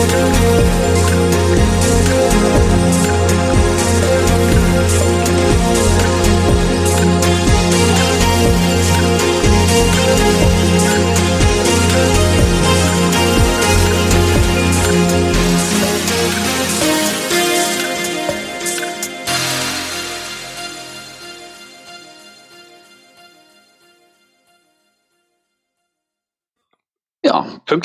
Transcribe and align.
shoulder 0.00 0.39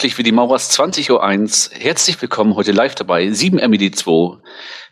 Pünktlich 0.06 0.20
wie 0.20 0.30
die 0.30 0.34
Maurers 0.34 0.70
20.01 0.80 1.10
Uhr. 1.10 1.80
Herzlich 1.80 2.22
willkommen 2.22 2.56
heute 2.56 2.72
live 2.74 2.94
dabei. 2.94 3.32
7 3.32 3.60
MED2, 3.60 4.38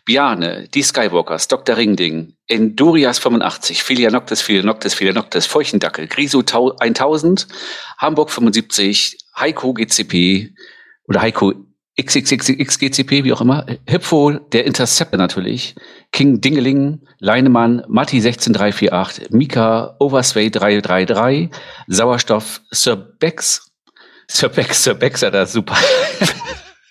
Biane, 0.04 0.66
die 0.74 0.82
Skywalkers, 0.82 1.46
Dr. 1.46 1.76
Ringding, 1.76 2.34
Endurias 2.48 3.20
85, 3.20 3.84
Filia 3.84 4.10
Noctis, 4.10 4.42
Filia 4.42 4.64
Noctis, 4.64 4.92
Filia 4.92 5.12
Noctis, 5.12 5.46
Feuchtendackel, 5.46 6.08
Grisu 6.08 6.40
1000, 6.40 7.46
Hamburg 7.96 8.28
75, 8.28 9.18
Heiko 9.38 9.72
GCP 9.72 10.52
oder 11.06 11.22
Heiko 11.22 11.52
XXXXGCP, 11.96 13.22
wie 13.22 13.32
auch 13.32 13.40
immer, 13.40 13.66
Hipfo, 13.86 14.32
der 14.32 14.64
Interceptor 14.64 15.16
natürlich, 15.16 15.76
King 16.10 16.40
Dingeling, 16.40 17.02
Leinemann, 17.20 17.84
Matti 17.86 18.20
16348, 18.20 19.30
Mika, 19.30 19.94
Oversway 20.00 20.50
333, 20.50 21.50
Sauerstoff, 21.86 22.62
Sir 22.72 22.96
Bex, 22.96 23.63
Sir 24.28 24.48
Bex, 24.48 24.84
Sir 24.84 24.94
Bexer, 24.94 25.30
da 25.30 25.46
super. 25.46 25.76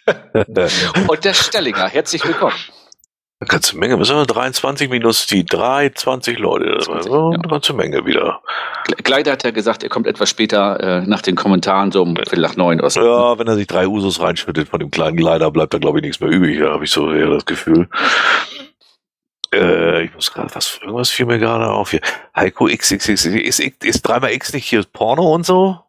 Und 1.08 1.26
der 1.26 1.34
Stellinger, 1.34 1.88
herzlich 1.88 2.26
willkommen. 2.26 2.56
Eine 3.40 3.48
ganze 3.48 3.78
Menge, 3.78 4.00
was 4.00 4.08
sind 4.08 4.17
wir? 4.17 4.25
23 4.25 4.90
minus 4.90 5.25
die 5.28 5.45
3, 5.45 5.90
20 5.90 6.40
Leute. 6.40 6.80
20, 6.80 7.12
ja. 7.12 7.30
Eine 7.30 7.48
ganze 7.50 7.73
Menge 7.73 8.06
wieder. 8.06 8.42
Kleider 9.03 9.34
hat 9.34 9.44
ja 9.44 9.52
gesagt, 9.52 9.84
er 9.84 9.90
kommt 9.90 10.08
etwas 10.08 10.30
später 10.30 10.80
äh, 10.80 11.02
nach 11.08 11.22
den 11.22 11.36
Kommentaren, 11.36 11.92
so 11.92 12.02
um 12.03 12.16
Viertel 12.16 12.40
nach 12.40 12.56
neun 12.56 12.80
oder 12.80 12.90
so. 12.90 13.02
Ja, 13.02 13.38
wenn 13.38 13.47
er 13.47 13.56
sich 13.56 13.68
drei 13.68 13.88
Usos 13.88 14.22
reinschüttet 14.22 14.70
von 14.70 14.80
dem 14.80 14.92
kleinen 14.92 15.18
Kleider, 15.18 15.52
bleibt 15.52 15.73
da 15.73 15.78
glaube 15.78 16.00
ich 16.00 16.03
nichts 16.03 16.22
mehr 16.22 16.30
übrig, 16.30 16.59
da 16.59 16.72
habe 16.72 16.86
ich 16.86 16.92
so 16.92 17.12
eher 17.12 17.30
das 17.30 17.45
Gefühl. 17.45 17.90
Äh, 19.53 20.06
ich 20.06 20.14
muss 20.14 20.31
gerade, 20.31 20.53
was, 20.56 20.80
irgendwas 20.81 21.09
fiel 21.09 21.25
mir 21.25 21.40
gerade 21.40 21.68
auf 21.68 21.92
hier. 21.92 22.02
Heiko 22.36 22.68
XXX, 22.68 23.25
ist, 23.25 23.25
ist, 23.59 23.59
ist 23.59 24.02
dreimal 24.03 24.31
X 24.31 24.53
nicht 24.53 24.66
hier 24.66 24.84
Porno 24.84 25.34
und 25.34 25.45
so? 25.45 25.83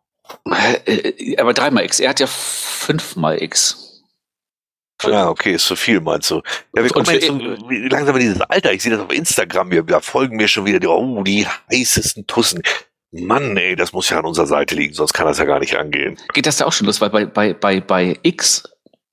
Äh, 0.87 1.37
aber 1.37 1.55
dreimal 1.55 1.85
X. 1.85 2.01
Er 2.01 2.11
hat 2.11 2.21
ja 2.21 2.27
fünfmal 2.27 3.43
X. 3.43 4.03
Ja, 5.03 5.29
okay, 5.29 5.55
ist 5.55 5.67
zu 5.67 5.77
viel, 5.77 6.01
meinst 6.01 6.31
du? 6.31 6.41
Ja, 6.75 6.83
wir 6.83 6.89
kommen 6.89 7.07
jetzt 7.11 7.27
so, 7.27 7.37
langsam 7.37 8.15
in 8.17 8.23
dieses 8.23 8.41
Alter. 8.41 8.73
Ich 8.73 8.83
sehe 8.83 8.93
das 8.93 9.01
auf 9.01 9.13
Instagram. 9.13 9.71
Wir, 9.71 9.83
da 9.83 10.01
folgen 10.01 10.37
mir 10.37 10.49
schon 10.49 10.65
wieder 10.65 10.81
die, 10.81 10.87
oh, 10.87 11.23
die 11.23 11.47
heißesten 11.71 12.27
Tussen. 12.27 12.63
Mann, 13.11 13.57
ey, 13.57 13.77
das 13.77 13.93
muss 13.93 14.11
ja 14.11 14.19
an 14.19 14.25
unserer 14.25 14.47
Seite 14.47 14.75
liegen, 14.75 14.95
sonst 14.95 15.13
kann 15.13 15.27
das 15.27 15.39
ja 15.39 15.45
gar 15.45 15.61
nicht 15.61 15.77
angehen. 15.77 16.19
Geht 16.33 16.47
das 16.47 16.57
da 16.57 16.65
auch 16.65 16.73
schon 16.73 16.87
los? 16.87 17.01
Weil 17.01 17.11
bei, 17.11 17.27
bei, 17.27 17.55
bei, 17.55 17.81
bei 17.81 18.19
X 18.23 18.65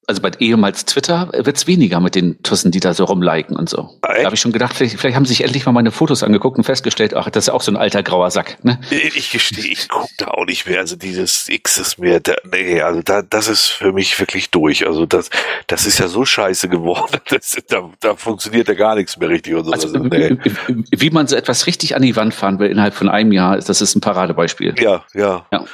also 0.08 0.22
bei 0.22 0.32
ehemals 0.40 0.86
Twitter 0.86 1.30
wird's 1.34 1.68
weniger 1.68 2.00
mit 2.00 2.16
den 2.16 2.42
Tussen, 2.44 2.72
die 2.72 2.80
da 2.80 2.94
so 2.94 3.06
rumliken 3.06 3.56
und 3.56 3.70
so. 3.70 3.98
Ah, 4.02 4.14
da 4.16 4.26
habe 4.26 4.36
ich 4.36 4.42
schon 4.42 4.52
gedacht, 4.52 4.76
vielleicht, 4.76 5.00
vielleicht 5.00 5.16
haben 5.16 5.26
sie 5.26 5.34
sich 5.34 5.44
endlich 5.44 5.66
mal 5.66 5.72
meine 5.72 5.92
Fotos 5.92 6.24
angeguckt 6.24 6.58
und 6.58 6.64
festgestellt, 6.64 7.14
ach, 7.14 7.30
das 7.30 7.46
ist 7.46 7.50
auch 7.50 7.62
so 7.62 7.72
ein 7.72 7.78
alter 7.78 8.04
grauer 8.04 8.32
Sack. 8.32 8.58
Ne? 8.64 8.80
Ich 8.90 9.32
gestehe, 9.32 9.66
ich 9.66 9.88
gucke 9.88 10.10
da 10.18 10.28
auch 10.30 10.46
nicht 10.46 10.68
mehr. 10.68 10.80
Also 10.80 10.96
dieses 10.96 11.48
X 11.48 11.78
ist 11.78 12.00
mir, 12.00 12.20
da, 12.20 12.34
nee, 12.52 12.82
also 12.82 13.02
da, 13.02 13.22
das 13.22 13.48
ist 13.48 13.68
für 13.68 13.94
mich 13.94 14.20
wirklich 14.20 14.50
durch. 14.50 14.86
Also 14.86 15.06
das, 15.06 15.30
das 15.68 15.86
ist 15.86 16.00
ja 16.00 16.08
so 16.08 16.26
scheiße 16.26 16.70
geworden. 16.70 17.20
Das, 17.32 17.56
da, 17.70 17.90
da 18.02 18.16
funktioniert 18.16 18.68
ja 18.68 18.74
gar 18.74 18.96
nichts 18.96 19.18
mehr 19.18 19.30
richtig. 19.30 19.54
Und 19.56 19.66
so. 19.66 19.72
Also, 19.72 19.88
also 19.88 20.00
nee. 20.00 20.38
Wie 20.92 21.10
man 21.12 21.28
so 21.28 21.36
etwas 21.38 21.66
richtig 21.66 21.96
an 21.96 22.02
die 22.02 22.16
Wand 22.16 22.34
fahren 22.34 22.60
will 22.60 22.70
innerhalb 22.70 22.94
von 22.94 23.08
einem 23.08 23.32
Jahr, 23.32 23.58
das 23.58 23.82
ist 23.82 23.96
ein 23.96 24.02
Paradebeispiel. 24.02 24.76
Ja, 24.78 25.06
ja. 25.14 25.46
ja. 25.52 25.66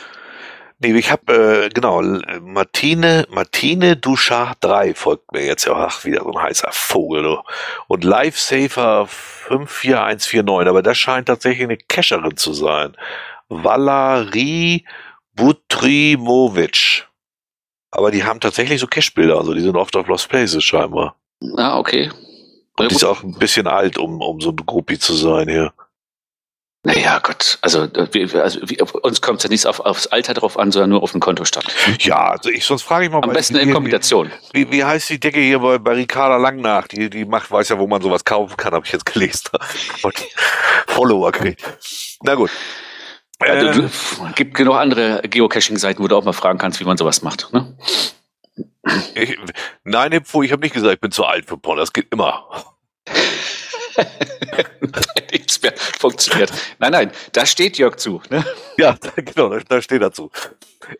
Nee, 0.79 0.93
ich 0.93 1.11
habe, 1.11 1.65
äh, 1.65 1.69
genau, 1.69 2.03
Martine, 2.41 3.25
Martine 3.31 3.95
Duchard 3.95 4.57
3 4.61 4.93
folgt 4.93 5.31
mir 5.31 5.43
jetzt. 5.43 5.67
Ach, 5.67 6.05
wieder 6.05 6.21
so 6.21 6.31
ein 6.31 6.41
heißer 6.41 6.69
Vogel. 6.71 7.23
Du. 7.23 7.39
Und 7.87 8.03
Lifesaver 8.03 9.07
54149, 9.07 10.69
aber 10.69 10.83
das 10.83 10.97
scheint 10.97 11.27
tatsächlich 11.27 11.63
eine 11.63 11.77
Cacherin 11.77 12.37
zu 12.37 12.53
sein. 12.53 12.95
Valerie 13.49 14.85
Butrimovic. 15.33 17.07
Aber 17.89 18.11
die 18.11 18.23
haben 18.23 18.39
tatsächlich 18.39 18.79
so 18.79 18.87
Cache-Bilder, 18.87 19.37
also 19.37 19.53
die 19.53 19.61
sind 19.61 19.75
oft 19.75 19.95
auf 19.95 20.07
Lost 20.07 20.29
Places 20.29 20.63
scheinbar. 20.63 21.15
Ah, 21.55 21.79
okay. 21.79 22.11
Und 22.77 22.91
die 22.91 22.95
ist 22.95 23.03
auch 23.03 23.23
ein 23.23 23.39
bisschen 23.39 23.65
alt, 23.65 23.97
um, 23.97 24.21
um 24.21 24.41
so 24.41 24.51
ein 24.51 24.57
Groupie 24.57 24.99
zu 24.99 25.13
sein 25.13 25.47
hier. 25.47 25.73
Naja, 26.87 27.19
Gott, 27.21 27.59
also, 27.61 27.85
wir, 28.13 28.41
also 28.41 28.61
wir, 28.63 29.03
uns 29.03 29.21
kommt 29.21 29.39
es 29.39 29.43
ja 29.43 29.49
nicht 29.49 29.67
auf, 29.67 29.81
aufs 29.81 30.07
Alter 30.07 30.33
drauf 30.33 30.57
an, 30.57 30.71
sondern 30.71 30.91
nur 30.91 31.03
auf 31.03 31.11
den 31.11 31.19
Kontostand. 31.19 31.67
Ja, 31.99 32.29
also 32.29 32.49
ich, 32.49 32.63
sonst 32.63 32.83
frage 32.83 33.05
ich 33.05 33.11
mal. 33.11 33.21
Am 33.21 33.33
besten 33.33 33.57
in 33.57 33.73
Kombination. 33.73 34.31
Wie, 34.53 34.71
wie 34.71 34.85
heißt 34.85 35.09
die 35.09 35.19
Decke 35.19 35.41
hier 35.41 35.59
bei, 35.59 35.79
bei 35.79 35.95
Ricarda 35.95 36.37
Lang 36.37 36.61
nach? 36.61 36.87
Die, 36.87 37.09
die 37.09 37.25
macht, 37.25 37.51
weiß 37.51 37.67
ja, 37.67 37.77
wo 37.77 37.87
man 37.87 38.01
sowas 38.01 38.23
kaufen 38.23 38.55
kann, 38.55 38.73
habe 38.73 38.85
ich 38.85 38.93
jetzt 38.93 39.05
gelesen. 39.05 39.49
Follower 40.87 41.33
kriegt. 41.33 41.61
Na 42.21 42.35
gut. 42.35 42.51
Ja, 43.41 43.55
äh, 43.55 43.73
du, 43.73 43.89
gibt 44.35 44.53
genug 44.53 44.75
andere 44.75 45.23
Geocaching-Seiten, 45.23 46.01
wo 46.01 46.07
du 46.07 46.15
auch 46.15 46.23
mal 46.23 46.31
fragen 46.31 46.57
kannst, 46.57 46.79
wie 46.79 46.85
man 46.85 46.95
sowas 46.95 47.21
macht. 47.21 47.51
Ne? 47.51 47.77
Ich, 49.13 49.37
nein, 49.83 50.13
ich 50.13 50.51
habe 50.53 50.61
nicht 50.61 50.73
gesagt, 50.73 50.93
ich 50.93 51.01
bin 51.01 51.11
zu 51.11 51.25
alt 51.25 51.47
für 51.47 51.57
Porn. 51.57 51.79
Das 51.79 51.91
geht 51.91 52.07
immer. 52.11 52.47
mehr 55.69 55.77
funktioniert. 55.77 56.51
Nein, 56.79 56.91
nein, 56.91 57.11
da 57.33 57.45
steht 57.45 57.77
Jörg 57.77 57.97
zu. 57.97 58.21
Ne? 58.29 58.45
Ja, 58.77 58.97
genau, 59.15 59.57
da, 59.59 59.81
steht 59.81 60.01
dazu. 60.01 60.31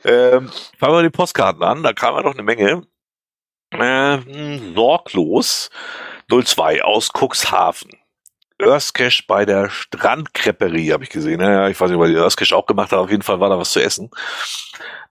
Ähm, 0.04 0.52
fangen 0.80 0.94
wir 0.94 1.04
die 1.04 1.10
Postkarten 1.10 1.64
an, 1.64 1.84
da 1.84 1.94
kam 1.94 2.16
ja 2.16 2.22
noch 2.22 2.34
eine 2.34 2.44
Menge. 2.44 2.84
Ähm, 3.72 4.74
sorglos 4.76 5.70
02 6.30 6.84
aus 6.84 7.10
Cuxhaven. 7.14 7.92
Earthcache 8.60 9.24
bei 9.28 9.46
der 9.46 9.70
Strandkrepperie, 9.70 10.92
habe 10.92 11.04
ich 11.04 11.12
gesehen. 11.12 11.42
Ja, 11.42 11.68
ich 11.68 11.80
weiß 11.80 11.92
nicht, 11.92 12.00
weil 12.00 12.12
die 12.12 12.18
Earthcache 12.18 12.56
auch 12.56 12.66
gemacht 12.66 12.92
hat. 12.92 13.00
Auf 13.00 13.12
jeden 13.12 13.22
Fall 13.22 13.40
war 13.40 13.50
da 13.50 13.58
was 13.58 13.72
zu 13.72 13.80
essen. 13.80 14.10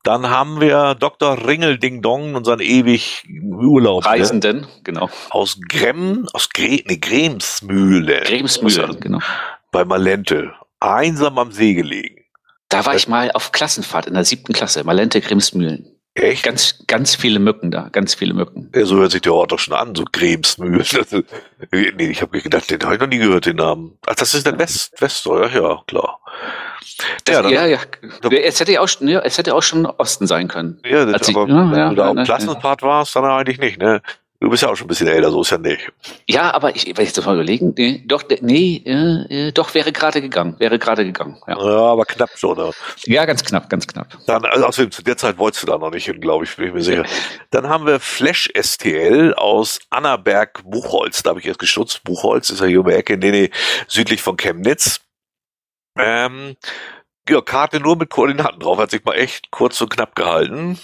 Dann 0.07 0.31
haben 0.31 0.61
wir 0.61 0.95
Dr. 0.95 1.49
Ringel 1.49 1.79
Ding 1.79 2.01
Dong, 2.01 2.37
unseren 2.37 2.61
ewig 2.61 3.25
Urlaub. 3.43 4.05
Ne? 4.05 4.11
Reisenden, 4.11 4.61
ne? 4.61 4.69
genau. 4.85 5.11
Aus 5.31 5.59
Gremm, 5.69 6.29
aus 6.33 6.49
Gre 6.51 6.81
nee, 6.87 6.99
Gremsmühle. 6.99 8.21
Gremsmühle, 8.21 8.97
genau. 9.01 9.19
Bei 9.73 9.85
Malente. 9.85 10.53
Einsam 10.79 11.41
am 11.41 11.51
See 11.51 11.75
gelegen. 11.75 12.23
Da 12.69 12.87
war 12.87 12.93
das 12.93 13.03
ich 13.03 13.09
mal 13.09 13.33
auf 13.33 13.51
Klassenfahrt 13.51 14.07
in 14.07 14.15
der 14.15 14.25
siebten 14.25 14.53
Klasse, 14.53 14.85
Malente 14.85 15.21
Gremsmühlen. 15.21 15.96
Echt? 16.17 16.45
Ganz, 16.45 16.83
ganz 16.87 17.15
viele 17.15 17.39
Mücken 17.39 17.71
da, 17.71 17.89
ganz 17.93 18.15
viele 18.15 18.33
Mücken. 18.33 18.71
Ja, 18.75 18.87
so 18.87 18.97
hört 18.97 19.13
sich 19.13 19.21
der 19.21 19.35
Ort 19.35 19.53
doch 19.53 19.59
schon 19.59 19.75
an, 19.75 19.95
so 19.95 20.05
Gremsmühlen. 20.11 20.83
nee, 21.73 22.09
ich 22.09 22.23
habe 22.23 22.41
gedacht, 22.41 22.71
den 22.71 22.83
habe 22.83 22.95
ich 22.95 23.01
noch 23.01 23.07
nie 23.07 23.19
gehört, 23.19 23.45
den 23.45 23.57
Namen. 23.57 23.99
Ach, 24.07 24.15
das 24.15 24.33
ist 24.33 24.47
der 24.47 24.59
West, 24.59 25.01
Weststeuer, 25.01 25.51
ja, 25.51 25.83
klar. 25.87 26.21
Das, 27.25 27.51
ja, 27.51 27.51
ja, 27.51 27.67
ja. 27.67 27.79
Es 28.31 28.61
hätte, 28.61 28.81
auch, 28.81 28.89
ja, 29.01 29.21
es 29.21 29.37
hätte 29.37 29.55
auch 29.55 29.63
schon 29.63 29.85
Osten 29.85 30.27
sein 30.27 30.49
können. 30.49 30.81
Ja, 30.85 31.05
das, 31.05 31.29
aber 31.29 31.45
ich, 31.45 31.49
ja, 31.49 31.71
wenn 31.71 31.79
ja, 31.79 31.89
du 31.91 31.95
da 31.97 32.09
auf 32.09 32.25
Klassenfahrt 32.25 32.83
warst, 32.83 33.15
dann 33.15 33.25
eigentlich 33.25 33.59
nicht, 33.59 33.79
ne? 33.79 34.01
Du 34.41 34.51
bist 34.51 34.63
ja 34.63 34.69
auch 34.69 34.77
schon 34.77 34.85
ein 34.85 34.89
bisschen 34.89 35.09
älter, 35.09 35.31
so 35.31 35.41
ist 35.41 35.51
ja 35.51 35.59
nicht. 35.59 35.91
Ja, 36.29 36.53
aber 36.53 36.77
ich, 36.77 36.87
wenn 36.97 37.05
ich 37.05 37.13
das 37.13 37.25
mal 37.25 37.35
überlegen, 37.35 37.73
nee, 37.77 38.03
doch, 38.07 38.23
nee, 38.43 38.77
äh, 38.85 39.53
doch 39.53 39.73
wäre 39.75 39.93
gerade 39.93 40.21
gegangen, 40.21 40.57
wäre 40.59 40.79
gerade 40.79 41.05
gegangen. 41.05 41.39
Ja. 41.47 41.57
ja, 41.59 41.79
aber 41.93 42.05
knapp 42.05 42.31
schon. 42.37 42.57
Ne? 42.59 42.71
Ja, 43.07 43.25
ganz 43.25 43.43
knapp, 43.45 43.71
ganz 43.71 43.87
knapp. 43.87 44.19
Dann, 44.27 44.45
also 44.45 44.67
außerdem, 44.67 44.91
zu 44.91 45.03
der 45.03 45.17
Zeit 45.17 45.39
wolltest 45.39 45.63
du 45.63 45.67
da 45.67 45.79
noch 45.79 45.91
nicht 45.91 46.05
hin, 46.05 46.21
glaube 46.21 46.45
ich, 46.45 46.55
bin 46.55 46.69
ich 46.69 46.75
mir 46.75 46.83
sicher. 46.83 47.05
Dann 47.51 47.69
haben 47.69 47.87
wir 47.87 47.99
Flash 47.99 48.51
STL 48.55 49.33
aus 49.35 49.81
Annaberg 49.89 50.63
Buchholz. 50.65 51.23
Da 51.23 51.31
habe 51.31 51.41
ich 51.41 51.47
jetzt 51.47 51.59
gestutzt. 51.59 52.05
Buchholz 52.05 52.51
ist 52.51 52.61
ja 52.61 52.67
hier 52.67 52.81
um 52.81 52.87
die 52.87 52.95
Ecke, 52.95 53.17
nee, 53.17 53.31
nee, 53.31 53.51
südlich 53.89 54.21
von 54.21 54.37
Chemnitz. 54.37 55.01
Ähm, 55.99 56.57
ja, 57.29 57.41
Karte 57.41 57.81
nur 57.81 57.97
mit 57.97 58.11
Koordinaten 58.11 58.61
drauf, 58.61 58.79
hat 58.79 58.91
sich 58.91 59.05
mal 59.05 59.15
echt 59.15 59.51
kurz 59.51 59.81
und 59.81 59.89
knapp 59.89 60.15
gehalten. 60.15 60.79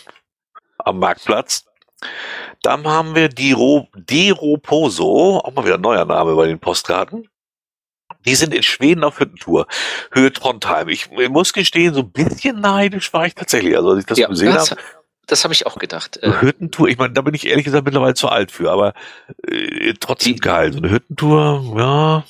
Am 0.79 0.99
Marktplatz. 0.99 1.67
Dann 2.63 2.87
haben 2.87 3.15
wir 3.15 3.29
die 3.29 3.53
Ro 3.53 3.89
Deroposo, 3.95 5.39
auch 5.39 5.53
mal 5.53 5.65
wieder 5.65 5.75
ein 5.75 5.81
neuer 5.81 6.05
Name 6.05 6.35
bei 6.35 6.47
den 6.47 6.59
Postkarten. 6.59 7.29
Die 8.25 8.35
sind 8.35 8.55
in 8.55 8.63
Schweden 8.63 9.03
auf 9.05 9.19
Hüttentour. 9.19 9.67
Höhe 10.13 10.33
Trondheim. 10.33 10.89
Ich, 10.89 11.11
ich 11.11 11.29
muss 11.29 11.53
gestehen, 11.53 11.93
so 11.95 12.01
ein 12.01 12.13
bisschen 12.13 12.61
neidisch 12.61 13.13
war 13.13 13.27
ich 13.27 13.35
tatsächlich, 13.35 13.77
also 13.77 13.91
als 13.91 14.01
ich 14.01 14.07
das 14.07 14.19
ja, 14.19 14.29
gesehen 14.29 14.55
habe. 14.55 14.77
Das 15.27 15.45
habe 15.45 15.55
ich 15.55 15.67
auch 15.67 15.79
gedacht. 15.79 16.23
Eine 16.23 16.41
Hüttentour, 16.41 16.89
ich 16.89 16.99
meine, 16.99 17.15
da 17.15 17.23
bin 17.23 17.35
ich 17.35 17.47
ehrlich 17.47 17.65
gesagt 17.65 17.85
mittlerweile 17.85 18.15
zu 18.15 18.29
alt 18.29 18.53
für, 18.53 18.71
aber 18.71 18.93
äh, 19.47 19.95
trotzdem 19.99 20.35
die, 20.35 20.41
geil. 20.41 20.73
So 20.73 20.79
eine 20.79 20.91
Hüttentour, 20.91 21.75
ja, 21.79 22.25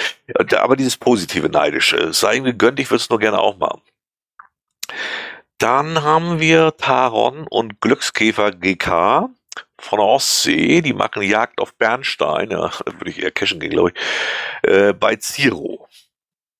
da, 0.48 0.62
aber 0.62 0.76
dieses 0.76 0.96
positive 0.96 1.48
Neidische, 1.48 2.12
sei 2.12 2.36
ihm 2.36 2.44
gegönnt, 2.44 2.80
ich 2.80 2.90
würde 2.90 3.02
es 3.02 3.10
nur 3.10 3.18
gerne 3.18 3.38
auch 3.38 3.58
machen. 3.58 3.82
Dann 5.58 6.02
haben 6.02 6.40
wir 6.40 6.74
Taron 6.78 7.46
und 7.48 7.82
Glückskäfer 7.82 8.50
GK 8.52 9.28
von 9.78 9.98
der 9.98 10.06
Ostsee. 10.06 10.80
Die 10.80 10.94
machen 10.94 11.22
Jagd 11.22 11.60
auf 11.60 11.74
Bernstein. 11.74 12.50
Ja, 12.50 12.70
würde 12.86 13.10
ich 13.10 13.22
eher 13.22 13.30
cashen 13.30 13.60
gehen, 13.60 13.70
glaube 13.70 13.92
ich. 13.92 14.70
Äh, 14.70 14.94
bei 14.94 15.16
Ziro 15.16 15.86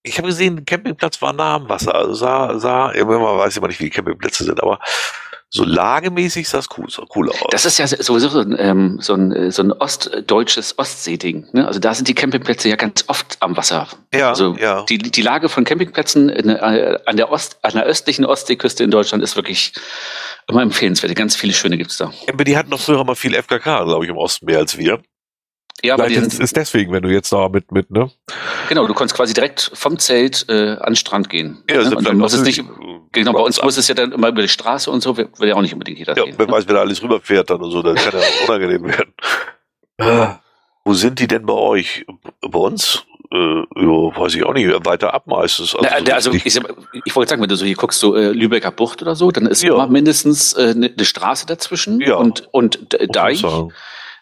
ich 0.03 0.19
habe 0.19 0.29
gesehen, 0.29 0.57
der 0.57 0.65
Campingplatz 0.65 1.21
war 1.21 1.33
nah 1.33 1.57
am 1.57 1.69
Wasser. 1.69 1.95
Also 1.95 2.15
sah, 2.15 2.59
sah, 2.59 2.91
immer 2.91 3.21
weiß 3.39 3.53
ich 3.53 3.57
immer 3.59 3.69
nicht, 3.69 3.81
wie 3.81 3.85
die 3.85 3.91
Campingplätze 3.91 4.45
sind, 4.45 4.63
aber 4.63 4.79
so 5.53 5.65
lagemäßig 5.65 6.49
sah 6.49 6.59
es 6.59 6.69
cool, 6.79 6.89
so 6.89 7.05
cool 7.17 7.29
aus. 7.29 7.37
Das 7.51 7.65
ist 7.65 7.77
ja 7.79 7.87
sowieso 7.87 8.29
so 8.29 8.39
ein, 8.39 8.55
ähm, 8.57 8.99
so 9.01 9.15
ein, 9.15 9.51
so 9.51 9.63
ein 9.63 9.73
ostdeutsches 9.73 10.79
Ostseeding. 10.79 11.49
Ne? 11.53 11.67
Also 11.67 11.81
da 11.81 11.93
sind 11.93 12.07
die 12.07 12.15
Campingplätze 12.15 12.69
ja 12.69 12.77
ganz 12.77 13.05
oft 13.09 13.37
am 13.41 13.57
Wasser. 13.57 13.89
Ja, 14.15 14.29
also 14.29 14.55
ja. 14.61 14.85
Die, 14.85 14.99
die 14.99 15.23
Lage 15.23 15.49
von 15.49 15.65
Campingplätzen 15.65 16.29
in, 16.29 16.51
äh, 16.51 16.99
an, 17.05 17.17
der 17.17 17.33
Ost, 17.33 17.59
an 17.63 17.73
der 17.73 17.83
östlichen 17.83 18.25
Ostseeküste 18.25 18.85
in 18.85 18.93
Deutschland 18.93 19.25
ist 19.25 19.35
wirklich 19.35 19.73
immer 20.47 20.63
empfehlenswert. 20.63 21.17
Ganz 21.17 21.35
viele 21.35 21.53
schöne 21.53 21.77
gibt's 21.79 21.97
da. 21.97 22.13
Aber 22.29 22.45
die 22.45 22.57
hatten 22.57 22.71
noch 22.71 22.81
früher 22.81 23.03
mal 23.03 23.17
viel 23.17 23.35
FKK, 23.35 23.85
glaube 23.85 24.05
ich, 24.05 24.11
im 24.11 24.17
Osten 24.19 24.47
mehr 24.47 24.59
als 24.59 24.79
wir. 24.79 25.03
Ja, 25.83 25.95
aber 25.95 26.09
ist, 26.09 26.39
ist 26.39 26.57
deswegen, 26.57 26.93
wenn 26.93 27.03
du 27.03 27.09
jetzt 27.09 27.33
da 27.33 27.49
mit, 27.49 27.73
mit, 27.73 27.91
ne? 27.91 28.11
Genau, 28.69 28.87
du 28.87 28.95
kannst 28.95 29.15
quasi 29.15 29.33
direkt 29.33 29.71
vom 29.75 29.99
Zelt 29.99 30.47
äh, 30.49 30.73
an 30.73 30.91
den 30.91 30.97
Strand 30.97 31.31
gehen. 31.31 31.63
Ja, 31.71 31.83
ne? 31.83 31.97
dann 32.03 32.19
muss 32.19 32.35
es 32.35 32.43
nicht, 32.43 32.63
genau, 33.13 33.33
bei 33.33 33.41
uns 33.41 33.63
muss 33.63 33.77
es 33.77 33.89
ja 33.89 33.95
dann 33.95 34.13
immer 34.13 34.29
über 34.29 34.43
die 34.43 34.49
Straße 34.49 34.91
und 34.91 35.03
so, 35.03 35.17
will 35.17 35.29
ja 35.41 35.55
auch 35.55 35.63
nicht 35.63 35.73
unbedingt 35.73 35.99
jeder 35.99 36.17
ja, 36.17 36.25
gehen. 36.25 36.35
Wer 36.37 36.47
ne? 36.47 36.53
weiß, 36.53 36.67
wer 36.67 36.75
da 36.75 36.81
alles 36.81 37.03
rüberfährt 37.03 37.51
dann 37.51 37.63
und 37.63 37.71
so, 37.71 37.83
das 37.83 38.03
kann 38.05 38.21
ja 38.21 38.27
unangenehm 38.47 38.85
werden. 38.85 39.15
Äh, 39.99 40.35
wo 40.85 40.95
sind 40.95 41.19
die 41.19 41.27
denn 41.27 41.47
bei 41.47 41.55
euch? 41.55 42.05
Bei 42.41 42.59
uns? 42.59 43.05
Äh, 43.33 43.37
ja, 43.37 44.17
weiß 44.17 44.35
ich 44.35 44.45
auch 44.45 44.55
nicht, 44.55 44.69
weiter 44.85 45.15
ab 45.15 45.27
meistens. 45.27 45.75
Also, 45.77 45.89
Na, 46.05 46.15
also 46.15 46.33
ich, 46.33 46.45
ich 46.47 47.17
wollte 47.17 47.31
sagen, 47.31 47.41
wenn 47.41 47.49
du 47.49 47.57
so 47.57 47.65
hier 47.65 47.77
guckst, 47.77 48.01
so 48.01 48.17
äh, 48.17 48.31
Lübecker 48.31 48.73
Bucht 48.73 49.03
oder 49.03 49.15
so, 49.15 49.31
dann 49.31 49.47
ist 49.47 49.63
ja. 49.63 49.73
immer 49.73 49.87
mindestens 49.87 50.53
äh, 50.55 50.73
eine 50.75 50.91
ne 50.91 51.05
Straße 51.05 51.47
dazwischen 51.47 52.01
ja. 52.01 52.17
und, 52.17 52.49
und 52.51 52.89
Deich. 53.15 53.45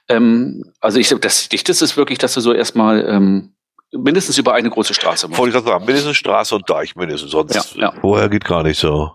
Ähm, 0.09 0.73
also 0.81 0.99
ich 0.99 1.09
das 1.09 1.49
Dichteste 1.49 1.85
ist 1.85 1.97
wirklich, 1.97 2.19
dass 2.19 2.35
du 2.35 2.41
so 2.41 2.53
erstmal 2.53 3.07
ähm, 3.09 3.55
mindestens 3.93 4.39
über 4.39 4.55
eine 4.55 4.71
große 4.71 4.95
Straße 4.95 5.29
musst. 5.29 5.39
Wollte 5.39 5.57
ich 5.57 5.65
gerade 5.65 5.73
sagen, 5.73 5.85
mindestens 5.87 6.17
Straße 6.17 6.55
und 6.55 6.69
Deich, 6.69 6.97
mindestens. 6.97 7.31
Sonst 7.31 7.77
ja, 7.77 7.83
ja. 7.83 8.01
vorher 8.01 8.29
geht 8.29 8.45
gar 8.45 8.63
nicht 8.63 8.79
so. 8.79 9.13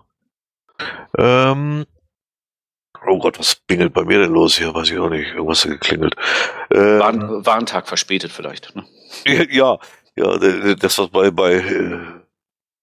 Ähm, 1.18 1.84
oh 3.06 3.18
Gott, 3.18 3.38
was 3.38 3.54
bingelt 3.54 3.92
bei 3.92 4.04
mir 4.04 4.20
denn 4.20 4.32
los 4.32 4.56
hier? 4.56 4.74
Weiß 4.74 4.90
ich 4.90 4.98
auch 4.98 5.10
nicht. 5.10 5.34
Irgendwas 5.34 5.64
hat 5.64 5.72
geklingelt. 5.72 6.16
Ähm, 6.72 6.98
Warn, 6.98 7.46
Warntag 7.46 7.88
verspätet 7.88 8.32
vielleicht. 8.32 8.74
Ne? 8.74 8.84
Ja, 9.50 9.78
ja, 10.16 10.38
das, 10.76 10.98
was 10.98 11.08
bei, 11.08 11.30
bei 11.30 11.54
äh, 11.54 11.98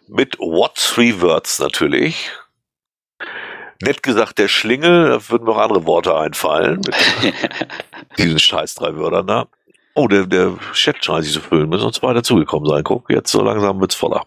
mit 0.09 0.39
What 0.39 0.75
Three 0.77 1.21
Words 1.21 1.59
natürlich. 1.59 2.31
Nett 3.83 4.03
gesagt, 4.03 4.39
der 4.39 4.49
Schlingel, 4.49 5.09
da 5.09 5.31
würden 5.31 5.45
mir 5.45 5.53
auch 5.53 5.59
andere 5.59 5.87
Worte 5.87 6.17
einfallen 6.17 6.81
mit 6.85 6.95
diesen 8.19 8.39
scheiß 8.39 8.75
drei 8.75 8.97
Wörtern 8.97 9.27
da. 9.27 9.47
Oh, 9.95 10.09
der, 10.09 10.27
der 10.27 10.59
Chat 10.73 11.05
scheint 11.05 11.25
sich 11.25 11.33
zu 11.33 11.41
füllen. 11.41 11.69
Müssen 11.69 11.87
uns 11.87 11.97
zwei 11.97 12.13
dazugekommen 12.13 12.69
sein. 12.69 12.83
Guck, 12.85 13.09
jetzt 13.11 13.31
so 13.31 13.43
langsam 13.43 13.81
wird's 13.81 13.95
voller. 13.95 14.27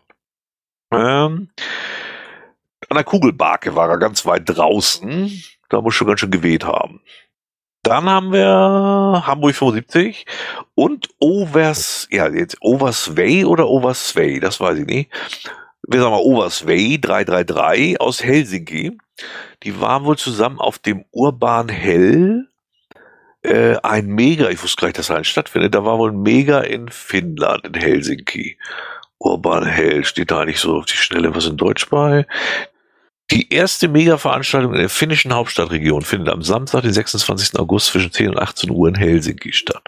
Ähm, 0.92 1.50
an 2.90 2.96
der 2.96 3.04
Kugelbarke 3.04 3.76
war 3.76 3.90
er 3.90 3.98
ganz 3.98 4.26
weit 4.26 4.44
draußen. 4.46 5.44
Da 5.70 5.82
muss 5.82 5.96
schon 5.96 6.08
ganz 6.08 6.22
schön 6.22 6.32
geweht 6.32 6.64
haben. 6.64 7.02
Dann 7.84 8.06
haben 8.10 8.32
wir 8.34 9.24
Hamburg 9.26 9.56
75 9.56 10.26
und 10.76 11.10
Overs, 11.20 12.08
ja, 12.12 12.28
jetzt 12.28 12.58
Oversway 12.62 13.46
oder 13.46 13.68
Oversway, 13.70 14.40
das 14.40 14.60
weiß 14.60 14.80
ich 14.80 14.86
nicht. 14.86 15.12
Wir 15.88 16.02
sagen 16.02 16.12
mal 16.12 16.22
Oversway 16.22 16.98
333 17.00 18.02
aus 18.02 18.24
Helsinki. 18.24 18.98
Die 19.64 19.80
waren 19.80 20.04
wohl 20.04 20.18
zusammen 20.18 20.60
auf 20.60 20.80
dem 20.80 21.06
Urban 21.12 21.70
Hell. 21.70 22.48
Äh, 23.42 23.78
ein 23.84 24.08
Mega, 24.08 24.50
ich 24.50 24.62
wusste 24.62 24.82
gar 24.82 24.88
nicht, 24.88 25.00
dass 25.00 25.12
ein 25.12 25.24
stattfindet. 25.24 25.74
Da 25.74 25.86
war 25.86 25.98
wohl 25.98 26.12
ein 26.12 26.22
Mega 26.22 26.60
in 26.60 26.90
Finnland, 26.90 27.66
in 27.68 27.74
Helsinki. 27.74 28.58
Urban 29.20 29.66
Hell, 29.66 30.04
steht 30.04 30.32
da 30.32 30.42
eigentlich 30.42 30.60
so 30.60 30.78
auf 30.78 30.86
die 30.86 30.98
Schnelle 30.98 31.34
was 31.34 31.48
in 31.48 31.58
Deutsch 31.58 31.90
bei? 31.90 32.26
Die 33.32 33.54
erste 33.54 33.90
Mega-Veranstaltung 33.90 34.74
in 34.74 34.80
der 34.80 34.90
finnischen 34.90 35.34
Hauptstadtregion 35.34 36.02
findet 36.04 36.30
am 36.30 36.44
Samstag, 36.44 36.84
den 36.84 36.94
26. 36.94 37.60
August 37.60 37.88
zwischen 37.88 38.12
10 38.12 38.30
und 38.30 38.40
18 38.40 38.70
Uhr 38.72 38.88
in 38.88 38.96
Helsinki 38.96 39.52
statt. 39.52 39.84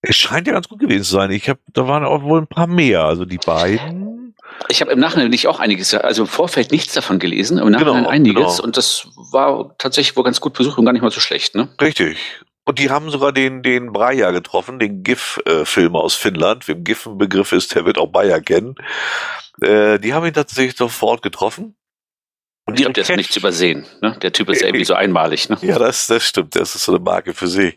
Es 0.00 0.16
scheint 0.16 0.48
ja 0.48 0.52
ganz 0.52 0.68
gut 0.68 0.80
gewesen 0.80 1.04
zu 1.04 1.12
sein. 1.12 1.30
Ich 1.30 1.48
habe, 1.48 1.60
da 1.72 1.86
waren 1.86 2.04
auch 2.04 2.24
wohl 2.24 2.40
ein 2.40 2.48
paar 2.48 2.66
mehr. 2.66 3.04
Also 3.04 3.24
die 3.24 3.38
beiden. 3.38 4.34
Ich 4.68 4.80
habe 4.80 4.90
im 4.90 4.98
Nachhinein 4.98 5.30
nicht 5.30 5.46
auch 5.46 5.60
einiges, 5.60 5.94
also 5.94 6.22
im 6.22 6.28
Vorfeld 6.28 6.72
nichts 6.72 6.92
davon 6.92 7.20
gelesen, 7.20 7.58
im 7.58 7.70
Nachhinein 7.70 7.96
genau, 7.98 8.08
einiges. 8.08 8.56
Genau. 8.56 8.64
Und 8.64 8.76
das 8.76 9.06
war 9.30 9.76
tatsächlich 9.78 10.16
wohl 10.16 10.24
ganz 10.24 10.40
gut 10.40 10.54
besucht 10.54 10.76
und 10.76 10.84
gar 10.84 10.92
nicht 10.92 11.02
mal 11.02 11.10
so 11.12 11.20
schlecht, 11.20 11.54
ne? 11.54 11.68
Richtig. 11.80 12.18
Und 12.64 12.78
die 12.78 12.90
haben 12.90 13.10
sogar 13.10 13.32
den, 13.32 13.62
den 13.62 13.92
Breyer 13.92 14.32
getroffen, 14.32 14.78
den 14.78 15.02
GIF-Film 15.02 15.96
aus 15.96 16.14
Finnland. 16.14 16.68
Wem 16.68 16.84
GIF 16.84 17.06
ein 17.06 17.18
Begriff 17.18 17.50
ist, 17.52 17.74
der 17.74 17.84
wird 17.84 17.98
auch 17.98 18.06
Bayer 18.06 18.40
kennen. 18.40 18.76
Äh, 19.60 19.98
die 19.98 20.14
haben 20.14 20.26
ihn 20.26 20.32
tatsächlich 20.32 20.76
sofort 20.76 21.22
getroffen. 21.22 21.74
Und 22.64 22.74
ich 22.74 22.82
glaube, 22.82 22.92
der 22.92 23.02
ist 23.02 23.16
nicht 23.16 23.32
zu 23.32 23.40
übersehen. 23.40 23.84
Ne? 24.00 24.16
Der 24.22 24.32
Typ 24.32 24.48
ist 24.48 24.60
ja 24.60 24.68
irgendwie 24.68 24.84
so 24.84 24.94
einmalig. 24.94 25.48
Ne? 25.48 25.58
Ja, 25.62 25.80
das, 25.80 26.06
das 26.06 26.22
stimmt. 26.22 26.54
Das 26.54 26.76
ist 26.76 26.84
so 26.84 26.92
eine 26.92 27.02
Marke 27.02 27.34
für 27.34 27.48
sich. 27.48 27.76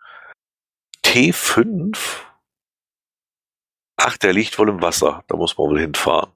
T5 1.05 1.99
Ach, 3.97 4.17
der 4.17 4.33
liegt 4.33 4.59
wohl 4.59 4.69
im 4.69 4.83
Wasser. 4.83 5.25
Da 5.29 5.37
muss 5.37 5.57
man 5.57 5.69
wohl 5.69 5.81
hinfahren. 5.81 6.31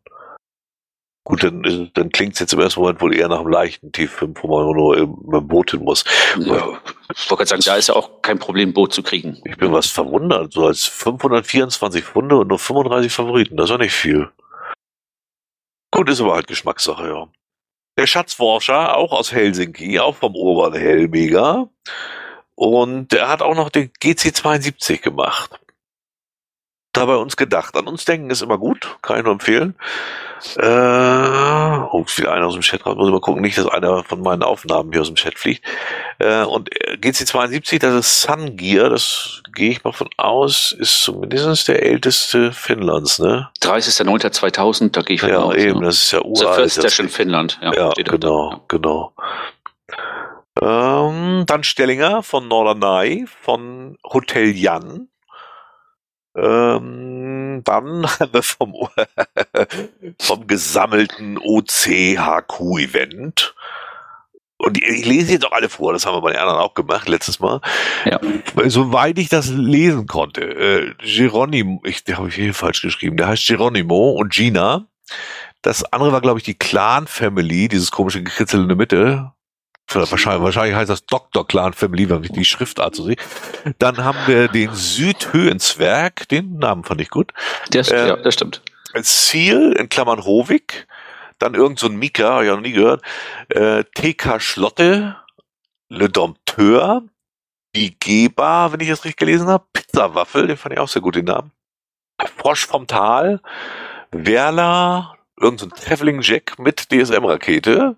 Gut, 1.29 1.43
dann, 1.43 1.91
dann 1.93 2.09
klingt 2.09 2.33
es 2.33 2.39
jetzt 2.39 2.55
im 2.55 2.61
ersten 2.61 2.81
Moment 2.81 3.03
wohl 3.03 3.15
eher 3.15 3.29
nach 3.29 3.41
einem 3.41 3.51
leichten 3.51 3.93
T5, 3.93 4.35
wo 4.41 4.49
man 4.49 4.75
nur 4.75 4.97
mit 4.97 5.43
dem 5.43 5.47
Boot 5.47 5.73
hin 5.73 5.85
muss. 5.85 6.03
Ja, 6.39 6.81
ich 7.15 7.31
wollte 7.31 7.45
sagen, 7.45 7.61
da 7.67 7.77
ist 7.77 7.89
ja 7.89 7.97
auch 7.97 8.23
kein 8.23 8.39
Problem, 8.39 8.73
Boot 8.73 8.95
zu 8.95 9.03
kriegen. 9.03 9.39
Ich 9.45 9.59
bin 9.59 9.71
was 9.71 9.89
verwundert. 9.89 10.55
So 10.55 10.67
als 10.67 10.87
524 10.87 12.03
Funde 12.03 12.37
und 12.39 12.49
nur 12.49 12.59
35 12.59 13.13
Favoriten. 13.13 13.59
Das 13.59 13.67
ist 13.67 13.73
ja 13.73 13.77
nicht 13.77 13.93
viel. 13.93 14.31
Gut, 15.91 16.09
ist 16.09 16.23
aber 16.23 16.35
halt 16.35 16.47
Geschmackssache, 16.47 17.09
ja. 17.09 17.29
Der 17.99 18.07
Schatzforscher, 18.07 18.97
auch 18.97 19.13
aus 19.13 19.31
Helsinki, 19.31 19.99
auch 19.99 20.17
vom 20.17 20.35
Urban 20.35 20.81
Hellmega. 20.81 21.69
Und 22.55 23.13
der 23.13 23.29
hat 23.29 23.43
auch 23.43 23.55
noch 23.55 23.69
den 23.69 23.91
GC72 24.01 25.03
gemacht. 25.03 25.61
Da 26.99 27.07
bei 27.07 27.17
uns 27.17 27.37
gedacht. 27.37 27.77
An 27.77 27.87
uns 27.87 28.05
denken 28.05 28.31
ist 28.31 28.43
immer 28.43 28.59
gut, 28.59 28.97
kann 29.03 29.19
ich 29.19 29.25
nur 29.25 29.33
empfehlen. 29.33 29.75
Äh, 30.57 30.67
oh, 31.91 32.05
ist 32.07 32.17
wieder 32.19 32.33
einer 32.33 32.47
aus 32.47 32.53
dem 32.55 32.63
Chat 32.63 32.87
raus, 32.87 32.97
muss 32.97 33.09
ich 33.09 33.13
mal 33.13 33.21
gucken, 33.21 33.43
nicht, 33.43 33.59
dass 33.59 33.67
einer 33.67 34.05
von 34.05 34.23
meinen 34.23 34.43
Aufnahmen 34.45 34.93
hier 34.93 35.01
aus 35.01 35.09
dem 35.09 35.17
Chat 35.17 35.39
fliegt. 35.39 35.65
Äh, 36.21 36.45
und 36.45 36.71
GC72, 36.71 37.81
das 37.81 37.95
ist 37.95 38.21
Sun 38.21 38.57
Gear, 38.57 38.89
das 38.91 39.43
gehe 39.55 39.71
ich 39.71 39.83
mal 39.83 39.93
von 39.93 40.09
aus, 40.17 40.71
ist 40.79 41.03
zumindest 41.03 41.67
der 41.69 41.83
älteste 41.83 42.53
Finnlands, 42.53 43.19
ne? 43.19 43.49
30.09.2000, 43.63 44.93
da 44.93 45.03
gehe 45.03 45.15
ich 45.15 45.21
von 45.23 45.31
Ja, 45.31 45.39
aus. 45.39 45.57
eben, 45.57 45.81
ne? 45.81 45.87
das 45.87 45.97
ist 45.97 46.13
ja 46.13 46.21
The 46.21 46.25
uralt. 46.25 46.55
First 46.57 46.77
das 46.79 46.85
Station 46.85 47.09
Finnland. 47.09 47.59
Ja, 47.61 47.73
ja, 47.75 47.89
da 47.91 48.03
genau, 48.03 48.51
drin, 48.51 48.61
genau. 48.69 49.13
Ähm, 50.61 51.45
dann 51.47 51.63
Stellinger 51.65 52.23
von 52.23 52.49
Norderney, 52.49 53.27
von 53.43 53.97
Hotel 54.05 54.57
Jan. 54.57 55.09
Ähm, 56.41 57.63
dann 57.65 58.07
haben 58.21 58.33
wir 58.33 58.43
vom, 58.43 58.75
vom 60.21 60.47
gesammelten 60.47 61.39
OC-HQ-Event. 62.39 63.55
Und 64.61 64.77
ich- 64.79 64.85
ich 64.89 65.07
lese 65.07 65.33
jetzt 65.33 65.45
auch 65.47 65.53
alle 65.53 65.69
vor, 65.69 65.93
das 65.93 66.05
haben 66.05 66.17
wir 66.17 66.21
bei 66.21 66.33
den 66.33 66.41
anderen 66.41 66.59
auch 66.61 66.75
gemacht 66.75 67.09
letztes 67.09 67.39
Mal. 67.39 67.61
Ja. 68.05 68.19
Soweit 68.67 69.19
ich 69.19 69.29
das 69.29 69.49
lesen 69.51 70.07
konnte, 70.07 70.41
äh, 70.43 70.95
Geronimo, 70.99 71.81
ich, 71.85 72.03
habe 72.13 72.29
ich 72.29 72.35
hier 72.35 72.53
falsch 72.55 72.83
geschrieben, 72.83 73.17
der 73.17 73.29
heißt 73.29 73.47
Geronimo 73.47 74.11
und 74.11 74.33
Gina. 74.33 74.87
Das 75.63 75.85
andere 75.93 76.13
war, 76.13 76.21
glaube 76.21 76.39
ich, 76.39 76.45
die 76.45 76.55
Clan 76.59 77.07
Family, 77.07 77.69
dieses 77.69 77.91
komische 77.93 78.23
Gekritzel 78.23 78.63
in 78.63 78.69
der 78.69 78.77
Mitte. 78.77 79.33
Wahrscheinlich, 79.93 80.43
wahrscheinlich 80.43 80.75
heißt 80.77 80.91
das 80.91 81.07
Dr. 81.07 81.47
Clan 81.47 81.73
Family, 81.73 82.09
wenn 82.11 82.23
ich 82.25 82.33
die 82.33 82.45
Schriftart 82.45 82.95
so 82.95 83.05
sehe. 83.05 83.17
Dann 83.79 84.05
haben 84.05 84.19
wir 84.27 84.49
den 84.49 84.75
Südhöhenzwerg, 84.75 86.29
den 86.29 86.59
Namen 86.59 86.85
fand 86.85 87.01
ich 87.01 87.11
gut. 87.11 87.33
Das, 87.71 87.91
Äh, 87.91 88.09
ja, 88.09 88.17
das 88.17 88.35
stimmt. 88.35 88.63
Ziel, 89.03 89.73
in 89.79 89.89
Klammern 89.89 90.25
Hovig. 90.25 90.87
Dann 91.39 91.55
irgend 91.55 91.79
so 91.79 91.87
ein 91.87 91.97
Mika, 91.97 92.31
habe 92.31 92.45
ich 92.45 92.51
noch 92.51 92.61
nie 92.61 92.73
gehört. 92.73 93.03
Äh, 93.49 93.85
TK 93.95 94.41
Schlotte, 94.41 95.17
Le 95.89 96.09
Dompteur, 96.09 97.03
die 97.77 97.99
Geber, 97.99 98.73
wenn 98.73 98.81
ich 98.81 98.89
das 98.89 99.05
richtig 99.05 99.19
gelesen 99.19 99.49
habe. 99.49 99.65
Pizzawaffel, 99.73 100.49
den 100.49 100.57
fand 100.57 100.75
ich 100.75 100.81
auch 100.81 100.89
sehr 100.89 101.03
gut, 101.03 101.15
den 101.15 101.27
Namen. 101.27 101.53
Frosch 102.37 102.67
vom 102.67 102.87
Tal, 102.89 103.41
Werler, 104.11 105.17
irgend 105.41 105.61
so 105.61 105.67
ein 105.67 105.71
Traveling 105.71 106.21
Jack 106.23 106.59
mit 106.59 106.91
DSM-Rakete. 106.91 107.97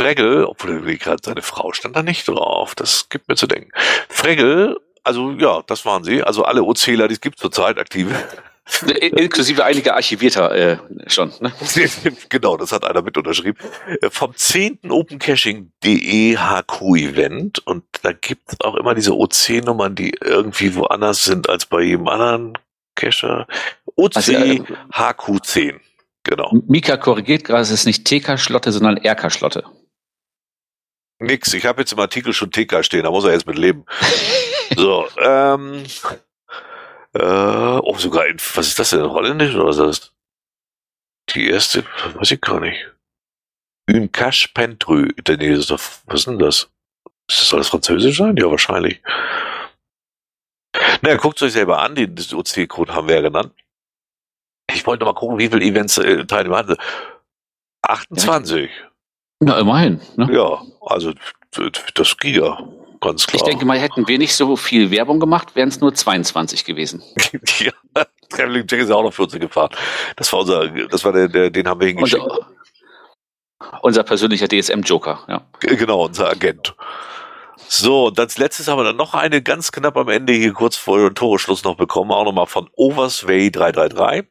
Fregel, 0.00 0.44
obwohl 0.44 0.88
er 0.88 0.96
gerade 0.96 1.20
seine 1.24 1.42
Frau 1.42 1.72
stand 1.72 1.96
da 1.96 2.02
nicht 2.02 2.28
drauf. 2.28 2.74
Das 2.74 3.08
gibt 3.08 3.28
mir 3.28 3.36
zu 3.36 3.46
denken. 3.46 3.70
Fregel, 4.08 4.78
also 5.04 5.32
ja, 5.32 5.62
das 5.66 5.84
waren 5.84 6.04
sie. 6.04 6.22
Also 6.22 6.44
alle 6.44 6.62
OCler, 6.62 7.08
die 7.08 7.14
es 7.14 7.20
gibt 7.20 7.38
zurzeit 7.38 7.78
aktive. 7.78 8.14
In- 8.86 9.16
Inklusive 9.16 9.64
einiger 9.64 9.94
Archivierter 9.94 10.52
äh, 10.54 10.76
schon. 11.06 11.32
Ne? 11.40 11.50
genau, 12.28 12.56
das 12.58 12.70
hat 12.70 12.84
einer 12.84 13.00
mit 13.02 13.16
unterschrieben. 13.16 13.58
Äh, 14.02 14.10
Vom 14.10 14.36
10. 14.36 14.80
Open 14.90 15.18
Caching.de 15.18 16.36
HQ 16.36 16.80
Event 16.96 17.66
und 17.66 17.84
da 18.02 18.12
gibt 18.12 18.52
es 18.52 18.60
auch 18.60 18.74
immer 18.74 18.94
diese 18.94 19.16
OC-Nummern, 19.16 19.94
die 19.94 20.12
irgendwie 20.22 20.74
woanders 20.74 21.24
sind 21.24 21.48
als 21.48 21.64
bei 21.66 21.80
jedem 21.80 22.08
anderen 22.08 22.58
Cacher. 22.94 23.46
OC 23.96 24.16
Also, 24.16 24.32
äh, 24.32 24.60
HQ10. 24.92 25.80
Genau. 26.24 26.52
Mika 26.66 26.98
korrigiert 26.98 27.44
gerade, 27.44 27.62
es 27.62 27.70
ist 27.70 27.86
nicht 27.86 28.04
TK-Schlotte, 28.04 28.70
sondern 28.70 28.98
RK-Schlotte. 28.98 29.64
Nix. 31.18 31.52
Ich 31.52 31.66
habe 31.66 31.80
jetzt 31.80 31.92
im 31.92 31.98
Artikel 31.98 32.32
schon 32.32 32.50
TK 32.50 32.84
stehen, 32.84 33.02
da 33.02 33.10
muss 33.10 33.24
er 33.24 33.32
jetzt 33.32 33.46
mit 33.46 33.58
leben. 33.58 33.84
so, 34.76 35.08
ähm. 35.18 35.84
Äh, 37.14 37.80
oh, 37.82 37.96
sogar 37.98 38.26
in, 38.26 38.38
was 38.54 38.68
ist 38.68 38.78
das 38.78 38.90
denn? 38.90 39.02
Holländisch 39.02 39.54
oder 39.54 39.66
was 39.66 39.78
ist 39.78 39.88
das? 39.88 40.12
Die 41.34 41.48
erste, 41.48 41.84
weiß 42.14 42.30
ich 42.30 42.40
gar 42.40 42.60
nicht. 42.60 42.86
Une 43.90 44.08
cache 44.08 44.48
pentrü. 44.52 45.08
Nee, 45.26 45.50
das 45.50 45.58
ist 45.60 45.70
doch, 45.70 45.80
was 46.06 46.20
ist 46.20 46.26
denn 46.26 46.38
das? 46.38 46.70
Ist 47.30 47.42
das 47.42 47.54
alles 47.54 47.68
Französisch 47.68 48.18
sein? 48.18 48.36
Ja, 48.36 48.50
wahrscheinlich. 48.50 49.02
Na, 51.02 51.16
guckt 51.16 51.42
euch 51.42 51.52
selber 51.52 51.80
an, 51.80 51.94
den 51.94 52.14
OC-Code 52.18 52.94
haben 52.94 53.08
wir 53.08 53.16
ja 53.16 53.22
genannt. 53.22 53.52
Ich 54.72 54.86
wollte 54.86 55.04
mal 55.04 55.14
gucken, 55.14 55.38
wie 55.38 55.48
viele 55.48 55.64
Events 55.64 55.98
äh, 55.98 56.24
Teilnehmer 56.26 56.58
hatte. 56.58 56.76
28. 57.82 58.70
Na, 59.40 59.58
immerhin. 59.58 60.00
Ne? 60.16 60.28
Ja, 60.32 60.62
also 60.80 61.12
das 61.94 62.16
Giga, 62.16 62.58
ganz 63.00 63.26
klar. 63.26 63.36
Ich 63.36 63.42
denke 63.42 63.64
mal, 63.64 63.78
hätten 63.78 64.08
wir 64.08 64.18
nicht 64.18 64.34
so 64.34 64.56
viel 64.56 64.90
Werbung 64.90 65.20
gemacht, 65.20 65.54
wären 65.54 65.68
es 65.68 65.80
nur 65.80 65.94
22 65.94 66.64
gewesen. 66.64 67.02
ja, 67.58 67.72
Traveling 68.28 68.66
Jack 68.68 68.80
ist 68.80 68.88
ja 68.90 68.96
auch 68.96 69.02
noch 69.02 69.14
14 69.14 69.40
gefahren. 69.40 69.70
Das 70.16 70.32
war 70.32 70.40
unser, 70.40 70.68
das 70.68 71.04
war 71.04 71.12
der, 71.12 71.28
der 71.28 71.50
den 71.50 71.68
haben 71.68 71.80
wir 71.80 71.88
hingeschickt. 71.88 72.22
äh, 72.22 73.64
unser 73.82 74.02
persönlicher 74.02 74.48
DSM-Joker. 74.48 75.20
Ja. 75.28 75.42
Genau, 75.60 76.04
unser 76.04 76.30
Agent. 76.30 76.74
So, 77.68 78.06
und 78.06 78.18
als 78.18 78.38
letztes 78.38 78.68
haben 78.68 78.78
wir 78.78 78.84
dann 78.84 78.96
noch 78.96 79.14
eine 79.14 79.42
ganz 79.42 79.72
knapp 79.72 79.96
am 79.96 80.08
Ende 80.08 80.32
hier 80.32 80.52
kurz 80.52 80.76
vor 80.76 81.12
Toreschluss 81.12 81.64
noch 81.64 81.76
bekommen, 81.76 82.12
auch 82.12 82.24
nochmal 82.24 82.46
von 82.46 82.68
Oversway 82.76 83.50
333. 83.50 84.26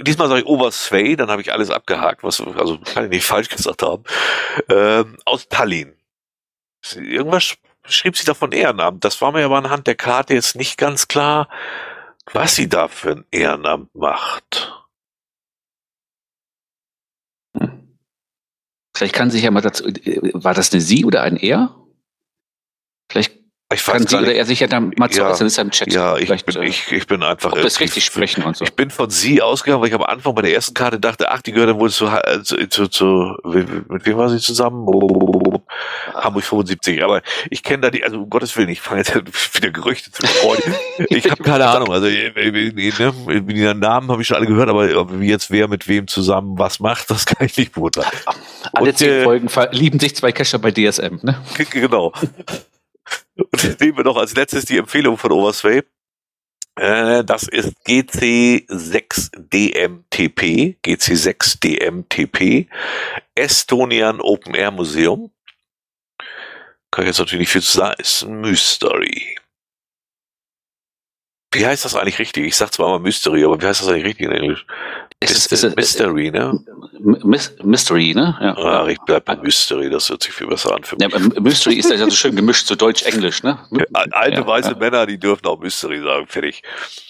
Diesmal 0.00 0.28
sage 0.28 0.40
ich 0.42 0.46
Oversway, 0.46 1.16
dann 1.16 1.30
habe 1.30 1.40
ich 1.42 1.52
alles 1.52 1.70
abgehakt, 1.70 2.22
was, 2.22 2.40
also 2.40 2.78
kann 2.78 3.04
ich 3.04 3.10
nicht 3.10 3.24
falsch 3.26 3.48
gesagt 3.48 3.82
haben. 3.82 4.04
Ähm, 4.68 5.16
aus 5.24 5.48
Tallinn. 5.48 5.94
Irgendwas 6.94 7.42
sch- 7.44 7.58
schrieb 7.86 8.16
sie 8.16 8.24
da 8.26 8.34
von 8.34 8.52
Ehrenamt. 8.52 9.04
Das 9.04 9.20
war 9.22 9.32
mir 9.32 9.44
aber 9.44 9.56
anhand 9.58 9.86
der 9.86 9.94
Karte 9.96 10.34
jetzt 10.34 10.54
nicht 10.56 10.76
ganz 10.78 11.08
klar, 11.08 11.48
was 12.32 12.54
sie 12.54 12.68
da 12.68 12.88
für 12.88 13.12
ein 13.12 13.24
Ehrenamt 13.30 13.94
macht. 13.94 14.72
Vielleicht 18.96 19.14
kann 19.14 19.30
sich 19.30 19.42
ja 19.42 19.50
mal 19.50 19.60
dazu. 19.60 19.86
äh, 19.86 20.30
War 20.34 20.54
das 20.54 20.72
eine 20.72 20.80
Sie 20.80 21.04
oder 21.04 21.22
ein 21.22 21.36
Er? 21.36 21.74
Vielleicht 23.10 23.38
Ich 23.74 23.86
weiß 23.86 24.14
oder 24.14 24.20
nicht. 24.28 24.36
er 24.36 24.44
sich 24.44 24.60
ja 24.60 24.68
dann 24.68 24.92
mal 24.96 25.10
zu 25.10 25.18
Ja. 25.20 25.30
äußern, 25.30 25.48
ist 25.48 25.58
er 25.58 25.62
im 25.62 25.72
Chat. 25.72 25.92
Ja, 25.92 26.16
ich 26.16 26.28
bin, 26.44 26.56
äh, 26.56 26.66
ich, 26.66 26.92
ich 26.92 27.06
bin 27.08 27.24
einfach. 27.24 27.50
ob 27.50 27.60
das 27.60 27.80
richtig 27.80 28.04
sprechen 28.04 28.44
und 28.44 28.56
so. 28.56 28.64
Ich 28.64 28.74
bin 28.74 28.90
von 28.90 29.10
sie 29.10 29.42
ausgegangen, 29.42 29.82
weil 29.82 29.88
ich 29.88 29.94
am 29.94 30.04
Anfang 30.04 30.36
bei 30.36 30.42
der 30.42 30.54
ersten 30.54 30.72
Karte 30.72 31.00
dachte, 31.00 31.32
ach, 31.32 31.42
die 31.42 31.50
gehört 31.50 31.70
dann 31.70 31.80
wohl 31.80 31.90
zu, 31.90 32.06
äh, 32.06 32.44
zu, 32.44 32.68
zu, 32.68 32.86
zu 32.86 33.36
mit 33.42 34.06
wem 34.06 34.16
war 34.18 34.28
sie 34.28 34.38
zusammen? 34.38 34.86
Hamburg 36.14 36.44
75. 36.44 37.02
Aber 37.02 37.22
ich 37.50 37.64
kenne 37.64 37.80
da 37.80 37.90
die, 37.90 38.04
also 38.04 38.18
um 38.22 38.30
Gottes 38.30 38.56
Willen, 38.56 38.68
ich 38.68 38.80
fange 38.80 39.00
jetzt 39.00 39.14
wieder 39.56 39.70
Gerüchte 39.70 40.12
zu 40.12 40.24
streuen. 40.24 40.62
Ich 41.08 41.28
habe 41.28 41.42
keine 41.42 41.66
Ahnung. 41.66 41.90
Also 41.92 42.06
äh, 42.06 42.30
ne, 42.52 42.72
die 42.72 43.74
Namen 43.74 44.12
habe 44.12 44.22
ich 44.22 44.28
schon 44.28 44.36
alle 44.36 44.46
gehört, 44.46 44.68
aber 44.68 45.20
wie 45.20 45.28
jetzt 45.28 45.50
wer 45.50 45.66
mit 45.66 45.88
wem 45.88 46.06
zusammen 46.06 46.56
was 46.56 46.78
macht, 46.78 47.10
das 47.10 47.26
kann 47.26 47.44
ich 47.44 47.56
nicht 47.56 47.72
beurteilen. 47.72 48.06
Alle 48.74 48.90
Und, 48.90 48.98
zehn 48.98 49.24
Folgen 49.24 49.48
verlieben 49.48 49.98
sich 49.98 50.14
zwei 50.14 50.30
Cacher 50.30 50.60
bei 50.60 50.70
DSM. 50.70 51.18
Ne? 51.22 51.36
genau. 51.70 52.12
Und 53.36 53.64
dann 53.64 53.76
nehmen 53.80 53.98
wir 53.98 54.04
noch 54.04 54.16
als 54.16 54.34
letztes 54.34 54.64
die 54.64 54.78
Empfehlung 54.78 55.18
von 55.18 55.32
Oversway. 55.32 55.82
Äh, 56.76 57.24
das 57.24 57.48
ist 57.48 57.74
GC6DMTP, 57.86 60.76
GC6DMTP, 60.84 62.68
Estonian 63.34 64.20
Open 64.20 64.54
Air 64.54 64.70
Museum. 64.70 65.32
Kann 66.90 67.04
ich 67.04 67.08
jetzt 67.08 67.18
natürlich 67.18 67.40
nicht 67.40 67.52
viel 67.52 67.62
zu 67.62 67.78
sagen, 67.78 67.96
ist 67.98 68.22
ein 68.22 68.40
Mystery. 68.40 69.36
Wie 71.52 71.66
heißt 71.66 71.84
das 71.84 71.94
eigentlich 71.94 72.18
richtig? 72.18 72.46
Ich 72.46 72.56
sag 72.56 72.72
zwar 72.72 72.88
immer 72.88 72.98
Mystery, 72.98 73.44
aber 73.44 73.60
wie 73.60 73.66
heißt 73.66 73.80
das 73.80 73.88
eigentlich 73.88 74.04
richtig 74.04 74.26
in 74.26 74.32
Englisch? 74.32 74.66
Es 75.18 75.30
Ist, 75.30 75.50
ist, 75.52 75.64
ist, 75.64 75.76
Mystery, 75.76 76.30
ne? 76.30 76.60
Mys- 77.00 77.52
Mystery, 77.64 78.12
ne? 78.14 78.36
Ja. 78.38 78.54
Ah, 78.56 78.86
ich 78.86 78.98
bleib 79.06 79.24
bei 79.24 79.34
Mystery, 79.36 79.88
das 79.88 80.10
hört 80.10 80.22
sich 80.22 80.32
viel 80.32 80.46
besser 80.46 80.74
an 80.74 80.84
für 80.84 80.96
mich. 80.96 81.10
Ja, 81.10 81.40
Mystery 81.40 81.76
ist 81.76 81.90
ja 81.90 81.96
so 81.96 82.10
schön 82.10 82.36
gemischt 82.36 82.66
zu 82.66 82.76
Deutsch-Englisch, 82.76 83.42
ne? 83.42 83.58
Alte 83.94 84.40
Ja, 84.40 84.46
weiße 84.46 84.72
ja. 84.72 84.76
Männer, 84.76 85.06
die 85.06 85.18
dürfen 85.18 85.46
auch 85.46 85.58
Mystery 85.58 86.02
sagen, 86.02 86.26
fertig. 86.26 86.62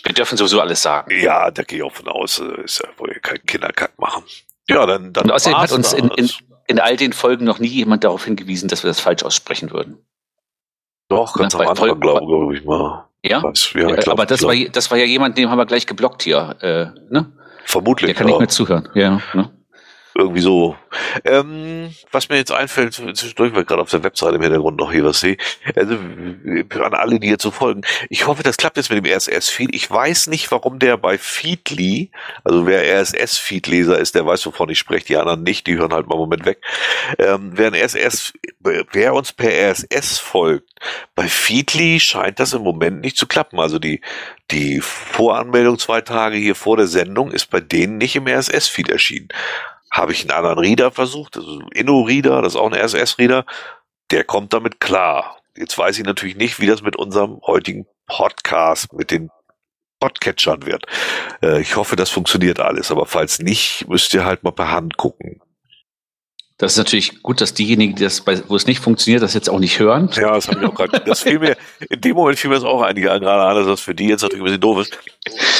Wir 0.05 0.13
dürfen 0.15 0.37
sowieso 0.39 0.61
alles 0.61 0.83
sagen. 0.83 1.11
Ja, 1.21 1.51
da 1.51 1.65
gehe 1.65 1.79
ich 1.79 1.85
auch 1.85 1.93
von 1.93 2.07
aus, 2.07 2.39
äh, 2.39 2.63
ist 2.63 2.79
ja 2.81 2.89
wohl 2.97 3.13
kein 3.23 3.45
Kinderkack 3.45 3.99
machen. 3.99 4.23
Ja, 4.69 4.87
dann, 4.87 5.13
dann 5.13 5.25
Und 5.25 5.33
außerdem 5.33 5.59
hat 5.59 5.73
uns 5.73 5.93
in, 5.93 6.09
in, 6.11 6.31
in 6.69 6.79
all 6.79 6.97
den 6.97 7.13
Folgen 7.13 7.45
noch 7.45 7.59
nie 7.59 7.67
jemand 7.69 8.05
darauf 8.05 8.25
hingewiesen, 8.25 8.69
dass 8.69 8.85
wir 8.85 8.89
das 8.89 9.01
falsch 9.01 9.25
aussprechen 9.25 9.73
würden. 9.73 9.99
doch 11.09 11.35
ganz 11.35 11.55
na, 11.55 11.61
am 11.65 11.69
Anfang, 11.71 11.99
glaube 12.01 12.25
glaub 12.25 12.53
ich 12.53 12.65
mal. 12.65 13.05
Ja? 13.25 13.43
Was, 13.43 13.73
ja, 13.73 13.89
Äh, 13.89 13.97
glaub, 13.97 14.11
aber 14.15 14.27
das 14.27 14.45
war, 14.45 14.55
das 14.55 14.93
war 14.93 14.99
ja 14.99 15.05
jemand, 15.07 15.37
den 15.37 15.51
haben 15.51 15.59
wir 15.59 15.67
gleich 15.67 15.87
geblockt 15.89 16.23
hier. 16.23 16.55
Äh, 16.61 16.87
ne? 17.13 17.33
Vermutlich. 17.67 18.09
Der 18.09 18.15
kann 18.15 18.27
nicht 18.27 18.39
mehr 18.39 18.49
zuhören. 18.49 18.89
Ja, 18.95 19.21
ne? 19.35 19.51
Irgendwie 20.17 20.41
so. 20.41 20.77
Ähm, 21.25 21.95
was 22.11 22.29
mir 22.29 22.37
jetzt 22.37 22.53
einfällt, 22.53 22.95
zwischendurch, 22.95 23.53
weil 23.55 23.63
ich 23.63 23.67
gerade 23.67 23.83
auf 23.83 23.91
der 23.91 24.03
Webseite 24.03 24.37
im 24.37 24.43
Hintergrund 24.43 24.79
noch 24.79 24.93
hier 24.93 25.05
was 25.05 25.21
sehe, 25.21 25.37
also 25.75 25.95
an 25.95 26.95
alle, 26.95 27.21
die 27.21 27.29
jetzt 27.29 27.43
so 27.43 27.51
folgen, 27.51 27.83
ich 28.09 28.27
hoffe, 28.27 28.43
das 28.43 28.57
klappt 28.57 28.77
jetzt 28.77 28.91
mit 28.91 29.05
dem 29.05 29.13
RSS-Feed. 29.13 29.75
Ich 29.75 29.91
weiß 29.91 30.29
nicht, 30.29 30.51
warum 30.51 30.79
der 30.79 30.97
bei 30.97 31.19
Feedly, 31.19 32.11
also 32.45 32.67
wer 32.67 33.01
RSS-Feed-Leser 33.01 33.99
ist, 33.99 34.15
der 34.15 34.27
weiß, 34.27 34.47
wovon 34.47 34.69
ich 34.71 34.79
spreche, 34.79 35.07
die 35.07 35.17
anderen 35.17 35.43
nicht, 35.43 35.67
die 35.67 35.77
hören 35.77 35.93
halt 35.93 36.07
mal 36.07 36.15
einen 36.15 36.23
Moment 36.23 36.47
weg. 36.47 36.63
Ähm, 37.19 37.53
wer, 37.55 37.73
RSS, 37.73 38.33
wer 38.61 39.15
uns 39.15 39.33
per 39.33 39.51
RSS 39.51 40.19
folgt, 40.19 40.71
bei 41.15 41.29
Feedly 41.29 42.01
scheint 42.01 42.41
das 42.41 42.53
im 42.53 42.63
Moment 42.63 43.01
nicht 43.01 43.17
zu 43.17 43.27
klappen. 43.27 43.59
Also 43.61 43.79
die, 43.79 44.01
die 44.51 44.81
Voranmeldung 44.81 45.79
zwei 45.79 46.01
Tage 46.01 46.37
hier 46.37 46.55
vor 46.55 46.77
der 46.77 46.87
Sendung 46.87 47.31
ist 47.31 47.51
bei 47.51 47.61
denen 47.61 47.99
nicht 47.99 48.17
im 48.17 48.27
RSS-Feed 48.27 48.89
erschienen 48.89 49.29
habe 49.91 50.13
ich 50.13 50.23
einen 50.23 50.31
anderen 50.31 50.59
Reader 50.59 50.91
versucht, 50.91 51.37
also 51.37 51.61
Inno-Reader, 51.73 52.43
das 52.43 52.55
ist 52.55 52.61
auch 52.61 52.71
ein 52.71 52.79
RSS-Reader, 52.79 53.45
der 54.11 54.25
kommt 54.25 54.53
damit 54.53 54.81
klar. 54.81 55.39
Jetzt 55.57 55.77
weiß 55.79 55.99
ich 55.99 56.05
natürlich 56.05 56.37
nicht, 56.37 56.61
wie 56.61 56.67
das 56.67 56.83
mit 56.83 56.97
unserem 56.97 57.41
heutigen 57.47 57.87
Podcast, 58.07 58.93
mit 58.93 59.11
den 59.11 59.31
Podcatchern 60.01 60.67
wird. 60.67 60.87
Äh, 61.43 61.61
ich 61.61 61.77
hoffe, 61.77 61.97
das 61.97 62.11
funktioniert 62.11 62.61
alles, 62.61 62.91
aber 62.91 63.07
falls 63.07 63.39
nicht, 63.39 63.89
müsst 63.89 64.13
ihr 64.15 64.25
halt 64.25 64.45
mal 64.45 64.53
per 64.53 64.71
Hand 64.71 64.97
gucken. 64.97 65.41
Das 66.59 66.73
ist 66.73 66.79
natürlich 66.79 67.23
gut, 67.23 67.43
dass 67.43 67.53
diejenigen, 67.53 67.97
die 67.97 68.05
das 68.05 68.23
bei, 68.23 68.43
wo 68.49 68.57
es 68.57 68.67
nicht 68.67 68.81
funktioniert, 68.81 69.23
das 69.23 69.35
jetzt 69.35 69.51
auch 69.51 69.59
nicht 69.59 69.79
hören. 69.79 70.09
Ja, 70.15 70.33
das 70.33 70.49
habe 70.49 70.61
ich 70.61 70.67
auch 70.67 70.75
gerade. 70.75 71.01
Das 71.05 71.21
fiel 71.21 71.39
mir, 71.39 71.55
in 71.91 72.01
dem 72.01 72.17
Moment 72.17 72.39
fiel 72.39 72.49
mir 72.49 72.57
das 72.57 72.65
auch 72.65 72.81
einige 72.81 73.13
an, 73.13 73.21
dass 73.21 73.67
das 73.67 73.81
für 73.81 73.95
die 73.95 74.07
jetzt 74.07 74.23
natürlich 74.23 74.41
ein 74.41 74.45
bisschen 74.45 74.61
doof 74.61 74.81
ist. 74.81 74.99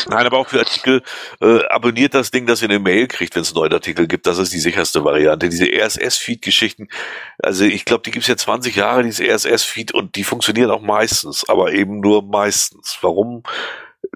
Nein, 0.09 0.25
aber 0.25 0.39
auch 0.39 0.49
für 0.49 0.61
Artikel, 0.61 1.03
äh, 1.43 1.65
abonniert 1.67 2.15
das 2.15 2.31
Ding, 2.31 2.47
dass 2.47 2.63
ihr 2.63 2.71
eine 2.71 2.79
Mail 2.79 3.09
kriegt, 3.09 3.35
wenn 3.35 3.43
es 3.43 3.49
einen 3.51 3.61
neuen 3.61 3.75
Artikel 3.75 4.07
gibt. 4.07 4.27
Das 4.27 4.39
ist 4.39 4.55
die 4.55 4.59
sicherste 4.59 5.05
Variante. 5.05 5.51
Diese 5.51 5.67
RSS-Feed-Geschichten, 5.67 6.89
also 7.39 7.65
ich 7.65 7.85
glaube, 7.85 8.03
die 8.05 8.13
gibt's 8.13 8.29
ja 8.29 8.37
20 8.37 8.75
Jahre, 8.75 9.03
diese 9.03 9.25
RSS-Feed, 9.25 9.93
und 9.93 10.17
die 10.17 10.25
funktionieren 10.25 10.71
auch 10.71 10.81
meistens, 10.81 11.47
aber 11.47 11.73
eben 11.73 12.01
nur 12.01 12.23
meistens. 12.23 12.97
Warum? 13.03 13.43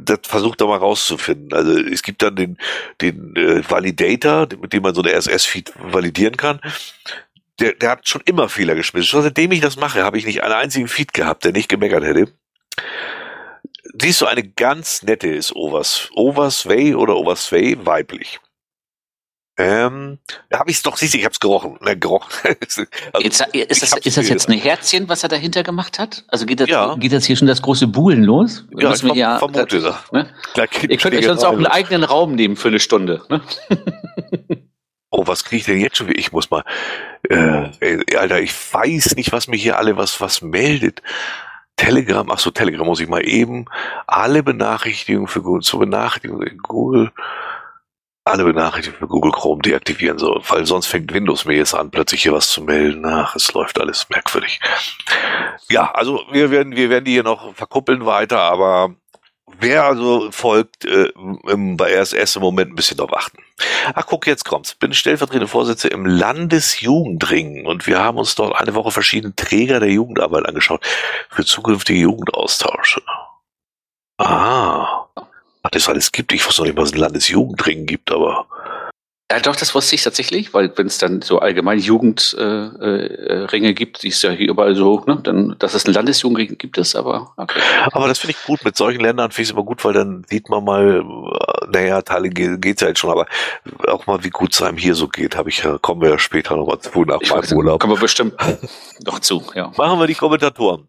Das 0.04 0.20
versucht 0.24 0.60
da 0.60 0.66
mal 0.66 0.78
rauszufinden. 0.78 1.52
Also 1.52 1.78
es 1.78 2.02
gibt 2.02 2.22
dann 2.22 2.36
den, 2.36 2.58
den 3.00 3.36
äh, 3.36 3.68
Validator, 3.68 4.48
mit 4.60 4.72
dem 4.72 4.82
man 4.82 4.94
so 4.94 5.02
eine 5.02 5.12
RSS-Feed 5.16 5.72
validieren 5.78 6.36
kann. 6.36 6.60
Der, 7.58 7.74
der 7.74 7.90
hat 7.90 8.08
schon 8.08 8.22
immer 8.24 8.48
Fehler 8.48 8.74
geschmissen. 8.74 9.08
Schon 9.08 9.22
seitdem 9.22 9.52
ich 9.52 9.60
das 9.60 9.76
mache, 9.76 10.02
habe 10.02 10.18
ich 10.18 10.26
nicht 10.26 10.42
einen 10.42 10.54
einzigen 10.54 10.88
Feed 10.88 11.12
gehabt, 11.12 11.44
der 11.44 11.52
nicht 11.52 11.68
gemeckert 11.68 12.04
hätte. 12.04 12.32
Siehst 14.00 14.20
du, 14.20 14.26
eine 14.26 14.42
ganz 14.42 15.02
nette 15.02 15.28
ist 15.28 15.54
Overs. 15.54 16.10
Oversway 16.14 16.94
oder 16.94 17.16
Oversway 17.16 17.76
weiblich. 17.84 18.40
Ähm, 19.60 20.18
da 20.48 20.60
habe 20.60 20.70
ich 20.70 20.78
es 20.78 20.82
doch, 20.82 20.96
siehst 20.96 21.12
du, 21.12 21.18
ich 21.18 21.24
habe 21.24 21.34
es 21.34 21.40
gerochen. 21.40 21.76
Ne, 21.82 21.94
gerochen. 21.94 22.30
also, 22.62 22.82
jetzt, 23.18 23.40
ist, 23.52 23.82
das, 23.82 23.92
ist 23.98 24.16
das 24.16 24.28
jetzt 24.28 24.48
ein 24.48 24.58
Herzchen, 24.58 25.06
was 25.10 25.22
er 25.22 25.28
dahinter 25.28 25.62
gemacht 25.62 25.98
hat? 25.98 26.24
Also 26.28 26.46
geht 26.46 26.60
das, 26.60 26.68
ja. 26.70 26.94
geht 26.94 27.12
das 27.12 27.26
hier 27.26 27.36
schon 27.36 27.46
das 27.46 27.60
große 27.60 27.86
Buhlen 27.86 28.24
los? 28.24 28.64
Ja, 28.74 28.94
ich 28.94 29.02
ja, 29.02 29.38
vermute 29.38 29.80
das. 29.80 29.96
Ne? 30.12 30.30
Ihr 30.88 30.96
könnt 30.96 31.14
euch 31.14 31.26
sonst 31.26 31.44
auch 31.44 31.52
einen 31.52 31.66
eigenen 31.66 32.04
Raum 32.04 32.34
nehmen 32.34 32.56
für 32.56 32.68
eine 32.68 32.80
Stunde. 32.80 33.22
Ne? 33.28 33.42
oh, 35.10 35.26
was 35.26 35.44
kriege 35.44 35.60
ich 35.60 35.66
denn 35.66 35.78
jetzt 35.78 35.98
schon? 35.98 36.10
Ich 36.14 36.32
muss 36.32 36.50
mal, 36.50 36.64
äh, 37.28 37.68
ey, 37.80 38.16
Alter, 38.16 38.40
ich 38.40 38.52
weiß 38.52 39.14
nicht, 39.16 39.30
was 39.30 39.46
mir 39.46 39.56
hier 39.56 39.76
alle 39.76 39.98
was, 39.98 40.22
was 40.22 40.40
meldet. 40.40 41.02
Telegram, 41.76 42.30
ach 42.30 42.38
so, 42.38 42.50
Telegram 42.50 42.86
muss 42.86 43.00
ich 43.00 43.08
mal 43.08 43.26
eben 43.26 43.66
alle 44.06 44.42
Benachrichtigungen 44.42 45.28
für 45.28 45.42
Google, 45.42 45.62
zur 45.62 45.80
Benachrichtigung 45.80 46.42
in 46.42 46.58
Google 46.58 47.12
alle 48.24 48.44
Benachrichtigungen 48.44 49.00
für 49.00 49.08
Google 49.08 49.32
Chrome 49.32 49.62
deaktivieren 49.62 50.18
soll, 50.18 50.42
weil 50.48 50.66
sonst 50.66 50.86
fängt 50.86 51.12
Windows 51.12 51.44
mir 51.44 51.56
jetzt 51.56 51.74
an, 51.74 51.90
plötzlich 51.90 52.22
hier 52.22 52.32
was 52.32 52.48
zu 52.48 52.62
melden. 52.62 53.04
Ach, 53.06 53.34
es 53.34 53.52
läuft 53.52 53.80
alles 53.80 54.08
merkwürdig. 54.10 54.60
Ja, 55.68 55.90
also 55.92 56.22
wir 56.30 56.50
werden, 56.50 56.76
wir 56.76 56.90
werden 56.90 57.04
die 57.04 57.12
hier 57.12 57.22
noch 57.22 57.54
verkuppeln 57.54 58.04
weiter, 58.04 58.40
aber 58.40 58.94
wer 59.58 59.84
also 59.84 60.30
folgt, 60.30 60.84
äh, 60.84 61.10
bei 61.14 61.98
RSS 61.98 62.36
im 62.36 62.42
Moment 62.42 62.72
ein 62.72 62.76
bisschen 62.76 62.98
darauf 62.98 63.16
achten. 63.16 63.38
Ach, 63.94 64.06
guck, 64.06 64.26
jetzt 64.26 64.44
kommt's. 64.44 64.74
Bin 64.74 64.92
stellvertretende 64.92 65.48
Vorsitzende 65.48 65.94
im 65.94 66.04
Landesjugendring 66.04 67.66
und 67.66 67.86
wir 67.86 68.00
haben 68.00 68.18
uns 68.18 68.34
dort 68.34 68.54
eine 68.54 68.74
Woche 68.74 68.90
verschiedene 68.90 69.34
Träger 69.34 69.80
der 69.80 69.90
Jugendarbeit 69.90 70.46
angeschaut 70.46 70.86
für 71.30 71.44
zukünftige 71.44 72.00
Jugendaustausche. 72.00 73.02
Ah 74.18 75.09
was 75.72 75.82
es 75.82 75.88
alles 75.88 76.12
gibt. 76.12 76.32
Ich 76.32 76.46
wusste 76.46 76.62
noch 76.62 76.66
nicht, 76.66 76.76
was 76.76 76.92
ein 76.92 76.98
Landesjugendring 76.98 77.86
gibt, 77.86 78.10
aber. 78.10 78.46
Ja, 79.32 79.38
doch, 79.38 79.54
das 79.54 79.76
wusste 79.76 79.94
ich 79.94 80.02
tatsächlich, 80.02 80.52
weil 80.54 80.72
wenn 80.76 80.88
es 80.88 80.98
dann 80.98 81.22
so 81.22 81.38
allgemein 81.38 81.78
Jugendringe 81.78 83.68
äh, 83.68 83.70
äh, 83.70 83.72
gibt, 83.74 84.02
die 84.02 84.08
ist 84.08 84.20
ja 84.22 84.32
hier 84.32 84.48
überall 84.48 84.74
so, 84.74 85.04
ne, 85.06 85.20
dann, 85.22 85.54
dass 85.60 85.74
es 85.74 85.86
ein 85.86 85.94
Landesjugendring 85.94 86.58
gibt 86.58 86.78
es, 86.78 86.96
aber 86.96 87.32
okay. 87.36 87.60
Aber 87.92 88.08
das 88.08 88.18
finde 88.18 88.34
ich 88.36 88.44
gut. 88.44 88.64
Mit 88.64 88.76
solchen 88.76 89.00
Ländern 89.00 89.30
finde 89.30 89.42
ich 89.42 89.48
es 89.50 89.52
immer 89.52 89.62
gut, 89.62 89.84
weil 89.84 89.92
dann 89.92 90.24
sieht 90.28 90.48
man 90.48 90.64
mal, 90.64 91.04
äh, 91.04 91.66
naja, 91.70 92.02
Teile 92.02 92.28
geht, 92.28 92.60
geht's 92.60 92.82
ja 92.82 92.88
jetzt 92.88 92.98
schon, 92.98 93.10
aber 93.10 93.26
auch 93.86 94.04
mal, 94.08 94.24
wie 94.24 94.30
gut 94.30 94.52
es 94.52 94.62
einem 94.62 94.76
hier 94.76 94.96
so 94.96 95.06
geht, 95.06 95.36
habe 95.36 95.48
ich 95.48 95.62
kommen 95.80 96.02
wir 96.02 96.10
ja 96.10 96.18
später 96.18 96.56
nochmal 96.56 96.80
zu 96.80 97.04
nach 97.04 97.20
ich 97.20 97.30
meinem 97.30 97.52
Urlaub. 97.52 97.80
Kommen 97.80 97.94
wir 97.94 98.00
bestimmt 98.00 98.34
noch 99.06 99.20
zu, 99.20 99.44
ja. 99.54 99.70
Machen 99.76 100.00
wir 100.00 100.08
die 100.08 100.16
Kommentatoren. 100.16 100.88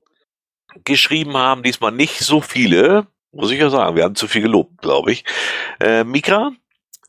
Geschrieben 0.83 1.37
haben 1.37 1.61
diesmal 1.61 1.91
nicht 1.91 2.21
so 2.21 2.41
viele, 2.41 3.05
muss 3.31 3.51
ich 3.51 3.59
ja 3.59 3.69
sagen, 3.69 3.95
wir 3.95 4.03
haben 4.03 4.15
zu 4.15 4.27
viel 4.27 4.41
gelobt, 4.41 4.81
glaube 4.81 5.11
ich. 5.11 5.23
Äh, 5.79 6.03
Mika, 6.03 6.51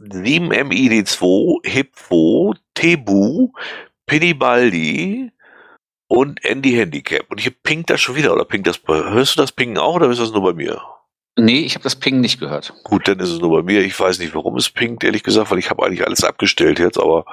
7MID2, 0.00 1.66
Hippo, 1.66 2.54
Tebu, 2.74 3.52
Pinibaldi 4.06 5.30
und 6.08 6.44
Andy 6.44 6.72
Handicap. 6.72 7.30
Und 7.30 7.40
hier 7.40 7.52
pinkt 7.52 7.90
das 7.90 8.00
schon 8.00 8.16
wieder, 8.16 8.32
oder 8.32 8.44
pinkt 8.44 8.66
das 8.66 8.80
hörst 8.86 9.36
du 9.36 9.40
das 9.40 9.52
Pingen 9.52 9.78
auch, 9.78 9.94
oder 9.94 10.10
ist 10.10 10.20
das 10.20 10.32
nur 10.32 10.42
bei 10.42 10.52
mir? 10.52 10.80
Nee, 11.36 11.60
ich 11.60 11.74
habe 11.74 11.84
das 11.84 11.96
Ping 11.96 12.20
nicht 12.20 12.40
gehört. 12.40 12.74
Gut, 12.84 13.08
dann 13.08 13.18
ist 13.18 13.30
es 13.30 13.38
nur 13.38 13.50
bei 13.50 13.62
mir. 13.62 13.80
Ich 13.80 13.98
weiß 13.98 14.18
nicht, 14.18 14.34
warum 14.34 14.56
es 14.56 14.68
pingt, 14.68 15.02
ehrlich 15.02 15.22
gesagt, 15.22 15.50
weil 15.50 15.58
ich 15.58 15.70
habe 15.70 15.82
eigentlich 15.82 16.04
alles 16.04 16.24
abgestellt 16.24 16.78
jetzt, 16.78 16.98
aber. 16.98 17.24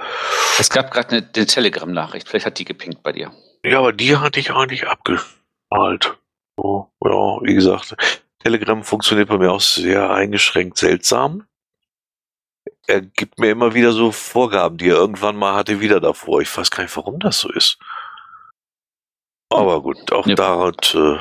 Es 0.58 0.69
gab 0.69 0.91
gerade 0.91 1.17
eine, 1.17 1.30
eine 1.36 1.45
Telegram-Nachricht, 1.45 2.30
vielleicht 2.30 2.45
hat 2.45 2.60
die 2.60 2.65
gepinkt 2.65 3.04
bei 3.04 3.12
dir. 3.12 3.34
Ja, 3.65 3.80
aber 3.80 3.91
die 3.91 4.15
hatte 4.15 4.39
ich 4.39 4.52
eigentlich 4.52 4.88
abgeschaltet. 4.88 6.17
So, 6.56 6.89
ja, 7.04 7.39
wie 7.41 7.56
gesagt. 7.56 7.97
Telegram 8.39 8.84
funktioniert 8.84 9.30
bei 9.30 9.38
mir 9.38 9.52
auch 9.52 9.62
sehr 9.62 10.10
eingeschränkt 10.10 10.78
seltsam. 10.78 11.45
Er 12.88 13.02
gibt 13.02 13.39
mir 13.39 13.52
immer 13.52 13.73
wieder 13.73 13.91
so 13.91 14.12
Vorgaben, 14.12 14.78
die 14.78 14.89
er 14.89 14.95
irgendwann 14.95 15.36
mal 15.36 15.54
hatte, 15.54 15.80
wieder 15.80 15.99
davor. 15.99 16.41
Ich 16.41 16.56
weiß 16.56 16.71
gar 16.71 16.84
nicht, 16.84 16.95
warum 16.95 17.19
das 17.19 17.39
so 17.39 17.52
ist. 17.52 17.78
Aber 19.49 19.82
gut, 19.82 20.12
auch 20.12 20.28
ja. 20.28 20.36
dort 20.36 20.95
äh, 20.95 21.17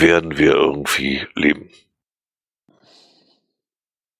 werden 0.00 0.36
wir 0.36 0.52
irgendwie 0.52 1.26
leben. 1.34 1.70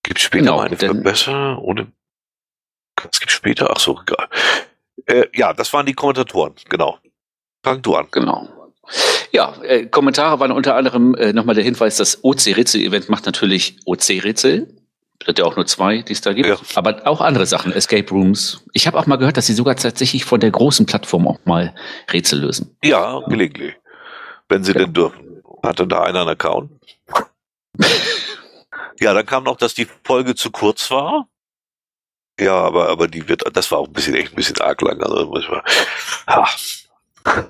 Gibt 0.03 0.21
später 0.21 0.45
genau, 0.45 0.57
mal 0.59 0.67
eine 0.67 0.77
Verbesserung? 0.77 1.59
Ohne. 1.59 1.93
Was 3.03 3.19
gibt 3.19 3.33
später? 3.33 3.71
Ach 3.71 3.81
so, 3.81 4.01
egal. 4.01 4.29
Äh, 5.07 5.27
ja, 5.35 5.53
das 5.53 5.73
waren 5.73 5.87
die 5.87 5.95
Kommentatoren, 5.95 6.55
genau. 6.69 6.99
Fang 7.63 7.83
du 7.83 7.97
an. 7.97 8.09
Genau. 8.11 8.73
Ja, 9.35 9.53
äh, 9.63 9.87
Kommentare 9.87 10.39
waren 10.39 10.53
unter 10.53 10.77
anderem 10.77 11.17
äh, 11.17 11.33
nochmal 11.33 11.57
der 11.57 11.65
Hinweis, 11.65 11.97
das 11.97 12.23
OC-Rätsel-Event 12.23 13.09
macht 13.09 13.27
natürlich 13.27 13.77
OC-Rätsel. 13.85 14.69
Sind 15.27 15.39
ja 15.41 15.45
auch 15.45 15.57
nur 15.57 15.67
zwei, 15.67 16.03
die 16.03 16.13
es 16.13 16.21
da 16.21 16.33
gibt. 16.33 16.49
Ja. 16.49 16.57
Aber 16.77 17.05
auch 17.05 17.21
andere 17.21 17.45
Sachen, 17.45 17.73
Escape 17.73 18.09
Rooms. 18.11 18.63
Ich 18.75 18.87
habe 18.87 18.97
auch 18.97 19.07
mal 19.07 19.17
gehört, 19.17 19.37
dass 19.37 19.47
sie 19.47 19.55
sogar 19.55 19.75
tatsächlich 19.75 20.25
von 20.25 20.39
der 20.39 20.53
großen 20.53 20.87
Plattform 20.87 21.27
auch 21.27 21.41
mal 21.47 21.75
Rätsel 22.13 22.43
lösen. 22.43 22.77
Ja, 22.85 23.21
gelegentlich. 23.27 23.75
Wenn 24.49 24.63
sie 24.63 24.73
ja. 24.73 24.79
denn 24.79 24.93
dürfen. 24.93 25.43
Hatte 25.65 25.89
da 25.89 26.03
einer 26.03 26.21
einen 26.21 26.29
Account? 26.29 26.71
ja, 29.01 29.15
dann 29.15 29.27
kam 29.27 29.43
noch, 29.43 29.57
dass 29.57 29.75
die 29.75 29.89
Folge 30.05 30.37
zu 30.37 30.53
kurz 30.53 30.93
war. 30.93 31.27
Ja, 32.39 32.55
aber, 32.55 32.89
aber 32.89 33.09
die 33.09 33.29
wird, 33.29 33.43
das 33.53 33.69
war 33.73 33.79
auch 33.79 33.89
ein 33.89 33.93
bisschen, 33.93 34.15
echt 34.15 34.33
ein 34.33 34.37
bisschen 34.37 34.61
arg 34.61 34.81
lang. 34.83 35.03
Also 35.03 35.27
manchmal, 35.27 35.65
ha, 36.29 36.47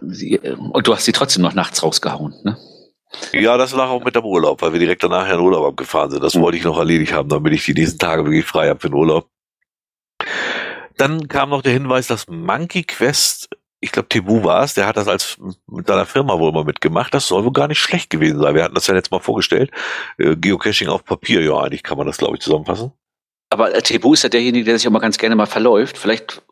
und 0.01 0.87
du 0.87 0.95
hast 0.95 1.05
sie 1.05 1.13
trotzdem 1.13 1.43
noch 1.43 1.55
nachts 1.55 1.83
rausgehauen, 1.83 2.35
ne? 2.43 2.57
Ja, 3.33 3.57
das 3.57 3.73
lag 3.73 3.89
auch 3.89 4.05
mit 4.05 4.17
dem 4.17 4.25
Urlaub, 4.25 4.63
weil 4.63 4.73
wir 4.73 4.81
direkt 4.81 5.03
danach 5.03 5.29
in 5.29 5.39
Urlaub 5.39 5.67
abgefahren 5.67 6.11
sind. 6.11 6.23
Das 6.23 6.35
mhm. 6.35 6.41
wollte 6.41 6.59
ich 6.59 6.65
noch 6.65 6.79
erledigt 6.79 7.13
haben, 7.13 7.29
damit 7.29 7.53
ich 7.53 7.65
die 7.65 7.75
nächsten 7.75 7.99
Tage 7.99 8.25
wirklich 8.25 8.45
frei 8.45 8.69
habe 8.69 8.81
für 8.81 8.89
den 8.89 8.97
Urlaub. 8.97 9.29
Dann 10.97 11.29
kam 11.29 11.51
noch 11.51 11.63
der 11.63 11.73
Hinweis, 11.73 12.07
dass 12.07 12.29
Monkey 12.29 12.85
Quest, 12.85 13.49
ich 13.81 13.93
glaube 13.93 14.09
Tebu 14.09 14.45
war 14.45 14.63
es, 14.63 14.75
der 14.75 14.87
hat 14.87 14.97
das 14.97 15.09
als 15.09 15.39
mit 15.67 15.87
seiner 15.87 16.07
Firma 16.07 16.39
wohl 16.39 16.53
mal 16.53 16.65
mitgemacht. 16.65 17.13
Das 17.15 17.29
soll 17.29 17.45
wohl 17.45 17.53
gar 17.53 17.69
nicht 17.69 17.81
schlecht 17.81 18.11
gewesen 18.11 18.41
sein. 18.41 18.55
Wir 18.55 18.65
hatten 18.65 18.75
das 18.75 18.87
ja 18.87 18.95
letztes 18.95 19.11
Mal 19.11 19.21
vorgestellt. 19.21 19.71
Äh, 20.19 20.37
Geocaching 20.37 20.89
auf 20.89 21.05
Papier, 21.05 21.43
ja, 21.43 21.59
eigentlich 21.59 21.83
kann 21.83 21.99
man 21.99 22.07
das, 22.07 22.19
glaube 22.19 22.37
ich, 22.37 22.43
zusammenfassen. 22.43 22.93
Aber 23.51 23.75
äh, 23.75 23.83
Tebu 23.83 24.15
ist 24.15 24.23
ja 24.23 24.29
derjenige, 24.29 24.65
der 24.65 24.79
sich 24.79 24.87
auch 24.87 24.93
mal 24.93 25.01
ganz 25.01 25.19
gerne 25.19 25.37
mal 25.37 25.47
verläuft. 25.47 25.99
Vielleicht 25.99 26.43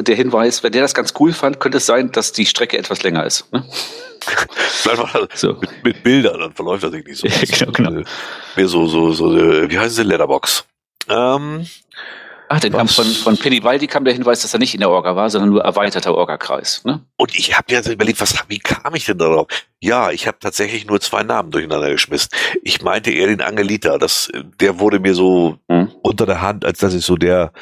der 0.00 0.14
Hinweis, 0.14 0.62
wenn 0.62 0.72
der 0.72 0.82
das 0.82 0.94
ganz 0.94 1.14
cool 1.18 1.32
fand, 1.32 1.60
könnte 1.60 1.78
es 1.78 1.86
sein, 1.86 2.12
dass 2.12 2.32
die 2.32 2.46
Strecke 2.46 2.78
etwas 2.78 3.02
länger 3.02 3.24
ist. 3.24 3.52
Ne? 3.52 3.64
so. 5.34 5.54
mit, 5.54 5.84
mit, 5.84 6.02
Bildern, 6.02 6.40
dann 6.40 6.52
verläuft 6.52 6.84
das 6.84 6.92
nicht 6.92 7.16
so. 7.16 7.26
Ja, 7.28 7.66
genau, 7.66 7.72
genau. 7.72 8.02
Mehr 8.56 8.68
so, 8.68 8.86
so, 8.86 9.12
so, 9.12 9.34
wie 9.34 9.78
heißt 9.78 9.98
es, 9.98 10.04
Letterbox. 10.04 10.64
Ähm, 11.08 11.66
Ach, 12.50 12.60
dann 12.60 12.72
kam 12.72 12.88
von, 12.88 13.04
von 13.04 13.36
Penny 13.36 13.62
Waldi 13.62 13.86
kam 13.86 14.04
der 14.04 14.14
Hinweis, 14.14 14.40
dass 14.40 14.54
er 14.54 14.58
nicht 14.58 14.72
in 14.72 14.80
der 14.80 14.88
Orga 14.88 15.14
war, 15.16 15.28
sondern 15.28 15.50
nur 15.50 15.62
erweiterter 15.62 16.14
Orga-Kreis. 16.14 16.82
Ne? 16.84 17.04
Und 17.16 17.36
ich 17.36 17.56
habe 17.56 17.74
mir 17.74 17.92
überlegt, 17.92 18.20
was, 18.20 18.34
wie 18.48 18.58
kam 18.58 18.94
ich 18.94 19.04
denn 19.04 19.18
darauf? 19.18 19.48
Ja, 19.80 20.10
ich 20.10 20.26
habe 20.26 20.38
tatsächlich 20.40 20.86
nur 20.86 21.00
zwei 21.00 21.22
Namen 21.22 21.50
durcheinander 21.50 21.90
geschmissen. 21.90 22.30
Ich 22.62 22.80
meinte 22.80 23.10
eher 23.10 23.26
den 23.26 23.42
Angelita. 23.42 23.98
Das, 23.98 24.30
der 24.60 24.80
wurde 24.80 24.98
mir 24.98 25.14
so 25.14 25.58
hm. 25.68 25.92
unter 26.02 26.24
der 26.24 26.40
Hand, 26.40 26.64
als 26.64 26.78
das 26.78 26.94
ist 26.94 27.06
so 27.06 27.16
der 27.16 27.52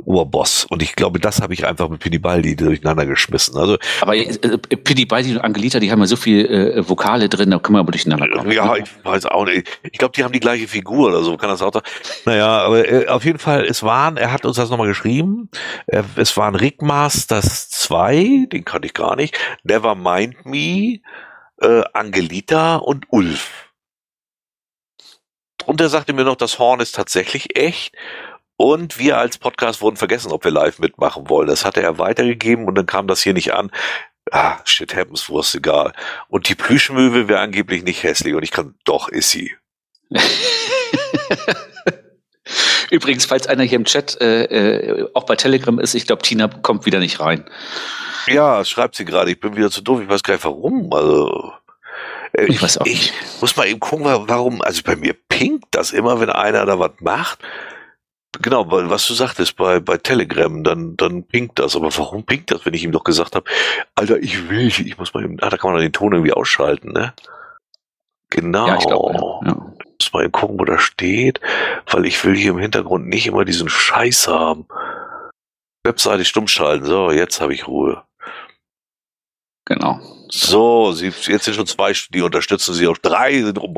Oberboss. 0.00 0.66
Und 0.68 0.82
ich 0.82 0.96
glaube, 0.96 1.20
das 1.20 1.40
habe 1.40 1.54
ich 1.54 1.66
einfach 1.66 1.88
mit 1.88 2.00
Pinibaldi 2.00 2.56
durcheinander 2.56 3.06
geschmissen. 3.06 3.56
Also, 3.56 3.78
aber 4.00 4.16
äh, 4.16 4.26
Pinibaldi 4.58 5.32
und 5.32 5.40
Angelita, 5.40 5.80
die 5.80 5.90
haben 5.90 6.00
ja 6.00 6.06
so 6.06 6.16
viel 6.16 6.46
äh, 6.46 6.88
Vokale 6.88 7.28
drin, 7.28 7.50
da 7.50 7.58
können 7.58 7.76
wir 7.76 7.80
aber 7.80 7.92
durcheinander 7.92 8.28
kommen. 8.28 8.50
Ja, 8.52 8.76
ich 8.76 8.88
weiß 9.04 9.26
auch 9.26 9.44
nicht. 9.44 9.68
Ich 9.82 9.98
glaube, 9.98 10.12
die 10.16 10.24
haben 10.24 10.32
die 10.32 10.40
gleiche 10.40 10.68
Figur 10.68 11.08
oder 11.08 11.22
so. 11.22 11.36
Kann 11.36 11.48
das 11.48 11.62
auch? 11.62 11.70
Naja, 12.24 12.48
aber 12.48 12.88
äh, 12.88 13.08
auf 13.08 13.24
jeden 13.24 13.38
Fall, 13.38 13.64
es 13.64 13.82
waren, 13.82 14.16
er 14.16 14.32
hat 14.32 14.44
uns 14.44 14.56
das 14.56 14.70
nochmal 14.70 14.88
geschrieben. 14.88 15.50
Äh, 15.86 16.02
es 16.16 16.36
waren 16.36 16.54
Rickmasters 16.54 17.70
2, 17.70 18.46
den 18.52 18.64
kannte 18.64 18.86
ich 18.86 18.94
gar 18.94 19.16
nicht. 19.16 19.36
Never 19.62 19.94
Mind 19.94 20.44
Me, 20.44 21.00
äh, 21.60 21.82
Angelita 21.92 22.76
und 22.76 23.06
Ulf. 23.10 23.70
Und 25.66 25.80
er 25.80 25.88
sagte 25.88 26.12
mir 26.12 26.24
noch, 26.24 26.36
das 26.36 26.58
Horn 26.58 26.80
ist 26.80 26.94
tatsächlich 26.94 27.56
echt. 27.56 27.94
Und 28.60 28.98
wir 28.98 29.16
als 29.16 29.38
Podcast 29.38 29.80
wurden 29.80 29.96
vergessen, 29.96 30.32
ob 30.32 30.44
wir 30.44 30.50
live 30.50 30.80
mitmachen 30.80 31.30
wollen. 31.30 31.48
Das 31.48 31.64
hatte 31.64 31.80
er 31.80 31.96
weitergegeben 31.96 32.66
und 32.66 32.74
dann 32.74 32.84
kam 32.84 33.06
das 33.06 33.22
hier 33.22 33.32
nicht 33.32 33.54
an. 33.54 33.70
Ah, 34.32 34.58
shit 34.66 34.94
happens, 34.94 35.30
Wurst 35.30 35.54
egal. 35.54 35.94
Und 36.28 36.46
die 36.46 36.54
Plüschmöwe 36.54 37.26
wäre 37.26 37.40
angeblich 37.40 37.84
nicht 37.84 38.02
hässlich 38.02 38.34
und 38.34 38.42
ich 38.42 38.50
kann, 38.50 38.74
doch, 38.84 39.08
ist 39.08 39.30
sie. 39.30 39.54
Übrigens, 42.90 43.24
falls 43.24 43.46
einer 43.46 43.62
hier 43.62 43.76
im 43.76 43.86
Chat 43.86 44.20
äh, 44.20 44.42
äh, 44.42 45.08
auch 45.14 45.24
bei 45.24 45.36
Telegram 45.36 45.78
ist, 45.78 45.94
ich 45.94 46.06
glaube, 46.06 46.20
Tina 46.20 46.48
kommt 46.48 46.84
wieder 46.84 46.98
nicht 46.98 47.18
rein. 47.18 47.48
Ja, 48.26 48.62
schreibt 48.66 48.94
sie 48.94 49.06
gerade, 49.06 49.30
ich 49.30 49.40
bin 49.40 49.56
wieder 49.56 49.70
zu 49.70 49.80
doof, 49.80 50.02
ich 50.02 50.08
weiß 50.10 50.22
gar 50.22 50.34
nicht 50.34 50.44
warum. 50.44 50.92
Also 50.92 51.54
äh, 52.32 52.44
ich, 52.44 52.60
weiß 52.60 52.76
auch 52.76 52.84
nicht. 52.84 53.14
Ich 53.14 53.40
muss 53.40 53.56
mal 53.56 53.68
eben 53.68 53.80
gucken, 53.80 54.04
warum, 54.04 54.60
also 54.60 54.82
bei 54.84 54.96
mir 54.96 55.14
pinkt 55.30 55.68
das 55.70 55.92
immer, 55.92 56.20
wenn 56.20 56.28
einer 56.28 56.66
da 56.66 56.78
was 56.78 56.92
macht. 57.00 57.38
Genau, 58.42 58.70
weil 58.70 58.88
was 58.88 59.06
du 59.06 59.14
sagtest 59.14 59.56
bei, 59.56 59.80
bei 59.80 59.98
Telegram, 59.98 60.64
dann, 60.64 60.96
dann 60.96 61.24
pinkt 61.24 61.58
das. 61.58 61.76
Aber 61.76 61.94
warum 61.96 62.24
pinkt 62.24 62.50
das, 62.50 62.64
wenn 62.64 62.74
ich 62.74 62.84
ihm 62.84 62.92
doch 62.92 63.04
gesagt 63.04 63.34
habe, 63.34 63.48
Alter, 63.94 64.18
ich 64.18 64.48
will, 64.48 64.68
ich 64.68 64.98
muss 64.98 65.12
mal 65.12 65.24
eben, 65.24 65.38
ah, 65.40 65.50
da 65.50 65.56
kann 65.56 65.72
man 65.72 65.80
den 65.80 65.92
Ton 65.92 66.12
irgendwie 66.12 66.32
ausschalten, 66.32 66.92
ne? 66.92 67.12
Genau. 68.30 68.68
Ja, 68.68 68.76
ich 68.76 68.86
glaube, 68.86 69.12
ja. 69.44 69.48
ja. 69.48 69.54
Muss 69.54 70.12
mal 70.12 70.24
eben 70.24 70.32
gucken, 70.32 70.58
wo 70.58 70.64
das 70.64 70.80
steht, 70.80 71.40
weil 71.90 72.06
ich 72.06 72.24
will 72.24 72.34
hier 72.34 72.52
im 72.52 72.58
Hintergrund 72.58 73.06
nicht 73.06 73.26
immer 73.26 73.44
diesen 73.44 73.68
Scheiß 73.68 74.28
haben. 74.28 74.66
Webseite 75.84 76.24
stumm 76.24 76.48
schalten. 76.48 76.86
So, 76.86 77.10
jetzt 77.10 77.40
habe 77.40 77.52
ich 77.52 77.66
Ruhe. 77.66 78.02
Genau. 79.70 80.00
So, 80.32 80.90
sie, 80.90 81.12
jetzt 81.28 81.44
sind 81.44 81.54
schon 81.54 81.66
zwei, 81.66 81.92
die 82.12 82.22
unterstützen 82.22 82.74
sie 82.74 82.88
auch 82.88 82.98
drei 82.98 83.40
sind 83.40 83.56
um 83.56 83.72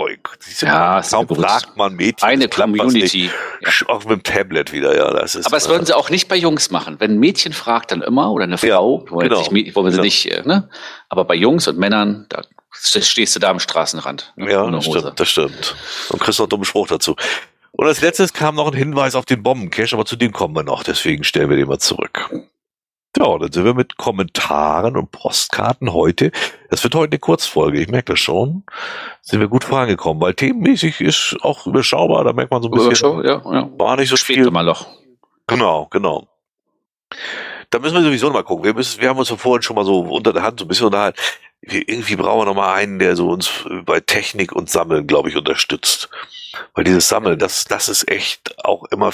Ja, 0.63 1.03
kaum 1.03 1.29
fragt 1.29 1.77
man 1.77 1.95
Mädchen. 1.97 2.27
Eine 2.27 2.49
Community. 2.49 3.31
Ja. 3.61 3.89
Auch 3.89 4.05
mit 4.05 4.11
dem 4.11 4.23
Tablet 4.23 4.73
wieder, 4.73 4.97
ja. 4.97 5.11
Das 5.13 5.35
ist 5.35 5.47
Aber 5.47 5.57
das 5.57 5.69
würden 5.69 5.85
sie 5.85 5.95
auch 5.95 6.09
nicht 6.09 6.29
bei 6.29 6.37
Jungs 6.37 6.71
machen. 6.71 6.97
Wenn 6.99 7.13
ein 7.13 7.19
Mädchen 7.19 7.53
fragt, 7.53 7.93
dann 7.93 8.01
immer, 8.01 8.33
oder 8.33 8.45
eine 8.45 8.57
Frau, 8.57 9.05
ja, 9.05 9.11
wo, 9.11 9.19
genau. 9.19 9.51
nicht, 9.51 9.77
wo 9.77 9.85
wir 9.85 9.91
genau. 9.91 10.03
nicht, 10.03 10.27
äh, 10.31 10.43
ne? 10.47 10.71
Aber 11.11 11.27
bei 11.27 11.35
Jungs 11.35 11.69
und 11.69 11.79
Männern, 11.79 12.25
da 12.31 12.43
stehst 12.71 13.37
du 13.37 13.41
da 13.41 13.51
am 13.51 13.61
Straßenrand. 13.61 14.33
Ne? 14.37 14.51
Ja, 14.51 14.71
das 14.71 14.87
stimmt, 14.87 15.21
das 15.21 15.29
stimmt. 15.29 15.77
Und 16.09 16.23
kriegst 16.23 16.39
noch 16.39 16.45
einen 16.45 16.51
dummen 16.51 16.65
Spruch 16.65 16.87
dazu. 16.87 17.17
Und 17.73 17.87
als 17.87 18.01
letztes 18.01 18.33
kam 18.33 18.55
noch 18.55 18.69
ein 18.69 18.77
Hinweis 18.77 19.15
auf 19.15 19.27
den 19.27 19.43
Bombencache, 19.43 19.95
aber 19.95 20.07
zu 20.07 20.17
dem 20.17 20.33
kommen 20.33 20.57
wir 20.57 20.63
noch, 20.63 20.85
deswegen 20.85 21.23
stellen 21.23 21.51
wir 21.51 21.59
den 21.59 21.69
mal 21.69 21.79
zurück. 21.79 22.31
Ja, 23.19 23.39
dann 23.39 23.53
sind 23.53 23.65
wir 23.65 23.75
mit 23.75 23.99
Kommentaren 23.99 24.97
und 24.97 25.11
Postkarten 25.11 25.93
heute. 25.93 26.33
Das 26.71 26.83
wird 26.83 26.95
heute 26.95 27.13
eine 27.13 27.19
Kurzfolge, 27.19 27.79
ich 27.81 27.89
merke 27.89 28.13
das 28.13 28.21
schon. 28.21 28.65
Sind 29.21 29.41
wir 29.41 29.49
gut 29.49 29.65
vorangekommen, 29.65 30.23
weil 30.23 30.33
themenmäßig 30.35 31.01
ist 31.01 31.37
auch 31.43 31.67
überschaubar, 31.67 32.25
da 32.25 32.33
merkt 32.33 32.51
man 32.51 32.63
so 32.63 32.71
ein 32.71 32.89
bisschen. 32.89 33.25
Ja, 33.25 33.43
ja. 33.45 33.71
War 33.79 33.97
nicht 33.97 34.09
so 34.09 34.17
viel. 34.17 34.51
mal 34.51 34.65
noch. 34.65 34.87
Genau, 35.47 35.89
genau. 35.91 36.27
Da 37.73 37.79
müssen 37.79 37.95
wir 37.95 38.03
sowieso 38.03 38.27
noch 38.27 38.35
mal 38.35 38.45
gucken. 38.45 38.65
Wir, 38.65 38.75
müssen, 38.75 39.01
wir 39.01 39.09
haben 39.09 39.19
uns 39.19 39.31
vorhin 39.31 39.63
schon 39.63 39.77
mal 39.77 39.87
so 39.87 40.01
unter 40.01 40.35
der 40.35 40.43
Hand 40.43 40.61
so 40.61 40.67
ein 40.67 40.69
bisschen 40.69 40.87
unterhalten. 40.87 41.19
irgendwie 41.63 42.17
brauchen 42.17 42.41
wir 42.41 42.45
noch 42.45 42.55
mal 42.55 42.75
einen, 42.75 42.99
der 42.99 43.17
so 43.17 43.31
uns 43.31 43.51
bei 43.87 43.99
Technik 43.99 44.53
und 44.53 44.69
Sammeln, 44.69 45.07
glaube 45.07 45.31
ich, 45.31 45.37
unterstützt. 45.37 46.11
Weil 46.75 46.85
dieses 46.85 47.09
Sammeln, 47.09 47.39
das, 47.39 47.65
das 47.65 47.89
ist 47.89 48.07
echt 48.11 48.63
auch 48.63 48.85
immer, 48.91 49.11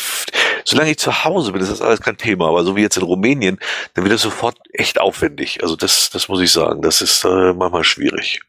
solange 0.64 0.90
ich 0.90 0.98
zu 0.98 1.22
Hause 1.24 1.52
bin, 1.52 1.62
ist 1.62 1.70
das 1.70 1.80
alles 1.80 2.00
kein 2.00 2.16
Thema. 2.16 2.48
Aber 2.48 2.64
so 2.64 2.74
wie 2.74 2.82
jetzt 2.82 2.96
in 2.96 3.04
Rumänien, 3.04 3.60
dann 3.94 4.02
wird 4.02 4.12
das 4.12 4.22
sofort 4.22 4.58
echt 4.72 5.00
aufwendig. 5.00 5.62
Also 5.62 5.76
das, 5.76 6.10
das 6.10 6.28
muss 6.28 6.40
ich 6.40 6.50
sagen, 6.50 6.82
das 6.82 7.00
ist 7.00 7.24
äh, 7.24 7.52
manchmal 7.52 7.84
schwierig. 7.84 8.40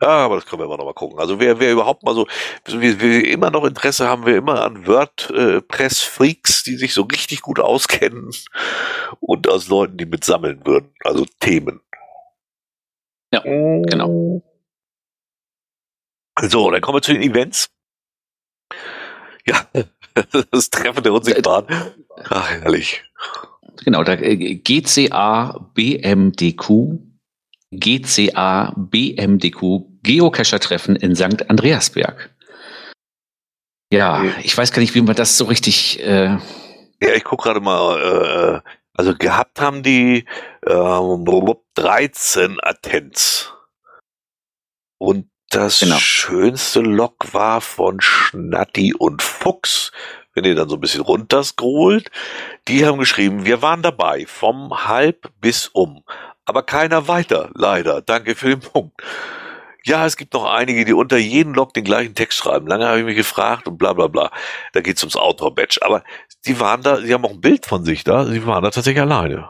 Ja, 0.00 0.08
aber 0.08 0.36
das 0.36 0.46
können 0.46 0.60
wir 0.60 0.66
immer 0.66 0.76
noch 0.76 0.84
mal 0.84 0.94
gucken. 0.94 1.18
Also 1.18 1.40
wer, 1.40 1.58
wer 1.58 1.72
überhaupt 1.72 2.04
mal 2.04 2.14
so, 2.14 2.26
wir, 2.66 3.00
wir 3.00 3.28
immer 3.28 3.50
noch 3.50 3.64
Interesse 3.64 4.08
haben 4.08 4.26
wir 4.26 4.36
immer 4.36 4.62
an 4.62 4.86
WordPress-Freaks, 4.86 6.62
die 6.62 6.76
sich 6.76 6.94
so 6.94 7.02
richtig 7.02 7.42
gut 7.42 7.58
auskennen 7.58 8.30
und 9.20 9.48
aus 9.48 9.68
Leuten, 9.68 9.96
die 9.96 10.06
mit 10.06 10.24
sammeln 10.24 10.64
würden. 10.64 10.94
Also 11.02 11.26
Themen. 11.40 11.80
Ja, 13.32 13.40
genau. 13.42 14.42
So, 16.40 16.70
dann 16.70 16.80
kommen 16.80 16.98
wir 16.98 17.02
zu 17.02 17.12
den 17.12 17.22
Events. 17.22 17.70
Ja, 19.46 19.66
das 20.50 20.70
Treffen 20.70 21.02
der 21.02 21.12
Unsichtbaren. 21.12 21.66
Ach, 22.30 22.48
herrlich. 22.48 23.02
Genau, 23.84 24.04
da 24.04 24.14
äh, 24.14 24.56
GCA 24.56 25.70
BMDQ, 25.74 26.98
GCA 27.70 28.74
BMDQ 28.76 29.82
Geocacher-Treffen 30.02 30.96
in 30.96 31.14
St. 31.14 31.48
Andreasberg. 31.50 32.30
Ja, 33.92 34.24
ich 34.42 34.56
weiß 34.56 34.72
gar 34.72 34.80
nicht, 34.80 34.94
wie 34.94 35.00
man 35.00 35.16
das 35.16 35.36
so 35.36 35.44
richtig. 35.46 36.00
Äh 36.00 36.38
ja, 37.00 37.14
ich 37.14 37.24
gucke 37.24 37.44
gerade 37.44 37.60
mal. 37.60 38.62
Äh, 38.64 38.70
also 38.94 39.14
gehabt 39.14 39.60
haben 39.60 39.82
die 39.82 40.24
äh, 40.66 41.54
13 41.74 42.58
Attents. 42.60 43.54
Und 44.98 45.30
das 45.50 45.80
genau. 45.80 45.96
schönste 45.96 46.80
Log 46.80 47.32
war 47.32 47.60
von 47.60 48.00
Schnatti 48.00 48.94
und 48.94 49.22
Fuchs. 49.22 49.92
Wenn 50.34 50.44
ihr 50.44 50.54
dann 50.54 50.68
so 50.68 50.76
ein 50.76 50.80
bisschen 50.80 51.00
runterscrollt, 51.00 52.10
die 52.66 52.84
haben 52.84 52.98
geschrieben, 52.98 53.44
wir 53.44 53.62
waren 53.62 53.82
dabei 53.82 54.26
vom 54.26 54.86
halb 54.86 55.32
bis 55.40 55.68
um, 55.68 56.04
aber 56.48 56.62
keiner 56.62 57.08
weiter, 57.08 57.50
leider. 57.54 58.00
Danke 58.00 58.34
für 58.34 58.48
den 58.48 58.60
Punkt. 58.60 59.02
Ja, 59.84 60.06
es 60.06 60.16
gibt 60.16 60.32
noch 60.32 60.44
einige, 60.44 60.84
die 60.84 60.94
unter 60.94 61.18
jeden 61.18 61.54
Log 61.54 61.74
den 61.74 61.84
gleichen 61.84 62.14
Text 62.14 62.38
schreiben. 62.38 62.66
Lange 62.66 62.86
habe 62.86 62.98
ich 62.98 63.04
mich 63.04 63.16
gefragt 63.16 63.68
und 63.68 63.76
bla 63.76 63.92
bla 63.92 64.06
bla. 64.06 64.30
Da 64.72 64.80
geht's 64.80 65.02
ums 65.02 65.16
Outdoor-Badge. 65.16 65.80
Aber 65.82 66.02
die 66.46 66.58
waren 66.58 66.82
da, 66.82 66.96
sie 66.96 67.12
haben 67.12 67.24
auch 67.24 67.32
ein 67.32 67.40
Bild 67.40 67.66
von 67.66 67.84
sich 67.84 68.02
da, 68.02 68.24
sie 68.24 68.44
waren 68.46 68.64
da 68.64 68.70
tatsächlich 68.70 69.02
alleine. 69.02 69.48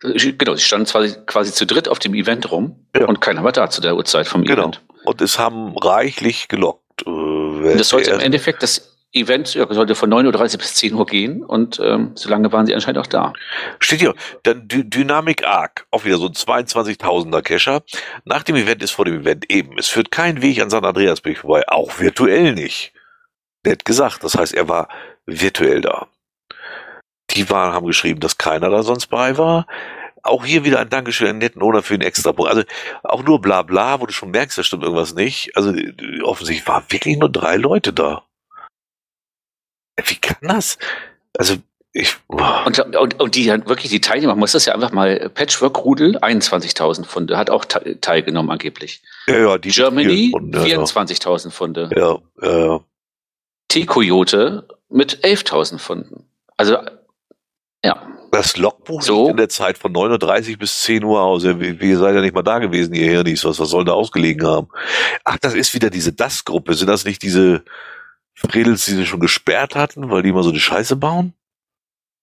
Genau, 0.00 0.54
sie 0.54 0.62
standen 0.62 0.86
quasi, 0.86 1.14
quasi 1.26 1.52
zu 1.52 1.66
dritt 1.66 1.88
auf 1.88 1.98
dem 1.98 2.14
Event 2.14 2.50
rum 2.50 2.86
ja. 2.96 3.06
und 3.06 3.20
keiner 3.20 3.44
war 3.44 3.52
da 3.52 3.68
zu 3.70 3.80
der 3.80 3.96
Uhrzeit 3.96 4.26
vom 4.26 4.44
genau. 4.44 4.62
Event. 4.62 4.82
Und 5.04 5.20
es 5.20 5.38
haben 5.38 5.76
reichlich 5.76 6.48
gelockt. 6.48 7.06
Äh, 7.06 7.76
das 7.76 7.88
sollte 7.88 8.10
im 8.10 8.20
Endeffekt, 8.20 8.62
das 8.62 8.91
Event 9.12 9.54
ja, 9.54 9.72
sollte 9.72 9.94
von 9.94 10.12
9.30 10.12 10.52
Uhr 10.52 10.58
bis 10.58 10.74
10 10.74 10.94
Uhr 10.94 11.06
gehen 11.06 11.44
und 11.44 11.78
ähm, 11.82 12.12
so 12.14 12.30
lange 12.30 12.50
waren 12.50 12.66
sie 12.66 12.74
anscheinend 12.74 12.98
auch 12.98 13.06
da. 13.06 13.34
Steht 13.78 14.00
hier, 14.00 14.14
dann 14.42 14.66
D 14.66 14.84
Dynamic 14.84 15.46
Arc, 15.46 15.86
auch 15.90 16.04
wieder 16.04 16.16
so 16.16 16.26
ein 16.26 16.32
22.000er 16.32 17.42
Cacher. 17.42 17.82
Nach 18.24 18.42
dem 18.42 18.56
Event 18.56 18.82
ist 18.82 18.92
vor 18.92 19.04
dem 19.04 19.20
Event 19.20 19.50
eben. 19.50 19.76
Es 19.78 19.88
führt 19.88 20.10
kein 20.10 20.40
Weg 20.40 20.62
an 20.62 20.70
San 20.70 20.84
Andreasberg 20.84 21.38
vorbei, 21.38 21.64
auch 21.68 22.00
virtuell 22.00 22.54
nicht. 22.54 22.92
Nett 23.64 23.84
gesagt, 23.84 24.24
das 24.24 24.36
heißt, 24.36 24.54
er 24.54 24.68
war 24.68 24.88
virtuell 25.26 25.82
da. 25.82 26.08
Die 27.30 27.48
waren, 27.50 27.74
haben 27.74 27.86
geschrieben, 27.86 28.20
dass 28.20 28.38
keiner 28.38 28.70
da 28.70 28.82
sonst 28.82 29.06
bei 29.08 29.36
war 29.36 29.66
auch 30.24 30.44
hier 30.44 30.64
wieder 30.64 30.78
ein 30.78 30.88
Dankeschön 30.88 31.28
an 31.28 31.38
netten 31.38 31.62
oder 31.62 31.82
für 31.82 31.98
den 31.98 32.06
Extrapunkt. 32.06 32.48
Also 32.48 32.62
auch 33.02 33.24
nur 33.24 33.40
bla 33.40 33.62
bla, 33.62 34.00
wo 34.00 34.06
du 34.06 34.12
schon 34.12 34.30
merkst, 34.30 34.56
da 34.56 34.62
stimmt 34.62 34.84
irgendwas 34.84 35.14
nicht. 35.14 35.56
Also 35.56 35.74
offensichtlich 36.22 36.66
waren 36.68 36.84
wirklich 36.88 37.18
nur 37.18 37.28
drei 37.28 37.56
Leute 37.56 37.92
da. 37.92 38.24
Wie 40.06 40.16
kann 40.16 40.36
das? 40.42 40.78
Also 41.36 41.56
ich, 41.94 42.16
und, 42.26 42.78
und, 42.78 43.20
und 43.20 43.34
die 43.34 43.48
wirklich 43.48 43.90
die 43.90 44.00
Teilnehmer, 44.00 44.34
muss 44.34 44.52
das 44.52 44.64
ja 44.64 44.74
einfach 44.74 44.92
mal 44.92 45.28
Patchwork-Rudel, 45.28 46.16
21.000 46.18 47.04
Funde, 47.04 47.36
hat 47.36 47.50
auch 47.50 47.66
teilgenommen 47.66 48.50
angeblich. 48.50 49.02
Ja, 49.26 49.38
ja, 49.38 49.58
die 49.58 49.70
Germany, 49.70 50.32
ja, 50.32 50.62
24.000 50.62 51.50
Funde. 51.50 51.90
Ja, 51.94 52.18
ja. 52.40 52.80
T-Coyote 53.68 54.66
mit 54.88 55.22
11.000 55.22 55.78
Funden. 55.78 56.24
Also, 56.56 56.78
ja. 57.84 58.06
Das 58.30 58.56
Logbuch 58.56 59.02
so. 59.02 59.28
in 59.28 59.36
der 59.36 59.50
Zeit 59.50 59.76
von 59.76 59.92
9.30 59.92 60.52
Uhr 60.52 60.58
bis 60.58 60.80
10 60.80 61.04
Uhr 61.04 61.20
aus. 61.20 61.44
Wie 61.44 61.94
seid 61.94 62.14
ja 62.14 62.22
nicht 62.22 62.34
mal 62.34 62.42
da 62.42 62.58
gewesen, 62.58 62.94
ihr 62.94 63.10
Hirnis? 63.10 63.44
Was, 63.44 63.58
was 63.58 63.68
soll 63.68 63.84
da 63.84 63.92
ausgelegen 63.92 64.46
haben? 64.46 64.68
Ach, 65.24 65.36
das 65.38 65.52
ist 65.52 65.74
wieder 65.74 65.90
diese 65.90 66.14
Das-Gruppe. 66.14 66.72
Sind 66.72 66.88
das 66.88 67.04
nicht 67.04 67.22
diese 67.22 67.64
Fredels, 68.34 68.84
die 68.86 68.92
sie 68.92 69.06
schon 69.06 69.20
gesperrt 69.20 69.74
hatten, 69.74 70.10
weil 70.10 70.22
die 70.22 70.30
immer 70.30 70.42
so 70.42 70.52
die 70.52 70.60
Scheiße 70.60 70.96
bauen? 70.96 71.34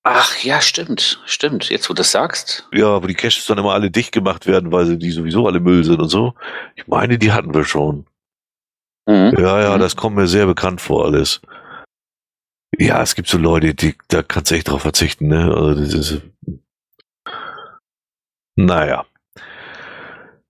Ach 0.03 0.37
ja, 0.43 0.61
stimmt, 0.61 1.21
stimmt. 1.25 1.69
Jetzt, 1.69 1.89
wo 1.89 1.93
du 1.93 1.97
das 1.99 2.11
sagst. 2.11 2.67
Ja, 2.73 3.01
wo 3.03 3.07
die 3.07 3.13
Caches 3.15 3.45
dann 3.45 3.57
immer 3.57 3.73
alle 3.73 3.91
dicht 3.91 4.11
gemacht 4.11 4.47
werden, 4.47 4.71
weil 4.71 4.85
sie 4.85 4.97
die 4.97 5.11
sowieso 5.11 5.45
alle 5.45 5.59
Müll 5.59 5.83
sind 5.83 5.99
und 5.99 6.09
so. 6.09 6.33
Ich 6.75 6.87
meine, 6.87 7.17
die 7.17 7.31
hatten 7.31 7.53
wir 7.53 7.65
schon. 7.65 8.05
Mhm. 9.07 9.35
Ja, 9.37 9.61
ja, 9.61 9.75
Mhm. 9.75 9.79
das 9.81 9.95
kommt 9.95 10.15
mir 10.15 10.27
sehr 10.27 10.45
bekannt 10.45 10.81
vor 10.81 11.05
alles. 11.05 11.41
Ja, 12.77 13.01
es 13.01 13.15
gibt 13.15 13.27
so 13.27 13.37
Leute, 13.37 13.73
die, 13.75 13.95
da 14.07 14.23
kannst 14.23 14.51
du 14.51 14.55
echt 14.55 14.69
drauf 14.69 14.81
verzichten, 14.83 15.27
ne? 15.27 15.53
Also 15.53 15.81
das 15.81 15.93
ist. 15.93 16.21
Naja. 18.55 19.05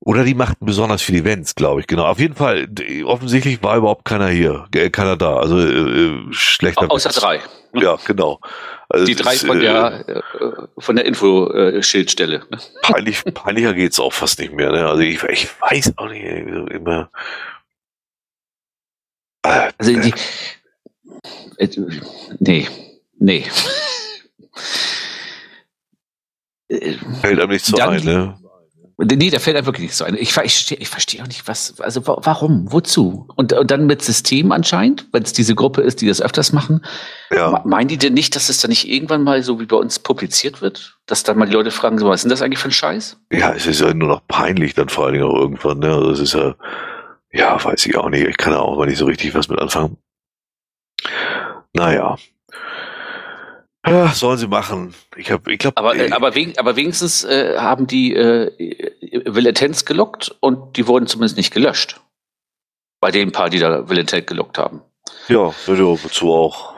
Oder 0.02 0.24
die 0.24 0.34
machten 0.34 0.66
besonders 0.66 1.02
viele 1.02 1.20
Events, 1.20 1.56
glaube 1.56 1.82
ich, 1.82 1.88
genau. 1.88 2.06
Auf 2.06 2.20
jeden 2.20 2.36
Fall, 2.36 2.70
offensichtlich 3.04 3.62
war 3.62 3.76
überhaupt 3.78 4.06
keiner 4.06 4.30
hier, 4.30 4.66
äh, 4.74 4.90
keiner 4.90 5.18
da. 5.18 5.36
Also 5.38 5.60
äh, 5.60 5.64
äh, 5.66 6.28
schlechter 6.32 6.90
Außer 6.90 7.10
Witz. 7.10 7.20
drei. 7.20 7.42
Ja, 7.74 8.00
genau. 8.04 8.40
Also 8.88 9.06
Die 9.06 9.14
drei 9.14 9.36
ist, 9.36 9.46
von 9.46 9.58
äh, 9.58 9.62
der, 9.62 10.10
äh, 10.10 10.22
von 10.80 10.96
der 10.96 11.06
Infoschildstelle. 11.06 12.40
Ne? 12.50 12.58
peinlich, 12.82 13.24
peinlicher 13.26 13.76
geht's 13.76 14.00
auch 14.00 14.12
fast 14.12 14.40
nicht 14.40 14.54
mehr. 14.54 14.72
Ne? 14.72 14.88
Also 14.88 15.04
ich, 15.04 15.22
ich 15.22 15.48
weiß 15.62 15.94
auch 15.98 16.10
nicht 16.10 16.26
so 16.52 16.66
immer. 16.66 17.12
Äh, 19.44 19.70
Also 19.78 19.94
die, 19.94 20.14
äh, 21.58 21.70
nee, 22.40 22.68
nee. 23.20 23.46
Äh, 26.72 26.98
fällt 27.22 27.40
einem 27.40 27.50
nicht 27.50 27.66
so 27.66 27.78
ein, 27.78 28.04
ne? 28.04 28.38
Nee, 29.02 29.30
da 29.30 29.40
fällt 29.40 29.56
einem 29.56 29.66
wirklich 29.66 29.88
nicht 29.88 29.96
so 29.96 30.04
ein. 30.04 30.16
Ich, 30.16 30.22
ich, 30.24 30.34
verstehe- 30.34 30.78
ich 30.78 30.90
verstehe 30.90 31.24
auch 31.24 31.28
nicht, 31.28 31.48
was, 31.48 31.80
also 31.80 32.06
wa- 32.06 32.20
warum, 32.24 32.66
wozu? 32.70 33.28
Und, 33.38 33.54
und 33.54 33.72
dann 33.72 33.86
mit 33.86 34.02
System 34.02 34.52
anscheinend, 34.52 35.08
wenn 35.14 35.24
es 35.24 35.32
diese 35.32 35.56
Gruppe 35.56 35.82
ist, 35.82 36.02
die 36.02 36.08
das 36.08 36.22
öfters 36.22 36.52
machen. 36.52 36.84
Ja. 37.34 37.50
Me- 37.52 37.62
Meinen 37.64 37.88
die 37.88 37.98
denn 37.98 38.14
nicht, 38.14 38.36
dass 38.36 38.50
es 38.50 38.60
dann 38.60 38.70
nicht 38.70 38.90
irgendwann 38.90 39.24
mal 39.24 39.42
so 39.42 39.58
wie 39.62 39.66
bei 39.66 39.78
uns 39.78 40.00
publiziert 40.00 40.62
wird? 40.62 40.98
Dass 41.06 41.24
dann 41.24 41.38
mal 41.38 41.46
die 41.46 41.54
Leute 41.54 41.72
fragen, 41.72 41.98
so, 41.98 42.08
was 42.10 42.16
ist 42.20 42.24
denn 42.24 42.30
das 42.32 42.42
eigentlich 42.42 42.60
für 42.60 42.68
ein 42.68 42.74
Scheiß? 42.74 43.18
ja, 43.32 43.54
es 43.54 43.66
ist 43.68 43.80
ja 43.80 43.94
nur 43.94 44.10
noch 44.10 44.28
peinlich 44.28 44.74
dann 44.74 44.90
vor 44.90 45.06
allen 45.06 45.14
Dingen 45.14 45.26
auch 45.26 45.36
irgendwann, 45.36 45.80
ne? 45.80 45.94
Also 45.94 46.12
es 46.12 46.20
ist 46.20 46.34
ja, 46.34 46.56
ja, 47.32 47.64
weiß 47.64 47.86
ich 47.86 47.96
auch 47.96 48.10
nicht. 48.10 48.28
Ich 48.28 48.36
kann 48.38 48.52
da 48.52 48.60
auch 48.60 48.76
mal 48.78 48.86
nicht 48.88 48.98
so 48.98 49.06
richtig 49.06 49.34
was 49.34 49.48
mit 49.48 49.60
anfangen. 49.60 49.96
Naja. 51.74 52.18
Ja, 53.86 54.10
sollen 54.10 54.38
sie 54.38 54.48
machen. 54.48 54.94
Ich 55.16 55.32
habe, 55.32 55.54
ich 55.54 55.60
glaube, 55.60 55.78
Aber, 55.78 55.96
äh, 55.96 56.12
aber, 56.12 56.36
wegen, 56.36 56.58
aber 56.58 56.76
wenigstens 56.76 57.24
äh, 57.24 57.58
haben 57.58 57.88
die 57.88 58.14
äh, 58.14 58.52
Villetenz 59.26 59.86
gelockt 59.86 60.36
und 60.42 60.76
die 60.76 60.86
wurden 60.88 61.08
zumindest 61.08 61.38
nicht 61.38 61.54
gelöscht. 61.54 62.00
Bei 63.00 63.12
den 63.12 63.32
paar, 63.32 63.50
die 63.50 63.60
da 63.60 63.90
Villetent 63.90 64.28
gelockt 64.28 64.58
haben. 64.58 64.82
ja, 65.30 65.48
ja, 65.48 65.54
wozu 65.68 66.34
auch. 66.34 66.76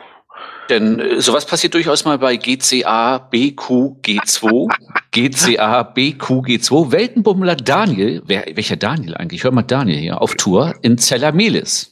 Denn 0.70 1.00
äh, 1.00 1.22
sowas 1.22 1.46
passiert 1.46 1.74
durchaus 1.74 2.06
mal 2.06 2.18
bei 2.20 2.38
GCA 2.38 3.18
BQG2. 3.32 4.72
GCA 5.12 5.82
BQG2. 5.96 6.92
Weltenbummler 6.92 7.56
Daniel, 7.56 8.22
wer, 8.26 8.46
welcher 8.54 8.78
Daniel 8.78 9.16
eigentlich? 9.16 9.44
Hör 9.44 9.52
mal 9.52 9.64
Daniel 9.64 9.98
hier, 10.00 10.22
auf 10.22 10.36
Tour 10.36 10.76
in 10.82 10.98
Zellermelis. 10.98 11.91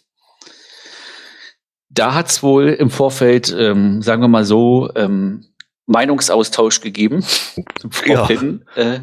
Da 1.99 2.13
hat 2.13 2.29
es 2.29 2.41
wohl 2.41 2.69
im 2.69 2.89
Vorfeld, 2.89 3.53
ähm, 3.59 4.01
sagen 4.01 4.21
wir 4.21 4.29
mal 4.29 4.45
so, 4.45 4.89
ähm, 4.95 5.47
Meinungsaustausch 5.85 6.79
gegeben. 6.79 7.25
Ja. 8.05 8.29
Äh, 8.75 8.99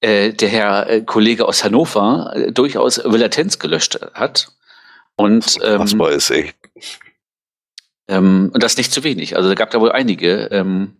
äh, 0.00 0.32
der 0.32 0.48
Herr 0.48 0.88
äh, 0.88 1.02
Kollege 1.02 1.46
aus 1.46 1.62
Hannover 1.62 2.32
äh, 2.34 2.52
durchaus 2.52 3.04
Villetenz 3.04 3.58
gelöscht 3.58 3.98
hat. 4.14 4.52
Und 5.16 5.58
ähm, 5.62 5.98
war 5.98 6.10
es 6.10 6.30
echt? 6.30 6.56
ähm, 8.08 8.50
und 8.54 8.62
das 8.62 8.78
nicht 8.78 8.92
zu 8.92 9.04
wenig. 9.04 9.36
Also 9.36 9.50
da 9.50 9.54
gab 9.54 9.70
da 9.70 9.80
wohl 9.80 9.92
einige, 9.92 10.48
ähm, 10.52 10.96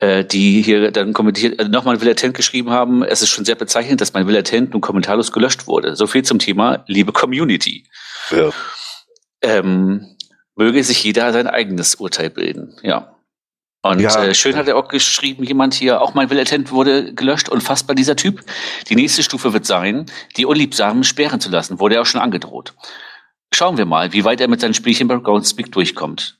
äh, 0.00 0.22
die 0.22 0.60
hier 0.60 0.90
dann 0.90 1.14
kommentiert, 1.14 1.58
äh, 1.58 1.68
nochmal 1.68 2.02
Villatent 2.02 2.34
geschrieben 2.34 2.68
haben, 2.68 3.02
es 3.02 3.22
ist 3.22 3.30
schon 3.30 3.46
sehr 3.46 3.54
bezeichnend, 3.54 4.02
dass 4.02 4.12
mein 4.12 4.26
Villatent 4.26 4.72
nun 4.74 4.82
kommentarlos 4.82 5.32
gelöscht 5.32 5.66
wurde. 5.66 5.96
So 5.96 6.06
viel 6.06 6.24
zum 6.24 6.38
Thema 6.38 6.84
liebe 6.88 7.12
Community. 7.12 7.88
Ja. 8.30 8.50
Ähm, 9.40 10.15
möge 10.56 10.82
sich 10.82 11.02
jeder 11.04 11.32
sein 11.32 11.46
eigenes 11.46 11.94
Urteil 11.96 12.30
bilden, 12.30 12.76
ja. 12.82 13.12
Und 13.82 14.00
Ja. 14.00 14.24
äh, 14.24 14.34
schön 14.34 14.56
hat 14.56 14.66
er 14.66 14.76
auch 14.76 14.88
geschrieben, 14.88 15.44
jemand 15.44 15.74
hier, 15.74 16.02
auch 16.02 16.14
mein 16.14 16.28
Villatent 16.28 16.72
wurde 16.72 17.14
gelöscht, 17.14 17.48
unfassbar 17.48 17.94
dieser 17.94 18.16
Typ. 18.16 18.42
Die 18.88 18.96
nächste 18.96 19.22
Stufe 19.22 19.52
wird 19.52 19.64
sein, 19.64 20.06
die 20.36 20.44
Unliebsamen 20.46 21.04
sperren 21.04 21.40
zu 21.40 21.50
lassen, 21.50 21.78
wurde 21.78 21.94
er 21.96 22.02
auch 22.02 22.06
schon 22.06 22.20
angedroht. 22.20 22.74
Schauen 23.54 23.78
wir 23.78 23.86
mal, 23.86 24.12
wie 24.12 24.24
weit 24.24 24.40
er 24.40 24.48
mit 24.48 24.60
seinen 24.60 24.74
Spielchen 24.74 25.06
bei 25.06 25.16
Groundspeak 25.16 25.70
durchkommt. 25.70 26.38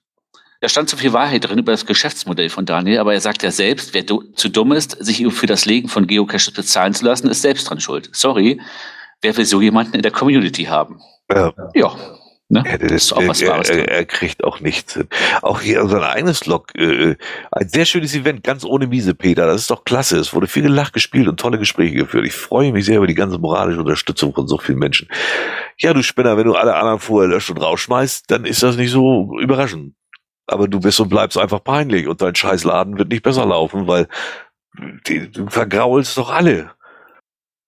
Da 0.61 0.68
stand 0.68 0.88
so 0.90 0.96
viel 0.96 1.12
Wahrheit 1.12 1.44
drin 1.44 1.59
über 1.59 1.70
das 1.70 1.87
Geschäftsmodell 1.87 2.48
von 2.48 2.66
Daniel, 2.66 2.98
aber 2.98 3.14
er 3.14 3.20
sagt 3.20 3.42
ja 3.42 3.50
selbst, 3.52 3.94
wer 3.94 4.02
du 4.02 4.22
zu 4.35 4.48
dumm 4.48 4.72
ist, 4.72 4.92
sich 5.05 5.24
für 5.33 5.46
das 5.46 5.66
Legen 5.66 5.88
von 5.88 6.07
Geocaches 6.07 6.50
bezahlen 6.50 6.94
zu 6.94 7.05
lassen, 7.05 7.29
ist 7.29 7.42
selbst 7.42 7.68
dran 7.70 7.79
schuld. 7.79 8.09
Sorry, 8.12 8.61
wer 9.20 9.37
will 9.37 9.44
so 9.44 9.61
jemanden 9.61 9.94
in 9.94 10.02
der 10.02 10.11
Community 10.11 10.64
haben? 10.64 11.00
Ja. 11.31 11.52
Ja. 11.74 12.15
Ne? 12.49 12.63
Ja, 12.65 12.79
das, 12.79 12.93
Ist 12.93 13.13
auch 13.13 13.27
was 13.27 13.43
er, 13.43 13.51
Wahres 13.51 13.71
er, 13.71 13.89
er 13.89 14.05
kriegt 14.05 14.45
auch 14.45 14.61
nichts. 14.61 15.01
Auch 15.43 15.61
hier 15.61 15.85
sein 15.89 16.03
eigenes 16.05 16.47
Log. 16.47 16.73
Äh, 16.77 17.17
ein 17.51 17.69
sehr 17.69 17.85
schönes 17.87 18.15
Event, 18.15 18.45
ganz 18.45 18.65
ohne 18.65 18.87
Miese, 18.87 19.15
Peter. 19.15 19.47
Das 19.47 19.63
ist 19.63 19.71
doch 19.71 19.85
klasse. 19.85 20.17
Es 20.19 20.33
wurde 20.33 20.47
viel 20.47 20.63
gelacht 20.63 20.93
gespielt 20.93 21.27
und 21.27 21.41
tolle 21.41 21.59
Gespräche 21.59 21.97
geführt. 21.97 22.25
Ich 22.25 22.35
freue 22.35 22.71
mich 22.73 22.85
sehr 22.85 22.99
über 22.99 23.09
die 23.09 23.17
ganze 23.17 23.39
moralische 23.39 23.81
Unterstützung 23.81 24.33
von 24.33 24.47
so 24.47 24.59
vielen 24.59 24.79
Menschen. 24.79 25.09
Ja, 25.79 25.93
du 25.93 26.05
Spinner, 26.05 26.37
wenn 26.37 26.47
du 26.47 26.55
alle 26.55 26.77
anderen 26.77 27.01
vorher 27.01 27.29
löscht 27.29 27.51
und 27.51 27.59
rausschmeißt, 27.59 28.31
dann 28.31 28.45
ist 28.45 28.63
das 28.63 28.77
nicht 28.77 28.93
so 28.93 29.37
überraschend. 29.41 29.95
Aber 30.47 30.69
du 30.69 30.79
bist 30.79 31.01
und 31.01 31.09
bleibst 31.09 31.37
einfach 31.37 31.65
peinlich 31.65 32.07
und 32.07 32.23
dein 32.23 32.37
Scheißladen 32.37 32.97
wird 32.97 33.09
nicht 33.09 33.25
besser 33.25 33.45
laufen, 33.45 33.89
weil 33.89 34.07
die, 35.09 35.29
du 35.33 35.49
vergraulst 35.49 36.17
doch 36.17 36.31
alle. 36.31 36.71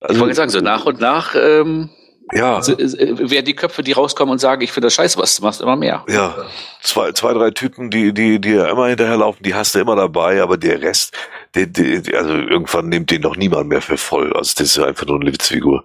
Ich 0.00 0.08
Also, 0.08 0.20
wollte 0.20 0.34
sagen, 0.36 0.50
so 0.50 0.60
nach 0.60 0.84
und 0.86 1.00
nach 1.00 1.34
ähm, 1.34 1.90
ja. 2.32 2.58
s- 2.58 2.68
s- 2.68 2.96
werden 2.98 3.44
die 3.44 3.54
Köpfe, 3.56 3.82
die 3.82 3.92
rauskommen 3.92 4.32
und 4.32 4.38
sagen, 4.38 4.62
ich 4.62 4.72
finde 4.72 4.86
das 4.86 4.94
scheiße, 4.94 5.18
was 5.18 5.36
du 5.36 5.42
machst, 5.42 5.60
immer 5.60 5.76
mehr. 5.76 6.04
Ja, 6.08 6.34
zwei, 6.82 7.12
zwei, 7.12 7.32
drei 7.32 7.50
Typen, 7.50 7.90
die, 7.90 8.12
die, 8.12 8.40
die 8.40 8.50
ja 8.52 8.66
immer 8.66 8.88
hinterherlaufen, 8.88 9.42
die 9.42 9.54
hast 9.54 9.74
du 9.74 9.78
immer 9.80 9.96
dabei, 9.96 10.42
aber 10.42 10.56
der 10.56 10.80
Rest, 10.82 11.14
der, 11.54 11.66
der, 11.66 12.18
also 12.18 12.34
irgendwann 12.34 12.88
nimmt 12.88 13.10
den 13.10 13.22
doch 13.22 13.36
niemand 13.36 13.68
mehr 13.68 13.82
für 13.82 13.96
voll. 13.96 14.32
Also 14.34 14.54
das 14.58 14.76
ist 14.76 14.78
einfach 14.78 15.06
nur 15.06 15.20
eine 15.20 15.32
Witzfigur. 15.32 15.84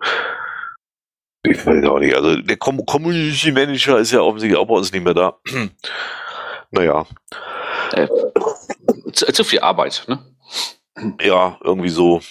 Ich 1.46 1.66
weiß 1.66 1.84
auch 1.86 2.00
nicht. 2.00 2.16
Also 2.16 2.38
der 2.38 2.58
Com 2.58 2.86
Community 2.86 3.52
Manager 3.52 3.98
ist 4.00 4.12
ja 4.12 4.22
offensichtlich 4.22 4.58
auch 4.60 4.68
bei 4.68 4.76
uns 4.76 4.92
nicht 4.94 5.04
mehr 5.04 5.14
da. 5.14 5.38
naja, 6.72 7.06
Zu, 9.12 9.26
zu 9.32 9.44
viel 9.44 9.60
Arbeit, 9.60 10.06
ne? 10.08 10.20
ja, 11.22 11.58
irgendwie 11.64 11.90
so. 11.90 12.22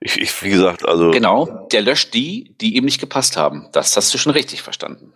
Ich, 0.00 0.20
ich, 0.20 0.42
wie 0.42 0.50
gesagt, 0.50 0.86
also 0.86 1.10
Genau, 1.10 1.66
der 1.72 1.82
löscht 1.82 2.14
die, 2.14 2.54
die 2.60 2.76
ihm 2.76 2.84
nicht 2.84 3.00
gepasst 3.00 3.36
haben. 3.36 3.68
Das 3.72 3.96
hast 3.96 4.12
du 4.12 4.18
schon 4.18 4.32
richtig 4.32 4.62
verstanden. 4.62 5.14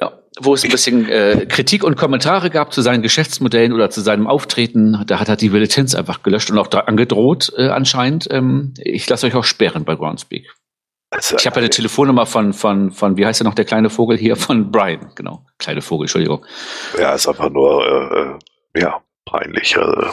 Ja, 0.00 0.22
wo 0.40 0.54
es 0.54 0.64
ein 0.64 0.70
bisschen 0.70 1.08
äh, 1.08 1.46
Kritik 1.46 1.82
und 1.82 1.96
Kommentare 1.96 2.50
gab 2.50 2.72
zu 2.72 2.82
seinen 2.82 3.02
Geschäftsmodellen 3.02 3.72
oder 3.72 3.90
zu 3.90 4.00
seinem 4.00 4.26
Auftreten, 4.26 5.02
da 5.06 5.18
hat 5.18 5.28
er 5.28 5.36
die 5.36 5.52
Villetenz 5.52 5.94
einfach 5.94 6.22
gelöscht 6.22 6.50
und 6.50 6.58
auch 6.58 6.68
da 6.68 6.80
angedroht 6.80 7.52
äh, 7.56 7.68
anscheinend. 7.68 8.28
Ähm, 8.30 8.74
ich 8.78 9.08
lasse 9.08 9.26
euch 9.26 9.34
auch 9.34 9.44
sperren 9.44 9.84
bei 9.84 9.96
Groundspeak. 9.96 10.46
also, 11.10 11.36
Ich 11.36 11.46
habe 11.46 11.56
ja 11.56 11.62
eine 11.62 11.70
Telefonnummer 11.70 12.26
von, 12.26 12.52
von, 12.52 12.92
von, 12.92 13.16
wie 13.16 13.26
heißt 13.26 13.40
der 13.40 13.46
noch, 13.46 13.54
der 13.54 13.64
kleine 13.64 13.90
Vogel 13.90 14.16
hier, 14.16 14.36
von 14.36 14.70
Brian, 14.70 15.10
genau. 15.16 15.44
Kleine 15.58 15.80
Vogel, 15.80 16.04
Entschuldigung. 16.04 16.44
ja, 16.98 17.14
ist 17.14 17.26
einfach 17.26 17.50
nur, 17.50 18.38
äh, 18.74 18.78
äh, 18.78 18.82
ja, 18.82 19.00
peinlich. 19.24 19.76
Also. 19.76 20.12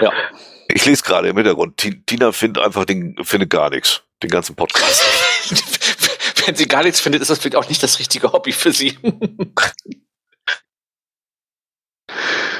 Ja. 0.00 0.10
Ich 0.74 0.84
lese 0.86 1.02
gerade 1.02 1.28
im 1.28 1.36
Hintergrund, 1.36 1.76
Ti- 1.76 2.02
Tina 2.06 2.32
findet 2.32 2.62
einfach 2.64 2.84
den, 2.84 3.16
findet 3.22 3.50
gar 3.50 3.70
nichts. 3.70 4.02
Den 4.22 4.30
ganzen 4.30 4.54
Podcast. 4.56 5.04
Wenn 6.46 6.54
sie 6.56 6.66
gar 6.66 6.82
nichts 6.82 7.00
findet, 7.00 7.20
ist 7.22 7.28
das 7.28 7.38
vielleicht 7.38 7.56
auch 7.56 7.68
nicht 7.68 7.82
das 7.82 7.98
richtige 7.98 8.32
Hobby 8.32 8.52
für 8.52 8.72
sie. 8.72 8.98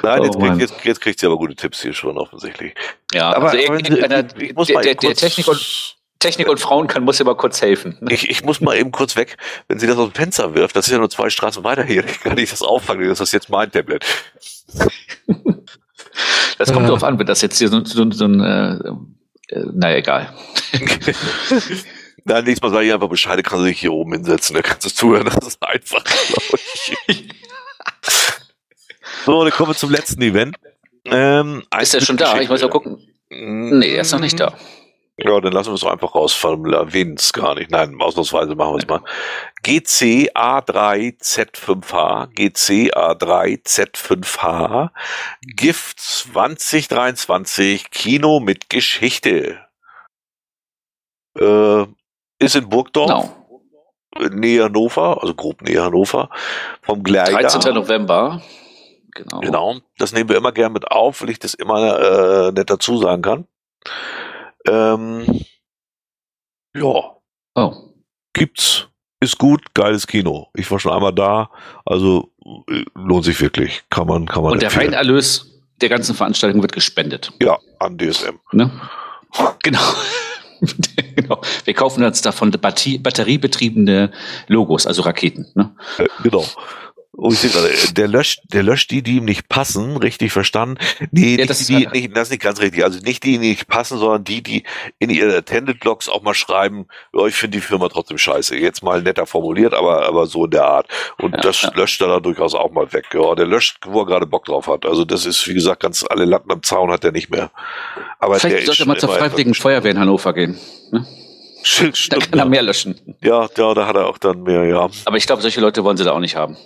Nein, 0.02 0.20
Oh 0.20 0.24
jetzt, 0.24 0.38
Mann. 0.38 0.58
kriegt, 0.58 0.70
jetzt, 0.70 0.84
jetzt 0.84 1.00
kriegt 1.00 1.20
sie 1.20 1.26
aber 1.26 1.36
gute 1.36 1.54
Tipps 1.54 1.80
hier 1.82 1.92
schon 1.92 2.18
offensichtlich. 2.18 2.74
Ja, 3.12 3.32
Aber, 3.34 3.50
also 3.50 3.58
irgendeiner, 3.58 4.24
ich 4.40 4.54
muss 4.54 4.66
der, 4.68 4.80
der, 4.80 4.94
der 4.96 5.14
Technik, 5.14 5.46
und, 5.48 5.96
Technik 6.18 6.48
und 6.48 6.58
Frauen 6.58 6.86
kann, 6.88 7.04
muss 7.04 7.18
ja 7.18 7.24
mal 7.24 7.36
kurz 7.36 7.60
helfen. 7.62 7.98
ne? 8.00 8.08
Ich, 8.14 8.28
ich 8.28 8.42
muss 8.44 8.60
mal 8.60 8.76
eben 8.76 8.90
kurz 8.92 9.14
weg, 9.16 9.36
wenn 9.68 9.78
sie 9.78 9.86
das 9.86 9.96
aus 9.98 10.08
dem 10.10 10.14
Fenster 10.14 10.54
wirft, 10.54 10.74
das 10.74 10.86
ist 10.86 10.92
ja 10.92 10.98
nur 10.98 11.10
zwei 11.10 11.30
Straßen 11.30 11.62
weiter 11.64 11.84
hier, 11.84 12.02
kann 12.02 12.36
ich 12.38 12.50
das 12.50 12.62
auffangen, 12.62 13.08
das 13.08 13.20
ist 13.20 13.32
jetzt 13.32 13.48
mein 13.48 13.70
Tablet. 13.70 14.04
Das 16.58 16.68
kommt 16.72 16.82
Ja. 16.82 16.88
darauf 16.88 17.04
an, 17.04 17.18
wenn 17.18 17.26
das 17.26 17.40
jetzt 17.42 17.58
hier 17.58 17.68
so, 17.68 17.84
so, 17.84 18.10
so 18.10 18.24
ein, 18.26 18.40
äh, 18.40 19.54
äh, 19.54 19.64
naja, 19.72 19.96
egal. 19.96 20.32
Nein, 22.24 22.44
nächstes 22.44 22.62
Mal 22.62 22.70
sage 22.70 22.86
ich 22.86 22.92
einfach 22.94 23.08
Bescheid, 23.08 23.42
kann 23.42 23.58
sie 23.60 23.66
sich 23.66 23.80
hier 23.80 23.92
oben 23.92 24.12
hinsetzen, 24.12 24.54
da 24.54 24.62
kannst 24.62 24.84
du 24.84 24.90
zuhören, 24.90 25.24
das 25.26 25.46
ist 25.46 25.62
einfach, 25.62 26.04
glaube 26.04 26.58
ich. 27.08 27.28
So, 29.24 29.42
dann 29.44 29.52
kommen 29.52 29.70
wir 29.70 29.76
zum 29.76 29.90
letzten 29.90 30.20
Event. 30.22 30.56
Ähm, 31.04 31.62
Ist 31.80 31.94
er 31.94 32.00
schon 32.00 32.16
da? 32.16 32.40
Ich 32.40 32.48
muss 32.48 32.60
mal 32.62 32.68
gucken. 32.70 32.98
Nee, 33.30 33.94
er 33.94 34.00
ist 34.02 34.12
noch 34.12 34.18
nicht 34.20 34.38
da. 34.38 34.54
Ja, 35.24 35.40
dann 35.40 35.52
lassen 35.52 35.70
wir 35.70 35.74
es 35.74 35.84
einfach 35.84 36.16
rausfallen, 36.16 36.72
erwähnen 36.72 37.14
es 37.14 37.32
gar 37.32 37.54
nicht. 37.54 37.70
Nein, 37.70 37.94
ausnahmsweise 38.00 38.56
machen 38.56 38.74
wir 38.74 38.78
es 38.78 38.88
mal. 38.88 39.02
GCA3Z5H, 39.64 42.34
GCA3Z5H, 42.34 44.90
GIF 45.42 45.94
2023, 45.96 47.90
Kino 47.90 48.40
mit 48.40 48.68
Geschichte. 48.68 49.60
Äh, 51.38 51.86
ist 52.40 52.56
in 52.56 52.68
Burgdorf. 52.68 53.08
Genau. 53.08 53.38
Nähe 54.30 54.64
Hannover, 54.64 55.22
also 55.22 55.34
grob 55.34 55.62
nähe 55.62 55.82
Hannover, 55.82 56.28
vom 56.82 57.02
Gleiger. 57.02 57.38
13. 57.38 57.72
November. 57.72 58.42
Genau. 59.14 59.40
Genau, 59.40 59.76
das 59.98 60.12
nehmen 60.12 60.28
wir 60.28 60.36
immer 60.36 60.52
gern 60.52 60.72
mit 60.72 60.90
auf, 60.90 61.22
weil 61.22 61.30
ich 61.30 61.38
das 61.38 61.54
immer 61.54 62.48
äh, 62.48 62.52
nicht 62.52 62.68
dazu 62.68 62.98
sagen 62.98 63.22
kann. 63.22 63.46
Ähm, 64.66 65.44
ja, 66.76 67.16
Oh. 67.54 67.74
gibt's. 68.32 68.88
Ist 69.20 69.38
gut, 69.38 69.74
geiles 69.74 70.06
Kino. 70.06 70.48
Ich 70.54 70.68
war 70.70 70.80
schon 70.80 70.92
einmal 70.92 71.12
da, 71.12 71.50
also 71.84 72.32
äh, 72.68 72.84
lohnt 72.94 73.24
sich 73.24 73.40
wirklich. 73.40 73.84
Kann 73.88 74.08
man, 74.08 74.26
kann 74.26 74.42
man 74.42 74.52
Und 74.52 74.62
der 74.62 74.68
empfehlen. 74.70 74.94
Reinerlös 74.94 75.48
der 75.80 75.88
ganzen 75.88 76.14
Veranstaltung 76.14 76.60
wird 76.62 76.72
gespendet. 76.72 77.32
Ja, 77.40 77.58
an 77.78 77.98
DSM. 77.98 78.38
Ne? 78.52 78.70
Genau. 79.62 79.80
genau. 81.16 81.40
Wir 81.64 81.74
kaufen 81.74 82.02
uns 82.04 82.20
davon 82.22 82.50
Batterie, 82.52 82.98
batteriebetriebene 82.98 84.10
Logos, 84.48 84.86
also 84.86 85.02
Raketen. 85.02 85.46
Ne? 85.54 85.74
Äh, 85.98 86.08
genau. 86.22 86.44
Und 87.14 87.34
ich 87.34 87.40
sehe 87.40 87.50
gerade, 87.50 87.68
äh, 87.70 87.92
der 87.92 88.08
löscht, 88.08 88.40
der 88.52 88.62
löscht 88.62 88.90
die, 88.90 89.02
die 89.02 89.18
ihm 89.18 89.26
nicht 89.26 89.48
passen, 89.48 89.98
richtig 89.98 90.32
verstanden? 90.32 90.78
Nee, 91.10 91.32
Ja, 91.32 91.36
nicht 91.36 91.50
das 91.50 91.58
die, 91.58 91.62
ist 91.62 91.68
die, 91.68 91.74
halt- 91.86 91.92
nicht, 91.94 92.16
das 92.16 92.22
ist 92.28 92.30
nicht 92.30 92.42
ganz 92.42 92.60
richtig. 92.60 92.84
Also 92.84 93.00
nicht 93.00 93.22
die, 93.24 93.32
die 93.32 93.48
nicht 93.50 93.68
passen, 93.68 93.98
sondern 93.98 94.24
die, 94.24 94.42
die 94.42 94.64
in 94.98 95.10
ihre 95.10 95.36
Attended 95.36 95.84
Logs 95.84 96.08
auch 96.08 96.22
mal 96.22 96.32
schreiben, 96.34 96.86
ja, 97.12 97.26
ich 97.26 97.34
finde 97.34 97.58
die 97.58 97.62
Firma 97.62 97.88
trotzdem 97.90 98.16
scheiße. 98.16 98.56
Jetzt 98.56 98.82
mal 98.82 99.02
netter 99.02 99.26
formuliert, 99.26 99.74
aber, 99.74 100.06
aber 100.06 100.26
so 100.26 100.46
in 100.46 100.52
der 100.52 100.64
Art. 100.64 100.88
Und 101.18 101.34
Ja, 101.34 101.40
das 101.42 101.62
ja. 101.62 101.70
löscht 101.74 102.00
er 102.00 102.08
dann 102.08 102.22
durchaus 102.22 102.54
auch 102.54 102.72
mal 102.72 102.90
weg. 102.94 103.04
Ja, 103.12 103.34
der 103.34 103.46
löscht, 103.46 103.78
wo 103.86 104.00
er 104.00 104.06
gerade 104.06 104.26
Bock 104.26 104.46
drauf 104.46 104.66
hat. 104.66 104.86
Also 104.86 105.04
das 105.04 105.26
ist, 105.26 105.46
wie 105.46 105.54
gesagt, 105.54 105.82
ganz 105.82 106.04
alle 106.08 106.24
Latten 106.24 106.50
am 106.50 106.62
Zaun 106.62 106.90
hat 106.90 107.04
er 107.04 107.12
nicht 107.12 107.28
mehr. 107.30 107.50
Aber 108.20 108.36
Vielleicht 108.40 108.64
sollte 108.66 108.84
er 108.84 108.86
mal 108.86 108.98
zur 108.98 109.10
Freiwilligen 109.10 109.52
Feuerwehr 109.54 109.90
in 109.90 109.98
Hannover 109.98 110.32
gehen. 110.32 110.58
Ne? 110.90 111.06
Stimmt, 111.62 112.12
Da 112.12 112.18
kann 112.18 112.38
er 112.38 112.44
mehr 112.46 112.62
löschen. 112.62 112.96
ja, 113.22 113.48
ja, 113.56 113.74
da 113.74 113.86
hat 113.86 113.96
er 113.96 114.06
auch 114.06 114.18
dann 114.18 114.42
mehr, 114.42 114.64
ja. 114.64 114.88
Aber 115.04 115.16
ich 115.16 115.26
glaube, 115.26 115.42
solche 115.42 115.60
Leute 115.60 115.84
wollen 115.84 115.96
sie 115.96 116.04
da 116.04 116.12
auch 116.12 116.18
nicht 116.20 116.36
haben. 116.36 116.56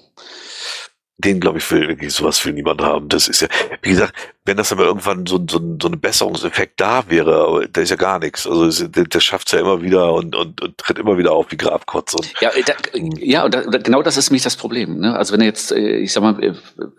Den, 1.18 1.40
glaube 1.40 1.58
ich, 1.58 1.70
will 1.70 1.88
wirklich 1.88 2.12
sowas 2.12 2.44
will 2.44 2.52
niemand 2.52 2.82
haben. 2.82 3.08
Das 3.08 3.26
ist 3.28 3.40
ja, 3.40 3.48
wie 3.82 3.90
gesagt, 3.90 4.12
wenn 4.44 4.58
das 4.58 4.70
aber 4.70 4.84
irgendwann 4.84 5.26
so, 5.26 5.38
so, 5.48 5.58
so 5.80 5.88
ein 5.88 5.98
Besserungseffekt 5.98 6.78
da 6.78 7.04
wäre, 7.08 7.36
aber 7.46 7.66
da 7.66 7.80
ist 7.80 7.90
ja 7.90 7.96
gar 7.96 8.18
nichts. 8.18 8.46
Also 8.46 8.66
es, 8.66 8.84
der, 8.90 9.20
schafft 9.20 9.48
es 9.48 9.52
ja 9.52 9.60
immer 9.60 9.82
wieder 9.82 10.12
und, 10.12 10.36
und, 10.36 10.60
und 10.60 10.78
tritt 10.78 10.98
immer 10.98 11.16
wieder 11.16 11.32
auf 11.32 11.50
wie 11.50 11.56
Grabkotz. 11.56 12.14
Und 12.14 12.32
Ja, 12.40 12.50
äh, 12.50 12.62
da, 12.62 12.74
ja 13.18 13.44
und 13.44 13.54
da, 13.54 13.62
genau 13.62 14.02
das 14.02 14.18
ist 14.18 14.30
nämlich 14.30 14.42
das 14.42 14.56
Problem. 14.56 15.00
Ne? 15.00 15.16
Also 15.16 15.32
wenn 15.32 15.40
er 15.40 15.46
jetzt, 15.46 15.72
äh, 15.72 15.96
ich 15.96 16.12
sag 16.12 16.22
mal, 16.22 16.40
äh, 16.42 16.54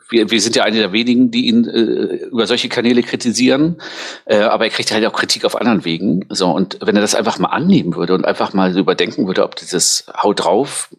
wir, 0.10 0.32
wir 0.32 0.42
sind 0.42 0.56
ja 0.56 0.64
eine 0.64 0.78
der 0.78 0.92
wenigen, 0.92 1.30
die 1.30 1.46
ihn 1.48 1.66
äh, 1.66 2.26
über 2.26 2.48
solche 2.48 2.70
Kanäle 2.70 3.04
kritisieren, 3.04 3.80
äh, 4.26 4.40
aber 4.40 4.66
er 4.66 4.72
kriegt 4.72 4.92
halt 4.92 5.06
auch 5.06 5.14
Kritik 5.14 5.46
auf 5.46 5.56
anderen 5.56 5.86
Wegen. 5.86 6.26
So 6.30 6.50
und 6.50 6.80
wenn 6.82 6.96
er 6.96 7.02
das 7.02 7.14
einfach 7.14 7.38
mal 7.38 7.50
annehmen 7.50 7.96
würde 7.96 8.16
und 8.16 8.26
einfach 8.26 8.54
mal 8.54 8.74
so 8.74 8.80
überdenken 8.80 9.28
würde, 9.28 9.44
ob 9.44 9.56
dieses 9.56 10.08
Haut 10.22 10.44
drauf 10.44 10.90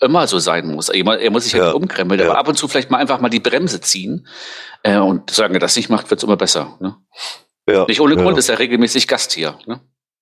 immer 0.00 0.26
so 0.26 0.38
sein 0.38 0.66
muss. 0.68 0.88
Er, 0.90 1.04
er 1.06 1.30
muss 1.30 1.44
sich 1.44 1.54
ja, 1.54 1.58
Ja, 1.68 1.70
umkrempeln, 1.72 2.20
ja. 2.20 2.28
aber 2.28 2.38
ab 2.38 2.48
und 2.48 2.57
zu 2.58 2.68
vielleicht 2.68 2.90
mal 2.90 2.98
einfach 2.98 3.20
mal 3.20 3.28
die 3.28 3.40
Bremse 3.40 3.80
ziehen 3.80 4.26
äh, 4.82 4.98
und 4.98 5.30
solange 5.30 5.54
er 5.56 5.60
das 5.60 5.76
nicht 5.76 5.88
macht, 5.88 6.10
wird's 6.10 6.22
immer 6.22 6.36
besser. 6.36 6.76
Ne? 6.80 6.96
ja, 7.68 7.86
Nicht 7.86 8.00
ohne 8.00 8.16
ja. 8.16 8.22
Grund 8.22 8.38
ist 8.38 8.48
er 8.48 8.58
regelmäßig 8.58 9.08
Gast 9.08 9.32
hier. 9.32 9.58
Ne? 9.66 9.80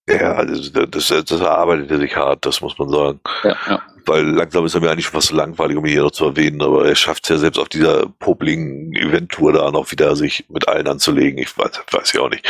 Ja, 0.09 0.44
das, 0.44 0.70
das, 0.72 1.09
das 1.09 1.40
erarbeitet 1.40 1.90
er 1.90 1.99
sich 1.99 2.14
hart, 2.14 2.46
das 2.46 2.61
muss 2.61 2.79
man 2.79 2.88
sagen. 2.88 3.20
Ja, 3.42 3.57
ja. 3.68 3.83
Weil 4.07 4.25
langsam 4.25 4.64
ist 4.64 4.75
er 4.75 4.81
mir 4.81 4.90
eigentlich 4.90 5.07
schon 5.07 5.14
fast 5.14 5.29
zu 5.29 5.35
langweilig, 5.35 5.77
um 5.77 5.85
ihn 5.85 5.92
hier 5.92 6.03
noch 6.03 6.12
zu 6.12 6.27
erwähnen, 6.27 6.62
aber 6.62 6.87
er 6.87 6.94
schafft 6.94 7.25
es 7.25 7.31
ja 7.31 7.38
selbst 7.38 7.59
auf 7.59 7.68
dieser 7.68 8.07
popligen 8.07 8.94
Event-Tour 8.94 9.53
da 9.53 9.70
noch 9.72 9.90
wieder 9.90 10.14
sich 10.14 10.44
mit 10.49 10.68
allen 10.68 10.87
anzulegen. 10.87 11.38
Ich 11.40 11.59
weiß, 11.59 11.72
weiß 11.90 12.12
ja 12.12 12.20
auch 12.20 12.31
nicht. 12.31 12.49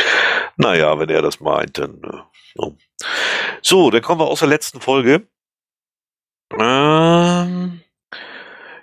Naja, 0.57 0.99
wenn 0.99 1.09
er 1.09 1.23
das 1.23 1.39
meint, 1.39 1.79
dann. 1.79 1.99
äh, 2.03 2.17
so. 2.55 2.77
So, 3.63 3.89
dann 3.89 4.03
kommen 4.03 4.21
wir 4.21 4.27
aus 4.27 4.39
der 4.39 4.49
letzten 4.49 4.79
Folge. 4.81 5.27
Ähm, 6.53 6.59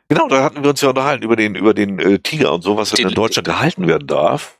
genau, 0.09 0.29
da 0.29 0.43
hatten 0.43 0.63
wir 0.63 0.71
uns 0.71 0.81
ja 0.81 0.89
unterhalten 0.91 1.25
über 1.25 1.37
den, 1.37 1.55
über 1.55 1.75
den 1.75 1.99
äh, 1.99 2.19
Tiger 2.19 2.53
und 2.53 2.63
so, 2.63 2.77
was 2.77 2.91
Den- 2.91 3.09
in 3.09 3.15
Deutschland 3.15 3.47
gehalten 3.47 3.87
werden 3.87 4.07
darf. 4.07 4.59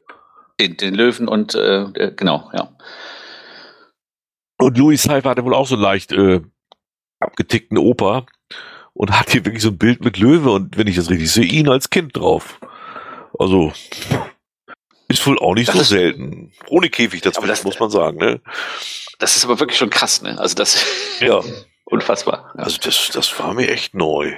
Den, 0.61 0.77
den 0.77 0.95
Löwen 0.95 1.27
und 1.29 1.55
äh, 1.55 1.83
äh, 1.95 2.13
genau, 2.15 2.49
ja. 2.53 2.71
Und 4.59 4.79
Louis 4.79 5.03
Cypher 5.03 5.31
hatte 5.31 5.45
wohl 5.45 5.55
auch 5.55 5.67
so 5.67 5.75
einen 5.75 5.83
leicht 5.83 6.13
äh, 6.13 6.41
abgetickten 7.21 7.77
Opa 7.79 8.25
und 8.93 9.19
hat 9.19 9.31
hier 9.31 9.45
wirklich 9.45 9.63
so 9.63 9.71
ein 9.71 9.79
Bild 9.79 10.05
mit 10.05 10.17
Löwe 10.19 10.51
und 10.53 10.77
wenn 10.77 10.87
ich 10.87 10.97
das 10.97 11.11
richtig 11.11 11.31
sehe, 11.33 11.45
ihn 11.45 11.69
als 11.69 11.91
Kind 11.91 12.17
drauf. 12.17 12.61
Also 13.39 13.73
ist 15.09 15.27
wohl 15.27 15.39
auch 15.41 15.55
nicht 15.55 15.69
Das 15.69 15.77
so 15.77 15.83
selten. 15.83 16.53
Ohne 16.69 16.89
Käfig 16.89 17.21
dazwischen, 17.23 17.39
Aber 17.39 17.47
das- 17.49 17.65
muss 17.65 17.81
man 17.81 17.91
sagen. 17.91 18.19
Ne? 18.19 18.41
Das 19.19 19.37
ist 19.37 19.45
aber 19.45 19.59
wirklich 19.61 19.79
schon 19.79 19.91
krass, 19.91 20.23
ne? 20.23 20.39
Also 20.39 20.55
das 20.55 20.85
Ja, 21.21 21.41
unfassbar. 21.95 22.53
Ja. 22.57 22.65
also 22.65 22.79
das, 22.83 23.11
das 23.13 23.39
war 23.39 23.55
mir 23.55 23.69
echt 23.71 23.95
neu. 23.95 24.35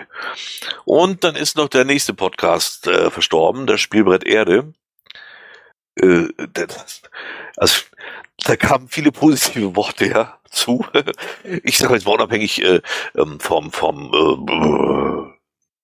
Und 0.84 1.24
dann 1.24 1.36
ist 1.36 1.56
noch 1.56 1.68
der 1.68 1.84
nächste 1.84 2.14
Podcast 2.14 2.86
äh, 2.86 3.10
verstorben, 3.10 3.66
das 3.66 3.80
Spielbrett 3.80 4.24
Erde. 4.24 4.72
Äh, 6.00 6.26
das, 6.52 7.02
also 7.56 7.80
da 8.44 8.56
kamen 8.56 8.88
viele 8.88 9.12
positive 9.12 9.74
Worte 9.76 10.06
ja, 10.06 10.38
zu. 10.50 10.84
Ich 11.64 11.78
sage 11.78 11.94
jetzt 11.94 12.06
mal 12.06 12.12
unabhängig 12.14 12.62
äh, 12.62 12.80
ähm, 13.16 13.40
vom, 13.40 13.72
vom 13.72 14.12
äh, 14.12 15.32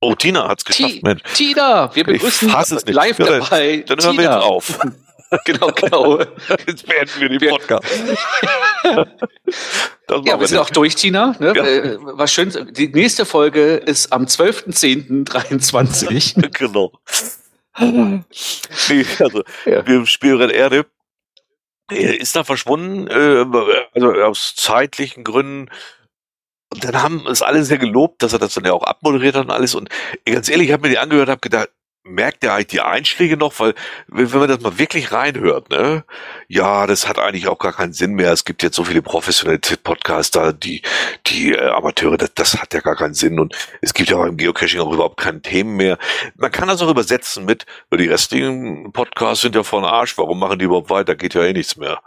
Oh, 0.05 0.17
Tina 0.17 0.49
hat's 0.49 0.65
geschafft, 0.65 0.95
Ti- 0.95 1.01
Mensch. 1.05 1.23
Tina, 1.35 1.95
wir 1.95 2.03
begrüßen 2.03 2.49
fass 2.51 2.73
es 2.73 2.85
nicht. 2.85 2.95
live 2.97 3.19
dabei. 3.19 3.85
Dann 3.87 4.01
hören 4.01 4.17
Tina. 4.17 4.23
wir 4.23 4.37
jetzt 4.37 4.45
auf. 4.45 4.79
Genau, 5.45 5.69
genau. 5.69 6.19
Jetzt 6.67 6.87
beenden 6.87 7.21
wir 7.21 7.29
den 7.29 7.51
Podcast. 7.51 7.85
Ja, 10.25 10.39
wir 10.39 10.47
sind 10.47 10.59
auch 10.59 10.69
durch, 10.69 10.95
Tina. 10.95 11.35
Ne? 11.39 11.55
Ja. 11.57 11.65
Äh, 11.65 11.97
War 12.03 12.27
schön. 12.27 12.53
Die 12.73 12.89
nächste 12.89 13.25
Folge 13.25 13.77
ist 13.77 14.13
am 14.13 14.27
12.10.23. 14.27 16.51
genau. 16.59 16.93
nee, 17.79 18.23
also, 19.19 19.43
Ja. 19.65 19.87
wir 19.87 20.05
spielen 20.05 20.51
Erde. 20.51 20.85
Er 21.91 22.21
ist 22.21 22.37
da 22.37 22.45
verschwunden, 22.45 23.07
äh, 23.07 23.47
also 23.95 24.13
aus 24.23 24.55
zeitlichen 24.55 25.25
Gründen. 25.25 25.71
Und 26.75 26.85
dann 26.85 27.03
haben 27.03 27.27
es 27.27 27.41
alle 27.41 27.65
sehr 27.65 27.79
gelobt, 27.79 28.23
dass 28.23 28.35
er 28.35 28.39
das 28.39 28.53
dann 28.53 28.67
ja 28.67 28.75
auch 28.75 28.85
abmoderiert 28.85 29.35
hat 29.35 29.47
und 29.47 29.51
alles. 29.51 29.75
Und 29.75 29.89
ganz 30.27 30.51
ehrlich, 30.51 30.67
ich 30.69 30.75
habe 30.75 30.83
mir 30.83 30.91
die 30.91 30.99
angehört, 30.99 31.31
habe 31.31 31.41
gedacht, 31.41 31.71
merkt 32.05 32.45
er 32.45 32.55
eigentlich 32.55 32.67
die 32.69 32.81
Einschläge 32.81 33.37
noch? 33.37 33.59
Weil, 33.59 33.75
wenn 34.09 34.33
wenn 34.33 34.41
man 34.41 34.49
das 34.49 34.61
mal 34.61 34.79
wirklich 34.79 35.13
reinhört, 35.13 35.71
ne? 35.71 36.05
Ja, 36.49 36.87
das 36.87 37.09
hat 37.09 37.19
eigentlich 37.19 37.49
auch 37.49 37.59
gar 37.59 37.73
keinen 37.73 37.93
Sinn 37.93 38.15
mehr. 38.15 38.33
Es 38.33 38.45
gibt 38.45 38.63
jetzt 38.63 38.77
so 38.77 38.85
viele 38.85 39.03
professionelle 39.03 39.61
Podcaster, 39.83 40.53
die, 40.53 40.83
die 41.27 41.53
äh, 41.53 41.71
Amateure, 41.71 42.17
das, 42.17 42.35
das 42.35 42.61
hat 42.61 42.75
ja 42.75 42.81
gar 42.81 42.97
keinen 42.97 43.15
Sinn. 43.15 43.39
Und 43.39 43.55
es 43.81 43.95
gibt 43.95 44.11
ja 44.11 44.17
beim 44.17 44.37
Geocaching 44.37 44.81
auch 44.81 44.93
überhaupt 44.93 45.21
keine 45.21 45.43
Themen 45.43 45.77
mehr. 45.77 45.99
Man 46.37 46.51
kann 46.51 46.69
das 46.69 46.83
auch 46.83 46.91
übersetzen 46.91 47.45
mit, 47.45 47.67
die 47.93 48.09
restlichen 48.09 48.93
Podcasts 48.93 49.43
sind 49.43 49.55
ja 49.55 49.63
von 49.63 49.85
Arsch, 49.85 50.19
warum 50.19 50.39
machen 50.39 50.59
die 50.59 50.65
überhaupt 50.65 50.91
weiter? 50.91 51.15
Geht 51.15 51.35
ja 51.35 51.45
eh 51.45 51.53
nichts 51.53 51.77
mehr. 51.77 52.01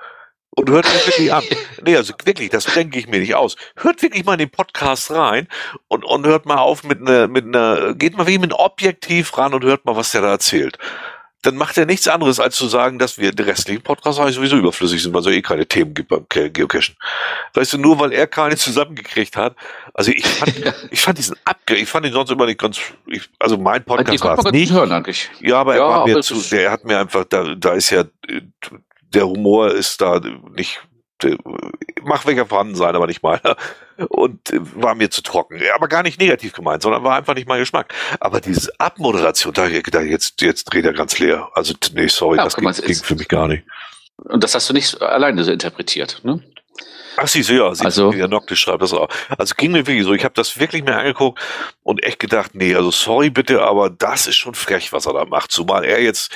Und 0.56 0.70
hört 0.70 0.86
mich 0.86 1.08
wirklich 1.08 1.34
an. 1.34 1.44
Nee, 1.84 1.98
also 1.98 2.14
wirklich, 2.24 2.50
das 2.50 2.66
denke 2.66 2.98
ich 2.98 3.08
mir 3.08 3.20
nicht 3.20 3.36
aus. 3.36 3.56
Hört 3.76 4.02
wirklich 4.02 4.24
mal 4.26 4.34
in 4.34 4.40
den 4.40 4.50
Podcast 4.50 5.12
rein 5.12 5.48
und, 5.90 6.06
und 6.06 6.26
hört 6.26 6.46
mal 6.46 6.58
auf 6.58 6.84
mit 6.84 7.02
einer, 7.02 7.28
mit 7.28 7.44
einer, 7.46 7.94
geht 7.94 8.16
mal 8.18 8.26
wie 8.28 8.38
mit 8.40 8.52
einem 8.54 8.60
Objektiv 8.60 9.38
ran 9.38 9.54
und 9.54 9.64
hört 9.66 9.84
mal, 9.86 9.96
was 9.96 10.12
der 10.12 10.22
da 10.22 10.30
erzählt. 10.32 10.78
Dann 11.42 11.58
macht 11.58 11.78
er 11.78 11.86
nichts 11.86 12.08
anderes, 12.08 12.40
als 12.40 12.56
zu 12.56 12.68
sagen, 12.68 12.98
dass 12.98 13.20
wir 13.20 13.32
die 13.32 13.44
restlichen 13.44 13.84
Podcasts 13.84 14.20
eigentlich 14.20 14.34
sowieso 14.34 14.58
überflüssig 14.58 15.04
sind, 15.04 15.14
weil 15.14 15.20
es 15.22 15.28
ja 15.28 15.34
eh 15.34 15.42
keine 15.44 15.68
Themen 15.68 15.94
gibt 15.94 16.10
beim 16.10 16.26
Ge- 16.28 16.50
Geocachen. 16.50 16.96
Weißt 17.54 17.74
du, 17.74 17.78
nur 17.78 18.00
weil 18.00 18.14
er 18.14 18.26
keine 18.26 18.56
zusammengekriegt 18.56 19.38
hat. 19.38 19.56
Also 19.94 20.10
ich 20.12 20.26
fand, 20.26 20.54
ich 20.90 21.02
fand 21.02 21.18
diesen 21.20 21.36
abge, 21.46 21.76
ich 21.76 21.88
fand 21.88 22.06
ihn 22.08 22.14
sonst 22.14 22.32
immer 22.32 22.48
nicht 22.48 22.60
ganz, 22.60 22.80
ich, 23.06 23.30
also 23.38 23.58
mein 23.58 23.84
Podcast 23.84 24.24
war 24.24 24.40
es 24.40 24.52
nicht. 24.52 24.72
hören 24.72 24.92
eigentlich. 24.92 25.30
Ja, 25.42 25.60
aber 25.60 25.74
er 25.76 25.82
Ja, 25.82 25.88
war 25.88 26.06
mir 26.08 26.14
aber 26.14 26.22
zu, 26.24 26.34
es- 26.36 26.50
der 26.50 26.72
hat 26.72 26.84
mir 26.86 26.98
einfach, 26.98 27.26
da, 27.26 27.54
da 27.54 27.74
ist 27.74 27.92
ja, 27.92 28.06
äh, 28.28 28.42
der 29.14 29.28
Humor 29.28 29.72
ist 29.72 30.02
da 30.02 30.20
nicht, 30.56 30.82
mag 32.04 32.26
welcher 32.26 32.46
vorhanden 32.46 32.76
sein, 32.76 32.96
aber 32.96 33.08
nicht 33.08 33.24
meiner. 33.24 33.56
Und 34.10 34.52
äh, 34.52 34.60
war 34.76 34.96
mir 34.96 35.10
zu 35.10 35.22
trocken. 35.22 35.60
Aber 35.74 35.88
gar 35.88 36.04
nicht 36.04 36.20
negativ 36.20 36.54
gemeint, 36.54 36.82
sondern 36.84 37.04
war 37.04 37.16
einfach 37.16 37.34
nicht 37.34 37.48
mein 37.48 37.60
Geschmack. 37.60 37.94
Aber 38.20 38.42
diese 38.42 38.72
Abmoderation, 38.78 39.54
da, 39.54 39.68
da 39.70 40.02
jetzt, 40.02 40.42
jetzt 40.42 40.66
dreht 40.66 40.86
er 40.86 40.94
ganz 40.94 41.18
leer. 41.20 41.50
Also, 41.54 41.74
nee, 41.94 42.08
sorry, 42.08 42.38
Ja, 42.38 42.44
das 42.44 42.56
ging, 42.56 42.70
ging 42.70 42.96
für 42.96 43.16
mich 43.16 43.30
gar 43.30 43.48
nicht. 43.48 43.64
Und 44.18 44.44
das 44.44 44.56
hast 44.56 44.70
du 44.70 44.74
nicht 44.74 45.02
alleine 45.02 45.44
so 45.44 45.52
interpretiert. 45.52 46.22
Ne? 46.24 46.44
Ach, 47.18 47.28
sie, 47.28 47.42
ja, 47.42 47.74
sie, 47.74 47.86
Also- 47.86 48.12
der 48.12 48.28
Noctis 48.28 48.60
schreibt 48.60 48.82
das 48.82 48.94
auch. 48.94 49.08
Also 49.38 49.56
ging 49.56 49.72
mir 49.72 49.88
wirklich 49.88 50.04
so. 50.04 50.14
Ich 50.14 50.26
habe 50.26 50.34
das 50.34 50.60
wirklich 50.60 50.84
mir 50.84 50.98
angeguckt 50.98 51.40
und 51.84 52.04
echt 52.04 52.20
gedacht, 52.20 52.52
nee, 52.56 52.76
also 52.76 52.92
sorry 52.92 53.30
bitte, 53.30 53.62
aber 53.62 53.90
das 53.90 54.28
ist 54.28 54.36
schon 54.36 54.56
frech, 54.56 54.92
was 54.92 55.06
er 55.06 55.14
da 55.14 55.26
macht. 55.26 55.52
Zumal 55.52 55.86
er 55.86 56.02
jetzt 56.02 56.32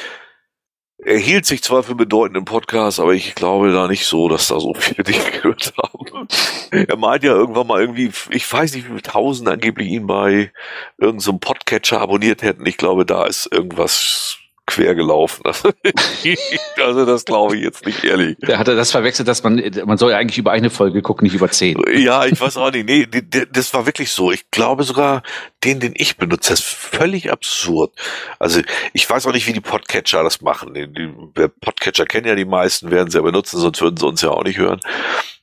Er 1.01 1.17
hielt 1.17 1.45
sich 1.45 1.63
zwar 1.63 1.83
für 1.83 1.95
bedeutenden 1.95 2.43
Podcast, 2.43 2.99
aber 2.99 3.13
ich 3.13 3.33
glaube 3.33 3.71
da 3.71 3.87
nicht 3.87 4.05
so, 4.05 4.27
dass 4.27 4.49
da 4.49 4.59
so 4.59 4.73
viele 4.73 5.03
dich 5.05 5.31
gehört 5.31 5.73
haben. 5.81 6.27
Er 6.71 6.97
meint 6.97 7.23
ja 7.23 7.31
irgendwann 7.31 7.67
mal 7.67 7.79
irgendwie, 7.79 8.11
ich 8.31 8.51
weiß 8.51 8.73
nicht, 8.73 8.83
wie 8.85 8.89
viele 8.89 9.01
tausend 9.01 9.47
angeblich 9.47 9.89
ihn 9.89 10.07
bei 10.07 10.51
irgendeinem 10.97 11.19
so 11.21 11.37
Podcatcher 11.37 12.01
abonniert 12.01 12.41
hätten. 12.41 12.65
Ich 12.65 12.75
glaube, 12.75 13.05
da 13.05 13.25
ist 13.25 13.49
irgendwas 13.49 14.38
quer 14.69 14.95
gelaufen. 14.95 15.43
also 16.77 17.05
das 17.05 17.25
glaube 17.25 17.57
ich 17.57 17.63
jetzt 17.63 17.85
nicht 17.85 18.03
ehrlich. 18.03 18.37
Der 18.39 18.59
hatte 18.59 18.75
das 18.75 18.91
verwechselt, 18.91 19.27
dass 19.27 19.43
man, 19.43 19.61
man 19.85 19.97
soll 19.97 20.11
ja 20.11 20.17
eigentlich 20.17 20.37
über 20.37 20.51
eine 20.51 20.69
Folge 20.69 21.01
gucken, 21.01 21.25
nicht 21.25 21.33
über 21.33 21.49
zehn. 21.49 21.81
Ja, 21.93 22.25
ich 22.25 22.39
weiß 22.39 22.57
auch 22.57 22.71
nicht. 22.71 22.85
Nee, 22.85 23.07
das 23.51 23.73
war 23.73 23.85
wirklich 23.85 24.11
so. 24.11 24.31
Ich 24.31 24.49
glaube 24.51 24.83
sogar, 24.83 25.23
den, 25.63 25.79
den 25.79 25.93
ich 25.95 26.17
benutze, 26.17 26.51
das 26.51 26.59
ist 26.59 26.67
völlig 26.69 27.31
absurd. 27.31 27.93
Also 28.37 28.61
ich 28.93 29.09
weiß 29.09 29.25
auch 29.25 29.33
nicht, 29.33 29.47
wie 29.47 29.53
die 29.53 29.61
Podcatcher 29.61 30.23
das 30.23 30.41
machen. 30.41 30.73
Die, 30.73 30.87
die 30.87 31.47
Podcatcher 31.61 32.05
kennen 32.05 32.27
ja 32.27 32.35
die 32.35 32.45
meisten, 32.45 32.91
werden 32.91 33.09
sie 33.09 33.17
ja 33.17 33.23
benutzen, 33.23 33.59
sonst 33.59 33.81
würden 33.81 33.97
sie 33.97 34.05
uns 34.05 34.21
ja 34.21 34.29
auch 34.29 34.43
nicht 34.43 34.57
hören. 34.57 34.79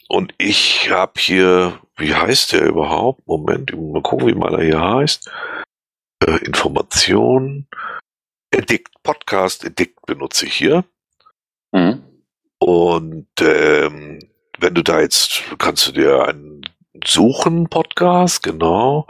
Und 0.09 0.33
ich 0.39 0.91
habe 0.91 1.15
hier, 1.19 1.81
wie 1.97 2.15
heißt 2.15 2.53
der 2.53 2.67
überhaupt? 2.67 3.27
Moment, 3.27 3.73
mal 3.77 4.03
gucken, 4.03 4.29
wie 4.29 4.35
meiner 4.35 4.63
hier 4.63 4.81
heißt. 4.81 5.31
Äh, 6.25 6.45
Information. 6.45 7.67
Addict, 8.57 9.03
Podcast 9.03 9.65
Addict 9.65 10.05
benutze 10.07 10.47
ich 10.47 10.55
hier. 10.55 10.85
Mhm. 11.73 12.03
Und 12.59 13.29
ähm, 13.41 14.19
wenn 14.59 14.75
du 14.75 14.83
da 14.83 15.01
jetzt, 15.01 15.43
kannst 15.59 15.87
du 15.87 15.93
dir 15.93 16.27
einen 16.27 16.63
suchen, 17.05 17.69
Podcast, 17.69 18.43
genau. 18.43 19.07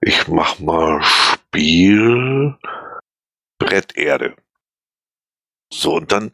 Ich 0.00 0.28
mach 0.28 0.60
mal 0.60 1.02
Spiel 1.02 2.56
Bretterde. 3.58 4.36
So, 5.72 5.94
und 5.94 6.12
dann, 6.12 6.30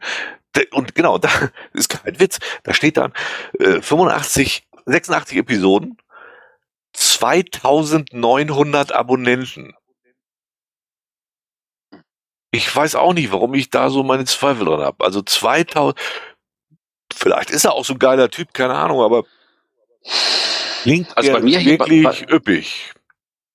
und 0.71 0.93
genau, 0.95 1.17
da 1.19 1.29
ist 1.73 1.89
kein 1.89 2.19
Witz, 2.19 2.39
da 2.63 2.73
steht 2.73 2.97
dann 2.97 3.13
äh, 3.59 3.81
85, 3.81 4.67
86 4.85 5.37
Episoden, 5.37 5.97
2900 6.93 8.91
Abonnenten. 8.93 9.73
Ich 12.55 12.75
weiß 12.75 12.95
auch 12.95 13.13
nicht, 13.13 13.31
warum 13.31 13.53
ich 13.53 13.69
da 13.69 13.89
so 13.89 14.03
meine 14.03 14.25
Zweifel 14.25 14.65
dran 14.65 14.81
habe. 14.81 15.03
Also 15.03 15.21
2000, 15.21 15.97
vielleicht 17.13 17.51
ist 17.51 17.65
er 17.65 17.73
auch 17.73 17.85
so 17.85 17.93
ein 17.93 17.99
geiler 17.99 18.29
Typ, 18.29 18.53
keine 18.53 18.75
Ahnung, 18.75 19.01
aber 19.01 19.25
klingt 20.83 21.15
also 21.17 21.31
bei 21.33 21.41
mir 21.41 21.63
wirklich 21.63 22.03
bei, 22.03 22.33
üppig. 22.33 22.93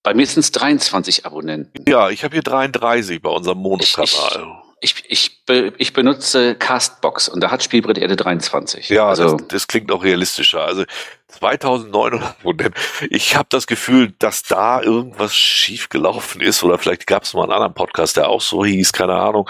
Bei 0.03 0.15
mir 0.15 0.27
sind 0.27 0.41
es 0.41 0.53
23 0.53 1.27
Abonnenten. 1.27 1.85
Ja, 1.89 2.11
ich 2.11 2.25
habe 2.25 2.35
hier 2.35 2.43
33 2.43 3.21
bei 3.21 3.31
unserem 3.31 3.59
Monokanal 3.59 4.63
ich, 4.81 5.05
ich, 5.09 5.43
ich 5.79 5.93
benutze 5.93 6.55
Castbox 6.55 7.29
und 7.29 7.41
da 7.41 7.51
hat 7.51 7.63
Spielbrett 7.63 7.99
Erde 7.99 8.17
23. 8.17 8.89
Ja, 8.89 9.09
also 9.09 9.37
das, 9.37 9.49
das 9.49 9.67
klingt 9.67 9.93
auch 9.93 10.03
realistischer. 10.03 10.65
Also 10.65 10.85
2900 11.31 12.75
Ich 13.11 13.37
habe 13.37 13.47
das 13.51 13.67
Gefühl, 13.67 14.13
dass 14.19 14.43
da 14.43 14.83
irgendwas 14.83 15.35
schief 15.35 15.89
gelaufen 15.89 16.41
ist 16.41 16.63
oder 16.63 16.79
vielleicht 16.79 17.07
gab 17.07 17.23
es 17.23 17.35
mal 17.35 17.45
einen 17.45 17.53
anderen 17.53 17.75
Podcast, 17.75 18.17
der 18.17 18.29
auch 18.29 18.41
so 18.41 18.65
hieß, 18.65 18.93
keine 18.93 19.15
Ahnung. 19.15 19.49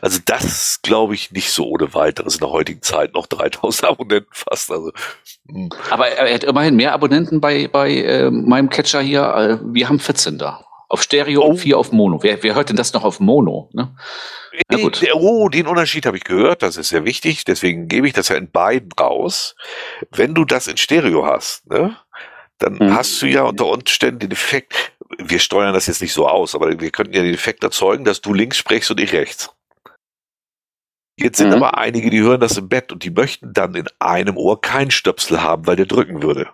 Also 0.00 0.18
das 0.24 0.80
glaube 0.82 1.14
ich 1.14 1.32
nicht 1.32 1.50
so 1.50 1.66
ohne 1.66 1.94
weiteres 1.94 2.34
in 2.34 2.40
der 2.40 2.50
heutigen 2.50 2.82
Zeit 2.82 3.14
noch 3.14 3.26
3000 3.26 3.90
Abonnenten 3.90 4.30
fast. 4.32 4.70
Also, 4.70 4.92
hm. 5.48 5.70
Aber 5.90 6.08
er 6.08 6.34
hat 6.34 6.44
immerhin 6.44 6.76
mehr 6.76 6.92
Abonnenten 6.92 7.40
bei, 7.40 7.68
bei 7.68 7.90
äh, 7.90 8.30
meinem 8.30 8.70
Catcher 8.70 9.00
hier. 9.00 9.22
Äh, 9.22 9.58
wir 9.62 9.88
haben 9.88 9.98
14 9.98 10.38
da. 10.38 10.64
Auf 10.92 11.02
Stereo 11.02 11.40
oh. 11.40 11.46
und 11.46 11.56
4 11.56 11.78
auf 11.78 11.90
Mono. 11.90 12.22
Wer, 12.22 12.42
wer 12.42 12.54
hört 12.54 12.68
denn 12.68 12.76
das 12.76 12.92
noch 12.92 13.02
auf 13.02 13.18
Mono? 13.18 13.70
Ne? 13.72 13.96
Ja, 14.70 14.76
gut. 14.76 15.02
Oh, 15.14 15.48
den 15.48 15.66
Unterschied 15.66 16.04
habe 16.04 16.18
ich 16.18 16.24
gehört, 16.24 16.62
das 16.62 16.76
ist 16.76 16.90
sehr 16.90 17.06
wichtig, 17.06 17.46
deswegen 17.46 17.88
gebe 17.88 18.06
ich 18.06 18.12
das 18.12 18.28
ja 18.28 18.36
in 18.36 18.50
beiden 18.50 18.92
raus. 18.92 19.56
Wenn 20.10 20.34
du 20.34 20.44
das 20.44 20.66
in 20.66 20.76
Stereo 20.76 21.24
hast, 21.24 21.66
ne, 21.70 21.96
dann 22.58 22.74
mhm. 22.74 22.94
hast 22.94 23.22
du 23.22 23.26
ja 23.26 23.44
unter 23.44 23.68
Umständen 23.68 24.18
den 24.18 24.32
Effekt, 24.32 24.92
wir 25.16 25.38
steuern 25.38 25.72
das 25.72 25.86
jetzt 25.86 26.02
nicht 26.02 26.12
so 26.12 26.28
aus, 26.28 26.54
aber 26.54 26.78
wir 26.78 26.90
könnten 26.90 27.14
ja 27.14 27.22
den 27.22 27.32
Effekt 27.32 27.64
erzeugen, 27.64 28.04
dass 28.04 28.20
du 28.20 28.34
links 28.34 28.58
sprichst 28.58 28.90
und 28.90 29.00
ich 29.00 29.14
rechts. 29.14 29.50
Jetzt 31.18 31.38
sind 31.38 31.48
mhm. 31.48 31.54
aber 31.54 31.78
einige, 31.78 32.10
die 32.10 32.20
hören 32.20 32.40
das 32.40 32.58
im 32.58 32.68
Bett 32.68 32.92
und 32.92 33.02
die 33.02 33.10
möchten 33.10 33.54
dann 33.54 33.74
in 33.74 33.86
einem 33.98 34.36
Ohr 34.36 34.60
keinen 34.60 34.90
Stöpsel 34.90 35.42
haben, 35.42 35.66
weil 35.66 35.76
der 35.76 35.86
drücken 35.86 36.22
würde. 36.22 36.50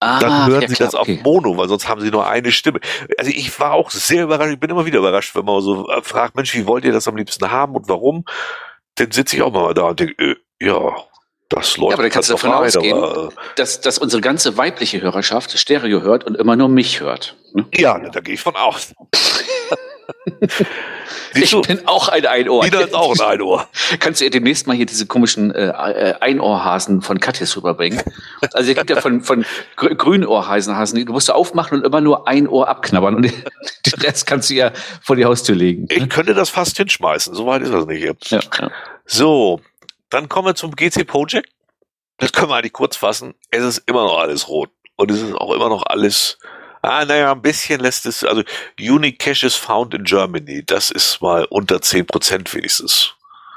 Ah, 0.00 0.20
dann 0.20 0.46
hören 0.46 0.62
ja, 0.62 0.68
sie 0.68 0.74
klar, 0.74 0.90
das 0.90 1.00
okay. 1.00 1.18
auf 1.18 1.24
Mono, 1.24 1.56
weil 1.56 1.68
sonst 1.68 1.88
haben 1.88 2.02
sie 2.02 2.10
nur 2.10 2.26
eine 2.26 2.52
Stimme. 2.52 2.80
Also 3.16 3.30
ich 3.30 3.58
war 3.58 3.72
auch 3.72 3.90
sehr 3.90 4.24
überrascht, 4.24 4.52
ich 4.52 4.60
bin 4.60 4.70
immer 4.70 4.84
wieder 4.84 4.98
überrascht, 4.98 5.34
wenn 5.34 5.44
man 5.44 5.62
so 5.62 5.88
äh, 5.88 6.02
fragt, 6.02 6.36
Mensch, 6.36 6.54
wie 6.54 6.66
wollt 6.66 6.84
ihr 6.84 6.92
das 6.92 7.08
am 7.08 7.16
liebsten 7.16 7.50
haben 7.50 7.74
und 7.74 7.88
warum? 7.88 8.24
Dann 8.96 9.10
sitze 9.10 9.36
ich 9.36 9.42
auch 9.42 9.52
mal 9.52 9.72
da 9.72 9.84
und 9.84 10.00
denke, 10.00 10.22
äh, 10.22 10.36
ja, 10.60 10.94
das 11.48 11.76
läuft. 11.76 11.90
Ja, 11.90 11.94
aber 11.94 12.02
dann 12.02 12.12
kannst 12.12 12.28
du 12.28 12.34
davon 12.34 12.50
rein, 12.50 12.66
ausgehen, 12.66 12.96
aber, 12.96 13.28
äh, 13.28 13.30
dass, 13.56 13.80
dass 13.80 13.98
unsere 13.98 14.20
ganze 14.20 14.58
weibliche 14.58 15.00
Hörerschaft 15.00 15.58
Stereo 15.58 16.02
hört 16.02 16.24
und 16.24 16.36
immer 16.36 16.56
nur 16.56 16.68
mich 16.68 17.00
hört. 17.00 17.36
Ne? 17.54 17.64
Ja, 17.74 17.98
da 17.98 18.20
gehe 18.20 18.34
ich 18.34 18.40
von 18.40 18.56
aus. 18.56 18.92
Ich 21.34 21.50
du? 21.50 21.62
bin 21.62 21.86
auch 21.86 22.08
ein 22.08 22.26
Einohr. 22.26 22.64
Wieder 22.64 22.82
ist 22.82 22.94
auch 22.94 23.14
ein 23.14 23.20
Einohr. 23.32 23.68
Kannst 24.00 24.20
du 24.20 24.24
ihr 24.24 24.30
demnächst 24.30 24.66
mal 24.66 24.74
hier 24.74 24.86
diese 24.86 25.06
komischen 25.06 25.54
äh, 25.54 25.68
äh 25.68 26.14
Einohrhasen 26.20 27.02
von 27.02 27.20
Katjes 27.20 27.56
rüberbringen? 27.56 28.00
Also 28.52 28.70
es 28.70 28.76
gibt 28.76 28.90
ja 28.90 29.00
von, 29.00 29.22
von 29.22 29.44
Grünohrhasen, 29.76 30.76
Hasen, 30.76 31.04
du 31.04 31.12
musst 31.12 31.28
du 31.28 31.32
aufmachen 31.32 31.78
und 31.78 31.84
immer 31.84 32.00
nur 32.00 32.28
ein 32.28 32.48
Ohr 32.48 32.68
abknabbern 32.68 33.14
und 33.14 33.22
den 33.86 34.00
Rest 34.00 34.26
kannst 34.26 34.50
du 34.50 34.54
ja 34.54 34.72
vor 35.02 35.16
die 35.16 35.24
Haustür 35.24 35.54
legen. 35.54 35.86
Ich 35.90 36.08
könnte 36.08 36.34
das 36.34 36.50
fast 36.50 36.76
hinschmeißen, 36.76 37.34
so 37.34 37.46
weit 37.46 37.62
ist 37.62 37.72
das 37.72 37.86
nicht 37.86 38.02
jetzt. 38.02 38.30
Ja, 38.30 38.40
ja. 38.60 38.70
So, 39.04 39.60
dann 40.10 40.28
kommen 40.28 40.48
wir 40.48 40.54
zum 40.54 40.72
GC 40.74 41.06
Project. 41.06 41.48
Das 42.18 42.32
können 42.32 42.50
wir 42.50 42.56
eigentlich 42.56 42.72
kurz 42.72 42.96
fassen. 42.96 43.34
Es 43.50 43.62
ist 43.62 43.82
immer 43.86 44.04
noch 44.04 44.18
alles 44.18 44.48
rot. 44.48 44.70
Und 44.96 45.10
es 45.10 45.20
ist 45.20 45.34
auch 45.34 45.52
immer 45.52 45.68
noch 45.68 45.84
alles 45.86 46.38
Ah, 46.86 47.04
naja, 47.04 47.32
ein 47.32 47.42
bisschen 47.42 47.80
lässt 47.80 48.06
es, 48.06 48.22
also 48.22 48.42
Unique 48.78 49.18
Caches 49.18 49.56
found 49.56 49.92
in 49.92 50.04
Germany, 50.04 50.64
das 50.64 50.90
ist 50.90 51.20
mal 51.20 51.44
unter 51.50 51.76
10% 51.76 52.54
wenigstens. 52.54 53.14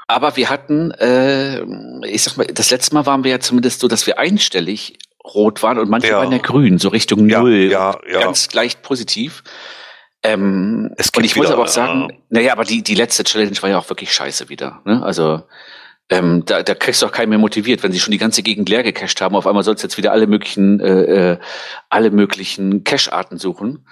Aber 0.08 0.36
wir 0.36 0.50
hatten, 0.50 0.90
äh, 0.92 1.62
ich 2.06 2.24
sag 2.24 2.36
mal, 2.36 2.46
das 2.46 2.70
letzte 2.70 2.94
Mal 2.94 3.06
waren 3.06 3.22
wir 3.22 3.30
ja 3.30 3.38
zumindest 3.38 3.80
so, 3.80 3.86
dass 3.86 4.08
wir 4.08 4.18
einstellig 4.18 4.98
rot 5.24 5.62
waren 5.62 5.78
und 5.78 5.88
manche 5.88 6.08
ja. 6.08 6.18
waren 6.18 6.32
ja 6.32 6.38
grün, 6.38 6.78
so 6.78 6.88
Richtung 6.88 7.26
Null. 7.26 7.70
Ja, 7.70 7.96
ja, 8.10 8.20
ganz 8.20 8.52
leicht 8.52 8.82
positiv. 8.82 9.44
Ähm, 10.24 10.94
und 11.16 11.24
ich 11.24 11.36
muss 11.36 11.50
aber 11.50 11.62
auch 11.62 11.68
sagen, 11.68 12.08
ja. 12.10 12.16
naja, 12.28 12.52
aber 12.52 12.64
die, 12.64 12.82
die 12.82 12.96
letzte 12.96 13.22
Challenge 13.22 13.56
war 13.60 13.70
ja 13.70 13.78
auch 13.78 13.88
wirklich 13.88 14.12
scheiße 14.12 14.48
wieder. 14.48 14.82
Ne? 14.84 15.02
Also 15.02 15.44
ähm, 16.10 16.44
da, 16.44 16.62
da 16.62 16.74
kriegst 16.74 17.02
du 17.02 17.06
auch 17.06 17.12
keinen 17.12 17.30
mehr 17.30 17.38
motiviert, 17.38 17.82
wenn 17.82 17.92
sie 17.92 18.00
schon 18.00 18.10
die 18.12 18.18
ganze 18.18 18.42
Gegend 18.42 18.68
leer 18.68 18.82
gecached 18.82 19.20
haben. 19.20 19.36
Auf 19.36 19.46
einmal 19.46 19.62
sollst 19.62 19.82
du 19.82 19.86
jetzt 19.86 19.96
wieder 19.96 20.12
alle 20.12 20.26
möglichen, 20.26 20.80
äh, 20.80 21.32
äh, 21.32 21.38
alle 21.88 22.10
möglichen 22.10 22.82
Cache-Arten 22.82 23.38
suchen. 23.38 23.86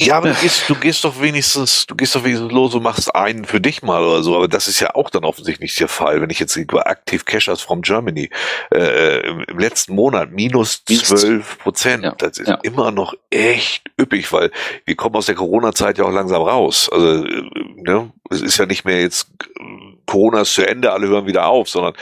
Ja, 0.00 0.16
aber 0.18 0.28
du 0.28 0.34
gehst, 0.40 0.68
du 0.68 0.76
gehst 0.76 1.02
doch 1.04 1.20
wenigstens, 1.20 1.86
du 1.86 1.96
gehst 1.96 2.14
doch 2.14 2.22
wenigstens 2.22 2.52
los 2.52 2.72
und 2.74 2.84
machst 2.84 3.12
einen 3.16 3.44
für 3.44 3.60
dich 3.60 3.82
mal 3.82 4.04
oder 4.04 4.22
so. 4.22 4.36
Aber 4.36 4.46
das 4.46 4.68
ist 4.68 4.78
ja 4.78 4.94
auch 4.94 5.10
dann 5.10 5.24
offensichtlich 5.24 5.72
nicht 5.72 5.80
der 5.80 5.88
Fall. 5.88 6.20
Wenn 6.20 6.30
ich 6.30 6.38
jetzt 6.38 6.54
über 6.54 6.86
Active 6.86 7.24
Cachers 7.24 7.62
from 7.62 7.82
Germany 7.82 8.30
äh, 8.72 9.26
im, 9.28 9.42
im 9.42 9.58
letzten 9.58 9.96
Monat 9.96 10.30
minus 10.30 10.84
zwölf 10.84 11.58
Prozent, 11.58 12.04
ja, 12.04 12.14
das 12.16 12.38
ist 12.38 12.48
ja. 12.48 12.58
immer 12.62 12.92
noch 12.92 13.14
echt 13.30 13.90
üppig, 14.00 14.32
weil 14.32 14.52
wir 14.84 14.94
kommen 14.94 15.16
aus 15.16 15.26
der 15.26 15.34
Corona-Zeit 15.34 15.98
ja 15.98 16.04
auch 16.04 16.12
langsam 16.12 16.42
raus. 16.42 16.88
Also 16.92 17.24
äh, 17.24 17.42
ne, 17.76 18.12
es 18.30 18.40
ist 18.40 18.56
ja 18.56 18.66
nicht 18.66 18.84
mehr 18.84 19.00
jetzt 19.00 19.28
Corona 20.06 20.42
ist 20.42 20.54
zu 20.54 20.66
Ende, 20.66 20.92
alle 20.92 21.08
hören 21.08 21.26
wieder 21.26 21.48
auf, 21.48 21.68
sondern 21.68 21.94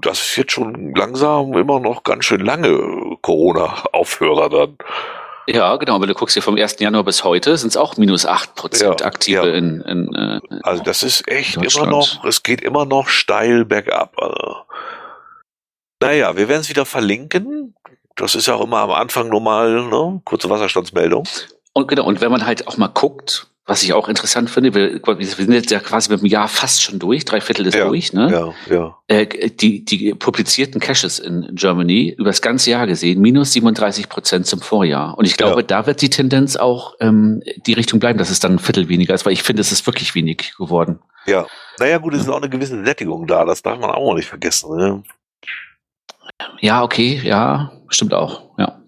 das 0.00 0.20
ist 0.20 0.36
jetzt 0.36 0.52
schon 0.52 0.94
langsam 0.94 1.52
immer 1.54 1.80
noch 1.80 2.04
ganz 2.04 2.24
schön 2.24 2.40
lange 2.40 3.16
Corona-Aufhörer 3.20 4.48
dann. 4.48 4.76
Ja, 5.52 5.76
genau, 5.76 5.96
aber 5.96 6.06
du 6.06 6.14
guckst 6.14 6.34
hier 6.34 6.42
vom 6.42 6.56
1. 6.56 6.76
Januar 6.78 7.02
bis 7.02 7.24
heute, 7.24 7.56
sind 7.56 7.70
es 7.70 7.76
auch 7.76 7.96
minus 7.96 8.24
8 8.24 8.54
Prozent 8.54 9.00
ja, 9.00 9.06
Aktive 9.06 9.48
ja. 9.48 9.54
in, 9.54 9.80
in 9.80 10.14
äh, 10.14 10.40
Also 10.62 10.82
das 10.82 11.02
ist 11.02 11.26
echt 11.26 11.56
immer 11.56 11.86
noch, 11.86 12.24
es 12.24 12.42
geht 12.44 12.60
immer 12.60 12.84
noch 12.84 13.08
steil 13.08 13.64
bergab. 13.64 14.14
Also. 14.16 14.56
Naja, 16.00 16.36
wir 16.36 16.48
werden 16.48 16.60
es 16.60 16.68
wieder 16.68 16.86
verlinken. 16.86 17.74
Das 18.14 18.34
ist 18.34 18.46
ja 18.46 18.54
auch 18.54 18.64
immer 18.64 18.78
am 18.78 18.92
Anfang 18.92 19.28
normal, 19.28 19.88
ne? 19.88 20.20
Kurze 20.24 20.48
Wasserstandsmeldung. 20.48 21.26
Und 21.72 21.88
genau, 21.88 22.04
und 22.04 22.20
wenn 22.20 22.30
man 22.30 22.46
halt 22.46 22.68
auch 22.68 22.76
mal 22.76 22.88
guckt, 22.88 23.48
was 23.70 23.84
ich 23.84 23.92
auch 23.92 24.08
interessant 24.08 24.50
finde, 24.50 24.74
wir, 24.74 25.00
wir 25.00 25.24
sind 25.24 25.52
jetzt 25.52 25.70
ja 25.70 25.78
quasi 25.78 26.10
mit 26.10 26.22
dem 26.22 26.26
Jahr 26.26 26.48
fast 26.48 26.82
schon 26.82 26.98
durch, 26.98 27.24
drei 27.24 27.40
Viertel 27.40 27.68
ist 27.68 27.76
ja, 27.76 27.86
durch, 27.86 28.12
ne? 28.12 28.52
Ja, 28.68 28.74
ja. 28.74 28.98
Äh, 29.06 29.48
die, 29.48 29.84
die 29.84 30.12
publizierten 30.12 30.80
Caches 30.80 31.20
in 31.20 31.50
Germany 31.52 32.12
über 32.18 32.30
das 32.30 32.42
ganze 32.42 32.70
Jahr 32.70 32.88
gesehen, 32.88 33.20
minus 33.20 33.52
37 33.52 34.08
Prozent 34.08 34.46
zum 34.48 34.60
Vorjahr. 34.60 35.16
Und 35.16 35.24
ich 35.24 35.36
glaube, 35.36 35.60
ja. 35.60 35.66
da 35.68 35.86
wird 35.86 36.02
die 36.02 36.10
Tendenz 36.10 36.56
auch 36.56 36.96
ähm, 36.98 37.44
die 37.64 37.74
Richtung 37.74 38.00
bleiben, 38.00 38.18
dass 38.18 38.30
es 38.30 38.40
dann 38.40 38.54
ein 38.54 38.58
Viertel 38.58 38.88
weniger 38.88 39.14
ist, 39.14 39.24
weil 39.24 39.34
ich 39.34 39.44
finde, 39.44 39.60
es 39.60 39.70
ist 39.70 39.86
wirklich 39.86 40.16
wenig 40.16 40.54
geworden. 40.58 40.98
Ja. 41.26 41.46
Naja, 41.78 41.98
gut, 41.98 42.14
es 42.14 42.22
ist 42.22 42.28
auch 42.28 42.38
eine 42.38 42.50
gewisse 42.50 42.84
Sättigung 42.84 43.28
da, 43.28 43.44
das 43.44 43.62
darf 43.62 43.78
man 43.78 43.90
auch 43.90 44.14
nicht 44.14 44.28
vergessen. 44.28 44.76
Ne? 44.76 45.04
Ja, 46.58 46.82
okay, 46.82 47.20
ja, 47.22 47.70
stimmt 47.88 48.14
auch, 48.14 48.50
ja. 48.58 48.80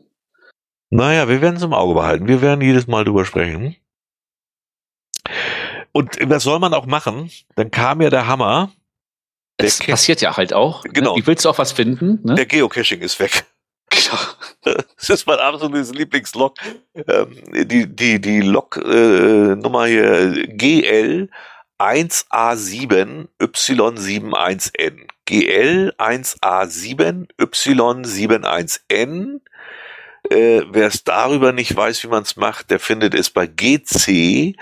Naja, 0.90 1.28
wir 1.28 1.40
werden 1.40 1.54
es 1.54 1.62
im 1.62 1.72
Auge 1.72 1.94
behalten. 1.94 2.26
Wir 2.26 2.42
werden 2.42 2.60
jedes 2.60 2.88
Mal 2.88 3.04
drüber 3.04 3.24
sprechen. 3.24 3.76
Und 5.92 6.18
das 6.30 6.42
soll 6.42 6.58
man 6.58 6.72
auch 6.74 6.86
machen. 6.86 7.30
Dann 7.56 7.70
kam 7.70 8.00
ja 8.00 8.10
der 8.10 8.26
Hammer. 8.26 8.70
Der 9.60 9.68
Es 9.68 9.78
Ca- 9.78 9.92
passiert 9.92 10.20
ja 10.22 10.36
halt 10.36 10.52
auch. 10.54 10.82
Genau. 10.84 11.16
Wie 11.16 11.26
willst 11.26 11.44
du 11.44 11.50
auch 11.50 11.58
was 11.58 11.72
finden? 11.72 12.18
Ne? 12.24 12.34
Der 12.34 12.46
Geocaching 12.46 13.00
ist 13.00 13.18
weg. 13.20 13.44
Genau. 13.90 14.18
Das 14.96 15.10
ist 15.10 15.26
mein 15.26 15.38
absolutes 15.40 15.92
Lieblingslog. 15.92 16.54
Ähm, 16.94 17.36
die 17.68 17.86
die, 17.94 18.20
die 18.20 18.40
Log-Nummer 18.40 19.86
hier 19.86 20.46
GL 20.46 21.28
1A7 21.80 23.26
Y71N. 23.40 25.08
GL 25.26 25.92
1A7 25.98 27.26
Y71N. 27.38 29.40
Äh, 30.30 30.62
Wer 30.70 30.86
es 30.86 31.02
darüber 31.04 31.52
nicht 31.52 31.74
weiß, 31.74 32.02
wie 32.04 32.08
man 32.08 32.22
es 32.22 32.36
macht, 32.36 32.70
der 32.70 32.78
findet 32.78 33.14
es 33.14 33.30
bei 33.30 33.46
GC 33.48 34.54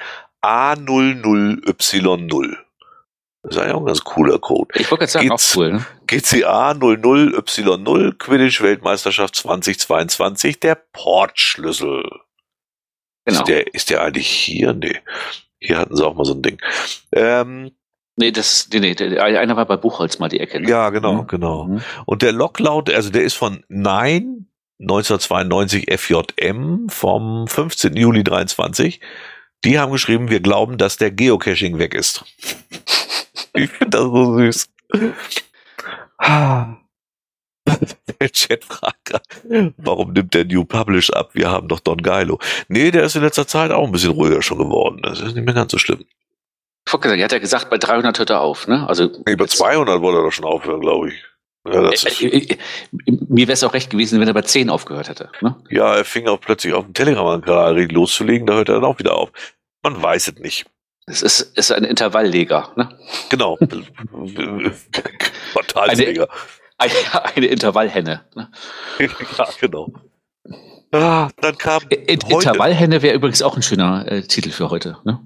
A00Y0. 0.43 2.57
Das 3.43 3.57
ist 3.57 3.63
eigentlich 3.63 3.75
auch 3.75 3.81
ein 3.81 3.87
ganz 3.87 4.05
cooler 4.05 4.39
Code. 4.39 4.79
Ich 4.79 4.91
wollte 4.91 5.07
gerade 5.07 5.13
sagen, 5.13 5.31
auch 5.33 5.41
cool. 5.57 5.73
Ne? 5.73 5.87
GCA 6.07 6.73
00Y0 6.73 8.19
Quidditch 8.19 8.61
Weltmeisterschaft 8.61 9.35
2022, 9.37 10.61
der 10.61 10.75
Portschlüssel. 10.75 12.03
Genau. 13.25 13.39
Ist, 13.41 13.49
der, 13.49 13.75
ist 13.75 13.89
der 13.91 14.03
eigentlich 14.03 14.29
hier? 14.29 14.75
Nee. 14.75 14.99
Hier 15.59 15.79
hatten 15.79 15.97
sie 15.97 16.05
auch 16.07 16.15
mal 16.15 16.25
so 16.25 16.35
ein 16.35 16.43
Ding. 16.43 16.61
Ähm, 17.13 17.71
Nee, 18.17 18.33
das, 18.33 18.69
nee, 18.71 18.81
nee, 18.81 19.19
einer 19.19 19.57
war 19.57 19.65
bei 19.65 19.79
Buchholz 19.79 20.19
mal 20.19 20.29
die 20.29 20.41
Ecke. 20.41 20.61
ne? 20.61 20.69
ja, 20.69 20.91
genau, 20.91 21.23
Mhm. 21.23 21.27
genau. 21.27 21.65
Mhm. 21.65 21.81
Und 22.05 22.21
der 22.21 22.33
Locklaut, 22.33 22.91
also 22.91 23.09
der 23.09 23.23
ist 23.23 23.33
von 23.35 23.65
9 23.69 24.47
1992 24.79 25.87
FJM 25.91 26.89
vom 26.91 27.47
15. 27.49 27.97
Juli 27.97 28.23
23. 28.25 29.01
Die 29.65 29.79
haben 29.79 29.93
geschrieben, 29.93 30.31
wir 30.31 30.41
glauben, 30.41 30.79
dass 30.79 30.97
der 30.97 31.11
Geocaching 31.11 31.79
weg 31.79 31.95
ist. 31.95 32.25
ich 33.55 33.71
finde 33.71 33.91
das 33.91 34.03
so 34.03 34.39
süß. 34.39 34.69
Der 38.21 38.31
Chat 38.31 38.65
fragt 38.65 39.05
gerade, 39.05 39.73
warum 39.77 40.13
nimmt 40.13 40.35
der 40.35 40.45
New 40.45 40.65
Publish 40.65 41.11
ab? 41.11 41.31
Wir 41.35 41.51
haben 41.51 41.69
doch 41.69 41.81
Don 41.81 41.99
Geilo. 41.99 42.39
Nee, 42.69 42.91
der 42.91 43.05
ist 43.05 43.17
in 43.17 43.23
letzter 43.23 43.47
Zeit 43.47 43.71
auch 43.71 43.87
ein 43.87 43.93
bisschen 43.93 44.11
ruhiger 44.11 44.43
schon 44.43 44.59
geworden. 44.59 45.01
Das 45.03 45.21
ist 45.21 45.35
nicht 45.35 45.45
mehr 45.45 45.55
ganz 45.55 45.73
so 45.73 45.79
schlimm. 45.79 46.05
Ich 46.87 46.93
wollte 46.93 47.05
gesagt, 47.05 47.21
er 47.21 47.25
hat 47.25 47.33
ja 47.33 47.39
gesagt, 47.39 47.71
bei 47.71 47.79
300 47.79 48.19
hört 48.19 48.31
er 48.31 48.41
auf. 48.41 48.67
Ne? 48.67 48.87
Also, 48.89 49.11
Über 49.27 49.47
200 49.47 50.01
wollte 50.01 50.19
er 50.19 50.25
doch 50.25 50.33
schon 50.33 50.45
aufhören, 50.45 50.81
glaube 50.81 51.11
ich. 51.11 51.15
Ja, 51.67 51.91
Äh, 51.91 52.25
äh, 52.25 52.53
äh, 52.53 52.59
mir 53.29 53.47
wäre 53.47 53.53
es 53.53 53.65
auch 53.65 53.75
recht 53.75 53.91
gewesen, 53.91 54.21
wenn 54.21 54.29
er 54.29 54.35
bei 54.35 54.43
10 54.43 54.71
aufgehört 54.71 55.09
hätte. 55.09 55.31
Ne? 55.43 55.57
Ja, 55.69 55.97
er 55.97 56.05
fing 56.05 56.27
auch 56.27 56.41
plötzlich 56.41 56.73
auf 56.73 56.85
dem 56.85 56.95
Telegram-Kanal 56.95 57.91
loszulegen, 57.93 58.47
da 58.47 58.55
hört 58.55 58.69
er 58.69 58.77
dann 58.77 58.85
auch 58.85 58.99
wieder 58.99 59.15
auf. 59.15 59.31
Man 59.83 60.03
weiß 60.03 60.29
es 60.29 60.35
nicht. 60.37 60.67
Es 61.07 61.23
ist, 61.23 61.41
ist 61.57 61.73
ein 61.73 61.85
Intervallleger. 61.85 62.73
Ne? 62.77 62.89
Genau. 63.29 63.59
Quartalsleger. 65.53 66.29
Eine, 66.79 66.95
eine 67.37 67.47
Intervallhenne. 67.47 68.25
Ne? 68.35 68.51
ja, 69.39 69.49
genau. 69.61 69.93
Ah, 70.93 71.29
dann 71.41 71.57
kam 71.59 71.83
In, 71.91 72.21
Intervallhenne 72.21 73.03
wäre 73.03 73.15
übrigens 73.15 73.43
auch 73.43 73.57
ein 73.57 73.63
schöner 73.63 74.11
äh, 74.11 74.23
Titel 74.23 74.51
für 74.51 74.71
heute. 74.71 74.97
Ne? 75.05 75.21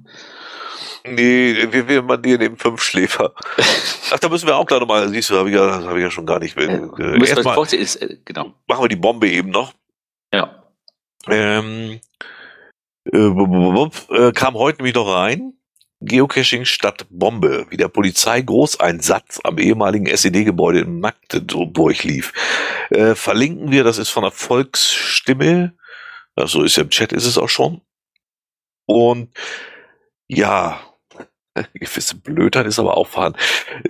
Nee, 1.07 1.71
wir, 1.71 1.87
wir 1.87 2.03
mandieren 2.03 2.41
eben 2.41 2.57
fünf 2.57 2.83
Schläfer. 2.83 3.35
Ach, 4.11 4.19
da 4.19 4.29
müssen 4.29 4.47
wir 4.47 4.57
auch 4.57 4.65
gleich 4.65 4.81
nochmal, 4.81 5.09
siehst 5.11 5.29
du, 5.29 5.37
habe 5.37 5.51
ich, 5.51 5.55
ja, 5.55 5.85
hab 5.85 5.97
ich 5.97 6.03
ja 6.03 6.11
schon 6.11 6.25
gar 6.25 6.39
nicht. 6.39 6.57
Äh, 6.57 6.65
Äh, 6.65 7.29
Erstmal 7.29 7.63
ist, 7.75 7.97
äh, 7.97 8.17
genau. 8.25 8.55
machen 8.67 8.85
wir 8.85 8.89
die 8.89 8.97
Bombe 8.97 9.29
eben 9.29 9.51
noch. 9.51 9.75
Ja. 10.33 10.65
Ähm, 11.29 12.01
äh, 13.13 13.19
äh, 13.19 14.33
kam 14.33 14.55
heute 14.55 14.79
nämlich 14.79 14.95
noch 14.95 15.13
rein. 15.13 15.53
Geocaching 16.01 16.65
statt 16.65 17.07
Bombe, 17.11 17.67
wie 17.71 17.77
der 17.77 17.89
Polizeigroßeinsatz 17.89 19.41
am 19.45 19.59
ehemaligen 19.59 20.07
SED-Gebäude 20.07 20.81
in 20.81 21.01
Magdeburg 21.01 22.03
lief. 22.05 22.33
Äh, 22.91 23.15
verlinken 23.15 23.71
wir, 23.71 23.85
das 23.85 23.99
ist 23.99 24.11
von 24.11 24.23
der 24.23 24.33
Volksstimme. 24.33 25.75
Also 26.35 26.63
ist 26.63 26.77
ja 26.77 26.83
im 26.83 26.91
Chat, 26.91 27.13
ist 27.13 27.27
es 27.27 27.39
auch 27.39 27.49
schon. 27.49 27.81
Und 28.87 29.31
ja, 30.29 30.81
gewisse 31.75 32.17
Blödheit 32.17 32.67
ist 32.67 32.79
aber 32.79 32.97
auch 32.97 33.09
vorhanden. 33.09 33.39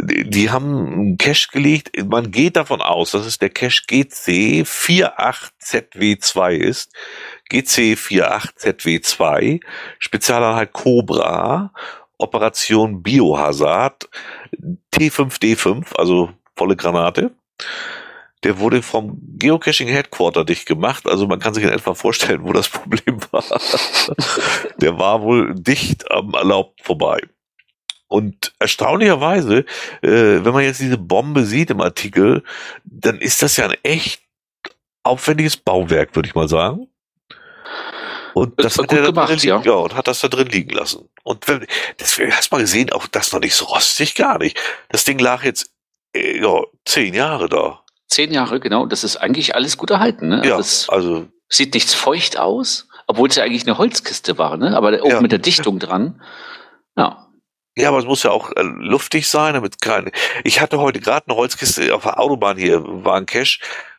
Die, 0.02 0.28
die 0.28 0.50
haben 0.50 0.86
einen 0.86 1.18
Cache 1.18 1.48
gelegt. 1.52 1.90
Man 2.04 2.30
geht 2.30 2.56
davon 2.56 2.80
aus, 2.80 3.12
dass 3.12 3.26
es 3.26 3.38
der 3.38 3.50
Cache 3.50 3.82
GC 3.86 4.64
48ZW2 4.64 6.56
ist. 6.56 6.92
GC 7.48 7.94
48ZW2, 7.94 9.60
Spezialeinheit 9.98 10.72
Cobra, 10.72 11.72
Operation 12.18 13.02
Biohazard, 13.02 14.08
T5D5, 14.94 15.96
also 15.96 16.30
volle 16.56 16.76
Granate. 16.76 17.32
Der 18.44 18.58
wurde 18.58 18.82
vom 18.82 19.18
Geocaching 19.38 19.88
Headquarter 19.88 20.44
dicht 20.44 20.66
gemacht, 20.66 21.06
also 21.06 21.26
man 21.26 21.38
kann 21.38 21.54
sich 21.54 21.64
in 21.64 21.70
etwa 21.70 21.94
vorstellen, 21.94 22.44
wo 22.44 22.52
das 22.52 22.68
Problem 22.70 23.18
war. 23.30 23.44
Der 24.80 24.98
war 24.98 25.22
wohl 25.22 25.54
dicht 25.54 26.10
am 26.10 26.34
erlaubt 26.34 26.82
vorbei. 26.82 27.20
Und 28.08 28.52
erstaunlicherweise, 28.58 29.64
äh, 30.02 30.44
wenn 30.44 30.52
man 30.52 30.62
jetzt 30.64 30.80
diese 30.80 30.98
Bombe 30.98 31.44
sieht 31.44 31.70
im 31.70 31.80
Artikel, 31.80 32.42
dann 32.84 33.18
ist 33.18 33.42
das 33.42 33.56
ja 33.56 33.66
ein 33.68 33.76
echt 33.82 34.22
aufwendiges 35.02 35.56
Bauwerk, 35.56 36.14
würde 36.14 36.28
ich 36.28 36.34
mal 36.34 36.48
sagen. 36.48 36.88
Und 38.34 38.58
Das 38.58 38.74
das, 38.74 38.84
hat 38.84 38.92
er 38.92 39.02
gemacht, 39.02 39.28
drin 39.28 39.38
liegen, 39.38 39.48
ja. 39.48 39.62
ja, 39.62 39.72
und 39.72 39.94
hat 39.94 40.08
das 40.08 40.20
da 40.20 40.28
drin 40.28 40.48
liegen 40.48 40.70
lassen. 40.70 41.08
Und 41.22 41.46
wenn, 41.46 41.66
das, 41.98 42.18
hast 42.18 42.50
du 42.50 42.56
mal 42.56 42.60
gesehen, 42.62 42.92
auch 42.92 43.06
das 43.06 43.32
noch 43.32 43.40
nicht 43.40 43.54
so 43.54 43.64
rostig, 43.66 44.14
gar 44.16 44.38
nicht. 44.38 44.58
Das 44.88 45.04
Ding 45.04 45.18
lag 45.18 45.44
jetzt, 45.44 45.70
äh, 46.14 46.40
ja, 46.40 46.62
zehn 46.84 47.14
Jahre 47.14 47.48
da. 47.48 47.80
Zehn 48.08 48.32
Jahre, 48.32 48.60
genau. 48.60 48.86
Das 48.86 49.04
ist 49.04 49.16
eigentlich 49.16 49.54
alles 49.54 49.76
gut 49.76 49.90
erhalten. 49.90 50.28
Ne? 50.28 50.42
Ja, 50.44 50.56
Das 50.56 50.88
also, 50.88 51.28
sieht 51.48 51.74
nichts 51.74 51.94
feucht 51.94 52.36
aus, 52.38 52.88
obwohl 53.06 53.28
es 53.28 53.36
ja 53.36 53.44
eigentlich 53.44 53.66
eine 53.66 53.78
Holzkiste 53.78 54.36
war, 54.36 54.56
ne? 54.56 54.76
aber 54.76 55.00
auch 55.02 55.08
Ja. 55.08 55.20
mit 55.20 55.32
der 55.32 55.38
Dichtung 55.38 55.78
dran. 55.78 56.20
Ja. 56.96 57.28
Ja, 57.76 57.88
aber 57.88 57.98
es 57.98 58.04
muss 58.04 58.22
ja 58.22 58.30
auch 58.30 58.52
äh, 58.52 58.62
luftig 58.62 59.28
sein, 59.28 59.54
damit 59.54 59.80
kein, 59.80 60.10
ich 60.44 60.60
hatte 60.60 60.78
heute 60.78 61.00
gerade 61.00 61.26
eine 61.26 61.36
Holzkiste 61.36 61.94
auf 61.94 62.02
der 62.02 62.20
Autobahn 62.20 62.56
hier, 62.56 62.82
war 62.84 63.16
ein 63.16 63.26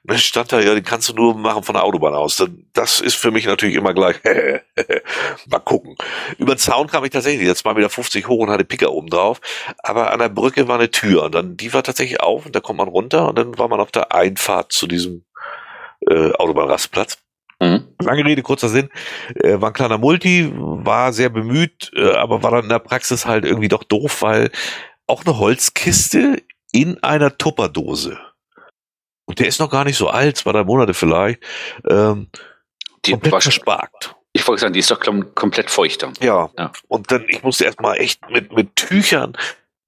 und 0.06 0.12
dann 0.12 0.20
stand 0.20 0.52
da, 0.52 0.60
ja, 0.60 0.76
die 0.76 0.84
kannst 0.84 1.10
du 1.10 1.14
nur 1.14 1.36
machen 1.36 1.64
von 1.64 1.74
der 1.74 1.84
Autobahn 1.84 2.14
aus. 2.14 2.44
Das 2.74 3.00
ist 3.00 3.16
für 3.16 3.32
mich 3.32 3.48
natürlich 3.48 3.74
immer 3.74 3.94
gleich, 3.96 4.18
mal 5.48 5.60
gucken. 5.60 5.96
Über 6.38 6.54
den 6.54 6.60
Zaun 6.60 6.86
kam 6.86 7.04
ich 7.06 7.10
tatsächlich 7.10 7.48
jetzt 7.48 7.66
2,50 7.66 8.16
Meter 8.16 8.28
hoch 8.28 8.40
und 8.42 8.52
hatte 8.52 8.66
Picker 8.66 8.92
oben 8.92 9.10
drauf, 9.10 9.42
aber 9.80 10.12
an 10.12 10.20
der 10.20 10.30
Brücke 10.30 10.68
war 10.68 10.76
eine 10.76 10.92
Tür 10.92 11.24
und 11.24 11.34
dann, 11.34 11.58
die 11.58 11.74
war 11.74 11.82
tatsächlich 11.82 12.22
auf 12.22 12.46
und 12.46 12.56
da 12.56 12.60
kommt 12.60 12.78
man 12.78 12.88
runter 12.88 13.28
und 13.30 13.38
dann 13.38 13.58
war 13.58 13.68
man 13.68 13.80
auf 13.80 13.92
der 13.92 14.14
Einfahrt 14.14 14.72
zu 14.72 14.86
diesem 14.86 15.26
äh, 16.08 16.32
Autobahnrastplatz. 16.34 17.18
Mhm. 17.60 17.88
Lange 18.02 18.26
Rede, 18.26 18.42
kurzer 18.42 18.70
Sinn. 18.70 18.90
Äh, 19.36 19.62
war 19.62 19.70
ein 19.70 19.74
kleiner 19.74 19.98
Multi, 19.98 20.52
war 20.56 21.14
sehr 21.14 21.30
bemüht, 21.30 21.92
äh, 21.96 22.12
aber 22.14 22.44
war 22.44 22.52
dann 22.52 22.64
in 22.64 22.70
der 22.70 22.80
Praxis 22.80 23.26
halt 23.26 23.46
irgendwie 23.46 23.70
doch 23.70 23.84
doof, 23.84 24.22
weil 24.22 24.52
auch 25.08 25.26
eine 25.26 25.38
Holzkiste 25.38 26.42
in 26.72 27.02
einer 27.04 27.38
Tupperdose. 27.38 28.20
Und 29.26 29.40
der 29.40 29.48
ist 29.48 29.60
noch 29.60 29.70
gar 29.70 29.86
nicht 29.86 29.98
so 29.98 30.10
alt, 30.10 30.38
zwei, 30.38 30.52
drei 30.52 30.64
Monate 30.64 30.94
vielleicht. 30.94 31.42
Ähm, 31.90 32.28
Die 33.06 33.12
komplett 33.12 33.34
war 33.34 33.42
versparkt. 33.42 34.16
ich 34.34 34.48
wollte 34.48 34.62
sagen, 34.62 34.74
die 34.74 34.80
ist 34.82 34.92
doch 34.92 35.00
komplett 35.00 35.72
feuchter. 35.72 36.12
Ja. 36.22 36.50
Ja. 36.58 36.72
Und 36.88 37.12
dann, 37.12 37.26
ich 37.28 37.42
musste 37.42 37.66
erstmal 37.66 37.98
echt 37.98 38.30
mit, 38.30 38.52
mit 38.52 38.76
Tüchern 38.76 39.38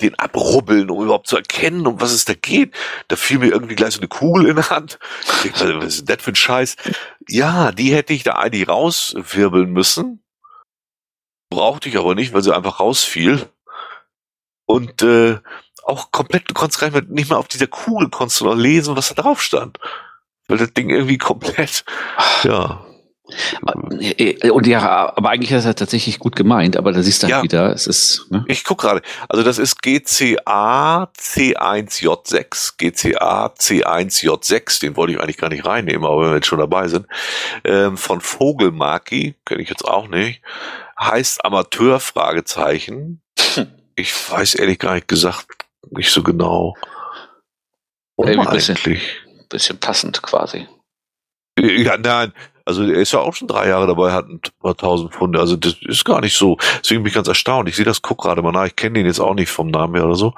den 0.01 0.15
abrubbeln, 0.15 0.89
um 0.89 1.03
überhaupt 1.03 1.27
zu 1.27 1.37
erkennen, 1.37 1.87
um 1.87 1.99
was 1.99 2.11
es 2.11 2.25
da 2.25 2.33
geht. 2.33 2.73
Da 3.07 3.15
fiel 3.15 3.39
mir 3.39 3.47
irgendwie 3.47 3.75
gleich 3.75 3.93
so 3.93 3.99
eine 3.99 4.07
Kugel 4.07 4.47
in 4.47 4.55
die 4.55 4.63
Hand. 4.63 4.99
Ich 5.43 5.53
dachte, 5.53 5.77
was 5.77 5.95
ist 5.95 6.09
denn 6.09 6.17
das 6.17 6.23
für 6.23 6.31
ein 6.31 6.35
Scheiß? 6.35 6.75
Ja, 7.27 7.71
die 7.71 7.93
hätte 7.93 8.13
ich 8.13 8.23
da 8.23 8.33
eigentlich 8.33 8.67
rauswirbeln 8.67 9.71
müssen. 9.71 10.23
Brauchte 11.49 11.89
ich 11.89 11.97
aber 11.97 12.13
nicht, 12.13 12.33
weil 12.33 12.43
sie 12.43 12.55
einfach 12.55 12.79
rausfiel. 12.79 13.49
Und 14.65 15.01
äh, 15.01 15.39
auch 15.83 16.11
komplett, 16.11 16.49
du 16.49 16.53
konntest 16.53 16.79
gar 16.79 16.87
nicht 16.89 16.95
mehr, 16.95 17.15
nicht 17.15 17.29
mehr 17.29 17.39
auf 17.39 17.47
dieser 17.47 17.67
Kugel 17.67 18.09
konntest 18.09 18.41
du 18.41 18.45
noch 18.45 18.55
lesen, 18.55 18.95
was 18.95 19.13
da 19.13 19.21
drauf 19.21 19.41
stand. 19.41 19.79
Weil 20.47 20.57
das 20.57 20.73
Ding 20.73 20.89
irgendwie 20.89 21.17
komplett, 21.17 21.85
ja. 22.43 22.86
Äh, 23.99 24.49
Und 24.49 24.67
ja, 24.67 25.13
aber 25.15 25.29
eigentlich 25.29 25.51
ist 25.51 25.65
er 25.65 25.75
tatsächlich 25.75 26.19
gut 26.19 26.35
gemeint, 26.35 26.77
aber 26.77 26.91
da 26.93 27.01
siehst 27.01 27.21
du 27.23 27.27
halt 27.27 27.31
Ja. 27.35 27.43
wieder, 27.43 27.73
es 27.73 27.85
ist, 27.87 28.25
ne? 28.29 28.45
Ich 28.47 28.63
guck 28.63 28.79
gerade. 28.79 29.01
Also 29.27 29.43
das 29.43 29.57
ist 29.57 29.81
GCA 29.81 31.09
C1J6. 31.17 32.73
GCA 32.77 33.47
C1J6. 33.47 34.79
Den 34.81 34.95
wollte 34.95 35.13
ich 35.13 35.19
eigentlich 35.19 35.37
gar 35.37 35.49
nicht 35.49 35.65
reinnehmen, 35.65 36.05
aber 36.05 36.21
wenn 36.21 36.29
wir 36.29 36.35
jetzt 36.35 36.47
schon 36.47 36.59
dabei 36.59 36.87
sind. 36.87 37.05
Ähm, 37.63 37.97
von 37.97 38.21
Vogelmaki, 38.21 39.35
kenne 39.45 39.61
ich 39.61 39.69
jetzt 39.69 39.85
auch 39.85 40.07
nicht. 40.07 40.41
Heißt 40.99 41.43
Amateur, 41.45 41.99
Fragezeichen. 41.99 43.21
Ich 43.95 44.13
weiß 44.31 44.55
ehrlich 44.55 44.79
gar 44.79 44.93
nicht 44.95 45.07
gesagt, 45.07 45.47
nicht 45.89 46.11
so 46.11 46.23
genau. 46.23 46.75
Warum 48.15 48.39
ein 48.47 48.53
bisschen. 48.53 48.75
eigentlich? 48.77 49.17
bisschen 49.49 49.79
passend 49.79 50.21
quasi. 50.21 50.67
Ja, 51.59 51.97
nein. 51.97 52.33
Also 52.67 52.83
er 52.83 52.99
ist 52.99 53.13
ja 53.13 53.19
auch 53.19 53.33
schon 53.33 53.47
drei 53.47 53.69
Jahre 53.69 53.87
dabei, 53.87 54.11
hat 54.11 54.27
ein 54.27 54.41
paar 54.59 54.75
tausend 54.75 55.13
Pfunde. 55.13 55.39
Also 55.39 55.55
das 55.55 55.77
ist 55.83 56.03
gar 56.03 56.19
nicht 56.19 56.35
so. 56.35 56.57
Deswegen 56.83 57.01
bin 57.01 57.07
ich 57.07 57.15
ganz 57.15 57.29
erstaunt. 57.29 57.69
Ich 57.69 57.77
sehe 57.77 57.85
das, 57.85 58.01
guck 58.01 58.21
gerade 58.21 58.41
mal 58.41 58.51
nach. 58.51 58.65
Ich 58.65 58.75
kenne 58.75 58.95
den 58.95 59.05
jetzt 59.05 59.21
auch 59.21 59.35
nicht 59.35 59.49
vom 59.49 59.69
Namen 59.69 59.95
her 59.95 60.05
oder 60.05 60.15
so. 60.15 60.33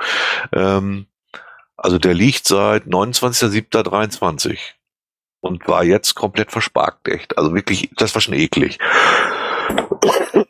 Ähm, 0.53 1.07
also 1.75 1.97
der 1.97 2.13
liegt 2.13 2.47
seit 2.47 2.83
29.07.23 2.83 4.59
und 5.41 5.67
war 5.67 5.83
jetzt 5.83 6.13
komplett 6.13 6.51
versparkt, 6.51 7.07
echt. 7.07 7.35
Also 7.35 7.55
wirklich, 7.55 7.89
das 7.97 8.13
war 8.13 8.21
schon 8.21 8.35
eklig. 8.35 8.77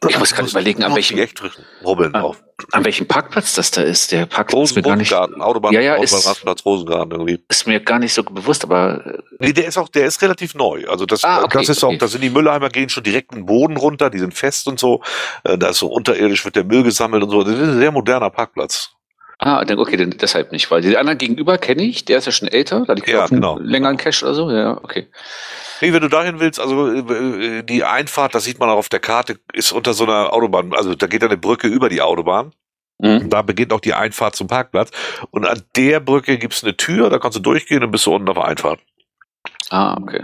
Ich 0.07 0.17
muss 0.17 0.33
gerade 0.33 0.49
überlegen, 0.49 0.83
an 0.83 0.95
welchem, 0.95 1.19
an, 1.19 2.35
an 2.71 2.85
welchem 2.85 3.05
Parkplatz 3.07 3.53
das 3.55 3.71
da 3.71 3.81
ist. 3.81 4.11
Der 4.13 4.25
Parkplatz 4.27 4.69
ist 4.71 4.75
mir 4.77 4.81
gar 4.81 4.95
nicht, 4.95 5.13
Autobahn, 5.13 5.73
Ja, 5.73 5.81
ja, 5.81 5.91
Autobahn, 5.93 6.03
ist- 6.05 6.25
Rastenplatz, 6.27 6.65
Rosengarten 6.65 7.11
irgendwie. 7.11 7.43
ist 7.49 7.67
mir 7.67 7.81
gar 7.81 7.99
nicht 7.99 8.13
so 8.13 8.23
bewusst, 8.23 8.63
aber 8.63 9.05
äh, 9.05 9.17
Nee, 9.39 9.53
der 9.53 9.67
ist 9.67 9.77
auch, 9.77 9.89
der 9.89 10.05
ist 10.05 10.21
relativ 10.21 10.55
neu. 10.55 10.85
Also 10.87 11.05
das, 11.05 11.23
Ah, 11.25 11.43
okay, 11.43 11.57
das 11.59 11.69
ist 11.69 11.83
auch, 11.83 11.89
okay. 11.89 11.97
da 11.97 12.07
sind 12.07 12.21
die 12.21 12.29
Müllheimer 12.29 12.69
gehen 12.69 12.87
schon 12.87 13.03
direkt 13.03 13.31
in 13.33 13.39
den 13.39 13.45
Boden 13.45 13.75
runter, 13.75 14.09
die 14.09 14.19
sind 14.19 14.33
fest 14.33 14.67
und 14.67 14.79
so. 14.79 15.01
Äh, 15.43 15.57
Da 15.57 15.69
ist 15.69 15.79
so 15.79 15.87
unterirdisch 15.87 16.45
wird 16.45 16.55
der 16.55 16.63
Müll 16.63 16.83
gesammelt 16.83 17.23
und 17.23 17.29
so. 17.31 17.43
Das 17.43 17.53
ist 17.53 17.59
ein 17.59 17.79
sehr 17.79 17.91
moderner 17.91 18.29
Parkplatz. 18.29 18.91
ah, 19.39 19.63
dann, 19.65 19.79
okay, 19.79 19.97
dann 19.97 20.11
deshalb 20.11 20.51
nicht, 20.53 20.69
weil 20.71 20.81
die 20.81 20.97
anderen 20.97 21.17
gegenüber 21.17 21.57
kenne 21.57 21.83
ich, 21.83 22.05
der 22.05 22.19
ist 22.19 22.25
ja 22.25 22.31
schon 22.31 22.47
älter, 22.47 22.83
da 22.85 22.93
liegt 22.93 23.07
Ja, 23.09 23.25
auch 23.25 23.29
genau. 23.29 23.57
länger 23.59 23.89
ein 23.89 23.97
Cash 23.97 24.23
oder 24.23 24.33
so, 24.33 24.49
ja, 24.51 24.77
okay. 24.81 25.07
Nee, 25.81 25.93
wenn 25.93 26.01
du 26.01 26.09
dahin 26.09 26.39
willst, 26.39 26.59
also 26.59 26.93
äh, 26.93 27.63
die 27.63 27.83
Einfahrt, 27.83 28.35
das 28.35 28.43
sieht 28.43 28.59
man 28.59 28.69
auch 28.69 28.77
auf 28.77 28.89
der 28.89 28.99
Karte, 28.99 29.39
ist 29.53 29.71
unter 29.71 29.93
so 29.93 30.03
einer 30.03 30.33
Autobahn. 30.33 30.73
Also 30.73 30.95
da 30.95 31.07
geht 31.07 31.23
eine 31.23 31.37
Brücke 31.37 31.67
über 31.67 31.89
die 31.89 32.01
Autobahn. 32.01 32.51
Mhm. 32.99 33.29
Da 33.29 33.41
beginnt 33.41 33.71
auch 33.71 33.79
die 33.79 33.93
Einfahrt 33.93 34.35
zum 34.35 34.47
Parkplatz. 34.47 34.91
Und 35.31 35.45
an 35.45 35.61
der 35.75 35.99
Brücke 35.99 36.37
gibt's 36.37 36.63
eine 36.63 36.75
Tür, 36.75 37.09
da 37.09 37.17
kannst 37.17 37.37
du 37.37 37.41
durchgehen 37.41 37.83
und 37.83 37.91
bist 37.91 38.05
du 38.05 38.13
unten 38.13 38.29
auf 38.29 38.35
der 38.35 38.45
Einfahrt. 38.45 38.79
Ah, 39.69 39.95
okay. 40.01 40.21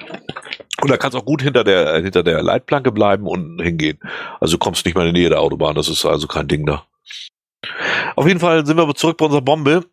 Und 0.82 0.91
da 0.91 0.97
kannst 0.97 1.16
du 1.16 1.20
auch 1.20 1.26
gut 1.26 1.41
hinter 1.41 1.64
der, 1.64 1.95
äh, 1.95 2.01
hinter 2.01 2.24
der 2.24 2.41
Leitplanke 2.43 2.91
bleiben 2.91 3.28
und 3.28 3.62
hingehen. 3.62 3.99
Also 4.39 4.58
du 4.58 4.58
kommst 4.58 4.86
nicht 4.86 4.95
mal 4.95 5.08
in 5.08 5.14
die 5.14 5.22
Nähe 5.22 5.30
der 5.30 5.39
Autobahn, 5.39 5.76
das 5.76 5.88
ist 5.88 6.06
also 6.06 6.28
kein 6.28 6.47
Ding 6.47 6.66
da. 6.66 6.86
Auf 8.16 8.28
jeden 8.28 8.39
Fall 8.39 8.66
sind 8.66 8.78
wir 8.78 8.95
zurück 8.95 9.18
bei 9.18 9.26
unserer 9.26 9.41
Bombe. 9.41 9.86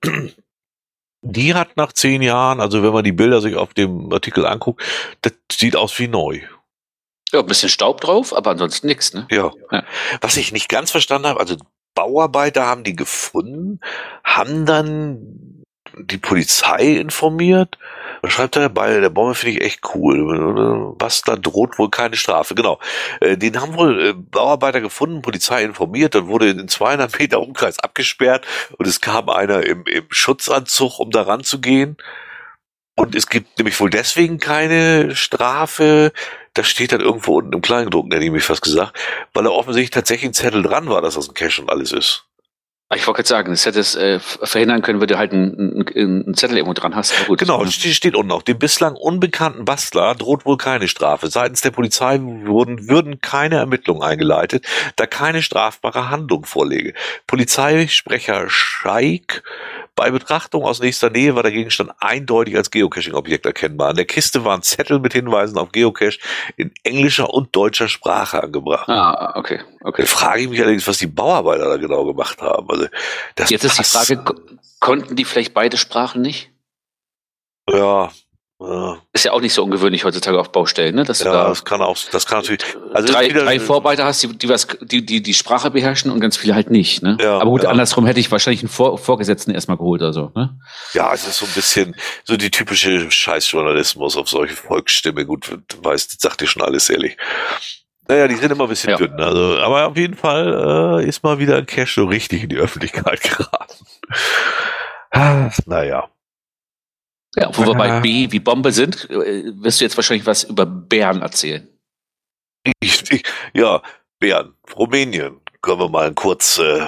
Die 1.23 1.55
hat 1.55 1.77
nach 1.77 1.93
zehn 1.93 2.20
Jahren, 2.20 2.61
also 2.61 2.83
wenn 2.83 2.93
man 2.93 3.05
die 3.05 3.12
Bilder 3.12 3.41
sich 3.41 3.55
auf 3.55 3.75
dem 3.75 4.12
Artikel 4.12 4.45
anguckt, 4.45 4.83
das 5.23 5.33
sieht 5.51 5.77
aus 5.77 5.99
wie 5.99 6.09
neu. 6.09 6.41
Ja, 7.33 7.41
ein 7.41 7.47
bisschen 7.47 7.68
Staub 7.68 8.01
drauf, 8.01 8.37
aber 8.37 8.51
ansonsten 8.51 8.89
nix, 8.89 9.14
ne? 9.14 9.27
Ja. 9.31 9.53
Ja. 9.70 9.85
Was 10.20 10.37
ich 10.37 10.53
nicht 10.53 10.68
ganz 10.68 10.91
verstanden 10.91 11.29
habe, 11.29 11.41
also 11.41 11.57
Bauarbeiter 11.95 12.66
haben 12.66 12.85
die 12.85 12.97
gefunden, 12.97 13.81
haben 14.25 14.66
dann 14.66 15.62
die 15.97 16.18
Polizei 16.18 16.93
informiert. 16.95 17.79
Was 18.23 18.33
schreibt 18.33 18.55
er 18.55 18.68
bei 18.68 19.01
der 19.01 19.11
Bombe 19.11 19.35
finde 19.35 19.59
ich 19.59 19.64
echt 19.64 19.81
cool. 19.95 20.95
Da 20.97 21.37
droht 21.37 21.77
wohl 21.79 21.91
keine 21.91 22.16
Strafe. 22.16 22.55
Genau. 22.55 22.79
Äh, 23.20 23.37
Den 23.37 23.61
haben 23.61 23.75
wohl 23.75 24.01
äh, 24.01 24.12
Bauarbeiter 24.14 24.81
gefunden, 24.81 25.23
Polizei 25.23 25.64
informiert, 25.64 26.14
dann 26.14 26.29
wurde 26.29 26.51
in 26.51 26.68
200 26.68 27.18
Meter 27.18 27.41
Umkreis 27.41 27.81
abgesperrt 27.81 28.47
und 28.79 28.87
es 28.87 29.01
kam 29.01 29.29
einer 29.29 29.66
im, 29.66 29.85
im 29.87 30.07
Schutzanzug, 30.09 31.01
um 31.01 31.11
da 31.11 31.23
ranzugehen. 31.23 31.97
Und 32.95 33.14
es 33.16 33.27
gibt 33.27 33.59
nämlich 33.59 33.79
wohl 33.81 33.91
deswegen 33.91 34.39
keine 34.39 35.16
Strafe. 35.16 36.12
Das 36.55 36.68
steht 36.68 36.93
dann 36.93 37.01
irgendwo 37.01 37.39
unten 37.39 37.55
im 37.55 37.62
Kleingedruckten, 37.62 38.12
hätte 38.12 38.25
ich 38.25 38.31
mich 38.31 38.45
fast 38.45 38.62
gesagt, 38.62 38.99
weil 39.33 39.45
da 39.45 39.51
offensichtlich 39.51 39.91
tatsächlich 39.91 40.31
ein 40.31 40.35
Zettel 40.35 40.62
dran 40.62 40.89
war, 40.89 41.01
dass 41.03 41.14
das 41.14 41.29
ein 41.29 41.35
Cash 41.35 41.59
und 41.59 41.70
alles 41.70 41.93
ist. 41.93 42.27
Ah, 42.93 42.97
Ich 42.97 43.07
wollte 43.07 43.22
gerade 43.22 43.28
sagen, 43.28 43.51
das 43.53 43.64
hätte 43.64 43.80
es 43.80 43.95
äh, 43.95 44.18
verhindern 44.20 44.82
können, 44.82 45.01
wenn 45.01 45.09
du 45.09 45.16
halt 45.16 45.32
einen, 45.32 45.82
einen, 45.95 46.24
einen 46.26 46.34
Zettel 46.34 46.59
irgendwo 46.59 46.74
dran 46.74 46.95
hast. 46.95 47.26
Gut. 47.26 47.38
Genau, 47.38 47.64
es 47.64 47.72
steht, 47.72 47.95
steht 47.95 48.14
unten 48.14 48.30
auch. 48.32 48.43
Dem 48.43 48.59
bislang 48.59 48.97
unbekannten 48.97 49.64
Bastler 49.64 50.14
droht 50.14 50.45
wohl 50.45 50.59
keine 50.59 50.88
Strafe. 50.88 51.28
Seitens 51.28 51.62
der 51.62 51.70
Polizei 51.70 52.20
wurden, 52.20 52.88
würden 52.88 53.22
keine 53.22 53.57
Ermittlungen 53.57 54.03
eingeleitet, 54.03 54.66
da 54.97 55.07
keine 55.07 55.40
strafbare 55.40 56.11
Handlung 56.11 56.45
vorläge. 56.45 56.93
Polizeisprecher 57.26 58.51
Scheik 58.51 59.43
bei 59.95 60.11
Betrachtung 60.11 60.64
aus 60.64 60.80
nächster 60.80 61.11
Nähe 61.11 61.34
war 61.34 61.43
der 61.43 61.53
Gegenstand 61.53 61.93
eindeutig 61.99 62.57
als 62.57 62.70
Geocaching-Objekt 62.70 63.45
erkennbar. 63.47 63.90
An 63.90 63.97
der 63.97 64.07
Kiste 64.07 64.45
waren 64.45 64.62
Zettel 64.62 64.99
mit 65.01 65.12
Hinweisen 65.12 65.59
auf 65.59 65.70
Geocache 65.72 66.18
in 66.57 66.72
englischer 66.82 67.28
und 67.32 67.55
deutscher 67.55 67.88
Sprache 67.88 68.43
angebracht. 68.43 68.88
Ah, 68.88 69.34
okay, 69.36 69.61
okay. 69.82 70.03
Da 70.03 70.09
frage 70.09 70.43
ich 70.43 70.49
mich 70.49 70.61
allerdings, 70.61 70.86
was 70.88 70.99
die 70.99 71.07
Bauarbeiter 71.07 71.68
da 71.68 71.76
genau 71.76 72.05
gemacht 72.05 72.40
haben. 72.40 72.68
Also, 72.70 72.86
das 73.34 73.51
Jetzt 73.51 73.64
ist 73.64 73.74
die 73.74 73.82
passt- 73.82 73.93
Frage, 74.09 74.24
ko- 74.24 74.40
konnten 74.80 75.14
die 75.14 75.24
vielleicht 75.24 75.53
beide 75.55 75.76
Sprachen 75.76 76.22
nicht? 76.22 76.51
Ja, 77.70 78.11
ja, 78.69 78.99
Ist 79.13 79.25
ja 79.25 79.33
auch 79.33 79.41
nicht 79.41 79.53
so 79.55 79.63
ungewöhnlich 79.65 80.05
heutzutage 80.05 80.39
auf 80.39 80.53
Baustellen, 80.53 80.95
ne? 80.95 81.05
Dass 81.05 81.21
ja, 81.23 81.33
da 81.33 81.49
das 81.49 81.65
kann 81.65 81.81
auch, 81.83 81.97
das 82.11 82.27
kann 82.27 82.39
natürlich, 82.39 82.63
also 82.93 83.13
drei, 83.13 83.29
drei 83.29 83.59
Vorarbeiter 83.61 84.05
hast, 84.05 84.23
die, 84.23 84.29
die, 84.37 84.49
was, 84.49 84.67
die, 84.81 85.05
die 85.05 85.23
die 85.23 85.35
Sprache 85.35 85.71
beherrschen 85.71 86.11
und 86.11 86.21
ganz 86.21 86.37
viele 86.37 86.55
halt 86.55 86.71
nicht. 86.71 87.03
Ne? 87.03 87.17
Ja, 87.21 87.37
Aber 87.39 87.51
gut, 87.51 87.63
ja. 87.65 87.71
andersrum 87.71 88.07
hätte 88.07 88.21
ich 88.21 88.31
wahrscheinlich 88.31 88.63
einen 88.63 88.69
Vor 88.69 88.99
Vorgesetzten 88.99 89.51
erstmal 89.53 89.77
geholt 89.77 90.03
oder 90.03 90.13
so. 90.13 90.33
Ne? 90.35 90.59
Ja, 90.95 91.13
es 91.13 91.27
ist 91.27 91.39
so 91.39 91.47
ein 91.47 91.53
bisschen 91.55 91.97
so 92.25 92.37
die 92.37 92.51
typische 92.51 93.11
Scheißjournalismus 93.11 94.17
auf 94.17 94.29
solche 94.29 94.55
Volksstimme. 94.57 95.25
Gut, 95.27 95.51
weiß, 95.83 96.09
das 96.09 96.17
sagt 96.21 96.41
dir 96.41 96.47
schon 96.47 96.63
alles 96.63 96.89
ehrlich. 96.91 97.17
Naja, 98.09 98.27
die 98.29 98.35
sind 98.35 98.51
immer 98.51 98.65
ein 98.65 98.69
bisschen 98.69 98.91
Ja. 98.91 98.97
dünn. 98.97 99.19
Also, 99.21 99.59
aber 99.59 99.87
auf 99.87 99.97
jeden 99.97 100.15
Fall 100.17 101.01
äh, 101.01 101.09
ist 101.09 101.23
mal 101.23 101.39
wieder 101.39 101.57
ein 101.57 101.67
Cash 101.67 101.95
so 101.95 102.05
richtig 102.05 102.43
in 102.43 102.49
die 102.49 102.57
Öffentlichkeit 102.57 103.23
geraten. 103.39 103.87
Ah, 105.11 105.51
naja. 105.67 106.09
Ja, 107.37 107.51
wo 107.57 107.64
wir 107.64 107.74
bei 107.74 108.01
B 108.01 108.30
wie 108.30 108.41
Bombe 108.41 108.72
sind, 108.72 109.09
äh, 109.11 109.45
wirst 109.57 109.80
du 109.80 109.85
jetzt 109.85 109.97
wahrscheinlich 109.97 110.26
was 110.26 110.45
über 110.45 110.66
Bären 110.66 111.22
erzählen. 111.22 111.66
Ich, 112.80 113.11
ich, 113.11 113.24
ja, 113.55 113.83
Bären, 114.18 114.55
Rumänien. 114.76 115.41
Können 115.62 115.78
wir 115.80 115.89
mal 115.89 116.07
einen 116.07 116.14
kurz, 116.14 116.59
äh, 116.59 116.87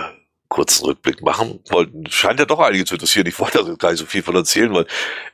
kurzen 0.49 0.85
Rückblick 0.87 1.23
machen. 1.23 1.61
Wollten, 1.71 2.07
scheint 2.11 2.39
ja 2.41 2.45
doch 2.45 2.59
einige 2.61 2.85
zu 2.85 2.95
interessieren. 2.95 3.27
Ich 3.27 3.39
wollte 3.39 3.59
also 3.61 3.77
gar 3.77 3.91
nicht 3.91 4.01
so 4.01 4.07
viel 4.07 4.23
von 4.23 4.35
erzählen, 4.37 4.73
weil 4.75 4.87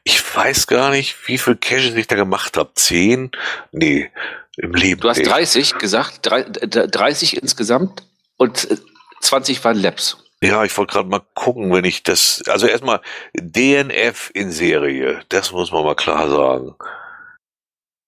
ich 0.05 0.23
weiß 0.37 0.67
gar 0.67 0.91
nicht, 0.91 1.17
wie 1.27 1.39
viel 1.39 1.57
Cash 1.57 1.91
ich 1.95 2.07
da 2.07 2.17
gemacht 2.17 2.57
habe. 2.57 2.71
Zehn? 2.75 3.31
Nee, 3.73 4.11
im 4.59 4.75
Leben. 4.75 5.01
Du 5.01 5.09
hast 5.09 5.19
nicht. 5.19 5.31
30 5.31 5.75
gesagt, 5.79 6.21
drei- 6.27 6.43
d- 6.45 6.87
30 6.87 7.37
insgesamt 7.43 8.05
und 8.37 8.71
äh, 8.71 8.77
20 9.23 9.63
waren 9.65 9.77
Labs. 9.79 10.19
Ja, 10.43 10.65
ich 10.65 10.77
wollte 10.79 10.95
gerade 10.95 11.09
mal 11.09 11.23
gucken, 11.35 11.71
wenn 11.73 11.85
ich 11.85 12.03
das, 12.03 12.43
also 12.49 12.67
erstmal 12.67 13.03
DNF 13.35 14.31
in 14.33 14.51
Serie, 14.51 15.23
das 15.29 15.53
muss 15.53 15.71
man 15.71 15.85
mal 15.85 15.95
klar 15.97 16.31
sagen. 16.31 16.75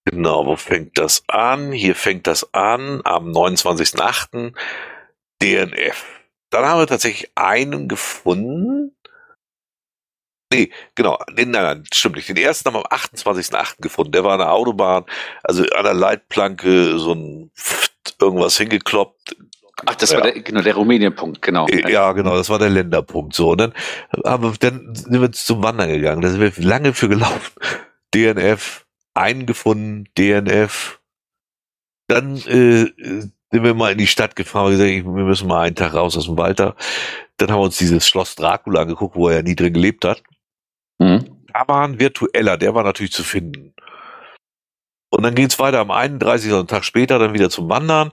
Genau, 0.05 0.45
wo 0.45 0.55
fängt 0.55 0.97
das 0.97 1.23
an? 1.27 1.71
Hier 1.71 1.95
fängt 1.95 2.27
das 2.27 2.53
an 2.53 3.01
am 3.05 3.31
29.08. 3.31 4.53
DNF. 5.41 6.05
Dann 6.49 6.65
haben 6.65 6.79
wir 6.79 6.87
tatsächlich 6.87 7.31
einen 7.35 7.87
gefunden. 7.87 8.95
Nee, 10.51 10.71
genau, 10.95 11.19
nein, 11.31 11.51
nein, 11.51 11.83
stimmt 11.91 12.15
nicht. 12.15 12.29
Den 12.29 12.37
ersten 12.37 12.67
haben 12.67 12.75
wir 12.75 12.91
am 12.91 12.99
28.08. 12.99 13.81
gefunden. 13.81 14.11
Der 14.11 14.23
war 14.23 14.33
an 14.33 14.39
der 14.39 14.51
Autobahn, 14.51 15.05
also 15.43 15.63
an 15.63 15.83
der 15.83 15.93
Leitplanke 15.93 16.99
so 16.99 17.13
ein 17.13 17.51
irgendwas 18.19 18.57
hingekloppt. 18.57 19.35
Ach, 19.85 19.95
das 19.95 20.11
Ja. 20.11 20.17
war 20.17 20.23
der, 20.31 20.41
genau, 20.41 20.61
der 20.61 20.75
Rumänien-Punkt, 20.75 21.41
genau. 21.41 21.67
Äh, 21.67 21.91
Ja, 21.91 22.11
genau, 22.13 22.35
das 22.35 22.49
war 22.49 22.59
der 22.59 22.69
Länderpunkt. 22.69 23.33
So, 23.33 23.51
und 23.51 23.57
dann, 23.59 23.73
haben 24.25 24.43
wir, 24.43 24.53
dann 24.59 24.93
sind 24.95 25.19
wir 25.19 25.31
zum 25.31 25.63
Wandern 25.63 25.89
gegangen. 25.89 26.21
Da 26.21 26.29
sind 26.29 26.39
wir 26.39 26.51
lange 26.63 26.93
für 26.93 27.09
gelaufen. 27.09 27.53
DNF, 28.13 28.85
einen 29.15 29.45
gefunden, 29.45 30.05
DNF. 30.17 30.99
Dann 32.07 32.35
äh, 32.37 32.91
sind 32.95 33.63
wir 33.63 33.73
mal 33.73 33.91
in 33.91 33.97
die 33.97 34.07
Stadt 34.07 34.35
gefahren 34.35 34.65
und 34.67 34.71
gesagt, 34.73 34.89
ich- 34.89 35.03
wir 35.03 35.11
müssen 35.23 35.47
mal 35.47 35.61
einen 35.61 35.75
Tag 35.75 35.93
raus 35.95 36.15
aus 36.17 36.25
dem 36.25 36.37
Wald 36.37 36.59
da. 36.59 36.75
Dann 37.37 37.49
haben 37.51 37.59
wir 37.59 37.63
uns 37.63 37.77
dieses 37.77 38.07
Schloss 38.07 38.35
Dracula 38.35 38.81
angeguckt, 38.81 39.15
wo 39.15 39.29
er 39.29 39.37
ja 39.37 39.41
nie 39.41 39.55
drin 39.55 39.73
gelebt 39.73 40.05
hat. 40.05 40.21
Mhm. 40.99 41.43
Da 41.51 41.67
war 41.67 41.87
ein 41.87 41.99
virtueller, 41.99 42.57
der 42.57 42.75
war 42.75 42.83
natürlich 42.83 43.11
zu 43.13 43.23
finden. 43.23 43.73
Und 45.09 45.23
dann 45.23 45.35
ging 45.35 45.45
es 45.47 45.59
weiter 45.59 45.79
am 45.79 45.91
31. 45.91 46.47
also 46.49 46.59
einen 46.59 46.67
Tag 46.67 46.83
später 46.85 47.17
dann 47.19 47.33
wieder 47.33 47.49
zum 47.49 47.69
Wandern. 47.69 48.11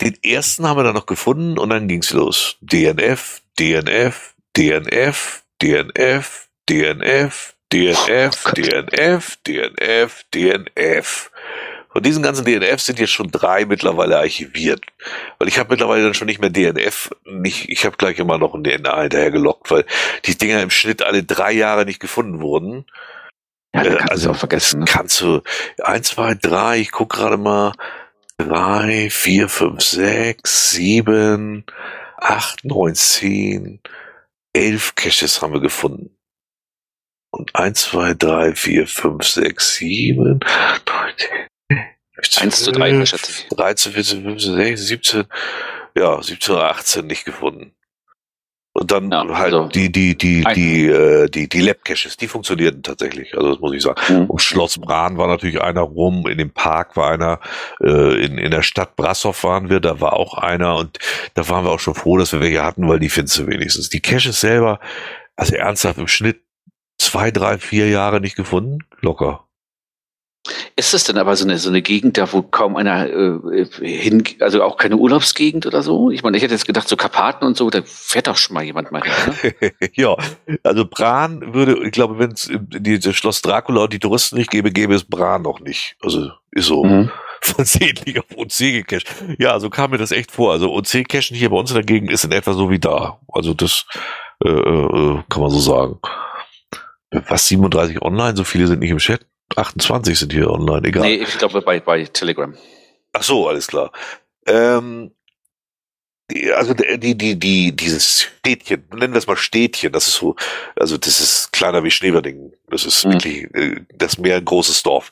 Den 0.00 0.16
ersten 0.22 0.66
haben 0.66 0.78
wir 0.78 0.84
dann 0.84 0.94
noch 0.94 1.06
gefunden 1.06 1.58
und 1.58 1.70
dann 1.70 1.88
ging's 1.88 2.12
los. 2.12 2.56
DNF, 2.60 3.42
DNF, 3.58 4.34
DNF, 4.56 5.44
DNF, 5.62 6.48
DNF, 6.68 7.54
DNF. 7.72 8.44
DNF, 8.54 9.38
DNF, 9.46 10.24
DNF. 10.34 11.30
Von 11.94 12.02
diesen 12.02 12.24
ganzen 12.24 12.44
DNFs 12.44 12.86
sind 12.86 12.98
jetzt 12.98 13.12
schon 13.12 13.30
drei 13.30 13.66
mittlerweile 13.66 14.18
archiviert. 14.18 14.84
Weil 15.38 15.46
ich 15.46 15.58
habe 15.60 15.70
mittlerweile 15.70 16.02
dann 16.02 16.14
schon 16.14 16.26
nicht 16.26 16.40
mehr 16.40 16.50
DNF, 16.50 17.10
nicht, 17.24 17.68
ich 17.68 17.86
habe 17.86 17.96
gleich 17.96 18.18
immer 18.18 18.36
noch 18.36 18.54
ein 18.54 18.64
DNA 18.64 19.02
hinterher 19.02 19.30
gelockt, 19.30 19.70
weil 19.70 19.84
die 20.24 20.36
Dinger 20.36 20.60
im 20.60 20.70
Schnitt 20.70 21.02
alle 21.02 21.22
drei 21.22 21.52
Jahre 21.52 21.84
nicht 21.84 22.00
gefunden 22.00 22.40
wurden. 22.40 22.84
Ja, 23.74 23.82
Äh, 23.82 23.96
kannst 23.96 24.10
also, 24.10 24.28
du 24.28 24.34
auch 24.34 24.38
vergessen. 24.38 24.80
Ne? 24.80 24.86
Kannst 24.88 25.20
du, 25.20 25.42
eins, 25.82 26.08
zwei, 26.08 26.34
drei, 26.34 26.78
ich 26.80 26.90
guck 26.90 27.10
gerade 27.10 27.36
mal, 27.36 27.72
drei, 28.38 29.08
vier, 29.10 29.48
fünf, 29.48 29.82
sechs, 29.82 30.70
sieben, 30.70 31.64
acht, 32.16 32.64
neun, 32.64 32.94
zehn, 32.94 33.80
elf 34.52 34.94
Caches 34.94 35.42
haben 35.42 35.52
wir 35.52 35.60
gefunden. 35.60 36.16
Und 37.30 37.54
eins, 37.54 37.82
zwei, 37.82 38.14
drei, 38.14 38.54
vier, 38.54 38.86
fünf, 38.86 39.24
sechs, 39.24 39.76
sieben, 39.76 40.40
neun, 40.40 41.12
zehn, 41.16 41.48
elf, 42.16 42.38
1 42.40 42.64
zu 42.64 42.72
3 42.72 43.06
schätze 43.06 43.30
ich. 43.30 43.48
13, 43.48 43.92
14, 43.92 44.22
15, 44.22 44.54
16, 44.54 44.76
17, 44.76 45.24
ja, 45.96 46.22
17 46.22 46.54
oder 46.54 46.70
18 46.70 47.06
nicht 47.06 47.24
gefunden. 47.24 47.74
Und 48.76 48.90
dann 48.90 49.08
Ja, 49.12 49.24
halt 49.28 49.54
also- 49.54 49.68
die, 49.68 49.90
die, 49.92 50.18
die, 50.18 50.42
die, 50.54 50.86
äh, 50.86 51.28
die, 51.28 51.48
die 51.48 51.60
Lab-Caches, 51.60 52.16
die 52.16 52.26
funktionierten 52.26 52.82
tatsächlich. 52.82 53.36
Also 53.36 53.50
das 53.52 53.60
muss 53.60 53.72
ich 53.72 53.82
sagen. 53.82 54.00
Mhm. 54.08 54.24
Um 54.26 54.38
Schloss 54.40 54.78
Bran 54.78 55.16
war 55.16 55.28
natürlich 55.28 55.60
einer 55.60 55.82
rum, 55.82 56.26
in 56.26 56.38
dem 56.38 56.50
Park 56.50 56.96
war 56.96 57.12
einer, 57.12 57.38
äh, 57.80 58.24
in, 58.24 58.36
in 58.36 58.50
der 58.50 58.62
Stadt 58.62 58.96
Brassow 58.96 59.44
waren 59.44 59.70
wir, 59.70 59.78
da 59.78 60.00
war 60.00 60.14
auch 60.14 60.34
einer 60.34 60.76
und 60.76 60.98
da 61.34 61.48
waren 61.48 61.64
wir 61.64 61.70
auch 61.70 61.78
schon 61.78 61.94
froh, 61.94 62.16
dass 62.16 62.32
wir 62.32 62.40
welche 62.40 62.64
hatten, 62.64 62.88
weil 62.88 62.98
die 62.98 63.10
findest 63.10 63.38
du 63.38 63.46
wenigstens. 63.46 63.90
Die 63.90 64.00
Caches 64.00 64.40
selber, 64.40 64.80
also 65.36 65.54
ernsthaft 65.54 65.98
im 65.98 66.08
Schnitt 66.08 66.40
zwei, 66.98 67.30
drei, 67.30 67.58
vier 67.58 67.88
Jahre 67.88 68.20
nicht 68.20 68.34
gefunden, 68.34 68.80
locker. 69.00 69.46
Ist 70.76 70.92
das 70.92 71.04
denn 71.04 71.16
aber 71.16 71.36
so 71.36 71.44
eine, 71.44 71.58
so 71.58 71.70
eine 71.70 71.80
Gegend, 71.80 72.18
da 72.18 72.30
wo 72.32 72.42
kaum 72.42 72.76
einer 72.76 73.08
äh, 73.08 73.66
hin, 73.80 74.24
also 74.40 74.62
auch 74.62 74.76
keine 74.76 74.96
Urlaubsgegend 74.96 75.64
oder 75.64 75.82
so? 75.82 76.10
Ich 76.10 76.22
meine, 76.22 76.36
ich 76.36 76.42
hätte 76.42 76.52
jetzt 76.52 76.66
gedacht, 76.66 76.86
so 76.88 76.96
Karpaten 76.96 77.46
und 77.46 77.56
so, 77.56 77.70
da 77.70 77.80
fährt 77.84 78.26
doch 78.26 78.36
schon 78.36 78.54
mal 78.54 78.62
jemand 78.62 78.92
mal 78.92 79.02
hin, 79.02 79.54
ne? 79.60 79.72
ja, 79.94 80.16
also 80.62 80.84
Bran 80.84 81.54
würde, 81.54 81.78
ich 81.84 81.92
glaube, 81.92 82.18
wenn 82.18 82.32
es 82.32 82.50
dieses 82.70 83.16
Schloss 83.16 83.40
Dracula 83.40 83.84
und 83.84 83.92
die 83.92 83.98
Touristen 83.98 84.36
nicht 84.36 84.50
gäbe, 84.50 84.70
gäbe 84.70 84.94
es 84.94 85.04
Bran 85.04 85.42
noch 85.42 85.60
nicht. 85.60 85.96
Also 86.02 86.30
ist 86.50 86.66
so 86.66 86.84
Mhm. 86.84 87.10
versehentlich 87.40 88.18
auf 88.18 88.26
OC 88.36 88.58
gecached. 88.58 89.06
Ja, 89.38 89.58
so 89.60 89.70
kam 89.70 89.90
mir 89.92 89.98
das 89.98 90.12
echt 90.12 90.30
vor. 90.30 90.52
Also 90.52 90.72
OC-Cachen 90.74 91.36
hier 91.36 91.50
bei 91.50 91.56
uns 91.56 91.70
in 91.70 91.76
der 91.76 91.84
Gegend 91.84 92.10
ist 92.10 92.24
in 92.24 92.32
etwa 92.32 92.52
so 92.52 92.70
wie 92.70 92.78
da. 92.78 93.18
Also 93.28 93.54
das 93.54 93.86
äh, 94.44 94.48
äh, 94.48 95.22
kann 95.28 95.42
man 95.42 95.50
so 95.50 95.58
sagen. 95.60 95.98
Was 97.28 97.46
37 97.48 98.02
online? 98.02 98.36
So 98.36 98.44
viele 98.44 98.66
sind 98.66 98.80
nicht 98.80 98.90
im 98.90 98.98
Chat. 98.98 99.26
28 99.56 100.18
sind 100.18 100.32
hier 100.32 100.50
online, 100.50 100.88
egal. 100.88 101.02
Nee, 101.02 101.14
ich 101.16 101.38
glaube 101.38 101.62
bei, 101.62 101.80
bei 101.80 102.04
Telegram. 102.04 102.54
Ach 103.12 103.22
so, 103.22 103.48
alles 103.48 103.66
klar. 103.68 103.92
Ähm, 104.46 105.12
also 106.56 106.72
die, 106.74 106.98
die, 106.98 107.16
die, 107.16 107.38
die, 107.38 107.76
dieses 107.76 108.22
Städtchen, 108.22 108.84
nennen 108.94 109.12
wir 109.12 109.18
es 109.18 109.26
mal 109.26 109.36
Städtchen, 109.36 109.92
das 109.92 110.08
ist 110.08 110.14
so, 110.14 110.34
also 110.74 110.96
das 110.96 111.20
ist 111.20 111.52
kleiner 111.52 111.84
wie 111.84 111.90
Schneewerdingen. 111.90 112.52
Das 112.68 112.84
ist 112.86 113.04
Mhm. 113.04 113.12
wirklich, 113.12 113.54
äh, 113.54 113.80
das 113.94 114.14
ist 114.14 114.18
mehr 114.18 114.36
ein 114.36 114.44
großes 114.44 114.82
Dorf. 114.82 115.10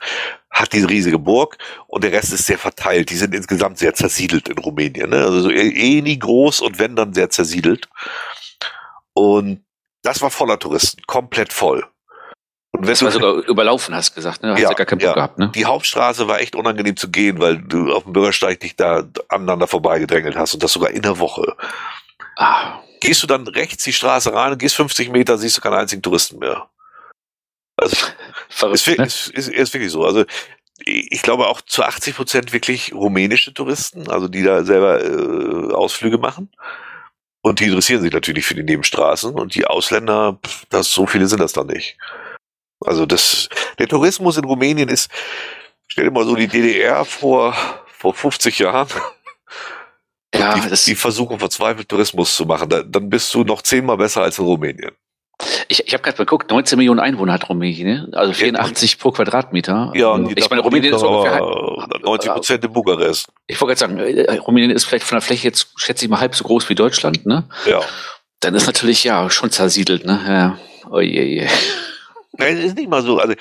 Hat 0.51 0.73
diese 0.73 0.89
riesige 0.89 1.19
Burg 1.19 1.59
und 1.87 2.03
der 2.03 2.13
Rest 2.13 2.33
ist 2.33 2.47
sehr 2.47 2.59
verteilt. 2.59 3.11
Die 3.11 3.17
sind 3.17 3.35
insgesamt 3.35 3.79
sehr 3.79 3.95
zersiedelt 3.95 4.49
in 4.49 4.59
Rumänien. 4.59 5.11
Ne? 5.11 5.19
Also 5.19 5.43
so 5.43 5.51
eh, 5.51 5.69
eh 5.69 6.01
nie 6.03 6.19
groß 6.19 6.61
und 6.63 6.79
wenn 6.79 6.97
dann 6.97 7.13
sehr 7.15 7.31
zersiedelt. 7.31 7.89
Und 9.15 9.65
das 10.03 10.21
war 10.23 10.31
voller 10.31 10.59
Touristen, 10.59 11.03
komplett 11.07 11.53
voll. 11.53 11.85
Und 12.75 12.89
Das 12.89 13.01
wenn 13.03 13.07
war 13.13 13.13
du- 13.21 13.21
sogar 13.37 13.49
überlaufen, 13.49 13.95
hast 13.95 14.11
du 14.11 14.15
gesagt, 14.17 14.43
ne? 14.43 14.53
Hast 14.53 14.61
Ja, 14.61 14.71
ja 14.71 14.75
gar 14.75 14.87
keinen 14.87 14.99
Bock 14.99 15.07
ja. 15.09 15.15
gehabt, 15.15 15.39
ne? 15.39 15.51
die 15.55 15.67
Hauptstraße 15.67 16.27
war 16.27 16.41
echt 16.41 16.57
unangenehm 16.57 16.97
zu 16.97 17.11
gehen, 17.11 17.39
weil 17.39 17.59
du 17.59 17.93
auf 17.93 18.05
dem 18.05 18.13
Bürgersteig 18.15 18.61
dich 18.61 18.77
da 18.77 19.05
aneinander 19.29 19.67
vorbeigedrängelt 19.67 20.37
hast 20.37 20.55
und 20.55 20.63
das 20.63 20.73
sogar 20.73 20.91
in 20.91 21.03
der 21.03 21.19
Woche. 21.19 21.55
Ah, 22.37 22.81
Gehst 23.01 23.23
du 23.23 23.27
dann 23.27 23.47
rechts 23.49 23.83
die 23.85 23.93
Straße 23.93 24.33
rein 24.33 24.53
und 24.53 24.59
gehst 24.59 24.77
50 24.77 25.11
Meter, 25.11 25.37
siehst 25.37 25.57
du 25.57 25.61
keinen 25.61 25.75
einzigen 25.75 26.03
Touristen 26.03 26.39
mehr. 26.39 26.69
Also 27.77 27.95
ist, 27.97 28.15
verrückt, 28.49 28.87
wir- 28.87 28.97
ne? 28.99 29.07
ist, 29.07 29.29
ist, 29.29 29.49
ist 29.49 29.75
wirklich 29.75 29.91
so. 29.93 30.05
Also 30.05 30.25
ich 30.85 31.21
glaube 31.23 31.49
auch 31.49 31.61
zu 31.61 31.83
80 31.85 32.17
Prozent 32.17 32.53
wirklich 32.53 32.93
rumänische 32.95 33.53
Touristen, 33.53 34.09
also 34.11 34.29
die 34.29 34.43
da 34.43 34.65
selber 34.65 35.05
äh, 35.05 35.75
Ausflüge 35.75 36.19
machen. 36.19 36.51
Und 37.43 37.61
die 37.61 37.65
interessieren 37.65 38.01
sich 38.03 38.13
natürlich 38.13 38.47
für 38.47 38.55
die 38.55 38.63
Nebenstraßen 38.63 39.35
und 39.35 39.55
die 39.57 39.67
Ausländer, 39.67 40.39
pff, 40.45 40.65
das, 40.71 40.91
so 40.93 41.07
viele 41.07 41.27
sind 41.27 41.41
das 41.41 41.53
dann 41.53 41.67
nicht. 41.67 41.99
Also 42.85 43.07
das, 43.07 43.49
der 43.79 43.89
Tourismus 43.89 44.37
in 44.37 44.45
Rumänien 44.45 44.89
ist, 44.89 45.11
stell 45.89 46.05
dir 46.05 46.11
mal 46.11 46.25
so 46.25 46.35
die 46.35 46.49
DDR 46.49 47.05
vor, 47.05 47.55
vor 47.87 48.15
50 48.15 48.59
Jahren, 48.59 48.89
Ja, 50.35 50.55
die, 50.55 50.69
das, 50.69 50.85
die 50.85 50.95
versuchen 50.95 51.39
verzweifelt 51.39 51.89
Tourismus 51.89 52.35
zu 52.35 52.47
machen, 52.47 52.69
da, 52.69 52.83
dann 52.83 53.11
bist 53.11 53.33
du 53.35 53.45
noch 53.45 53.63
zehnmal 53.63 53.99
besser 53.99 54.23
als 54.23 54.39
in 54.39 54.47
Rumänien. 54.47 54.93
ich, 55.69 55.87
ich 55.87 55.93
habe 55.93 56.03
gerade 56.03 56.17
geguckt, 56.17 56.51
19 56.51 56.79
Millionen 56.79 57.01
Einwohner 57.01 57.35
hat 57.35 57.49
Rumänien, 57.51 57.87
ne? 57.87 58.09
Also 58.13 58.33
84 58.33 58.99
pro 58.99 59.11
Quadratmeter. 59.11 59.93
Ja, 59.95 60.09
und 60.09 60.29
die 60.29 60.35
ich 60.41 60.49
meine, 60.49 60.63
Rumänien 60.63 60.95
ist 60.95 61.03
ungefähr 61.03 61.35
halb, 61.35 61.43
aber 61.43 61.99
90 62.03 62.31
Prozent 62.33 62.65
in 62.65 62.73
Bukarest. 62.73 63.29
ich 63.47 63.61
wollte 63.61 63.77
gerade 63.85 63.95
sagen, 63.95 63.99
äh, 63.99 64.39
Rumänien 64.39 64.71
ist 64.71 64.85
vielleicht 64.85 65.05
von 65.05 65.17
der 65.17 65.23
Fläche 65.23 65.49
jetzt, 65.49 65.69
schätze 65.77 66.07
ich 66.07 66.11
mal, 66.11 66.21
halb 66.21 66.35
so 66.35 66.45
groß 66.45 66.69
wie 66.71 66.75
Deutschland, 66.75 67.27
ne? 67.27 67.45
Ja. 67.67 67.81
Dann 68.41 68.55
ist 68.55 68.67
natürlich, 68.67 69.05
ja, 69.05 69.29
schon 69.29 69.51
zersiedelt, 69.51 70.07
ne? 70.07 70.19
Ja. 70.27 70.59
Oh 70.91 71.01
je, 71.01 71.23
je. 71.25 71.49
Nein, 72.39 72.57
es 72.59 72.65
ist 72.65 72.77
nicht 72.77 72.89
mal 72.89 73.03
so. 73.03 73.19
Also 73.19 73.35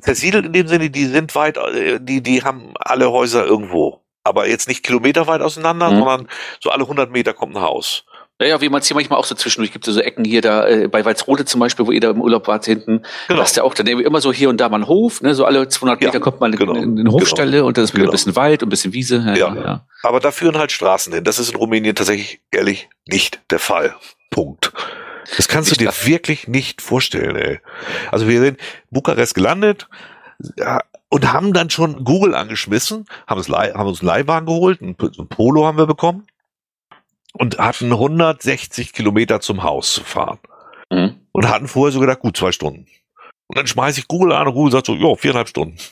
zersiedelt 0.00 0.46
in 0.46 0.52
dem 0.52 0.68
Sinne, 0.68 0.90
die 0.90 1.06
sind 1.06 1.34
weit, 1.34 1.56
äh, 1.56 1.98
die, 2.00 2.22
die 2.22 2.42
haben 2.42 2.72
alle 2.78 3.10
Häuser 3.10 3.44
irgendwo. 3.46 4.00
Aber 4.24 4.46
jetzt 4.48 4.68
nicht 4.68 4.82
kilometerweit 4.84 5.40
auseinander, 5.40 5.90
Mhm. 5.90 5.96
sondern 5.98 6.28
so 6.60 6.70
alle 6.70 6.86
100 6.86 7.10
Meter 7.10 7.32
kommt 7.32 7.56
ein 7.56 7.62
Haus. 7.62 8.04
Ja, 8.40 8.46
ja, 8.46 8.60
wie 8.60 8.68
man 8.68 8.80
es 8.80 8.86
hier 8.86 8.94
manchmal 8.94 9.18
auch 9.18 9.24
so 9.24 9.34
zwischendurch 9.34 9.72
gibt, 9.72 9.84
so 9.84 9.98
Ecken 10.00 10.24
hier 10.24 10.40
da, 10.40 10.68
äh, 10.68 10.86
bei 10.86 11.04
Walsrode 11.04 11.44
zum 11.44 11.58
Beispiel, 11.58 11.86
wo 11.88 11.90
ihr 11.90 12.00
da 12.00 12.10
im 12.10 12.20
Urlaub 12.20 12.46
wart 12.46 12.66
hinten, 12.66 13.02
Genau. 13.26 13.38
da 13.40 13.44
ist 13.44 13.56
ja 13.56 13.64
auch 13.64 13.74
dann 13.74 13.88
immer 13.88 14.20
so 14.20 14.32
hier 14.32 14.48
und 14.48 14.60
da 14.60 14.68
mal 14.68 14.78
ein 14.82 14.86
Hof, 14.86 15.22
ne? 15.22 15.34
So 15.34 15.44
alle 15.44 15.66
200 15.66 16.00
Ja, 16.00 16.08
Meter 16.08 16.20
kommt 16.20 16.38
mal 16.38 16.48
genau, 16.52 16.74
eine, 16.74 17.00
eine 17.00 17.10
Hofstelle 17.10 17.64
und 17.64 17.76
dann 17.76 17.84
ist 17.84 17.94
wieder 17.94 18.02
genau. 18.02 18.10
ein 18.10 18.12
bisschen 18.12 18.36
Wald 18.36 18.62
und 18.62 18.68
ein 18.68 18.70
bisschen 18.70 18.92
Wiese. 18.92 19.16
Ja, 19.26 19.34
Ja. 19.34 19.54
ja. 19.56 19.60
ja. 19.64 19.86
Aber 20.04 20.20
da 20.20 20.30
führen 20.30 20.56
halt 20.56 20.70
Straßen 20.70 21.12
hin. 21.12 21.24
Das 21.24 21.40
ist 21.40 21.50
in 21.50 21.56
Rumänien 21.56 21.96
tatsächlich 21.96 22.40
ehrlich 22.52 22.88
nicht 23.08 23.40
der 23.50 23.58
Fall. 23.58 23.96
Punkt. 24.30 24.72
Das 25.36 25.48
kannst 25.48 25.70
du 25.70 25.76
dir 25.76 25.92
wirklich 26.04 26.48
nicht 26.48 26.80
vorstellen, 26.80 27.36
ey. 27.36 27.60
Also 28.10 28.28
wir 28.28 28.40
sind 28.40 28.58
in 28.58 28.64
Bukarest 28.90 29.34
gelandet 29.34 29.88
und 31.08 31.32
haben 31.32 31.52
dann 31.52 31.70
schon 31.70 32.04
Google 32.04 32.34
angeschmissen, 32.34 33.06
haben 33.26 33.38
uns, 33.38 33.48
haben 33.48 33.88
uns 33.88 34.00
einen 34.00 34.08
Leihwagen 34.08 34.46
geholt, 34.46 34.80
ein, 34.80 34.94
Polo 34.96 35.66
haben 35.66 35.78
wir 35.78 35.86
bekommen 35.86 36.26
und 37.32 37.58
hatten 37.58 37.92
160 37.92 38.92
Kilometer 38.92 39.40
zum 39.40 39.62
Haus 39.62 39.92
zu 39.92 40.04
fahren. 40.04 40.38
Mhm. 40.90 41.16
Und 41.32 41.48
hatten 41.48 41.68
vorher 41.68 41.92
so 41.92 42.00
gedacht, 42.00 42.20
gut, 42.20 42.36
zwei 42.36 42.52
Stunden. 42.52 42.86
Und 43.48 43.56
dann 43.56 43.66
schmeiße 43.66 44.00
ich 44.00 44.08
Google 44.08 44.32
an 44.32 44.46
und 44.46 44.54
Google 44.54 44.72
sagt 44.72 44.86
so, 44.86 44.94
ja, 44.94 45.14
viereinhalb 45.14 45.48
Stunden. 45.48 45.76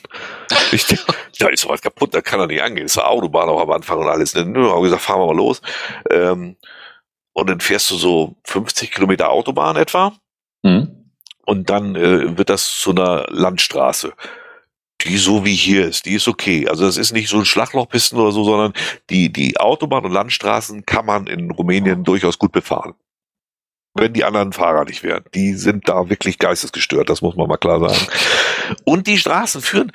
Ich 0.73 0.85
denk, 0.85 1.01
ja, 1.35 1.47
ist 1.47 1.63
doch 1.63 1.69
was 1.69 1.81
kaputt, 1.81 2.13
da 2.13 2.19
kann 2.19 2.41
er 2.41 2.47
nicht 2.47 2.61
angehen. 2.61 2.85
Ist 2.85 2.97
eine 2.97 3.07
Autobahn 3.07 3.47
auch 3.47 3.61
am 3.61 3.71
Anfang 3.71 3.99
und 3.99 4.07
alles. 4.07 4.35
Ne? 4.35 4.43
Nö, 4.43 4.69
habe 4.69 4.81
gesagt, 4.81 5.01
fahren 5.01 5.21
wir 5.21 5.27
mal 5.27 5.35
los. 5.35 5.61
Ähm, 6.11 6.57
und 7.37 7.47
dann 7.51 7.59
fährst 7.59 7.91
du 7.91 7.97
so 7.97 8.35
50 8.45 8.91
Kilometer 8.91 9.29
Autobahn 9.29 9.75
etwa. 9.75 10.11
Mhm. 10.63 11.11
Und 11.45 11.69
dann 11.69 11.95
äh, 11.95 12.35
wird 12.35 12.49
das 12.49 12.79
zu 12.79 12.89
einer 12.89 13.27
Landstraße. 13.29 14.13
Die 15.03 15.17
so 15.17 15.45
wie 15.45 15.53
hier 15.53 15.85
ist, 15.85 16.07
die 16.07 16.15
ist 16.15 16.27
okay. 16.27 16.67
Also 16.67 16.83
das 16.87 16.97
ist 16.97 17.11
nicht 17.13 17.29
so 17.29 17.37
ein 17.37 17.45
Schlaglochpisten 17.45 18.17
oder 18.17 18.31
so, 18.31 18.43
sondern 18.43 18.73
die, 19.11 19.31
die 19.31 19.59
Autobahn 19.59 20.03
und 20.03 20.11
Landstraßen 20.11 20.87
kann 20.87 21.05
man 21.05 21.27
in 21.27 21.51
Rumänien 21.51 22.03
durchaus 22.03 22.39
gut 22.39 22.51
befahren. 22.51 22.95
Wenn 23.93 24.13
die 24.13 24.23
anderen 24.23 24.51
Fahrer 24.51 24.85
nicht 24.85 25.03
wären. 25.03 25.23
Die 25.35 25.53
sind 25.53 25.87
da 25.87 26.09
wirklich 26.09 26.39
geistesgestört, 26.39 27.07
das 27.07 27.21
muss 27.21 27.35
man 27.35 27.47
mal 27.47 27.57
klar 27.57 27.79
sagen. 27.87 28.07
Und 28.83 29.05
die 29.05 29.19
Straßen 29.19 29.61
führen 29.61 29.91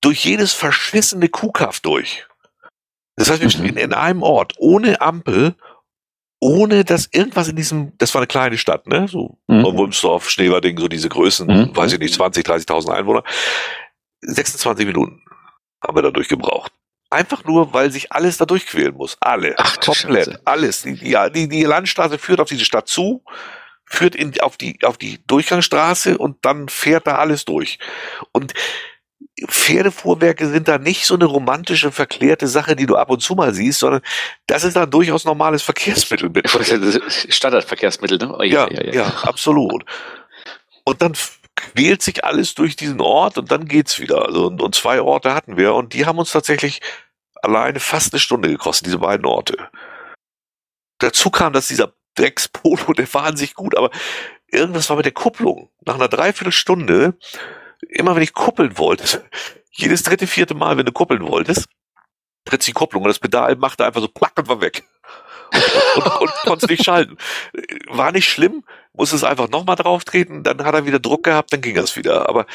durch 0.00 0.24
jedes 0.24 0.52
verschissene 0.52 1.28
Kuhkaff 1.28 1.78
durch. 1.78 2.26
Das 3.14 3.30
heißt, 3.30 3.40
wir 3.40 3.46
Mhm. 3.46 3.50
stehen 3.52 3.76
in 3.76 3.92
einem 3.94 4.24
Ort 4.24 4.54
ohne 4.58 5.00
Ampel, 5.00 5.54
ohne 6.44 6.84
dass 6.84 7.08
irgendwas 7.12 7.46
in 7.46 7.54
diesem, 7.54 7.92
das 7.98 8.12
war 8.14 8.20
eine 8.20 8.26
kleine 8.26 8.58
Stadt, 8.58 8.88
ne? 8.88 9.06
So 9.06 9.38
Mhm. 9.46 9.62
Wulmsdorf, 9.62 10.28
Schneverding, 10.28 10.76
so 10.76 10.88
diese 10.88 11.08
Größen, 11.08 11.46
Mhm. 11.46 11.76
weiß 11.76 11.92
ich 11.92 12.00
nicht, 12.00 12.14
20, 12.14 12.44
30.000 12.44 12.90
Einwohner. 12.92 13.22
26 14.22 14.84
Minuten 14.86 15.22
haben 15.80 15.96
wir 15.96 16.02
da 16.02 16.10
durchgebraucht. 16.10 16.72
Einfach 17.10 17.44
nur, 17.44 17.72
weil 17.72 17.92
sich 17.92 18.10
alles 18.10 18.38
da 18.38 18.44
durchquälen 18.44 18.94
muss. 18.96 19.16
Alle. 19.20 19.54
Ach, 19.56 19.78
Komplett. 19.78 20.24
Scheiße. 20.26 20.40
Alles. 20.44 20.82
Die, 20.82 20.94
die, 20.96 21.16
die, 21.32 21.48
die 21.48 21.62
Landstraße 21.62 22.18
führt 22.18 22.40
auf 22.40 22.48
diese 22.48 22.64
Stadt 22.64 22.88
zu, 22.88 23.22
führt 23.84 24.16
in, 24.16 24.32
auf, 24.40 24.56
die, 24.56 24.78
auf 24.82 24.96
die 24.98 25.24
Durchgangsstraße 25.28 26.18
und 26.18 26.38
dann 26.44 26.68
fährt 26.68 27.06
da 27.06 27.18
alles 27.18 27.44
durch. 27.44 27.78
Und 28.32 28.52
Pferdefuhrwerke 29.46 30.48
sind 30.48 30.68
da 30.68 30.78
nicht 30.78 31.06
so 31.06 31.14
eine 31.14 31.24
romantische, 31.24 31.92
verklärte 31.92 32.46
Sache, 32.48 32.76
die 32.76 32.86
du 32.86 32.96
ab 32.96 33.10
und 33.10 33.20
zu 33.20 33.34
mal 33.34 33.54
siehst, 33.54 33.80
sondern 33.80 34.02
das 34.46 34.64
ist 34.64 34.76
dann 34.76 34.90
durchaus 34.90 35.24
normales 35.24 35.62
Verkehrsmittel. 35.62 36.30
Standardverkehrsmittel, 37.28 38.18
ne? 38.18 38.36
Oh, 38.36 38.42
Ja, 38.42 38.68
ja, 38.70 39.06
absolut. 39.22 39.84
Und 40.84 41.02
dann 41.02 41.12
quält 41.56 42.02
sich 42.02 42.24
alles 42.24 42.54
durch 42.54 42.76
diesen 42.76 43.00
Ort 43.00 43.38
und 43.38 43.50
dann 43.50 43.66
geht's 43.66 43.98
wieder. 43.98 44.26
Also, 44.26 44.46
und, 44.46 44.60
und 44.60 44.74
zwei 44.74 45.00
Orte 45.00 45.34
hatten 45.34 45.56
wir 45.56 45.74
und 45.74 45.94
die 45.94 46.06
haben 46.06 46.18
uns 46.18 46.32
tatsächlich 46.32 46.80
alleine 47.42 47.80
fast 47.80 48.12
eine 48.12 48.20
Stunde 48.20 48.48
gekostet, 48.48 48.86
diese 48.86 48.98
beiden 48.98 49.26
Orte. 49.26 49.56
Dazu 50.98 51.30
kam, 51.30 51.52
dass 51.52 51.68
dieser 51.68 51.92
Dreckspolo, 52.14 52.92
der 52.96 53.12
war 53.14 53.24
an 53.24 53.36
sich 53.36 53.54
gut, 53.54 53.76
aber 53.76 53.90
irgendwas 54.46 54.88
war 54.88 54.96
mit 54.96 55.06
der 55.06 55.12
Kupplung. 55.12 55.70
Nach 55.84 55.94
einer 55.94 56.08
Dreiviertelstunde, 56.08 57.14
immer 57.88 58.14
wenn 58.16 58.22
ich 58.22 58.32
kuppeln 58.32 58.78
wollte, 58.78 59.24
jedes 59.70 60.02
dritte, 60.02 60.26
vierte 60.26 60.54
Mal, 60.54 60.76
wenn 60.76 60.86
du 60.86 60.92
kuppeln 60.92 61.22
wolltest, 61.22 61.66
tritt 62.44 62.66
die 62.66 62.72
Kupplung 62.72 63.04
und 63.04 63.08
das 63.08 63.18
Pedal 63.18 63.56
machte 63.56 63.84
einfach 63.84 64.00
so 64.00 64.08
plack 64.08 64.32
und 64.36 64.48
war 64.48 64.60
weg. 64.60 64.82
und, 65.52 66.06
und, 66.06 66.20
und 66.22 66.32
konnte 66.44 66.66
nicht 66.66 66.84
schalten. 66.84 67.16
War 67.88 68.10
nicht 68.12 68.28
schlimm, 68.28 68.64
muss 68.94 69.12
es 69.12 69.24
einfach 69.24 69.48
nochmal 69.48 69.76
drauf 69.76 70.04
treten, 70.04 70.42
dann 70.42 70.64
hat 70.64 70.74
er 70.74 70.86
wieder 70.86 70.98
Druck 70.98 71.24
gehabt, 71.24 71.52
dann 71.52 71.60
ging 71.60 71.74
das 71.74 71.96
wieder. 71.96 72.28
Aber 72.28 72.46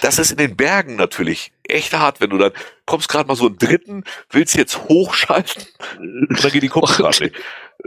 das 0.00 0.18
ist 0.18 0.30
in 0.30 0.38
den 0.38 0.56
Bergen 0.56 0.96
natürlich 0.96 1.52
echt 1.64 1.92
hart, 1.92 2.20
wenn 2.20 2.30
du 2.30 2.38
dann 2.38 2.52
kommst 2.86 3.08
gerade 3.08 3.28
mal 3.28 3.36
so 3.36 3.46
einen 3.46 3.58
dritten, 3.58 4.04
willst 4.30 4.56
jetzt 4.56 4.88
hochschalten 4.88 5.64
und 5.98 6.42
dann 6.42 6.50
geht 6.50 6.62
die 6.62 6.68
Kupplung 6.68 6.96
gerade 6.96 7.24
nicht. 7.24 7.36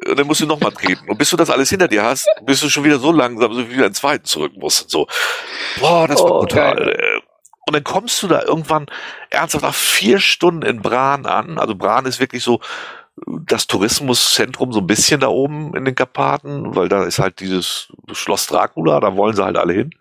Und 0.07 0.17
dann 0.19 0.27
musst 0.27 0.41
du 0.41 0.45
nochmal 0.45 0.71
treten. 0.71 1.09
Und 1.09 1.17
bis 1.17 1.29
du 1.29 1.37
das 1.37 1.49
alles 1.49 1.69
hinter 1.69 1.87
dir 1.87 2.03
hast, 2.03 2.27
bist 2.45 2.63
du 2.63 2.69
schon 2.69 2.83
wieder 2.83 2.99
so 2.99 3.11
langsam, 3.11 3.53
so 3.53 3.67
wie 3.67 3.73
wieder 3.75 3.85
einen 3.85 3.93
zweiten 3.93 4.25
zurück 4.25 4.53
musst. 4.55 4.89
So. 4.89 5.07
Boah, 5.79 6.07
das 6.07 6.21
war 6.21 6.31
Oh, 6.31 6.39
brutal. 6.39 6.75
geil. 6.75 7.21
Und 7.67 7.73
dann 7.75 7.83
kommst 7.83 8.23
du 8.23 8.27
da 8.27 8.41
irgendwann 8.43 8.87
ernsthaft 9.29 9.63
nach 9.63 9.73
vier 9.75 10.19
Stunden 10.19 10.63
in 10.63 10.81
Bran 10.81 11.25
an. 11.25 11.59
Also 11.59 11.75
Bran 11.75 12.05
ist 12.05 12.19
wirklich 12.19 12.43
so 12.43 12.61
das 13.45 13.67
Tourismuszentrum 13.67 14.71
so 14.71 14.79
ein 14.79 14.87
bisschen 14.87 15.19
da 15.19 15.27
oben 15.27 15.75
in 15.75 15.85
den 15.85 15.93
Karpaten, 15.93 16.75
weil 16.75 16.87
da 16.87 17.03
ist 17.03 17.19
halt 17.19 17.39
dieses 17.41 17.89
Schloss 18.13 18.47
Dracula, 18.47 18.99
da 19.01 19.15
wollen 19.17 19.35
sie 19.35 19.43
halt 19.43 19.57
alle 19.57 19.73
hin. 19.73 19.91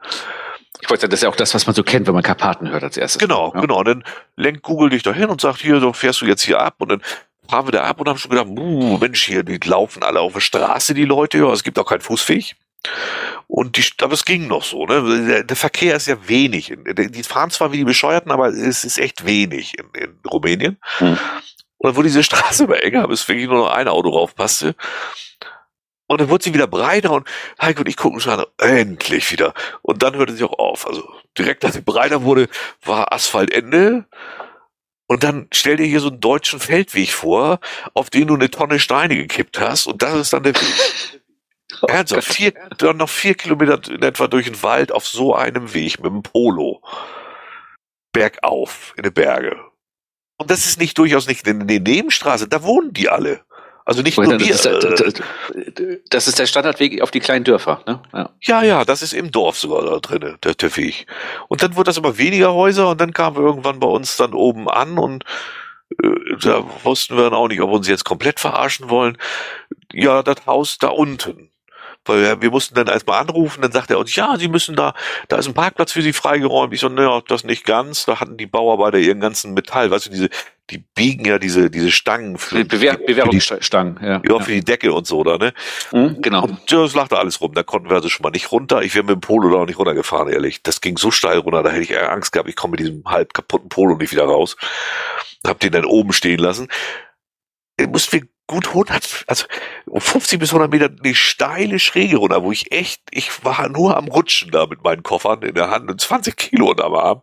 Ich 0.80 0.88
wollte 0.88 1.00
sagen, 1.02 1.10
das 1.10 1.18
ist 1.18 1.24
ja 1.24 1.28
auch 1.28 1.36
das, 1.36 1.52
was 1.54 1.66
man 1.66 1.74
so 1.74 1.82
kennt, 1.82 2.06
wenn 2.06 2.14
man 2.14 2.22
Karpaten 2.22 2.70
hört 2.70 2.84
als 2.84 2.96
erstes. 2.96 3.18
Genau, 3.18 3.52
Ja. 3.54 3.60
genau. 3.60 3.78
Und 3.80 3.88
dann 3.88 4.04
lenkt 4.36 4.62
Google 4.62 4.90
dich 4.90 5.02
dahin 5.02 5.28
und 5.28 5.40
sagt, 5.40 5.58
hier, 5.58 5.80
so 5.80 5.92
fährst 5.92 6.20
du 6.20 6.26
jetzt 6.26 6.42
hier 6.42 6.60
ab 6.60 6.76
und 6.78 6.90
dann 6.90 7.02
fahren 7.48 7.66
wir 7.66 7.72
da 7.72 7.82
ab 7.84 8.00
und 8.00 8.08
haben 8.08 8.18
schon 8.18 8.30
gedacht, 8.30 8.48
Mensch, 8.48 9.24
hier, 9.24 9.42
die 9.42 9.58
laufen 9.68 10.02
alle 10.02 10.20
auf 10.20 10.34
der 10.34 10.40
Straße, 10.40 10.94
die 10.94 11.04
Leute, 11.04 11.38
ja, 11.38 11.52
es 11.52 11.64
gibt 11.64 11.78
auch 11.78 11.86
keinen 11.86 12.00
Fußweg. 12.00 12.56
Und 13.46 13.76
die, 13.76 13.84
aber 14.02 14.12
es 14.12 14.24
ging 14.24 14.46
noch 14.46 14.62
so, 14.62 14.86
ne? 14.86 15.26
Der, 15.26 15.44
der 15.44 15.56
Verkehr 15.56 15.96
ist 15.96 16.06
ja 16.06 16.16
wenig. 16.28 16.72
Die 16.86 17.22
fahren 17.22 17.50
zwar 17.50 17.72
wie 17.72 17.78
die 17.78 17.84
Bescheuerten, 17.84 18.30
aber 18.30 18.48
es 18.48 18.84
ist 18.84 18.98
echt 18.98 19.24
wenig 19.24 19.76
in, 19.78 19.86
in 19.94 20.18
Rumänien. 20.30 20.78
Hm. 20.98 21.18
Und 21.78 21.88
dann 21.88 21.96
wurde 21.96 22.08
diese 22.08 22.22
Straße 22.22 22.64
immer 22.64 22.82
enger, 22.82 23.08
bis 23.08 23.26
wirklich 23.26 23.48
nur 23.48 23.58
noch 23.58 23.70
ein 23.70 23.88
Auto 23.88 24.10
raufpasste. 24.10 24.74
Und 26.06 26.20
dann 26.20 26.30
wurde 26.30 26.44
sie 26.44 26.54
wieder 26.54 26.66
breiter 26.66 27.10
und 27.10 27.28
Heiko 27.60 27.80
und 27.80 27.88
ich 27.88 27.96
gucken 27.96 28.20
schon 28.20 28.40
an, 28.40 28.46
endlich 28.58 29.30
wieder. 29.30 29.52
Und 29.82 30.02
dann 30.02 30.16
hörte 30.16 30.34
sie 30.34 30.44
auch 30.44 30.58
auf. 30.58 30.86
Also 30.86 31.06
direkt, 31.36 31.64
als 31.64 31.74
sie 31.74 31.82
breiter 31.82 32.22
wurde, 32.22 32.48
war 32.82 33.12
Asphaltende. 33.12 34.06
Und 35.08 35.24
dann 35.24 35.48
stell 35.52 35.78
dir 35.78 35.86
hier 35.86 36.00
so 36.00 36.08
einen 36.08 36.20
deutschen 36.20 36.60
Feldweg 36.60 37.10
vor, 37.10 37.60
auf 37.94 38.10
den 38.10 38.28
du 38.28 38.34
eine 38.34 38.50
Tonne 38.50 38.78
Steine 38.78 39.16
gekippt 39.16 39.58
hast. 39.58 39.86
Und 39.86 40.02
das 40.02 40.14
ist 40.14 40.32
dann 40.34 40.42
der 40.42 40.54
Weg. 40.54 41.22
Ernsthaft, 41.88 42.28
vier, 42.34 42.52
dann 42.76 42.98
noch 42.98 43.08
vier 43.08 43.34
Kilometer 43.34 43.80
in 43.90 44.02
etwa 44.02 44.26
durch 44.28 44.44
den 44.44 44.62
Wald 44.62 44.92
auf 44.92 45.06
so 45.06 45.34
einem 45.34 45.72
Weg 45.72 45.98
mit 46.00 46.12
dem 46.12 46.22
Polo. 46.22 46.82
Bergauf 48.12 48.92
in 48.96 49.04
die 49.04 49.10
Berge. 49.10 49.56
Und 50.36 50.50
das 50.50 50.66
ist 50.66 50.78
nicht 50.78 50.98
durchaus 50.98 51.26
nicht 51.26 51.46
in 51.46 51.66
der 51.66 51.80
Nebenstraße, 51.80 52.46
da 52.46 52.62
wohnen 52.62 52.92
die 52.92 53.08
alle. 53.08 53.44
Also 53.88 54.02
nicht 54.02 54.18
nur 54.18 54.26
Das 54.36 54.46
wir. 54.46 54.54
ist, 54.54 54.64
der, 54.66 54.74
äh, 54.74 55.12
das- 55.12 55.98
das 56.10 56.28
ist 56.28 56.38
der 56.38 56.46
Standardweg 56.46 57.00
auf 57.00 57.10
die 57.10 57.20
kleinen 57.20 57.44
Dörfer. 57.44 57.80
Ne? 57.86 58.02
Ja. 58.12 58.30
Ja, 58.42 58.62
ja, 58.62 58.84
das 58.84 59.00
ist 59.00 59.14
im 59.14 59.30
Dorf 59.30 59.58
sogar 59.58 59.82
da 59.82 59.98
drinne, 59.98 60.36
der, 60.44 60.76
Weg. 60.76 61.06
Und 61.48 61.62
dann 61.62 61.74
wurde 61.74 61.88
das 61.88 61.96
immer 61.96 62.18
weniger 62.18 62.52
Häuser 62.52 62.90
und 62.90 63.00
dann 63.00 63.14
kamen 63.14 63.36
wir 63.36 63.42
irgendwann 63.44 63.80
bei 63.80 63.86
uns 63.86 64.18
dann 64.18 64.34
oben 64.34 64.68
an 64.68 64.98
und 64.98 65.24
äh, 66.02 66.08
da 66.42 66.64
wussten 66.84 67.16
wir 67.16 67.24
dann 67.24 67.32
auch 67.32 67.48
nicht, 67.48 67.62
ob 67.62 67.70
wir 67.70 67.76
uns 67.76 67.88
jetzt 67.88 68.04
komplett 68.04 68.40
verarschen 68.40 68.90
wollen. 68.90 69.16
Ja, 69.94 70.22
das 70.22 70.44
Haus 70.44 70.76
da 70.76 70.88
unten. 70.88 71.50
Weil 72.08 72.22
wir, 72.22 72.42
wir 72.42 72.50
mussten 72.50 72.74
dann 72.74 72.86
erstmal 72.86 73.20
anrufen, 73.20 73.62
dann 73.62 73.72
sagt 73.72 73.90
er 73.90 73.98
uns, 73.98 74.14
ja, 74.14 74.36
Sie 74.38 74.48
müssen 74.48 74.76
da, 74.76 74.94
da 75.28 75.36
ist 75.36 75.46
ein 75.46 75.54
Parkplatz 75.54 75.92
für 75.92 76.02
Sie 76.02 76.12
freigeräumt. 76.12 76.72
Ich 76.72 76.80
so, 76.80 76.88
naja, 76.88 77.20
das 77.26 77.44
nicht 77.44 77.64
ganz. 77.64 78.06
Da 78.06 78.20
hatten 78.20 78.36
die 78.36 78.46
Bauarbeiter 78.46 78.98
ihren 78.98 79.20
ganzen 79.20 79.54
Metall, 79.54 79.90
weißt 79.90 80.06
du, 80.06 80.10
diese, 80.10 80.28
die 80.70 80.78
biegen 80.78 81.24
ja 81.24 81.38
diese, 81.38 81.70
diese 81.70 81.90
Stangen 81.90 82.36
für, 82.36 82.56
Die 82.56 82.64
Bewehr, 82.64 82.94
für 82.94 82.98
die, 82.98 83.04
Bewährungsstangen. 83.06 83.98
Ja. 84.02 84.22
ja, 84.28 84.38
für 84.40 84.52
die 84.52 84.64
Decke 84.64 84.92
und 84.92 85.06
so 85.06 85.24
da, 85.24 85.38
ne? 85.38 85.54
Mhm, 85.92 86.20
genau. 86.20 86.44
Und 86.44 86.70
ja, 86.70 86.82
das 86.82 86.94
lag 86.94 87.08
da 87.08 87.16
alles 87.16 87.40
rum. 87.40 87.54
Da 87.54 87.62
konnten 87.62 87.88
wir 87.88 87.96
also 87.96 88.08
schon 88.08 88.22
mal 88.22 88.30
nicht 88.30 88.52
runter. 88.52 88.82
Ich 88.82 88.94
wäre 88.94 89.04
mit 89.04 89.14
dem 89.14 89.20
Polo 89.20 89.50
da 89.50 89.58
auch 89.58 89.66
nicht 89.66 89.78
runtergefahren, 89.78 90.28
ehrlich. 90.28 90.62
Das 90.62 90.80
ging 90.80 90.98
so 90.98 91.10
steil 91.10 91.38
runter, 91.38 91.62
da 91.62 91.70
hätte 91.70 91.82
ich 91.82 91.98
Angst 91.98 92.32
gehabt, 92.32 92.48
ich 92.48 92.56
komme 92.56 92.72
mit 92.72 92.80
diesem 92.80 93.04
halb 93.06 93.32
kaputten 93.32 93.68
Polo 93.68 93.96
nicht 93.96 94.12
wieder 94.12 94.24
raus. 94.24 94.56
Hab 95.46 95.60
den 95.60 95.72
dann 95.72 95.84
oben 95.84 96.12
stehen 96.12 96.38
lassen. 96.38 96.68
Ich 97.76 97.86
musste 97.86 98.12
wir 98.12 98.22
gut 98.48 98.68
100, 98.68 99.24
also 99.28 99.46
50 99.94 100.40
bis 100.40 100.50
100 100.50 100.70
Meter 100.72 100.90
eine 100.90 101.14
steile 101.14 101.78
Schräge 101.78 102.16
runter, 102.16 102.42
wo 102.42 102.50
ich 102.50 102.72
echt, 102.72 103.02
ich 103.12 103.44
war 103.44 103.68
nur 103.68 103.96
am 103.96 104.08
Rutschen 104.08 104.50
da 104.50 104.66
mit 104.66 104.82
meinen 104.82 105.04
Koffern 105.04 105.42
in 105.42 105.54
der 105.54 105.70
Hand 105.70 105.88
und 105.88 106.00
20 106.00 106.36
Kilo 106.36 106.70
unterm 106.70 106.94
Arm. 106.94 107.22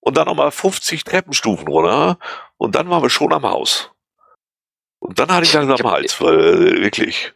Und 0.00 0.18
dann 0.18 0.26
nochmal 0.26 0.52
50 0.52 1.02
Treppenstufen 1.02 1.66
runter. 1.66 2.18
Und 2.58 2.74
dann 2.74 2.90
waren 2.90 3.02
wir 3.02 3.10
schon 3.10 3.32
am 3.32 3.44
Haus. 3.44 3.90
Und 4.98 5.18
dann 5.18 5.32
hatte 5.32 5.44
ich 5.44 5.52
langsam 5.54 5.90
Hals, 5.90 6.20
weil 6.20 6.38
äh, 6.38 6.82
wirklich. 6.82 7.32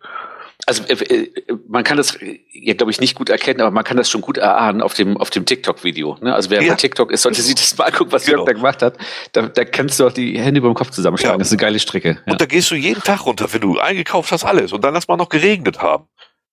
Also 0.67 0.83
äh, 0.85 0.93
äh, 0.95 1.33
man 1.69 1.83
kann 1.85 1.97
das 1.97 2.17
äh, 2.17 2.41
ja, 2.53 2.75
glaube 2.75 2.91
ich, 2.91 3.01
nicht 3.01 3.15
gut 3.15 3.31
erkennen, 3.31 3.61
aber 3.61 3.71
man 3.71 3.85
kann 3.85 3.97
das 3.97 4.11
schon 4.11 4.21
gut 4.21 4.37
erahnen 4.39 4.83
auf 4.83 4.93
dem, 4.95 5.17
auf 5.17 5.31
dem 5.31 5.47
TikTok-Video. 5.47 6.19
Ne? 6.21 6.35
Also 6.35 6.51
wer 6.51 6.63
Ja. 6.63 6.73
bei 6.73 6.77
TikTok 6.77 7.11
ist, 7.13 7.23
sollte 7.23 7.41
sich 7.43 7.55
das 7.55 7.79
mal 7.79 7.85
angucken, 7.85 8.13
was 8.13 8.25
Genau. 8.27 8.39
Jörg 8.39 8.47
da 8.47 8.53
gemacht 8.53 8.83
hat. 8.83 8.99
Da, 9.33 9.43
da 9.49 9.65
kannst 9.65 9.99
du 10.01 10.07
auch 10.07 10.13
die 10.13 10.39
Hände 10.39 10.59
über 10.59 10.69
dem 10.69 10.75
Kopf 10.75 10.91
zusammenschlagen. 10.91 11.37
Ja. 11.37 11.39
Das 11.39 11.49
ist 11.49 11.53
eine 11.53 11.61
geile 11.61 11.79
Strecke. 11.79 12.19
Ja. 12.27 12.33
Und 12.33 12.41
da 12.41 12.47
gehst 12.47 12.71
du 12.71 12.75
jeden 12.75 13.03
Tag 13.03 13.25
runter, 13.25 13.51
wenn 13.53 13.61
du 13.61 13.79
eingekauft 13.79 14.33
hast, 14.33 14.45
alles. 14.45 14.73
Und 14.73 14.83
dann 14.85 14.93
lass 14.95 15.09
mal 15.09 15.17
noch 15.17 15.29
geregnet 15.31 15.81
haben. 15.81 16.07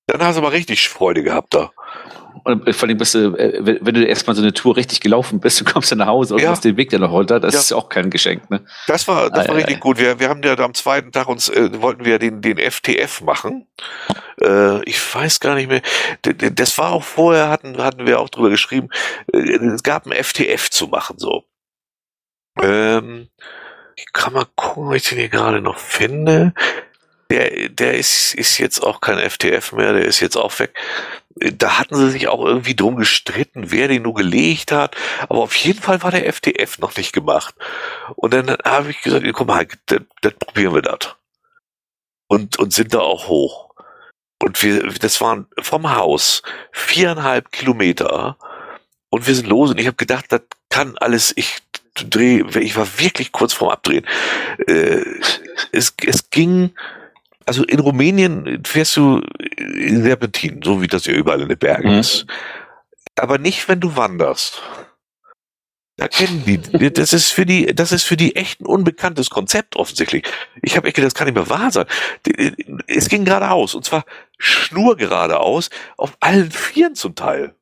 Dann 0.07 0.21
hast 0.21 0.35
du 0.35 0.41
aber 0.41 0.51
richtig 0.53 0.87
Freude 0.87 1.23
gehabt 1.23 1.53
da. 1.55 1.71
Und 2.45 2.75
vor 2.75 2.87
allem 2.87 2.97
bist 2.97 3.15
du, 3.15 3.33
äh, 3.35 3.59
wenn 3.81 3.95
du 3.95 4.05
erstmal 4.05 4.35
so 4.35 4.41
eine 4.43 4.53
Tour 4.53 4.77
richtig 4.77 5.01
gelaufen 5.01 5.39
bist, 5.39 5.59
du 5.59 5.65
kommst 5.65 5.91
dann 5.91 5.97
nach 5.97 6.05
Hause 6.07 6.35
und 6.35 6.41
Ja. 6.41 6.51
hast 6.51 6.63
den 6.63 6.77
Weg 6.77 6.91
dann 6.91 7.01
noch 7.01 7.11
runter, 7.11 7.39
das 7.39 7.55
Ja. 7.55 7.59
ist 7.59 7.73
auch 7.73 7.89
kein 7.89 8.11
Geschenk. 8.11 8.49
Ne? 8.51 8.63
Das 8.87 9.07
war, 9.07 9.31
das 9.31 9.45
Ah, 9.45 9.49
war 9.49 9.55
richtig 9.55 9.75
ja. 9.77 9.79
gut. 9.79 9.97
Wir, 9.97 10.19
wir 10.19 10.29
haben 10.29 10.43
ja 10.43 10.55
am 10.59 10.75
zweiten 10.75 11.11
Tag 11.11 11.27
uns, 11.27 11.49
äh, 11.49 11.81
wollten 11.81 12.05
wir 12.05 12.19
den, 12.19 12.41
den 12.41 12.57
FTF 12.59 13.21
machen. 13.21 13.67
Äh, 14.41 14.83
ich 14.83 14.99
weiß 15.15 15.39
gar 15.39 15.55
nicht 15.55 15.67
mehr. 15.69 15.81
Das 16.53 16.77
war 16.77 16.91
auch 16.91 17.03
vorher, 17.03 17.49
hatten, 17.49 17.77
hatten 17.81 18.05
wir 18.05 18.19
auch 18.19 18.29
drüber 18.29 18.51
geschrieben. 18.51 18.89
Äh, 19.33 19.39
Es 19.55 19.81
gab 19.83 20.05
ein 20.05 20.11
FTF 20.11 20.69
zu 20.69 20.87
machen, 20.87 21.17
so. 21.17 21.45
Ähm, 22.61 23.27
ich 23.95 24.05
kann 24.13 24.33
mal 24.33 24.45
gucken, 24.55 24.87
ob 24.89 24.93
ich 24.93 25.03
den 25.09 25.17
hier 25.17 25.29
gerade 25.29 25.61
noch 25.61 25.77
finde. 25.79 26.53
Der, 27.31 27.69
der 27.69 27.95
ist, 27.95 28.35
ist 28.35 28.59
jetzt 28.59 28.79
auch 28.83 29.01
kein 29.01 29.17
FTF 29.17 29.71
mehr, 29.71 29.93
der 29.93 30.05
ist 30.05 30.19
jetzt 30.19 30.35
auch 30.37 30.57
weg. 30.59 30.73
Da 31.35 31.79
hatten 31.79 31.95
sie 31.95 32.11
sich 32.11 32.27
auch 32.29 32.45
irgendwie 32.45 32.75
drum 32.75 32.95
gestritten, 32.95 33.71
wer 33.71 33.89
den 33.89 34.03
nur 34.03 34.13
gelegt 34.13 34.71
hat. 34.71 34.95
Aber 35.23 35.39
auf 35.39 35.55
jeden 35.55 35.81
Fall 35.81 36.01
war 36.01 36.11
der 36.11 36.31
FTF 36.31 36.79
noch 36.79 36.95
nicht 36.95 37.11
gemacht. 37.11 37.55
Und 38.15 38.33
dann 38.33 38.55
habe 38.63 38.91
ich 38.91 39.01
gesagt, 39.01 39.25
guck 39.33 39.47
mal, 39.47 39.67
dann, 39.87 40.07
dann 40.21 40.33
probieren 40.39 40.73
wir 40.73 40.81
das. 40.81 41.15
Und, 42.27 42.57
und 42.57 42.73
sind 42.73 42.93
da 42.93 42.99
auch 42.99 43.27
hoch. 43.27 43.65
Und 44.41 44.61
wir, 44.63 44.83
das 44.93 45.21
waren 45.21 45.47
vom 45.61 45.95
Haus 45.95 46.41
viereinhalb 46.71 47.51
Kilometer. 47.51 48.37
Und 49.09 49.27
wir 49.27 49.35
sind 49.35 49.47
los 49.47 49.69
und 49.71 49.79
ich 49.79 49.87
habe 49.87 49.95
gedacht, 49.95 50.25
das 50.29 50.41
kann 50.69 50.97
alles, 50.97 51.33
ich 51.35 51.59
drehe, 51.95 52.45
ich 52.59 52.75
war 52.75 52.99
wirklich 52.99 53.31
kurz 53.31 53.53
vorm 53.53 53.71
Abdrehen. 53.71 54.05
Äh, 54.67 55.03
es, 55.71 55.95
es 56.05 56.29
ging, 56.29 56.71
also 57.45 57.63
in 57.63 57.79
Rumänien 57.79 58.63
fährst 58.65 58.95
du 58.97 59.21
in 59.57 60.03
Serpentin, 60.03 60.61
so 60.63 60.81
wie 60.81 60.87
das 60.87 61.05
ja 61.05 61.13
überall 61.13 61.41
in 61.41 61.49
den 61.49 61.57
Bergen 61.57 61.91
Mhm. 61.93 61.99
ist. 61.99 62.25
Aber 63.15 63.37
nicht, 63.37 63.67
wenn 63.69 63.79
du 63.79 63.95
wanderst. 63.95 64.61
Da 65.97 66.09
kennen 66.09 66.43
die, 66.45 66.91
das 66.91 67.13
ist 67.13 67.31
für 67.31 67.45
die, 67.45 67.67
das 67.73 67.93
ist 67.93 68.03
für 68.03 68.17
die 68.17 68.35
echt 68.35 68.59
ein 68.59 68.65
unbekanntes 68.65 69.29
Konzept 69.29 69.77
offensichtlich. 69.77 70.25
Ich 70.61 70.75
habe 70.75 70.87
echt 70.87 70.97
gedacht, 70.97 71.13
das 71.13 71.15
kann 71.17 71.25
nicht 71.27 71.35
mehr 71.35 71.49
wahr 71.49 71.71
sein. 71.71 71.85
Es 72.87 73.07
ging 73.07 73.23
geradeaus, 73.23 73.75
und 73.75 73.85
zwar 73.85 74.03
schnurgeradeaus, 74.37 75.69
auf 75.95 76.17
allen 76.19 76.51
Vieren 76.51 76.95
zum 76.95 77.15
Teil. 77.15 77.55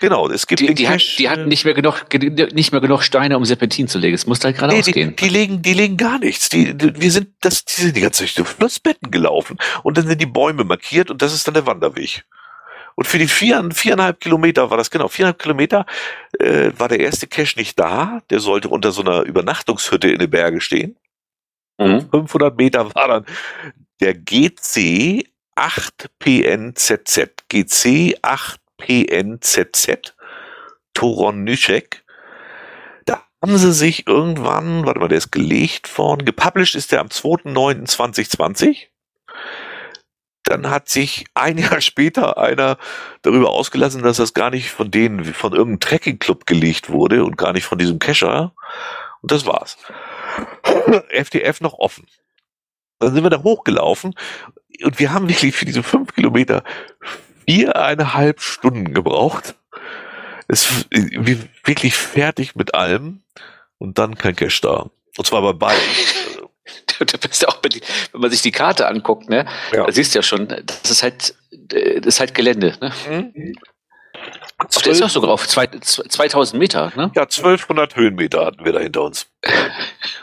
Genau, 0.00 0.28
es 0.28 0.46
gibt 0.48 0.60
Die, 0.60 0.74
die, 0.74 0.88
hat, 0.88 1.00
die 1.18 1.28
hatten 1.28 1.46
nicht 1.46 1.64
mehr 1.64 1.72
genug, 1.74 2.08
ge- 2.10 2.48
nicht 2.52 2.72
mehr 2.72 2.80
genug 2.80 3.02
Steine, 3.02 3.36
um 3.36 3.44
Serpentin 3.44 3.86
zu 3.86 3.98
legen. 3.98 4.14
Es 4.14 4.26
musste 4.26 4.48
halt 4.48 4.56
Nee, 4.56 4.60
geradeaus 4.60 4.84
die, 4.86 4.92
gehen. 4.92 5.14
die 5.16 5.28
legen, 5.28 5.62
die 5.62 5.72
legen 5.72 5.96
gar 5.96 6.18
nichts. 6.18 6.48
Die, 6.48 6.74
die, 6.76 7.00
wir 7.00 7.10
sind, 7.12 7.28
das, 7.40 7.64
die 7.64 7.80
sind 7.82 7.96
die 7.96 8.00
ganze 8.00 8.26
Zeit 8.26 8.36
durch 8.38 8.48
Flussbetten 8.48 9.10
gelaufen 9.12 9.56
und 9.84 9.96
dann 9.96 10.06
sind 10.08 10.20
die 10.20 10.26
Bäume 10.26 10.64
markiert 10.64 11.10
und 11.12 11.22
das 11.22 11.32
ist 11.32 11.46
dann 11.46 11.54
der 11.54 11.66
Wanderweg. 11.66 12.24
Und 12.96 13.06
für 13.06 13.18
die 13.18 13.28
vier, 13.28 13.68
viereinhalb 13.72 14.20
Kilometer 14.20 14.68
war 14.70 14.76
das 14.78 14.90
genau, 14.90 15.08
viereinhalb 15.08 15.38
Kilometer 15.40 15.86
äh, 16.40 16.70
war 16.76 16.88
der 16.88 17.00
erste 17.00 17.26
Cache 17.28 17.56
nicht 17.58 17.78
da. 17.78 18.20
Der 18.30 18.40
sollte 18.40 18.68
unter 18.68 18.90
so 18.92 19.00
einer 19.02 19.22
Übernachtungshütte 19.22 20.08
in 20.08 20.18
den 20.18 20.30
Bergen 20.30 20.60
stehen. 20.60 20.96
Mhm. 21.78 22.08
500 22.10 22.56
Meter 22.56 22.92
war 22.94 23.08
dann 23.08 23.26
der 24.00 24.14
GC 24.14 25.24
8PNZZ. 25.56 27.30
GC 27.48 28.16
8PNZZ. 28.80 30.14
Toronyschek. 30.94 32.04
Da 33.04 33.22
haben 33.42 33.58
sie 33.58 33.72
sich 33.72 34.06
irgendwann, 34.06 34.86
warte 34.86 35.00
mal, 35.00 35.08
der 35.08 35.18
ist 35.18 35.32
gelegt 35.32 35.98
worden, 35.98 36.24
gepublished 36.24 36.76
ist 36.76 36.92
der 36.92 37.00
am 37.00 37.08
2.9.2020. 37.08 38.86
Dann 40.44 40.70
hat 40.70 40.88
sich 40.88 41.26
ein 41.34 41.58
Jahr 41.58 41.80
später 41.80 42.38
einer 42.38 42.78
darüber 43.22 43.50
ausgelassen, 43.50 44.02
dass 44.02 44.18
das 44.18 44.34
gar 44.34 44.50
nicht 44.50 44.70
von 44.70 44.90
denen, 44.90 45.24
von 45.24 45.52
irgendeinem 45.52 45.80
Trekking-Club 45.80 46.46
gelegt 46.46 46.90
wurde 46.90 47.24
und 47.24 47.36
gar 47.36 47.52
nicht 47.52 47.64
von 47.64 47.78
diesem 47.78 47.98
Cacher. 47.98 48.54
Und 49.20 49.32
das 49.32 49.46
war's. 49.46 49.76
FTF 51.08 51.60
noch 51.60 51.74
offen. 51.74 52.06
Dann 53.00 53.14
sind 53.14 53.22
wir 53.24 53.30
da 53.30 53.42
hochgelaufen 53.42 54.14
und 54.82 54.98
wir 54.98 55.12
haben 55.12 55.28
wirklich 55.28 55.54
für 55.54 55.64
diese 55.64 55.82
fünf 55.82 56.14
Kilometer 56.14 56.64
viereinhalb 57.46 58.40
Stunden 58.40 58.94
gebraucht. 58.94 59.54
Wir 60.48 61.38
wirklich 61.64 61.94
fertig 61.94 62.54
mit 62.54 62.74
allem 62.74 63.22
und 63.78 63.98
dann 63.98 64.16
kein 64.16 64.36
Cash 64.36 64.60
da. 64.60 64.90
Und 65.16 65.26
zwar 65.26 65.42
bei 65.42 65.52
beiden. 65.52 65.82
da 66.98 67.16
bist 67.18 67.42
du 67.42 67.48
auch, 67.48 67.60
wenn 67.62 68.20
man 68.20 68.30
sich 68.30 68.42
die 68.42 68.52
Karte 68.52 68.86
anguckt, 68.86 69.28
ne, 69.28 69.46
ja. 69.72 69.84
da 69.84 69.92
siehst 69.92 70.14
du 70.14 70.18
ja 70.18 70.22
schon, 70.22 70.48
das 70.48 70.90
ist 70.90 71.02
halt, 71.02 71.34
das 71.50 72.06
ist 72.06 72.20
halt 72.20 72.34
Gelände. 72.34 72.76
Ne? 72.80 72.92
Mhm. 73.34 73.54
Auf 74.64 74.82
der 74.82 74.92
ist 74.92 75.02
auch 75.02 75.10
sogar 75.10 75.30
auf 75.30 75.46
zwei, 75.46 75.66
2000 75.66 76.58
Meter, 76.58 76.92
ne? 76.96 77.10
Ja, 77.14 77.22
1200 77.22 77.96
Höhenmeter 77.96 78.44
hatten 78.44 78.64
wir 78.64 78.72
da 78.72 78.80
hinter 78.80 79.02
uns. 79.02 79.26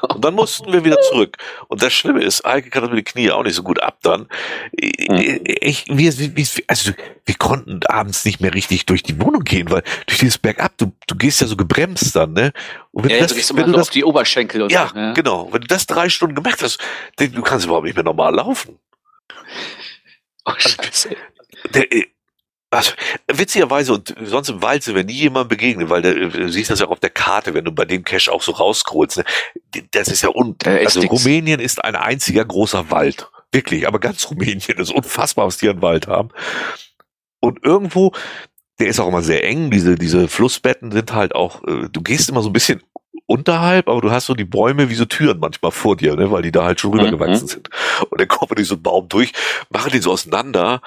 Und 0.01 0.23
dann 0.25 0.33
mussten 0.33 0.71
wir 0.73 0.83
wieder 0.83 0.99
zurück. 1.01 1.37
Und 1.67 1.83
das 1.83 1.93
Schlimme 1.93 2.23
ist, 2.23 2.45
Eike 2.45 2.69
kann 2.69 2.81
das 2.81 2.91
mit 2.91 2.99
den 2.99 3.05
Knie 3.05 3.31
auch 3.31 3.43
nicht 3.43 3.55
so 3.55 3.63
gut 3.63 3.81
ab 3.81 3.99
dann. 4.01 4.27
Hm. 4.79 5.41
Ich, 5.45 5.85
wir, 5.87 6.11
also, 6.67 6.91
wir 7.25 7.35
konnten 7.35 7.81
abends 7.85 8.25
nicht 8.25 8.41
mehr 8.41 8.53
richtig 8.53 8.85
durch 8.85 9.03
die 9.03 9.19
Wohnung 9.21 9.43
gehen, 9.43 9.69
weil 9.69 9.83
durch 10.07 10.19
dieses 10.19 10.37
Bergab, 10.37 10.77
du, 10.77 10.91
du 11.07 11.15
gehst 11.15 11.41
ja 11.41 11.47
so 11.47 11.55
gebremst 11.55 12.15
dann, 12.15 12.33
ne? 12.33 12.51
Und 12.91 13.03
wenn 13.03 13.11
ja, 13.11 13.17
du, 13.25 13.33
das, 13.33 13.47
du 13.47 13.55
wenn 13.55 13.67
du 13.67 13.73
das, 13.73 13.87
auf 13.87 13.89
die 13.89 14.03
Oberschenkel 14.03 14.63
und 14.63 14.71
ja, 14.71 14.89
so, 14.91 14.99
ja, 14.99 15.13
genau. 15.13 15.49
Wenn 15.51 15.61
du 15.61 15.67
das 15.67 15.85
drei 15.85 16.09
Stunden 16.09 16.35
gemacht 16.35 16.61
hast, 16.61 16.79
du 17.17 17.41
kannst 17.41 17.65
überhaupt 17.65 17.85
nicht 17.85 17.95
mehr 17.95 18.03
normal 18.03 18.35
laufen. 18.35 18.79
Oh, 20.45 20.53
Scheiße. 20.57 21.15
Der, 21.73 21.91
äh, 21.91 22.07
also, 22.71 22.93
witzigerweise, 23.27 23.93
und 23.93 24.15
sonst 24.23 24.49
im 24.49 24.61
Wald 24.61 24.83
sind 24.83 24.95
wir 24.95 25.03
nie 25.03 25.13
jemandem 25.13 25.49
begegnet, 25.49 25.89
weil 25.89 26.01
der, 26.01 26.13
du 26.15 26.49
siehst 26.49 26.69
das 26.69 26.79
ja 26.79 26.87
auch 26.87 26.91
auf 26.91 27.01
der 27.01 27.09
Karte, 27.09 27.53
wenn 27.53 27.65
du 27.65 27.73
bei 27.73 27.83
dem 27.83 28.05
Cache 28.05 28.31
auch 28.31 28.41
so 28.41 28.53
rauscrollst. 28.53 29.17
Ne? 29.17 29.25
Das 29.91 30.07
ist 30.07 30.21
ja 30.21 30.29
un 30.29 30.55
Also 30.63 31.01
nix. 31.01 31.11
Rumänien 31.11 31.59
ist 31.59 31.83
ein 31.83 31.95
einziger 31.95 32.45
großer 32.45 32.89
Wald. 32.89 33.29
Wirklich, 33.51 33.87
aber 33.87 33.99
ganz 33.99 34.29
Rumänien 34.29 34.77
ist 34.77 34.91
unfassbar, 34.91 35.47
was 35.47 35.57
die 35.57 35.67
an 35.67 35.81
Wald 35.81 36.07
haben. 36.07 36.29
Und 37.41 37.61
irgendwo, 37.65 38.13
der 38.79 38.87
ist 38.87 39.01
auch 39.01 39.07
immer 39.09 39.21
sehr 39.21 39.43
eng, 39.43 39.69
diese, 39.69 39.95
diese 39.95 40.29
Flussbetten 40.29 40.93
sind 40.93 41.13
halt 41.13 41.35
auch, 41.35 41.63
äh, 41.63 41.89
du 41.91 42.01
gehst 42.01 42.29
immer 42.29 42.41
so 42.41 42.49
ein 42.49 42.53
bisschen 42.53 42.81
unterhalb, 43.25 43.89
aber 43.89 43.99
du 43.99 44.11
hast 44.11 44.27
so 44.27 44.33
die 44.33 44.45
Bäume 44.45 44.89
wie 44.89 44.95
so 44.95 45.05
Türen 45.05 45.39
manchmal 45.39 45.71
vor 45.71 45.97
dir, 45.97 46.15
ne, 46.15 46.31
weil 46.31 46.41
die 46.41 46.51
da 46.51 46.63
halt 46.63 46.79
schon 46.79 46.91
rübergewachsen 46.91 47.45
mhm. 47.45 47.49
sind. 47.49 47.69
Und 48.09 48.21
dann 48.21 48.29
kommen 48.29 48.55
durch 48.55 48.69
so 48.69 48.75
einen 48.75 48.83
Baum 48.83 49.09
durch, 49.09 49.33
machen 49.69 49.91
den 49.91 50.01
so 50.01 50.11
auseinander 50.11 50.81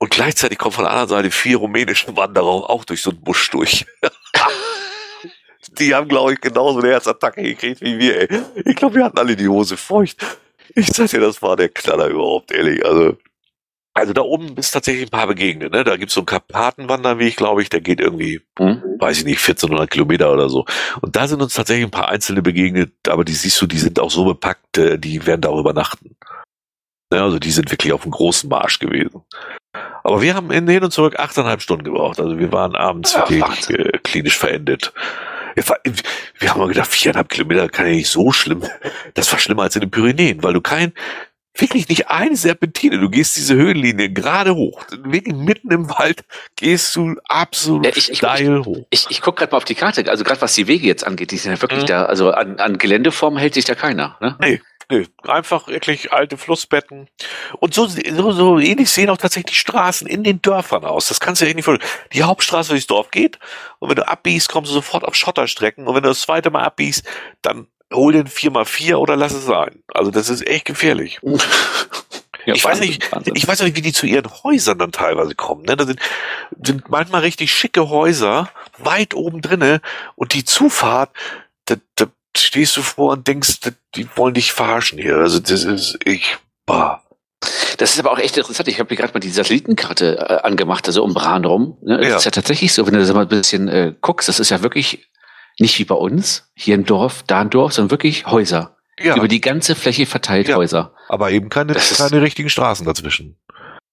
und 0.00 0.10
gleichzeitig 0.10 0.56
kommen 0.56 0.72
von 0.72 0.84
der 0.84 0.92
anderen 0.92 1.10
Seite 1.10 1.30
vier 1.30 1.58
rumänische 1.58 2.16
Wanderer 2.16 2.70
auch 2.70 2.84
durch 2.86 3.02
so 3.02 3.10
einen 3.10 3.20
Busch 3.20 3.50
durch. 3.50 3.84
die 5.78 5.94
haben, 5.94 6.08
glaube 6.08 6.32
ich, 6.32 6.40
genauso 6.40 6.80
eine 6.80 6.88
Herzattacke 6.88 7.42
gekriegt 7.42 7.82
wie 7.82 7.98
wir, 7.98 8.30
ey. 8.30 8.40
Ich 8.64 8.76
glaube, 8.76 8.96
wir 8.96 9.04
hatten 9.04 9.18
alle 9.18 9.36
die 9.36 9.46
Hose 9.46 9.76
feucht. 9.76 10.24
Ich 10.74 10.86
sag 10.86 11.10
dir, 11.10 11.20
das 11.20 11.42
war 11.42 11.54
der 11.54 11.68
Knaller 11.68 12.08
überhaupt, 12.08 12.50
ehrlich. 12.50 12.82
Also, 12.82 13.18
also 13.92 14.14
da 14.14 14.22
oben 14.22 14.56
ist 14.56 14.70
tatsächlich 14.70 15.06
ein 15.06 15.10
paar 15.10 15.26
begegnet, 15.26 15.72
ne? 15.72 15.84
Da 15.84 15.98
gibt's 15.98 16.14
so 16.14 16.20
einen 16.20 16.26
Karpatenwanderweg, 16.26 17.36
glaube 17.36 17.60
ich, 17.60 17.68
der 17.68 17.82
geht 17.82 18.00
irgendwie, 18.00 18.40
mhm. 18.58 18.82
weiß 18.98 19.18
ich 19.18 19.24
nicht, 19.26 19.40
1400 19.40 19.90
Kilometer 19.90 20.32
oder 20.32 20.48
so. 20.48 20.64
Und 21.02 21.14
da 21.14 21.28
sind 21.28 21.42
uns 21.42 21.52
tatsächlich 21.52 21.84
ein 21.84 21.90
paar 21.90 22.08
Einzelne 22.08 22.40
begegnet, 22.40 22.92
aber 23.06 23.26
die 23.26 23.34
siehst 23.34 23.60
du, 23.60 23.66
die 23.66 23.78
sind 23.78 24.00
auch 24.00 24.10
so 24.10 24.24
bepackt, 24.24 24.78
äh, 24.78 24.98
die 24.98 25.26
werden 25.26 25.42
da 25.42 25.50
übernachten. 25.50 26.16
Ja, 27.12 27.24
also 27.24 27.38
die 27.38 27.50
sind 27.50 27.70
wirklich 27.70 27.92
auf 27.92 28.02
einem 28.02 28.12
großen 28.12 28.48
Marsch 28.48 28.78
gewesen. 28.78 29.22
Aber 30.04 30.22
wir 30.22 30.34
haben 30.34 30.50
in 30.50 30.68
hin 30.68 30.84
und 30.84 30.92
zurück 30.92 31.18
achteinhalb 31.18 31.60
Stunden 31.60 31.84
gebraucht. 31.84 32.20
Also 32.20 32.38
wir 32.38 32.52
waren 32.52 32.74
abends 32.74 33.14
ja, 33.14 33.28
wirklich 33.28 33.70
äh, 33.70 33.98
klinisch 34.02 34.38
verendet. 34.38 34.92
Wir, 35.54 35.64
wir 36.38 36.50
haben 36.50 36.60
mal 36.60 36.68
gedacht, 36.68 36.90
viereinhalb 36.90 37.28
Kilometer 37.28 37.68
kann 37.68 37.86
ja 37.86 37.92
nicht 37.92 38.08
so 38.08 38.32
schlimm. 38.32 38.62
Das 39.14 39.30
war 39.32 39.38
schlimmer 39.38 39.62
als 39.62 39.74
in 39.74 39.80
den 39.80 39.90
Pyrenäen, 39.90 40.42
weil 40.42 40.52
du 40.52 40.60
kein, 40.60 40.92
wirklich 41.54 41.88
nicht 41.88 42.08
eine 42.08 42.36
Serpentine. 42.36 42.98
Du 42.98 43.10
gehst 43.10 43.36
diese 43.36 43.54
Höhenlinie 43.54 44.10
gerade 44.10 44.54
hoch. 44.54 44.82
Wirklich 45.02 45.34
mitten 45.34 45.70
im 45.72 45.90
Wald 45.90 46.24
gehst 46.56 46.94
du 46.96 47.16
absolut 47.28 47.84
ja, 47.84 47.92
ich, 47.94 48.16
steil 48.16 48.58
ich, 48.60 48.66
hoch. 48.66 48.86
Ich, 48.90 49.04
ich, 49.04 49.10
ich 49.10 49.20
gucke 49.20 49.40
gerade 49.40 49.52
mal 49.52 49.58
auf 49.58 49.64
die 49.64 49.74
Karte. 49.74 50.08
Also 50.08 50.24
gerade 50.24 50.40
was 50.40 50.54
die 50.54 50.68
Wege 50.68 50.86
jetzt 50.86 51.06
angeht, 51.06 51.32
die 51.32 51.36
sind 51.36 51.52
ja 51.52 51.60
wirklich 51.60 51.82
mhm. 51.82 51.86
da. 51.86 52.04
Also 52.04 52.30
an, 52.30 52.58
an 52.58 52.78
Geländeform 52.78 53.36
hält 53.36 53.54
sich 53.54 53.64
da 53.64 53.74
keiner. 53.74 54.16
Ne? 54.20 54.36
Nee, 54.40 54.60
Nö, 54.90 55.04
einfach 55.22 55.68
wirklich 55.68 56.12
alte 56.12 56.36
Flussbetten. 56.36 57.08
Und 57.60 57.74
so, 57.74 57.86
so, 57.86 58.32
so 58.32 58.58
ähnlich 58.58 58.90
sehen 58.90 59.08
auch 59.08 59.16
tatsächlich 59.16 59.52
die 59.52 59.60
Straßen 59.60 60.08
in 60.08 60.24
den 60.24 60.42
Dörfern 60.42 60.84
aus. 60.84 61.06
Das 61.08 61.20
kannst 61.20 61.40
du 61.40 61.46
dir 61.46 61.54
nicht 61.54 61.64
vorstellen. 61.64 61.90
Die 62.12 62.24
Hauptstraße 62.24 62.70
durchs 62.70 62.88
Dorf 62.88 63.12
geht 63.12 63.38
und 63.78 63.88
wenn 63.88 63.96
du 63.96 64.06
abbiegst, 64.06 64.48
kommst 64.48 64.70
du 64.70 64.74
sofort 64.74 65.04
auf 65.04 65.14
Schotterstrecken 65.14 65.86
und 65.86 65.94
wenn 65.94 66.02
du 66.02 66.08
das 66.08 66.22
zweite 66.22 66.50
Mal 66.50 66.64
abbiegst, 66.64 67.04
dann 67.40 67.68
hol 67.92 68.12
den 68.12 68.26
4x4 68.26 68.96
oder 68.96 69.14
lass 69.16 69.32
es 69.32 69.44
sein. 69.44 69.82
Also 69.94 70.10
das 70.10 70.28
ist 70.28 70.46
echt 70.46 70.64
gefährlich. 70.64 71.20
Ja, 72.46 72.54
ich 72.54 72.64
Wahnsinn, 72.64 72.80
weiß 72.80 72.88
nicht, 72.88 73.12
Wahnsinn. 73.12 73.36
ich 73.36 73.46
weiß 73.46 73.60
nicht, 73.60 73.76
wie 73.76 73.82
die 73.82 73.92
zu 73.92 74.06
ihren 74.06 74.26
Häusern 74.42 74.78
dann 74.78 74.92
teilweise 74.92 75.34
kommen. 75.34 75.64
Ne? 75.64 75.76
Da 75.76 75.84
sind, 75.84 76.00
sind 76.64 76.88
manchmal 76.88 77.20
richtig 77.20 77.52
schicke 77.52 77.90
Häuser 77.90 78.48
weit 78.78 79.12
oben 79.14 79.42
drinne 79.42 79.82
und 80.14 80.32
die 80.32 80.46
Zufahrt, 80.46 81.10
da, 81.66 81.74
da 81.96 82.06
stehst 82.36 82.76
du 82.76 82.82
vor 82.82 83.12
und 83.12 83.26
denkst, 83.26 83.58
die 83.94 84.08
wollen 84.16 84.34
dich 84.34 84.52
verarschen 84.52 84.98
hier. 84.98 85.16
Also 85.16 85.40
das 85.40 85.64
ist 85.64 85.98
ich, 86.04 86.36
bah. 86.66 87.02
Das 87.78 87.94
ist 87.94 87.98
aber 87.98 88.12
auch 88.12 88.18
echt 88.18 88.36
interessant. 88.36 88.68
Ich 88.68 88.78
habe 88.78 88.92
mir 88.92 88.96
gerade 88.96 89.14
mal 89.14 89.20
die 89.20 89.30
Satellitenkarte 89.30 90.18
äh, 90.18 90.46
angemacht, 90.46 90.86
also 90.86 91.02
um 91.02 91.14
Bran 91.14 91.44
rum. 91.44 91.78
Ne? 91.82 91.98
Das 91.98 92.08
ja. 92.08 92.16
ist 92.16 92.24
ja 92.24 92.30
tatsächlich 92.30 92.74
so, 92.74 92.86
wenn 92.86 92.92
du 92.92 93.00
das 93.00 93.12
mal 93.12 93.22
ein 93.22 93.28
bisschen 93.28 93.68
äh, 93.68 93.94
guckst, 94.00 94.28
das 94.28 94.40
ist 94.40 94.50
ja 94.50 94.62
wirklich 94.62 95.08
nicht 95.58 95.78
wie 95.78 95.84
bei 95.84 95.94
uns, 95.94 96.50
hier 96.54 96.74
im 96.74 96.84
Dorf, 96.84 97.22
da 97.26 97.40
ein 97.40 97.50
Dorf, 97.50 97.72
sondern 97.72 97.90
wirklich 97.90 98.26
Häuser. 98.26 98.76
Ja. 98.98 99.16
Über 99.16 99.28
die 99.28 99.40
ganze 99.40 99.74
Fläche 99.74 100.04
verteilt 100.04 100.48
ja. 100.48 100.56
Häuser. 100.56 100.94
Aber 101.08 101.30
eben 101.30 101.48
keine, 101.48 101.72
keine 101.72 102.20
richtigen 102.20 102.50
Straßen 102.50 102.84
dazwischen. 102.84 103.38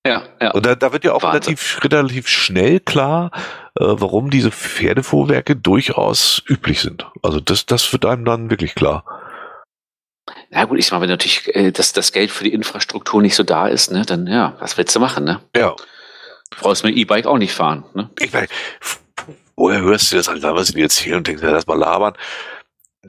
Ja, 0.07 0.23
ja. 0.41 0.51
Und 0.51 0.65
da, 0.65 0.75
da 0.75 0.93
wird 0.93 1.03
ja 1.03 1.13
auch 1.13 1.23
relativ, 1.23 1.79
relativ 1.83 2.29
schnell 2.29 2.79
klar, 2.79 3.31
äh, 3.77 3.83
warum 3.85 4.29
diese 4.29 4.51
Pferdefuhrwerke 4.51 5.55
durchaus 5.55 6.41
üblich 6.47 6.79
sind. 6.81 7.05
Also 7.21 7.41
das, 7.41 7.65
das 7.65 7.91
wird 7.91 8.05
einem 8.05 8.23
dann 8.23 8.49
wirklich 8.49 8.73
klar. 8.73 9.03
Ja 10.49 10.63
gut, 10.63 10.79
ich 10.79 10.89
meine, 10.91 11.01
wenn 11.01 11.09
natürlich 11.09 11.53
äh, 11.55 11.71
das, 11.71 11.91
das 11.91 12.13
Geld 12.13 12.31
für 12.31 12.45
die 12.45 12.53
Infrastruktur 12.53 13.21
nicht 13.21 13.35
so 13.35 13.43
da 13.43 13.67
ist, 13.67 13.91
ne, 13.91 14.03
dann 14.05 14.27
ja, 14.27 14.55
was 14.59 14.77
willst 14.77 14.95
du 14.95 14.99
machen, 14.99 15.25
ne? 15.25 15.41
Ja. 15.55 15.75
Du 16.51 16.57
brauchst 16.61 16.85
mit 16.85 16.95
E-Bike 16.95 17.25
auch 17.25 17.37
nicht 17.37 17.53
fahren, 17.53 17.83
ne? 17.93 18.09
Ich 18.19 18.31
meine, 18.31 18.47
woher 19.57 19.81
hörst 19.81 20.11
du 20.11 20.15
das 20.15 20.29
halt, 20.29 20.41
was 20.43 20.69
sie 20.69 20.79
jetzt 20.79 20.97
hier 20.97 21.17
und 21.17 21.27
denkst, 21.27 21.43
ja, 21.43 21.51
lass 21.51 21.67
mal 21.67 21.77
labern 21.77 22.13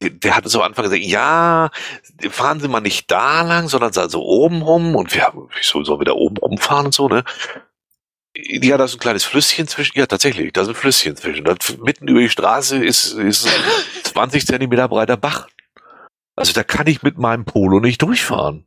der 0.01 0.37
hatte 0.37 0.49
so 0.49 0.61
am 0.61 0.69
Anfang 0.69 0.85
gesagt, 0.85 1.03
ja, 1.03 1.71
fahren 2.31 2.61
Sie 2.61 2.69
mal 2.69 2.81
nicht 2.81 3.11
da 3.11 3.43
lang, 3.43 3.69
sondern 3.69 3.93
so 3.93 4.23
oben 4.23 4.63
rum 4.63 4.95
und 4.97 5.15
wir 5.15 5.25
haben, 5.25 5.49
wieso 5.57 5.83
sollen 5.85 6.01
wir 6.01 6.07
da 6.07 6.13
oben 6.13 6.37
rumfahren 6.37 6.87
und 6.87 6.95
so, 6.95 7.09
ne? 7.09 7.25
Ja, 8.37 8.77
da 8.77 8.85
ist 8.85 8.95
ein 8.95 9.01
kleines 9.01 9.25
Flüsschen 9.25 9.67
zwischen, 9.67 9.99
ja, 9.99 10.07
tatsächlich, 10.07 10.53
da 10.53 10.63
ist 10.63 10.69
ein 10.69 10.75
Flüsschen 10.75 11.17
zwischen. 11.17 11.45
Da, 11.45 11.57
mitten 11.83 12.07
über 12.07 12.21
die 12.21 12.29
Straße 12.29 12.85
ist, 12.85 13.13
ist 13.15 13.49
20 14.05 14.47
Zentimeter 14.47 14.89
breiter 14.89 15.17
Bach. 15.17 15.49
Also 16.37 16.53
da 16.53 16.63
kann 16.63 16.87
ich 16.87 17.03
mit 17.03 17.19
meinem 17.19 17.45
Polo 17.45 17.81
nicht 17.81 18.01
durchfahren. 18.01 18.65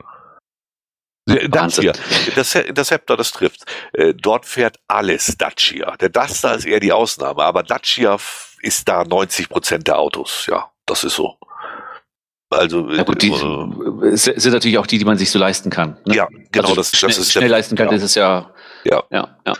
Dacia, 1.25 1.93
das, 2.35 2.57
das 2.73 2.87
Scepter, 2.87 3.15
das 3.15 3.31
trifft. 3.31 3.63
Äh, 3.93 4.13
dort 4.13 4.45
fährt 4.45 4.79
alles 4.87 5.37
Dacia. 5.37 5.95
Der 5.97 6.09
Duster 6.09 6.55
ist 6.55 6.65
eher 6.65 6.79
die 6.79 6.91
Ausnahme, 6.91 7.43
aber 7.43 7.63
Dacia 7.63 8.17
ist 8.61 8.87
da 8.87 9.05
90 9.05 9.47
Prozent 9.47 9.87
der 9.87 9.99
Autos, 9.99 10.47
ja. 10.47 10.71
Das 10.91 11.05
ist 11.05 11.15
so. 11.15 11.37
Also 12.49 12.89
ja 12.89 13.03
gut, 13.03 13.21
die 13.21 13.29
äh, 13.31 14.17
sind 14.17 14.51
natürlich 14.51 14.77
auch 14.77 14.85
die, 14.85 14.97
die 14.97 15.05
man 15.05 15.17
sich 15.17 15.31
so 15.31 15.39
leisten 15.39 15.69
kann. 15.69 15.97
Ne? 16.05 16.15
Ja, 16.15 16.27
genau. 16.51 16.67
Also 16.67 16.75
das, 16.75 16.91
schnell, 16.91 17.09
das 17.09 17.17
ist 17.17 17.31
schnell 17.31 17.49
leisten 17.49 17.77
kann, 17.77 17.87
ja. 17.87 17.93
das 17.93 18.03
ist 18.03 18.15
ja. 18.15 18.51
Ja. 18.83 19.03
Ja. 19.09 19.37
ja. 19.47 19.53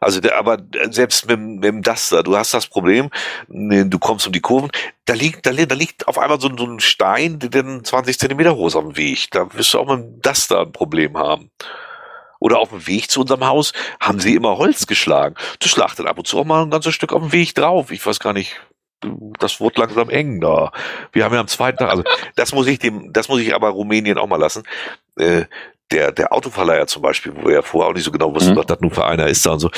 Also 0.00 0.20
der, 0.20 0.36
aber 0.36 0.58
selbst 0.90 1.26
mit, 1.28 1.40
mit 1.40 1.64
dem 1.64 1.82
Duster, 1.82 2.22
du 2.22 2.36
hast 2.36 2.52
das 2.52 2.66
Problem, 2.66 3.08
du 3.48 3.98
kommst 3.98 4.26
um 4.26 4.34
die 4.34 4.40
Kurven, 4.40 4.70
da 5.06 5.14
liegt, 5.14 5.46
da, 5.46 5.52
da 5.52 5.74
liegt 5.74 6.08
auf 6.08 6.18
einmal 6.18 6.38
so, 6.38 6.54
so 6.54 6.66
ein 6.66 6.80
Stein, 6.80 7.38
der 7.38 7.48
dann 7.48 7.84
20 7.84 8.18
Zentimeter 8.18 8.54
hoch 8.54 8.66
ist 8.66 8.76
auf 8.76 8.84
dem 8.84 8.98
Weg. 8.98 9.30
Da 9.30 9.50
wirst 9.54 9.72
du 9.72 9.78
auch 9.78 9.86
mit 9.86 10.04
dem 10.04 10.20
Duster 10.20 10.60
ein 10.60 10.72
Problem 10.72 11.16
haben. 11.16 11.50
Oder 12.38 12.58
auf 12.58 12.68
dem 12.68 12.86
Weg 12.86 13.10
zu 13.10 13.22
unserem 13.22 13.46
Haus 13.46 13.72
haben 13.98 14.20
sie 14.20 14.34
immer 14.34 14.58
Holz 14.58 14.86
geschlagen. 14.86 15.36
Du 15.58 15.68
schlagst 15.68 15.98
dann 15.98 16.06
ab 16.06 16.18
und 16.18 16.26
zu 16.26 16.38
auch 16.38 16.44
mal 16.44 16.62
ein 16.62 16.70
ganzes 16.70 16.94
Stück 16.94 17.14
auf 17.14 17.22
dem 17.22 17.32
Weg 17.32 17.54
drauf. 17.54 17.90
Ich 17.90 18.04
weiß 18.04 18.20
gar 18.20 18.34
nicht, 18.34 18.56
das 19.38 19.60
wurde 19.60 19.80
langsam 19.80 20.10
eng 20.10 20.40
da. 20.40 20.72
Wir 21.12 21.24
haben 21.24 21.34
ja 21.34 21.40
am 21.40 21.48
zweiten 21.48 21.78
Tag, 21.78 21.90
also 21.90 22.04
das 22.36 22.52
muss 22.52 22.66
ich 22.66 22.78
dem, 22.78 23.12
das 23.12 23.28
muss 23.28 23.40
ich 23.40 23.54
aber 23.54 23.70
Rumänien 23.70 24.18
auch 24.18 24.26
mal 24.26 24.36
lassen. 24.36 24.64
Äh, 25.16 25.44
der, 25.90 26.12
der 26.12 26.32
Autoverleiher 26.32 26.86
zum 26.86 27.02
Beispiel, 27.02 27.34
wo 27.34 27.46
wir 27.46 27.54
ja 27.54 27.62
vorher 27.62 27.90
auch 27.90 27.94
nicht 27.94 28.04
so 28.04 28.12
genau 28.12 28.34
wussten, 28.34 28.52
mhm. 28.52 28.58
was 28.58 28.66
das 28.66 28.80
nun 28.80 28.90
für 28.90 29.04
einer 29.04 29.26
ist 29.26 29.44
da 29.44 29.52
und 29.52 29.60
so. 29.60 29.68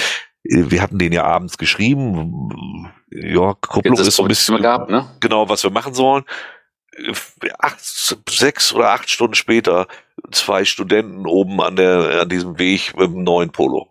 Äh, 0.45 0.71
wir 0.71 0.83
hatten 0.83 0.99
den 0.99 1.13
ja 1.13 1.25
abends 1.25 1.59
geschrieben. 1.59 2.93
Ja, 3.11 3.55
Kupplung 3.55 3.99
ist 3.99 4.17
so 4.17 4.23
ein 4.23 4.29
bisschen, 4.29 4.61
gab, 4.61 4.91
ne? 4.91 5.11
genau, 5.21 5.49
was 5.49 5.63
wir 5.63 5.71
machen 5.71 5.95
sollen. 5.95 6.25
Acht, 7.59 7.81
sechs 7.81 8.75
oder 8.75 8.91
acht 8.91 9.09
Stunden 9.09 9.35
später 9.35 9.87
zwei 10.31 10.67
Studenten 10.67 11.27
oben 11.27 11.61
an 11.63 11.77
der, 11.77 12.21
an 12.21 12.29
diesem 12.29 12.59
Weg 12.59 12.95
mit 12.97 13.09
einem 13.09 13.25
neuen 13.25 13.51
Polo. 13.51 13.89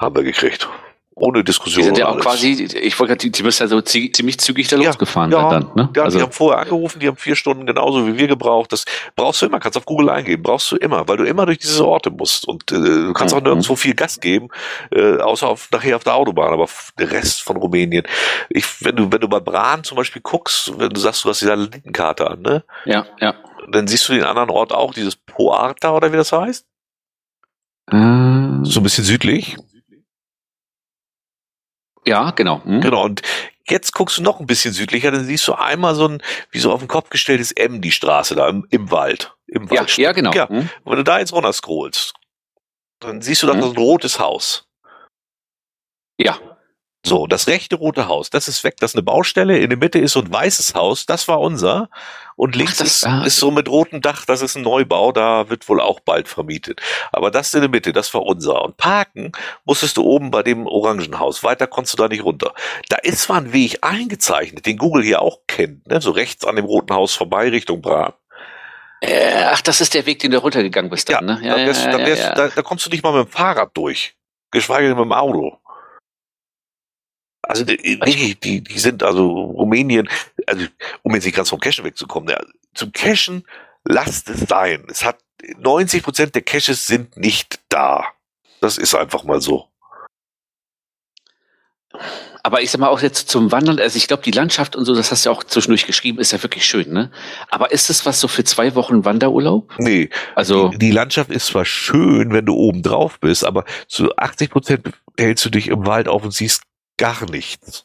Haben 0.00 0.14
wir 0.14 0.22
gekriegt. 0.22 0.68
Ohne 1.16 1.44
Diskussion. 1.44 1.80
Die 1.80 1.84
sind 1.84 1.98
ja 1.98 2.06
auch 2.08 2.14
alles. 2.14 2.24
quasi, 2.24 2.50
ich 2.64 2.98
wollte 2.98 3.14
gerade, 3.16 3.30
die, 3.30 3.42
müssen 3.44 3.62
ja 3.62 3.68
so 3.68 3.78
zie- 3.78 4.12
ziemlich 4.12 4.38
zügig 4.40 4.66
da 4.66 4.76
Ja, 4.76 4.86
losgefahren 4.86 5.30
ja, 5.30 5.48
dann, 5.48 5.70
ne? 5.76 5.88
Ja, 5.94 6.02
also, 6.02 6.18
die 6.18 6.22
haben 6.24 6.32
vorher 6.32 6.60
angerufen, 6.60 6.98
die 6.98 7.06
haben 7.06 7.16
vier 7.16 7.36
Stunden 7.36 7.66
genauso 7.66 8.04
wie 8.08 8.18
wir 8.18 8.26
gebraucht. 8.26 8.72
Das 8.72 8.84
brauchst 9.14 9.40
du 9.40 9.46
immer, 9.46 9.60
kannst 9.60 9.78
auf 9.78 9.84
Google 9.84 10.10
eingeben, 10.10 10.42
brauchst 10.42 10.72
du 10.72 10.76
immer, 10.76 11.06
weil 11.06 11.16
du 11.16 11.22
immer 11.24 11.46
durch 11.46 11.58
diese 11.58 11.86
Orte 11.86 12.10
musst. 12.10 12.48
Und 12.48 12.70
äh, 12.72 12.74
du 12.80 13.12
kannst 13.12 13.32
auch 13.32 13.38
Mhm. 13.38 13.44
nirgendwo 13.44 13.76
viel 13.76 13.94
Gas 13.94 14.18
geben, 14.18 14.48
äh, 14.90 15.18
außer 15.18 15.46
auf, 15.46 15.68
nachher 15.70 15.94
auf 15.94 16.02
der 16.02 16.14
Autobahn, 16.16 16.52
aber 16.52 16.68
der 16.98 17.10
Rest 17.12 17.42
von 17.42 17.58
Rumänien. 17.58 18.04
Ich, 18.48 18.64
wenn 18.84 18.96
du, 18.96 19.12
wenn 19.12 19.20
du 19.20 19.28
bei 19.28 19.38
Bran 19.38 19.84
zum 19.84 19.96
Beispiel 19.96 20.20
guckst, 20.22 20.72
wenn 20.80 20.90
du 20.90 20.98
sagst, 21.00 21.24
du 21.24 21.28
hast 21.28 21.40
die 21.42 21.44
Satellitenkarte 21.46 22.28
an, 22.28 22.42
ne? 22.42 22.64
ja, 22.86 23.06
ja. 23.20 23.34
Dann 23.70 23.86
siehst 23.86 24.08
du 24.08 24.14
den 24.14 24.24
anderen 24.24 24.50
Ort 24.50 24.72
auch, 24.72 24.92
dieses 24.92 25.14
Poarta 25.14 25.92
oder 25.94 26.12
wie 26.12 26.16
das 26.16 26.32
heißt? 26.32 26.66
Äh, 27.90 27.96
So 28.64 28.80
ein 28.80 28.82
bisschen 28.82 29.04
südlich. 29.04 29.56
Ja, 32.06 32.30
genau. 32.32 32.62
Hm? 32.64 32.80
Genau, 32.80 33.04
und 33.04 33.22
jetzt 33.68 33.92
guckst 33.94 34.18
du 34.18 34.22
noch 34.22 34.40
ein 34.40 34.46
bisschen 34.46 34.72
südlicher, 34.74 35.10
dann 35.10 35.24
siehst 35.24 35.46
du 35.48 35.54
einmal 35.54 35.94
so 35.94 36.06
ein, 36.08 36.22
wie 36.50 36.58
so 36.58 36.72
auf 36.72 36.80
den 36.80 36.88
Kopf 36.88 37.10
gestelltes 37.10 37.52
M, 37.52 37.80
die 37.80 37.92
Straße 37.92 38.34
da 38.34 38.48
im, 38.48 38.66
im 38.70 38.90
Wald. 38.90 39.34
Im 39.46 39.64
Ja, 39.68 39.80
Wald. 39.80 39.96
ja, 39.96 40.12
genau. 40.12 40.32
Ja. 40.32 40.48
Hm? 40.48 40.68
Und 40.84 40.90
wenn 40.90 40.96
du 40.96 41.04
da 41.04 41.18
jetzt 41.18 41.32
runter 41.32 41.52
scrollst, 41.52 42.14
dann 43.00 43.22
siehst 43.22 43.42
du 43.42 43.46
da 43.46 43.54
Mhm. 43.54 43.62
so 43.62 43.70
ein 43.70 43.76
rotes 43.76 44.18
Haus. 44.18 44.66
ja. 46.20 46.38
So, 47.06 47.26
das 47.26 47.48
rechte 47.48 47.76
rote 47.76 48.08
Haus, 48.08 48.30
das 48.30 48.48
ist 48.48 48.64
weg, 48.64 48.76
das 48.78 48.92
ist 48.92 48.94
eine 48.96 49.02
Baustelle, 49.02 49.58
in 49.58 49.68
der 49.68 49.78
Mitte 49.78 49.98
ist 49.98 50.12
so 50.12 50.20
ein 50.20 50.32
weißes 50.32 50.74
Haus, 50.74 51.04
das 51.04 51.28
war 51.28 51.38
unser. 51.38 51.90
Und 52.34 52.56
links 52.56 52.78
das- 52.78 53.02
ist, 53.02 53.26
ist 53.26 53.36
so 53.36 53.50
mit 53.50 53.68
rotem 53.68 54.00
Dach, 54.00 54.24
das 54.24 54.40
ist 54.40 54.56
ein 54.56 54.62
Neubau, 54.62 55.12
da 55.12 55.50
wird 55.50 55.68
wohl 55.68 55.82
auch 55.82 56.00
bald 56.00 56.28
vermietet. 56.28 56.80
Aber 57.12 57.30
das 57.30 57.52
in 57.52 57.60
der 57.60 57.68
Mitte, 57.68 57.92
das 57.92 58.14
war 58.14 58.22
unser. 58.22 58.62
Und 58.62 58.78
parken 58.78 59.32
musstest 59.66 59.98
du 59.98 60.02
oben 60.02 60.30
bei 60.30 60.42
dem 60.42 60.66
Orangenhaus, 60.66 61.44
weiter 61.44 61.66
konntest 61.66 61.98
du 61.98 62.02
da 62.02 62.08
nicht 62.08 62.24
runter. 62.24 62.54
Da 62.88 62.96
ist 62.96 63.20
zwar 63.20 63.36
ein 63.36 63.52
Weg 63.52 63.78
eingezeichnet, 63.82 64.64
den 64.64 64.78
Google 64.78 65.04
hier 65.04 65.20
auch 65.20 65.40
kennt, 65.46 65.86
ne? 65.86 66.00
so 66.00 66.10
rechts 66.10 66.46
an 66.46 66.56
dem 66.56 66.64
roten 66.64 66.94
Haus 66.94 67.14
vorbei 67.14 67.50
Richtung 67.50 67.82
Bran. 67.82 68.14
Äh, 69.00 69.44
ach, 69.44 69.60
das 69.60 69.82
ist 69.82 69.92
der 69.92 70.06
Weg, 70.06 70.20
den 70.20 70.30
du 70.30 70.38
runtergegangen 70.38 70.90
bist 70.90 71.10
dann, 71.10 71.26
ne? 71.26 71.38
da, 71.42 71.56
wärst, 71.56 71.84
da, 71.84 71.98
wärst, 71.98 72.22
ja. 72.22 72.34
Da, 72.34 72.48
da 72.48 72.62
kommst 72.62 72.86
du 72.86 72.90
nicht 72.90 73.02
mal 73.04 73.12
mit 73.12 73.28
dem 73.28 73.30
Fahrrad 73.30 73.76
durch. 73.76 74.14
Geschweige 74.50 74.88
denn 74.88 74.96
mit 74.96 75.04
dem 75.04 75.12
Auto. 75.12 75.58
Also 77.48 77.64
die, 77.64 77.76
die, 78.40 78.60
die, 78.62 78.78
sind 78.78 79.02
also 79.02 79.28
Rumänien, 79.28 80.08
also 80.46 80.66
um 81.02 81.14
jetzt 81.14 81.24
nicht 81.24 81.36
ganz 81.36 81.50
vom 81.50 81.60
Cashen 81.60 81.84
wegzukommen, 81.84 82.28
ja, 82.30 82.40
zum 82.74 82.92
Cashen 82.92 83.44
lasst 83.84 84.30
es 84.30 84.40
sein. 84.48 84.86
Es 84.88 85.04
hat 85.04 85.18
90 85.58 86.02
Prozent 86.02 86.34
der 86.34 86.42
Caches 86.42 86.86
sind 86.86 87.16
nicht 87.16 87.60
da. 87.68 88.06
Das 88.60 88.78
ist 88.78 88.94
einfach 88.94 89.24
mal 89.24 89.40
so. 89.40 89.68
Aber 92.42 92.60
ich 92.60 92.70
sag 92.70 92.80
mal 92.80 92.88
auch 92.88 93.00
jetzt 93.00 93.30
zum 93.30 93.52
Wandern, 93.52 93.78
also 93.78 93.96
ich 93.96 94.06
glaube, 94.06 94.22
die 94.22 94.30
Landschaft 94.30 94.76
und 94.76 94.84
so, 94.84 94.94
das 94.94 95.10
hast 95.10 95.24
du 95.24 95.30
ja 95.30 95.36
auch 95.36 95.44
zwischendurch 95.44 95.86
geschrieben, 95.86 96.18
ist 96.18 96.32
ja 96.32 96.42
wirklich 96.42 96.66
schön, 96.66 96.92
ne? 96.92 97.10
Aber 97.50 97.72
ist 97.72 97.88
das 97.88 98.04
was 98.04 98.20
so 98.20 98.28
für 98.28 98.44
zwei 98.44 98.74
Wochen 98.74 99.06
Wanderurlaub? 99.06 99.72
Nee, 99.78 100.10
Also, 100.34 100.68
die, 100.68 100.78
die 100.78 100.90
Landschaft 100.90 101.30
ist 101.30 101.46
zwar 101.46 101.64
schön, 101.64 102.32
wenn 102.32 102.44
du 102.44 102.54
oben 102.54 102.82
drauf 102.82 103.18
bist, 103.18 103.46
aber 103.46 103.64
zu 103.88 104.14
80 104.16 104.50
Prozent 104.50 104.90
hältst 105.18 105.44
du 105.46 105.50
dich 105.50 105.68
im 105.68 105.86
Wald 105.86 106.06
auf 106.06 106.22
und 106.22 106.34
siehst 106.34 106.62
gar 106.96 107.28
nichts. 107.30 107.84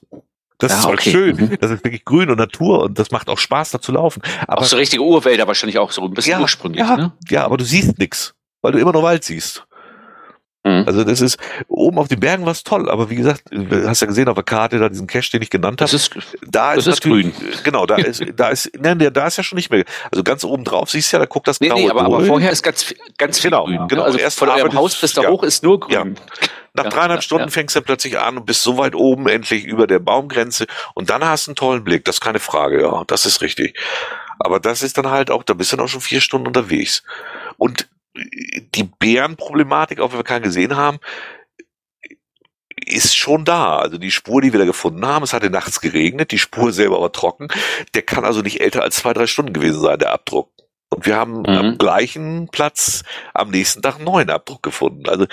Das 0.58 0.72
Ah, 0.72 0.76
ist 0.76 0.82
zwar 0.84 0.94
okay. 0.94 1.12
schön, 1.12 1.36
Mhm. 1.38 1.58
das 1.62 1.72
ist 1.72 1.84
wirklich 1.86 2.04
grün 2.04 2.30
und 2.30 2.38
Natur 2.38 2.84
und 2.84 3.00
das 3.00 3.12
macht 3.12 3.30
auch 3.30 3.38
Spaß, 3.38 3.72
da 3.72 3.80
zu 3.80 3.94
laufen. 3.94 4.22
Aber 4.48 4.62
auch 4.62 4.66
so 4.66 4.76
richtige 4.76 5.02
Urwälder 5.04 5.48
wahrscheinlich 5.48 5.78
auch 5.80 5.92
so 5.92 6.04
ein 6.04 6.14
bisschen 6.14 6.42
ursprünglich, 6.42 6.82
ja, 6.82 6.98
ne? 6.98 7.14
ja, 7.30 7.46
aber 7.46 7.56
du 7.58 7.64
siehst 7.64 7.98
nix, 7.98 8.34
weil 8.62 8.74
du 8.74 8.80
immer 8.80 8.92
nur 8.92 9.04
Wald 9.04 9.24
siehst. 9.24 9.66
Mhm. 10.70 10.84
Also 10.88 11.04
das 11.04 11.22
ist, 11.22 11.38
oben 11.68 11.98
auf 11.98 12.08
den 12.08 12.20
Bergen 12.20 12.46
war 12.46 12.52
es 12.52 12.64
toll, 12.64 12.90
aber 12.90 13.10
wie 13.10 13.16
gesagt, 13.16 13.44
du 13.52 13.88
hast 13.88 14.02
ja 14.02 14.08
gesehen 14.08 14.28
auf 14.28 14.36
der 14.36 14.44
Karte 14.44 14.80
da 14.80 14.90
diesen 14.90 15.08
Cache, 15.08 15.32
den 15.32 15.42
ich 15.42 15.50
genannt 15.50 15.82
habe. 15.82 15.92
Das 15.92 15.94
ist, 15.94 16.12
Da 16.48 16.76
das 16.76 16.86
ist, 16.88 16.94
ist 16.94 17.06
natürlich, 17.06 17.34
Genau, 17.64 17.86
da 17.86 17.96
ist, 17.96 18.24
da 18.36 18.50
ist, 18.50 18.72
nein, 18.80 19.00
der- 19.00 19.12
da 19.12 19.28
ist 19.28 19.38
ja 19.38 19.44
schon 19.44 19.56
nicht 19.58 19.70
mehr. 19.72 19.84
Also 20.12 20.24
ganz 20.24 20.44
oben 20.44 20.64
drauf 20.64 20.90
siehst 20.90 21.12
du 21.12 21.18
ja, 21.18 21.20
da 21.20 21.26
guckt 21.26 21.48
das 21.48 21.60
nee, 21.60 21.70
graue 21.70 21.80
nee, 21.82 21.90
aber, 21.90 22.02
aber 22.04 22.24
vorher 22.26 22.52
ist 22.52 22.64
ganz, 22.64 22.94
ganz 23.18 23.40
viel 23.40 23.50
Genau, 23.52 23.66
grün. 23.66 23.88
genau. 23.88 24.04
Also 24.04 24.18
Erst 24.20 24.38
von 24.40 24.50
eurem 24.50 24.74
Haus 24.74 24.96
bis 25.00 25.14
da 25.14 25.24
ja. 25.24 25.30
hoch 25.30 25.44
ist 25.44 25.64
nur 25.64 25.80
grün. 25.80 26.16
Nach 26.76 26.84
Ja, 26.84 26.90
dreieinhalb 26.92 27.18
ja, 27.20 27.22
Stunden 27.24 27.46
ja. 27.46 27.52
fängst 27.52 27.76
du 27.76 27.82
plötzlich 27.82 28.20
an 28.20 28.38
und 28.38 28.46
bist 28.46 28.62
so 28.62 28.78
weit 28.78 28.94
oben 28.96 29.28
endlich 29.28 29.66
über 29.66 29.88
der 29.88 29.98
Baumgrenze 30.00 30.68
und 30.94 31.10
dann 31.10 31.26
hast 31.26 31.48
du 31.48 31.52
einen 31.52 31.56
tollen 31.56 31.84
Blick. 31.84 32.06
Das 32.06 32.18
ist 32.18 32.22
keine 32.22 32.40
Frage, 32.40 32.82
ja, 32.82 33.04
das 33.08 33.26
ist 33.26 33.42
richtig. 33.42 33.76
Aber 34.38 34.60
das 34.60 34.84
ist 34.84 34.98
dann 34.98 35.10
halt 35.10 35.32
auch, 35.32 35.44
da 35.44 35.54
bist 35.56 35.72
du 35.72 35.78
dann 35.78 35.86
auch 35.86 35.90
schon 35.90 36.00
vier 36.02 36.22
Stunden 36.22 36.48
unterwegs. 36.48 37.04
Und 37.58 37.88
die 38.16 38.84
Bärenproblematik, 38.84 40.00
auch 40.00 40.12
wenn 40.12 40.20
wir 40.20 40.24
keinen 40.24 40.44
gesehen 40.44 40.76
haben, 40.76 41.00
ist 42.86 43.16
schon 43.16 43.46
da. 43.46 43.78
Also 43.78 43.98
die 43.98 44.12
Spur, 44.12 44.42
die 44.42 44.52
wir 44.54 44.60
da 44.60 44.66
gefunden 44.66 45.06
haben, 45.06 45.24
es 45.24 45.34
hatte 45.34 45.50
nachts 45.50 45.82
geregnet, 45.82 46.32
die 46.32 46.40
Spur 46.40 46.72
selber 46.72 47.02
war 47.02 47.12
trocken. 47.12 47.48
Der 47.94 48.02
kann 48.02 48.26
also 48.26 48.42
nicht 48.42 48.62
älter 48.62 48.82
als 48.84 48.96
zwei, 48.98 49.14
drei 49.14 49.28
Stunden 49.28 49.54
gewesen 49.54 49.82
sein, 49.82 50.00
der 50.00 50.12
Abdruck. 50.14 50.52
Und 50.92 51.06
wir 51.06 51.16
haben 51.16 51.42
Mhm. 51.42 51.46
am 51.46 51.78
gleichen 51.78 52.48
Platz 52.52 53.04
am 53.36 53.52
nächsten 53.52 53.82
Tag 53.84 53.98
einen 53.98 54.06
neuen 54.06 54.30
Abdruck 54.32 54.64
gefunden. 54.64 55.08
Also 55.08 55.26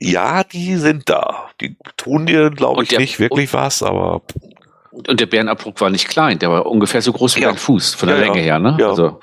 ja, 0.00 0.44
die 0.44 0.76
sind 0.76 1.10
da. 1.10 1.50
Die 1.60 1.76
tun 1.98 2.24
dir, 2.26 2.50
glaube 2.50 2.78
Und 2.78 2.84
ich, 2.84 2.88
der- 2.90 3.00
nicht 3.00 3.20
wirklich 3.20 3.52
was, 3.52 3.82
aber 3.82 4.22
Und 4.90 5.20
der 5.20 5.26
Bärenabdruck 5.26 5.80
war 5.80 5.90
nicht 5.90 6.08
klein, 6.08 6.38
der 6.38 6.50
war 6.50 6.64
ungefähr 6.66 7.02
so 7.02 7.12
groß 7.12 7.36
wie 7.36 7.40
Ja. 7.42 7.48
dein 7.48 7.58
Fuß, 7.58 7.94
von 7.94 8.08
der 8.08 8.16
ja. 8.18 8.24
Länge 8.24 8.40
her, 8.40 8.58
ne? 8.60 8.76
Ja. 8.80 8.90
Also, 8.90 9.20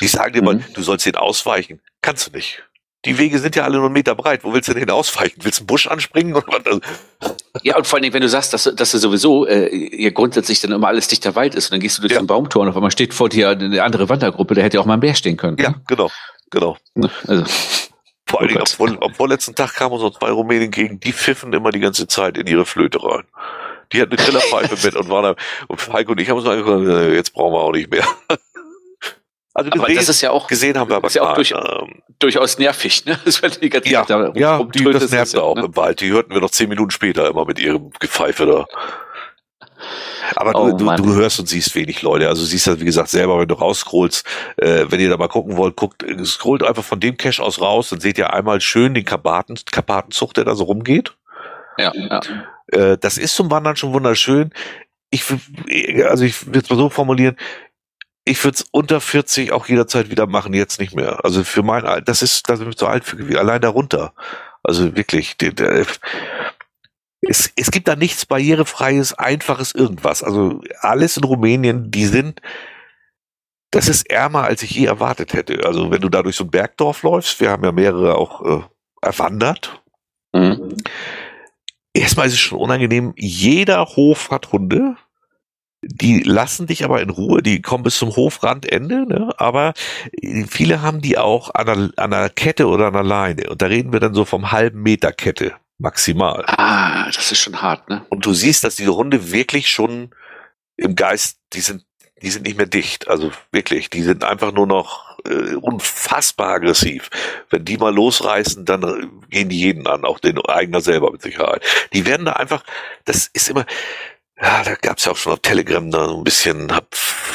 die 0.00 0.08
sagen 0.08 0.32
dir 0.32 0.42
mal, 0.42 0.54
Mhm. 0.56 0.64
du 0.74 0.82
sollst 0.82 1.06
den 1.06 1.16
ausweichen. 1.16 1.80
Kannst 2.02 2.26
du 2.28 2.32
nicht. 2.36 2.62
Die 3.04 3.18
Wege 3.18 3.38
sind 3.38 3.54
ja 3.54 3.64
alle 3.64 3.76
nur 3.76 3.84
einen 3.86 3.92
Meter 3.92 4.14
breit. 4.14 4.44
Wo 4.44 4.54
willst 4.54 4.68
du 4.68 4.72
denn 4.72 4.80
hin 4.80 4.90
ausweichen? 4.90 5.36
Willst 5.42 5.58
du 5.58 5.62
einen 5.62 5.66
Busch 5.66 5.86
anspringen? 5.86 6.34
Also, 6.64 6.80
ja, 7.62 7.76
und 7.76 7.86
vor 7.86 7.96
allen 7.98 8.02
Dingen, 8.02 8.14
wenn 8.14 8.22
du 8.22 8.28
sagst, 8.30 8.54
dass, 8.54 8.64
dass 8.64 8.90
du 8.92 8.98
sowieso 8.98 9.46
äh, 9.46 9.68
hier 9.94 10.10
grundsätzlich 10.12 10.60
dann 10.60 10.72
immer 10.72 10.88
alles 10.88 11.08
dichter 11.08 11.34
Wald 11.34 11.54
ist 11.54 11.66
und 11.66 11.72
dann 11.72 11.80
gehst 11.80 11.98
du 11.98 12.00
durch 12.00 12.12
Ja. 12.12 12.18
einen 12.18 12.26
Baumtor 12.26 12.62
und 12.62 12.68
auf 12.70 12.76
einmal 12.76 12.90
steht 12.90 13.12
vor 13.12 13.28
dir 13.28 13.50
eine 13.50 13.82
andere 13.82 14.08
Wandergruppe, 14.08 14.54
da 14.54 14.62
hätte 14.62 14.78
ja 14.78 14.80
auch 14.80 14.86
mal 14.86 14.94
ein 14.94 15.00
Bär 15.00 15.14
stehen 15.14 15.36
können. 15.36 15.58
ja, 15.58 15.74
genau, 15.86 16.10
genau. 16.50 16.78
Ne? 16.94 17.10
Also, 17.26 17.44
Vor 18.26 18.40
allen 18.40 18.46
Oh 18.46 18.48
Dingen, 18.48 18.58
Gott. 18.60 18.70
am, 18.70 18.76
vor- 18.96 19.02
am 19.08 19.14
vorletzten 19.14 19.54
Tag 19.54 19.74
kamen 19.74 19.98
so 19.98 20.08
zwei 20.08 20.30
Rumänen 20.30 20.70
gegen, 20.70 20.98
die 20.98 21.12
pfiffen 21.12 21.52
immer 21.52 21.72
die 21.72 21.80
ganze 21.80 22.06
Zeit 22.08 22.38
in 22.38 22.46
ihre 22.46 22.64
Flöte 22.64 23.02
rein. 23.04 23.24
Die 23.92 24.00
hatten 24.00 24.12
eine 24.16 24.24
Trillerpfeife 24.24 24.76
mit 24.86 24.96
und 24.96 25.10
waren 25.10 25.22
da, 25.36 25.36
und 25.68 25.92
Heiko 25.92 26.12
und 26.12 26.20
ich 26.22 26.30
haben 26.30 26.38
uns 26.38 26.48
angeguckt, 26.48 26.86
jetzt 27.12 27.34
brauchen 27.34 27.52
wir 27.52 27.60
auch 27.60 27.72
nicht 27.72 27.90
mehr. 27.90 28.06
Also 29.56 29.70
aber 29.70 29.82
gesehen, 29.84 29.96
das 29.96 30.08
ist 30.08 30.20
ja 30.20 30.30
auch 30.32 30.46
gesehen 30.48 30.76
haben 30.76 30.90
wir 30.90 30.96
aber 30.96 31.06
ist 31.06 31.14
ja 31.14 31.22
auch 31.22 31.34
durch- 31.34 31.52
ähm, 31.52 32.02
durchaus 32.18 32.58
nervig, 32.58 33.04
ne? 33.06 33.18
Das, 33.24 33.40
wenn 33.40 33.52
die 33.52 33.70
ganze 33.70 33.88
Ja, 33.88 34.04
da 34.04 34.32
ja, 34.34 34.62
die, 34.64 34.84
das 34.84 35.10
nervt 35.12 35.32
ja, 35.34 35.40
auch 35.40 35.54
ne? 35.54 35.64
im 35.66 35.76
Wald. 35.76 36.00
Die 36.00 36.10
hörten 36.10 36.34
wir 36.34 36.40
noch 36.40 36.50
zehn 36.50 36.68
Minuten 36.68 36.90
später 36.90 37.28
immer 37.28 37.44
mit 37.44 37.58
ihrem 37.60 37.90
Gepfeife 38.00 38.46
da. 38.46 38.66
Aber 40.36 40.52
Oh, 40.54 40.70
du, 40.76 40.86
du, 40.86 40.96
du 41.02 41.14
hörst 41.14 41.38
und 41.38 41.48
siehst 41.48 41.74
wenig 41.74 42.02
Leute. 42.02 42.28
Also 42.28 42.44
siehst 42.44 42.66
das, 42.66 42.80
wie 42.80 42.84
gesagt, 42.84 43.10
selber, 43.10 43.38
wenn 43.38 43.48
du 43.48 43.54
rausscrollst, 43.54 44.26
äh, 44.56 44.86
wenn 44.88 44.98
ihr 44.98 45.10
da 45.10 45.16
mal 45.16 45.28
gucken 45.28 45.56
wollt, 45.56 45.76
guckt, 45.76 46.02
äh, 46.02 46.24
scrollt 46.24 46.62
einfach 46.62 46.82
von 46.84 46.98
dem 47.00 47.16
Cache 47.16 47.42
aus 47.42 47.60
raus, 47.60 47.90
dann 47.90 48.00
seht 48.00 48.16
ihr 48.18 48.32
einmal 48.32 48.60
schön 48.60 48.94
den 48.94 49.04
Karpaten, 49.04 49.56
Karpatenzucht, 49.70 50.36
der 50.38 50.44
da 50.44 50.54
so 50.54 50.64
rumgeht. 50.64 51.14
Ja, 51.78 51.92
ja. 51.94 52.20
Äh, 52.68 52.98
das 52.98 53.18
ist 53.18 53.34
zum 53.36 53.50
Wandern 53.50 53.76
schon 53.76 53.92
wunderschön. 53.92 54.52
Ich, 55.10 55.22
wür- 55.24 56.04
also 56.06 56.24
ich 56.24 56.46
würde 56.46 56.60
es 56.60 56.70
mal 56.70 56.76
so 56.76 56.88
formulieren, 56.88 57.36
ich 58.24 58.42
würde 58.42 58.56
es 58.56 58.66
unter 58.70 59.00
40 59.00 59.52
auch 59.52 59.66
jederzeit 59.66 60.10
wieder 60.10 60.26
machen, 60.26 60.54
jetzt 60.54 60.80
nicht 60.80 60.94
mehr. 60.94 61.24
Also 61.24 61.44
für 61.44 61.62
mein 61.62 61.84
Alter, 61.84 62.02
das 62.02 62.22
ist, 62.22 62.48
da 62.48 62.56
sind 62.56 62.66
wir 62.66 62.76
zu 62.76 62.86
alt 62.86 63.04
für 63.04 63.16
gewesen, 63.16 63.36
allein 63.38 63.60
darunter. 63.60 64.14
Also 64.62 64.96
wirklich, 64.96 65.36
der, 65.36 65.52
der, 65.52 65.86
es, 67.20 67.50
es 67.56 67.70
gibt 67.70 67.88
da 67.88 67.96
nichts 67.96 68.26
barrierefreies, 68.26 69.14
einfaches 69.14 69.74
irgendwas. 69.74 70.22
Also 70.22 70.62
alles 70.80 71.16
in 71.16 71.24
Rumänien, 71.24 71.90
die 71.90 72.06
sind, 72.06 72.40
das 73.70 73.88
ist 73.88 74.08
ärmer, 74.10 74.44
als 74.44 74.62
ich 74.62 74.70
je 74.70 74.86
erwartet 74.86 75.34
hätte. 75.34 75.66
Also 75.66 75.90
wenn 75.90 76.00
du 76.00 76.08
da 76.08 76.22
durch 76.22 76.36
so 76.36 76.44
ein 76.44 76.50
Bergdorf 76.50 77.02
läufst, 77.02 77.40
wir 77.40 77.50
haben 77.50 77.64
ja 77.64 77.72
mehrere 77.72 78.16
auch 78.16 78.42
äh, 78.44 78.62
erwandert, 79.02 79.80
Mhm. 80.34 80.74
erstmal 81.92 82.26
ist 82.26 82.32
es 82.32 82.40
schon 82.40 82.58
unangenehm. 82.58 83.14
Jeder 83.16 83.86
Hof 83.86 84.30
hat 84.30 84.50
Hunde. 84.50 84.96
Die 85.86 86.22
lassen 86.22 86.66
dich 86.66 86.84
aber 86.84 87.02
in 87.02 87.10
Ruhe, 87.10 87.42
die 87.42 87.62
kommen 87.62 87.84
bis 87.84 87.98
zum 87.98 88.14
Hofrandende, 88.14 89.06
ne? 89.06 89.32
aber 89.38 89.74
viele 90.48 90.82
haben 90.82 91.00
die 91.00 91.18
auch 91.18 91.54
an 91.54 91.68
einer, 91.68 91.90
an 91.96 92.12
einer 92.12 92.28
Kette 92.30 92.68
oder 92.68 92.86
an 92.86 92.94
einer 92.94 93.04
Leine. 93.04 93.50
Und 93.50 93.62
da 93.62 93.66
reden 93.66 93.92
wir 93.92 94.00
dann 94.00 94.14
so 94.14 94.24
vom 94.24 94.52
halben 94.52 94.82
Meter 94.82 95.12
Kette 95.12 95.54
maximal. 95.78 96.44
Ah, 96.46 97.06
das 97.06 97.32
ist 97.32 97.40
schon 97.40 97.60
hart, 97.60 97.88
ne? 97.88 98.04
Und 98.08 98.24
du 98.24 98.32
siehst, 98.32 98.64
dass 98.64 98.76
diese 98.76 98.94
Hunde 98.94 99.32
wirklich 99.32 99.68
schon 99.68 100.10
im 100.76 100.96
Geist, 100.96 101.38
die 101.52 101.60
sind, 101.60 101.84
die 102.22 102.30
sind 102.30 102.46
nicht 102.46 102.56
mehr 102.56 102.66
dicht. 102.66 103.08
Also 103.08 103.32
wirklich, 103.52 103.90
die 103.90 104.02
sind 104.02 104.24
einfach 104.24 104.52
nur 104.52 104.66
noch 104.66 105.18
äh, 105.24 105.54
unfassbar 105.54 106.54
aggressiv. 106.54 107.10
Wenn 107.50 107.64
die 107.64 107.76
mal 107.76 107.94
losreißen, 107.94 108.64
dann 108.64 108.82
äh, 108.82 109.06
gehen 109.30 109.48
die 109.48 109.58
jeden 109.58 109.86
an, 109.86 110.04
auch 110.04 110.18
den 110.18 110.40
eigener 110.40 110.80
selber 110.80 111.10
mit 111.10 111.22
Sicherheit. 111.22 111.62
Die 111.92 112.06
werden 112.06 112.26
da 112.26 112.34
einfach, 112.34 112.62
das 113.04 113.28
ist 113.32 113.48
immer, 113.48 113.66
ja, 114.40 114.62
da 114.64 114.74
gab's 114.74 115.04
ja 115.04 115.12
auch 115.12 115.16
schon 115.16 115.32
auf 115.32 115.40
Telegram 115.40 115.90
da 115.90 116.08
so 116.08 116.18
ein 116.18 116.24
bisschen 116.24 116.72
hab 116.72 116.86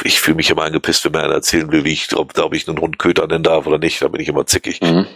ich 0.04 0.22
fühle 0.22 0.36
mich 0.36 0.50
immer 0.50 0.64
angepisst, 0.64 1.06
wenn 1.06 1.12
mir 1.12 1.24
einer 1.24 1.34
erzählen 1.34 1.72
will, 1.72 1.84
wie 1.84 1.94
ich, 1.94 2.16
ob, 2.16 2.38
ob 2.38 2.54
ich 2.54 2.68
einen 2.68 2.80
Hund 2.80 3.00
Köter 3.00 3.28
nennen 3.28 3.44
darf 3.44 3.66
oder 3.68 3.78
nicht. 3.78 4.02
Da 4.02 4.08
bin 4.08 4.22
ich 4.22 4.28
immer 4.28 4.46
zickig. 4.46 4.82
Mhm. 4.82 5.08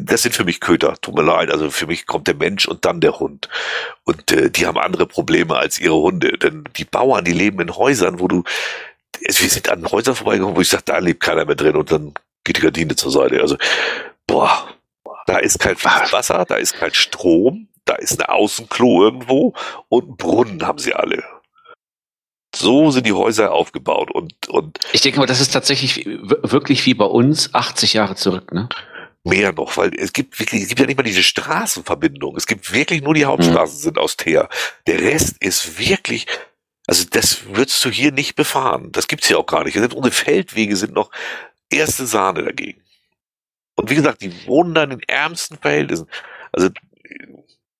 Das 0.00 0.22
sind 0.22 0.34
für 0.34 0.44
mich 0.44 0.60
Köter. 0.60 0.94
Tut 1.00 1.14
mir 1.14 1.22
leid. 1.22 1.50
Also 1.50 1.70
für 1.70 1.86
mich 1.86 2.06
kommt 2.06 2.26
der 2.26 2.34
Mensch 2.34 2.66
und 2.66 2.84
dann 2.84 3.00
der 3.00 3.18
Hund. 3.18 3.48
Und 4.04 4.32
äh, 4.32 4.50
die 4.50 4.66
haben 4.66 4.78
andere 4.78 5.06
Probleme 5.06 5.56
als 5.56 5.78
ihre 5.78 5.96
Hunde. 5.96 6.38
Denn 6.38 6.64
die 6.76 6.84
Bauern, 6.84 7.24
die 7.24 7.32
leben 7.32 7.60
in 7.60 7.74
Häusern, 7.76 8.20
wo 8.20 8.28
du, 8.28 8.44
wir 9.20 9.32
sind 9.32 9.68
an 9.68 9.90
Häusern 9.90 10.14
vorbeigekommen, 10.14 10.56
wo 10.56 10.60
ich 10.60 10.68
sage, 10.68 10.84
da 10.86 10.98
lebt 10.98 11.22
keiner 11.22 11.44
mehr 11.44 11.54
drin 11.54 11.76
und 11.76 11.90
dann 11.90 12.14
geht 12.44 12.58
die 12.58 12.62
Gardine 12.62 12.96
zur 12.96 13.10
Seite. 13.10 13.40
Also, 13.40 13.56
boah, 14.26 14.68
da 15.26 15.38
ist 15.38 15.58
kein 15.58 15.76
Wasser, 15.82 16.44
da 16.46 16.56
ist 16.56 16.74
kein 16.74 16.94
Strom, 16.94 17.68
ist 17.96 18.20
ein 18.20 18.26
Außenklo 18.26 19.04
irgendwo 19.04 19.54
und 19.88 20.04
einen 20.04 20.16
Brunnen 20.16 20.66
haben 20.66 20.78
sie 20.78 20.94
alle. 20.94 21.22
So 22.54 22.90
sind 22.90 23.06
die 23.06 23.12
Häuser 23.12 23.52
aufgebaut 23.52 24.10
und, 24.10 24.48
und. 24.48 24.78
Ich 24.92 25.02
denke 25.02 25.18
mal, 25.18 25.26
das 25.26 25.40
ist 25.40 25.52
tatsächlich 25.52 26.06
wirklich 26.06 26.86
wie 26.86 26.94
bei 26.94 27.04
uns 27.04 27.52
80 27.52 27.92
Jahre 27.92 28.16
zurück, 28.16 28.52
ne? 28.52 28.68
Mehr 29.24 29.52
noch, 29.52 29.76
weil 29.76 29.92
es 29.94 30.12
gibt 30.12 30.38
wirklich, 30.38 30.62
es 30.62 30.68
gibt 30.68 30.80
ja 30.80 30.86
nicht 30.86 30.96
mal 30.96 31.02
diese 31.02 31.22
Straßenverbindung. 31.22 32.36
Es 32.36 32.46
gibt 32.46 32.72
wirklich 32.72 33.02
nur 33.02 33.12
die 33.12 33.24
Hauptstraßen 33.24 33.76
mhm. 33.76 33.82
sind 33.82 33.98
aus 33.98 34.16
Teer. 34.16 34.48
Der 34.86 35.00
Rest 35.00 35.36
ist 35.40 35.78
wirklich, 35.78 36.26
also 36.86 37.04
das 37.10 37.44
würdest 37.52 37.84
du 37.84 37.90
hier 37.90 38.12
nicht 38.12 38.36
befahren. 38.36 38.92
Das 38.92 39.08
gibt's 39.08 39.26
hier 39.26 39.38
auch 39.38 39.46
gar 39.46 39.64
nicht. 39.64 39.74
Selbst 39.74 39.96
unsere 39.96 40.14
Feldwege 40.14 40.76
sind 40.76 40.94
noch 40.94 41.10
erste 41.68 42.06
Sahne 42.06 42.44
dagegen. 42.44 42.80
Und 43.74 43.90
wie 43.90 43.96
gesagt, 43.96 44.22
die 44.22 44.46
wohnen 44.46 44.74
dann 44.74 44.92
in 44.92 45.02
ärmsten 45.06 45.58
Verhältnissen. 45.58 46.08
Also 46.52 46.70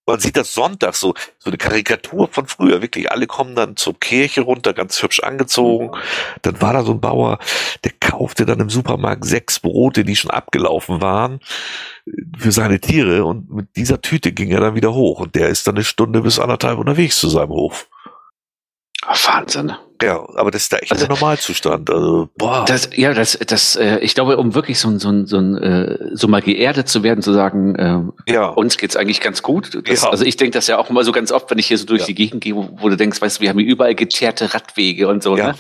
man 0.06 0.20
sieht 0.20 0.36
das 0.36 0.54
Sonntag 0.54 0.94
so, 0.94 1.14
so 1.38 1.50
eine 1.50 1.58
Karikatur 1.58 2.28
von 2.28 2.46
früher. 2.46 2.80
Wirklich, 2.80 3.10
alle 3.10 3.26
kommen 3.26 3.54
dann 3.54 3.76
zur 3.76 3.98
Kirche 3.98 4.42
runter, 4.42 4.72
ganz 4.72 5.02
hübsch 5.02 5.20
angezogen. 5.20 5.90
Dann 6.42 6.60
war 6.60 6.72
da 6.72 6.84
so 6.84 6.92
ein 6.92 7.00
Bauer, 7.00 7.38
der 7.84 7.92
kaufte 8.00 8.46
dann 8.46 8.60
im 8.60 8.70
Supermarkt 8.70 9.24
sechs 9.24 9.60
Brote, 9.60 10.04
die 10.04 10.16
schon 10.16 10.30
abgelaufen 10.30 11.00
waren, 11.02 11.40
für 12.38 12.52
seine 12.52 12.80
Tiere. 12.80 13.24
Und 13.24 13.50
mit 13.50 13.76
dieser 13.76 14.00
Tüte 14.00 14.32
ging 14.32 14.50
er 14.50 14.60
dann 14.60 14.76
wieder 14.76 14.94
hoch. 14.94 15.20
Und 15.20 15.34
der 15.34 15.48
ist 15.48 15.66
dann 15.66 15.74
eine 15.74 15.84
Stunde 15.84 16.22
bis 16.22 16.38
anderthalb 16.38 16.78
unterwegs 16.78 17.18
zu 17.18 17.28
seinem 17.28 17.50
Hof. 17.50 17.88
Wahnsinn. 19.02 19.72
Ja, 20.02 20.26
aber 20.36 20.50
das 20.50 20.62
ist 20.62 20.72
da 20.72 20.78
echt 20.78 20.92
also, 20.92 21.06
der 21.06 21.14
Normalzustand. 21.14 21.88
Also, 21.90 22.28
boah. 22.36 22.64
Das, 22.66 22.90
ja, 22.94 23.14
das, 23.14 23.38
das, 23.46 23.76
äh, 23.76 23.98
ich 24.00 24.14
glaube, 24.14 24.36
um 24.36 24.54
wirklich 24.54 24.78
so, 24.78 24.96
so, 24.98 25.24
so, 25.24 25.38
äh, 25.38 26.10
so 26.12 26.28
mal 26.28 26.42
geerdet 26.42 26.88
zu 26.88 27.02
werden, 27.02 27.22
zu 27.22 27.32
sagen, 27.32 27.74
äh, 28.26 28.32
ja. 28.32 28.48
uns 28.48 28.76
geht's 28.76 28.96
eigentlich 28.96 29.20
ganz 29.20 29.42
gut. 29.42 29.78
Das, 29.88 30.02
ja. 30.02 30.10
Also 30.10 30.24
ich 30.24 30.36
denke 30.36 30.52
das 30.52 30.66
ja 30.66 30.78
auch 30.78 30.90
immer 30.90 31.04
so 31.04 31.12
ganz 31.12 31.32
oft, 31.32 31.50
wenn 31.50 31.58
ich 31.58 31.66
hier 31.66 31.78
so 31.78 31.86
durch 31.86 32.02
ja. 32.02 32.06
die 32.06 32.14
Gegend 32.14 32.42
gehe, 32.42 32.54
wo, 32.54 32.68
wo, 32.78 32.88
du 32.88 32.96
denkst, 32.96 33.20
weißt 33.20 33.38
du, 33.38 33.42
wir 33.42 33.48
haben 33.50 33.58
hier 33.58 33.68
überall 33.68 33.94
geteerte 33.94 34.52
Radwege 34.52 35.08
und 35.08 35.22
so. 35.22 35.36
Ja. 35.36 35.48
Ne? 35.48 35.54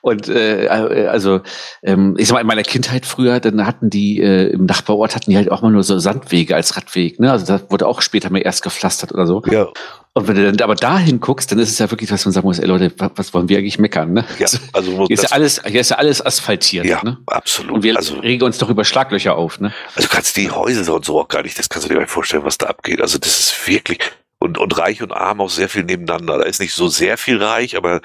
Und 0.00 0.28
äh, 0.28 0.68
also 0.68 1.40
ähm, 1.82 2.16
ich 2.18 2.28
sag 2.28 2.34
mal, 2.34 2.40
in 2.40 2.46
meiner 2.46 2.62
Kindheit 2.62 3.06
früher, 3.06 3.40
dann 3.40 3.66
hatten 3.66 3.90
die 3.90 4.20
äh, 4.20 4.52
im 4.52 4.66
Nachbarort 4.66 5.14
hatten 5.14 5.30
die 5.30 5.36
halt 5.36 5.50
auch 5.50 5.62
mal 5.62 5.70
nur 5.70 5.82
so 5.82 5.98
Sandwege 5.98 6.54
als 6.54 6.76
Radweg. 6.76 7.20
Ne? 7.20 7.30
Also 7.30 7.46
da 7.46 7.60
wurde 7.70 7.86
auch 7.86 8.02
später 8.02 8.30
mal 8.30 8.38
erst 8.38 8.62
gepflastert 8.62 9.12
oder 9.12 9.26
so. 9.26 9.42
Ja. 9.50 9.68
Und 10.14 10.28
wenn 10.28 10.36
du 10.36 10.52
dann 10.52 10.60
aber 10.60 10.74
dahin 10.74 11.20
guckst, 11.20 11.50
dann 11.50 11.58
ist 11.58 11.70
es 11.70 11.78
ja 11.78 11.90
wirklich, 11.90 12.10
was 12.12 12.24
man 12.26 12.32
sagen 12.32 12.46
muss, 12.46 12.58
ey 12.58 12.66
Leute, 12.66 12.92
was 12.98 13.32
wollen 13.32 13.48
wir 13.48 13.56
eigentlich 13.56 13.78
meckern? 13.78 14.12
Ne? 14.12 14.26
Ja, 14.38 14.46
also 14.74 15.06
hier 15.06 15.10
ist 15.10 15.22
ja 15.22 15.30
alles, 15.30 15.62
hier 15.64 15.80
ist 15.80 15.88
ja 15.88 15.96
alles 15.96 16.24
asphaltiert. 16.24 16.84
Ja, 16.84 17.02
ne? 17.02 17.16
absolut. 17.26 17.72
Und 17.72 17.82
wir 17.82 17.96
also, 17.96 18.16
regen 18.16 18.44
uns 18.44 18.58
doch 18.58 18.68
über 18.68 18.84
Schlaglöcher 18.84 19.34
auf. 19.36 19.58
Ne? 19.58 19.72
Also 19.96 20.08
du 20.08 20.14
kannst 20.14 20.36
die 20.36 20.50
Häuser 20.50 20.94
und 20.94 21.04
so 21.06 21.18
auch 21.18 21.28
gar 21.28 21.42
nicht, 21.42 21.58
das 21.58 21.70
kannst 21.70 21.86
du 21.86 21.88
dir 21.88 21.94
gar 21.94 22.02
nicht 22.02 22.10
vorstellen, 22.10 22.44
was 22.44 22.58
da 22.58 22.66
abgeht. 22.66 23.00
Also 23.00 23.16
das 23.16 23.40
ist 23.40 23.66
wirklich 23.66 24.00
und 24.38 24.58
und 24.58 24.76
reich 24.76 25.02
und 25.02 25.12
arm 25.12 25.40
auch 25.40 25.48
sehr 25.48 25.70
viel 25.70 25.84
nebeneinander. 25.84 26.38
Da 26.38 26.44
ist 26.44 26.60
nicht 26.60 26.74
so 26.74 26.88
sehr 26.88 27.16
viel 27.16 27.42
reich, 27.42 27.78
aber 27.78 28.02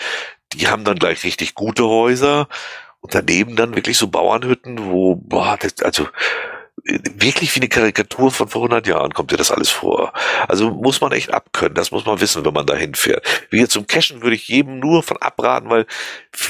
die 0.53 0.67
haben 0.67 0.85
dann 0.85 0.99
gleich 0.99 1.25
richtig 1.25 1.55
gute 1.55 1.83
Häuser 1.83 2.47
und 3.01 3.13
daneben 3.13 3.57
dann 3.57 3.75
wirklich 3.75 3.97
so 3.97 4.07
Bauernhütten, 4.07 4.85
wo 4.85 5.15
boah, 5.15 5.57
das, 5.59 5.81
also 5.83 6.07
wirklich 6.83 7.55
wie 7.55 7.59
eine 7.59 7.69
Karikatur 7.69 8.31
von 8.31 8.47
vor 8.47 8.61
100 8.61 8.87
Jahren 8.87 9.13
kommt 9.13 9.31
dir 9.31 9.37
das 9.37 9.51
alles 9.51 9.69
vor. 9.69 10.13
Also 10.47 10.71
muss 10.71 11.01
man 11.01 11.11
echt 11.11 11.33
abkönnen, 11.33 11.75
das 11.75 11.91
muss 11.91 12.05
man 12.05 12.21
wissen, 12.21 12.45
wenn 12.45 12.53
man 12.53 12.65
da 12.65 12.75
hinfährt. 12.75 13.25
Wie 13.49 13.59
jetzt 13.59 13.73
zum 13.73 13.87
Cashen 13.87 14.21
würde 14.21 14.35
ich 14.35 14.47
jedem 14.47 14.79
nur 14.79 15.03
von 15.03 15.17
abraten, 15.17 15.69
weil 15.69 15.85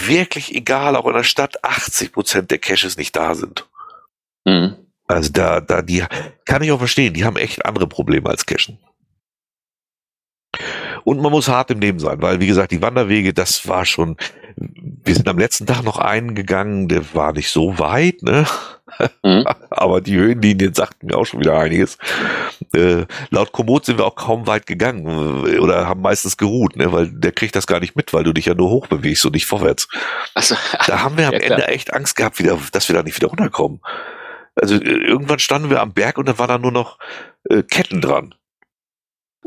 wirklich 0.06 0.54
egal, 0.54 0.96
auch 0.96 1.08
in 1.08 1.14
der 1.14 1.24
Stadt 1.24 1.64
80 1.64 2.12
Prozent 2.12 2.52
der 2.52 2.60
Caches 2.60 2.98
nicht 2.98 3.16
da 3.16 3.36
sind. 3.36 3.68
Mhm. 4.46 4.76
Also 5.08 5.32
da, 5.32 5.62
da, 5.62 5.82
die 5.82 6.04
kann 6.46 6.62
ich 6.62 6.72
auch 6.72 6.80
verstehen, 6.80 7.14
die 7.14 7.24
haben 7.24 7.38
echt 7.38 7.66
andere 7.66 7.88
Probleme 7.88 8.30
als 8.30 8.46
Cashen. 8.46 8.78
Und 11.08 11.22
man 11.22 11.32
muss 11.32 11.48
hart 11.48 11.72
im 11.72 11.80
Leben 11.80 12.00
sein, 12.00 12.22
weil 12.22 12.42
wie 12.42 12.48
gesagt, 12.48 12.74
die 12.74 12.82
Wanderwege, 12.82 13.34
das 13.34 13.66
war 13.66 13.86
schon, 13.86 14.18
wir 14.58 15.16
sind 15.16 15.30
am 15.30 15.40
letzten 15.40 15.66
Tag 15.66 15.82
noch 15.84 16.00
einen 16.00 16.36
gegangen, 16.36 16.90
der 16.90 17.14
war 17.16 17.32
nicht 17.32 17.50
so 17.50 17.80
weit, 17.80 18.24
ne? 18.24 18.46
Mhm. 19.24 19.46
Aber 19.70 20.02
die 20.02 20.18
Höhenlinien 20.18 20.74
sagten 20.74 21.08
mir 21.08 21.18
auch 21.18 21.24
schon 21.24 21.40
wieder 21.40 21.58
einiges. 21.58 21.98
Äh, 22.74 23.06
laut 23.30 23.54
Komoot 23.54 23.86
sind 23.86 24.00
wir 24.00 24.06
auch 24.06 24.18
kaum 24.18 24.48
weit 24.48 24.66
gegangen 24.66 25.46
äh, 25.48 25.60
oder 25.60 25.88
haben 25.88 26.02
meistens 26.02 26.36
geruht, 26.36 26.76
ne? 26.76 26.92
weil 26.92 27.08
der 27.08 27.32
kriegt 27.32 27.56
das 27.56 27.68
gar 27.68 27.80
nicht 27.80 27.96
mit, 27.96 28.12
weil 28.12 28.26
du 28.26 28.34
dich 28.34 28.48
ja 28.48 28.54
nur 28.54 28.70
hoch 28.70 28.88
bewegst 28.88 29.26
und 29.26 29.34
nicht 29.34 29.46
vorwärts. 29.46 29.88
So. 30.38 30.56
Da 30.88 31.04
haben 31.04 31.18
wir 31.18 31.28
am 31.28 31.34
ja, 31.36 31.40
Ende 31.40 31.70
echt 31.70 31.94
Angst 31.94 32.18
gehabt, 32.18 32.38
wieder, 32.38 32.60
dass 32.74 32.90
wir 32.90 32.96
da 32.98 33.04
nicht 33.04 33.16
wieder 33.16 33.30
runterkommen. 33.30 33.80
Also 34.56 34.76
äh, 34.76 35.08
irgendwann 35.08 35.40
standen 35.40 35.70
wir 35.70 35.80
am 35.80 35.94
Berg 35.94 36.18
und 36.18 36.28
da 36.28 36.38
waren 36.38 36.50
da 36.50 36.58
nur 36.58 36.74
noch 36.74 37.00
äh, 37.50 37.64
Ketten 37.64 38.02
dran. 38.02 38.36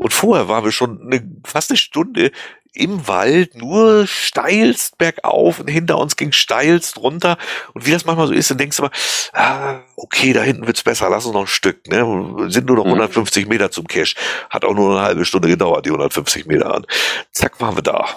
Und 0.01 0.13
vorher 0.13 0.47
waren 0.47 0.63
wir 0.63 0.71
schon 0.71 0.99
eine, 0.99 1.21
fast 1.45 1.69
eine 1.69 1.77
Stunde 1.77 2.31
im 2.73 3.07
Wald 3.07 3.53
nur 3.53 4.07
steilst 4.07 4.97
bergauf 4.97 5.59
und 5.59 5.67
hinter 5.67 5.99
uns 5.99 6.15
ging 6.15 6.31
steilst 6.31 6.97
runter. 6.97 7.37
Und 7.73 7.85
wie 7.85 7.91
das 7.91 8.05
manchmal 8.05 8.25
so 8.25 8.33
ist, 8.33 8.49
dann 8.49 8.57
denkst 8.57 8.77
du 8.77 8.83
mal, 8.83 8.91
ah, 9.33 9.81
okay, 9.95 10.33
da 10.33 10.41
hinten 10.41 10.65
wird's 10.65 10.81
besser, 10.81 11.07
lass 11.07 11.25
uns 11.25 11.35
noch 11.35 11.41
ein 11.41 11.47
Stück. 11.47 11.85
Ne? 11.87 12.49
Sind 12.49 12.65
nur 12.65 12.77
noch 12.77 12.85
150 12.85 13.43
mhm. 13.45 13.49
Meter 13.49 13.69
zum 13.69 13.87
Cache. 13.87 14.15
Hat 14.49 14.65
auch 14.65 14.73
nur 14.73 14.97
eine 14.97 15.05
halbe 15.05 15.23
Stunde 15.23 15.47
gedauert, 15.47 15.85
die 15.85 15.91
150 15.91 16.47
Meter 16.47 16.73
an. 16.73 16.87
Zack, 17.31 17.61
waren 17.61 17.77
wir 17.77 17.83
da 17.83 18.07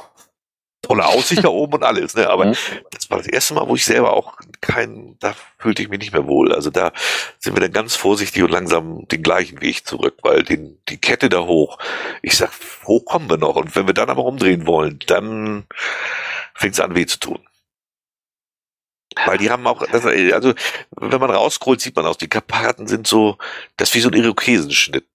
tolle 0.87 1.07
Aussicht 1.07 1.45
da 1.45 1.49
oben 1.49 1.75
und 1.75 1.83
alles, 1.83 2.15
ne? 2.15 2.29
Aber 2.29 2.47
mhm. 2.47 2.57
das 2.91 3.11
war 3.11 3.19
das 3.19 3.27
erste 3.27 3.55
Mal, 3.55 3.69
wo 3.69 3.75
ich 3.75 3.85
selber 3.85 4.13
auch 4.13 4.37
kein, 4.61 5.17
da 5.21 5.35
fühlte 5.59 5.83
ich 5.83 5.89
mich 5.89 6.01
nicht 6.01 6.13
mehr 6.13 6.27
wohl. 6.27 6.53
Also 6.53 6.71
da 6.71 6.93
sind 7.39 7.57
wir 7.57 7.61
dann 7.61 7.73
ganz 7.73 7.97
vorsichtig 7.97 8.43
und 8.43 8.51
langsam 8.51 9.07
den 9.09 9.23
gleichen 9.23 9.61
Weg 9.61 9.87
zurück, 9.87 10.15
weil 10.23 10.43
den, 10.43 10.79
die 10.89 10.99
Kette 10.99 11.29
da 11.29 11.41
hoch, 11.41 11.79
ich 12.23 12.37
sag, 12.37 12.51
hoch 12.87 13.05
kommen 13.05 13.29
wir 13.29 13.39
noch. 13.39 13.57
Und 13.57 13.75
wenn 13.77 13.87
wir 13.87 13.95
dann 13.95 14.11
aber 14.11 14.25
umdrehen 14.25 14.67
wollen, 14.67 14.99
dann 15.07 15.65
fängt 16.55 16.75
es 16.75 16.81
an 16.81 16.95
weh 16.95 17.07
zu 17.07 17.19
tun. 17.19 17.41
Weil 19.27 19.39
die 19.39 19.51
haben 19.51 19.67
auch, 19.67 19.81
also 19.93 20.09
wenn 20.09 21.21
man 21.21 21.31
rausscrollt, 21.31 21.81
sieht 21.81 21.95
man 21.95 22.07
aus, 22.07 22.19
die 22.19 22.29
Karpaten 22.29 22.89
sind 22.89 23.07
so, 23.07 23.39
das 23.77 23.91
ist 23.91 23.95
wie 23.95 24.01
so 24.01 24.09
ein 24.09 24.15
Irokesenschnitt. 24.15 25.07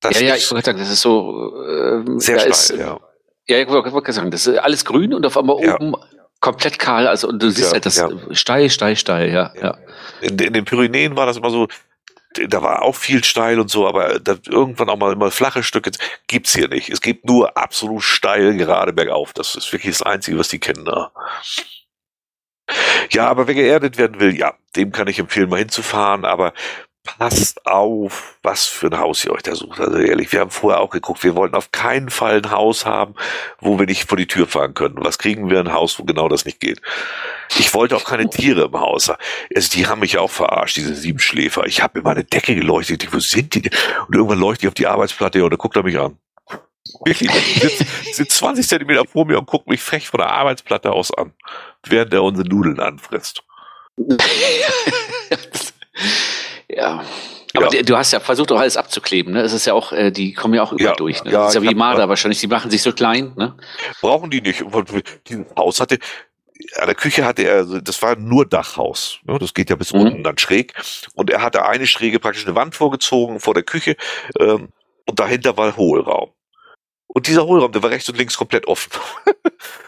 Das 0.00 0.18
ja, 0.18 0.28
ja, 0.28 0.36
ich 0.36 0.50
wollte 0.50 0.64
sagen, 0.64 0.78
das 0.78 0.90
ist 0.90 1.02
so 1.02 1.62
äh, 1.62 2.02
sehr 2.16 2.38
steil, 2.38 2.50
ist, 2.50 2.70
ja. 2.70 2.98
Ja, 3.46 3.58
ich 3.58 3.68
wollte 3.68 4.12
sagen, 4.12 4.30
das 4.30 4.46
ist 4.46 4.58
alles 4.58 4.84
grün 4.84 5.14
und 5.14 5.26
auf 5.26 5.36
einmal 5.36 5.62
ja. 5.62 5.74
oben 5.74 5.96
komplett 6.40 6.78
kahl, 6.78 7.06
also 7.06 7.28
und 7.28 7.42
du 7.42 7.50
siehst 7.50 7.68
ja, 7.68 7.72
halt 7.74 7.86
das 7.86 7.96
ja. 7.96 8.08
steil, 8.32 8.70
steil, 8.70 8.96
steil, 8.96 9.30
ja. 9.30 9.52
ja. 9.60 9.76
In, 10.20 10.38
in, 10.38 10.52
den 10.52 10.64
Pyrenäen 10.64 11.16
war 11.16 11.26
das 11.26 11.36
immer 11.36 11.50
so, 11.50 11.68
da 12.34 12.62
war 12.62 12.82
auch 12.82 12.94
viel 12.94 13.24
steil 13.24 13.60
und 13.60 13.70
so, 13.70 13.86
aber 13.86 14.20
da, 14.20 14.36
irgendwann 14.46 14.88
auch 14.88 14.96
mal 14.96 15.12
immer 15.12 15.30
flache 15.30 15.62
Stücke 15.62 15.90
gibt's 16.28 16.54
hier 16.54 16.68
nicht. 16.68 16.88
Es 16.88 17.00
gibt 17.00 17.26
nur 17.26 17.56
absolut 17.56 18.02
steil 18.02 18.56
gerade 18.56 18.92
bergauf. 18.92 19.32
Das 19.32 19.56
ist 19.56 19.72
wirklich 19.72 19.98
das 19.98 20.02
Einzige, 20.02 20.38
was 20.38 20.48
die 20.48 20.60
kennen 20.60 20.84
da. 20.84 21.12
Ja, 23.10 23.28
aber 23.28 23.48
wer 23.48 23.54
geerdet 23.54 23.98
werden 23.98 24.20
will, 24.20 24.36
ja, 24.36 24.54
dem 24.76 24.92
kann 24.92 25.08
ich 25.08 25.18
empfehlen, 25.18 25.48
mal 25.48 25.58
hinzufahren, 25.58 26.24
aber 26.24 26.52
passt 27.04 27.66
auf, 27.66 28.38
was 28.42 28.66
für 28.66 28.88
ein 28.88 28.98
Haus 28.98 29.24
ihr 29.24 29.32
euch 29.32 29.42
da 29.42 29.54
sucht. 29.54 29.80
Also 29.80 29.98
ehrlich, 29.98 30.32
wir 30.32 30.40
haben 30.40 30.50
vorher 30.50 30.80
auch 30.80 30.90
geguckt, 30.90 31.24
wir 31.24 31.34
wollten 31.34 31.54
auf 31.54 31.72
keinen 31.72 32.10
Fall 32.10 32.38
ein 32.38 32.50
Haus 32.50 32.84
haben, 32.84 33.14
wo 33.58 33.78
wir 33.78 33.86
nicht 33.86 34.08
vor 34.08 34.18
die 34.18 34.26
Tür 34.26 34.46
fahren 34.46 34.74
können. 34.74 34.96
Was 34.98 35.18
kriegen 35.18 35.48
wir? 35.50 35.60
Ein 35.60 35.72
Haus, 35.72 35.98
wo 35.98 36.04
genau 36.04 36.28
das 36.28 36.44
nicht 36.44 36.60
geht. 36.60 36.80
Ich 37.58 37.72
wollte 37.74 37.96
auch 37.96 38.04
keine 38.04 38.28
Tiere 38.28 38.64
im 38.64 38.78
Haus. 38.78 39.10
Also 39.54 39.70
die 39.72 39.86
haben 39.86 40.00
mich 40.00 40.18
auch 40.18 40.30
verarscht, 40.30 40.76
diese 40.76 40.94
Siebenschläfer. 40.94 41.66
Ich 41.66 41.82
habe 41.82 42.00
immer 42.00 42.10
eine 42.10 42.24
Decke 42.24 42.54
geleuchtet. 42.54 43.08
Wo 43.12 43.18
sind 43.18 43.54
die? 43.54 43.70
Und 44.06 44.14
irgendwann 44.14 44.38
leuchte 44.38 44.66
ich 44.66 44.68
auf 44.68 44.74
die 44.74 44.86
Arbeitsplatte 44.86 45.42
und 45.42 45.50
dann 45.50 45.58
guckt 45.58 45.76
er 45.76 45.82
mich 45.82 45.98
an. 45.98 46.18
Wirklich, 47.04 47.30
sitzt, 47.30 47.84
sitzt 48.14 48.36
20 48.38 48.66
Zentimeter 48.66 49.04
vor 49.06 49.24
mir 49.24 49.38
und 49.38 49.46
guckt 49.46 49.68
mich 49.68 49.80
frech 49.80 50.08
von 50.08 50.18
der 50.18 50.30
Arbeitsplatte 50.30 50.92
aus 50.92 51.12
an, 51.12 51.32
während 51.86 52.12
er 52.12 52.22
unsere 52.22 52.48
Nudeln 52.48 52.80
anfrisst. 52.80 53.42
Ja. 56.80 57.04
Aber 57.54 57.74
ja. 57.74 57.82
du 57.82 57.96
hast 57.96 58.12
ja 58.12 58.20
versucht, 58.20 58.52
auch 58.52 58.60
alles 58.60 58.76
abzukleben, 58.76 59.32
ne? 59.32 59.42
Es 59.42 59.52
ist 59.52 59.66
ja 59.66 59.74
auch, 59.74 59.92
äh, 59.92 60.12
die 60.12 60.34
kommen 60.34 60.54
ja 60.54 60.62
auch 60.62 60.72
über 60.72 60.82
ja, 60.82 60.94
durch, 60.94 61.24
ne? 61.24 61.32
Ja, 61.32 61.40
das 61.40 61.54
ist 61.54 61.62
ja 61.62 61.68
wie 61.68 61.74
Marder 61.74 62.08
wahrscheinlich, 62.08 62.38
die 62.40 62.46
machen 62.46 62.70
sich 62.70 62.82
so 62.82 62.92
klein, 62.92 63.32
ne? 63.36 63.56
Brauchen 64.00 64.30
die 64.30 64.40
nicht. 64.40 64.64
Dieses 65.28 65.46
Haus 65.56 65.80
hatte, 65.80 65.98
an 66.76 66.86
der 66.86 66.94
Küche 66.94 67.24
hatte 67.24 67.42
er, 67.42 67.56
also 67.56 67.80
das 67.80 68.00
war 68.02 68.16
nur 68.16 68.46
Dachhaus. 68.46 69.18
Ne? 69.24 69.38
Das 69.38 69.54
geht 69.54 69.70
ja 69.70 69.76
bis 69.76 69.92
mhm. 69.92 70.00
unten 70.00 70.22
dann 70.22 70.38
schräg. 70.38 70.74
Und 71.14 71.30
er 71.30 71.42
hatte 71.42 71.66
eine 71.66 71.86
schräge 71.86 72.20
praktisch 72.20 72.46
eine 72.46 72.54
Wand 72.54 72.74
vorgezogen 72.74 73.40
vor 73.40 73.54
der 73.54 73.62
Küche 73.62 73.96
ähm, 74.38 74.68
und 75.06 75.18
dahinter 75.18 75.56
war 75.56 75.76
Hohlraum. 75.76 76.30
Und 77.12 77.26
dieser 77.26 77.44
Hohlraum, 77.44 77.72
der 77.72 77.82
war 77.82 77.90
rechts 77.90 78.08
und 78.08 78.18
links 78.18 78.36
komplett 78.36 78.66
offen. 78.66 78.92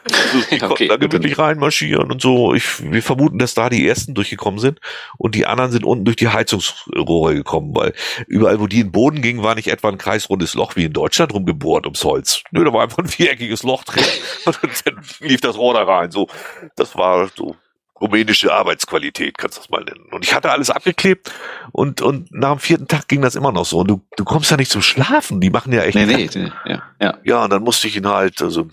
Also 0.04 0.44
die 0.50 0.58
konnten 0.58 0.72
okay, 0.72 0.88
da 0.88 0.96
gemütlich 0.96 1.38
reinmarschieren 1.38 2.10
und 2.10 2.20
so. 2.20 2.54
Ich, 2.54 2.82
wir 2.90 3.02
vermuten, 3.02 3.38
dass 3.38 3.54
da 3.54 3.70
die 3.70 3.86
ersten 3.86 4.14
durchgekommen 4.14 4.58
sind 4.58 4.80
und 5.16 5.34
die 5.36 5.46
anderen 5.46 5.70
sind 5.70 5.84
unten 5.84 6.04
durch 6.04 6.16
die 6.16 6.28
Heizungsrohre 6.28 7.34
gekommen, 7.34 7.74
weil 7.74 7.94
überall, 8.26 8.58
wo 8.58 8.66
die 8.66 8.80
in 8.80 8.88
den 8.88 8.92
Boden 8.92 9.22
gingen, 9.22 9.42
war 9.42 9.54
nicht 9.54 9.68
etwa 9.68 9.88
ein 9.88 9.98
kreisrundes 9.98 10.54
Loch 10.54 10.74
wie 10.74 10.84
in 10.84 10.92
Deutschland 10.92 11.32
rumgebohrt 11.32 11.86
ums 11.86 12.04
Holz. 12.04 12.42
Nö, 12.50 12.64
da 12.64 12.72
war 12.72 12.82
einfach 12.82 12.98
ein 12.98 13.08
viereckiges 13.08 13.62
Loch 13.62 13.84
drin 13.84 14.04
und 14.46 14.58
dann 14.84 15.00
lief 15.20 15.40
das 15.40 15.56
Rohr 15.56 15.74
da 15.74 15.84
rein. 15.84 16.10
So, 16.10 16.26
das 16.74 16.96
war 16.96 17.30
so 17.34 17.56
rumänische 18.02 18.52
Arbeitsqualität, 18.52 19.38
kannst 19.38 19.56
du 19.56 19.60
das 19.62 19.70
mal 19.70 19.84
nennen. 19.84 20.06
Und 20.10 20.24
ich 20.24 20.34
hatte 20.34 20.50
alles 20.50 20.70
abgeklebt 20.70 21.32
und, 21.70 22.02
und 22.02 22.32
nach 22.32 22.50
dem 22.50 22.58
vierten 22.58 22.88
Tag 22.88 23.08
ging 23.08 23.22
das 23.22 23.36
immer 23.36 23.52
noch 23.52 23.64
so. 23.64 23.78
Und 23.78 23.88
du, 23.88 24.04
du 24.16 24.24
kommst 24.24 24.50
ja 24.50 24.56
nicht 24.56 24.70
zum 24.70 24.82
Schlafen. 24.82 25.40
Die 25.40 25.50
machen 25.50 25.72
ja 25.72 25.82
echt. 25.82 25.94
Nee, 25.94 26.06
nee, 26.06 26.28
nee, 26.34 26.52
ja, 26.66 26.82
ja. 27.00 27.18
Ja, 27.24 27.44
und 27.44 27.50
dann 27.50 27.62
musste 27.62 27.86
ich 27.86 27.96
ihn 27.96 28.08
halt, 28.08 28.42
also 28.42 28.68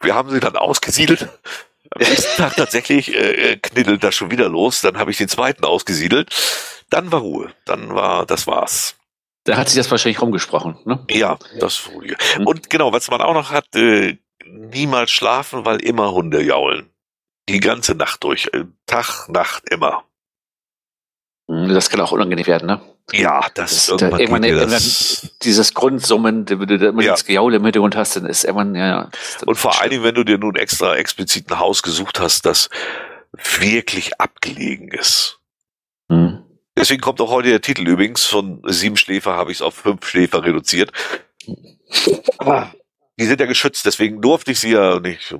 wir 0.00 0.14
haben 0.14 0.30
sie 0.30 0.40
dann 0.40 0.56
ausgesiedelt. 0.56 1.28
Am 1.90 2.00
nächsten 2.00 2.36
Tag 2.36 2.56
tatsächlich 2.56 3.14
äh, 3.14 3.52
äh, 3.52 3.56
knittelt 3.56 4.02
das 4.02 4.14
schon 4.14 4.30
wieder 4.30 4.48
los. 4.48 4.80
Dann 4.80 4.98
habe 4.98 5.12
ich 5.12 5.16
den 5.16 5.28
zweiten 5.28 5.64
ausgesiedelt. 5.64 6.34
Dann 6.90 7.12
war 7.12 7.20
Ruhe. 7.20 7.52
Dann 7.64 7.94
war, 7.94 8.26
das 8.26 8.46
war's. 8.46 8.96
Da 9.44 9.56
hat 9.56 9.68
sich 9.68 9.76
das 9.76 9.88
wahrscheinlich 9.92 10.20
rumgesprochen, 10.20 10.76
ne? 10.84 11.04
Ja, 11.08 11.38
das 11.60 11.88
Ruhe. 11.88 12.16
Mhm. 12.38 12.46
Und 12.48 12.68
genau, 12.68 12.92
was 12.92 13.08
man 13.08 13.20
auch 13.20 13.34
noch 13.34 13.52
hat, 13.52 13.76
äh, 13.76 14.18
niemals 14.44 15.12
schlafen, 15.12 15.64
weil 15.64 15.76
immer 15.76 16.10
Hunde 16.10 16.42
jaulen. 16.42 16.90
Die 17.48 17.60
ganze 17.60 17.94
Nacht 17.94 18.24
durch. 18.24 18.48
Äh, 18.52 18.64
Tag, 18.86 19.28
Nacht, 19.28 19.64
immer. 19.70 20.04
Mhm, 21.48 21.68
Das 21.74 21.90
kann 21.90 22.00
auch 22.00 22.12
unangenehm 22.12 22.46
werden, 22.46 22.66
ne? 22.66 22.80
Ja, 23.12 23.46
das, 23.54 23.70
Das- 23.70 23.88
irgendwann 23.88 24.10
da- 24.10 24.18
irgendwann- 24.18 24.42
irgendwann- 24.44 24.70
das. 24.70 25.30
Dieses 25.42 25.74
Grundsummen, 25.74 26.48
wenn 26.48 26.66
du 26.66 26.78
da 26.78 26.88
immer 26.88 27.02
Ja. 27.02 27.12
das 27.12 27.24
Gejaule 27.24 27.56
im 27.58 27.62
Hintergrund 27.64 27.94
hast, 27.94 28.16
dann 28.16 28.26
ist 28.26 28.42
irgendwann, 28.42 28.74
ja, 28.74 28.86
ja. 28.86 29.10
Und 29.46 29.54
vor 29.54 29.80
allen 29.80 29.90
Dingen, 29.90 30.02
wenn 30.02 30.16
du 30.16 30.24
dir 30.24 30.38
nun 30.38 30.56
extra 30.56 30.96
explizit 30.96 31.48
ein 31.50 31.60
Haus 31.60 31.82
gesucht 31.84 32.18
hast, 32.18 32.46
das 32.46 32.68
wirklich 33.60 34.20
abgelegen 34.20 34.88
ist. 34.88 35.38
Mhm. 36.08 36.42
Deswegen 36.76 37.00
kommt 37.00 37.20
auch 37.20 37.30
heute 37.30 37.48
der 37.50 37.60
Titel 37.60 37.86
übrigens. 37.86 38.24
Von 38.24 38.60
sieben 38.66 38.96
Schläfer 38.96 39.34
habe 39.34 39.52
ich 39.52 39.58
es 39.58 39.62
auf 39.62 39.74
fünf 39.74 40.04
Schläfer 40.06 40.42
reduziert. 40.42 40.90
Die 43.18 43.24
sind 43.24 43.40
ja 43.40 43.46
geschützt, 43.46 43.86
deswegen 43.86 44.20
durfte 44.20 44.50
ich 44.50 44.60
sie 44.60 44.72
ja 44.72 44.98
nicht. 45.00 45.34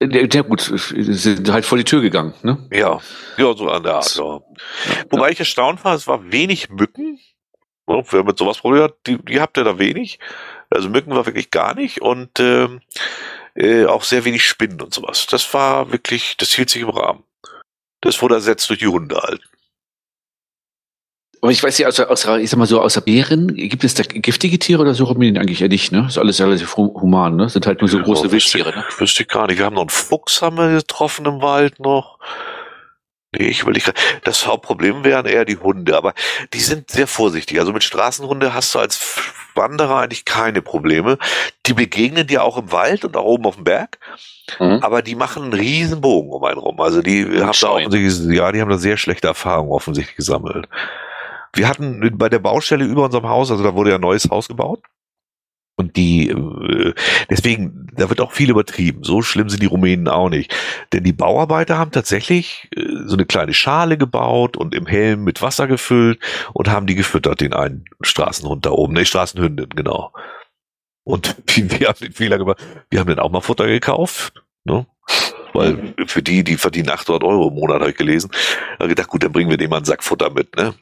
Ja, 0.00 0.26
ja, 0.32 0.42
gut, 0.42 0.60
sind 0.60 1.50
halt 1.50 1.64
vor 1.64 1.76
die 1.76 1.84
Tür 1.84 2.00
gegangen, 2.00 2.32
ne? 2.42 2.68
Ja, 2.70 3.00
ja, 3.36 3.56
so 3.56 3.68
an 3.68 3.82
der 3.82 3.96
Art. 3.96 4.16
Ja. 4.16 4.40
Wobei 5.10 5.30
ich 5.30 5.40
erstaunt 5.40 5.84
war, 5.84 5.94
es 5.94 6.06
war 6.06 6.30
wenig 6.30 6.70
Mücken. 6.70 7.18
Ja, 7.88 8.02
Wer 8.10 8.22
mit 8.22 8.38
sowas 8.38 8.58
probiert, 8.58 8.94
die, 9.06 9.18
die 9.18 9.40
habt 9.40 9.56
ihr 9.56 9.64
da 9.64 9.78
wenig. 9.78 10.20
Also 10.70 10.88
Mücken 10.88 11.14
war 11.14 11.26
wirklich 11.26 11.50
gar 11.50 11.74
nicht 11.74 12.00
und 12.00 12.38
ähm, 12.38 12.80
äh, 13.54 13.86
auch 13.86 14.04
sehr 14.04 14.24
wenig 14.24 14.44
Spinnen 14.44 14.80
und 14.80 14.94
sowas. 14.94 15.26
Das 15.26 15.52
war 15.52 15.90
wirklich, 15.90 16.36
das 16.36 16.52
hielt 16.52 16.70
sich 16.70 16.82
im 16.82 16.90
Rahmen. 16.90 17.24
Das 18.00 18.22
wurde 18.22 18.36
ersetzt 18.36 18.68
durch 18.70 18.78
die 18.78 18.86
Hunde 18.86 19.16
halt. 19.20 19.42
Aber 21.40 21.52
ich 21.52 21.62
weiß 21.62 21.78
nicht, 21.78 21.86
außer, 21.86 22.10
außer, 22.10 22.38
ich 22.40 22.50
sag 22.50 22.58
mal 22.58 22.66
so, 22.66 22.80
außer 22.80 23.00
Bären, 23.00 23.54
gibt 23.54 23.84
es 23.84 23.94
da 23.94 24.02
giftige 24.02 24.58
Tiere 24.58 24.82
oder 24.82 24.94
so 24.94 25.04
Rumänien 25.04 25.38
eigentlich 25.38 25.60
ja 25.60 25.68
nicht, 25.68 25.92
ne? 25.92 26.06
Ist 26.08 26.18
alles 26.18 26.40
relativ 26.40 26.76
hu- 26.76 27.00
human, 27.00 27.36
ne? 27.36 27.48
Sind 27.48 27.66
halt 27.66 27.80
nur 27.80 27.88
so 27.88 28.00
große 28.00 28.26
Ja, 28.26 28.32
Wildtiere, 28.32 28.70
ne? 28.70 28.84
Wüsste, 28.98 29.22
ich 29.22 29.28
gar 29.28 29.46
nicht. 29.46 29.58
Wir 29.58 29.66
haben 29.66 29.74
noch 29.74 29.82
einen 29.82 29.90
Fuchs 29.90 30.42
haben 30.42 30.56
wir 30.56 30.68
getroffen 30.70 31.26
im 31.26 31.40
Wald 31.40 31.78
noch. 31.80 32.18
Nee, 33.36 33.48
ich 33.48 33.66
will 33.66 33.74
nicht. 33.74 33.92
Das 34.24 34.46
Hauptproblem 34.46 35.04
wären 35.04 35.26
eher 35.26 35.44
die 35.44 35.58
Hunde, 35.58 35.96
aber 35.96 36.14
die 36.54 36.60
sind 36.60 36.90
sehr 36.90 37.06
vorsichtig. 37.06 37.60
Also 37.60 37.72
mit 37.74 37.84
Straßenhunde 37.84 38.54
hast 38.54 38.74
du 38.74 38.78
als 38.78 38.98
Wanderer 39.54 39.98
eigentlich 39.98 40.24
keine 40.24 40.62
Probleme. 40.62 41.18
Die 41.66 41.74
begegnen 41.74 42.26
dir 42.26 42.42
auch 42.42 42.56
im 42.56 42.72
Wald 42.72 43.04
und 43.04 43.16
auch 43.16 43.24
oben 43.24 43.44
auf 43.44 43.56
dem 43.56 43.64
Berg, 43.64 43.98
Mhm. 44.58 44.78
aber 44.82 45.02
die 45.02 45.14
machen 45.14 45.42
einen 45.44 45.52
riesen 45.52 46.00
Bogen 46.00 46.30
um 46.30 46.42
einen 46.42 46.58
rum. 46.58 46.80
Also 46.80 47.02
die 47.02 47.24
haben 47.26 47.36
da 47.48 47.52
scheuen. 47.52 47.86
offensichtlich, 47.88 48.34
ja, 48.36 48.50
die 48.50 48.62
haben 48.62 48.70
da 48.70 48.78
sehr 48.78 48.96
schlechte 48.96 49.28
Erfahrungen 49.28 49.70
offensichtlich 49.72 50.16
gesammelt. 50.16 50.66
Wir 51.54 51.68
hatten 51.68 52.16
bei 52.18 52.28
der 52.28 52.38
Baustelle 52.38 52.84
über 52.84 53.04
unserem 53.04 53.28
Haus, 53.28 53.50
also 53.50 53.64
da 53.64 53.74
wurde 53.74 53.90
ja 53.90 53.96
ein 53.96 54.02
neues 54.02 54.28
Haus 54.30 54.48
gebaut. 54.48 54.82
Und 55.78 55.96
die, 55.96 56.28
äh, 56.28 56.92
deswegen, 57.30 57.86
da 57.94 58.08
wird 58.08 58.20
auch 58.20 58.32
viel 58.32 58.50
übertrieben. 58.50 59.04
So 59.04 59.22
schlimm 59.22 59.48
sind 59.48 59.62
die 59.62 59.66
Rumänen 59.66 60.08
auch 60.08 60.28
nicht. 60.28 60.52
Denn 60.92 61.04
die 61.04 61.12
Bauarbeiter 61.12 61.78
haben 61.78 61.92
tatsächlich 61.92 62.68
äh, 62.76 62.82
so 63.06 63.14
eine 63.14 63.26
kleine 63.26 63.54
Schale 63.54 63.96
gebaut 63.96 64.56
und 64.56 64.74
im 64.74 64.86
Helm 64.86 65.22
mit 65.22 65.40
Wasser 65.40 65.68
gefüllt 65.68 66.18
und 66.52 66.68
haben 66.68 66.88
die 66.88 66.96
gefüttert, 66.96 67.40
den 67.40 67.52
einen 67.52 67.84
Straßenhund 68.00 68.66
da 68.66 68.70
oben. 68.70 68.94
Ne, 68.94 69.06
Straßenhündin, 69.06 69.68
genau. 69.68 70.12
Und 71.04 71.36
wir 71.46 71.86
haben 71.86 71.98
den 72.00 72.12
Fehler 72.12 72.38
gemacht, 72.38 72.58
wir 72.90 72.98
haben 72.98 73.08
dann 73.08 73.20
auch 73.20 73.30
mal 73.30 73.40
Futter 73.40 73.68
gekauft. 73.68 74.42
Ne? 74.64 74.84
Weil 75.52 75.94
für 76.06 76.22
die, 76.22 76.44
die 76.44 76.56
verdienen 76.56 76.90
800 76.90 77.24
Euro 77.24 77.48
im 77.48 77.54
Monat, 77.54 77.80
habe 77.80 77.90
ich 77.90 77.96
gelesen. 77.96 78.30
Da 78.32 78.84
hab 78.84 78.86
ich 78.86 78.96
gedacht, 78.96 79.08
gut, 79.08 79.22
dann 79.22 79.32
bringen 79.32 79.50
wir 79.50 79.56
dem 79.56 79.70
mal 79.70 79.76
einen 79.76 79.84
Sack 79.84 80.04
Futter 80.04 80.30
mit. 80.30 80.56
Ne? 80.56 80.74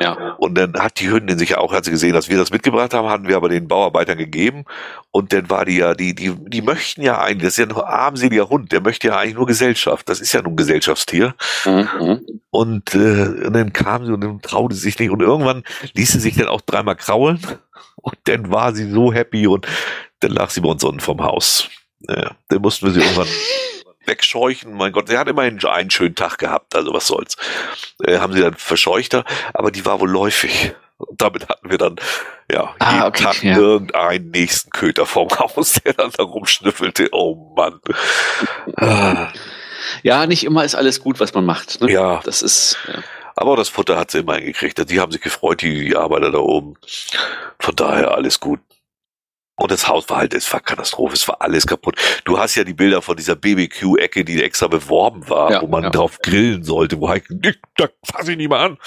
Ja. 0.00 0.34
Und 0.38 0.54
dann 0.56 0.74
hat 0.74 1.00
die 1.00 1.10
Hündin 1.10 1.38
sich 1.38 1.50
ja 1.50 1.58
auch, 1.58 1.72
hat 1.72 1.84
sie 1.84 1.90
gesehen, 1.90 2.14
dass 2.14 2.28
wir 2.28 2.38
das 2.38 2.50
mitgebracht 2.50 2.94
haben, 2.94 3.08
hatten 3.08 3.28
wir 3.28 3.36
aber 3.36 3.48
den 3.48 3.68
Bauarbeitern 3.68 4.16
gegeben. 4.16 4.64
Und 5.10 5.32
dann 5.32 5.50
war 5.50 5.64
die 5.64 5.78
ja, 5.78 5.94
die, 5.94 6.14
die, 6.14 6.32
die 6.34 6.62
möchten 6.62 7.02
ja 7.02 7.20
eigentlich, 7.20 7.44
das 7.44 7.58
ist 7.58 7.58
ja 7.58 7.64
ein 7.66 7.72
armseliger 7.72 8.48
Hund, 8.48 8.72
der 8.72 8.80
möchte 8.80 9.08
ja 9.08 9.18
eigentlich 9.18 9.34
nur 9.34 9.46
Gesellschaft. 9.46 10.08
Das 10.08 10.20
ist 10.20 10.32
ja 10.32 10.42
nun 10.42 10.54
ein 10.54 10.56
Gesellschaftstier. 10.56 11.34
Mhm. 11.64 12.20
Und, 12.50 12.94
äh, 12.94 13.46
und 13.46 13.52
dann 13.52 13.72
kam 13.72 14.06
sie 14.06 14.12
und 14.12 14.22
dann 14.22 14.40
traute 14.40 14.74
sie 14.74 14.82
sich 14.82 14.98
nicht. 14.98 15.10
Und 15.10 15.20
irgendwann 15.20 15.64
ließ 15.94 16.12
sie 16.12 16.20
sich 16.20 16.36
dann 16.36 16.48
auch 16.48 16.60
dreimal 16.62 16.96
kraulen. 16.96 17.40
Und 17.96 18.16
dann 18.24 18.50
war 18.50 18.74
sie 18.74 18.90
so 18.90 19.12
happy 19.12 19.46
und 19.46 19.66
dann 20.20 20.30
lag 20.30 20.50
sie 20.50 20.60
bei 20.60 20.68
uns 20.68 20.84
unten 20.84 21.00
vom 21.00 21.22
Haus. 21.22 21.68
Naja, 22.00 22.32
dann 22.48 22.62
mussten 22.62 22.86
wir 22.86 22.92
sie 22.92 23.00
irgendwann 23.00 23.28
wegscheuchen. 24.08 24.74
Mein 24.74 24.90
Gott, 24.92 25.08
sie 25.08 25.16
hat 25.16 25.28
immerhin 25.28 25.64
einen 25.64 25.90
schönen 25.90 26.16
Tag 26.16 26.38
gehabt, 26.38 26.74
also 26.74 26.92
was 26.92 27.06
soll's. 27.06 27.36
Äh, 28.02 28.18
haben 28.18 28.32
sie 28.32 28.40
dann 28.40 28.54
verscheuchter, 28.54 29.24
aber 29.54 29.70
die 29.70 29.86
war 29.86 30.00
wohl 30.00 30.10
läufig. 30.10 30.74
Und 30.96 31.22
damit 31.22 31.48
hatten 31.48 31.70
wir 31.70 31.78
dann, 31.78 31.94
ja, 32.50 32.74
Ah, 32.80 32.92
jeden 32.94 33.02
okay, 33.06 33.22
Tag 33.22 33.42
ja. 33.44 33.56
irgendeinen 33.56 34.30
nächsten 34.32 34.70
Köter 34.70 35.06
vom 35.06 35.28
Haus, 35.38 35.74
der 35.84 35.92
dann 35.92 36.10
da 36.16 36.24
rumschnüffelte. 36.24 37.10
Oh 37.12 37.52
Mann. 37.56 37.78
Ah, 38.76 39.28
Ja, 40.02 40.26
nicht 40.26 40.42
immer 40.44 40.64
ist 40.64 40.74
alles 40.74 41.00
gut, 41.00 41.20
was 41.20 41.32
man 41.34 41.46
macht. 41.46 41.80
Ne? 41.80 41.92
Ja. 41.92 42.20
Das 42.24 42.42
ist, 42.42 42.78
ja. 42.88 43.00
Aber 43.36 43.54
das 43.56 43.68
Futter 43.68 43.96
hat 43.96 44.10
sie 44.10 44.18
immer 44.18 44.34
hingekriegt. 44.34 44.90
Die 44.90 44.98
haben 44.98 45.12
sich 45.12 45.20
gefreut, 45.20 45.62
die, 45.62 45.84
die 45.84 45.96
Arbeiter 45.96 46.32
da 46.32 46.38
oben. 46.38 46.74
Von 47.60 47.76
daher 47.76 48.10
alles 48.10 48.40
gut. 48.40 48.58
Und 49.58 49.70
das 49.72 49.88
Haus 49.88 50.08
war 50.08 50.18
halt, 50.18 50.34
es 50.34 50.50
war 50.52 50.60
Katastrophe, 50.60 51.14
es 51.14 51.26
war 51.26 51.40
alles 51.42 51.66
kaputt. 51.66 51.96
Du 52.24 52.38
hast 52.38 52.54
ja 52.54 52.64
die 52.64 52.74
Bilder 52.74 53.02
von 53.02 53.16
dieser 53.16 53.34
BBQ-Ecke, 53.36 54.24
die 54.24 54.42
extra 54.42 54.68
beworben 54.68 55.28
war, 55.28 55.50
Ja, 55.50 55.62
wo 55.62 55.66
man 55.66 55.82
ja. 55.84 55.90
drauf 55.90 56.18
grillen 56.22 56.62
sollte, 56.62 57.00
wo 57.00 57.12
nee, 57.28 57.54
da 57.76 57.88
fass 58.04 58.28
ich 58.28 58.36
nicht 58.36 58.48
mal 58.48 58.64
an. 58.64 58.78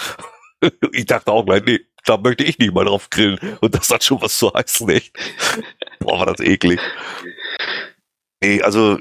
Ich 0.92 1.08
dachte 1.08 1.32
auch 1.32 1.44
gleich, 1.44 1.64
nee, 1.66 1.80
da 2.06 2.18
möchte 2.18 2.44
ich 2.44 2.60
nicht 2.60 2.72
mal 2.72 2.86
drauf 2.86 3.10
grillen. 3.10 3.40
Und 3.62 3.74
das 3.74 3.90
hat 3.90 4.04
schon 4.04 4.22
was 4.22 4.38
zu 4.38 4.54
heißen, 4.54 4.88
echt. 4.90 5.12
Boah, 6.00 6.20
war 6.20 6.26
das 6.28 6.40
eklig. 6.40 6.80
Nee, 8.44 8.62
also, 8.62 9.00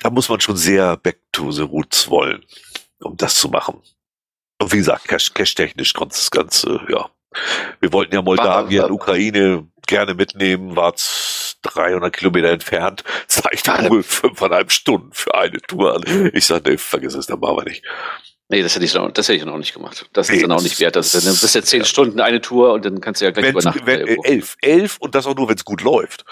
da 0.00 0.10
muss 0.10 0.28
man 0.28 0.40
schon 0.40 0.56
sehr 0.56 0.96
back 0.96 1.20
to 1.32 1.50
the 1.52 1.62
roots 1.62 2.08
wollen, 2.10 2.44
um 3.00 3.16
das 3.16 3.36
zu 3.36 3.48
machen. 3.48 3.80
Und 4.60 4.72
wie 4.72 4.78
gesagt, 4.78 5.06
cash- 5.08 5.32
cash-technisch 5.32 5.92
konnte 5.94 6.16
das 6.16 6.30
Ganze, 6.30 6.80
ja. 6.88 7.08
Wir 7.80 7.92
wollten 7.92 8.14
ja 8.14 8.22
Moldawien, 8.22 8.90
Ukraine 8.90 9.68
gerne 9.92 10.14
mitnehmen, 10.14 10.74
war 10.76 10.94
z- 10.96 11.56
300 11.62 12.12
Kilometer 12.12 12.48
entfernt, 12.50 13.04
zeigt 13.28 13.64
Google 13.82 14.02
fünfeinhalb 14.02 14.72
Stunden 14.72 15.12
für 15.12 15.34
eine 15.34 15.60
Tour 15.60 15.94
an. 15.96 16.30
Ich 16.34 16.46
sag, 16.46 16.64
nee, 16.66 16.76
vergiss 16.76 17.14
es, 17.14 17.26
dann 17.26 17.38
machen 17.40 17.56
wir 17.58 17.64
nicht. 17.64 17.84
Nee, 18.48 18.62
das 18.62 18.74
hätte 18.74 18.84
ich, 18.84 18.92
noch, 18.94 19.10
das 19.12 19.28
hätte 19.28 19.38
ich 19.38 19.44
noch 19.44 19.56
nicht 19.56 19.72
gemacht. 19.72 20.08
Das 20.12 20.28
Nee, 20.28 20.36
ist 20.36 20.42
dann 20.42 20.52
auch 20.52 20.60
nicht 20.62 20.78
wert. 20.80 20.96
Das 20.96 21.14
ist, 21.14 21.24
dann 21.26 21.32
das- 21.32 21.40
bist 21.40 21.54
ja 21.54 21.62
zehn 21.62 21.80
ja. 21.80 21.86
Stunden 21.86 22.20
eine 22.20 22.40
Tour 22.40 22.72
und 22.72 22.84
dann 22.84 23.00
kannst 23.00 23.20
du 23.20 23.24
ja 23.26 23.30
gleich 23.30 23.46
Wenn's, 23.46 23.64
übernachten. 23.64 23.86
wenn, 23.86 24.00
äh, 24.00 24.02
irgendwo. 24.10 24.22
elf, 24.24 24.56
elf 24.60 24.96
und 24.98 25.14
das 25.14 25.26
auch 25.26 25.34
nur, 25.36 25.48
wenn 25.48 25.56
es 25.56 25.64
gut 25.64 25.80
läuft. 25.82 26.24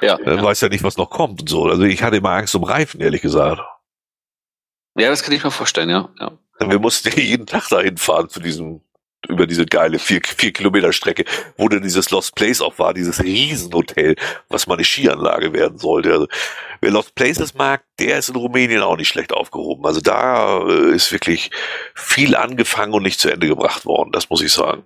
ja, 0.00 0.16
Dann 0.16 0.38
ja. 0.38 0.42
weiß 0.42 0.60
ja 0.62 0.68
nicht, 0.70 0.82
was 0.82 0.96
noch 0.96 1.10
kommt 1.10 1.40
und 1.42 1.48
so. 1.48 1.64
Also 1.66 1.82
ich 1.82 2.02
hatte 2.02 2.16
immer 2.16 2.30
Angst 2.30 2.54
um 2.54 2.64
Reifen, 2.64 3.00
ehrlich 3.00 3.20
gesagt. 3.22 3.60
ja, 4.96 5.08
das 5.10 5.22
kann 5.22 5.32
ich 5.34 5.44
mir 5.44 5.50
vorstellen, 5.50 5.90
ja. 5.90 6.08
ja. 6.18 6.32
Wir 6.60 6.78
mussten 6.80 7.08
ja 7.10 7.14
jeden 7.22 7.46
Tag 7.46 7.68
dahin 7.68 7.96
fahren 7.96 8.28
zu 8.28 8.40
diesem, 8.40 8.80
über 9.26 9.46
diese 9.46 9.66
geile 9.66 9.98
vier, 9.98 10.20
vier 10.24 10.52
Kilometer 10.52 10.92
Strecke, 10.92 11.24
wo 11.56 11.68
dann 11.68 11.82
dieses 11.82 12.10
Lost 12.10 12.34
Place 12.34 12.60
auch 12.60 12.78
war, 12.78 12.94
dieses 12.94 13.22
Riesenhotel, 13.22 14.14
was 14.48 14.66
mal 14.66 14.74
eine 14.74 14.84
Skianlage 14.84 15.52
werden 15.52 15.78
sollte. 15.78 16.12
Also, 16.12 16.28
wer 16.80 16.90
Lost 16.90 17.14
Places 17.14 17.54
mag, 17.54 17.82
der 17.98 18.18
ist 18.18 18.28
in 18.28 18.36
Rumänien 18.36 18.82
auch 18.82 18.96
nicht 18.96 19.08
schlecht 19.08 19.32
aufgehoben. 19.32 19.84
Also 19.86 20.00
da 20.00 20.60
äh, 20.68 20.94
ist 20.94 21.10
wirklich 21.10 21.50
viel 21.94 22.36
angefangen 22.36 22.92
und 22.94 23.02
nicht 23.02 23.18
zu 23.20 23.30
Ende 23.30 23.48
gebracht 23.48 23.84
worden, 23.86 24.12
das 24.12 24.30
muss 24.30 24.42
ich 24.42 24.52
sagen. 24.52 24.84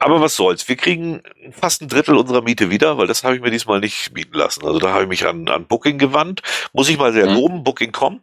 Aber 0.00 0.20
was 0.20 0.34
soll's, 0.36 0.68
wir 0.68 0.76
kriegen 0.76 1.22
fast 1.52 1.80
ein 1.80 1.88
Drittel 1.88 2.16
unserer 2.16 2.42
Miete 2.42 2.68
wieder, 2.70 2.98
weil 2.98 3.06
das 3.06 3.22
habe 3.22 3.36
ich 3.36 3.42
mir 3.42 3.50
diesmal 3.50 3.80
nicht 3.80 4.12
bieten 4.12 4.36
lassen. 4.36 4.66
Also 4.66 4.78
da 4.78 4.92
habe 4.92 5.04
ich 5.04 5.08
mich 5.08 5.26
an, 5.26 5.48
an 5.48 5.66
Booking 5.66 5.98
gewandt, 5.98 6.42
muss 6.72 6.88
ich 6.88 6.98
mal 6.98 7.12
sehr 7.12 7.26
Mhm. 7.26 7.34
loben, 7.34 7.64
Booking.com, 7.64 8.20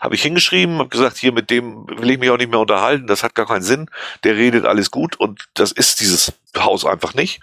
habe 0.00 0.14
ich 0.14 0.22
hingeschrieben, 0.22 0.78
habe 0.78 0.88
gesagt, 0.88 1.16
hier 1.18 1.32
mit 1.32 1.50
dem 1.50 1.86
will 1.88 2.10
ich 2.10 2.18
mich 2.18 2.28
auch 2.30 2.38
nicht 2.38 2.50
mehr 2.50 2.60
unterhalten, 2.60 3.06
das 3.06 3.22
hat 3.22 3.34
gar 3.34 3.46
keinen 3.46 3.62
Sinn, 3.62 3.88
der 4.24 4.34
redet 4.36 4.64
alles 4.66 4.90
gut 4.90 5.18
und 5.18 5.48
das 5.54 5.70
ist 5.72 6.00
dieses 6.00 6.32
Haus 6.58 6.84
einfach 6.84 7.14
nicht. 7.14 7.40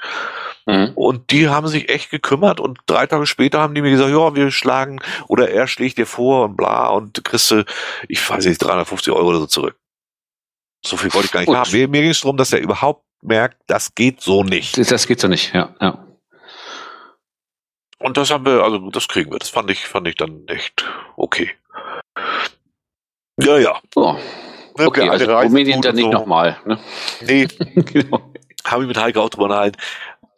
Mhm. 0.65 0.91
Und 0.95 1.31
die 1.31 1.47
haben 1.49 1.67
sich 1.67 1.89
echt 1.89 2.11
gekümmert 2.11 2.59
und 2.59 2.79
drei 2.85 3.07
Tage 3.07 3.25
später 3.25 3.59
haben 3.61 3.73
die 3.75 3.81
mir 3.81 3.91
gesagt, 3.91 4.11
ja, 4.11 4.35
wir 4.35 4.51
schlagen 4.51 4.99
oder 5.27 5.49
er 5.51 5.67
schlägt 5.67 5.97
dir 5.97 6.05
vor 6.05 6.45
und 6.45 6.57
bla 6.57 6.89
und 6.89 7.23
kriegst 7.23 7.49
du, 7.51 7.63
ich 8.07 8.29
weiß 8.29 8.45
nicht, 8.45 8.57
350 8.61 9.13
Euro 9.13 9.29
oder 9.29 9.39
so 9.39 9.47
zurück. 9.47 9.77
So 10.85 10.95
viel 10.97 11.13
wollte 11.13 11.25
ich 11.27 11.31
gar 11.31 11.39
nicht 11.41 11.47
Gut. 11.47 11.57
haben. 11.57 11.71
Mir, 11.71 11.87
mir 11.87 12.01
ging 12.01 12.11
es 12.11 12.21
darum, 12.21 12.37
dass 12.37 12.53
er 12.53 12.59
überhaupt 12.59 13.03
merkt, 13.21 13.57
das 13.67 13.95
geht 13.95 14.21
so 14.21 14.43
nicht. 14.43 14.77
Das 14.77 15.07
geht 15.07 15.19
so 15.19 15.27
nicht, 15.27 15.53
ja, 15.53 15.75
ja. 15.81 16.05
Und 17.99 18.15
das 18.15 18.31
haben 18.31 18.45
wir, 18.45 18.63
also 18.63 18.89
das 18.91 19.07
kriegen 19.07 19.31
wir. 19.31 19.39
Das 19.39 19.49
fand 19.49 19.69
ich, 19.69 19.85
fand 19.85 20.07
ich 20.07 20.15
dann 20.15 20.47
echt 20.47 20.85
okay. 21.17 21.51
Ja, 23.41 23.57
ja. 23.57 23.79
Oh. 23.95 24.15
Okay, 24.77 25.09
also 25.09 25.37
Rumänien 25.37 25.81
dann 25.81 25.95
nicht 25.95 26.05
so. 26.05 26.11
nochmal. 26.11 26.57
Ne? 26.65 26.79
Nee. 27.21 27.47
genau. 27.75 28.31
Habe 28.65 28.83
ich 28.83 28.87
mit 28.87 28.97
Heike 28.97 29.21
auch 29.21 29.29
drüber 29.29 29.49
nachgedacht. 29.49 29.83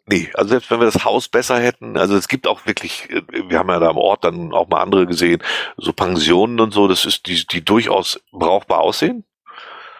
Nee, 0.06 0.30
also 0.34 0.50
selbst 0.50 0.70
wenn 0.70 0.80
wir 0.80 0.86
das 0.86 1.04
Haus 1.04 1.28
besser 1.28 1.60
hätten, 1.60 1.96
also 1.96 2.16
es 2.16 2.26
gibt 2.26 2.48
auch 2.48 2.66
wirklich, 2.66 3.08
wir 3.08 3.58
haben 3.58 3.68
ja 3.68 3.78
da 3.78 3.90
am 3.90 3.98
Ort 3.98 4.24
dann 4.24 4.52
auch 4.52 4.68
mal 4.68 4.82
andere 4.82 5.06
gesehen, 5.06 5.42
so 5.76 5.92
Pensionen 5.92 6.58
und 6.58 6.74
so, 6.74 6.88
das 6.88 7.04
ist 7.04 7.26
die, 7.28 7.46
die 7.46 7.64
durchaus 7.64 8.20
brauchbar 8.32 8.80
aussehen. 8.80 9.24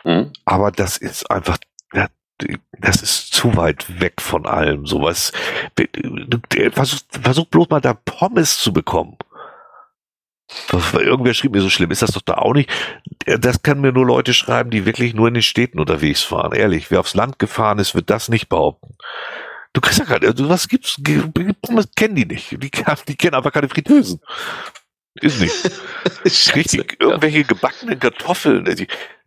Mhm. 0.03 0.33
Aber 0.45 0.73
das 0.73 0.97
ist 0.97 1.31
einfach, 1.31 1.57
ja, 1.57 1.72
das 2.79 3.03
ist 3.03 3.33
zu 3.33 3.57
weit 3.57 4.01
weg 4.01 4.21
von 4.21 4.47
allem. 4.47 4.87
Sowas. 4.87 5.33
Versuch, 6.73 7.01
versuch 7.11 7.47
bloß 7.47 7.69
mal 7.71 7.81
da 7.81 7.95
Pommes 7.95 8.59
zu 8.59 8.73
bekommen. 8.73 9.17
Irgendwer 10.93 11.35
schrieb 11.35 11.53
mir 11.53 11.63
so 11.63 11.71
schlimm, 11.71 11.91
ist 11.91 12.03
das 12.03 12.11
doch 12.11 12.21
da 12.21 12.35
auch 12.35 12.53
nicht? 12.53 12.71
Das 13.25 13.63
können 13.63 13.81
mir 13.81 13.93
nur 13.93 14.05
Leute 14.05 14.35
schreiben, 14.35 14.71
die 14.71 14.85
wirklich 14.85 15.15
nur 15.15 15.29
in 15.29 15.35
den 15.35 15.43
Städten 15.43 15.81
unterwegs 15.81 16.23
fahren. 16.23 16.53
Ehrlich, 16.53 16.91
wer 16.91 17.01
aufs 17.01 17.15
Land 17.15 17.39
gefahren 17.39 17.79
ist, 17.79 17.95
wird 17.95 18.11
das 18.11 18.29
nicht 18.29 18.49
behaupten. 18.49 18.97
Du 19.73 19.81
kriegst 19.81 19.99
ja 19.99 20.05
gerade, 20.05 20.27
also 20.27 20.49
was 20.49 20.69
gibt's? 20.69 21.01
Pommes 21.63 21.89
kennen 21.97 22.15
die 22.15 22.27
nicht. 22.27 22.51
Die, 22.51 22.59
die 22.59 23.17
kennen 23.17 23.35
einfach 23.35 23.53
keine 23.53 23.69
Fritteusen. 23.69 24.21
Ist 25.15 25.41
nicht. 25.41 25.55
Richtig, 26.55 27.01
irgendwelche 27.01 27.45
gebackenen 27.45 27.99
Kartoffeln. 27.99 28.67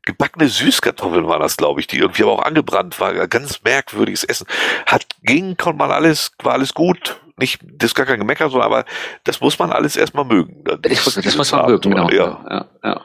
Gebackene 0.06 0.48
Süßkartoffeln 0.48 1.27
waren 1.27 1.41
das, 1.41 1.57
glaube 1.57 1.80
ich, 1.80 1.88
die 1.88 1.98
irgendwie 1.98 2.23
aber 2.23 2.34
auch 2.34 2.44
angebrannt 2.44 2.99
war. 2.99 3.27
Ganz 3.27 3.61
merkwürdiges 3.64 4.23
Essen. 4.23 4.48
Hat, 4.86 5.06
ging, 5.23 5.57
konnte 5.57 5.80
man 5.80 5.91
alles, 5.91 6.32
war 6.44 6.53
alles 6.53 6.73
gut. 6.73 7.19
Nicht, 7.38 7.60
das 7.64 7.91
ist 7.91 7.95
gar 7.95 8.06
kein 8.06 8.19
Gemecker, 8.19 8.49
so, 8.49 8.61
aber 8.61 8.86
das 9.26 9.41
muss 9.41 9.60
man 9.60 9.72
alles 9.72 9.98
erstmal 9.98 10.23
mögen. 10.23 10.64
Ich, 10.88 11.03
das 11.03 11.36
muss 11.36 11.52
man 11.52 11.65
mögen, 11.65 11.90
genau. 11.90 12.10
Ja. 12.10 12.45
Ja, 12.49 12.65
ja. 12.84 13.02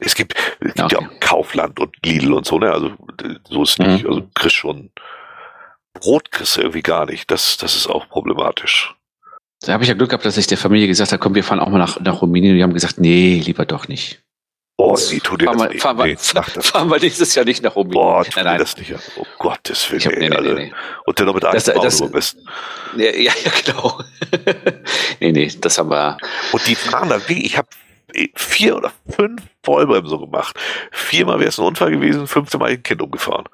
Es 0.00 0.14
gibt, 0.14 0.34
es 0.60 0.74
gibt 0.74 0.78
ja, 0.78 0.84
okay. 0.84 0.96
auch 0.96 1.20
Kaufland 1.20 1.80
und 1.80 1.94
Lidl 2.04 2.32
und 2.34 2.46
so, 2.46 2.58
ne? 2.58 2.70
Also 2.70 2.92
so 3.48 3.62
ist 3.62 3.78
nicht. 3.78 4.04
Mhm. 4.04 4.10
Also 4.10 4.28
kriegst 4.34 4.56
schon 4.56 4.90
Brot 5.94 6.30
kriegst 6.30 6.56
du 6.56 6.60
irgendwie 6.60 6.82
gar 6.82 7.06
nicht. 7.06 7.30
Das, 7.30 7.56
das 7.56 7.76
ist 7.76 7.88
auch 7.88 8.08
problematisch. 8.08 8.94
Da 9.60 9.72
habe 9.72 9.84
ich 9.84 9.88
ja 9.88 9.94
Glück 9.94 10.10
gehabt, 10.10 10.24
dass 10.24 10.36
ich 10.36 10.46
der 10.46 10.58
Familie 10.58 10.88
gesagt 10.88 11.12
habe, 11.12 11.20
komm, 11.20 11.34
wir 11.34 11.44
fahren 11.44 11.60
auch 11.60 11.68
mal 11.68 11.78
nach, 11.78 12.00
nach 12.00 12.20
Rumänien. 12.20 12.52
Und 12.52 12.56
die 12.58 12.62
haben 12.62 12.74
gesagt, 12.74 12.98
nee, 12.98 13.40
lieber 13.44 13.64
doch 13.64 13.86
nicht. 13.86 14.22
Oh, 14.78 14.96
nee, 15.10 15.20
tu 15.20 15.36
dir 15.36 15.44
fahren 15.44 15.58
das 15.58 15.66
wir, 15.66 15.72
nicht. 15.72 15.82
Fahren, 15.82 15.96
nee, 15.98 16.16
wir, 16.54 16.62
fahren 16.62 16.88
wir 16.88 16.98
nächstes 16.98 17.34
Jahr 17.34 17.44
nicht 17.44 17.62
nach 17.62 17.76
Rumänien. 17.76 18.02
Boah, 18.02 18.24
tu 18.24 18.30
nein, 18.36 18.44
nein. 18.44 18.58
das 18.58 18.76
nicht. 18.76 18.92
Oh 19.16 19.26
Gottes 19.38 19.90
Willen. 19.90 20.02
Hab, 20.02 20.12
nee, 20.12 20.28
nee, 20.28 20.40
nee, 20.40 20.54
nee. 20.54 20.72
Und 21.04 21.20
dann 21.20 21.26
noch 21.26 21.34
mit 21.34 21.44
einem 21.44 21.54
das, 21.54 21.64
das, 21.64 22.02
am 22.02 22.10
besten. 22.10 22.40
Ja, 22.96 23.14
ja, 23.14 23.32
genau. 23.64 24.00
nee, 25.20 25.32
nee, 25.32 25.52
das 25.60 25.78
haben 25.78 25.90
wir. 25.90 26.16
Und 26.52 26.66
die 26.66 26.74
fahren 26.74 27.10
da, 27.10 27.20
wie, 27.28 27.44
ich 27.44 27.56
habe 27.56 27.68
vier 28.34 28.76
oder 28.76 28.92
fünf 29.08 29.42
Vollbremsen 29.62 30.18
gemacht. 30.18 30.56
Viermal 30.90 31.38
wäre 31.38 31.48
es 31.48 31.58
ein 31.58 31.64
Unfall 31.64 31.90
gewesen, 31.90 32.26
fünfte 32.26 32.58
Mal 32.58 32.70
ein 32.70 32.82
Kind 32.82 33.02
umgefahren. 33.02 33.48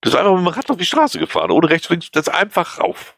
Das 0.00 0.12
ist 0.12 0.18
einfach 0.18 0.32
mit 0.32 0.40
dem 0.40 0.48
Rad 0.48 0.70
auf 0.70 0.76
die 0.76 0.84
Straße 0.84 1.18
gefahren, 1.18 1.50
ohne 1.50 1.70
rechts, 1.70 1.88
links, 1.88 2.10
das 2.12 2.26
ist 2.26 2.32
einfach 2.32 2.80
rauf. 2.80 3.15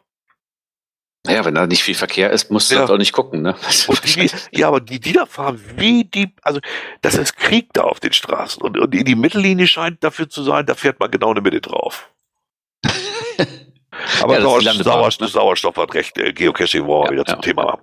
Naja, 1.27 1.45
wenn 1.45 1.55
da 1.55 1.67
nicht 1.67 1.83
viel 1.83 1.95
Verkehr 1.95 2.31
ist, 2.31 2.51
musst 2.51 2.71
du 2.71 2.75
ja. 2.75 2.81
halt 2.81 2.91
auch 2.91 2.97
nicht 2.97 3.13
gucken, 3.13 3.43
ne? 3.43 3.55
Die, 4.05 4.31
ja, 4.53 4.69
aber 4.69 4.81
die, 4.81 5.01
die 5.01 5.13
da 5.13 5.27
fahren, 5.27 5.63
wie 5.77 6.05
die, 6.05 6.35
also 6.43 6.61
das 7.03 7.17
ist 7.17 7.37
Krieg 7.37 7.73
da 7.75 7.83
auf 7.83 8.01
den 8.01 8.13
Straßen. 8.13 8.63
Und, 8.63 8.79
und 8.79 8.93
die 8.93 9.15
Mittellinie 9.15 9.67
scheint 9.67 10.03
dafür 10.03 10.29
zu 10.29 10.43
sein, 10.43 10.65
da 10.65 10.75
fährt 10.75 11.01
man 11.01 11.11
genau 11.11 11.29
in 11.31 11.35
der 11.35 11.43
Mitte 11.43 11.61
drauf. 11.61 12.11
aber 14.23 14.35
ja, 14.35 14.41
Sauerstoff, 14.41 14.75
Sauerstoff, 14.77 15.29
ne? 15.29 15.33
Sauerstoff 15.33 15.77
hat 15.77 15.95
recht, 15.95 16.17
äh, 16.19 16.33
Geocaching 16.33 16.87
wir 16.87 17.05
ja, 17.05 17.11
wieder 17.11 17.25
zum 17.27 17.43
Thema 17.43 17.79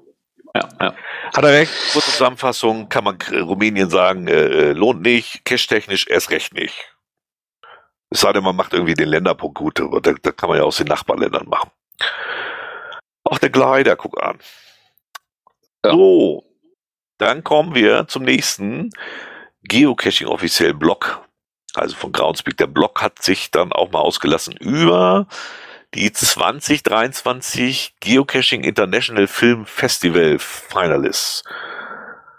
Ja, 0.55 0.69
ja. 0.79 0.95
Hat 1.35 1.43
er 1.43 1.51
recht, 1.51 1.71
kurze 1.91 2.11
Zusammenfassung, 2.11 2.89
kann 2.89 3.03
man 3.03 3.17
Rumänien 3.31 3.89
sagen, 3.89 4.27
äh, 4.27 4.33
äh 4.33 4.71
lohnt 4.71 5.01
nicht, 5.01 5.43
cash-technisch 5.45 6.07
erst 6.07 6.31
recht 6.31 6.53
nicht. 6.53 6.95
Es 8.09 8.21
sei 8.21 8.31
denn, 8.31 8.43
man 8.43 8.55
macht 8.55 8.73
irgendwie 8.73 8.93
den 8.93 9.09
Länderpunkt 9.09 9.57
gut, 9.57 9.79
da, 9.79 9.99
da 9.99 10.31
kann 10.31 10.49
man 10.49 10.57
ja 10.57 10.63
aus 10.63 10.77
den 10.77 10.87
Nachbarländern 10.87 11.47
machen. 11.47 11.69
Auch 13.25 13.39
der 13.39 13.49
Glider, 13.49 13.95
guck 13.95 14.21
an. 14.21 14.37
Ja. 15.83 15.91
So, 15.91 16.43
dann 17.17 17.43
kommen 17.43 17.75
wir 17.75 18.07
zum 18.07 18.23
nächsten 18.23 18.91
Geocaching 19.63 20.27
offiziellen 20.27 20.77
Blog. 20.77 21.21
Also 21.73 21.95
von 21.95 22.11
Groundspeak. 22.11 22.57
Der 22.57 22.67
Blog 22.67 23.01
hat 23.01 23.21
sich 23.21 23.51
dann 23.51 23.71
auch 23.71 23.91
mal 23.91 23.99
ausgelassen 23.99 24.55
über 24.57 25.27
die 25.93 26.11
2023 26.11 27.95
Geocaching 27.99 28.63
International 28.63 29.27
Film 29.27 29.65
Festival 29.65 30.37
Finalists. 30.39 31.43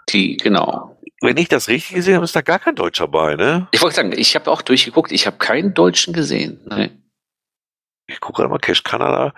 Die, 0.09 0.37
genau. 0.37 0.97
Wenn 1.21 1.37
ich 1.37 1.49
das 1.49 1.67
richtig 1.67 1.95
gesehen 1.95 2.15
habe, 2.15 2.25
ist 2.25 2.35
da 2.35 2.41
gar 2.41 2.59
kein 2.59 2.75
Deutscher 2.75 3.07
bei, 3.07 3.35
ne? 3.35 3.67
Ich 3.71 3.81
wollte 3.81 3.95
sagen, 3.97 4.13
ich 4.15 4.35
habe 4.35 4.49
auch 4.49 4.61
durchgeguckt, 4.61 5.11
ich 5.11 5.27
habe 5.27 5.37
keinen 5.37 5.73
Deutschen 5.73 6.13
gesehen. 6.13 6.61
Nein 6.65 7.03
ich 8.07 8.19
gucke 8.21 8.37
gerade 8.37 8.49
mal, 8.49 8.57
Cash 8.57 8.83
Kanada. 8.83 9.33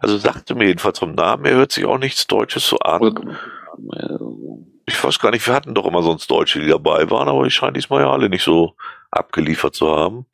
Also 0.00 0.16
sagte 0.18 0.54
mir 0.54 0.66
jedenfalls 0.66 0.98
vom 0.98 1.14
Namen, 1.14 1.44
er 1.44 1.54
hört 1.54 1.72
sich 1.72 1.84
auch 1.84 1.98
nichts 1.98 2.26
Deutsches 2.26 2.66
so 2.66 2.78
an. 2.78 3.36
Ich 4.86 5.02
weiß 5.02 5.18
gar 5.18 5.30
nicht, 5.30 5.46
wir 5.46 5.54
hatten 5.54 5.74
doch 5.74 5.86
immer 5.86 6.02
sonst 6.02 6.30
Deutsche, 6.30 6.60
die 6.60 6.68
dabei 6.68 7.10
waren, 7.10 7.28
aber 7.28 7.44
ich 7.46 7.54
scheine 7.54 7.74
diesmal 7.74 8.02
ja 8.02 8.10
alle 8.10 8.28
nicht 8.28 8.42
so 8.42 8.74
abgeliefert 9.10 9.74
zu 9.74 9.94
haben. 9.94 10.26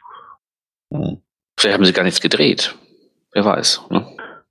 Hm. 0.92 1.22
Vielleicht 1.58 1.74
haben 1.74 1.84
sie 1.84 1.92
gar 1.92 2.04
nichts 2.04 2.20
gedreht. 2.20 2.74
Wer 3.32 3.44
weiß. 3.44 3.82
Ne? 3.90 4.06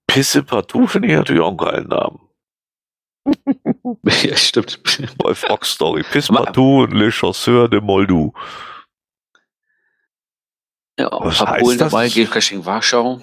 Pisse 0.08 0.44
Partout 0.44 0.88
finde 0.88 1.08
ich 1.08 1.16
natürlich 1.16 1.42
auch 1.42 1.50
einen 1.50 1.58
geilen 1.58 1.88
Namen. 1.88 2.20
ja, 4.24 4.36
stimmt. 4.36 4.80
Bei 5.18 5.34
Fox 5.34 5.72
Story. 5.72 6.04
Pisse 6.04 6.34
Partout, 6.34 6.88
Le 6.88 7.12
Chasseur 7.12 7.68
de 7.68 7.80
Moldou. 7.80 8.34
Ja, 11.00 11.10
Was 11.12 11.40
Polen 11.40 11.78
dabei, 11.78 12.10
Geocaching 12.10 12.66
Warschau. 12.66 13.22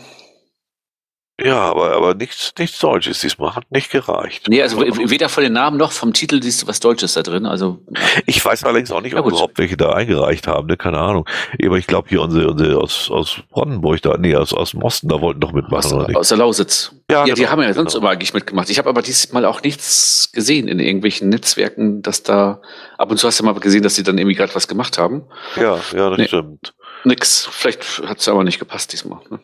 Ja, 1.39 1.59
aber, 1.59 1.95
aber 1.95 2.15
nichts, 2.15 2.55
nichts 2.59 2.79
Deutsches 2.79 3.21
diesmal 3.21 3.55
hat 3.55 3.71
nicht 3.71 3.91
gereicht. 3.91 4.49
Nee, 4.49 4.63
also 4.63 4.81
weder 4.81 5.29
von 5.29 5.43
den 5.43 5.53
Namen 5.53 5.77
noch 5.77 5.93
vom 5.93 6.15
Titel 6.15 6.43
siehst 6.43 6.63
du 6.63 6.67
was 6.67 6.81
Deutsches 6.81 7.13
da 7.13 7.23
drin. 7.23 7.45
Also 7.45 7.83
Ich 8.25 8.43
weiß 8.43 8.65
allerdings 8.65 8.91
auch 8.91 9.03
nicht, 9.03 9.15
ob 9.17 9.27
überhaupt 9.27 9.59
welche 9.59 9.77
da 9.77 9.93
eingereicht 9.93 10.47
haben, 10.47 10.67
ne? 10.67 10.79
keine 10.79 10.99
Ahnung. 10.99 11.29
Aber 11.63 11.77
ich 11.77 11.87
glaube 11.87 12.09
hier 12.09 12.23
unsere, 12.23 12.49
unsere 12.49 12.79
aus, 12.79 13.11
aus 13.11 13.43
Brandenburg 13.51 14.01
da, 14.01 14.17
nee, 14.17 14.35
aus, 14.35 14.55
aus 14.55 14.71
dem 14.71 14.83
Osten, 14.83 15.09
da 15.09 15.21
wollten 15.21 15.41
doch 15.41 15.53
mitmachen, 15.53 15.85
aus, 15.85 15.93
oder 15.93 16.07
nicht? 16.07 16.17
Aus 16.17 16.29
der 16.29 16.39
Lausitz. 16.39 16.93
Ja, 17.11 17.19
ja 17.19 17.25
genau, 17.25 17.35
die 17.35 17.49
haben 17.49 17.63
ja 17.63 17.75
sonst 17.75 17.93
genau. 17.93 18.05
immer 18.05 18.13
eigentlich 18.13 18.33
mitgemacht. 18.33 18.71
Ich 18.71 18.79
habe 18.79 18.89
aber 18.89 19.03
diesmal 19.03 19.45
auch 19.45 19.63
nichts 19.63 20.31
gesehen 20.33 20.69
in 20.69 20.81
irgendwelchen 20.81 21.29
Netzwerken, 21.29 22.01
dass 22.01 22.23
da, 22.23 22.63
ab 22.97 23.11
und 23.11 23.19
zu 23.19 23.27
hast 23.29 23.41
du 23.41 23.45
mal 23.45 23.53
gesehen, 23.53 23.83
dass 23.83 23.95
sie 23.95 24.03
dann 24.03 24.17
irgendwie 24.17 24.37
gerade 24.37 24.55
was 24.55 24.69
gemacht 24.69 24.97
haben. 24.97 25.25
Ja, 25.57 25.79
ja, 25.95 26.09
das 26.09 26.19
nee. 26.19 26.29
stimmt 26.29 26.73
nix. 27.07 27.47
Vielleicht 27.47 28.03
hat 28.07 28.19
es 28.19 28.29
aber 28.29 28.45
nicht 28.45 28.59
gepasst 28.59 28.93
diesmal. 28.93 29.21
Ne? 29.31 29.41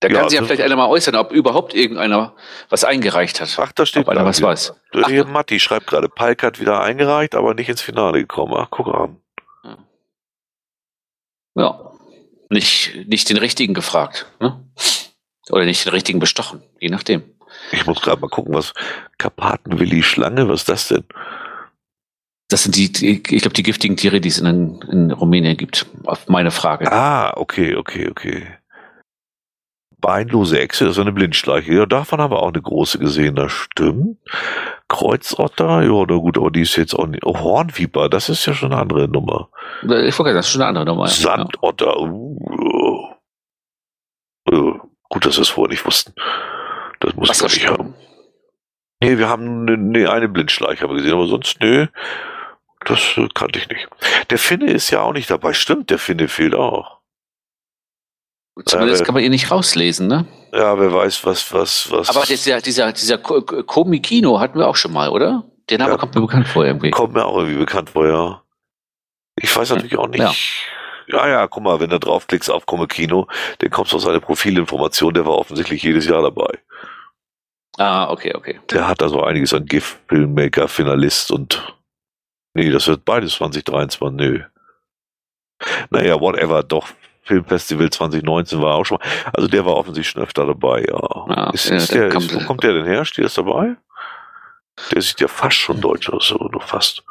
Da 0.00 0.08
kann 0.08 0.16
ja, 0.16 0.28
sich 0.28 0.36
ja 0.36 0.40
also 0.40 0.46
vielleicht 0.46 0.62
einer 0.62 0.76
mal 0.76 0.88
äußern, 0.88 1.16
ob 1.16 1.32
überhaupt 1.32 1.74
irgendeiner 1.74 2.34
was 2.68 2.84
eingereicht 2.84 3.40
hat. 3.40 3.54
Ach, 3.58 3.72
da 3.72 3.86
steht 3.86 4.02
ob 4.02 4.10
einer 4.10 4.24
was 4.24 4.38
wieder. 4.38 4.48
weiß. 4.48 4.74
Ach, 4.94 5.08
Hier 5.08 5.24
Matti 5.24 5.58
schreibt 5.60 5.86
gerade, 5.86 6.08
Palk 6.08 6.42
hat 6.42 6.60
wieder 6.60 6.82
eingereicht, 6.82 7.34
aber 7.34 7.54
nicht 7.54 7.68
ins 7.68 7.80
Finale 7.80 8.20
gekommen. 8.20 8.54
Ach, 8.56 8.68
guck 8.70 8.88
an. 8.88 9.20
Ja. 11.54 11.92
Nicht, 12.50 13.06
nicht 13.06 13.30
den 13.30 13.38
richtigen 13.38 13.74
gefragt. 13.74 14.26
Ne? 14.40 14.62
Oder 15.50 15.64
nicht 15.64 15.84
den 15.84 15.92
richtigen 15.92 16.18
bestochen, 16.18 16.62
je 16.80 16.88
nachdem. 16.88 17.22
Ich 17.72 17.86
muss 17.86 18.00
gerade 18.00 18.20
mal 18.20 18.28
gucken, 18.28 18.54
was 18.54 18.74
Karpatenwilli 19.18 20.02
Schlange, 20.02 20.48
was 20.48 20.60
ist 20.60 20.68
das 20.68 20.88
denn? 20.88 21.04
Das 22.48 22.62
sind 22.62 22.76
die, 22.76 22.92
die 22.92 23.10
ich 23.12 23.42
glaube, 23.42 23.54
die 23.54 23.62
giftigen 23.62 23.96
Tiere, 23.96 24.20
die 24.20 24.28
es 24.28 24.38
in, 24.38 24.80
in 24.90 25.10
Rumänien 25.10 25.56
gibt. 25.56 25.86
Auf 26.04 26.28
meine 26.28 26.50
Frage. 26.50 26.90
Ah, 26.92 27.32
okay, 27.36 27.74
okay, 27.74 28.08
okay. 28.10 28.46
Beinlose 29.98 30.60
Echse, 30.60 30.84
das 30.84 30.96
ist 30.96 31.00
eine 31.00 31.12
Blindschleiche. 31.12 31.72
Ja, 31.72 31.86
davon 31.86 32.20
haben 32.20 32.30
wir 32.30 32.42
auch 32.42 32.52
eine 32.52 32.60
große 32.60 32.98
gesehen, 32.98 33.36
das 33.36 33.52
stimmt. 33.52 34.18
Kreuzotter, 34.88 35.82
ja, 35.82 36.04
na 36.06 36.16
gut, 36.16 36.36
aber 36.36 36.50
die 36.50 36.60
ist 36.60 36.76
jetzt 36.76 36.94
auch 36.94 37.06
nicht. 37.06 37.24
Oh, 37.24 37.38
Hornviper, 37.38 38.10
das 38.10 38.28
ist 38.28 38.44
ja 38.44 38.52
schon 38.52 38.72
eine 38.72 38.82
andere 38.82 39.08
Nummer. 39.08 39.48
Ich 39.82 40.18
wollte 40.18 40.34
das 40.34 40.46
ist 40.46 40.52
schon 40.52 40.60
eine 40.60 40.68
andere 40.68 40.84
Nummer. 40.84 41.08
Sandotter, 41.08 41.98
uh, 41.98 43.14
uh, 44.52 44.78
gut, 45.08 45.24
dass 45.24 45.38
wir 45.38 45.42
es 45.42 45.48
vorher 45.48 45.70
nicht 45.70 45.86
wussten. 45.86 46.12
Das 47.00 47.16
muss 47.16 47.30
ich 47.30 47.42
nicht 47.42 47.70
haben. 47.70 47.94
Nee, 49.00 49.16
wir 49.16 49.28
haben 49.28 49.66
eine, 49.66 49.78
nee, 49.78 50.06
eine 50.06 50.28
Blindschleiche 50.28 50.86
gesehen, 50.86 51.14
aber 51.14 51.26
sonst, 51.26 51.60
nee. 51.62 51.88
Das 52.84 53.16
äh, 53.16 53.28
kannte 53.34 53.58
ich 53.58 53.68
nicht. 53.68 53.88
Der 54.30 54.38
Finne 54.38 54.70
ist 54.70 54.90
ja 54.90 55.00
auch 55.00 55.12
nicht 55.12 55.30
dabei. 55.30 55.52
Stimmt, 55.54 55.90
der 55.90 55.98
Finne 55.98 56.28
fehlt 56.28 56.54
auch. 56.54 56.98
Zumindest 58.66 59.00
Ja, 59.00 59.06
kann 59.06 59.14
man 59.14 59.24
ihn 59.24 59.32
nicht 59.32 59.50
rauslesen, 59.50 60.06
ne? 60.06 60.26
Ja, 60.52 60.78
wer 60.78 60.92
weiß, 60.92 61.24
was, 61.26 61.52
was, 61.52 61.90
was. 61.90 62.08
Aber 62.14 62.24
dieser, 62.24 62.60
dieser, 62.60 62.92
dieser 62.92 63.18
Ko- 63.18 63.42
Ko- 63.42 63.64
Komi-Kino 63.64 64.38
hatten 64.38 64.58
wir 64.58 64.68
auch 64.68 64.76
schon 64.76 64.92
mal, 64.92 65.08
oder? 65.08 65.44
Der 65.70 65.78
Name 65.78 65.92
Ja. 65.92 65.96
kommt 65.96 66.14
mir 66.14 66.20
bekannt 66.20 66.46
vor 66.46 66.64
irgendwie. 66.64 66.90
kommt 66.90 67.14
mir 67.14 67.24
auch 67.24 67.36
irgendwie 67.38 67.58
bekannt 67.58 67.90
vor, 67.90 68.06
ja. 68.06 68.42
Ich 69.36 69.54
weiß 69.56 69.70
natürlich 69.70 69.98
auch 69.98 70.06
nicht. 70.06 70.20
Ja. 70.20 70.32
Ja, 71.06 71.28
ja, 71.28 71.46
guck 71.48 71.62
mal, 71.64 71.80
wenn 71.80 71.90
du 71.90 71.98
draufklickst 71.98 72.50
auf 72.50 72.64
Komme 72.64 72.86
Kino, 72.86 73.26
dann 73.58 73.70
kommst 73.70 73.92
du 73.92 73.96
auf 73.96 74.02
seine 74.02 74.20
Profilinformation, 74.20 75.12
der 75.12 75.26
war 75.26 75.36
offensichtlich 75.36 75.82
jedes 75.82 76.06
Jahr 76.06 76.22
dabei. 76.22 76.58
Ah, 77.76 78.08
okay, 78.10 78.32
okay. 78.34 78.60
Der 78.70 78.86
hat 78.86 79.02
also 79.02 79.22
einiges 79.22 79.52
an 79.52 79.66
GIF, 79.66 79.98
Filmmaker, 80.08 80.68
Finalist 80.68 81.30
und 81.32 81.74
nee, 82.54 82.70
das 82.70 82.86
wird 82.88 83.04
beides 83.04 83.34
2023, 83.34 84.10
nö. 84.18 84.42
Naja, 85.90 86.18
whatever, 86.20 86.62
doch. 86.62 86.88
Filmfestival 87.22 87.88
2019 87.88 88.60
war 88.60 88.74
auch 88.74 88.84
schon 88.84 88.98
mal. 88.98 89.06
Also 89.32 89.48
der 89.48 89.64
war 89.64 89.76
offensichtlich 89.76 90.10
schon 90.12 90.22
öfter 90.22 90.44
dabei, 90.46 90.82
ja. 90.86 91.26
Ja, 91.28 91.50
ist, 91.50 91.70
ja, 91.70 91.76
ist 91.76 91.92
der 91.94 92.00
der, 92.02 92.08
kommt- 92.10 92.30
ist, 92.30 92.34
wo 92.42 92.46
kommt 92.46 92.62
der 92.64 92.74
denn 92.74 92.84
her? 92.84 93.04
Steht 93.06 93.24
das 93.24 93.34
dabei? 93.34 93.76
Der 94.92 95.00
sieht 95.00 95.20
ja 95.20 95.28
fast 95.28 95.56
schon 95.56 95.80
deutsch 95.80 96.10
aus, 96.10 96.28
so 96.28 96.36
nur 96.36 96.60
fast. 96.60 97.02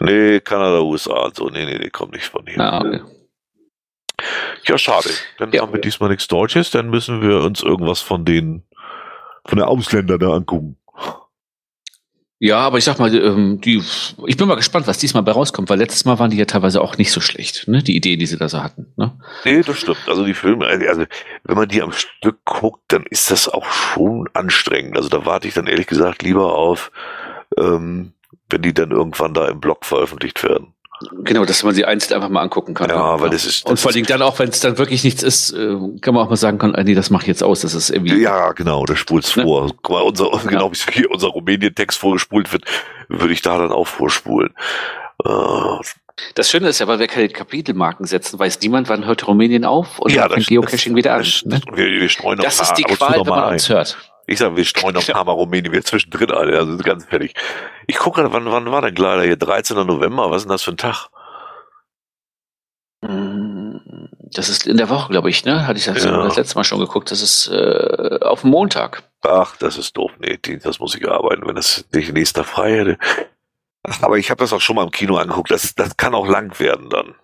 Nee, 0.00 0.40
Kanada, 0.40 0.80
USA, 0.80 1.12
also 1.24 1.48
nee, 1.50 1.64
nee, 1.66 1.78
nee, 1.78 1.90
kommt 1.90 2.12
nicht 2.12 2.26
von 2.26 2.44
hier. 2.46 2.60
Ah, 2.60 2.80
okay. 2.80 3.00
Ja, 4.66 4.78
schade. 4.78 5.10
Dann 5.38 5.52
Ja. 5.52 5.62
haben 5.62 5.72
wir 5.72 5.80
diesmal 5.80 6.08
nichts 6.10 6.26
Deutsches, 6.26 6.70
dann 6.70 6.88
müssen 6.90 7.20
wir 7.22 7.40
uns 7.42 7.62
irgendwas 7.62 8.00
von 8.00 8.24
den 8.24 8.64
von 9.46 9.58
der 9.58 9.68
Ausländer 9.68 10.18
da 10.18 10.30
angucken. 10.30 10.76
Ja, 12.40 12.58
aber 12.58 12.76
ich 12.76 12.84
sag 12.84 12.98
mal, 12.98 13.14
ähm, 13.14 13.58
die, 13.62 13.82
ich 14.26 14.36
bin 14.36 14.46
mal 14.46 14.56
gespannt, 14.56 14.86
was 14.86 14.98
diesmal 14.98 15.22
bei 15.22 15.32
rauskommt, 15.32 15.70
weil 15.70 15.78
letztes 15.78 16.04
Mal 16.04 16.18
waren 16.18 16.30
die 16.30 16.36
ja 16.36 16.44
teilweise 16.44 16.82
auch 16.82 16.98
nicht 16.98 17.10
so 17.10 17.22
schlecht, 17.22 17.68
ne? 17.68 17.82
Die 17.82 17.96
Ideen, 17.96 18.18
die 18.18 18.26
sie 18.26 18.36
da 18.36 18.50
so 18.50 18.62
hatten, 18.62 18.92
ne? 18.96 19.18
Nee, 19.46 19.62
das 19.62 19.78
stimmt. 19.78 20.06
Also 20.08 20.26
die 20.26 20.34
Filme, 20.34 20.66
also 20.66 21.06
wenn 21.44 21.56
man 21.56 21.68
die 21.68 21.80
am 21.80 21.92
Stück 21.92 22.44
guckt, 22.44 22.82
dann 22.88 23.04
ist 23.08 23.30
das 23.30 23.48
auch 23.48 23.64
schon 23.64 24.28
anstrengend. 24.34 24.96
Also 24.96 25.08
da 25.08 25.24
warte 25.24 25.48
ich 25.48 25.54
dann 25.54 25.68
ehrlich 25.68 25.86
gesagt 25.86 26.22
lieber 26.22 26.54
auf, 26.54 26.90
ähm, 27.56 28.12
wenn 28.50 28.60
die 28.60 28.74
dann 28.74 28.90
irgendwann 28.90 29.32
da 29.32 29.48
im 29.48 29.60
Blog 29.60 29.86
veröffentlicht 29.86 30.42
werden. 30.42 30.73
Genau, 31.24 31.44
dass 31.44 31.62
man 31.64 31.74
sie 31.74 31.84
einzeln 31.84 32.14
einfach 32.14 32.28
mal 32.28 32.40
angucken 32.40 32.72
kann. 32.72 32.88
Ja, 32.88 33.20
weil 33.20 33.28
das 33.30 33.44
ist- 33.44 33.64
Und 33.66 33.72
das 33.72 33.82
vor 33.82 33.92
allem 33.92 34.06
dann 34.06 34.22
auch, 34.22 34.38
wenn 34.38 34.48
es 34.48 34.60
dann 34.60 34.78
wirklich 34.78 35.02
nichts 35.04 35.22
ist, 35.22 35.50
äh, 35.52 35.76
kann 36.00 36.14
man 36.14 36.24
auch 36.24 36.30
mal 36.30 36.36
sagen 36.36 36.58
können, 36.58 36.74
äh, 36.74 36.84
nee, 36.84 36.94
das 36.94 37.10
mache 37.10 37.22
ich 37.24 37.28
jetzt 37.28 37.42
aus. 37.42 37.60
Das 37.62 37.74
ist 37.74 37.90
irgendwie. 37.90 38.20
Ja, 38.22 38.52
genau, 38.52 38.84
da 38.86 38.94
spult's 38.94 39.34
Ne? 39.36 39.42
vor. 39.42 39.66
Guck 39.82 39.90
mal, 39.90 40.02
unser, 40.02 40.30
genau 40.46 40.70
wie 40.72 40.92
hier 40.92 41.10
unser 41.10 41.28
Rumänien-Text 41.28 41.98
vorgespult 41.98 42.52
wird, 42.52 42.64
würde 43.08 43.32
ich 43.34 43.42
da 43.42 43.58
dann 43.58 43.72
auch 43.72 43.86
vorspulen. 43.88 44.54
Äh, 45.24 45.30
Das 46.36 46.48
Schöne 46.48 46.68
ist 46.68 46.78
ja, 46.78 46.86
weil 46.86 47.00
wir 47.00 47.08
keine 47.08 47.28
Kapitelmarken 47.28 48.06
setzen, 48.06 48.38
weiß 48.38 48.60
niemand, 48.60 48.88
wann 48.88 49.04
hört 49.04 49.26
Rumänien 49.26 49.64
auf 49.64 49.98
und 49.98 50.12
ja, 50.12 50.22
dann 50.28 50.34
fängt 50.42 50.46
Geocaching 50.46 50.94
wieder 50.94 51.14
an. 51.14 51.20
Das, 51.22 51.44
ne? 51.44 51.60
das, 51.66 51.76
wir, 51.76 51.86
wir 52.00 52.08
streuen 52.08 52.38
Das 52.38 52.60
ist 52.60 52.72
die 52.74 52.84
und 52.84 52.96
Qual, 52.96 53.18
wenn 53.18 53.26
man 53.26 53.42
ein. 53.44 53.52
uns 53.54 53.68
hört. 53.68 53.98
Ich 54.26 54.38
sage, 54.38 54.56
wir 54.56 54.64
streuen 54.64 54.94
noch 54.94 55.06
ein 55.06 55.12
paar 55.14 55.24
Mal 55.24 55.32
Rumänien 55.32 55.72
wieder 55.72 55.84
zwischendrin 55.84 56.30
ein. 56.30 56.54
Also 56.54 56.76
ganz 56.78 57.04
fertig. 57.04 57.34
Ich 57.86 57.96
gucke 57.96 58.20
gerade, 58.22 58.32
wann, 58.32 58.46
wann 58.50 58.70
war 58.70 58.80
der 58.80 58.92
Gleiter 58.92 59.22
hier? 59.24 59.36
13. 59.36 59.76
November, 59.86 60.30
was 60.30 60.38
ist 60.38 60.44
denn 60.44 60.50
das 60.52 60.62
für 60.62 60.70
ein 60.72 60.76
Tag? 60.78 61.08
Mm, 63.02 63.76
Das 64.32 64.48
ist 64.48 64.66
in 64.66 64.76
der 64.78 64.88
Woche, 64.88 65.10
glaube 65.10 65.30
ich, 65.30 65.44
ne? 65.44 65.66
Hatte 65.66 65.78
ich 65.78 65.84
das, 65.84 66.02
Ja. 66.04 66.22
das 66.24 66.36
letzte 66.36 66.56
Mal 66.56 66.64
schon 66.64 66.80
geguckt. 66.80 67.10
Das 67.10 67.20
ist 67.22 67.48
äh, 67.48 68.18
auf 68.22 68.40
dem 68.40 68.50
Montag. 68.50 69.02
Ach, 69.22 69.56
das 69.58 69.76
ist 69.78 69.96
doof. 69.96 70.10
Nee, 70.18 70.38
das 70.62 70.80
muss 70.80 70.94
ich 70.94 71.08
arbeiten, 71.08 71.46
wenn 71.46 71.54
das 71.54 71.84
nicht 71.92 72.12
nächster 72.12 72.44
frei 72.44 72.72
hätte. 72.78 72.98
Aber 74.00 74.16
ich 74.16 74.30
habe 74.30 74.38
das 74.42 74.52
auch 74.52 74.60
schon 74.60 74.76
mal 74.76 74.84
im 74.84 74.90
Kino 74.90 75.16
angeguckt. 75.16 75.50
Das, 75.50 75.74
das 75.74 75.96
kann 75.96 76.14
auch 76.14 76.26
lang 76.26 76.58
werden 76.58 76.88
dann. 76.90 77.14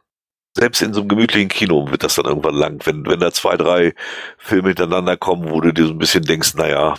Selbst 0.56 0.82
in 0.82 0.93
so 0.93 1.01
einem 1.01 1.09
gemütlichen 1.09 1.48
Kino 1.48 1.90
wird 1.90 2.02
das 2.02 2.16
dann 2.16 2.24
irgendwann 2.27 2.55
lang, 2.56 2.81
wenn, 2.85 3.06
wenn 3.06 3.20
da 3.20 3.31
zwei, 3.31 3.56
drei 3.56 3.94
Filme 4.36 4.68
hintereinander 4.68 5.16
kommen, 5.16 5.51
wo 5.51 5.60
du 5.60 5.72
dir 5.72 5.86
so 5.86 5.93
ein 5.93 5.98
bisschen 5.98 6.24
denkst, 6.24 6.55
naja, 6.55 6.94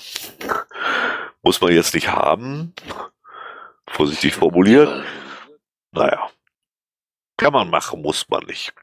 muss 1.44 1.60
man 1.60 1.74
jetzt 1.74 1.94
nicht 1.94 2.10
haben. 2.10 2.74
Vorsichtig 3.90 4.36
formuliert. 4.36 5.04
Naja. 5.92 6.30
Kann 7.38 7.52
man 7.52 7.70
machen, 7.70 8.02
muss 8.02 8.30
man 8.30 8.46
nicht. 8.46 8.74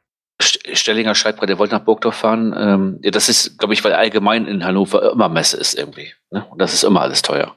St- 0.43 0.77
Stellinger 0.77 1.15
schreibt 1.15 1.39
gerade, 1.39 1.55
er 1.55 1.59
wollte 1.59 1.75
nach 1.75 1.85
Burgdorf 1.85 2.17
fahren. 2.17 2.55
Ähm, 2.57 2.99
ja, 3.03 3.11
das 3.11 3.29
ist, 3.31 3.59
glaube 3.59 3.73
ich, 3.73 3.83
weil 3.85 3.95
allgemein 3.95 4.47
in 4.47 4.65
Hannover 4.65 5.13
immer 5.13 5.31
Messe 5.31 5.57
ist 5.57 5.79
irgendwie. 5.79 6.13
Ne? 6.31 6.45
Und 6.51 6.61
das 6.61 6.75
ist 6.75 6.85
immer 6.85 7.01
alles 7.01 7.23
teuer. 7.23 7.57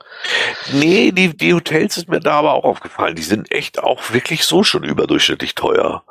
Nee, 0.71 1.11
die, 1.11 1.35
die 1.35 1.53
Hotels 1.53 1.95
sind 1.95 2.07
mir 2.07 2.21
da 2.21 2.39
aber 2.39 2.53
auch 2.53 2.63
aufgefallen. 2.63 3.15
Die 3.15 3.21
sind 3.21 3.51
echt 3.51 3.79
auch 3.83 4.13
wirklich 4.13 4.45
so 4.45 4.63
schon 4.63 4.83
überdurchschnittlich 4.83 5.55
teuer. 5.55 6.05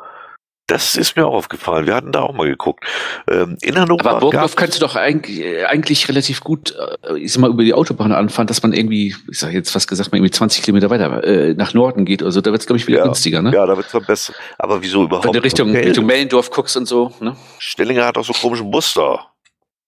Das 0.71 0.95
ist 0.95 1.17
mir 1.17 1.27
auch 1.27 1.35
aufgefallen. 1.35 1.87
Wir 1.87 1.97
hatten 1.97 2.13
da 2.13 2.21
auch 2.23 2.33
mal 2.33 2.47
geguckt. 2.49 2.85
Ähm, 3.29 3.59
in 3.61 3.77
Hannover 3.77 4.09
Aber 4.09 4.21
Burgdorf 4.21 4.55
kannst 4.55 4.77
du 4.77 4.81
doch 4.81 4.95
eigentlich, 4.95 5.67
eigentlich 5.67 6.09
relativ 6.09 6.43
gut, 6.43 6.77
äh, 7.09 7.19
ich 7.19 7.33
sag 7.33 7.41
mal, 7.41 7.51
über 7.51 7.65
die 7.65 7.75
Autobahn 7.75 8.13
anfahren, 8.13 8.47
dass 8.47 8.63
man 8.63 8.73
irgendwie, 8.73 9.17
ich 9.29 9.39
sag 9.39 9.53
jetzt 9.53 9.71
fast 9.71 9.89
gesagt, 9.89 10.13
man 10.13 10.19
irgendwie 10.19 10.31
20 10.31 10.63
Kilometer 10.63 10.89
weiter 10.89 11.25
äh, 11.25 11.55
nach 11.55 11.75
Norden 11.75 12.05
geht. 12.05 12.23
Also 12.23 12.41
da 12.41 12.53
wird 12.53 12.61
es, 12.61 12.67
glaube 12.69 12.79
ich, 12.79 12.87
wieder 12.87 12.99
Ja. 12.99 13.05
günstiger, 13.05 13.43
ne? 13.43 13.53
Ja, 13.53 13.67
da 13.67 13.77
wird's 13.77 13.91
dann 13.91 14.05
besser. 14.05 14.33
Aber 14.59 14.81
wieso 14.81 15.03
überhaupt? 15.03 15.27
Wenn 15.27 15.33
du 15.33 15.43
Richtung, 15.43 15.71
Hotel? 15.71 15.85
Richtung 15.87 16.07
Mellendorf 16.07 16.51
guckst 16.51 16.77
und 16.77 16.87
so, 16.87 17.13
ne? 17.19 17.37
Stellinger 17.59 18.07
hat 18.07 18.17
auch 18.17 18.25
so 18.25 18.33
komischen 18.33 18.71
Muster. 18.71 19.27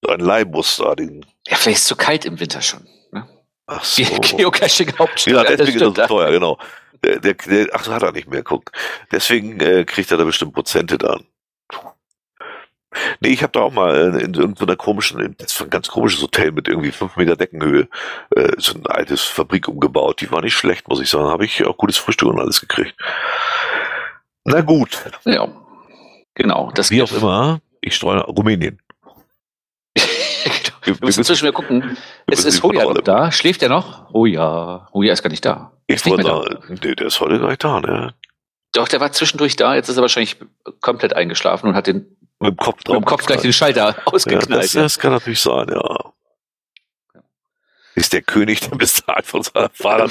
So 0.04 0.10
einen 0.10 0.24
Leihmuster. 0.24 0.96
Den, 0.96 1.24
Ja, 1.46 1.54
vielleicht 1.56 1.76
ist 1.76 1.82
es 1.82 1.88
zu 1.88 1.94
kalt 1.94 2.24
im 2.24 2.40
Winter 2.40 2.60
schon. 2.60 2.80
Ne? 3.12 3.24
ach 3.68 3.84
so. 3.84 4.02
Ge 4.02 4.18
Geocaching 4.36 4.92
Hauptstadt. 4.98 5.32
Ja, 5.32 5.44
deswegen 5.44 5.78
ist 5.80 5.96
das 5.96 6.08
so 6.08 6.14
teuer, 6.16 6.32
genau. 6.32 6.58
Der, 7.04 7.18
der, 7.18 7.34
der, 7.34 7.68
ach, 7.72 7.84
so 7.84 7.92
hat 7.92 8.02
er 8.02 8.12
nicht 8.12 8.28
mehr, 8.28 8.42
guck. 8.42 8.70
Deswegen 9.10 9.60
äh, 9.60 9.84
kriegt 9.84 10.10
er 10.10 10.18
da 10.18 10.24
bestimmt 10.24 10.54
Prozente 10.54 10.98
dann. 10.98 11.24
Nee, 13.20 13.30
ich 13.30 13.42
habe 13.42 13.52
da 13.52 13.60
auch 13.60 13.72
mal 13.72 14.14
äh, 14.14 14.24
in 14.24 14.34
irgendeiner 14.34 14.76
komischen, 14.76 15.34
das 15.38 15.58
war 15.58 15.66
ein 15.66 15.70
ganz 15.70 15.88
komisches 15.88 16.22
Hotel 16.22 16.52
mit 16.52 16.68
irgendwie 16.68 16.92
fünf 16.92 17.16
Meter 17.16 17.36
Deckenhöhe, 17.36 17.88
äh, 18.36 18.52
so 18.58 18.74
ein 18.74 18.86
altes 18.86 19.22
Fabrik 19.22 19.68
umgebaut. 19.68 20.20
Die 20.20 20.30
war 20.30 20.42
nicht 20.42 20.54
schlecht, 20.54 20.88
muss 20.88 21.00
ich 21.00 21.08
sagen. 21.08 21.28
Habe 21.28 21.44
ich 21.44 21.64
auch 21.64 21.76
gutes 21.76 21.96
Frühstück 21.96 22.28
und 22.28 22.38
alles 22.40 22.60
gekriegt. 22.60 22.94
Na 24.44 24.60
gut, 24.60 24.98
Ja. 25.24 25.48
Genau. 26.34 26.70
Das 26.74 26.90
wie 26.90 27.02
auch 27.02 27.12
immer, 27.12 27.60
ich 27.80 27.94
streue 27.94 28.20
Rumänien. 28.22 28.80
Wir 30.84 30.96
müssen 31.00 31.20
inzwischen 31.20 31.46
mal 31.46 31.52
gucken. 31.52 31.96
Es 32.26 32.44
ist 32.44 32.62
Hoja 32.62 32.84
noch 32.84 33.00
da. 33.00 33.30
Schläft 33.32 33.62
er 33.62 33.68
noch? 33.68 34.12
Oh 34.12 34.26
ja. 34.26 34.88
Hoja 34.92 35.12
ist 35.12 35.22
gar 35.22 35.30
nicht 35.30 35.44
da. 35.44 35.72
Ist 35.86 36.06
nicht 36.06 36.16
mehr 36.16 36.26
sagen, 36.26 36.78
nee, 36.82 36.94
der 36.94 37.06
ist 37.06 37.20
heute 37.20 37.38
gar 37.38 37.48
nicht 37.48 37.62
da, 37.62 37.80
ne? 37.80 38.14
Doch, 38.72 38.88
der 38.88 39.00
war 39.00 39.12
zwischendurch 39.12 39.56
da. 39.56 39.74
Jetzt 39.74 39.88
ist 39.88 39.96
er 39.96 40.02
wahrscheinlich 40.02 40.36
komplett 40.80 41.14
eingeschlafen 41.14 41.68
und 41.68 41.74
hat 41.74 41.86
den 41.86 42.16
Mit 42.40 42.52
dem 42.52 42.56
Kopf 42.56 42.78
mit 42.86 42.96
dem 42.96 43.04
Kopf 43.04 43.26
gleich 43.26 43.40
den 43.42 43.52
Schalter 43.52 43.90
Ja, 43.96 44.02
ausgeknallt. 44.06 44.64
das, 44.64 44.72
das 44.72 44.98
kann 44.98 45.12
natürlich 45.12 45.40
sein, 45.40 45.66
ja. 45.70 46.12
Ist 47.94 48.14
der 48.14 48.22
König 48.22 48.60
der 48.60 48.76
bezahlt 48.76 49.26
von 49.26 49.42
seiner 49.42 49.68
Vater, 49.74 50.08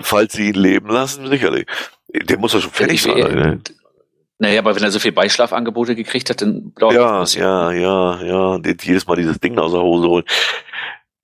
falls 0.00 0.32
sie 0.34 0.50
ihn 0.50 0.54
leben 0.54 0.88
lassen? 0.88 1.26
Sicherlich. 1.28 1.66
Der 2.08 2.38
muss 2.38 2.52
ja 2.52 2.60
schon 2.60 2.70
fertig 2.70 3.02
sein. 3.02 3.16
Ne? 3.16 3.60
Naja, 4.38 4.60
aber 4.60 4.74
wenn 4.76 4.82
er 4.84 4.90
so 4.92 5.00
viel 5.00 5.12
Beischlafangebote 5.12 5.96
gekriegt 5.96 6.30
hat, 6.30 6.40
dann 6.42 6.72
dauert 6.76 6.94
Ja, 6.94 7.20
das. 7.20 7.34
ja, 7.34 7.72
ja, 7.72 8.22
ja. 8.22 8.56
Jetzt 8.64 8.84
jedes 8.84 9.06
Mal 9.06 9.16
dieses 9.16 9.40
Ding 9.40 9.58
aus 9.58 9.72
der 9.72 9.82
Hose 9.82 10.06
holen. 10.08 10.24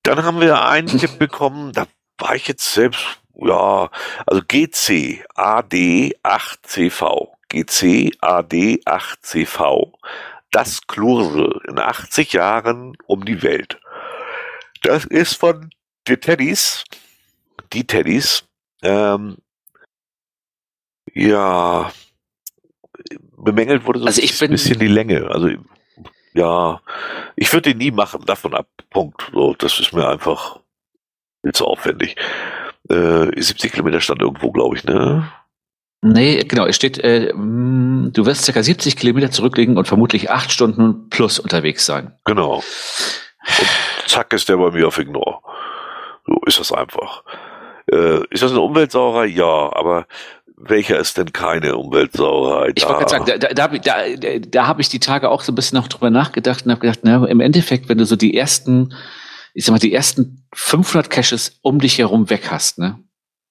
Dann 0.03 0.25
haben 0.25 0.41
wir 0.41 0.67
einen 0.67 0.89
Tipp 0.89 1.19
bekommen, 1.19 1.73
da 1.73 1.87
war 2.19 2.35
ich 2.35 2.49
jetzt 2.49 2.75
selbst, 2.75 3.05
ja, 3.37 3.89
also 4.27 4.43
GC 4.47 5.25
AD8CV. 5.37 7.29
GC 7.49 8.17
AD8CV. 8.21 9.93
Das 10.51 10.87
Klurse 10.87 11.61
in 11.69 11.79
80 11.79 12.33
Jahren 12.33 12.97
um 13.07 13.25
die 13.25 13.43
Welt. 13.43 13.79
Das 14.83 15.05
ist 15.05 15.35
von 15.37 15.71
den 16.09 16.21
Teddys. 16.21 16.85
Die 17.73 17.87
Teddys. 17.87 18.45
Ähm, 18.83 19.39
ja, 21.13 21.93
bemängelt 23.37 23.87
wurde 23.87 24.01
so 24.01 24.07
Also 24.07 24.23
ich 24.23 24.41
ein 24.43 24.51
bisschen 24.51 24.79
die 24.79 24.89
Länge. 24.89 25.29
Also 25.31 25.51
ja, 26.35 26.81
ich 27.37 27.53
würde 27.53 27.71
den 27.71 27.79
nie 27.79 27.91
machen, 27.91 28.23
davon 28.27 28.55
ab. 28.55 28.67
Punkt. 28.91 29.31
So, 29.33 29.55
das 29.55 29.79
ist 29.79 29.93
mir 29.93 30.09
einfach 30.09 30.61
zu 31.53 31.65
aufwendig. 31.67 32.17
Äh, 32.89 33.41
70 33.41 33.73
Kilometer 33.73 34.01
stand 34.01 34.21
irgendwo, 34.21 34.51
glaube 34.51 34.77
ich, 34.77 34.85
ne? 34.85 35.31
Nee, 36.03 36.45
genau, 36.45 36.67
es 36.67 36.77
steht, 36.77 36.99
äh, 36.99 37.33
mh, 37.35 38.11
du 38.11 38.27
wirst 38.27 38.45
circa 38.45 38.63
70 38.63 38.97
Kilometer 38.97 39.31
zurücklegen 39.31 39.79
und 39.79 39.89
vermutlich 39.89 40.31
acht 40.31 40.53
Stunden 40.53 41.09
plus 41.09 41.39
unterwegs 41.39 41.87
sein. 41.87 42.13
Genau. 42.25 42.57
Und 42.57 44.11
zack 44.11 44.33
ist 44.35 44.49
der 44.49 44.59
bei 44.59 44.71
mir 44.71 44.89
auf 44.89 44.99
Ignore. 44.99 45.39
So 46.27 46.41
ist 46.47 46.61
das 46.61 46.73
einfach. 46.73 47.25
Äh, 47.91 48.21
ist 48.31 48.43
das 48.43 48.51
eine 48.51 48.61
Umweltsauerei? 48.61 49.27
Ja, 49.27 49.73
aber 49.75 50.07
welcher 50.69 50.99
ist 50.99 51.17
denn 51.17 51.33
keine 51.33 51.77
Umweltsauerei? 51.77 52.73
Ich 52.75 52.85
wollte 52.85 52.99
gerade 52.99 53.11
sagen, 53.11 53.25
da, 53.27 53.37
da, 53.37 53.69
da, 53.69 54.39
da, 54.39 54.67
habe 54.67 54.81
ich 54.81 54.89
die 54.89 55.01
Tage 55.01 55.31
auch 55.31 55.43
so 55.43 55.53
ein 55.53 55.55
bisschen 55.55 55.79
noch 55.79 55.89
drüber 55.89 56.11
nachgedacht 56.11 56.65
und 56.65 56.73
habe 56.73 56.81
gedacht, 56.81 57.01
na, 57.03 57.25
im 57.27 57.41
Endeffekt, 57.41 57.89
wenn 57.89 57.99
du 57.99 58.07
so 58.07 58.17
die 58.17 58.37
ersten, 58.37 58.95
ich 59.55 59.65
sag 59.65 59.73
mal, 59.73 59.79
die 59.79 59.93
ersten 59.93 60.47
500 60.55 61.11
Caches 61.11 61.59
um 61.63 61.81
dich 61.81 61.99
herum 61.99 62.31
weg 62.31 62.51
hast, 62.51 62.79
ne, 62.79 62.99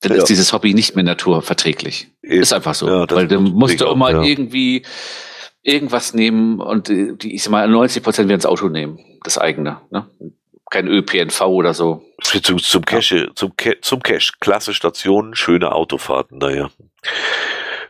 dann 0.02 0.14
Ja. 0.14 0.18
ist 0.20 0.30
dieses 0.30 0.52
Hobby 0.54 0.74
nicht 0.74 0.96
mehr 0.96 1.04
naturverträglich. 1.04 2.10
Ist 2.22 2.54
einfach 2.54 2.76
so. 2.76 2.88
Ja, 2.88 3.10
weil 3.10 3.28
dann 3.28 3.44
muss 3.44 3.54
musst 3.54 3.82
du 3.82 3.86
immer 3.86 4.12
ja. 4.12 4.22
irgendwie 4.22 4.84
irgendwas 5.62 6.14
nehmen 6.14 6.60
und 6.60 6.90
äh, 6.90 7.16
die, 7.16 7.36
ich 7.36 7.44
sag 7.44 7.52
mal, 7.52 7.68
90 7.68 8.04
Prozent 8.04 8.30
werden 8.30 8.42
das 8.42 8.46
Auto 8.46 8.68
nehmen. 8.68 9.00
Das 9.24 9.38
eigene. 9.38 9.78
Ne? 9.92 10.06
Kein 10.74 10.88
ÖPNV 10.88 11.40
oder 11.42 11.76
so. 11.76 12.04
Zum, 12.24 12.58
zum 12.58 12.84
Cache, 12.84 13.30
zum, 13.36 13.54
zum 13.82 14.02
Cache. 14.02 14.32
Klasse 14.40 14.74
Stationen, 14.74 15.36
schöne 15.36 15.72
Autofahrten, 15.72 16.40
naja. 16.40 16.72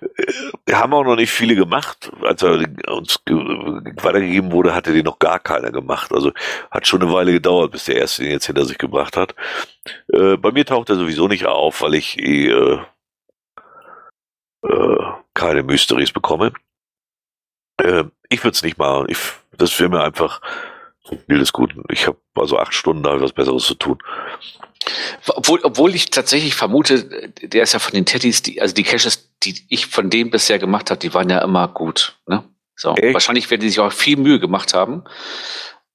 Äh, 0.01 0.25
Wir 0.65 0.79
haben 0.79 0.93
auch 0.93 1.05
noch 1.05 1.15
nicht 1.15 1.31
viele 1.31 1.55
gemacht. 1.55 2.11
Als 2.23 2.43
er 2.43 2.61
uns 2.91 3.23
ge 3.23 3.37
weitergegeben 3.37 4.51
wurde, 4.51 4.75
hatte 4.75 4.91
den 4.91 5.05
noch 5.05 5.17
gar 5.17 5.39
keiner 5.39 5.71
gemacht. 5.71 6.11
Also 6.11 6.33
hat 6.71 6.85
schon 6.85 7.01
eine 7.01 7.13
Weile 7.13 7.31
gedauert, 7.31 7.71
bis 7.71 7.85
der 7.85 7.95
erste 7.95 8.23
den 8.23 8.33
jetzt 8.33 8.47
hinter 8.47 8.65
sich 8.65 8.77
gebracht 8.77 9.15
hat. 9.15 9.33
Äh, 10.11 10.35
bei 10.35 10.51
mir 10.51 10.65
taucht 10.65 10.89
er 10.89 10.97
sowieso 10.97 11.29
nicht 11.29 11.45
auf, 11.45 11.81
weil 11.83 11.93
ich 11.93 12.19
eh 12.19 12.49
äh, 12.49 12.79
äh, 14.67 15.03
keine 15.33 15.63
Mysteries 15.63 16.11
bekomme. 16.11 16.51
Äh, 17.77 18.03
ich 18.27 18.43
würde 18.43 18.55
es 18.55 18.63
nicht 18.63 18.77
machen. 18.77 19.05
Ich, 19.07 19.19
das 19.53 19.79
wäre 19.79 19.89
mir 19.89 20.03
einfach 20.03 20.41
viel 21.07 21.39
des 21.39 21.53
Guten. 21.53 21.83
Ich 21.89 22.07
habe 22.07 22.17
also 22.35 22.57
acht 22.57 22.73
Stunden 22.73 23.03
da 23.03 23.19
was 23.19 23.33
Besseres 23.33 23.65
zu 23.65 23.75
tun. 23.75 23.97
Obwohl, 25.27 25.59
obwohl 25.63 25.95
ich 25.95 26.09
tatsächlich 26.09 26.55
vermute, 26.55 27.29
der 27.41 27.63
ist 27.63 27.73
ja 27.73 27.79
von 27.79 27.93
den 27.93 28.05
Teddys, 28.05 28.41
die, 28.41 28.61
also 28.61 28.73
die 28.73 28.83
Caches, 28.83 29.31
die 29.43 29.65
ich 29.69 29.87
von 29.87 30.09
dem 30.09 30.29
bisher 30.29 30.59
gemacht 30.59 30.89
habe, 30.89 30.99
die 30.99 31.13
waren 31.13 31.29
ja 31.29 31.39
immer 31.39 31.67
gut. 31.67 32.17
Ne? 32.27 32.43
So, 32.75 32.93
Echt? 32.95 33.13
wahrscheinlich 33.13 33.49
werden 33.49 33.61
die 33.61 33.69
sich 33.69 33.79
auch 33.79 33.91
viel 33.91 34.17
Mühe 34.17 34.39
gemacht 34.39 34.73
haben. 34.73 35.03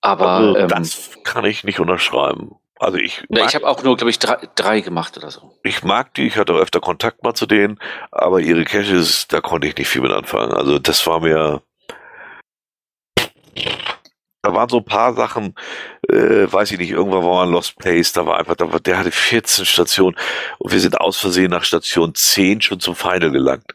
Aber 0.00 0.28
Also, 0.28 0.56
ähm, 0.56 0.68
das 0.68 1.10
kann 1.24 1.44
ich 1.44 1.64
nicht 1.64 1.80
unterschreiben. 1.80 2.52
Also 2.80 2.96
ich 2.98 3.24
mag, 3.28 3.48
ich 3.48 3.54
habe 3.56 3.66
auch 3.66 3.82
nur, 3.82 3.96
glaube 3.96 4.10
ich, 4.10 4.20
drei, 4.20 4.48
drei 4.54 4.80
gemacht 4.80 5.18
oder 5.18 5.32
so. 5.32 5.58
ich 5.64 5.82
mag 5.82 6.14
die, 6.14 6.28
ich 6.28 6.36
hatte 6.36 6.54
auch 6.54 6.58
öfter 6.58 6.80
Kontakt 6.80 7.24
mal 7.24 7.34
zu 7.34 7.46
denen, 7.46 7.80
aber 8.12 8.38
ihre 8.38 8.64
Caches, 8.64 9.26
da 9.26 9.40
konnte 9.40 9.66
ich 9.66 9.76
nicht 9.76 9.88
viel 9.88 10.00
mit 10.02 10.12
anfangen. 10.12 10.52
Also 10.52 10.78
das 10.78 11.04
war 11.06 11.20
mir. 11.20 11.62
Da 14.42 14.54
waren 14.54 14.68
so 14.68 14.78
ein 14.78 14.84
paar 14.84 15.14
Sachen, 15.14 15.54
äh, 16.08 16.46
weiß 16.50 16.70
ich 16.72 16.78
nicht, 16.78 16.90
irgendwann 16.92 17.24
war 17.24 17.44
ein 17.44 17.50
Lost 17.50 17.76
Place, 17.78 18.12
da 18.12 18.24
war 18.26 18.38
einfach, 18.38 18.54
da 18.56 18.72
war, 18.72 18.80
der 18.80 18.98
hatte 18.98 19.10
14 19.10 19.66
Stationen 19.66 20.16
und 20.58 20.72
wir 20.72 20.80
sind 20.80 21.00
aus 21.00 21.18
Versehen 21.18 21.50
nach 21.50 21.64
Station 21.64 22.14
10 22.14 22.60
schon 22.60 22.80
zum 22.80 22.94
Final 22.94 23.32
gelangt. 23.32 23.72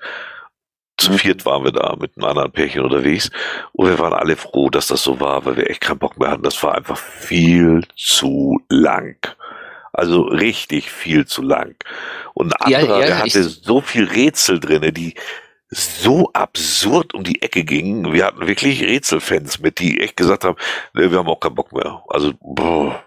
Zu 0.97 1.11
Mhm. 1.11 1.17
viert 1.17 1.43
waren 1.45 1.63
wir 1.63 1.71
da 1.71 1.95
mit 1.99 2.15
einem 2.15 2.25
anderen 2.25 2.51
Pärchen 2.51 2.83
unterwegs 2.83 3.31
und 3.73 3.87
wir 3.89 3.97
waren 3.99 4.13
alle 4.13 4.35
froh, 4.35 4.69
dass 4.69 4.87
das 4.87 5.03
so 5.03 5.19
war, 5.19 5.43
weil 5.45 5.57
wir 5.57 5.69
echt 5.69 5.81
keinen 5.81 5.97
Bock 5.99 6.17
mehr 6.19 6.29
hatten. 6.29 6.43
Das 6.43 6.61
war 6.63 6.75
einfach 6.75 6.97
viel 6.97 7.83
zu 7.97 8.59
lang. 8.69 9.17
Also 9.91 10.21
richtig 10.23 10.91
viel 10.91 11.25
zu 11.25 11.41
lang. 11.41 11.75
Und 12.35 12.53
ein 12.53 12.65
Ja, 12.65 12.79
anderer, 12.79 13.01
ja, 13.01 13.05
der 13.05 13.19
hatte 13.19 13.43
so 13.43 13.81
viel 13.81 14.05
Rätsel 14.05 14.59
drinne, 14.59 14.93
die 14.93 15.15
so 15.73 16.31
absurd 16.33 17.13
um 17.13 17.23
die 17.23 17.41
Ecke 17.41 17.63
gingen. 17.63 18.13
Wir 18.13 18.25
hatten 18.25 18.47
wirklich 18.47 18.81
Rätselfans 18.83 19.59
mit, 19.59 19.79
die 19.79 19.99
echt 19.99 20.17
gesagt 20.17 20.43
haben, 20.45 20.57
nee, 20.93 21.09
wir 21.11 21.17
haben 21.19 21.27
auch 21.29 21.39
keinen 21.39 21.55
Bock 21.55 21.71
mehr. 21.73 22.03
Also, 22.09 22.33
boah. 22.39 23.03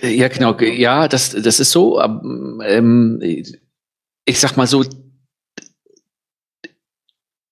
Ja, 0.00 0.28
genau. 0.28 0.54
ge- 0.54 0.74
Ja, 0.74 1.06
das, 1.08 1.30
das 1.30 1.60
ist 1.60 1.70
so. 1.70 2.00
Ähm, 2.02 3.20
ich 4.24 4.40
sag 4.40 4.56
mal 4.56 4.66
so, 4.66 4.84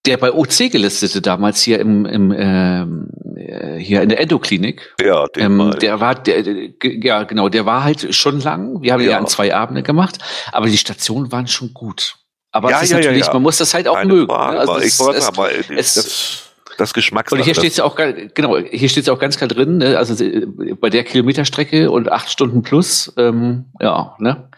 der 0.07 0.16
bei 0.16 0.32
OC 0.32 0.70
gelistete 0.73 1.20
damals 1.20 1.62
hier 1.62 1.78
im, 1.78 2.07
im 2.07 2.32
ähm, 2.37 3.09
äh, 3.37 3.77
hier 3.77 4.01
in 4.03 4.09
der 4.09 4.20
Endoklinik, 4.20 4.95
ja, 5.01 5.27
ähm, 5.37 5.74
der 5.81 6.01
war, 6.01 6.15
der, 6.15 6.43
ja 6.82 7.24
genau, 7.24 7.51
der 7.51 7.66
war 7.66 7.85
halt 7.85 8.15
schon 8.15 8.41
lang. 8.41 8.81
Wir 8.82 8.95
haben 8.95 9.03
Ja. 9.03 9.11
ja 9.12 9.19
an 9.19 9.27
zwei 9.27 9.55
Abende 9.55 9.82
gemacht, 9.82 10.19
aber 10.53 10.69
die 10.69 10.78
Stationen 10.78 11.31
waren 11.32 11.47
schon 11.49 11.74
gut. 11.74 12.16
Aber 12.52 12.70
Ja, 12.70 12.78
es 12.78 12.85
ist 12.85 12.90
ja, 12.90 12.97
natürlich, 12.98 13.27
ja. 13.27 13.32
man 13.32 13.43
muss 13.43 13.59
das 13.59 13.72
halt 13.74 13.86
auch 13.86 13.94
Keine 13.94 14.12
mögen. 14.12 14.27
Frage, 14.27 14.55
ne? 14.55 14.60
Also 14.60 14.72
aber 14.72 14.82
es- 14.85 14.94
ich 14.94 15.01
wollte 15.01 15.18
es- 15.18 15.27
aber 15.28 15.48
es- 15.77 15.94
das, 15.94 16.43
das 16.78 16.94
Geschmackssache. 16.94 17.39
und 17.39 17.44
hier 17.44 17.55
steht 17.55 17.77
ja 17.77 17.85
auch 17.85 17.94
genau, 17.97 18.56
hier 18.59 18.89
steht 18.89 19.09
auch 19.10 19.18
ganz 19.18 19.36
klar 19.36 19.48
drin, 19.48 19.78
ne? 19.78 19.97
also 19.98 20.22
äh, 20.24 20.47
bei 20.81 20.90
der 20.90 21.05
Kilometerstrecke 21.05 21.90
und 21.90 22.10
acht 22.10 22.31
Stunden 22.31 22.62
plus, 22.62 23.12
ähm, 23.18 23.66
ja, 23.81 24.16
ne? 24.18 24.48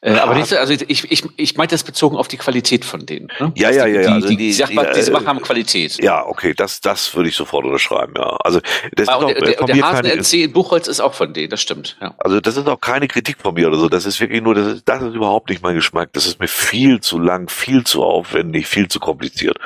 Äh, 0.00 0.12
aber 0.12 0.34
nicht, 0.36 0.46
so- 0.46 0.56
also 0.56 0.72
ich, 0.72 1.10
ich, 1.10 1.24
ich 1.36 1.56
meinte 1.56 1.74
das 1.74 1.82
bezogen 1.82 2.16
auf 2.16 2.28
die 2.28 2.36
Qualität 2.36 2.84
von 2.84 3.04
denen. 3.04 3.26
Ne? 3.40 3.52
Ja, 3.56 3.68
Also 3.68 3.80
ja, 3.80 3.86
die, 3.86 3.92
ja, 3.92 4.00
ja, 4.02 4.06
Die, 4.06 4.12
also 4.14 4.28
die, 4.28 4.36
die- 4.36 4.46
die, 4.46 4.52
sag 4.52 4.72
mal, 4.72 4.86
die, 4.86 4.92
diese 4.94 5.10
äh, 5.10 5.14
Sachen 5.14 5.26
haben 5.26 5.42
Qualität. 5.42 6.00
Ja, 6.02 6.24
okay, 6.24 6.54
das, 6.54 6.80
das 6.80 7.16
würde 7.16 7.28
ich 7.30 7.34
sofort 7.34 7.64
unterschreiben, 7.64 8.14
ja. 8.16 8.36
Also, 8.44 8.60
das 8.94 9.08
Ah, 9.08 9.12
ist 9.18 9.24
auch, 9.24 9.26
der, 9.26 9.36
äh, 9.38 9.44
der, 9.44 9.58
von 9.58 9.66
der 9.66 9.82
Hasen 9.82 10.04
NC 10.06 10.32
in 10.44 10.52
Buchholz 10.52 10.86
ist 10.86 11.00
auch 11.00 11.14
von 11.14 11.32
denen, 11.32 11.50
das 11.50 11.60
stimmt. 11.60 11.96
Ja. 12.00 12.14
also 12.18 12.40
das 12.40 12.56
ist 12.56 12.68
auch 12.68 12.80
keine 12.80 13.08
Kritik 13.08 13.38
von 13.42 13.54
mir 13.54 13.66
oder 13.66 13.78
so. 13.78 13.88
Das 13.88 14.06
ist 14.06 14.20
wirklich 14.20 14.40
nur, 14.40 14.54
das 14.54 14.66
ist, 14.68 14.82
das 14.88 15.02
ist 15.02 15.14
überhaupt 15.14 15.50
nicht 15.50 15.62
mein 15.62 15.74
Geschmack. 15.74 16.10
Das 16.12 16.26
ist 16.26 16.38
mir 16.38 16.46
viel 16.48 17.00
zu 17.00 17.18
lang, 17.18 17.48
viel 17.50 17.82
zu 17.82 18.04
aufwendig, 18.04 18.68
viel 18.68 18.86
zu 18.86 19.00
kompliziert. 19.00 19.58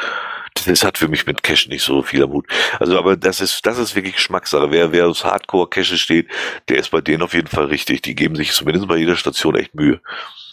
Das, 0.55 0.85
hat 0.85 0.99
für 0.99 1.09
mich 1.09 1.27
mit 1.27 1.43
Cache 1.43 1.69
nicht 1.69 1.83
so 1.83 2.03
viel 2.03 2.23
am 2.23 2.33
Hut. 2.33 2.47
Also, 2.79 2.99
aber 2.99 3.17
das 3.17 3.41
ist, 3.41 3.65
das 3.67 3.79
ist 3.79 3.95
wirklich 3.97 4.15
Geschmackssache. 4.17 4.71
Wer, 4.71 4.93
wer 4.93 5.07
aus 5.09 5.25
Hardcore-Cache 5.25 5.97
steht, 5.97 6.29
der 6.69 6.79
ist 6.79 6.91
bei 6.91 7.01
denen 7.01 7.23
auf 7.23 7.35
jeden 7.35 7.49
Fall 7.49 7.65
richtig. 7.67 8.03
Die 8.03 8.15
geben 8.15 8.37
sich 8.37 8.53
zumindest 8.53 8.87
bei 8.87 8.97
jeder 8.97 9.17
Station 9.17 9.55
echt 9.57 9.75
Mühe. 9.75 10.01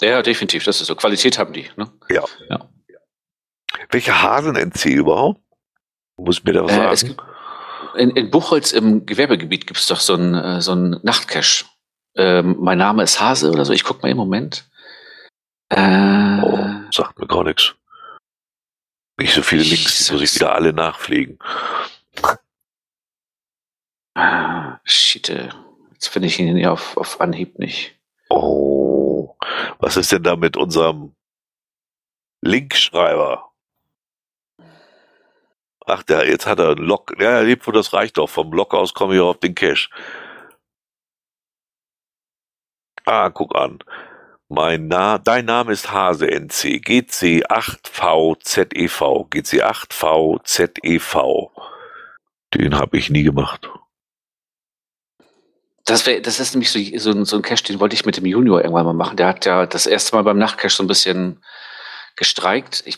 ja, 0.01 0.21
definitiv, 0.21 0.63
das 0.63 0.81
ist 0.81 0.88
so. 0.88 0.95
Qualität 0.95 1.38
haben 1.38 1.53
die. 1.53 1.67
Ne? 1.76 1.91
Ja. 2.09 2.23
Ja. 2.49 2.59
Welche 3.91 4.21
Hasen-NC 4.21 4.85
überhaupt? 4.85 5.41
Muss 6.17 6.43
mir 6.43 6.53
da 6.53 6.63
was 6.65 6.71
Äh, 7.03 7.07
sagen? 7.07 7.17
in, 7.97 8.09
in 8.11 8.31
Buchholz 8.31 8.71
im 8.71 9.05
Gewerbegebiet 9.05 9.67
gibt 9.67 9.80
es 9.80 9.88
doch 9.88 9.99
so 9.99 10.13
einen 10.13 10.34
äh, 10.34 10.61
so 10.61 10.71
einen 10.71 10.99
Nachtcache. 11.03 11.65
Ähm, 12.15 12.55
mein 12.59 12.77
Name 12.77 13.03
ist 13.03 13.19
Hase 13.21 13.51
oder 13.51 13.63
so. 13.65 13.73
Ich 13.73 13.84
guck 13.84 14.01
mal 14.01 14.09
im 14.09 14.17
Moment. 14.17 14.69
Äh, 15.69 16.39
Oh, 16.41 16.57
sagt 16.91 17.19
mir 17.19 17.27
gar 17.27 17.43
nichts. 17.43 17.76
Nicht 19.20 19.34
so 19.34 19.41
viele 19.41 19.64
Links, 19.64 20.06
die 20.06 20.14
muss 20.14 20.22
ich 20.22 20.34
wieder 20.36 20.56
alle 20.56 20.72
nachpflegen. 20.72 21.38
Ah, 24.16 24.80
shit. 24.86 25.28
Jetzt 25.91 26.08
finde 26.08 26.30
ich 26.30 26.40
ihn 26.40 26.56
ja 26.58 26.72
auf, 26.72 26.96
auf 26.96 27.20
Anhieb 27.20 27.60
nicht. 27.60 28.00
Oh, 28.30 29.36
was 29.80 29.98
ist 29.98 30.14
denn 30.14 30.24
da 30.24 30.38
mit 30.38 30.56
unserem 30.56 31.16
Linkschreiber? 32.41 33.52
Ach, 35.86 36.04
der, 36.04 36.30
jetzt 36.30 36.46
hat 36.46 36.60
er 36.60 36.70
einen 36.70 36.86
Log. 36.86 37.14
Ja, 37.20 37.32
er 37.32 37.44
lebt 37.44 37.68
wohl, 37.68 37.74
das 37.74 37.91
reicht 37.91 38.18
doch. 38.18 38.30
Vom 38.30 38.54
Log 38.54 38.74
aus 38.74 38.94
komme 38.94 39.16
ich 39.16 39.22
auf 39.22 39.40
den 39.40 39.54
Cache. 39.56 39.90
Ah, 43.06 43.30
guck 43.30 43.56
an. 43.56 43.80
Mein 44.51 44.88
Na 44.88 45.19
dein 45.19 45.45
Name 45.45 45.71
ist 45.71 45.91
Hase 45.91 46.26
NC. 46.27 46.81
GC8VZEV. 46.84 49.30
GC8VZEV. 49.30 51.49
Den 52.55 52.76
habe 52.76 52.97
ich 52.97 53.11
nie 53.11 53.21
gemacht. 53.23 53.69
Das, 55.85 56.05
wär, 56.07 56.19
das 56.21 56.39
ist 56.39 56.53
nämlich 56.55 56.71
so, 56.71 56.80
so, 56.97 57.11
ein- 57.11 57.26
so 57.26 57.35
ein 57.35 57.41
Cache, 57.43 57.63
den 57.63 57.80
wollte 57.80 57.93
ich 57.95 58.05
mit 58.05 58.17
dem 58.17 58.26
Junior 58.26 58.61
irgendwann 58.61 58.85
mal 58.85 58.93
machen. 58.93 59.17
Der 59.17 59.27
hat 59.27 59.45
ja 59.45 59.65
das 59.67 59.85
erste 59.85 60.15
Mal 60.15 60.23
beim 60.23 60.39
Nachtcache 60.39 60.69
so 60.73 60.81
ein 60.84 60.88
bisschen 60.88 61.43
gestreikt. 62.15 62.81
Ich 62.85 62.97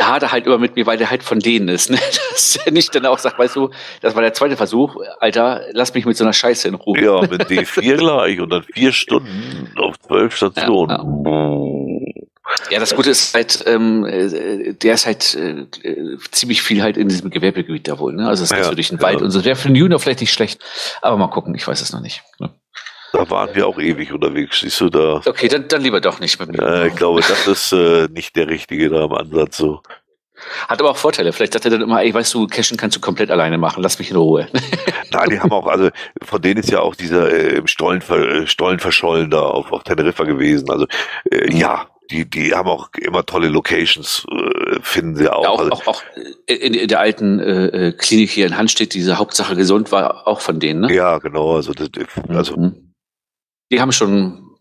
hade 0.00 0.32
halt 0.32 0.46
immer 0.46 0.58
mit 0.58 0.76
mir, 0.76 0.86
weil 0.86 0.98
der 0.98 1.10
halt 1.10 1.22
von 1.22 1.38
denen 1.40 1.68
ist. 1.68 1.90
Ne? 1.90 1.98
Dass 2.30 2.56
er 2.56 2.72
nicht 2.72 2.94
dann 2.94 3.06
auch 3.06 3.18
sagt, 3.18 3.38
weißt 3.38 3.56
du, 3.56 3.70
das 4.00 4.14
war 4.14 4.22
der 4.22 4.34
zweite 4.34 4.56
Versuch, 4.56 4.96
Alter, 5.18 5.62
lass 5.72 5.94
mich 5.94 6.06
mit 6.06 6.16
so 6.16 6.24
einer 6.24 6.32
Scheiße 6.32 6.68
in 6.68 6.74
Ruhe. 6.74 7.00
Ja, 7.00 7.20
mit 7.22 7.48
D4 7.48 7.96
gleich 7.96 8.40
und 8.40 8.50
dann 8.50 8.62
vier 8.62 8.92
Stunden 8.92 9.72
auf 9.76 9.98
zwölf 10.00 10.36
Stationen. 10.36 12.06
Ja, 12.70 12.80
das 12.80 12.94
Gute 12.94 13.10
ist 13.10 13.34
halt, 13.34 13.64
ähm, 13.66 14.04
äh, 14.04 14.74
der 14.74 14.94
ist 14.94 15.06
halt 15.06 15.34
äh, 15.34 15.66
äh, 15.82 16.18
ziemlich 16.32 16.62
viel 16.62 16.82
halt 16.82 16.96
in 16.96 17.08
diesem 17.08 17.30
Gewerbegebiet 17.30 17.86
da 17.88 17.98
wohl. 17.98 18.14
Ne? 18.14 18.26
Also 18.26 18.44
es 18.44 18.50
ist 18.50 18.56
Ja, 18.56 18.64
so 18.64 18.74
durch 18.74 18.88
den 18.88 18.98
ja. 18.98 19.02
Wald 19.02 19.22
und 19.22 19.30
so. 19.30 19.44
Wäre 19.44 19.56
für 19.56 19.68
den 19.68 19.76
Junior 19.76 20.00
vielleicht 20.00 20.20
nicht 20.20 20.32
schlecht. 20.32 20.60
Aber 21.00 21.16
mal 21.16 21.28
gucken, 21.28 21.54
ich 21.54 21.66
weiß 21.66 21.80
es 21.80 21.92
noch 21.92 22.00
nicht. 22.00 22.22
Ne? 22.38 22.50
Da 23.12 23.28
waren 23.30 23.54
wir 23.54 23.66
auch 23.66 23.78
ewig 23.78 24.12
unterwegs. 24.12 24.60
Siehst 24.60 24.80
du 24.80 24.88
da? 24.88 25.20
Okay, 25.24 25.48
dann, 25.48 25.68
dann 25.68 25.82
lieber 25.82 26.00
doch 26.00 26.20
nicht 26.20 26.38
mit 26.38 26.52
mir. 26.52 26.62
Äh, 26.62 26.88
ich 26.88 26.96
glaube, 26.96 27.20
das 27.20 27.46
ist 27.46 27.72
äh, 27.72 28.08
nicht 28.08 28.36
der 28.36 28.48
richtige 28.48 28.88
da 28.88 29.04
im 29.04 29.12
Ansatz 29.12 29.56
so. 29.56 29.82
Hat 30.68 30.80
aber 30.80 30.90
auch 30.90 30.96
Vorteile. 30.96 31.32
Vielleicht 31.32 31.52
sagt 31.52 31.64
er 31.64 31.70
dann 31.70 31.82
immer, 31.82 32.02
ey, 32.02 32.14
weißt 32.14 32.32
du, 32.34 32.46
Cashen 32.46 32.76
kannst 32.76 32.96
du 32.96 33.00
komplett 33.00 33.30
alleine 33.30 33.58
machen, 33.58 33.82
lass 33.82 33.98
mich 33.98 34.10
in 34.10 34.16
Ruhe. 34.16 34.48
Nein, 35.12 35.30
die 35.30 35.40
haben 35.40 35.52
auch, 35.52 35.66
also 35.66 35.90
von 36.22 36.40
denen 36.40 36.60
ist 36.60 36.70
ja 36.70 36.80
auch 36.80 36.94
dieser 36.94 37.30
äh, 37.30 37.56
im 37.56 37.66
Stollen, 37.66 38.00
äh, 38.00 38.46
Stollen 38.46 38.78
verschollen 38.78 39.30
da 39.30 39.42
auf, 39.42 39.72
auf 39.72 39.82
Teneriffa 39.82 40.24
gewesen. 40.24 40.70
Also 40.70 40.86
äh, 41.30 41.52
ja, 41.52 41.88
die, 42.10 42.28
die 42.28 42.54
haben 42.54 42.68
auch 42.68 42.88
immer 42.98 43.24
tolle 43.24 43.48
Locations, 43.48 44.24
äh, 44.30 44.78
finden 44.82 45.16
sie 45.16 45.32
auch. 45.32 45.42
Ja, 45.42 45.50
auch, 45.50 45.58
also, 45.60 45.72
auch, 45.72 45.86
auch 45.86 46.02
in, 46.46 46.74
in 46.74 46.88
der 46.88 47.00
alten 47.00 47.38
äh, 47.38 47.88
äh, 47.88 47.92
Klinik 47.92 48.30
hier 48.30 48.46
in 48.46 48.56
Handstedt, 48.56 48.94
diese 48.94 49.18
Hauptsache 49.18 49.56
gesund 49.56 49.92
war 49.92 50.26
auch 50.26 50.40
von 50.40 50.58
denen, 50.58 50.80
ne? 50.80 50.94
ja, 50.94 51.18
genau. 51.18 51.56
Also, 51.56 51.72
das, 51.72 51.90
also 52.28 52.56
Mhm. 52.56 52.89
Die 53.70 53.80
haben 53.80 53.92
schon 53.92 54.56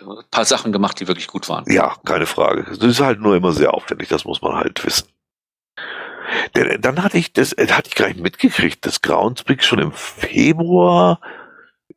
ein 0.00 0.24
paar 0.30 0.44
Sachen 0.44 0.72
gemacht, 0.72 0.98
die 1.00 1.08
wirklich 1.08 1.26
gut 1.26 1.48
waren. 1.48 1.64
Ja, 1.70 1.96
keine 2.04 2.26
Frage. 2.26 2.64
Das 2.64 2.78
ist 2.78 3.00
halt 3.00 3.20
nur 3.20 3.36
immer 3.36 3.52
sehr 3.52 3.74
aufwendig, 3.74 4.08
das 4.08 4.24
muss 4.24 4.42
man 4.42 4.54
halt 4.56 4.84
wissen. 4.84 5.08
Denn, 6.54 6.80
dann 6.80 7.02
hatte 7.02 7.18
ich 7.18 7.32
das, 7.32 7.52
äh, 7.52 7.68
hatte 7.68 7.88
ich 7.88 7.94
gar 7.94 8.08
nicht 8.08 8.20
mitgekriegt, 8.20 8.86
dass 8.86 9.02
Groundspeak 9.02 9.62
schon 9.62 9.78
im 9.78 9.92
Februar 9.92 11.20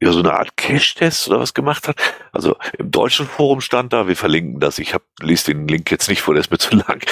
ja 0.02 0.12
so 0.12 0.20
eine 0.20 0.34
Art 0.34 0.58
Cache-Test 0.58 1.30
oder 1.30 1.40
was 1.40 1.54
gemacht 1.54 1.88
hat. 1.88 1.98
Also 2.32 2.56
im 2.78 2.92
deutschen 2.92 3.28
Forum 3.28 3.62
stand 3.62 3.94
da, 3.94 4.08
wir 4.08 4.16
verlinken 4.16 4.60
das. 4.60 4.80
Ich 4.80 4.94
hab, 4.94 5.04
lese 5.22 5.54
den 5.54 5.68
Link 5.68 5.92
jetzt 5.92 6.10
nicht 6.10 6.22
vor, 6.22 6.34
der 6.34 6.42
ist 6.42 6.52
mir 6.52 6.58
zu 6.58 6.76
lang. 6.76 7.04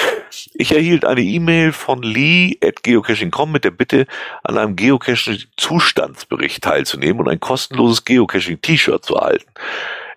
Ich 0.54 0.72
erhielt 0.72 1.04
eine 1.04 1.22
E-Mail 1.22 1.72
von 1.72 2.02
Lee 2.02 2.56
at 2.62 2.82
geocaching.com 2.82 3.52
mit 3.52 3.64
der 3.64 3.70
Bitte, 3.70 4.06
an 4.42 4.58
einem 4.58 4.76
Geocaching-Zustandsbericht 4.76 6.62
teilzunehmen 6.62 7.20
und 7.20 7.28
ein 7.28 7.40
kostenloses 7.40 8.04
Geocaching-T-Shirt 8.04 9.04
zu 9.04 9.14
erhalten. 9.16 9.50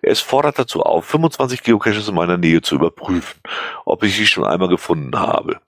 Es 0.07 0.19
fordert 0.19 0.59
dazu 0.59 0.83
auf, 0.83 1.05
25 1.05 1.63
Geocaches 1.63 2.07
in 2.07 2.13
meiner 2.13 2.37
Nähe 2.37 2.61
zu 2.61 2.75
überprüfen, 2.75 3.41
ob 3.85 4.03
ich 4.03 4.15
sie 4.15 4.27
schon 4.27 4.45
einmal 4.45 4.69
gefunden 4.69 5.17
habe 5.17 5.59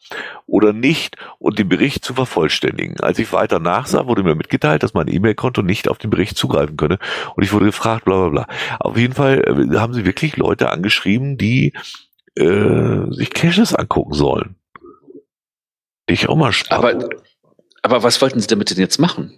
oder 0.45 0.73
nicht 0.73 1.17
und 1.39 1.57
den 1.57 1.67
Bericht 1.67 2.05
zu 2.05 2.13
vervollständigen. 2.13 2.99
Als 2.99 3.17
ich 3.17 3.33
weiter 3.33 3.57
nachsah, 3.57 4.05
wurde 4.05 4.21
mir 4.21 4.35
mitgeteilt, 4.35 4.83
dass 4.83 4.93
mein 4.93 5.07
E-Mail-Konto 5.07 5.63
nicht 5.63 5.89
auf 5.89 5.97
den 5.97 6.11
Bericht 6.11 6.37
zugreifen 6.37 6.77
könne 6.77 6.99
und 7.35 7.43
ich 7.43 7.51
wurde 7.51 7.65
gefragt, 7.65 8.05
bla 8.05 8.27
bla 8.27 8.45
bla. 8.45 8.55
Auf 8.79 8.95
jeden 8.95 9.15
Fall 9.15 9.39
äh, 9.39 9.77
haben 9.77 9.93
sie 9.93 10.05
wirklich 10.05 10.37
Leute 10.37 10.69
angeschrieben, 10.69 11.39
die 11.39 11.73
äh, 12.35 13.09
sich 13.09 13.31
Caches 13.33 13.73
angucken 13.73 14.13
sollen. 14.13 14.55
Ich 16.05 16.29
auch 16.29 16.35
mal 16.35 16.53
spannend. 16.53 17.05
Aber 17.05 17.09
aber 17.81 18.03
was 18.03 18.21
wollten 18.21 18.39
Sie 18.39 18.47
damit 18.47 18.69
denn 18.69 18.79
jetzt 18.79 18.99
machen? 18.99 19.37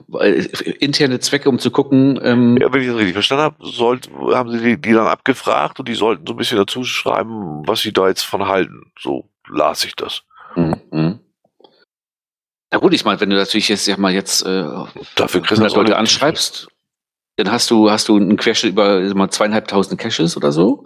Interne 0.80 1.20
Zwecke, 1.20 1.50
um 1.50 1.60
zu 1.60 1.72
gucken. 1.72 2.20
Ähm 2.24 2.58
ja, 2.58 2.72
wenn 2.74 2.82
ich 2.82 2.88
das 2.88 2.98
richtig 2.98 3.14
verstanden 3.14 3.44
habe, 3.44 3.56
sollt, 3.66 4.10
haben 4.34 4.52
Sie 4.52 4.60
die, 4.60 4.82
die 4.82 4.94
dann 4.94 5.08
abgefragt 5.08 5.80
und 5.80 5.88
die 5.88 5.96
sollten 5.96 6.26
so 6.26 6.34
ein 6.34 6.38
bisschen 6.38 6.58
dazu 6.58 6.84
schreiben, 6.84 7.68
was 7.68 7.82
Sie 7.82 7.94
da 7.94 8.08
jetzt 8.08 8.24
von 8.24 8.48
halten. 8.48 8.92
So 9.00 9.30
las 9.48 9.84
ich 9.84 9.96
das. 9.96 10.24
Mhm. 10.56 11.20
Na 12.72 12.78
gut, 12.78 12.94
ich 12.94 13.04
meine, 13.04 13.20
wenn 13.20 13.30
du 13.30 13.36
natürlich 13.36 13.70
jetzt 13.70 13.88
ja 13.88 13.98
mal 13.98 14.14
jetzt 14.14 14.46
äh, 14.46 14.64
Dafür 15.16 15.42
100 15.44 15.76
Leute 15.76 15.98
anschreibst, 15.98 16.68
dann 17.38 17.52
hast 17.52 17.72
du 17.72 17.90
hast 17.90 18.10
du 18.10 18.18
einen 18.18 18.38
Querschnitt 18.38 18.74
über 18.74 19.00
mal 19.16 19.30
zweieinhalbtausend 19.30 20.00
Caches 20.00 20.38
oder 20.38 20.52
so 20.52 20.86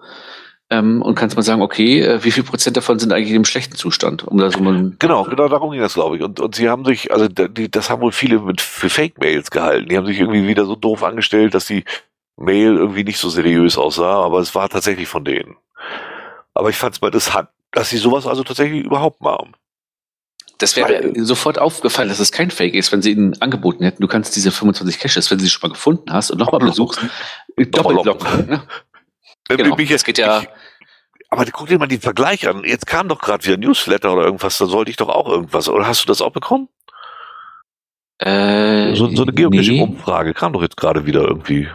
ähm, 0.70 1.02
und 1.02 1.16
kannst 1.16 1.36
mal 1.36 1.44
sagen, 1.44 1.62
okay, 1.62 2.02
äh, 2.02 2.24
wie 2.24 2.32
viel 2.32 2.44
Prozent 2.44 2.78
davon 2.78 3.00
sind 3.00 3.12
eigentlich 3.12 3.34
im 3.34 3.46
schlechten 3.46 3.76
Zustand? 3.76 4.24
Um 4.28 4.38
da 4.38 4.50
so 4.50 4.60
mal 4.60 4.94
genau, 5.00 5.24
genau 5.24 5.48
darum 5.48 5.72
ging 5.72 5.82
das, 5.82 5.94
glaube 5.94 6.18
ich. 6.18 6.24
Und, 6.24 6.40
und 6.40 6.56
sie 6.56 6.70
haben 6.70 6.86
sich, 6.86 7.12
also 7.12 7.28
die, 7.28 7.70
das 7.70 7.90
haben 7.90 8.02
wohl 8.02 8.12
viele 8.12 8.40
mit 8.40 8.62
für 8.62 8.90
Fake-Mails 8.90 9.52
gehalten. 9.52 9.90
Die 9.90 9.98
haben 9.98 10.06
sich 10.06 10.20
irgendwie 10.20 10.48
wieder 10.48 10.66
so 10.66 10.76
doof 10.76 11.04
angestellt, 11.04 11.54
dass 11.54 11.66
die 11.66 11.84
Mail 12.38 12.76
irgendwie 12.76 13.04
nicht 13.04 13.20
so 13.20 13.30
seriös 13.30 13.78
aussah, 13.78 14.24
aber 14.24 14.40
es 14.40 14.56
war 14.56 14.70
tatsächlich 14.70 15.08
von 15.08 15.24
denen. 15.24 15.56
Aber 16.54 16.70
ich 16.70 16.76
fand 16.76 16.96
es 16.96 17.02
mal 17.02 17.08
interessant, 17.08 17.50
dass 17.72 17.90
sie 17.90 17.98
sowas 17.98 18.26
also 18.26 18.44
tatsächlich 18.44 18.84
überhaupt 18.84 19.22
machen. 19.22 19.56
Das 20.60 20.76
wäre 20.78 21.12
sofort 21.18 21.60
aufgefallen, 21.60 22.10
dass 22.10 22.20
es 22.20 22.32
kein 22.32 22.52
Fake 22.52 22.76
ist, 22.76 22.92
wenn 22.92 23.02
sie 23.02 23.12
ihnen 23.12 23.40
angeboten 23.42 23.84
hätten, 23.84 24.02
du 24.02 24.08
kannst 24.08 24.36
diese 24.36 24.52
25 24.52 25.00
Caches, 25.00 25.30
wenn 25.30 25.38
du 25.38 25.44
sie 25.44 25.50
schon 25.50 25.68
mal 25.68 25.74
gefunden 25.74 26.14
hast 26.14 26.32
und 26.32 26.38
nochmal 26.38 26.62
besuchst, 26.62 27.02
doppelt 27.58 28.06
locken. 28.06 28.48
Ne? 28.48 28.62
Genau, 29.50 29.76
mich, 29.76 29.90
das 29.90 30.04
geht 30.04 30.18
ja. 30.18 30.42
Ich, 30.42 30.48
aber 31.30 31.46
guck 31.46 31.68
dir 31.68 31.80
mal 31.80 31.88
den 31.88 32.02
Vergleich 32.02 32.48
an. 32.48 32.64
Jetzt 32.64 32.86
kam 32.86 33.08
doch 33.08 33.20
gerade 33.20 33.44
wieder 33.44 33.58
Newsletter 33.58 34.14
oder 34.14 34.24
irgendwas, 34.24 34.58
da 34.58 34.68
sollte 34.68 34.92
ich 34.92 34.98
doch 34.98 35.10
auch 35.10 35.28
irgendwas. 35.28 35.68
Oder 35.68 35.88
hast 35.88 36.04
du 36.04 36.08
das 36.08 36.22
auch 36.22 36.32
bekommen? 36.32 36.70
Äh, 38.20 38.94
so, 38.96 39.10
so 39.10 39.24
eine 39.24 39.34
Geocaching-Umfrage 39.34 40.30
nee. 40.30 40.34
kam 40.34 40.54
doch 40.54 40.62
jetzt 40.62 40.78
gerade 40.78 41.06
wieder 41.06 41.22
irgendwie. 41.22 41.68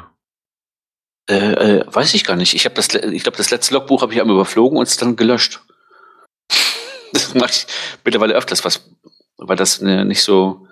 Äh, 1.29 1.35
äh, 1.35 1.85
weiß 1.87 2.15
ich 2.15 2.25
gar 2.25 2.37
nicht. 2.37 2.55
Ich 2.55 2.65
habe 2.67 2.75
das, 2.77 2.89
ich 2.95 3.23
glaube, 3.23 3.37
das 3.37 3.51
letzte 3.51 3.75
Logbuch 3.75 4.03
habe 4.03 4.15
ich 4.15 4.21
einmal 4.21 4.37
überflogen 4.37 4.79
und 4.79 4.87
es 4.87 4.97
dann 4.97 5.17
gelöscht. 5.17 5.61
das 7.13 7.35
mache 7.35 7.51
ich 7.51 7.67
mittlerweile 8.05 8.35
öfters, 8.35 8.65
was, 8.65 8.89
weil 9.37 9.57
das 9.57 9.81
ne, 9.81 10.05
nicht 10.05 10.23
so 10.23 10.68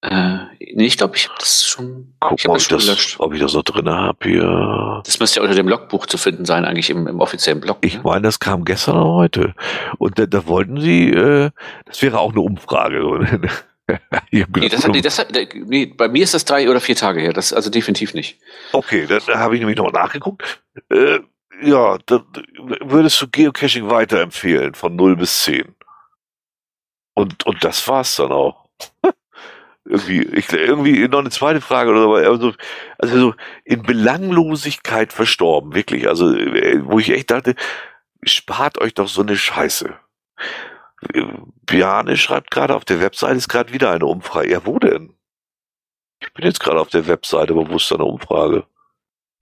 äh, 0.00 0.38
nee, 0.74 0.86
ich 0.86 0.96
glaube, 0.96 1.16
ich 1.16 1.28
habe 1.28 1.38
das 1.40 1.66
schon. 1.66 2.14
Guck 2.20 2.38
ich 2.38 2.46
mal, 2.46 2.54
das 2.54 2.64
schon 2.64 2.78
das, 2.78 3.16
ob 3.18 3.34
ich 3.34 3.40
das 3.40 3.54
noch 3.54 3.64
drin 3.64 3.88
habe 3.88 4.28
hier. 4.28 5.02
Das 5.04 5.18
müsste 5.18 5.40
ja 5.40 5.42
unter 5.42 5.56
dem 5.56 5.66
Logbuch 5.66 6.06
zu 6.06 6.18
finden 6.18 6.44
sein, 6.44 6.64
eigentlich 6.64 6.90
im, 6.90 7.08
im 7.08 7.20
offiziellen 7.20 7.60
Blog. 7.60 7.78
Ich 7.80 7.96
ne? 7.96 8.02
meine, 8.04 8.22
das 8.22 8.38
kam 8.38 8.64
gestern 8.64 8.96
oder 8.96 9.12
heute. 9.14 9.54
Und 9.98 10.18
da, 10.18 10.26
da 10.26 10.46
wollten 10.46 10.80
sie, 10.80 11.10
äh, 11.10 11.50
das 11.84 12.00
wäre 12.00 12.20
auch 12.20 12.30
eine 12.30 12.40
Umfrage. 12.40 13.50
nee, 14.30 14.68
das, 14.68 14.86
nee, 14.86 15.00
das, 15.00 15.26
nee, 15.66 15.86
bei 15.86 16.06
mir 16.06 16.22
ist 16.22 16.34
das 16.34 16.44
drei 16.44 16.70
oder 16.70 16.80
vier 16.80 16.96
Tage 16.96 17.20
her. 17.20 17.32
Das 17.32 17.52
also 17.52 17.68
definitiv 17.68 18.14
nicht. 18.14 18.38
Okay, 18.72 19.06
da, 19.08 19.18
da 19.18 19.38
habe 19.38 19.54
ich 19.54 19.60
nämlich 19.60 19.78
nochmal 19.78 20.04
nachgeguckt. 20.04 20.62
Äh, 20.90 21.18
ja, 21.60 21.98
da, 22.06 22.24
würdest 22.82 23.20
du 23.20 23.26
Geocaching 23.28 23.90
weiterempfehlen 23.90 24.74
von 24.74 24.94
0 24.94 25.16
bis 25.16 25.42
10? 25.42 25.74
Und, 27.14 27.44
und 27.46 27.64
das 27.64 27.88
war's 27.88 28.14
dann 28.14 28.30
auch 28.30 28.68
irgendwie, 29.88 30.22
ich, 30.22 30.52
irgendwie 30.52 31.08
noch 31.08 31.20
eine 31.20 31.30
zweite 31.30 31.60
Frage 31.60 31.90
oder 31.90 32.02
so, 32.02 32.14
also, 32.14 32.52
also 32.98 33.18
so 33.18 33.34
in 33.64 33.82
Belanglosigkeit 33.82 35.12
verstorben, 35.12 35.74
wirklich. 35.74 36.08
Also, 36.08 36.34
äh, 36.34 36.80
wo 36.84 36.98
ich 36.98 37.10
echt 37.10 37.30
dachte, 37.30 37.54
spart 38.22 38.78
euch 38.78 38.94
doch 38.94 39.08
so 39.08 39.22
eine 39.22 39.36
Scheiße. 39.36 39.94
Biane 41.64 42.16
schreibt 42.16 42.50
gerade 42.50 42.74
auf 42.74 42.84
der 42.84 43.00
Webseite 43.00 43.36
ist 43.36 43.48
gerade 43.48 43.72
wieder 43.72 43.92
eine 43.92 44.06
Umfrage. 44.06 44.50
Ja, 44.50 44.66
wo 44.66 44.78
denn? 44.78 45.14
Ich 46.20 46.32
bin 46.32 46.44
jetzt 46.44 46.60
gerade 46.60 46.80
auf 46.80 46.88
der 46.88 47.06
Webseite, 47.06 47.52
aber 47.52 47.70
wo 47.70 47.76
ist 47.76 47.90
da 47.90 47.94
eine 47.94 48.04
Umfrage? 48.04 48.66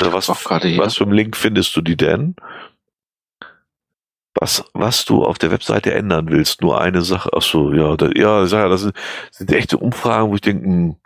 Oder 0.00 0.12
was, 0.12 0.28
was 0.28 0.96
für 0.96 1.04
einen 1.04 1.12
Link 1.14 1.36
findest 1.36 1.74
du 1.74 1.80
die 1.80 1.96
denn? 1.96 2.36
Was, 4.36 4.64
was 4.74 5.04
du 5.04 5.24
auf 5.24 5.38
der 5.38 5.50
Webseite 5.50 5.92
ändern 5.94 6.28
willst. 6.30 6.62
Nur 6.62 6.80
eine 6.80 7.02
Sache. 7.02 7.30
Ach 7.34 7.42
so, 7.42 7.72
ja, 7.72 7.96
da, 7.96 8.10
ja, 8.14 8.44
ja, 8.44 8.68
das 8.68 8.82
sind, 8.82 8.94
sind 9.30 9.52
echte 9.52 9.78
Umfragen, 9.78 10.30
wo 10.30 10.34
ich 10.34 10.40
denke, 10.42 10.64
hm. 10.64 10.96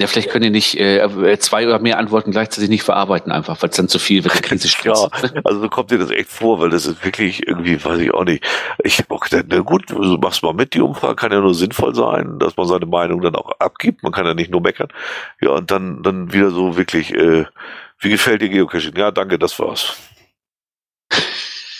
ja, 0.00 0.06
vielleicht 0.06 0.30
können 0.30 0.44
die 0.44 0.50
nicht 0.50 0.78
äh, 0.78 1.38
zwei 1.40 1.66
oder 1.66 1.80
mehr 1.80 1.98
Antworten 1.98 2.30
gleichzeitig 2.30 2.70
nicht 2.70 2.84
verarbeiten, 2.84 3.32
einfach, 3.32 3.60
weil 3.60 3.70
es 3.70 3.76
dann 3.76 3.88
zu 3.88 3.98
viel 3.98 4.24
wird. 4.24 4.34
ja, 4.84 5.08
also 5.44 5.60
so 5.60 5.68
kommt 5.68 5.90
dir 5.90 5.98
das 5.98 6.10
echt 6.10 6.30
vor, 6.30 6.60
weil 6.60 6.70
das 6.70 6.86
ist 6.86 7.04
wirklich 7.04 7.46
irgendwie, 7.46 7.82
weiß 7.82 7.98
ich 7.98 8.14
auch 8.14 8.24
nicht. 8.24 8.44
Ich 8.84 8.98
habe 8.98 9.14
auch 9.14 9.20
gedacht, 9.20 9.46
na 9.48 9.58
gut, 9.58 9.90
du 9.90 10.18
machst 10.18 10.42
mal 10.42 10.54
mit, 10.54 10.74
die 10.74 10.80
Umfrage 10.80 11.16
kann 11.16 11.32
ja 11.32 11.40
nur 11.40 11.54
sinnvoll 11.54 11.94
sein, 11.94 12.38
dass 12.38 12.56
man 12.56 12.68
seine 12.68 12.86
Meinung 12.86 13.20
dann 13.22 13.34
auch 13.34 13.52
abgibt. 13.58 14.02
Man 14.02 14.12
kann 14.12 14.26
ja 14.26 14.34
nicht 14.34 14.50
nur 14.50 14.60
meckern. 14.60 14.88
Ja, 15.40 15.50
und 15.50 15.70
dann, 15.70 16.02
dann 16.02 16.32
wieder 16.32 16.50
so 16.50 16.76
wirklich, 16.76 17.12
äh, 17.12 17.44
wie 17.98 18.10
gefällt 18.10 18.40
dir 18.40 18.48
Geocaching? 18.48 18.96
Ja, 18.96 19.10
danke, 19.10 19.38
das 19.38 19.58
war's. 19.58 19.96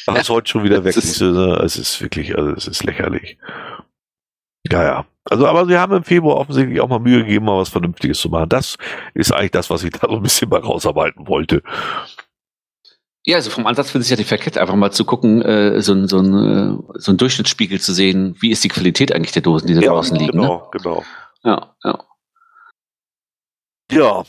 Ach, 0.08 0.20
ist 0.20 0.30
heute 0.30 0.48
schon 0.48 0.64
wieder 0.64 0.84
weg. 0.84 0.96
Ist, 0.96 1.20
ne? 1.20 1.60
es 1.64 1.76
ist 1.76 2.00
wirklich, 2.00 2.36
also 2.36 2.50
es 2.52 2.66
ist 2.66 2.84
lächerlich. 2.84 3.38
Ja, 4.70 4.82
ja. 4.82 5.06
Also, 5.24 5.46
aber 5.46 5.66
sie 5.66 5.78
haben 5.78 5.94
im 5.94 6.04
Februar 6.04 6.36
offensichtlich 6.36 6.80
auch 6.80 6.88
mal 6.88 6.98
Mühe 6.98 7.18
gegeben, 7.18 7.44
mal 7.44 7.58
was 7.58 7.68
Vernünftiges 7.68 8.18
zu 8.18 8.28
machen. 8.28 8.48
Das 8.48 8.76
ist 9.14 9.32
eigentlich 9.32 9.50
das, 9.50 9.68
was 9.70 9.84
ich 9.84 9.90
da 9.90 10.08
so 10.08 10.16
ein 10.16 10.22
bisschen 10.22 10.48
mal 10.48 10.60
rausarbeiten 10.60 11.28
wollte. 11.28 11.62
Ja, 13.26 13.36
also 13.36 13.50
vom 13.50 13.66
Ansatz 13.66 13.90
finde 13.90 14.04
ich 14.04 14.10
ja 14.10 14.16
die 14.16 14.24
verkehrt, 14.24 14.56
einfach 14.56 14.74
mal 14.74 14.90
zu 14.90 15.04
gucken, 15.04 15.42
äh, 15.42 15.82
so, 15.82 15.92
ein, 15.92 16.08
so, 16.08 16.18
ein, 16.18 16.34
äh, 16.34 16.98
so 16.98 17.12
ein 17.12 17.18
Durchschnittsspiegel 17.18 17.78
zu 17.78 17.92
sehen, 17.92 18.36
wie 18.40 18.50
ist 18.50 18.64
die 18.64 18.68
Qualität 18.68 19.14
eigentlich 19.14 19.32
der 19.32 19.42
Dosen, 19.42 19.66
die 19.66 19.74
da 19.74 19.82
ja, 19.82 19.90
draußen 19.90 20.16
liegen. 20.16 20.32
Genau, 20.32 20.56
ne? 20.56 20.68
genau. 20.72 21.04
Ja, 21.44 21.74
ja. 21.84 22.04
Ja. 23.92 24.24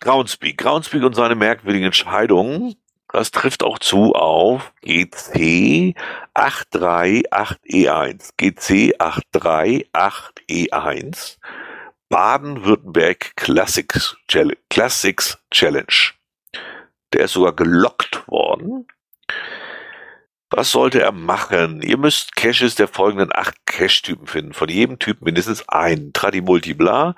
Groundspeak. 0.00 0.58
Groundspeak 0.58 1.04
und 1.04 1.14
seine 1.14 1.36
merkwürdigen 1.36 1.86
Entscheidungen. 1.86 2.74
Das 3.12 3.30
trifft 3.30 3.62
auch 3.62 3.78
zu 3.78 4.14
auf 4.14 4.72
GC 4.80 5.94
838E1. 6.34 8.30
GC 8.38 8.96
838E1. 8.98 11.36
Baden-Württemberg 12.08 13.36
Classics, 13.36 14.16
Classics 14.70 15.38
Challenge. 15.50 16.12
Der 17.12 17.26
ist 17.26 17.32
sogar 17.32 17.54
gelockt 17.54 18.26
worden. 18.28 18.86
Was 20.50 20.70
sollte 20.70 21.00
er 21.00 21.12
machen? 21.12 21.80
Ihr 21.80 21.96
müsst 21.96 22.36
Caches 22.36 22.74
der 22.74 22.88
folgenden 22.88 23.30
acht 23.32 23.54
Cache-Typen 23.66 24.26
finden. 24.26 24.52
Von 24.52 24.68
jedem 24.68 24.98
Typ 24.98 25.22
mindestens 25.22 25.66
einen. 25.68 26.12
Tradimultibla. 26.12 27.14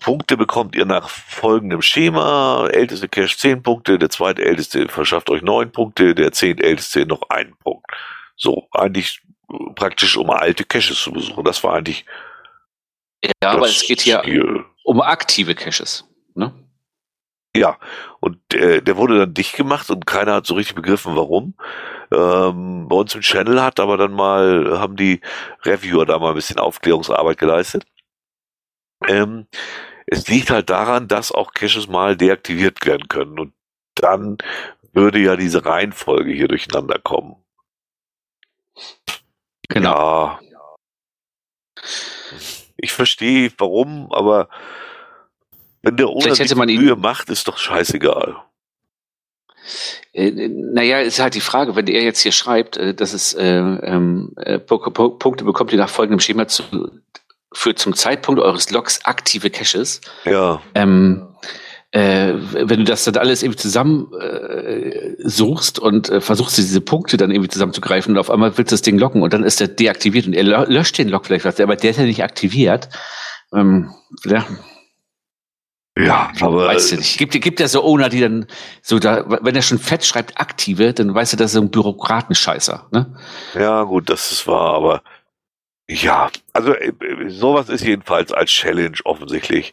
Punkte 0.00 0.36
bekommt 0.36 0.76
ihr 0.76 0.84
nach 0.84 1.08
folgendem 1.08 1.82
Schema. 1.82 2.68
Älteste 2.68 3.08
Cache 3.08 3.36
10 3.36 3.62
Punkte, 3.62 3.98
der 3.98 4.10
zweitälteste 4.10 4.88
verschafft 4.88 5.30
euch 5.30 5.42
9 5.42 5.72
Punkte, 5.72 6.14
der 6.14 6.32
zehntälteste 6.32 7.06
noch 7.06 7.22
einen 7.28 7.56
Punkt. 7.56 7.86
So, 8.36 8.68
eigentlich 8.72 9.22
praktisch 9.74 10.16
um 10.16 10.30
alte 10.30 10.64
Caches 10.64 11.00
zu 11.00 11.12
besuchen. 11.12 11.44
Das 11.44 11.62
war 11.64 11.74
eigentlich. 11.74 12.04
Ja, 13.42 13.50
aber 13.50 13.66
es 13.66 13.82
geht 13.82 14.02
hier 14.02 14.22
Ziel. 14.24 14.64
um 14.84 15.00
aktive 15.00 15.54
Caches. 15.54 16.04
Ne? 16.34 16.52
Ja, 17.56 17.78
und 18.20 18.38
äh, 18.54 18.82
der 18.82 18.96
wurde 18.98 19.18
dann 19.18 19.34
dicht 19.34 19.56
gemacht 19.56 19.90
und 19.90 20.06
keiner 20.06 20.34
hat 20.34 20.46
so 20.46 20.54
richtig 20.54 20.76
begriffen, 20.76 21.16
warum 21.16 21.54
ähm, 22.12 22.86
bei 22.88 22.96
uns 22.96 23.14
im 23.14 23.22
Channel 23.22 23.62
hat, 23.62 23.80
aber 23.80 23.96
dann 23.96 24.12
mal 24.12 24.78
haben 24.78 24.96
die 24.96 25.20
Reviewer 25.64 26.04
da 26.04 26.18
mal 26.18 26.30
ein 26.30 26.34
bisschen 26.34 26.58
Aufklärungsarbeit 26.58 27.38
geleistet. 27.38 27.84
Ähm, 29.06 29.46
es 30.06 30.28
liegt 30.28 30.50
halt 30.50 30.70
daran, 30.70 31.08
dass 31.08 31.32
auch 31.32 31.52
Caches 31.52 31.88
mal 31.88 32.16
deaktiviert 32.16 32.84
werden 32.86 33.08
können 33.08 33.38
und 33.38 33.52
dann 33.94 34.38
würde 34.92 35.18
ja 35.18 35.36
diese 35.36 35.64
Reihenfolge 35.64 36.32
hier 36.32 36.48
durcheinander 36.48 36.98
kommen. 36.98 37.36
Genau. 39.68 40.38
Ja. 40.40 40.40
Ich 42.76 42.92
verstehe, 42.92 43.50
warum, 43.58 44.12
aber 44.12 44.48
Wenn 45.82 45.96
der 45.96 46.08
sich 46.34 46.50
ihn- 46.50 46.80
Mühe 46.80 46.96
macht, 46.96 47.28
ist 47.30 47.48
doch 47.48 47.58
scheißegal. 47.58 48.36
Äh, 50.12 50.30
naja, 50.48 51.00
ist 51.00 51.18
halt 51.18 51.34
die 51.34 51.40
Frage, 51.40 51.74
wenn 51.74 51.86
er 51.88 52.02
jetzt 52.02 52.20
hier 52.20 52.32
schreibt, 52.32 52.76
äh, 52.76 52.94
dass 52.94 53.12
es 53.12 53.34
äh, 53.34 53.44
ähm, 53.58 54.32
äh, 54.36 54.58
Pu- 54.58 54.92
Pu- 54.92 55.18
Punkte 55.18 55.44
bekommt, 55.44 55.72
die 55.72 55.76
nach 55.76 55.88
folgendem 55.90 56.20
Schema 56.20 56.46
zu, 56.46 56.62
für 57.56 57.74
zum 57.74 57.94
Zeitpunkt 57.94 58.40
eures 58.40 58.70
Logs 58.70 59.04
aktive 59.04 59.50
Caches. 59.50 60.00
Ja, 60.24 60.60
Ähm, 60.74 61.26
äh, 61.92 62.34
wenn 62.52 62.80
du 62.80 62.84
das 62.84 63.04
dann 63.04 63.16
alles 63.16 63.42
irgendwie 63.42 63.60
zusammen 63.60 64.12
äh, 64.20 65.14
suchst 65.18 65.78
und 65.78 66.10
äh, 66.10 66.20
versuchst 66.20 66.58
diese 66.58 66.80
Punkte 66.82 67.16
dann 67.16 67.30
irgendwie 67.30 67.48
zusammenzugreifen 67.48 68.12
und 68.12 68.18
auf 68.18 68.30
einmal 68.30 68.58
willst 68.58 68.72
du 68.72 68.74
das 68.74 68.82
Ding 68.82 68.98
locken 68.98 69.22
und 69.22 69.32
dann 69.32 69.44
ist 69.44 69.60
der 69.60 69.68
deaktiviert 69.68 70.26
und 70.26 70.34
er 70.34 70.44
lö- 70.44 70.66
löscht 70.66 70.98
den 70.98 71.08
Log 71.08 71.24
vielleicht, 71.26 71.44
was, 71.46 71.58
aber 71.58 71.76
der 71.76 71.90
ist 71.90 71.96
ja 71.98 72.04
nicht 72.04 72.22
aktiviert. 72.22 72.88
Ähm, 73.54 73.90
ja, 74.24 74.44
ja, 75.98 76.30
aber 76.42 76.66
weißt 76.66 76.92
du 76.92 76.96
nicht. 76.96 77.16
Gibt, 77.16 77.32
gibt 77.40 77.58
ja 77.58 77.68
so 77.68 77.82
Owner, 77.82 78.10
die 78.10 78.20
dann 78.20 78.46
so 78.82 78.98
da, 78.98 79.24
wenn 79.40 79.56
er 79.56 79.62
schon 79.62 79.78
fett 79.78 80.04
schreibt, 80.04 80.38
aktive, 80.38 80.92
dann 80.92 81.14
weißt 81.14 81.32
du, 81.32 81.36
das 81.38 81.46
ist 81.46 81.52
so 81.54 81.60
ein 81.62 81.70
Bürokratenscheißer. 81.70 82.88
Ne? 82.92 83.16
Ja, 83.54 83.82
gut, 83.84 84.10
das 84.10 84.30
ist 84.32 84.46
wahr, 84.46 84.74
aber 84.74 85.02
ja, 85.88 86.30
also 86.52 86.72
äh, 86.74 86.88
äh, 86.88 87.28
sowas 87.28 87.68
ist 87.68 87.84
jedenfalls 87.84 88.32
als 88.32 88.50
Challenge 88.50 88.98
offensichtlich 89.04 89.72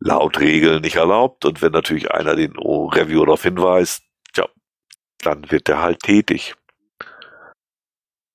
laut 0.00 0.38
Regeln 0.38 0.82
nicht 0.82 0.96
erlaubt. 0.96 1.44
Und 1.44 1.62
wenn 1.62 1.72
natürlich 1.72 2.10
einer 2.10 2.36
den 2.36 2.56
Review 2.58 3.24
darauf 3.24 3.42
hinweist, 3.42 4.02
tja, 4.32 4.48
dann 5.22 5.50
wird 5.50 5.68
er 5.68 5.82
halt 5.82 6.00
tätig. 6.00 6.54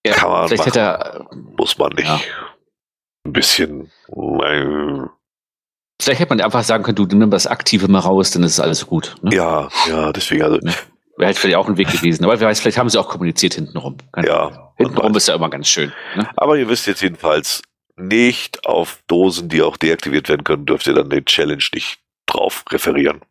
Ja, 0.05 0.13
Kann 0.13 0.31
man 0.31 0.47
vielleicht 0.47 0.59
machen. 0.59 0.67
hätte 0.67 0.79
er, 0.79 1.29
Muss 1.57 1.77
man 1.77 1.91
nicht. 1.93 2.07
Ja. 2.07 2.19
Ein 3.23 3.33
bisschen. 3.33 3.91
Äh, 4.07 5.05
vielleicht 6.01 6.19
hätte 6.19 6.29
man 6.29 6.41
einfach 6.41 6.63
sagen 6.63 6.83
können, 6.83 6.95
du 6.95 7.05
nimm 7.05 7.29
das 7.29 7.45
Aktive 7.45 7.87
mal 7.87 7.99
raus, 7.99 8.31
dann 8.31 8.41
ist 8.41 8.59
alles 8.59 8.87
gut. 8.87 9.15
Ne? 9.21 9.35
ja, 9.35 9.69
ja, 9.87 10.11
deswegen, 10.11 10.41
also. 10.41 10.59
Wäre 11.21 11.27
halt 11.27 11.37
vielleicht 11.37 11.57
auch 11.57 11.67
ein 11.67 11.77
Weg 11.77 11.91
gewesen. 11.91 12.25
Aber 12.25 12.39
wer 12.39 12.47
weiß, 12.47 12.61
vielleicht 12.61 12.79
haben 12.79 12.89
sie 12.89 12.99
auch 12.99 13.07
kommuniziert 13.07 13.53
hintenrum. 13.53 13.95
Ja. 14.25 14.73
Hintenrum 14.77 15.15
ist 15.15 15.27
ja 15.27 15.35
immer 15.35 15.51
ganz 15.51 15.67
schön. 15.67 15.93
Ne? 16.15 16.27
Aber 16.35 16.57
ihr 16.57 16.67
wisst 16.67 16.87
jetzt 16.87 17.03
jedenfalls, 17.03 17.61
nicht 17.95 18.65
auf 18.65 19.03
Dosen, 19.05 19.47
die 19.47 19.61
auch 19.61 19.77
deaktiviert 19.77 20.29
werden 20.29 20.43
können, 20.43 20.65
dürft 20.65 20.87
ihr 20.87 20.95
dann 20.95 21.11
den 21.11 21.23
Challenge 21.25 21.63
nicht 21.75 21.99
drauf 22.25 22.63
referieren. 22.71 23.21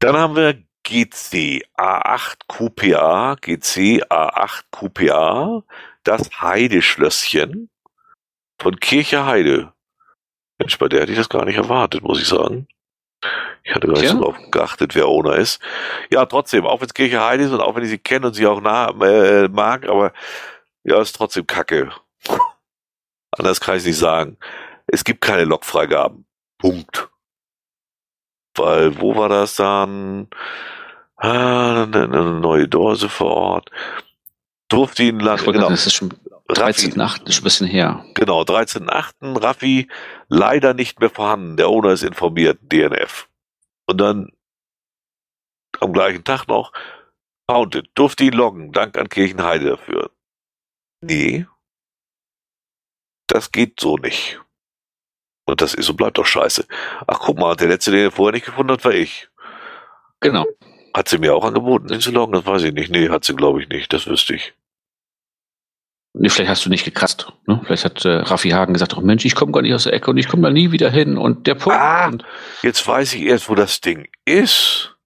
Dann 0.00 0.16
haben 0.16 0.34
wir 0.34 0.54
GC 0.82 1.64
A8 1.78 2.38
QPA, 2.48 3.36
GC 3.40 4.02
A8 4.10 4.62
QPA, 4.72 5.62
das 6.02 6.30
Heideschlösschen 6.40 7.70
von 8.60 8.80
Kirche 8.80 9.24
Heide. 9.24 9.72
Mensch, 10.58 10.76
bei 10.78 10.88
der 10.88 11.02
hätte 11.02 11.12
ich 11.12 11.18
das 11.18 11.28
gar 11.28 11.44
nicht 11.44 11.58
erwartet, 11.58 12.02
muss 12.02 12.20
ich 12.20 12.26
sagen. 12.26 12.66
Ich 13.64 13.74
hatte 13.74 13.86
gar 13.86 13.94
nicht 13.94 14.02
Tja. 14.02 14.12
so 14.12 14.22
drauf 14.22 14.36
geachtet, 14.50 14.94
wer 14.94 15.06
Owner 15.06 15.36
ist. 15.36 15.60
Ja, 16.10 16.24
trotzdem, 16.26 16.64
auch 16.66 16.80
wenn 16.80 16.86
es 16.86 16.94
Kirche 16.94 17.22
Heide 17.22 17.44
ist 17.44 17.52
und 17.52 17.60
auch 17.60 17.74
wenn 17.74 17.82
ich 17.82 17.90
sie 17.90 17.98
kenne 17.98 18.28
und 18.28 18.34
sie 18.34 18.46
auch 18.46 18.60
nah, 18.60 18.90
äh, 19.02 19.48
mag, 19.48 19.88
aber 19.88 20.12
ja, 20.84 21.00
ist 21.00 21.14
trotzdem 21.14 21.46
kacke. 21.46 21.90
Anders 23.32 23.60
kann 23.60 23.76
ich 23.76 23.84
nicht 23.84 23.98
sagen. 23.98 24.38
Es 24.86 25.04
gibt 25.04 25.20
keine 25.20 25.44
Lokfreigaben. 25.44 26.24
Punkt. 26.58 27.08
Weil, 28.56 29.00
wo 29.00 29.14
war 29.16 29.28
das 29.28 29.54
dann? 29.54 30.28
Ah, 31.16 31.84
eine, 31.84 32.40
neue 32.40 32.66
Dose 32.66 33.08
vor 33.08 33.32
Ort. 33.32 33.70
Durfte 34.68 35.02
ihn 35.02 35.20
wollte 35.20 35.52
genau, 35.52 35.68
Das 35.68 35.86
ist 35.86 35.94
schon 35.94 36.14
Raffi, 36.58 36.88
13.8. 36.88 37.28
ist 37.28 37.40
ein 37.40 37.44
bisschen 37.44 37.66
her. 37.66 38.04
genau, 38.14 38.42
13.8. 38.42 39.42
Raffi, 39.42 39.88
leider 40.28 40.74
nicht 40.74 41.00
mehr 41.00 41.10
vorhanden. 41.10 41.56
Der 41.56 41.68
Owner 41.68 41.90
ist 41.90 42.02
informiert, 42.02 42.58
DNF. 42.62 43.28
Und 43.86 43.98
dann 44.00 44.32
am 45.80 45.92
gleichen 45.92 46.24
Tag 46.24 46.46
noch, 46.48 46.72
Counted, 47.48 47.90
durfte 47.94 48.24
ihn 48.24 48.32
loggen, 48.32 48.72
Dank 48.72 48.96
an 48.98 49.08
Kirchenheide 49.08 49.70
dafür. 49.70 50.10
Nee, 51.00 51.46
das 53.26 53.52
geht 53.52 53.80
so 53.80 53.96
nicht. 53.96 54.40
Und 55.46 55.60
das 55.60 55.74
ist 55.74 55.88
und 55.88 55.96
bleibt 55.96 56.18
doch 56.18 56.26
scheiße. 56.26 56.66
Ach, 57.06 57.20
guck 57.20 57.38
mal, 57.38 57.56
der 57.56 57.68
letzte, 57.68 57.90
den 57.90 58.04
er 58.04 58.10
vorher 58.10 58.32
nicht 58.32 58.46
gefunden 58.46 58.72
hat, 58.72 58.84
war 58.84 58.92
ich. 58.92 59.28
Genau. 60.20 60.46
Hat 60.94 61.08
sie 61.08 61.18
mir 61.18 61.34
auch 61.34 61.44
angeboten, 61.44 61.92
ihn 61.92 62.00
zu 62.00 62.10
loggen? 62.10 62.32
Das 62.32 62.46
weiß 62.46 62.62
ich 62.64 62.72
nicht. 62.72 62.90
Nee, 62.90 63.08
hat 63.08 63.24
sie, 63.24 63.34
glaube 63.34 63.62
ich, 63.62 63.68
nicht. 63.68 63.92
Das 63.92 64.06
wüsste 64.06 64.34
ich. 64.34 64.54
Nee, 66.12 66.28
vielleicht 66.28 66.50
hast 66.50 66.66
du 66.66 66.70
nicht 66.70 66.84
gekratzt. 66.84 67.32
Ne? 67.46 67.60
Vielleicht 67.64 67.84
hat 67.84 68.04
äh, 68.04 68.08
Raffi 68.08 68.50
Hagen 68.50 68.72
gesagt, 68.72 68.96
oh 68.96 69.00
Mensch, 69.00 69.24
ich 69.24 69.36
komme 69.36 69.52
gar 69.52 69.62
nicht 69.62 69.74
aus 69.74 69.84
der 69.84 69.92
Ecke 69.92 70.10
und 70.10 70.18
ich 70.18 70.28
komme 70.28 70.42
da 70.42 70.50
nie 70.50 70.72
wieder 70.72 70.90
hin. 70.90 71.16
Und 71.16 71.46
der 71.46 71.54
Punkt. 71.54 71.78
Ah. 71.78 72.10
Jetzt 72.62 72.86
weiß 72.86 73.14
ich 73.14 73.22
erst, 73.22 73.48
wo 73.48 73.54
das 73.54 73.80
Ding 73.80 74.08
ist. 74.24 74.96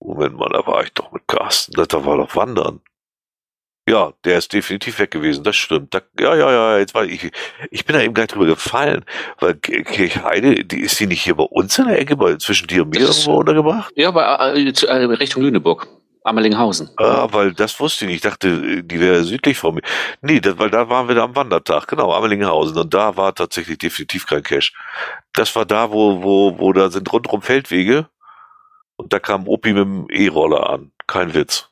Moment 0.00 0.36
mal, 0.36 0.50
da 0.50 0.66
war 0.66 0.84
ich 0.84 0.92
doch 0.92 1.10
mit 1.12 1.26
Carsten. 1.26 1.72
Das 1.72 1.88
da 1.88 2.04
war 2.04 2.18
doch 2.18 2.36
Wandern. 2.36 2.80
Ja, 3.86 4.14
der 4.24 4.38
ist 4.38 4.52
definitiv 4.52 4.98
weg 4.98 5.10
gewesen, 5.10 5.44
das 5.44 5.56
stimmt. 5.56 5.92
Da, 5.92 6.00
ja, 6.18 6.34
ja, 6.34 6.50
ja, 6.50 6.78
jetzt 6.78 6.94
weiß 6.94 7.10
ich. 7.10 7.30
Ich 7.70 7.84
bin 7.84 7.94
da 7.94 8.00
eben 8.00 8.14
gleich 8.14 8.28
drüber 8.28 8.46
gefallen, 8.46 9.04
weil 9.40 9.54
Kirchheide, 9.56 10.64
die 10.64 10.80
ist 10.80 10.98
die 11.00 11.06
nicht 11.06 11.22
hier 11.22 11.34
bei 11.34 11.44
uns 11.44 11.78
in 11.78 11.88
der 11.88 11.98
Ecke, 11.98 12.16
bei, 12.16 12.36
zwischen 12.36 12.66
dir 12.66 12.82
und 12.82 12.94
mir 12.94 13.00
irgendwo 13.00 13.34
untergebracht? 13.34 13.92
ja, 13.94 14.08
aber 14.08 14.54
äh, 14.54 14.62
äh, 14.62 15.04
Richtung 15.04 15.42
Lüneburg. 15.42 15.88
Amelinghausen. 16.24 16.90
Ah, 16.96 17.28
weil 17.30 17.52
das 17.52 17.78
wusste 17.78 18.04
ich 18.04 18.08
nicht. 18.08 18.16
Ich 18.24 18.30
dachte, 18.30 18.82
die 18.82 19.00
wäre 19.00 19.22
südlich 19.24 19.58
von 19.58 19.74
mir. 19.76 19.82
Nee, 20.22 20.40
das, 20.40 20.58
weil 20.58 20.70
da 20.70 20.88
waren 20.88 21.06
wir 21.06 21.14
da 21.14 21.24
am 21.24 21.36
Wandertag, 21.36 21.86
genau, 21.86 22.12
Amelinghausen. 22.12 22.76
Und 22.78 22.92
da 22.94 23.16
war 23.16 23.34
tatsächlich 23.34 23.78
definitiv 23.78 24.26
kein 24.26 24.42
Cache. 24.42 24.72
Das 25.34 25.54
war 25.54 25.66
da, 25.66 25.90
wo, 25.92 26.22
wo, 26.22 26.58
wo 26.58 26.72
da 26.72 26.90
sind 26.90 27.12
rundherum 27.12 27.42
Feldwege. 27.42 28.08
Und 28.96 29.12
da 29.12 29.18
kam 29.18 29.46
Opi 29.48 29.72
mit 29.74 29.82
dem 29.84 30.06
E-Roller 30.10 30.70
an. 30.70 30.92
Kein 31.06 31.34
Witz. 31.34 31.68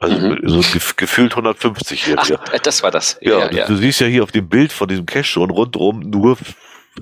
Also 0.00 0.16
Mhm. 0.16 0.38
so 0.44 0.58
gef 0.60 0.96
gefühlt 0.96 1.34
150 1.36 2.06
jetzt 2.06 2.18
Ach, 2.18 2.26
hier. 2.26 2.40
äh, 2.52 2.58
das 2.62 2.82
war 2.82 2.90
das. 2.90 3.18
Ja, 3.20 3.38
ja, 3.40 3.48
du, 3.48 3.56
ja. 3.56 3.66
du 3.66 3.76
siehst 3.76 4.00
ja 4.00 4.06
hier 4.06 4.22
auf 4.22 4.32
dem 4.32 4.48
Bild 4.48 4.72
von 4.72 4.88
diesem 4.88 5.06
Cache 5.06 5.24
schon 5.24 5.50
rundherum 5.50 6.00
nur 6.00 6.36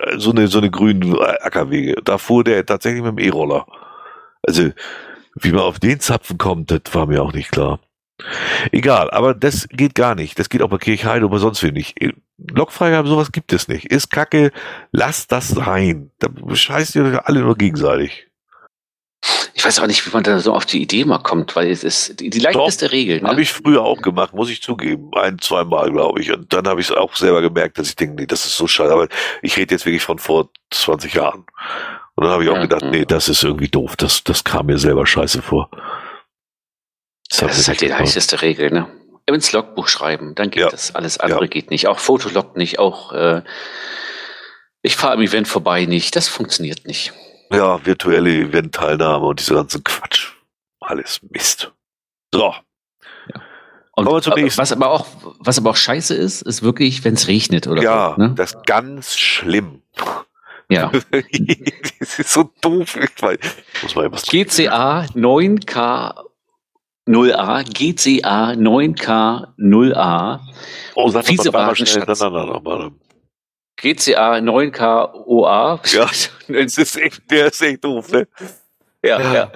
äh, 0.01 0.19
so 0.19 0.31
eine, 0.31 0.49
so 0.49 0.59
eine 0.59 0.71
grünen 0.71 1.19
Ackerwege. 1.21 1.97
Da 2.05 2.19
fuhr 2.19 2.43
der 2.45 2.65
tatsächlich 2.65 3.03
mit 3.03 3.13
dem 3.13 3.19
E-Roller. 3.19 3.67
Also, 4.43 4.71
wie 5.35 5.53
man 5.53 5.63
auf 5.63 5.79
den 5.79 6.01
Zapfen 6.01 6.39
kommt, 6.39 6.71
das 6.71 6.83
war 6.93 7.07
mir 7.07 7.23
auch 7.23 7.33
nicht 7.33 7.51
klar. 7.51 7.81
Egal, 8.73 9.11
aber 9.11 9.35
das 9.35 9.69
geht 9.71 9.95
gar 9.95 10.15
nicht. 10.15 10.39
Das 10.39 10.49
geht 10.49 10.63
auch 10.63 10.69
bei 10.69 10.79
Kirchheide 10.79 11.27
oder 11.27 11.39
sonst 11.39 11.63
wie 11.63 11.73
nicht. 11.73 11.97
Lokfreigabe, 12.37 13.09
sowas 13.09 13.33
gibt 13.33 13.53
es 13.53 13.69
nicht. 13.69 13.87
Ist 13.87 14.11
kacke, 14.11 14.53
lass 14.93 15.27
das 15.27 15.49
sein. 15.49 16.11
Da 16.19 16.29
scheißt 16.55 16.97
ihr 16.97 17.27
alle 17.27 17.41
nur 17.41 17.57
gegenseitig. 17.57 18.27
Ich 19.53 19.65
weiß 19.67 19.81
auch 19.81 19.87
nicht, 19.87 20.07
wie 20.07 20.11
man 20.11 20.23
da 20.23 20.39
so 20.39 20.55
auf 20.55 20.65
die 20.65 20.81
Idee 20.81 21.05
mal 21.05 21.19
kommt, 21.19 21.55
weil 21.55 21.71
es 21.71 21.85
ist 21.85 22.21
die, 22.21 22.31
leichteste 22.31 22.93
Regel. 22.93 23.21
Ne? 23.21 23.29
Habe 23.29 23.43
ich 23.43 23.53
früher 23.53 23.83
auch 23.83 24.01
gemacht, 24.01 24.33
muss 24.33 24.49
ich 24.49 24.63
zugeben. 24.63 25.11
Ein, 25.15 25.39
zweimal, 25.39 25.93
glaube 25.93 26.21
ich. 26.21 26.33
Und 26.33 26.51
dann 26.53 26.67
habe 26.67 26.81
ich 26.81 26.89
es 26.89 26.97
auch 26.97 27.15
selber 27.15 27.43
gemerkt, 27.43 27.79
dass 27.79 27.89
ich 27.89 27.97
denke, 27.97 28.15
nee, 28.15 28.27
das 28.27 28.47
ist 28.47 28.57
so 28.57 28.67
scheiße. 28.67 28.91
Aber 28.91 29.09
ich 29.43 29.57
rede 29.59 29.75
jetzt 29.75 29.85
wirklich 29.85 30.03
von 30.03 30.19
vor 30.19 30.49
20 30.71 31.13
Jahren. 31.13 31.45
Und 32.21 32.27
dann 32.27 32.35
habe 32.35 32.45
ich 32.45 32.51
auch 32.51 32.57
Ja, 32.57 32.61
gedacht, 32.63 32.83
ja. 32.83 32.91
nee, 32.91 33.07
das 33.07 33.31
ist 33.31 33.43
irgendwie 33.43 33.69
doof. 33.69 33.97
Das, 33.97 34.23
das 34.25 34.45
kam 34.45 34.67
mir 34.67 34.77
selber 34.79 35.07
scheiße 35.07 35.41
vor. 35.41 35.71
das 37.31 37.41
mir 37.41 37.49
ist 37.51 37.69
halt 37.69 37.81
die 37.81 37.87
leichteste 37.87 38.43
Regel, 38.43 38.71
ne? 38.71 38.89
Ins 39.25 39.53
Logbuch 39.53 39.89
schreiben, 39.89 40.35
dann 40.35 40.51
geht 40.51 40.61
Ja. 40.63 40.69
das. 40.69 40.95
Alles 40.95 41.19
andere 41.19 41.43
Ja. 41.43 41.47
geht 41.47 41.71
nicht. 41.71 41.89
Auch 41.89 41.99
Fotolog 41.99 42.57
nicht, 42.59 42.79
auch 42.79 43.13
äh, 43.13 43.43
ich 44.83 44.97
fahre 44.97 45.15
am 45.15 45.23
Event 45.23 45.49
vorbei 45.49 45.87
nicht. 45.87 46.15
Das 46.15 46.29
funktioniert 46.29 46.85
nicht. 46.87 47.15
Ja, 47.53 47.85
virtuelle 47.87 48.31
Event-Teilnahme 48.35 49.25
und 49.25 49.41
diese 49.41 49.55
ganzen 49.55 49.83
Quatsch. 49.83 50.33
Alles 50.81 51.21
Mist. 51.31 51.73
So, 52.35 52.55
Und 53.93 54.05
Kommen 54.05 54.17
wir 54.19 54.23
zum 54.23 54.35
nächsten. 54.35 54.61
was 54.61 54.73
aber 54.73 54.91
auch, 54.91 55.07
was 55.39 55.57
aber 55.59 55.71
auch 55.71 55.77
scheiße 55.77 56.15
ist, 56.15 56.43
ist 56.43 56.63
wirklich, 56.63 57.03
wenn 57.05 57.15
es 57.15 57.29
regnet 57.29 57.67
oder 57.67 57.83
ja, 57.83 58.15
so. 58.17 58.23
Ne? 58.23 58.35
das 58.37 58.53
ist 58.53 58.67
ganz 58.67 59.17
schlimm. 59.17 59.83
Ja. 60.71 60.91
das 61.99 62.19
ist 62.19 62.33
so 62.33 62.51
doof. 62.61 62.97
Ich 62.97 63.23
weiß, 63.23 63.39
muss 63.83 63.97
was 63.97 64.23
GCA 64.23 65.07
9K 65.15 66.15
0A, 67.09 67.65
GCA 67.65 68.53
9K 68.53 69.49
0A, 69.59 70.41
Oh, 70.95 71.09
sag 71.09 71.27
Fiese 71.27 71.45
doch 71.45 71.53
mal 71.53 71.75
schnell 71.75 72.05
hintereinander 72.05 72.47
nochmal. 72.47 72.91
GCA 73.77 74.35
9K 74.37 75.15
OA. 75.27 75.81
Ja, 75.93 76.09
das 76.49 76.79
ist 76.79 76.97
echt, 76.97 77.31
der 77.31 77.47
ist 77.47 77.63
echt 77.63 77.83
doof, 77.83 78.13
ne? 78.13 78.29
ja, 79.05 79.33
ja. 79.33 79.53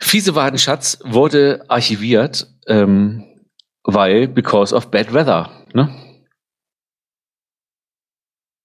Fiesewadenschatz 0.00 0.98
wurde 1.04 1.64
archiviert, 1.68 2.48
ähm, 2.66 3.24
weil 3.84 4.26
because 4.28 4.74
of 4.74 4.90
bad 4.90 5.12
weather. 5.14 5.50
Ne? 5.72 5.94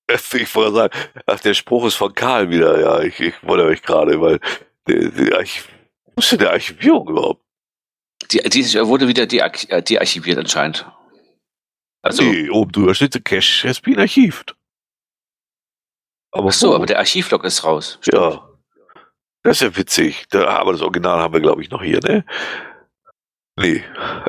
Ich 0.34 0.56
wollte 0.56 0.76
sagen, 0.76 0.94
ach, 1.26 1.40
der 1.40 1.54
Spruch 1.54 1.86
ist 1.86 1.96
von 1.96 2.14
Karl 2.14 2.50
wieder, 2.50 2.80
ja, 2.80 3.02
ich, 3.02 3.20
ich 3.20 3.34
wundere 3.42 3.70
mich 3.70 3.82
gerade, 3.82 4.20
weil 4.22 4.40
der, 4.88 5.10
der 5.10 5.38
Archiv, 5.38 5.68
wo 6.06 6.20
ist 6.20 6.32
denn 6.32 6.40
der 6.40 6.52
Archivierung 6.52 7.10
überhaupt? 7.10 7.44
Die, 8.32 8.38
die 8.50 8.64
wurde 8.88 9.08
wieder 9.08 9.24
äh, 9.24 9.82
dearchiviert 9.82 10.38
anscheinend. 10.38 10.86
Also, 12.02 12.22
nee, 12.22 12.50
oben 12.50 12.72
drüber 12.72 12.94
steht, 12.94 13.14
the 13.14 13.20
cache 13.20 13.68
has 13.68 13.80
been 13.80 14.00
archived. 14.00 14.56
Aber 16.32 16.50
Ach 16.50 16.54
so, 16.54 16.70
wo? 16.70 16.76
aber 16.76 16.86
der 16.86 17.00
Archivlog 17.00 17.44
ist 17.44 17.64
raus. 17.64 18.00
Ja. 18.12 18.48
Das 19.44 19.58
ist 19.58 19.62
ja 19.62 19.76
witzig. 19.78 20.26
Da, 20.30 20.48
aber 20.48 20.74
das 20.74 20.82
Original 20.82 21.20
haben 21.20 21.34
wir, 21.34 21.42
glaube 21.42 21.62
ich, 21.62 21.70
noch 21.70 21.82
hier, 21.82 22.00
ne? 22.02 22.26
Nee. 23.58 23.84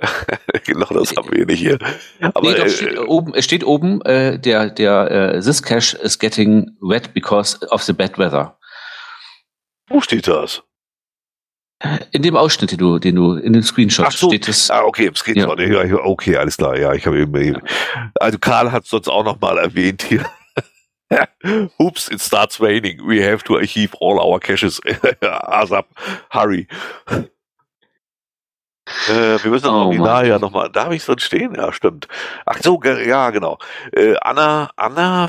genau 0.65 0.87
das 0.87 1.17
haben 1.17 1.31
wir 1.33 1.47
nicht 1.47 1.59
hier. 1.59 1.79
Aber 2.21 2.43
nee, 2.43 2.55
doch, 2.55 2.65
äh, 2.65 2.71
steht 2.71 2.99
oben, 2.99 3.35
es 3.35 3.45
steht 3.45 3.65
oben, 3.65 4.01
äh, 4.03 4.39
der, 4.39 4.71
der, 4.71 5.11
äh, 5.11 5.41
this 5.41 5.63
cache 5.63 5.97
is 5.99 6.19
getting 6.19 6.77
wet 6.81 7.13
because 7.13 7.59
of 7.71 7.83
the 7.83 7.93
bad 7.93 8.17
weather. 8.19 8.57
wo 9.89 10.01
steht 10.01 10.29
das? 10.29 10.63
In 12.13 12.23
dem 12.23 12.37
Ausschnitt, 12.37 12.71
den 12.71 12.79
du, 12.79 12.99
den 12.99 13.17
du, 13.17 13.35
in 13.35 13.53
dem 13.53 13.63
Screenshot 13.63 14.07
Ach 14.07 14.13
so. 14.13 14.29
steht 14.29 14.49
es. 14.49 14.71
Ah, 14.71 14.85
okay, 14.85 15.07
im 15.07 15.15
Screenshot. 15.15 15.59
Ja. 15.59 15.85
Ja, 15.85 15.97
okay, 16.05 16.37
alles 16.37 16.57
klar. 16.57 16.79
Ja, 16.79 16.95
ich 16.95 17.07
habe 17.07 17.19
eben, 17.19 17.61
also 18.15 18.39
Karl 18.39 18.73
hat 18.73 18.85
es 18.85 18.91
sonst 18.91 19.09
auch 19.09 19.25
noch 19.25 19.39
mal 19.41 19.59
erwähnt 19.59 20.03
hier. 20.03 20.25
Oops, 21.79 22.09
it 22.09 22.21
starts 22.21 22.61
raining. 22.61 23.07
We 23.07 23.23
have 23.23 23.45
to 23.45 23.57
archive 23.57 23.95
all 24.01 24.19
our 24.19 24.41
caches. 24.41 24.81
ASAP, 25.21 25.87
hurry. 26.31 26.67
Äh, 29.09 29.43
wir 29.43 29.51
müssen 29.51 29.65
das 29.65 29.73
Oh, 29.73 29.87
Original 29.87 30.23
Mann. 30.23 30.27
ja 30.27 30.39
nochmal, 30.39 30.71
da 30.71 30.85
habe 30.85 30.97
ich 30.97 31.05
drin 31.05 31.19
stehen? 31.19 31.55
Ja, 31.55 31.73
stimmt. 31.73 32.09
Ach 32.45 32.59
so, 32.63 32.81
ja, 32.83 33.31
genau. 33.31 33.59
Äh, 33.93 34.17
Anna, 34.21 34.71
Anna, 34.77 35.27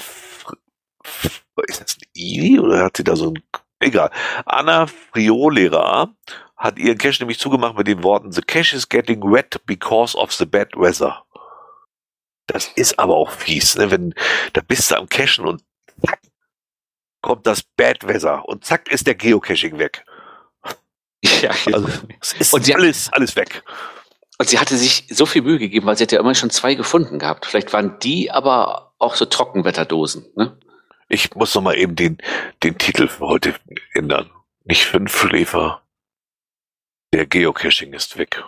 ist 1.68 1.82
das 1.82 1.98
ein 1.98 2.08
I 2.16 2.60
oder 2.60 2.84
hat 2.86 2.98
sie 2.98 3.04
da 3.04 3.16
so 3.16 3.32
ein, 3.32 3.44
egal. 3.80 4.12
Anna 4.46 4.88
Friolera 4.88 6.10
hat 6.56 6.80
ihren 6.80 6.98
Cache 6.98 7.20
nämlich 7.22 7.40
zugemacht 7.40 7.78
mit 7.78 7.88
den 7.88 8.04
Worten, 8.04 8.32
the 8.32 8.42
cache 8.42 8.76
is 8.76 8.90
getting 8.90 9.22
wet 9.22 9.60
because 9.66 10.18
of 10.18 10.32
the 10.34 10.46
bad 10.46 10.76
weather. 10.76 11.24
Das 12.48 12.68
ist 12.76 12.98
aber 12.98 13.16
auch 13.16 13.32
fies, 13.32 13.76
ne? 13.76 13.92
Wenn, 13.92 14.14
da 14.54 14.62
bist 14.62 14.90
du 14.92 14.96
am 14.96 15.10
Cachen 15.10 15.46
und 15.46 15.64
zack, 16.06 16.20
kommt 17.22 17.46
das 17.46 17.62
Bad 17.64 18.08
Weather 18.08 18.48
und 18.48 18.64
zack 18.64 18.90
ist 18.90 19.06
der 19.08 19.16
Geocaching 19.16 19.78
weg. 19.80 20.06
Ja, 21.42 21.52
Also, 21.74 21.88
es 22.22 22.34
ist 22.34 22.54
Und 22.54 22.66
sie- 22.66 22.76
alles, 22.76 23.12
alles 23.12 23.36
weg. 23.36 23.64
Und 24.40 24.48
sie 24.50 24.60
hatte 24.60 24.78
sich 24.78 25.06
so 25.10 25.26
viel 25.26 25.42
Mühe 25.42 25.58
gegeben, 25.58 25.88
weil 25.88 25.98
sie 25.98 26.04
hat 26.04 26.12
ja 26.12 26.20
immer 26.20 26.36
schon 26.36 26.52
zwei 26.52 26.76
gefunden 26.76 27.18
gehabt. 27.18 27.46
Vielleicht 27.48 27.74
waren 27.74 27.98
die 28.00 28.30
aber 28.32 28.94
auch 29.00 29.16
so 29.16 29.26
Trockenwetterdosen. 29.26 30.28
Ne? 30.36 30.58
Ich 31.10 31.34
muss 31.34 31.56
noch 31.56 31.64
mal 31.64 31.76
eben 31.76 31.96
den, 31.96 32.20
den 32.62 32.78
Titel 32.78 33.08
für 33.08 33.26
heute 33.28 33.56
ändern. 33.94 34.30
Nicht 34.64 34.86
fünf 34.86 35.18
Schläfer. 35.18 35.82
Der 37.14 37.26
Geocaching 37.26 37.94
ist 37.94 38.18
weg. 38.18 38.44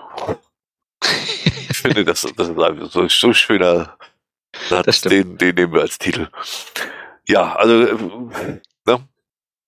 Ich 1.69 1.77
finde, 1.77 2.05
das, 2.05 2.21
das 2.35 2.49
ist 2.49 2.59
einfach 2.59 2.91
so, 2.91 3.07
so 3.07 3.33
schöner 3.33 3.97
Satz, 4.67 5.01
den, 5.01 5.37
den 5.37 5.55
nehmen 5.55 5.73
wir 5.73 5.81
als 5.81 5.97
Titel. 5.97 6.27
Ja, 7.27 7.55
also, 7.55 7.81
äh, 7.83 8.59
ne? 8.85 9.07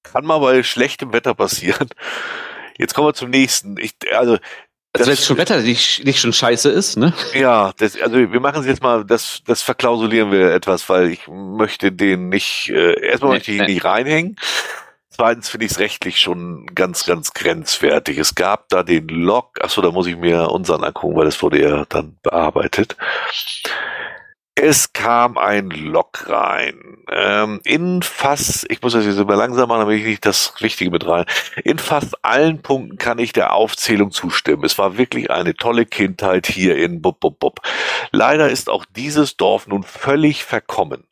kann 0.04 0.26
mal 0.26 0.40
bei 0.40 0.62
schlechtem 0.62 1.14
Wetter 1.14 1.34
passieren. 1.34 1.90
Jetzt 2.82 2.94
kommen 2.96 3.08
wir 3.08 3.14
zum 3.14 3.30
nächsten. 3.30 3.78
Ich, 3.78 3.94
also, 4.12 4.34
Also 4.34 4.40
wenn 4.94 5.06
Das- 5.06 5.20
es 5.20 5.26
schon 5.26 5.38
Wetter 5.38 5.60
nicht, 5.62 6.04
nicht 6.04 6.20
schon 6.20 6.34
scheiße 6.34 6.70
ist, 6.70 6.98
ne? 6.98 7.14
Ja, 7.34 7.72
das, 7.78 8.00
also 8.02 8.18
wir 8.18 8.40
machen 8.42 8.60
es 8.62 8.68
jetzt 8.68 8.82
mal, 8.84 9.06
das, 9.06 9.42
das 9.46 9.62
verklausulieren 9.62 10.32
wir 10.32 10.52
etwas, 10.52 10.90
weil 10.90 11.12
ich 11.12 11.28
möchte 11.30 11.92
den 11.94 12.28
nicht, 12.28 12.70
äh, 12.70 13.00
erstmal 13.00 13.30
Nee, 13.32 13.36
möchte 13.38 13.52
ich 13.52 13.58
ihn 13.60 13.66
nee. 13.68 13.74
nicht 13.76 13.86
reinhängen. 13.86 14.36
Zweitens 15.14 15.50
finde 15.50 15.66
ich 15.66 15.74
es 15.74 15.80
rechtlich 15.80 16.20
schon 16.20 16.66
ganz, 16.74 17.06
ganz 17.06 17.34
grenzwertig. 17.34 18.18
Es 18.18 18.34
gab 18.34 18.70
da 18.70 18.82
den 18.82 19.08
Log, 19.10 19.62
achso, 19.62 19.82
da 19.82 19.92
muss 19.92 20.08
ich 20.08 20.18
mir 20.18 20.50
unseren 20.50 20.84
angucken, 20.84 21.16
weil 21.16 21.26
das 21.26 21.42
wurde 21.44 21.62
ja 21.62 21.86
dann 21.90 22.18
bearbeitet. 22.24 22.96
Es 24.56 24.92
kam 24.92 25.38
ein 25.38 25.70
Log 25.70 26.30
rein. 26.30 26.98
Ähm, 27.10 27.62
in 27.64 28.02
fast, 28.02 28.70
ich 28.70 28.82
muss 28.82 28.92
das 28.92 29.06
jetzt 29.06 29.18
immer 29.18 29.38
langsam 29.38 29.70
machen, 29.70 29.82
damit 29.82 30.00
ich 30.00 30.06
nicht 30.06 30.26
das 30.26 30.62
Richtige 30.62 30.92
mit 30.92 31.08
rein. 31.08 31.26
In 31.64 31.80
fast 31.80 32.24
allen 32.26 32.62
Punkten 32.62 32.98
kann 32.98 33.18
ich 33.18 33.32
der 33.32 33.54
Aufzählung 33.54 34.12
zustimmen. 34.12 34.66
Es 34.66 34.78
war 34.78 34.98
wirklich 34.98 35.32
eine 35.32 35.56
tolle 35.56 35.86
Kindheit 35.86 36.48
hier 36.48 36.76
in 36.76 37.02
Bub, 37.02 37.22
Bub, 37.22 37.40
Bub. 37.40 37.62
Leider 38.12 38.50
ist 38.50 38.70
auch 38.70 38.84
dieses 38.86 39.38
Dorf 39.38 39.68
nun 39.68 39.84
völlig 39.84 40.44
verkommen. 40.44 41.06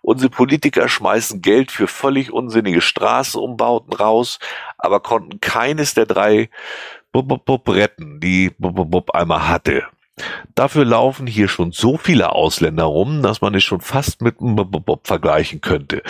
Unsere 0.00 0.30
Politiker 0.30 0.88
schmeißen 0.88 1.42
Geld 1.42 1.72
für 1.72 1.88
völlig 1.88 2.32
unsinnige 2.32 2.80
Straßenumbauten 2.80 3.92
raus, 3.92 4.38
aber 4.78 5.00
konnten 5.00 5.40
keines 5.40 5.94
der 5.94 6.06
drei 6.06 6.48
Bub, 7.10 7.26
Bub, 7.26 7.44
Bub 7.44 7.68
retten, 7.68 8.20
die 8.20 8.50
Bub, 8.50 8.76
Bub, 8.76 8.90
Bub 8.90 9.10
einmal 9.10 9.48
hatte. 9.48 9.84
Dafür 10.54 10.84
laufen 10.84 11.26
hier 11.26 11.48
schon 11.48 11.72
so 11.72 11.96
viele 11.96 12.30
Ausländer 12.32 12.84
rum, 12.84 13.22
dass 13.22 13.40
man 13.40 13.54
es 13.54 13.64
schon 13.64 13.80
fast 13.80 14.22
mit 14.22 14.36
Bub 14.38 15.06
vergleichen 15.06 15.60
könnte. 15.60 16.02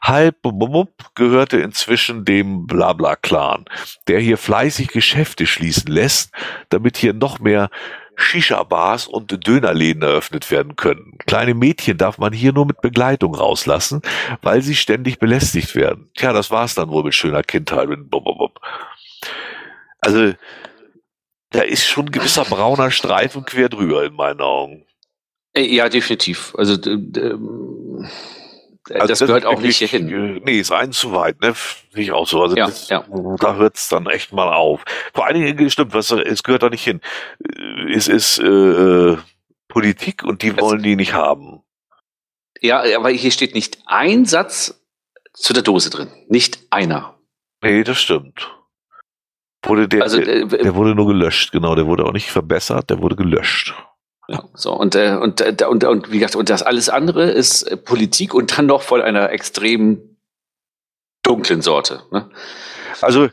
Halb 0.00 0.42
Bub 0.42 0.92
gehörte 1.16 1.58
inzwischen 1.58 2.24
dem 2.24 2.66
Blabla-Clan, 2.66 3.64
der 4.06 4.20
hier 4.20 4.38
fleißig 4.38 4.88
Geschäfte 4.88 5.46
schließen 5.46 5.90
lässt, 5.90 6.32
damit 6.68 6.96
hier 6.96 7.12
noch 7.12 7.40
mehr 7.40 7.70
Shisha-Bars 8.14 9.06
und 9.06 9.46
Dönerläden 9.46 10.02
eröffnet 10.02 10.50
werden 10.50 10.76
können. 10.76 11.18
Kleine 11.26 11.54
Mädchen 11.54 11.98
darf 11.98 12.18
man 12.18 12.32
hier 12.32 12.52
nur 12.52 12.66
mit 12.66 12.80
Begleitung 12.80 13.34
rauslassen, 13.34 14.02
weil 14.42 14.60
sie 14.62 14.74
ständig 14.74 15.18
belästigt 15.18 15.74
werden. 15.74 16.10
Tja, 16.16 16.32
das 16.32 16.50
war's 16.50 16.74
dann 16.74 16.90
wohl 16.90 17.04
mit 17.04 17.14
schöner 17.14 17.42
Kindheit. 17.42 17.88
Mit 17.88 18.10
Bub. 18.10 18.60
Also, 20.00 20.32
da 21.50 21.62
ist 21.62 21.84
schon 21.86 22.06
ein 22.06 22.12
gewisser 22.12 22.44
brauner 22.44 22.90
Streifen 22.90 23.44
quer 23.44 23.68
drüber 23.68 24.04
in 24.04 24.14
meinen 24.14 24.40
Augen. 24.40 24.86
Äh, 25.54 25.62
Ja, 25.74 25.88
definitiv. 25.88 26.54
Also, 26.56 26.74
ähm, 26.90 28.06
äh, 28.90 28.94
Also 28.94 29.06
das 29.08 29.18
gehört 29.20 29.46
auch 29.46 29.60
nicht 29.60 29.78
hierhin. 29.78 30.08
äh, 30.08 30.40
Nee, 30.44 30.60
ist 30.60 30.72
ein 30.72 30.92
zu 30.92 31.12
weit, 31.12 31.40
ne? 31.40 31.54
Sehe 31.92 32.02
ich 32.04 32.12
auch 32.12 32.26
so. 32.26 32.42
Also 32.42 32.56
Ja, 32.56 32.66
das, 32.66 32.88
ja. 32.88 33.04
da 33.40 33.54
hört's 33.56 33.88
dann 33.88 34.06
echt 34.06 34.32
mal 34.32 34.52
auf. 34.52 34.84
Vor 35.14 35.26
allen 35.26 35.40
Dingen, 35.42 35.70
stimmt, 35.70 35.94
was, 35.94 36.10
es 36.10 36.42
gehört 36.42 36.62
da 36.62 36.68
nicht 36.70 36.84
hin. 36.84 37.00
Es 37.92 38.08
ist 38.08 38.38
äh, 38.38 39.16
Politik 39.68 40.24
und 40.24 40.42
die 40.42 40.48
Es- 40.48 40.58
wollen 40.60 40.82
die 40.82 40.96
nicht 40.96 41.12
haben. 41.14 41.62
Ja, 42.60 42.82
aber 42.96 43.10
hier 43.10 43.30
steht 43.30 43.54
nicht 43.54 43.78
ein 43.86 44.24
Satz 44.24 44.82
zu 45.32 45.52
der 45.52 45.62
Dose 45.62 45.90
drin. 45.90 46.08
Nicht 46.28 46.58
einer. 46.70 47.16
Nee, 47.62 47.84
das 47.84 48.00
stimmt. 48.00 48.50
Wurde 49.64 49.88
der, 49.88 50.02
Also, 50.02 50.20
der, 50.20 50.36
äh, 50.36 50.46
der 50.46 50.74
wurde 50.74 50.94
nur 50.94 51.06
gelöscht, 51.06 51.52
genau. 51.52 51.74
Der 51.74 51.86
wurde 51.86 52.04
auch 52.04 52.12
nicht 52.12 52.30
verbessert, 52.30 52.90
der 52.90 53.00
wurde 53.00 53.16
gelöscht. 53.16 53.74
Ja, 54.28 54.44
so 54.54 54.74
und, 54.74 54.94
äh, 54.94 55.16
und, 55.16 55.40
äh, 55.40 55.64
und, 55.66 55.84
und 55.84 56.12
wie 56.12 56.18
gesagt, 56.18 56.36
und 56.36 56.50
das 56.50 56.62
alles 56.62 56.88
andere 56.88 57.30
ist 57.30 57.62
äh, 57.62 57.76
Politik 57.76 58.34
und 58.34 58.58
dann 58.58 58.66
noch 58.66 58.82
von 58.82 59.00
einer 59.00 59.30
extrem 59.30 60.18
dunklen 61.22 61.62
Sorte. 61.62 62.02
Ne? 62.12 62.30
Also, 63.00 63.28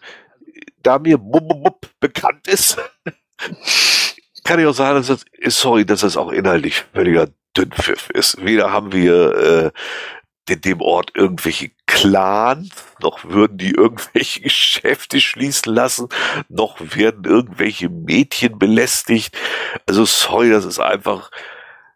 da 0.82 1.00
mir 1.00 1.18
Bub, 1.18 1.48
Bub, 1.48 1.64
Bub 1.64 1.90
bekannt 2.00 2.48
ist, 2.48 2.78
kann 4.46 4.60
ich 4.60 4.66
auch 4.66 4.74
sagen, 4.74 4.98
dass 4.98 5.08
das, 5.08 5.26
sorry, 5.48 5.86
dass 5.86 6.02
das 6.02 6.16
auch 6.16 6.32
inhaltlich 6.32 6.86
völliger 6.94 7.28
Dünnpfiff 7.58 8.10
ist. 8.12 8.44
Weder 8.44 8.72
haben 8.72 8.94
wir 8.94 9.74
äh, 10.48 10.52
in 10.54 10.62
dem 10.62 10.82
Ort 10.82 11.12
irgendwelche 11.16 11.72
Clans, 11.96 12.72
noch 13.02 13.24
würden 13.24 13.58
die 13.58 13.72
irgendwelche 13.72 14.42
Geschäfte 14.42 15.22
schließen 15.22 15.74
lassen, 15.74 16.10
noch 16.50 16.78
werden 16.80 17.24
irgendwelche 17.24 17.88
Mädchen 17.88 18.60
belästigt. 18.60 19.36
Also 19.88 20.04
sorry, 20.04 20.50
das 20.50 20.66
ist 20.66 20.80
einfach, 20.80 21.32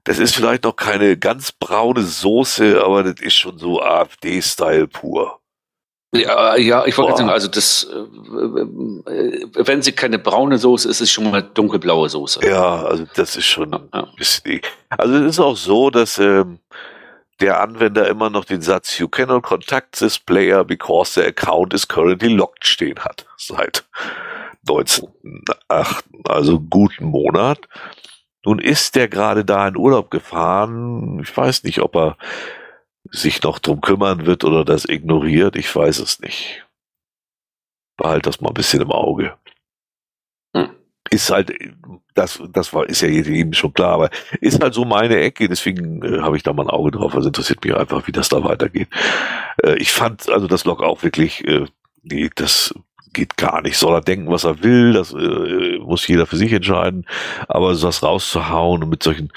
das 0.05 0.17
ist 0.17 0.35
vielleicht 0.35 0.63
noch 0.63 0.77
keine 0.77 1.17
ganz 1.17 1.51
braune 1.51 2.03
Soße, 2.03 2.81
aber 2.81 3.03
das 3.03 3.19
ist 3.19 3.33
schon 3.33 3.59
so 3.59 3.81
AfD-Style 3.81 4.87
pur. 4.87 5.39
Ja, 6.15 6.55
ja, 6.55 6.85
ich 6.85 6.97
wollte 6.97 7.17
sagen, 7.17 7.29
also 7.29 7.49
das, 7.49 7.83
äh, 7.83 9.11
äh, 9.11 9.47
wenn 9.53 9.81
sie 9.81 9.91
keine 9.91 10.17
braune 10.17 10.57
Soße 10.57 10.89
ist, 10.89 11.01
ist 11.01 11.09
es 11.09 11.11
schon 11.11 11.29
mal 11.29 11.43
dunkelblaue 11.43 12.07
Soße. 12.07 12.39
Ja, 12.47 12.83
also 12.83 13.05
das 13.15 13.35
ist 13.35 13.45
schon 13.45 13.73
ja. 13.73 13.81
ein 13.91 14.15
bisschen. 14.15 14.61
Also 14.89 15.15
es 15.15 15.31
ist 15.31 15.39
auch 15.39 15.57
so, 15.57 15.89
dass 15.89 16.17
ähm, 16.17 16.59
der 17.39 17.61
Anwender 17.61 18.07
immer 18.07 18.29
noch 18.29 18.45
den 18.45 18.61
Satz 18.61 18.97
You 18.97 19.07
cannot 19.07 19.43
contact 19.43 19.97
this 19.97 20.19
player 20.19 20.63
because 20.63 21.19
the 21.19 21.25
account 21.27 21.73
is 21.73 21.87
currently 21.87 22.29
locked 22.29 22.65
stehen 22.65 22.99
hat. 22.99 23.25
Seit 23.37 23.85
1908, 24.67 26.03
also 26.25 26.59
guten 26.59 27.05
Monat. 27.05 27.67
Nun 28.45 28.59
ist 28.59 28.95
der 28.95 29.07
gerade 29.07 29.43
da 29.43 29.67
in 29.67 29.77
Urlaub 29.77 30.11
gefahren. 30.11 31.19
Ich 31.21 31.35
weiß 31.35 31.63
nicht, 31.63 31.79
ob 31.79 31.95
er 31.95 32.17
sich 33.11 33.41
noch 33.43 33.59
drum 33.59 33.81
kümmern 33.81 34.25
wird 34.25 34.43
oder 34.43 34.63
das 34.63 34.85
ignoriert. 34.85 35.55
Ich 35.55 35.73
weiß 35.73 35.99
es 35.99 36.19
nicht. 36.19 36.65
Behalt 37.97 38.25
das 38.25 38.39
mal 38.39 38.49
ein 38.49 38.53
bisschen 38.53 38.81
im 38.81 38.91
Auge. 38.91 39.37
Ist 41.19 41.31
halt, 41.31 41.51
das, 42.13 42.41
das 42.53 42.73
war, 42.73 42.87
ist 42.87 43.01
ja 43.01 43.09
jedem 43.09 43.51
schon 43.51 43.73
klar, 43.73 43.91
aber 43.91 44.09
ist 44.39 44.63
halt 44.63 44.73
so 44.73 44.85
meine 44.85 45.19
Ecke, 45.19 45.49
deswegen 45.49 46.01
äh, 46.01 46.21
habe 46.21 46.37
ich 46.37 46.43
da 46.43 46.53
mal 46.53 46.63
ein 46.63 46.69
Auge 46.69 46.91
drauf. 46.91 47.13
Also 47.13 47.27
interessiert 47.27 47.61
mich 47.61 47.75
einfach, 47.75 48.07
wie 48.07 48.13
das 48.13 48.29
da 48.29 48.41
weitergeht. 48.41 48.87
Äh, 49.61 49.75
ich 49.75 49.91
fand 49.91 50.29
also 50.29 50.47
das 50.47 50.63
Log 50.63 50.81
auch 50.81 51.03
wirklich, 51.03 51.45
äh, 51.45 51.65
nee, 52.03 52.29
das 52.33 52.73
geht 53.11 53.35
gar 53.35 53.61
nicht. 53.61 53.77
Soll 53.77 53.93
er 53.93 54.01
denken, 54.01 54.31
was 54.31 54.45
er 54.45 54.63
will, 54.63 54.93
das 54.93 55.11
äh, 55.11 55.77
muss 55.79 56.07
jeder 56.07 56.25
für 56.25 56.37
sich 56.37 56.53
entscheiden. 56.53 57.05
Aber 57.49 57.75
so 57.75 57.87
das 57.87 58.01
rauszuhauen 58.01 58.81
und 58.81 58.89
mit 58.89 59.03
solchen 59.03 59.33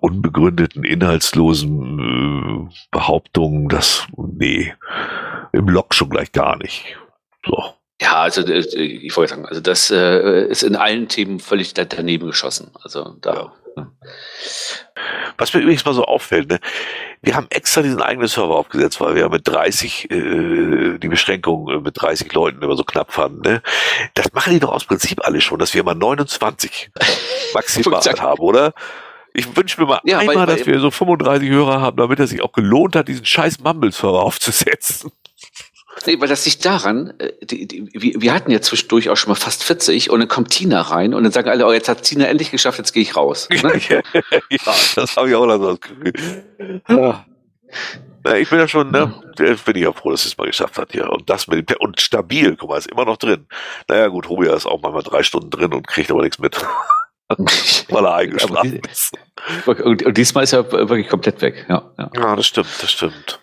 unbegründeten, 0.00 0.84
inhaltslosen 0.84 2.68
äh, 2.70 2.74
Behauptungen, 2.92 3.68
das, 3.68 4.06
nee, 4.16 4.72
im 5.52 5.68
Log 5.68 5.94
schon 5.94 6.10
gleich 6.10 6.30
gar 6.30 6.56
nicht. 6.56 6.96
So. 7.44 7.74
Ja, 8.00 8.22
also 8.22 8.42
äh, 8.42 8.58
ich 8.58 9.16
wollte 9.16 9.30
sagen, 9.30 9.46
also 9.46 9.60
das 9.60 9.90
äh, 9.90 10.46
ist 10.46 10.62
in 10.62 10.76
allen 10.76 11.08
Themen 11.08 11.40
völlig 11.40 11.74
daneben 11.74 12.26
geschossen. 12.26 12.70
Also 12.82 13.16
da. 13.20 13.34
Ja. 13.34 13.52
Was 15.36 15.52
mir 15.52 15.60
übrigens 15.60 15.84
mal 15.84 15.94
so 15.94 16.04
auffällt, 16.04 16.48
ne? 16.48 16.60
wir 17.22 17.34
haben 17.34 17.46
extra 17.50 17.82
diesen 17.82 18.00
eigenen 18.00 18.28
Server 18.28 18.54
aufgesetzt, 18.54 19.00
weil 19.00 19.16
wir 19.16 19.28
mit 19.28 19.48
30 19.48 20.10
äh, 20.10 20.98
die 20.98 21.08
Beschränkung 21.08 21.68
äh, 21.68 21.80
mit 21.80 22.00
30 22.00 22.32
Leuten 22.32 22.62
immer 22.62 22.76
so 22.76 22.84
knapp 22.84 23.12
fanden. 23.12 23.40
Ne? 23.40 23.62
Das 24.14 24.32
machen 24.32 24.52
die 24.52 24.60
doch 24.60 24.72
aus 24.72 24.84
Prinzip 24.84 25.26
alle 25.26 25.40
schon, 25.40 25.58
dass 25.58 25.74
wir 25.74 25.80
immer 25.80 25.94
29 25.94 26.90
maximal 27.54 28.00
haben, 28.00 28.40
oder? 28.40 28.72
Ich 29.32 29.56
wünsche 29.56 29.80
mir 29.80 29.88
mal 29.88 30.00
ja, 30.04 30.18
einmal, 30.18 30.36
weil, 30.36 30.46
weil, 30.46 30.56
dass 30.58 30.66
wir 30.66 30.78
so 30.78 30.92
35 30.92 31.48
Hörer 31.48 31.80
haben, 31.80 31.96
damit 31.96 32.20
es 32.20 32.30
sich 32.30 32.42
auch 32.42 32.52
gelohnt 32.52 32.94
hat, 32.94 33.08
diesen 33.08 33.24
scheiß 33.24 33.58
Mumble-Server 33.58 34.22
aufzusetzen. 34.22 35.10
Nee, 36.06 36.20
weil 36.20 36.28
das 36.28 36.44
liegt 36.44 36.64
daran, 36.64 37.14
äh, 37.18 37.32
die, 37.42 37.66
die, 37.66 37.88
wir, 38.20 38.34
hatten 38.34 38.50
ja 38.50 38.60
zwischendurch 38.60 39.08
auch 39.10 39.16
schon 39.16 39.30
mal 39.30 39.36
fast 39.36 39.64
40 39.64 40.10
und 40.10 40.20
dann 40.20 40.28
kommt 40.28 40.50
Tina 40.50 40.80
rein 40.80 41.14
und 41.14 41.22
dann 41.22 41.32
sagen 41.32 41.48
alle, 41.48 41.66
oh, 41.66 41.72
jetzt 41.72 41.88
hat 41.88 42.02
Tina 42.02 42.26
endlich 42.26 42.50
geschafft, 42.50 42.78
jetzt 42.78 42.92
gehe 42.92 43.02
ich 43.02 43.16
raus. 43.16 43.48
Ne? 43.64 43.80
ja, 43.88 44.02
das 44.94 45.16
habe 45.16 45.30
ich 45.30 45.34
auch 45.34 45.46
noch 45.46 45.58
so 45.58 45.76
das 45.76 45.80
Gefühl. 45.80 46.82
Ja. 46.88 47.24
Ich 48.36 48.50
bin 48.50 48.58
ja 48.58 48.68
schon, 48.68 48.90
ne, 48.90 49.14
bin 49.36 49.76
ich 49.76 49.82
ja 49.82 49.92
froh, 49.92 50.10
dass 50.10 50.26
es 50.26 50.36
mal 50.36 50.46
geschafft 50.46 50.76
hat 50.76 50.92
hier. 50.92 51.10
Und 51.10 51.30
das 51.30 51.46
mit 51.46 51.70
dem, 51.70 51.76
und 51.78 52.00
stabil, 52.00 52.56
guck 52.56 52.70
mal, 52.70 52.78
ist 52.78 52.90
immer 52.90 53.04
noch 53.04 53.16
drin. 53.16 53.46
Naja, 53.88 54.08
gut, 54.08 54.28
Robia 54.28 54.54
ist 54.54 54.66
auch 54.66 54.82
manchmal 54.82 55.02
drei 55.02 55.22
Stunden 55.22 55.50
drin 55.50 55.72
und 55.72 55.86
kriegt 55.86 56.10
aber 56.10 56.22
nichts 56.22 56.38
mit. 56.38 56.56
Weil 57.88 58.04
er 58.04 58.14
eingeschlafen 58.14 58.80
ist. 58.90 59.16
Und, 59.66 60.02
und, 60.02 60.16
diesmal 60.16 60.44
ist 60.44 60.52
er 60.52 60.70
wirklich 60.70 61.08
komplett 61.08 61.40
weg, 61.40 61.66
ja, 61.68 61.90
ja. 61.98 62.10
Ja, 62.14 62.36
das 62.36 62.46
stimmt, 62.46 62.68
das 62.80 62.90
stimmt. 62.90 63.40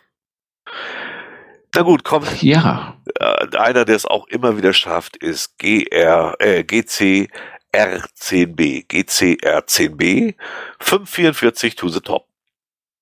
Na 1.74 1.84
gut, 1.84 2.04
komm. 2.04 2.24
Ja. 2.42 2.98
Äh, 3.20 3.58
einer, 3.58 3.86
der 3.86 3.96
es 3.96 4.06
auch 4.06 4.28
immer 4.28 4.58
wieder 4.58 4.74
schafft, 4.74 5.16
ist 5.18 5.58
GR, 5.58 6.36
äh, 6.40 6.64
GCR10B. 6.64 8.88
GCR10B 8.88 10.36
544 10.80 11.76
to 11.76 11.88
the 11.88 12.02
top. 12.02 12.28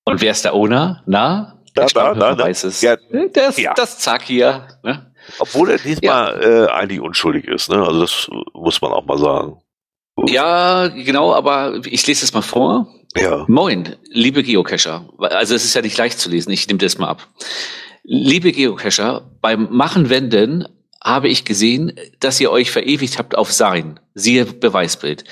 Und 0.04 0.20
wer 0.20 0.30
ist 0.30 0.44
der 0.44 0.54
Owner? 0.54 1.02
Na? 1.06 1.58
Da, 1.74 1.86
da, 1.86 2.14
da, 2.14 2.34
da. 2.34 2.44
Weiß 2.44 2.64
es. 2.64 2.80
Ja, 2.80 2.96
das, 3.32 3.58
ja. 3.58 3.74
das 3.74 3.98
Zack 3.98 4.22
hier. 4.22 4.66
Ne? 4.82 5.12
Obwohl 5.38 5.70
er 5.70 5.78
diesmal 5.78 6.40
ja. 6.42 6.64
äh, 6.64 6.66
eigentlich 6.68 7.00
unschuldig 7.00 7.46
ist. 7.46 7.70
Ne? 7.70 7.76
Also 7.76 8.00
das 8.00 8.30
muss 8.54 8.80
man 8.80 8.92
auch 8.92 9.04
mal 9.04 9.18
sagen. 9.18 9.60
Ja, 10.26 10.88
genau, 10.88 11.34
aber 11.34 11.80
ich 11.84 12.06
lese 12.06 12.24
es 12.24 12.34
mal 12.34 12.42
vor. 12.42 12.88
Ja. 13.16 13.44
Moin, 13.48 13.96
liebe 14.10 14.42
Geocacher. 14.42 15.08
Also 15.18 15.54
es 15.54 15.64
ist 15.64 15.74
ja 15.74 15.82
nicht 15.82 15.96
leicht 15.96 16.18
zu 16.18 16.30
lesen, 16.30 16.52
ich 16.52 16.66
nehme 16.68 16.78
das 16.78 16.98
mal 16.98 17.08
ab. 17.08 17.26
Liebe 18.02 18.52
Geocacher, 18.52 19.30
beim 19.42 19.68
Machen 19.70 20.08
Wenden 20.08 20.66
habe 21.02 21.28
ich 21.28 21.44
gesehen, 21.44 21.92
dass 22.18 22.40
ihr 22.40 22.50
euch 22.50 22.70
verewigt 22.70 23.18
habt 23.18 23.36
auf 23.36 23.52
Sein. 23.52 24.00
Siehe 24.14 24.46
Beweisbild. 24.46 25.24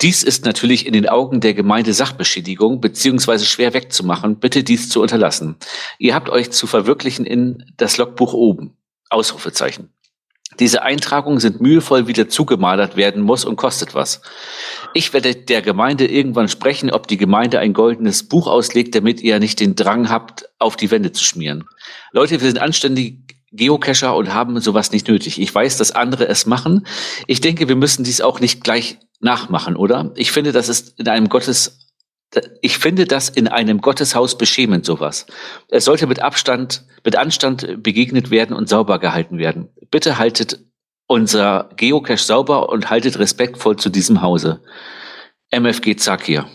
Dies 0.00 0.22
ist 0.22 0.44
natürlich 0.44 0.86
in 0.86 0.92
den 0.92 1.08
Augen 1.08 1.40
der 1.40 1.54
Gemeinde 1.54 1.94
Sachbeschädigung 1.94 2.80
beziehungsweise 2.80 3.46
schwer 3.46 3.72
wegzumachen. 3.72 4.40
Bitte 4.40 4.64
dies 4.64 4.88
zu 4.88 5.00
unterlassen. 5.00 5.56
Ihr 5.98 6.14
habt 6.14 6.28
euch 6.28 6.50
zu 6.50 6.66
verwirklichen 6.66 7.24
in 7.24 7.64
das 7.76 7.96
Logbuch 7.96 8.34
oben. 8.34 8.76
Ausrufezeichen. 9.10 9.90
Diese 10.58 10.82
Eintragungen 10.82 11.40
sind 11.40 11.60
mühevoll 11.60 12.06
wieder 12.06 12.28
zugemalert 12.28 12.96
werden 12.96 13.22
muss 13.22 13.44
und 13.44 13.56
kostet 13.56 13.94
was. 13.94 14.20
Ich 14.94 15.12
werde 15.12 15.34
der 15.34 15.62
Gemeinde 15.62 16.06
irgendwann 16.06 16.48
sprechen, 16.48 16.90
ob 16.90 17.06
die 17.06 17.16
Gemeinde 17.16 17.58
ein 17.58 17.72
goldenes 17.72 18.28
Buch 18.28 18.46
auslegt, 18.46 18.94
damit 18.94 19.20
ihr 19.22 19.38
nicht 19.38 19.60
den 19.60 19.74
Drang 19.74 20.08
habt, 20.10 20.48
auf 20.58 20.76
die 20.76 20.90
Wände 20.90 21.12
zu 21.12 21.24
schmieren. 21.24 21.64
Leute, 22.12 22.40
wir 22.40 22.46
sind 22.46 22.60
anständige 22.60 23.18
Geocacher 23.52 24.16
und 24.16 24.32
haben 24.32 24.58
sowas 24.60 24.92
nicht 24.92 25.08
nötig. 25.08 25.40
Ich 25.40 25.54
weiß, 25.54 25.76
dass 25.76 25.92
andere 25.92 26.26
es 26.26 26.46
machen. 26.46 26.86
Ich 27.26 27.40
denke, 27.40 27.68
wir 27.68 27.76
müssen 27.76 28.04
dies 28.04 28.20
auch 28.22 28.40
nicht 28.40 28.64
gleich 28.64 28.98
nachmachen, 29.20 29.76
oder? 29.76 30.12
Ich 30.16 30.32
finde, 30.32 30.52
das 30.52 30.68
ist 30.68 30.98
in 30.98 31.08
einem 31.08 31.28
Gottes 31.28 31.78
ich 32.60 32.78
finde 32.78 33.04
das 33.06 33.28
in 33.28 33.48
einem 33.48 33.80
Gotteshaus 33.80 34.38
beschämend, 34.38 34.84
sowas. 34.86 35.26
Es 35.68 35.84
sollte 35.84 36.06
mit 36.06 36.20
Abstand, 36.20 36.84
mit 37.04 37.16
Anstand 37.16 37.82
begegnet 37.82 38.30
werden 38.30 38.56
und 38.56 38.68
sauber 38.68 38.98
gehalten 38.98 39.38
werden. 39.38 39.68
Bitte 39.90 40.18
haltet 40.18 40.60
unser 41.06 41.70
Geocache 41.76 42.22
sauber 42.22 42.70
und 42.70 42.88
haltet 42.88 43.18
respektvoll 43.18 43.76
zu 43.76 43.90
diesem 43.90 44.22
Hause. 44.22 44.62
MFG 45.50 45.96
Zakir. 45.96 46.46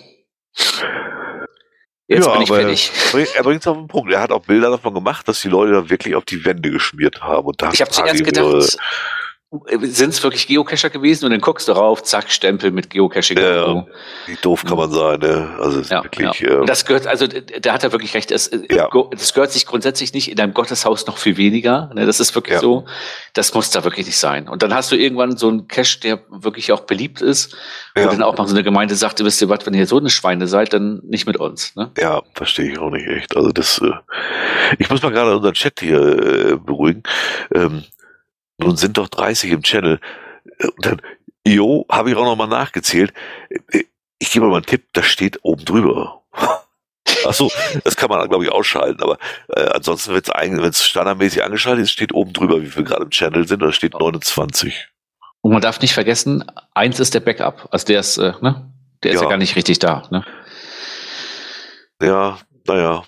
Jetzt 2.07 2.25
ja, 2.25 2.33
bin 2.33 2.41
ich 2.41 2.49
fertig. 2.49 2.91
Er 3.35 3.43
bringt 3.43 3.61
es 3.61 3.67
auf 3.67 3.77
den 3.77 3.87
Punkt. 3.87 4.11
Er 4.11 4.21
hat 4.21 4.31
auch 4.31 4.41
Bilder 4.41 4.71
davon 4.71 4.93
gemacht, 4.93 5.27
dass 5.27 5.41
die 5.41 5.49
Leute 5.49 5.73
da 5.73 5.89
wirklich 5.89 6.15
auf 6.15 6.23
die 6.23 6.45
Wände 6.45 6.71
geschmiert 6.71 7.21
haben. 7.21 7.45
Und 7.47 7.61
da 7.61 7.71
ich 7.71 7.81
habe 7.81 7.91
zuerst 7.91 8.23
gedacht, 8.23 8.77
sind 9.49 10.09
es 10.09 10.21
wirklich 10.23 10.45
Geocacher 10.47 10.89
gewesen 10.89 11.23
und 11.23 11.31
dann 11.31 11.39
guckst 11.39 11.69
du 11.69 11.71
rauf, 11.71 12.03
zack, 12.03 12.29
Stempel 12.29 12.71
mit 12.71 12.89
Geocaching. 12.89 13.37
Ja, 13.37 13.85
wie 14.25 14.35
doof 14.41 14.65
kann 14.65 14.75
man 14.75 14.91
sein, 14.91 15.19
ne? 15.19 15.55
Also 15.57 15.79
ja, 15.81 16.03
wirklich. 16.03 16.41
Ja. 16.41 16.63
Äh, 16.63 16.65
das 16.65 16.85
gehört, 16.85 17.07
also 17.07 17.27
da 17.27 17.73
hat 17.73 17.81
er 17.85 17.93
wirklich 17.93 18.13
recht. 18.13 18.31
Es, 18.31 18.49
äh, 18.49 18.75
ja. 18.75 18.89
Das 19.11 19.33
gehört 19.33 19.53
sich 19.53 19.65
grundsätzlich 19.65 20.13
nicht 20.13 20.29
in 20.29 20.35
deinem 20.35 20.53
Gotteshaus 20.53 21.07
noch 21.07 21.17
viel 21.17 21.37
weniger. 21.37 21.89
Ne? 21.93 22.05
Das 22.05 22.19
ist 22.19 22.35
wirklich 22.35 22.55
ja. 22.55 22.59
so. 22.59 22.85
Das 23.33 23.53
muss 23.53 23.71
da 23.71 23.85
wirklich 23.85 24.05
nicht 24.05 24.17
sein. 24.17 24.49
Und 24.49 24.63
dann 24.63 24.73
hast 24.73 24.91
du 24.91 24.97
irgendwann 24.97 25.37
so 25.37 25.47
einen 25.47 25.69
Cache, 25.69 26.01
der 26.01 26.19
wirklich 26.29 26.73
auch 26.73 26.81
beliebt 26.81 27.21
ist, 27.21 27.55
wo 27.95 28.03
dann 28.03 28.23
auch 28.23 28.37
mal 28.37 28.47
so 28.47 28.53
eine 28.53 28.63
Gemeinde 28.63 28.95
sagt, 28.95 29.23
wisst 29.23 29.41
ihr 29.41 29.47
was, 29.47 29.65
wenn 29.65 29.73
ihr 29.73 29.87
so 29.87 29.97
eine 29.97 30.09
Schweine 30.09 30.47
seid, 30.47 30.73
dann 30.73 30.99
nicht 31.05 31.25
mit 31.25 31.37
uns. 31.37 31.73
Ne? 31.77 31.91
Ja, 31.97 32.21
verstehe 32.33 32.73
ich 32.73 32.79
auch 32.79 32.91
nicht 32.91 33.07
echt. 33.07 33.37
Also 33.37 33.53
das, 33.53 33.79
äh, 33.79 33.91
ich 34.77 34.89
muss 34.89 35.01
mal 35.01 35.11
gerade 35.11 35.37
unseren 35.37 35.53
Chat 35.53 35.79
hier 35.79 36.01
äh, 36.01 36.55
beruhigen. 36.57 37.03
Nun 38.57 38.75
sind 38.75 38.97
doch 38.97 39.07
30 39.07 39.51
im 39.51 39.63
Channel. 39.63 39.99
Und 40.61 40.85
dann, 40.85 41.01
jo, 41.45 41.85
habe 41.89 42.09
ich 42.09 42.15
auch 42.15 42.25
nochmal 42.25 42.47
nachgezählt. 42.47 43.13
Ich 44.19 44.31
gebe 44.31 44.47
mal 44.47 44.55
einen 44.55 44.65
Tipp, 44.65 44.87
das 44.93 45.05
steht 45.05 45.39
oben 45.43 45.63
drüber. 45.63 46.23
Ach 47.25 47.33
so, 47.33 47.51
das 47.83 47.95
kann 47.95 48.09
man, 48.09 48.27
glaube 48.27 48.43
ich, 48.43 48.51
ausschalten, 48.51 49.01
aber 49.01 49.17
äh, 49.49 49.67
ansonsten, 49.69 50.13
wenn 50.13 50.69
es 50.69 50.85
standardmäßig 50.85 51.43
angeschaltet 51.43 51.83
ist, 51.83 51.91
steht 51.91 52.13
oben 52.13 52.33
drüber, 52.33 52.61
wie 52.61 52.75
wir 52.75 52.83
gerade 52.83 53.03
im 53.03 53.09
Channel 53.09 53.47
sind, 53.47 53.61
da 53.61 53.71
steht 53.71 53.93
29. 53.93 54.87
Und 55.41 55.51
man 55.51 55.61
darf 55.61 55.79
nicht 55.81 55.93
vergessen, 55.93 56.43
eins 56.73 56.99
ist 56.99 57.13
der 57.13 57.19
Backup. 57.21 57.69
Also 57.71 57.85
der 57.85 57.99
ist, 58.01 58.17
äh, 58.17 58.33
ne? 58.41 58.71
Der 59.03 59.11
ist 59.11 59.17
ja. 59.17 59.23
ja 59.23 59.29
gar 59.29 59.37
nicht 59.37 59.55
richtig 59.55 59.79
da, 59.79 60.03
ne? 60.09 60.25
Ja, 62.01 62.39
naja. 62.65 63.03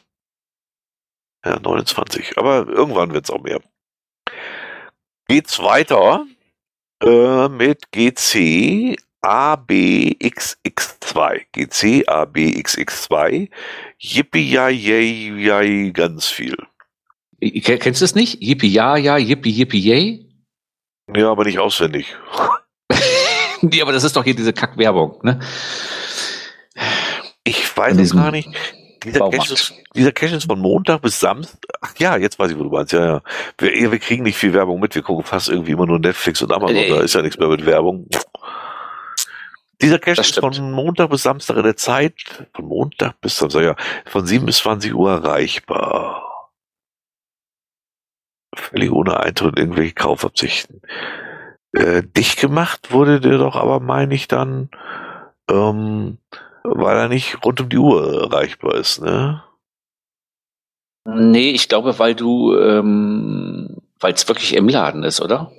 Ja, 1.45 1.59
29. 1.59 2.37
Aber 2.37 2.67
irgendwann 2.67 3.13
wird 3.13 3.25
es 3.25 3.31
auch 3.31 3.41
mehr 3.41 3.59
geht's 5.29 5.59
weiter 5.59 6.25
äh, 7.03 7.47
mit 7.47 7.91
GC 7.91 8.97
ABXX2. 9.23 11.41
GC 11.53 12.09
ABXX2. 12.09 13.49
Yippie 13.99 14.51
ja, 14.51 14.67
yay, 14.69 15.31
yay, 15.37 15.91
ganz 15.91 16.25
viel. 16.25 16.57
Kennst 17.39 18.01
du 18.01 18.03
das 18.03 18.15
nicht? 18.15 18.41
Yippie 18.41 18.67
ja, 18.67 18.97
ja, 18.97 19.17
yippie, 19.17 19.51
yippie, 19.51 19.79
yay? 19.79 20.25
Ja, 21.15 21.31
aber 21.31 21.45
nicht 21.45 21.59
auswendig. 21.59 22.17
nee, 23.61 23.81
aber 23.81 23.93
das 23.93 24.03
ist 24.03 24.15
doch 24.15 24.23
hier 24.23 24.35
diese 24.35 24.51
Kackwerbung, 24.51 25.19
ne? 25.23 25.39
Ich 27.43 27.77
weiß 27.77 27.97
es 27.97 28.13
gar 28.13 28.31
nicht. 28.31 28.49
Dieser 29.03 29.29
Cache, 29.29 29.53
ist, 29.53 29.73
dieser 29.95 30.11
Cache 30.11 30.35
ist 30.35 30.45
von 30.45 30.59
Montag 30.59 31.01
bis 31.01 31.19
Samstag. 31.19 31.59
Ach 31.81 31.93
ja, 31.97 32.17
jetzt 32.17 32.37
weiß 32.37 32.51
ich, 32.51 32.59
wo 32.59 32.63
du 32.63 32.69
meinst. 32.69 32.91
Ja, 32.91 33.05
ja. 33.05 33.21
Wir, 33.57 33.91
wir 33.91 33.99
kriegen 33.99 34.23
nicht 34.23 34.37
viel 34.37 34.53
Werbung 34.53 34.79
mit. 34.79 34.95
Wir 34.95 35.01
gucken 35.01 35.23
fast 35.23 35.49
irgendwie 35.49 35.71
immer 35.71 35.85
nur 35.85 35.99
Netflix 35.99 36.41
und 36.41 36.51
Amazon. 36.51 36.75
Nee. 36.75 36.89
Da 36.89 37.01
ist 37.01 37.15
ja 37.15 37.21
nichts 37.21 37.37
mehr 37.39 37.47
mit 37.47 37.65
Werbung. 37.65 38.07
Dieser 39.81 39.99
Cache 39.99 40.21
ist 40.21 40.39
von 40.39 40.71
Montag 40.71 41.09
bis 41.09 41.23
Samstag 41.23 41.57
in 41.57 41.63
der 41.63 41.77
Zeit, 41.77 42.47
von 42.53 42.65
Montag 42.65 43.21
bis 43.21 43.37
Samstag, 43.37 43.63
ja, 43.63 43.75
von 44.05 44.25
7 44.25 44.45
bis 44.45 44.57
20 44.57 44.93
Uhr 44.93 45.11
erreichbar. 45.11 46.51
Völlig 48.53 48.91
ohne 48.91 49.19
Eintritt 49.21 49.57
in 49.57 49.65
irgendwelche 49.65 49.93
Kaufabsichten. 49.93 50.81
Äh, 51.71 52.03
dicht 52.03 52.39
gemacht 52.39 52.91
wurde 52.91 53.21
der 53.21 53.37
doch 53.37 53.55
aber, 53.55 53.79
meine 53.79 54.15
ich, 54.15 54.27
dann 54.27 54.69
ähm, 55.49 56.17
weil 56.63 56.97
er 56.97 57.07
nicht 57.07 57.43
rund 57.45 57.61
um 57.61 57.69
die 57.69 57.77
Uhr 57.77 58.23
erreichbar 58.23 58.75
ist, 58.75 59.01
ne? 59.01 59.43
Nee, 61.05 61.51
ich 61.51 61.69
glaube, 61.69 61.97
weil 61.97 62.13
du, 62.13 62.55
ähm, 62.57 63.77
weil 63.99 64.13
es 64.13 64.27
wirklich 64.27 64.55
im 64.55 64.69
Laden 64.69 65.03
ist, 65.03 65.21
oder? 65.21 65.51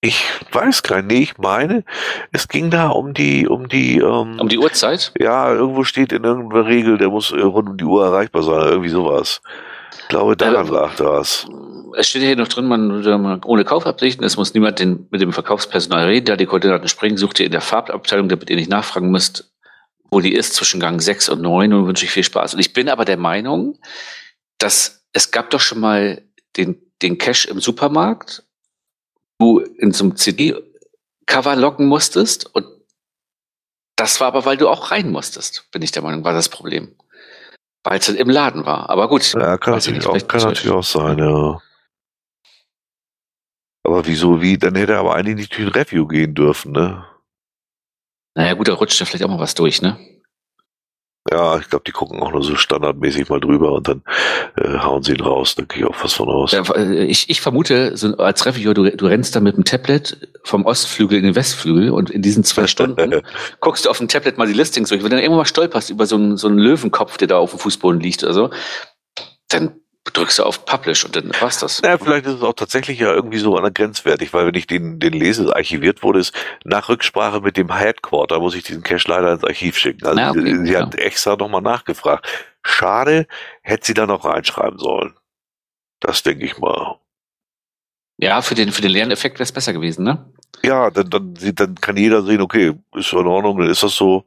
Ich 0.00 0.24
weiß 0.52 0.82
gar 0.82 1.02
nicht. 1.02 1.08
Nee, 1.08 1.22
ich 1.22 1.38
meine, 1.38 1.84
es 2.30 2.48
ging 2.48 2.70
da 2.70 2.88
um 2.88 3.12
die, 3.12 3.48
um 3.48 3.68
die, 3.68 3.98
ähm, 3.98 4.38
um 4.38 4.48
die 4.48 4.58
Uhrzeit? 4.58 5.12
Ja, 5.18 5.52
irgendwo 5.52 5.84
steht 5.84 6.12
in 6.12 6.24
irgendeiner 6.24 6.66
Regel, 6.66 6.98
der 6.98 7.08
muss 7.08 7.32
rund 7.32 7.70
um 7.70 7.76
die 7.76 7.84
Uhr 7.84 8.04
erreichbar 8.04 8.42
sein, 8.42 8.68
irgendwie 8.68 8.88
sowas. 8.88 9.42
Ich 9.92 10.08
glaube, 10.08 10.36
daran 10.36 10.68
äh, 10.68 10.70
lag 10.70 10.94
das 10.96 11.46
es 11.96 12.08
steht 12.08 12.22
hier 12.22 12.36
noch 12.36 12.48
drin, 12.48 12.66
man, 12.66 13.42
ohne 13.44 13.64
Kaufabsichten, 13.64 14.24
es 14.24 14.36
muss 14.36 14.54
niemand 14.54 14.78
den, 14.78 15.06
mit 15.10 15.20
dem 15.20 15.32
Verkaufspersonal 15.32 16.06
reden, 16.06 16.26
da 16.26 16.36
die 16.36 16.46
Koordinaten 16.46 16.88
springen, 16.88 17.16
sucht 17.16 17.40
ihr 17.40 17.46
in 17.46 17.52
der 17.52 17.60
Farbabteilung, 17.60 18.28
damit 18.28 18.50
ihr 18.50 18.56
nicht 18.56 18.70
nachfragen 18.70 19.10
müsst, 19.10 19.52
wo 20.10 20.20
die 20.20 20.34
ist 20.34 20.54
zwischen 20.54 20.78
Gang 20.78 21.00
6 21.00 21.30
und 21.30 21.40
9 21.40 21.72
und 21.72 21.86
wünsche 21.86 22.04
ich 22.04 22.10
viel 22.10 22.24
Spaß. 22.24 22.54
Und 22.54 22.60
ich 22.60 22.72
bin 22.72 22.88
aber 22.88 23.04
der 23.04 23.16
Meinung, 23.16 23.78
dass 24.58 25.04
es 25.12 25.30
gab 25.30 25.50
doch 25.50 25.60
schon 25.60 25.80
mal 25.80 26.22
den, 26.56 26.80
den 27.02 27.18
Cash 27.18 27.46
im 27.46 27.60
Supermarkt, 27.60 28.44
wo 29.38 29.60
in 29.60 29.92
so 29.92 30.04
einem 30.04 30.16
CD-Cover 30.16 31.56
locken 31.56 31.86
musstest 31.86 32.54
und 32.54 32.66
das 33.96 34.20
war 34.20 34.28
aber, 34.28 34.44
weil 34.44 34.58
du 34.58 34.68
auch 34.68 34.90
rein 34.90 35.10
musstest, 35.10 35.70
bin 35.70 35.80
ich 35.80 35.90
der 35.90 36.02
Meinung, 36.02 36.22
war 36.22 36.34
das 36.34 36.50
Problem. 36.50 36.94
Weil 37.86 38.00
es 38.00 38.08
im 38.08 38.28
Laden 38.28 38.66
war. 38.66 38.90
Aber 38.90 39.08
gut. 39.08 39.32
Ja, 39.32 39.56
kann, 39.58 39.74
natürlich, 39.74 40.04
nicht, 40.04 40.24
auch, 40.24 40.28
kann 40.28 40.42
natürlich 40.42 40.72
auch 40.72 40.82
sein, 40.82 41.18
ja. 41.18 41.62
Aber 43.84 44.04
wieso, 44.06 44.42
wie? 44.42 44.58
Dann 44.58 44.74
hätte 44.74 44.94
er 44.94 44.98
aber 44.98 45.14
eigentlich 45.14 45.36
nicht 45.36 45.56
durch 45.56 45.68
ein 45.68 45.72
Review 45.72 46.08
gehen 46.08 46.34
dürfen, 46.34 46.72
ne? 46.72 47.06
Naja, 48.34 48.54
gut, 48.54 48.66
da 48.66 48.74
rutscht 48.74 48.98
ja 48.98 49.06
vielleicht 49.06 49.24
auch 49.24 49.28
mal 49.28 49.38
was 49.38 49.54
durch, 49.54 49.82
ne? 49.82 49.96
Ja, 51.30 51.58
ich 51.58 51.68
glaube, 51.68 51.84
die 51.86 51.92
gucken 51.92 52.20
auch 52.20 52.32
nur 52.32 52.42
so 52.42 52.56
standardmäßig 52.56 53.28
mal 53.28 53.40
drüber 53.40 53.72
und 53.72 53.88
dann 53.88 54.02
äh, 54.56 54.78
hauen 54.78 55.02
sie 55.02 55.12
ihn 55.12 55.20
raus. 55.20 55.54
Da 55.54 55.64
gehe 55.64 55.82
ich 55.82 55.88
auch 55.88 55.94
fast 55.94 56.14
von 56.14 56.28
aus. 56.28 56.52
Äh, 56.52 57.04
Ich, 57.04 57.30
ich 57.30 57.40
vermute, 57.40 57.96
so 57.96 58.16
als 58.16 58.46
Reviewer, 58.46 58.74
du, 58.74 58.90
du 58.90 59.06
rennst 59.06 59.34
da 59.36 59.40
mit 59.40 59.56
dem 59.56 59.64
Tablet 59.64 60.28
vom 60.44 60.64
Ostflügel 60.64 61.18
in 61.18 61.24
den 61.24 61.34
Westflügel 61.34 61.90
und 61.90 62.10
in 62.10 62.22
diesen 62.22 62.44
zwei 62.44 62.66
Stunden 62.66 63.22
guckst 63.60 63.84
du 63.84 63.90
auf 63.90 63.98
dem 63.98 64.08
Tablet 64.08 64.38
mal 64.38 64.46
die 64.46 64.52
Listings 64.52 64.88
durch. 64.88 65.02
Wenn 65.02 65.10
du 65.10 65.16
dann 65.16 65.22
irgendwann 65.22 65.40
mal 65.40 65.46
stolperst 65.46 65.90
über 65.90 66.06
so 66.06 66.16
einen, 66.16 66.36
so 66.36 66.48
einen 66.48 66.58
Löwenkopf, 66.58 67.16
der 67.16 67.28
da 67.28 67.38
auf 67.38 67.50
dem 67.50 67.58
Fußboden 67.58 68.00
liegt 68.00 68.22
oder 68.22 68.34
so, 68.34 68.50
dann 69.48 69.80
drückst 70.12 70.38
du 70.38 70.44
auf 70.44 70.64
Publish 70.64 71.04
und 71.04 71.16
dann 71.16 71.32
war's 71.40 71.58
das. 71.58 71.82
Naja, 71.82 71.98
vielleicht 71.98 72.26
ist 72.26 72.34
es 72.34 72.42
auch 72.42 72.52
tatsächlich 72.52 72.98
ja 72.98 73.12
irgendwie 73.12 73.38
so 73.38 73.56
an 73.56 73.62
der 73.62 73.72
grenzwertig, 73.72 74.32
weil 74.32 74.46
wenn 74.46 74.54
ich 74.54 74.66
den, 74.66 74.98
den 75.00 75.12
lese, 75.12 75.44
es 75.44 75.50
archiviert 75.50 76.02
wurde, 76.02 76.20
ist 76.20 76.34
nach 76.64 76.88
Rücksprache 76.88 77.40
mit 77.40 77.56
dem 77.56 77.74
Headquarter 77.74 78.40
muss 78.40 78.54
ich 78.54 78.64
diesen 78.64 78.82
Cache 78.82 79.08
leider 79.08 79.32
ins 79.32 79.44
Archiv 79.44 79.76
schicken. 79.78 80.06
Also 80.06 80.18
Ja, 80.18 80.30
okay, 80.30 80.56
sie, 80.56 80.66
sie 80.66 80.72
ja. 80.72 80.82
hat 80.82 80.94
extra 80.94 81.36
nochmal 81.36 81.62
nachgefragt. 81.62 82.26
Schade, 82.62 83.26
hätte 83.62 83.86
sie 83.86 83.94
da 83.94 84.06
noch 84.06 84.24
reinschreiben 84.24 84.78
sollen. 84.78 85.14
Das 86.00 86.22
denke 86.22 86.44
ich 86.44 86.58
mal. 86.58 86.98
Ja, 88.18 88.42
für 88.42 88.54
den, 88.54 88.72
für 88.72 88.82
den 88.82 88.90
Lerneffekt 88.90 89.36
wäre 89.36 89.44
es 89.44 89.52
besser 89.52 89.72
gewesen, 89.72 90.04
ne? 90.04 90.32
Ja, 90.64 90.90
dann, 90.90 91.10
dann, 91.10 91.34
dann 91.54 91.74
kann 91.76 91.96
jeder 91.96 92.22
sehen, 92.22 92.40
okay, 92.40 92.72
ist 92.94 93.12
in 93.12 93.26
Ordnung, 93.26 93.58
dann 93.58 93.68
ist 93.70 93.82
das 93.82 93.94
so. 93.94 94.24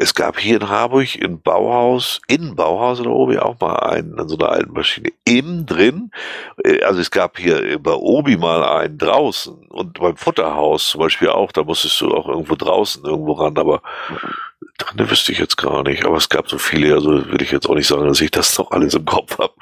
Es 0.00 0.14
gab 0.14 0.38
hier 0.38 0.60
in 0.60 0.68
Harburg 0.68 1.14
in 1.16 1.40
Bauhaus, 1.40 2.20
in 2.28 2.54
Bauhaus 2.56 2.98
in 2.98 3.04
der 3.04 3.12
Obi 3.12 3.38
auch 3.38 3.58
mal 3.60 3.76
einen, 3.76 4.18
an 4.18 4.28
so 4.28 4.36
einer 4.38 4.50
alten 4.50 4.72
Maschine, 4.72 5.10
innen 5.24 5.66
drin. 5.66 6.10
Äh, 6.64 6.82
Also 6.82 7.00
es 7.00 7.10
gab 7.10 7.38
hier 7.38 7.78
bei 7.80 7.92
Obi 7.92 8.36
mal 8.36 8.64
einen 8.64 8.98
draußen 8.98 9.54
und 9.68 9.98
beim 9.98 10.16
Futterhaus 10.16 10.88
zum 10.88 11.00
Beispiel 11.00 11.28
auch, 11.28 11.52
da 11.52 11.62
musstest 11.64 12.00
du 12.00 12.14
auch 12.14 12.28
irgendwo 12.28 12.54
draußen 12.54 13.04
irgendwo 13.04 13.32
ran, 13.32 13.58
aber 13.58 13.82
drin 14.78 15.10
wüsste 15.10 15.32
ich 15.32 15.38
jetzt 15.38 15.56
gar 15.56 15.82
nicht. 15.82 16.04
Aber 16.04 16.16
es 16.16 16.28
gab 16.28 16.48
so 16.48 16.58
viele, 16.58 16.94
also 16.94 17.26
würde 17.26 17.44
ich 17.44 17.52
jetzt 17.52 17.68
auch 17.68 17.74
nicht 17.74 17.88
sagen, 17.88 18.06
dass 18.06 18.20
ich 18.20 18.30
das 18.30 18.56
noch 18.58 18.70
alles 18.70 18.94
im 18.94 19.04
Kopf 19.04 19.38
habe. 19.38 19.54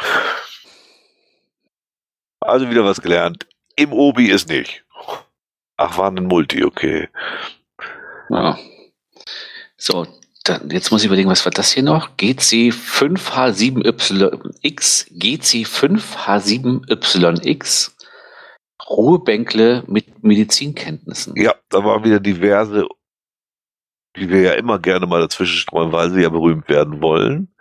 Also 2.41 2.71
wieder 2.71 2.85
was 2.85 3.01
gelernt. 3.01 3.47
Im 3.77 3.93
Obi 3.93 4.31
ist 4.31 4.49
nicht. 4.49 4.85
Ach, 5.77 5.99
war 5.99 6.11
ein 6.11 6.25
Multi, 6.25 6.63
okay. 6.65 7.09
Ja. 8.29 8.57
So, 9.87 10.07
dann, 10.45 10.71
jetzt 10.71 10.91
muss 10.91 11.03
ich 11.03 11.09
überlegen, 11.09 11.29
was 11.29 11.45
war 11.45 11.53
das 11.53 11.71
hier 11.71 11.83
noch? 11.83 12.17
GC5H7YX, 12.17 15.13
GC5H7YX, 15.13 17.93
Ruhebänkle 18.89 19.85
mit 19.87 20.25
Medizinkenntnissen. 20.25 21.35
Ja, 21.37 21.55
da 21.69 21.85
waren 21.85 22.03
wieder 22.03 22.19
diverse, 22.19 22.87
die 24.17 24.31
wir 24.31 24.41
ja 24.41 24.53
immer 24.53 24.79
gerne 24.79 25.07
mal 25.07 25.21
dazwischen 25.21 25.59
streuen, 25.59 25.93
weil 25.93 26.11
sie 26.13 26.23
ja 26.23 26.31
berühmt 26.31 26.71
werden 26.71 27.03
wollen. 27.03 27.55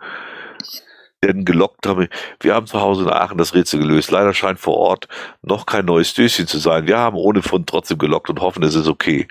Denn 1.22 1.44
gelockt 1.44 1.86
haben 1.86 2.00
wir, 2.00 2.08
wir 2.40 2.54
haben 2.54 2.66
zu 2.66 2.80
Hause 2.80 3.02
in 3.02 3.10
Aachen 3.10 3.36
das 3.36 3.52
Rätsel 3.52 3.80
gelöst. 3.80 4.10
Leider 4.10 4.32
scheint 4.32 4.60
vor 4.60 4.78
Ort 4.78 5.08
noch 5.42 5.66
kein 5.66 5.84
neues 5.84 6.14
Döschen 6.14 6.46
zu 6.46 6.56
sein. 6.56 6.86
Wir 6.86 6.96
haben 6.96 7.18
ohne 7.18 7.42
Fund 7.42 7.68
trotzdem 7.68 7.98
gelockt 7.98 8.30
und 8.30 8.40
hoffen, 8.40 8.62
es 8.62 8.74
ist 8.74 8.88
okay. 8.88 9.28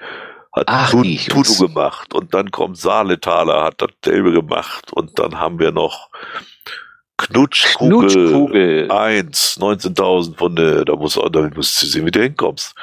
Hat 0.55 0.65
Ach, 0.67 0.91
die 1.01 1.15
Jungs. 1.15 1.47
Tutu 1.55 1.67
gemacht. 1.67 2.13
Und 2.13 2.33
dann 2.33 2.51
kommt 2.51 2.77
Saarlethaler, 2.77 3.63
hat 3.63 3.81
dasselbe 3.81 4.31
gemacht. 4.31 4.93
Und 4.93 5.17
dann 5.17 5.39
haben 5.39 5.59
wir 5.59 5.71
noch 5.71 6.09
Knutschkugel. 7.17 8.09
Knutschkugel. 8.09 8.91
Eins, 8.91 9.57
19.000 9.59 10.37
von 10.37 10.55
der, 10.55 10.85
da 10.85 10.95
muss, 10.95 11.15
da 11.15 11.49
musst 11.55 11.81
du 11.81 11.85
sehen, 11.87 12.05
wie 12.05 12.11
du 12.11 12.21
hinkommst. 12.21 12.75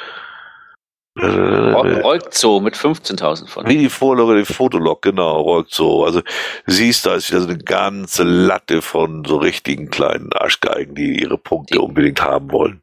Rolkzoo 1.18 2.60
mit 2.60 2.74
15.000 2.76 3.48
von. 3.48 3.66
Wie 3.68 3.76
die 3.76 3.88
Vorlage, 3.90 4.36
den 4.36 4.46
Fotolog, 4.46 5.02
genau, 5.02 5.40
rollt 5.40 5.70
so. 5.70 6.04
Also 6.04 6.22
siehst, 6.66 7.04
da 7.04 7.14
ist 7.14 7.30
wieder 7.30 7.40
so 7.42 7.48
eine 7.48 7.58
ganze 7.58 8.22
Latte 8.22 8.80
von 8.80 9.24
so 9.24 9.36
richtigen 9.36 9.90
kleinen 9.90 10.32
Arschgeigen, 10.32 10.94
die 10.94 11.20
ihre 11.20 11.36
Punkte 11.36 11.74
Die- 11.74 11.78
unbedingt 11.80 12.22
haben 12.22 12.50
wollen. 12.52 12.82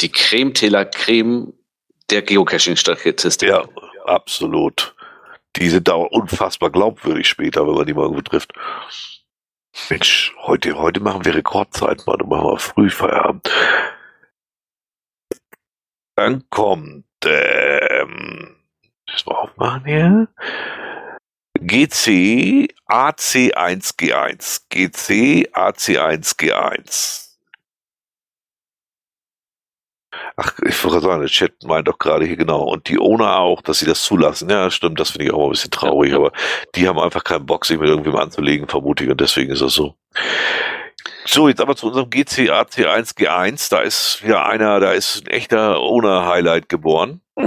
Die 0.00 0.10
Creme-Teller 0.10 0.86
Creme 0.86 1.52
der 2.10 2.22
Geocaching-Statistik. 2.22 3.48
Ja, 3.50 3.64
absolut. 4.08 4.94
Die 5.56 5.68
sind 5.68 5.88
da 5.88 5.94
unfassbar 5.94 6.70
glaubwürdig 6.70 7.28
später, 7.28 7.66
wenn 7.66 7.74
man 7.74 7.86
die 7.86 7.94
mal 7.94 8.02
irgendwo 8.02 8.22
trifft. 8.22 8.52
Mensch, 9.90 10.34
heute, 10.42 10.78
heute 10.78 11.00
machen 11.00 11.24
wir 11.24 11.34
Rekordzeit, 11.34 12.06
Mann, 12.06 12.20
und 12.20 12.28
machen 12.28 12.48
wir 12.48 12.58
früh 12.58 12.90
Feierabend. 12.90 13.50
Dann 16.16 16.48
kommt, 16.50 17.04
ähm, 17.24 18.56
das 19.06 19.24
mal 19.24 19.36
aufmachen 19.36 19.84
hier. 19.84 20.28
GC 21.60 22.68
AC1G1. 22.88 24.62
GC 24.68 25.48
AC1G1. 25.52 27.27
Ach, 30.36 30.52
ich 30.66 30.84
wollte 30.84 31.00
gerade 31.00 31.06
sagen, 31.06 31.20
der 31.20 31.30
Chat 31.30 31.52
meint 31.64 31.88
doch 31.88 31.98
gerade 31.98 32.24
hier 32.24 32.36
genau. 32.36 32.62
Und 32.62 32.88
die 32.88 32.98
Owner 32.98 33.38
auch, 33.38 33.62
dass 33.62 33.80
sie 33.80 33.86
das 33.86 34.02
zulassen. 34.02 34.48
Ja, 34.50 34.70
stimmt, 34.70 35.00
das 35.00 35.10
finde 35.10 35.26
ich 35.26 35.32
auch 35.32 35.38
mal 35.38 35.44
ein 35.46 35.50
bisschen 35.50 35.70
traurig, 35.70 36.14
aber 36.14 36.32
die 36.74 36.88
haben 36.88 36.98
einfach 36.98 37.24
keinen 37.24 37.46
Bock, 37.46 37.66
sich 37.66 37.78
mit 37.78 37.88
irgendwem 37.88 38.16
anzulegen, 38.16 38.68
vermute 38.68 39.04
ich, 39.04 39.10
und 39.10 39.20
deswegen 39.20 39.52
ist 39.52 39.62
das 39.62 39.74
so. 39.74 39.94
So, 41.24 41.48
jetzt 41.48 41.60
aber 41.60 41.76
zu 41.76 41.88
unserem 41.88 42.08
GC 42.08 42.50
AC1 42.50 43.16
G1. 43.16 43.70
Da 43.70 43.80
ist 43.80 44.22
wieder 44.24 44.46
einer, 44.46 44.80
da 44.80 44.92
ist 44.92 45.24
ein 45.24 45.26
echter 45.26 45.78
Owner-Highlight 45.78 46.68
geboren. 46.68 47.20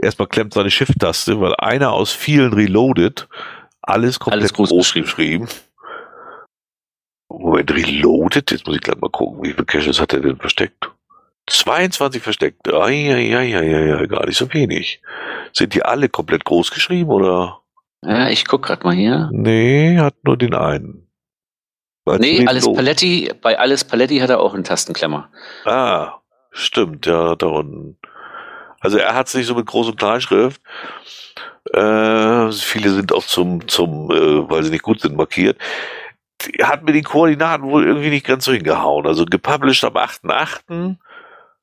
Erstmal 0.00 0.28
klemmt 0.28 0.54
seine 0.54 0.70
Shift-Taste, 0.70 1.40
weil 1.40 1.54
einer 1.56 1.92
aus 1.92 2.12
vielen 2.12 2.52
reloaded. 2.52 3.28
Alles 3.82 4.20
komplett 4.20 4.42
Alles 4.42 4.52
groß 4.52 4.68
groß, 4.70 4.94
geschrieben. 4.94 5.48
Moment, 7.28 7.70
reloaded? 7.72 8.50
Jetzt 8.50 8.66
muss 8.66 8.76
ich 8.76 8.82
gleich 8.82 9.00
mal 9.00 9.10
gucken, 9.10 9.42
wie 9.42 9.52
viele 9.52 9.64
Caches 9.64 10.00
hat 10.00 10.12
er 10.12 10.20
denn 10.20 10.36
versteckt? 10.36 10.90
22 11.48 12.22
versteckt. 12.22 12.72
Eieieiei, 12.72 14.06
gar 14.06 14.26
nicht 14.26 14.36
so 14.38 14.52
wenig. 14.52 15.00
Sind 15.52 15.74
die 15.74 15.84
alle 15.84 16.08
komplett 16.08 16.44
groß 16.44 16.70
geschrieben 16.70 17.10
oder? 17.10 17.60
Ja, 18.04 18.28
ich 18.28 18.46
guck 18.46 18.62
grad 18.62 18.84
mal 18.84 18.94
hier. 18.94 19.28
Nee, 19.32 19.98
hat 19.98 20.14
nur 20.24 20.36
den 20.36 20.54
einen. 20.54 21.08
Weil 22.04 22.18
Nee, 22.18 22.46
alles 22.46 22.64
reload- 22.66 22.76
Paletti, 22.76 23.30
bei 23.40 23.58
alles 23.58 23.84
Paletti 23.84 24.18
hat 24.18 24.30
er 24.30 24.40
auch 24.40 24.54
einen 24.54 24.64
Tastenklemmer. 24.64 25.30
Ah, 25.64 26.14
stimmt, 26.50 27.06
ja, 27.06 27.36
da 27.36 27.46
unten. 27.46 27.96
Also 28.80 28.98
er 28.98 29.14
hat 29.14 29.28
es 29.28 29.34
nicht 29.34 29.46
so 29.46 29.54
mit 29.54 29.68
Groß- 29.68 29.86
und 29.90 29.98
Kleinschrift. 29.98 30.60
Äh, 31.72 32.50
viele 32.50 32.90
sind 32.90 33.12
auch 33.12 33.24
zum, 33.24 33.68
zum, 33.68 34.10
äh, 34.10 34.50
weil 34.50 34.64
sie 34.64 34.70
nicht 34.70 34.82
gut 34.82 35.00
sind, 35.00 35.16
markiert. 35.16 35.56
Er 36.58 36.68
hat 36.68 36.82
mir 36.82 36.92
die 36.92 37.02
Koordinaten 37.02 37.62
wohl 37.70 37.86
irgendwie 37.86 38.10
nicht 38.10 38.26
ganz 38.26 38.44
so 38.44 38.52
hingehauen. 38.52 39.06
Also 39.06 39.24
gepublished 39.24 39.84
am 39.84 39.96
8.8. 39.96 40.96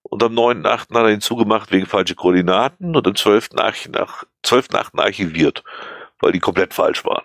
und 0.09 0.23
am 0.23 0.33
9.8. 0.33 0.65
hat 0.69 0.89
er 0.91 1.09
ihn 1.09 1.21
zugemacht 1.21 1.71
wegen 1.71 1.85
falscher 1.85 2.15
Koordinaten 2.15 2.95
und 2.95 3.07
am 3.07 3.13
12.8. 3.13 3.59
Archi- 3.59 3.89
nach 3.89 4.23
12.8. 4.45 4.99
archiviert, 4.99 5.63
weil 6.19 6.31
die 6.31 6.39
komplett 6.39 6.73
falsch 6.73 7.05
waren. 7.05 7.23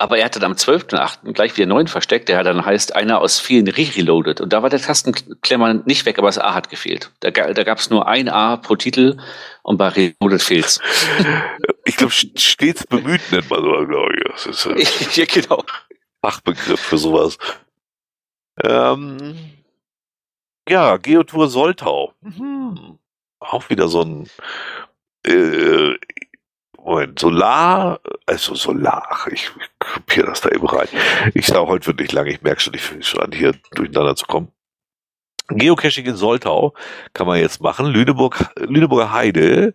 Aber 0.00 0.16
er 0.16 0.26
hatte 0.26 0.38
dann 0.38 0.52
am 0.52 0.56
12.8. 0.56 1.32
gleich 1.32 1.56
wieder 1.56 1.66
neun 1.66 1.88
versteckt, 1.88 2.28
der 2.28 2.44
dann 2.44 2.64
heißt 2.64 2.94
einer 2.94 3.20
aus 3.20 3.40
vielen 3.40 3.66
re-reloaded. 3.66 4.40
Und 4.40 4.52
da 4.52 4.62
war 4.62 4.70
der 4.70 4.80
Tastenklemmer 4.80 5.74
nicht 5.74 6.06
weg, 6.06 6.18
aber 6.18 6.28
das 6.28 6.38
A 6.38 6.54
hat 6.54 6.70
gefehlt. 6.70 7.10
Da, 7.18 7.32
da 7.32 7.64
gab 7.64 7.78
es 7.78 7.90
nur 7.90 8.06
ein 8.06 8.28
A 8.28 8.58
pro 8.58 8.76
Titel 8.76 9.18
und 9.64 9.76
bei 9.76 9.88
Reloaded 9.88 10.40
fehlt's. 10.40 10.80
Ich 11.84 11.96
glaube, 11.96 12.12
stets 12.12 12.86
bemüht 12.86 13.22
nennt 13.32 13.50
man 13.50 13.60
so, 13.60 13.86
glaube 13.86 14.14
ich. 14.14 14.32
Das 14.32 14.46
ist, 14.46 14.66
äh, 14.66 14.86
ja, 15.20 15.24
genau. 15.26 15.64
Fachbegriff 16.24 16.80
für 16.80 16.98
sowas. 16.98 17.36
Ähm, 18.62 19.36
ja, 20.68 20.96
Geotour 20.96 21.48
Soltau. 21.48 22.12
Mhm. 22.20 22.98
Auch 23.40 23.70
wieder 23.70 23.88
so 23.88 24.02
ein 24.02 24.28
äh, 25.26 25.94
Moment, 26.88 27.18
Solar, 27.18 28.00
also 28.24 28.54
Solar, 28.54 29.26
ich, 29.30 29.50
ich 29.60 29.70
kopiere 29.78 30.28
das 30.28 30.40
da 30.40 30.48
eben 30.48 30.66
rein. 30.66 30.88
Ich 31.34 31.46
sage 31.46 31.66
heute 31.66 31.88
wird 31.88 32.00
nicht 32.00 32.12
lange, 32.12 32.30
ich 32.30 32.40
merke 32.40 32.60
schon, 32.60 32.72
ich 32.72 32.80
fange 32.80 33.02
schon 33.02 33.20
an, 33.20 33.32
hier 33.32 33.52
durcheinander 33.72 34.16
zu 34.16 34.26
kommen. 34.26 34.50
Geocaching 35.48 36.06
in 36.06 36.16
Soltau 36.16 36.74
kann 37.14 37.26
man 37.26 37.40
jetzt 37.40 37.60
machen. 37.60 37.86
Lüneburg, 37.86 38.50
Lüneburger 38.56 39.12
Heide. 39.12 39.74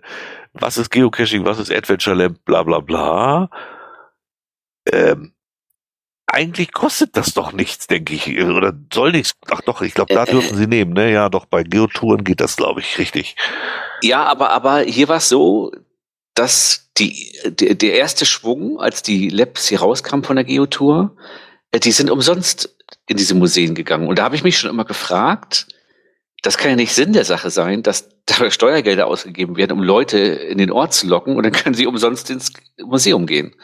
Was 0.53 0.77
ist 0.77 0.91
Geocaching? 0.91 1.45
Was 1.45 1.59
ist 1.59 1.71
Adventure 1.71 2.15
Lamp? 2.15 2.43
Bla, 2.45 2.63
bla, 2.63 2.79
bla. 2.79 3.49
Ähm, 4.91 5.32
eigentlich 6.27 6.71
kostet 6.71 7.15
das 7.15 7.33
doch 7.33 7.51
nichts, 7.53 7.87
denke 7.87 8.13
ich. 8.13 8.27
Oder 8.39 8.73
soll 8.91 9.11
nichts. 9.11 9.33
Ach 9.51 9.61
doch, 9.61 9.81
ich 9.81 9.93
glaube, 9.93 10.13
da 10.13 10.23
Äh, 10.23 10.31
dürfen 10.31 10.57
sie 10.57 10.67
nehmen. 10.67 10.93
Ne? 10.93 11.11
Ja, 11.11 11.29
doch, 11.29 11.45
bei 11.45 11.63
Geotouren 11.63 12.23
geht 12.23 12.41
das, 12.41 12.55
glaube 12.55 12.79
ich, 12.79 12.97
richtig. 12.97 13.35
Ja, 14.01 14.23
aber, 14.23 14.49
aber 14.49 14.81
hier 14.81 15.07
war 15.07 15.17
es 15.17 15.29
so, 15.29 15.71
dass 16.33 16.89
die, 16.97 17.37
der, 17.45 17.75
der 17.75 17.93
erste 17.95 18.25
Schwung, 18.25 18.79
als 18.79 19.03
die 19.03 19.29
Labs 19.29 19.67
hier 19.67 19.79
rauskamen 19.79 20.23
von 20.23 20.35
der 20.35 20.45
Geotour, 20.45 21.15
äh, 21.71 21.79
die 21.79 21.91
sind 21.91 22.09
umsonst 22.09 22.75
in 23.07 23.17
diese 23.17 23.35
Museen 23.35 23.75
gegangen. 23.75 24.07
Und 24.07 24.19
da 24.19 24.23
habe 24.23 24.35
ich 24.35 24.43
mich 24.43 24.57
schon 24.57 24.69
immer 24.69 24.85
gefragt, 24.85 25.67
das 26.41 26.57
kann 26.57 26.71
ja 26.71 26.75
nicht 26.75 26.93
Sinn 26.93 27.13
der 27.13 27.25
Sache 27.25 27.49
sein, 27.49 27.83
dass 27.83 28.09
da 28.25 28.49
Steuergelder 28.49 29.07
ausgegeben 29.07 29.55
werden, 29.55 29.73
um 29.73 29.83
Leute 29.83 30.17
in 30.17 30.57
den 30.57 30.71
Ort 30.71 30.93
zu 30.93 31.07
locken 31.07 31.35
und 31.35 31.43
dann 31.43 31.53
können 31.53 31.75
sie 31.75 31.87
umsonst 31.87 32.29
ins 32.29 32.51
Museum 32.77 33.25
gehen. 33.25 33.55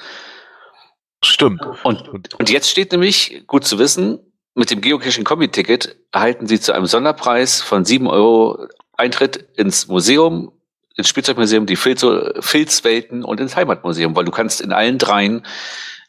Stimmt. 1.24 1.62
Und, 1.84 2.34
und 2.34 2.50
jetzt 2.50 2.70
steht 2.70 2.92
nämlich, 2.92 3.44
gut 3.48 3.66
zu 3.66 3.78
wissen, 3.78 4.20
mit 4.56 4.72
dem 4.72 4.82
Geocaching-Kombi-Ticket 4.82 5.98
erhalten 6.12 6.48
Sie 6.48 6.60
zu 6.60 6.74
einem 6.74 6.86
Sonderpreis 6.86 7.62
von 7.62 7.86
7 7.86 8.08
Euro 8.08 8.68
Eintritt 8.94 9.38
ins 9.56 9.88
Museum, 9.88 10.52
ins 10.96 11.08
Spielzeugmuseum, 11.08 11.66
die 11.66 11.76
Filz 11.76 12.06
Filzwelten 12.40 13.24
und 13.24 13.40
ins 13.40 13.56
Heimatmuseum, 13.56 14.16
weil 14.16 14.26
du 14.26 14.32
kannst 14.32 14.62
in 14.62 14.74
allen 14.74 14.98
dreien 14.98 15.46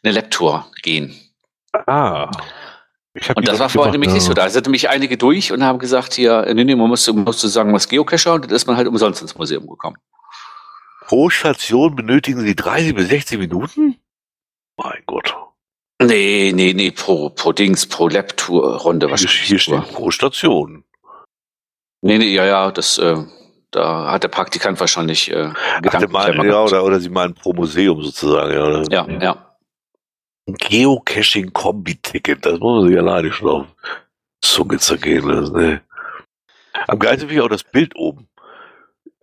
eine 0.02 0.14
Lab-Tour 0.14 0.66
gehen. 0.82 1.14
Ah. 1.86 2.30
Und 3.34 3.48
das 3.48 3.58
war 3.58 3.68
vorher 3.68 3.92
nämlich 3.92 4.12
nicht 4.12 4.22
ja. 4.22 4.28
so. 4.28 4.34
Da 4.34 4.48
sind 4.48 4.66
nämlich 4.66 4.88
einige 4.88 5.16
durch 5.16 5.52
und 5.52 5.64
haben 5.64 5.78
gesagt, 5.78 6.14
hier, 6.14 6.46
nee, 6.54 6.64
nee, 6.64 6.74
man 6.74 6.88
musste, 6.88 7.12
musste 7.12 7.48
sagen, 7.48 7.72
was 7.72 7.88
Geocacher 7.88 8.34
und 8.34 8.44
dann 8.44 8.52
ist 8.52 8.66
man 8.66 8.76
halt 8.76 8.88
umsonst 8.88 9.20
ins 9.22 9.36
Museum 9.36 9.68
gekommen. 9.68 9.96
Pro 11.06 11.28
Station 11.28 11.96
benötigen 11.96 12.40
Sie 12.40 12.54
30 12.54 12.94
bis 12.94 13.08
60 13.08 13.38
Minuten? 13.38 13.96
Mein 14.82 15.02
Gott. 15.06 15.34
Nee, 16.02 16.52
nee, 16.54 16.72
nee, 16.72 16.90
pro, 16.90 17.28
pro 17.28 17.52
Dings, 17.52 17.86
pro 17.86 18.08
Lab-Tour-Runde 18.08 19.06
Hier, 19.06 19.10
wahrscheinlich. 19.10 19.42
hier 19.42 19.58
steht 19.58 19.74
nur. 19.74 19.84
pro 19.84 20.10
Station. 20.10 20.82
Nee, 22.00 22.16
nee, 22.16 22.34
ja, 22.34 22.46
ja, 22.46 22.70
das, 22.70 22.96
äh, 22.96 23.16
da 23.70 24.10
hat 24.10 24.22
der 24.22 24.28
Praktikant 24.28 24.80
wahrscheinlich 24.80 25.30
äh, 25.30 25.52
Gedanken 25.82 26.10
mal, 26.10 26.34
ja, 26.46 26.62
oder, 26.62 26.84
oder 26.84 26.98
Sie 26.98 27.10
meinen 27.10 27.34
pro 27.34 27.52
Museum 27.52 28.02
sozusagen. 28.02 28.90
Ja, 28.90 28.90
ja, 28.90 29.06
ja. 29.20 29.56
Geocaching-Kombi-Ticket, 30.46 32.46
das 32.46 32.58
muss 32.58 32.80
man 32.80 32.88
sich 32.88 32.98
alleine 32.98 33.30
schon 33.30 33.50
auf 33.50 33.66
Zunge 34.40 34.78
zergehen 34.78 35.28
lassen. 35.28 35.54
Ne? 35.54 35.82
Am 36.88 36.98
geilsten 36.98 37.28
finde 37.28 37.42
ich 37.42 37.44
auch 37.44 37.50
das 37.50 37.64
Bild 37.64 37.94
oben. 37.94 38.26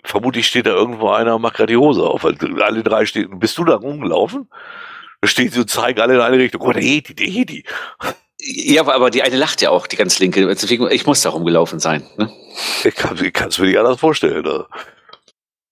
Vermutlich 0.03 0.47
steht 0.47 0.67
da 0.67 0.71
irgendwo 0.71 1.09
einer 1.09 1.35
und 1.35 1.41
macht 1.41 1.55
gerade 1.55 1.73
die 1.73 1.77
Hose 1.77 2.03
auf. 2.03 2.23
Weil 2.23 2.37
alle 2.61 2.83
drei 2.83 3.05
stehen. 3.07 3.39
Bist 3.39 3.57
du 3.57 3.65
da 3.65 3.75
rumgelaufen? 3.75 4.47
Da 5.21 5.27
stehen 5.27 5.51
sie 5.51 5.59
und 5.59 5.69
zeigen 5.69 5.99
alle 5.99 6.15
in 6.15 6.21
eine 6.21 6.37
Richtung. 6.37 6.61
Oh, 6.61 6.71
der 6.71 6.81
Heti, 6.83 7.15
der 7.15 7.27
Heti. 7.27 7.63
Ja, 8.39 8.87
aber- 8.87 9.09
die 9.09 9.23
eine 9.23 9.35
lacht 9.35 9.61
ja 9.61 9.71
auch, 9.71 9.87
die 9.87 9.95
ganz 9.95 10.19
linke. 10.19 10.45
Deswegen, 10.47 10.89
ich 10.91 11.05
muss 11.07 11.21
da 11.21 11.29
rumgelaufen 11.29 11.79
sein. 11.79 12.03
Ne? 12.17 12.31
Ich 12.83 12.93
kann 12.95 13.15
es 13.49 13.57
mir 13.59 13.65
nicht 13.67 13.77
anders 13.79 13.99
vorstellen. 13.99 14.43
Ne? 14.43 14.65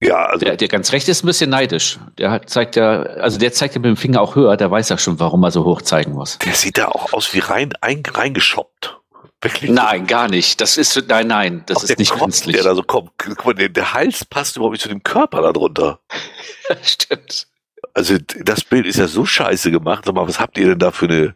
Ja, 0.01 0.25
also 0.25 0.45
Der, 0.45 0.57
der 0.57 0.67
ganz 0.67 0.91
rechte 0.91 1.11
ist 1.11 1.23
ein 1.23 1.27
bisschen 1.27 1.49
neidisch. 1.49 1.99
Der 2.17 2.31
hat, 2.31 2.49
zeigt 2.49 2.75
ja, 2.75 3.01
also 3.03 3.37
der 3.39 3.53
zeigt 3.53 3.75
ja 3.75 3.79
mit 3.81 3.87
dem 3.89 3.97
Finger 3.97 4.19
auch 4.21 4.35
höher, 4.35 4.57
der 4.57 4.69
weiß 4.69 4.89
ja 4.89 4.97
schon, 4.97 5.19
warum 5.19 5.43
er 5.43 5.51
so 5.51 5.63
hoch 5.63 5.81
zeigen 5.83 6.11
muss. 6.13 6.37
der 6.39 6.53
sieht 6.53 6.77
da 6.77 6.87
auch 6.87 7.13
aus 7.13 7.33
wie 7.33 7.39
rein 7.39 7.71
ein, 7.81 8.03
reingeschoppt. 8.05 8.99
Wirklich. 9.41 9.69
Nein, 9.69 10.07
gar 10.07 10.27
nicht. 10.27 10.59
Das 10.59 10.75
ist, 10.77 11.01
nein, 11.07 11.27
nein, 11.27 11.63
das 11.67 11.77
Auch 11.77 11.83
ist 11.83 11.99
nicht 11.99 12.11
Kopf, 12.11 12.21
künstlich. 12.23 12.55
Der 12.55 12.63
da 12.63 12.73
so 12.75 12.81
kommt. 12.81 13.11
Guck 13.17 13.45
mal, 13.45 13.53
der, 13.53 13.69
der 13.69 13.93
Hals 13.93 14.25
passt 14.25 14.55
überhaupt 14.55 14.73
nicht 14.73 14.81
zu 14.81 14.89
dem 14.89 15.03
Körper 15.03 15.41
da 15.43 15.53
drunter. 15.53 15.99
Stimmt. 16.81 17.47
Also 17.95 18.17
das 18.17 18.63
Bild 18.63 18.85
ist 18.85 18.97
ja 18.97 19.07
so 19.07 19.25
scheiße 19.25 19.71
gemacht. 19.71 20.05
Sag 20.05 20.13
mal, 20.15 20.27
was 20.27 20.39
habt 20.39 20.57
ihr 20.57 20.67
denn 20.67 20.79
da 20.79 20.91
für 20.91 21.05
eine... 21.05 21.35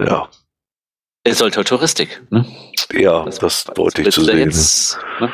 Ja, 0.00 0.28
Er 1.24 1.34
sollte 1.34 1.64
Touristik. 1.64 2.22
Ne? 2.30 2.44
ja, 2.92 3.24
das, 3.24 3.64
deutlich 3.64 4.06
willst 4.06 4.14
zu 4.16 4.20
du 4.22 4.26
da 4.28 4.32
sehen. 4.34 4.44
Jetzt, 4.50 4.98
ne? 5.20 5.32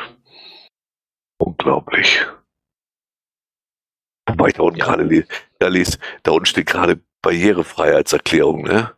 Unglaublich. 1.39 2.25
Wobei 4.29 4.49
ich 4.49 4.53
da 4.55 4.63
unten 4.63 4.79
Ja. 4.79 4.85
gerade 4.85 5.03
lese, 5.03 5.27
da 5.59 5.67
lese, 5.67 5.99
da 6.23 6.31
unten 6.31 6.45
steht 6.45 6.65
gerade 6.67 6.99
Barrierefreiheitserklärung, 7.21 8.63
ne? 8.63 8.93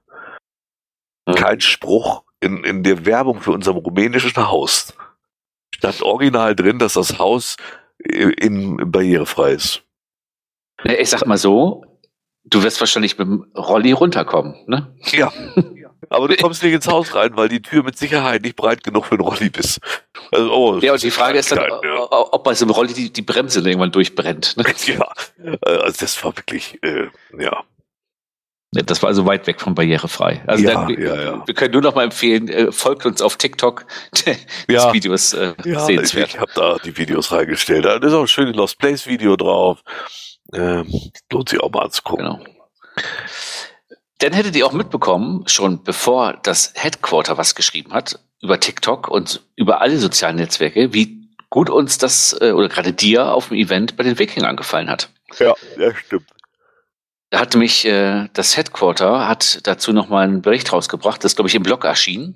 Ja. 1.27 1.33
Kein 1.35 1.61
Spruch 1.61 2.23
in, 2.39 2.63
in 2.63 2.83
der 2.83 3.05
Werbung 3.05 3.41
für 3.41 3.51
unserem 3.51 3.77
rumänischen 3.77 4.35
Haus. 4.35 4.93
Stand 5.75 6.01
original 6.01 6.55
drin, 6.55 6.79
dass 6.79 6.93
das 6.93 7.19
Haus 7.19 7.57
äh, 8.03 8.29
in, 8.33 8.91
barrierefrei 8.91 9.51
ist. 9.53 9.83
Ich 10.83 11.09
sag 11.09 11.25
mal 11.25 11.37
so, 11.37 11.83
du 12.45 12.63
wirst 12.63 12.79
wahrscheinlich 12.79 13.17
mit 13.17 13.27
dem 13.27 13.45
Rolli 13.55 13.91
runterkommen. 13.91 14.55
Ne? 14.67 14.93
Ja. 15.11 15.31
Aber 16.09 16.27
du 16.27 16.35
kommst 16.37 16.63
nicht 16.63 16.73
ins 16.73 16.87
Haus 16.87 17.13
rein, 17.13 17.31
weil 17.35 17.49
die 17.49 17.61
Tür 17.61 17.83
mit 17.83 17.97
Sicherheit 17.97 18.41
nicht 18.41 18.55
breit 18.55 18.83
genug 18.83 19.05
für 19.05 19.15
einen 19.15 19.21
Rolli 19.21 19.51
ist. 19.55 19.79
Also, 20.31 20.51
oh, 20.51 20.79
Ja, 20.79 20.93
und 20.93 21.03
die 21.03 21.11
Frage 21.11 21.37
ist 21.37 21.51
dann, 21.51 21.59
Kleinigkeit, 21.59 21.91
ja. 21.91 22.07
ob 22.09 22.43
bei 22.43 22.53
so 22.53 22.65
einem 22.65 22.71
Rolli 22.71 22.93
die, 22.93 23.13
die 23.13 23.21
Bremse 23.21 23.59
irgendwann 23.59 23.91
durchbrennt. 23.91 24.57
Ne? 24.57 24.63
Ja, 24.87 25.07
also 25.61 25.97
das 25.99 26.23
war 26.23 26.35
wirklich, 26.35 26.81
äh, 26.83 27.07
ja. 27.37 27.63
Das 28.71 29.01
war 29.01 29.09
also 29.09 29.25
weit 29.25 29.47
weg 29.47 29.59
von 29.61 29.73
barrierefrei. 29.73 30.43
Also 30.45 30.63
Ja, 30.63 30.85
dann, 30.85 30.89
ja, 31.01 31.21
ja. 31.21 31.43
wir 31.45 31.53
können 31.55 31.73
nur 31.73 31.81
noch 31.81 31.95
mal 31.95 32.03
empfehlen, 32.03 32.47
äh, 32.47 32.71
folgt 32.71 33.05
uns 33.05 33.21
auf 33.21 33.35
TikTok. 33.37 33.85
Das 34.67 34.93
Video 34.93 35.13
ist 35.13 35.33
äh, 35.33 35.53
Ja, 35.65 35.79
ich, 35.79 35.85
sehenswert. 35.85 36.29
ich 36.29 36.39
habe 36.39 36.51
da 36.55 36.77
die 36.83 36.95
Videos 36.95 37.31
reingestellt. 37.31 37.85
Da 37.85 37.95
ist 37.95 38.13
auch 38.13 38.21
ein 38.21 38.27
schönes 38.27 38.55
Lost 38.55 38.77
Place 38.77 39.07
Video 39.07 39.35
drauf. 39.35 39.79
Ähm, 40.53 41.11
lohnt 41.31 41.49
sich 41.49 41.59
auch 41.59 41.71
mal 41.71 41.83
anzugucken. 41.83 42.25
Genau. 42.25 42.43
Dann 44.19 44.33
hättet 44.33 44.55
ihr 44.55 44.65
auch 44.65 44.73
mitbekommen, 44.73 45.43
schon 45.47 45.83
bevor 45.83 46.33
das 46.43 46.73
Headquarter 46.75 47.37
was 47.37 47.55
geschrieben 47.55 47.93
hat, 47.93 48.19
über 48.41 48.59
TikTok 48.59 49.07
und 49.07 49.41
über 49.55 49.81
alle 49.81 49.97
sozialen 49.97 50.35
Netzwerke, 50.35 50.93
wie 50.93 51.29
gut 51.49 51.69
uns 51.69 51.97
das 51.97 52.35
äh, 52.41 52.51
oder 52.51 52.67
gerade 52.67 52.93
dir 52.93 53.33
auf 53.33 53.47
dem 53.47 53.57
Event 53.57 53.95
bei 53.95 54.03
den 54.03 54.19
Wikingern 54.19 54.57
gefallen 54.57 54.89
hat. 54.89 55.09
Ja, 55.37 55.55
ja, 55.77 55.95
stimmt. 55.95 56.27
Da 57.29 57.39
hat 57.39 57.55
mich 57.55 57.85
äh, 57.85 58.27
das 58.33 58.57
Headquarter 58.57 59.27
hat 59.27 59.59
dazu 59.67 59.93
noch 59.93 60.09
mal 60.09 60.23
einen 60.23 60.41
Bericht 60.41 60.73
rausgebracht, 60.73 61.23
das 61.23 61.35
glaube 61.35 61.47
ich 61.47 61.55
im 61.55 61.63
Blog 61.63 61.85
erschien 61.85 62.35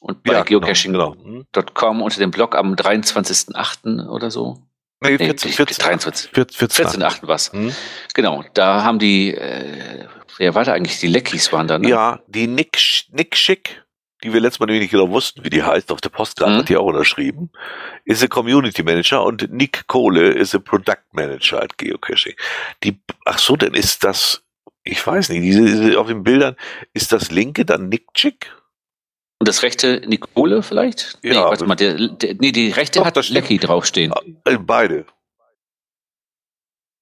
und 0.00 0.22
bei 0.22 0.34
ja, 0.34 0.42
geocaching.com 0.42 1.46
Genau, 1.52 1.64
genau. 1.74 2.04
unter 2.04 2.18
dem 2.18 2.30
Blog 2.30 2.54
am 2.54 2.74
23.08. 2.74 4.06
oder 4.08 4.30
so. 4.30 4.62
Nee, 5.00 5.10
Nee, 5.12 5.18
14, 5.18 5.50
die- 5.50 5.56
14, 5.56 5.76
23. 5.84 6.30
14, 6.32 6.56
14. 6.58 7.02
14.08. 7.02 7.28
was. 7.28 7.52
Hm? 7.52 7.72
Genau, 8.14 8.44
da 8.54 8.82
haben 8.82 8.98
die, 8.98 9.32
äh, 9.34 10.06
wer 10.38 10.54
war 10.54 10.64
da 10.64 10.72
eigentlich? 10.72 10.98
Die 10.98 11.06
Leckies 11.06 11.52
waren 11.52 11.68
da, 11.68 11.78
ne? 11.78 11.88
Ja, 11.88 12.20
die 12.26 12.46
Nick, 12.48 12.78
Nick 13.12 13.36
Schick, 13.36 13.84
die 14.24 14.32
wir 14.32 14.40
letztes 14.40 14.58
Mal 14.58 14.66
nämlich 14.66 14.82
nicht 14.82 14.90
genau 14.90 15.08
wussten, 15.10 15.44
wie 15.44 15.50
die 15.50 15.62
heißt, 15.62 15.92
auf 15.92 16.00
der 16.00 16.08
Postkarte 16.08 16.52
Mhm. 16.52 16.58
hat 16.58 16.68
die 16.68 16.76
auch 16.76 16.86
unterschrieben, 16.86 17.50
ist 18.04 18.22
ein 18.24 18.28
Community 18.28 18.82
Manager 18.82 19.22
und 19.24 19.52
Nick 19.52 19.86
Kohle 19.86 20.30
ist 20.32 20.54
ein 20.56 20.64
Product 20.64 20.96
Manager 21.12 21.62
at 21.62 21.78
Geocaching. 21.78 22.34
Die, 22.82 23.00
ach 23.24 23.38
so, 23.38 23.54
dann 23.54 23.74
ist 23.74 24.02
das, 24.02 24.42
ich 24.82 25.06
weiß 25.06 25.28
nicht, 25.28 25.42
diese, 25.44 25.64
diese 25.64 26.00
auf 26.00 26.08
den 26.08 26.24
Bildern, 26.24 26.56
ist 26.92 27.12
das 27.12 27.30
linke 27.30 27.64
dann 27.64 27.88
Nick 27.88 28.06
Schick? 28.16 28.52
Und 29.40 29.46
das 29.46 29.62
rechte 29.62 30.02
Nicole 30.06 30.62
vielleicht? 30.62 31.18
nee, 31.22 31.32
Ja, 31.34 31.44
warte 31.44 31.64
mal, 31.66 31.76
der, 31.76 31.94
der, 31.94 32.34
nee, 32.34 32.50
die 32.52 32.70
rechte 32.70 32.98
Doch, 32.98 33.06
hat. 33.06 33.28
Lecky 33.28 33.58
draufstehen. 33.58 34.12
Äh, 34.44 34.58
Beide. 34.58 35.06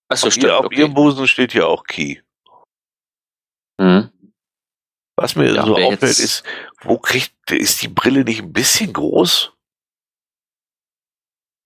Achso, 0.09 0.27
Auf, 0.29 0.33
stimmt. 0.35 0.47
ihr, 0.47 0.59
auf 0.59 0.67
okay. 0.67 0.81
ihrem 0.81 0.95
Busen 0.95 1.27
steht 1.27 1.53
hier 1.53 1.67
auch 1.67 1.85
Key. 1.85 2.21
Mhm. 3.81 4.11
Was 5.17 5.35
mir 5.35 5.53
Ja, 5.55 5.65
so 5.65 5.77
auffällt, 5.77 6.03
ist, 6.19 6.45
wo 6.83 6.99
kriegt, 6.99 7.33
ist 7.51 7.83
die 7.83 7.89
Brille 7.89 8.23
nicht 8.23 8.43
ein 8.43 8.53
bisschen 8.53 8.93
groß? 8.93 9.53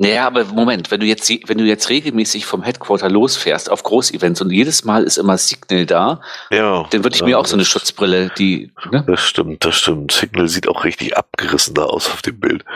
Naja, 0.02 0.26
aber 0.26 0.46
Moment, 0.46 0.90
wenn 0.90 1.00
du 1.00 1.04
jetzt, 1.06 1.28
wenn 1.46 1.58
du 1.58 1.64
jetzt 1.64 1.90
regelmäßig 1.90 2.46
vom 2.46 2.62
Headquarter 2.62 3.10
losfährst 3.10 3.70
auf 3.70 3.82
Großevents 3.82 4.40
und 4.40 4.50
jedes 4.50 4.82
Mal 4.82 5.04
ist 5.04 5.18
immer 5.18 5.36
Signal 5.36 5.84
da, 5.84 6.22
Ja. 6.50 6.86
dann 6.88 7.04
würde 7.04 7.14
ich 7.16 7.20
ja, 7.20 7.26
mir 7.26 7.38
auch 7.38 7.44
so 7.44 7.54
eine 7.54 7.66
Schutzbrille, 7.66 8.30
die, 8.38 8.72
ne? 8.90 9.04
Das 9.06 9.20
stimmt, 9.20 9.62
das 9.62 9.74
stimmt. 9.74 10.10
Signal 10.12 10.48
sieht 10.48 10.68
auch 10.68 10.84
richtig 10.84 11.18
abgerissen 11.18 11.74
da 11.74 11.82
aus 11.82 12.06
auf 12.10 12.22
dem 12.22 12.40
Bild. 12.40 12.64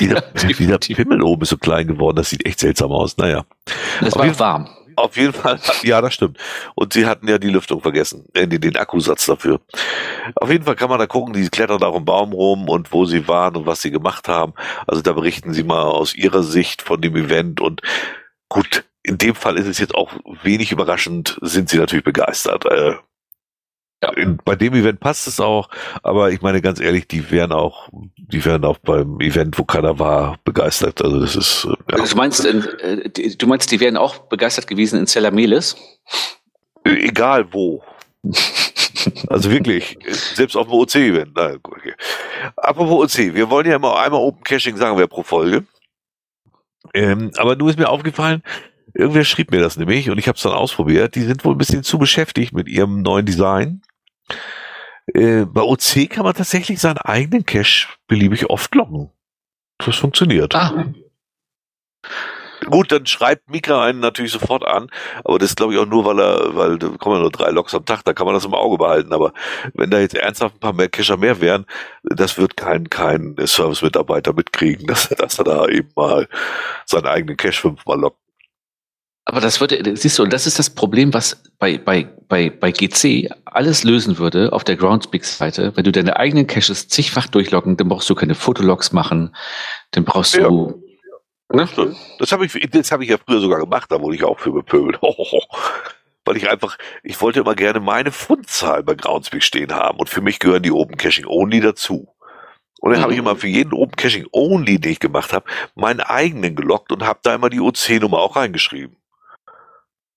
Dieser, 0.00 0.20
dieser 0.20 0.46
definitiv. 0.46 0.96
Pimmel 0.96 1.22
oben 1.22 1.42
ist 1.42 1.48
so 1.48 1.56
klein 1.58 1.88
geworden, 1.88 2.14
das 2.14 2.30
sieht 2.30 2.46
echt 2.46 2.60
seltsam 2.60 2.92
aus. 2.92 3.16
Naja. 3.16 3.44
Das 4.00 4.14
war 4.14 4.38
warm. 4.38 4.68
Auf 4.98 5.16
jeden 5.16 5.32
Fall, 5.32 5.60
ja, 5.82 6.00
das 6.00 6.14
stimmt. 6.14 6.38
Und 6.74 6.92
sie 6.92 7.06
hatten 7.06 7.28
ja 7.28 7.38
die 7.38 7.50
Lüftung 7.50 7.80
vergessen, 7.80 8.26
äh, 8.34 8.46
den, 8.46 8.76
Akkusatz 8.76 9.26
dafür. 9.26 9.60
Auf 10.34 10.50
jeden 10.50 10.64
Fall 10.64 10.76
kann 10.76 10.90
man 10.90 10.98
da 10.98 11.06
gucken, 11.06 11.32
die 11.34 11.48
klettern 11.48 11.78
da 11.78 11.86
auf 11.86 11.96
dem 11.96 12.04
Baum 12.04 12.32
rum 12.32 12.68
und 12.68 12.92
wo 12.92 13.04
sie 13.04 13.28
waren 13.28 13.56
und 13.56 13.66
was 13.66 13.82
sie 13.82 13.90
gemacht 13.90 14.28
haben. 14.28 14.54
Also 14.86 15.02
da 15.02 15.12
berichten 15.12 15.52
sie 15.52 15.62
mal 15.62 15.82
aus 15.82 16.14
ihrer 16.14 16.42
Sicht 16.42 16.82
von 16.82 17.00
dem 17.00 17.16
Event 17.16 17.60
und 17.60 17.82
gut, 18.48 18.84
in 19.02 19.18
dem 19.18 19.34
Fall 19.34 19.56
ist 19.56 19.66
es 19.66 19.78
jetzt 19.78 19.94
auch 19.94 20.12
wenig 20.42 20.72
überraschend, 20.72 21.38
sind 21.40 21.70
sie 21.70 21.78
natürlich 21.78 22.04
begeistert. 22.04 22.66
Äh, 22.66 22.94
Ja. 24.02 24.12
Bei 24.44 24.54
dem 24.54 24.74
Event 24.74 25.00
passt 25.00 25.26
es 25.26 25.40
auch, 25.40 25.68
aber 26.04 26.30
ich 26.30 26.40
meine 26.40 26.62
ganz 26.62 26.78
ehrlich, 26.78 27.08
die 27.08 27.30
wären 27.32 27.50
auch, 27.50 27.88
die 28.16 28.44
wären 28.44 28.64
auch 28.64 28.78
beim 28.78 29.20
Event, 29.20 29.58
wo 29.58 29.64
keiner 29.64 29.98
war, 29.98 30.38
begeistert. 30.44 31.02
Also 31.02 31.20
das 31.20 31.34
ist. 31.34 31.68
Ja. 31.90 32.04
Du 32.04 32.16
meinst, 32.16 32.44
äh, 32.44 33.10
du 33.36 33.46
meinst, 33.48 33.72
die 33.72 33.80
wären 33.80 33.96
auch 33.96 34.18
begeistert 34.28 34.68
gewesen 34.68 35.00
in 35.00 35.06
Cellamelis? 35.06 35.76
Egal 36.84 37.52
wo. 37.52 37.82
Also 39.28 39.50
wirklich, 39.50 39.96
selbst 40.34 40.56
auf 40.56 40.66
dem 40.66 40.74
OC-Event. 40.74 41.38
Okay. 41.62 41.94
Apropos 42.56 43.16
OC, 43.16 43.34
wir 43.34 43.48
wollen 43.48 43.66
ja 43.66 43.76
immer 43.76 43.98
einmal 43.98 44.20
Open 44.20 44.42
Caching 44.42 44.76
sagen 44.76 44.98
wir 44.98 45.06
pro 45.06 45.22
Folge. 45.22 45.64
Ähm, 46.94 47.30
aber 47.36 47.56
nur 47.56 47.70
ist 47.70 47.78
mir 47.78 47.88
aufgefallen, 47.88 48.42
irgendwer 48.98 49.24
schrieb 49.24 49.50
mir 49.52 49.60
das 49.60 49.76
nämlich 49.76 50.10
und 50.10 50.18
ich 50.18 50.28
habe 50.28 50.36
es 50.36 50.42
dann 50.42 50.52
ausprobiert. 50.52 51.14
Die 51.14 51.22
sind 51.22 51.44
wohl 51.44 51.54
ein 51.54 51.58
bisschen 51.58 51.82
zu 51.82 51.98
beschäftigt 51.98 52.52
mit 52.52 52.68
ihrem 52.68 53.02
neuen 53.02 53.24
Design. 53.24 53.82
Äh, 55.14 55.46
bei 55.46 55.62
OC 55.62 56.10
kann 56.10 56.24
man 56.24 56.34
tatsächlich 56.34 56.80
seinen 56.80 56.98
eigenen 56.98 57.46
Cache 57.46 57.88
beliebig 58.08 58.50
oft 58.50 58.74
loggen. 58.74 59.10
Das 59.78 59.96
funktioniert. 59.96 60.54
Ah. 60.54 60.84
Gut, 62.66 62.90
dann 62.90 63.06
schreibt 63.06 63.48
Mika 63.48 63.82
einen 63.82 64.00
natürlich 64.00 64.32
sofort 64.32 64.66
an, 64.66 64.90
aber 65.24 65.38
das 65.38 65.54
glaube 65.54 65.72
ich 65.72 65.78
auch 65.78 65.86
nur, 65.86 66.04
weil 66.04 66.18
er, 66.18 66.56
weil 66.56 66.78
da 66.78 66.88
kommen 66.88 67.16
ja 67.16 67.22
nur 67.22 67.30
drei 67.30 67.50
Loks 67.50 67.74
am 67.74 67.84
Tag, 67.84 68.04
da 68.04 68.12
kann 68.12 68.26
man 68.26 68.34
das 68.34 68.44
im 68.44 68.52
Auge 68.52 68.76
behalten. 68.76 69.12
Aber 69.12 69.32
wenn 69.74 69.90
da 69.90 70.00
jetzt 70.00 70.14
ernsthaft 70.14 70.56
ein 70.56 70.60
paar 70.60 70.72
mehr 70.72 70.88
Cacher 70.88 71.16
mehr 71.16 71.40
wären, 71.40 71.66
das 72.02 72.36
wird 72.36 72.56
kein, 72.56 72.90
kein 72.90 73.36
Service-Mitarbeiter 73.38 74.32
mitkriegen, 74.32 74.86
dass, 74.88 75.08
dass 75.16 75.38
er 75.38 75.44
da 75.44 75.66
eben 75.68 75.90
mal 75.94 76.28
seinen 76.84 77.06
eigenen 77.06 77.36
Cache 77.36 77.60
fünfmal 77.60 78.00
lockt. 78.00 78.18
Aber 79.28 79.42
das 79.42 79.60
würde, 79.60 79.94
siehst 79.94 80.18
du, 80.18 80.22
und 80.22 80.32
das 80.32 80.46
ist 80.46 80.58
das 80.58 80.70
Problem, 80.70 81.12
was 81.12 81.42
bei, 81.58 81.76
bei, 81.76 82.08
bei, 82.28 82.48
bei 82.48 82.72
GC 82.72 83.28
alles 83.44 83.84
lösen 83.84 84.16
würde 84.16 84.54
auf 84.54 84.64
der 84.64 84.76
Groundspeak-Seite. 84.76 85.72
Wenn 85.76 85.84
du 85.84 85.92
deine 85.92 86.16
eigenen 86.16 86.46
Caches 86.46 86.88
zigfach 86.88 87.26
durchloggen, 87.26 87.76
dann 87.76 87.88
brauchst 87.88 88.08
du 88.08 88.14
keine 88.14 88.34
Fotologs 88.34 88.92
machen, 88.92 89.36
dann 89.90 90.04
brauchst 90.06 90.34
ja. 90.34 90.48
du 90.48 90.82
Ne? 91.52 91.66
Das 92.18 92.32
habe 92.32 92.44
ich, 92.44 92.70
das 92.70 92.92
habe 92.92 93.04
ich 93.04 93.10
ja 93.10 93.16
früher 93.16 93.40
sogar 93.40 93.60
gemacht, 93.60 93.90
da 93.90 94.00
wurde 94.00 94.16
ich 94.16 94.24
auch 94.24 94.38
für 94.38 94.52
bepöbelt. 94.52 94.98
Weil 96.24 96.36
ich 96.36 96.50
einfach, 96.50 96.76
ich 97.02 97.20
wollte 97.22 97.40
immer 97.40 97.54
gerne 97.54 97.80
meine 97.80 98.12
Fundzahl 98.12 98.82
bei 98.82 98.94
Groundspeak 98.94 99.42
stehen 99.42 99.74
haben 99.74 99.98
und 99.98 100.10
für 100.10 100.20
mich 100.20 100.38
gehören 100.38 100.62
die 100.62 100.72
Open 100.72 100.98
Caching 100.98 101.26
Only 101.26 101.60
dazu. 101.60 102.14
Und 102.80 102.90
dann 102.90 103.00
mhm. 103.00 103.02
habe 103.02 103.12
ich 103.14 103.20
mhm. 103.20 103.26
immer 103.26 103.36
für 103.36 103.48
jeden 103.48 103.72
Open 103.72 103.96
Caching 103.96 104.26
Only, 104.32 104.78
den 104.78 104.92
ich 104.92 105.00
gemacht 105.00 105.32
habe, 105.32 105.46
meinen 105.74 106.00
eigenen 106.00 106.54
gelockt 106.54 106.92
und 106.92 107.06
habe 107.06 107.20
da 107.22 107.34
immer 107.34 107.48
die 107.48 107.60
OC-Nummer 107.60 108.18
auch 108.18 108.36
reingeschrieben. 108.36 108.96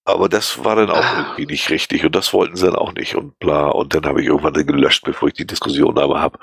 Aber 0.04 0.30
das 0.30 0.64
war 0.64 0.76
dann 0.76 0.90
auch 0.90 1.04
ah. 1.04 1.18
irgendwie 1.20 1.54
nicht 1.54 1.70
richtig 1.70 2.04
und 2.04 2.16
das 2.16 2.34
wollten 2.34 2.56
sie 2.56 2.66
dann 2.66 2.76
auch 2.76 2.94
nicht 2.94 3.16
und 3.16 3.38
bla. 3.38 3.68
Und 3.68 3.94
dann 3.94 4.06
habe 4.06 4.22
ich 4.22 4.28
irgendwann 4.28 4.54
gelöscht, 4.54 5.04
bevor 5.06 5.28
ich 5.28 5.36
die 5.36 5.46
Diskussion 5.46 5.98
aber 6.00 6.20
habe. 6.20 6.40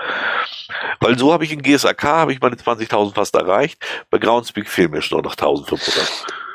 Weil 1.01 1.19
so 1.19 1.33
habe 1.33 1.45
ich 1.45 1.53
in 1.53 1.63
GSAK 1.63 2.05
habe 2.05 2.33
ich 2.33 2.41
meine 2.41 2.55
20.000 2.55 3.15
fast 3.15 3.35
erreicht. 3.35 3.85
Bei 4.11 4.19
Groundspeak 4.19 4.69
fehlen 4.69 4.93
mir 4.93 5.03
schon 5.03 5.23
noch 5.23 5.35
1.500. 5.35 5.79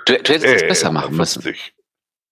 Du, 0.06 0.14
du 0.14 0.34
hättest 0.34 0.46
äh, 0.46 0.54
das 0.54 0.68
besser 0.68 0.92
machen 0.92 1.18
müssen. 1.18 1.44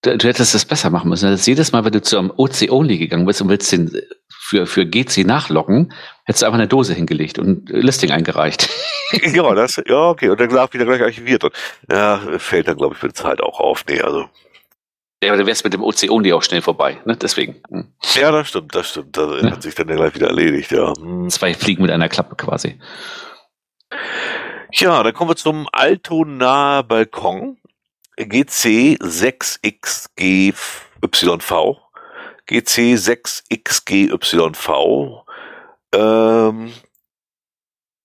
Du, 0.03 0.17
du, 0.17 0.27
hättest 0.27 0.55
das 0.55 0.65
besser 0.65 0.89
machen 0.89 1.09
müssen. 1.09 1.29
Das 1.29 1.45
jedes 1.45 1.73
Mal, 1.73 1.83
wenn 1.83 1.91
du 1.91 2.01
zum 2.01 2.31
OC-Only 2.35 2.97
gegangen 2.97 3.25
bist 3.25 3.41
und 3.41 3.49
willst 3.49 3.71
den 3.73 3.91
für, 4.29 4.65
für 4.65 4.85
GC 4.85 5.25
nachlocken, 5.25 5.93
hättest 6.23 6.41
du 6.41 6.45
einfach 6.45 6.59
eine 6.59 6.67
Dose 6.67 6.93
hingelegt 6.93 7.39
und 7.39 7.69
Listing 7.69 8.11
eingereicht. 8.11 8.69
ja, 9.11 9.53
das, 9.53 9.81
ja, 9.85 10.09
okay. 10.09 10.29
Und 10.29 10.39
dann 10.39 10.47
gesagt, 10.47 10.73
wieder 10.73 10.85
gleich 10.85 11.01
archiviert. 11.01 11.43
Und, 11.43 11.53
ja, 11.89 12.19
fällt 12.37 12.67
dann, 12.67 12.77
glaube 12.77 12.95
ich, 12.95 12.99
für 12.99 13.09
die 13.09 13.13
Zeit 13.13 13.41
auch 13.41 13.59
auf. 13.59 13.85
Nee, 13.87 14.01
also 14.01 14.29
ja, 15.23 15.29
aber 15.29 15.37
dann 15.37 15.45
wär's 15.45 15.63
mit 15.63 15.73
dem 15.73 15.83
OC-Only 15.83 16.33
auch 16.33 16.41
schnell 16.41 16.63
vorbei, 16.63 16.99
ne? 17.05 17.15
Deswegen. 17.15 17.61
Hm. 17.69 17.93
Ja, 18.15 18.31
das 18.31 18.49
stimmt, 18.49 18.73
das 18.73 18.89
stimmt. 18.89 19.15
Das 19.15 19.43
ja. 19.43 19.51
hat 19.51 19.61
sich 19.61 19.75
dann 19.75 19.87
ja 19.87 19.95
gleich 19.95 20.15
wieder 20.15 20.25
erledigt, 20.27 20.71
ja. 20.71 20.95
Hm. 20.95 21.29
Zwei 21.29 21.53
Fliegen 21.53 21.83
mit 21.83 21.91
einer 21.91 22.09
Klappe 22.09 22.35
quasi. 22.35 22.79
Ja, 24.73 25.03
dann 25.03 25.13
kommen 25.13 25.29
wir 25.29 25.35
zum 25.35 25.69
Altonaer 25.71 26.81
Balkon. 26.83 27.57
GC 28.17 28.97
6XGYV. 28.99 31.77
GC 32.47 32.95
6XGYV. 32.95 35.21
Ähm, 35.93 36.73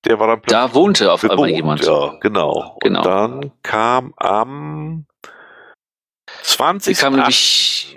der 0.05 0.19
war 0.19 0.27
dann 0.29 0.43
Da 0.47 0.75
wohnte 0.75 1.11
auf 1.13 1.25
einmal 1.25 1.49
jemand. 1.51 1.85
Ja, 1.85 2.15
genau. 2.21 2.77
genau. 2.81 3.01
Und 3.01 3.07
dann 3.07 3.53
kam 3.63 4.13
am 4.17 5.07
20. 6.47 6.99
Kam 6.99 7.17
nämlich, 7.17 7.97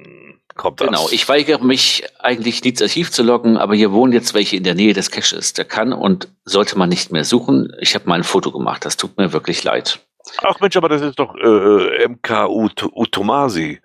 kommt 0.56 0.82
das. 0.82 0.88
Genau, 0.88 1.08
ich 1.12 1.28
weigere 1.30 1.64
mich 1.64 2.04
eigentlich 2.20 2.64
nichts 2.64 2.82
Archiv 2.82 3.12
zu 3.12 3.24
loggen, 3.24 3.58
aber 3.58 3.76
hier 3.76 3.92
wohnen 3.92 4.14
jetzt 4.14 4.34
welche 4.34 4.58
in 4.58 4.64
der 4.64 4.76
Nähe 4.76 4.94
des 4.94 5.12
Caches. 5.12 5.54
Der 5.54 5.66
kann 5.66 5.94
und 5.94 6.28
sollte 6.46 6.78
man 6.78 6.90
nicht 6.90 7.12
mehr 7.12 7.24
suchen. 7.24 7.74
Ich 7.80 7.96
habe 7.96 8.08
mal 8.08 8.16
ein 8.16 8.24
Foto 8.24 8.52
gemacht, 8.52 8.86
das 8.86 8.98
tut 8.98 9.18
mir 9.18 9.34
wirklich 9.34 9.64
leid. 9.64 10.00
Ach 10.44 10.60
Mensch, 10.60 10.76
aber 10.76 10.90
das 10.90 11.02
ist 11.02 11.18
doch 11.18 11.36
äh, 11.36 12.08
MK 12.08 12.48
Utomasi. 12.48 13.80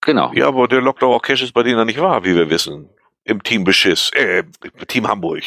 Genau. 0.00 0.30
Ja, 0.34 0.48
aber 0.48 0.68
der 0.68 0.82
lockt 0.82 1.02
auch 1.02 1.20
Caches, 1.20 1.52
bei 1.52 1.62
denen 1.62 1.78
er 1.78 1.84
nicht 1.84 2.00
war, 2.00 2.24
wie 2.24 2.34
wir 2.34 2.50
wissen. 2.50 2.90
Im 3.24 3.42
Team 3.42 3.64
Beschiss, 3.64 4.10
äh, 4.14 4.44
Team 4.86 5.08
Hamburg. 5.08 5.42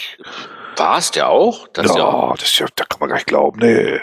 War 0.78 0.98
es 0.98 1.12
der 1.12 1.30
auch? 1.30 1.68
Das 1.70 1.96
ja, 1.96 1.98
ja, 1.98 2.34
das 2.34 2.50
ist 2.50 2.60
ja, 2.60 2.66
da 2.76 2.84
kann 2.86 3.00
man 3.00 3.10
gar 3.10 3.16
nicht 3.16 3.28
glauben, 3.28 3.60
nee. 3.60 4.00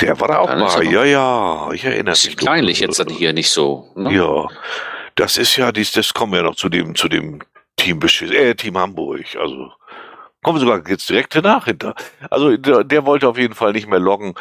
Der 0.00 0.18
war 0.20 0.28
da 0.28 0.38
auch 0.38 0.48
mal, 0.48 0.84
ja, 0.84 1.04
ja, 1.04 1.72
ich 1.72 1.84
erinnere 1.84 2.16
mich. 2.24 2.36
Kleinlich 2.36 2.80
jetzt 2.80 2.98
dann 2.98 3.08
hier 3.08 3.32
nicht 3.32 3.50
so. 3.50 3.90
Ne? 3.94 4.14
Ja, 4.14 4.48
das 5.14 5.36
ist 5.36 5.56
ja, 5.56 5.72
dies, 5.72 5.92
das 5.92 6.14
kommen 6.14 6.32
wir 6.32 6.42
noch 6.42 6.54
zu 6.54 6.68
dem, 6.68 6.94
zu 6.94 7.08
dem 7.08 7.40
Team, 7.76 8.00
äh, 8.02 8.54
Team 8.54 8.78
Hamburg, 8.78 9.24
also 9.38 9.72
kommen 10.42 10.58
wir 10.58 10.60
sogar 10.60 10.88
jetzt 10.88 11.08
direkt 11.08 11.34
danach 11.34 11.66
hinter. 11.66 11.94
Also 12.30 12.56
der, 12.56 12.84
der, 12.84 13.06
wollte 13.06 13.28
auf 13.28 13.38
jeden 13.38 13.54
Fall 13.54 13.72
nicht 13.72 13.88
mehr 13.88 13.98
loggen, 13.98 14.34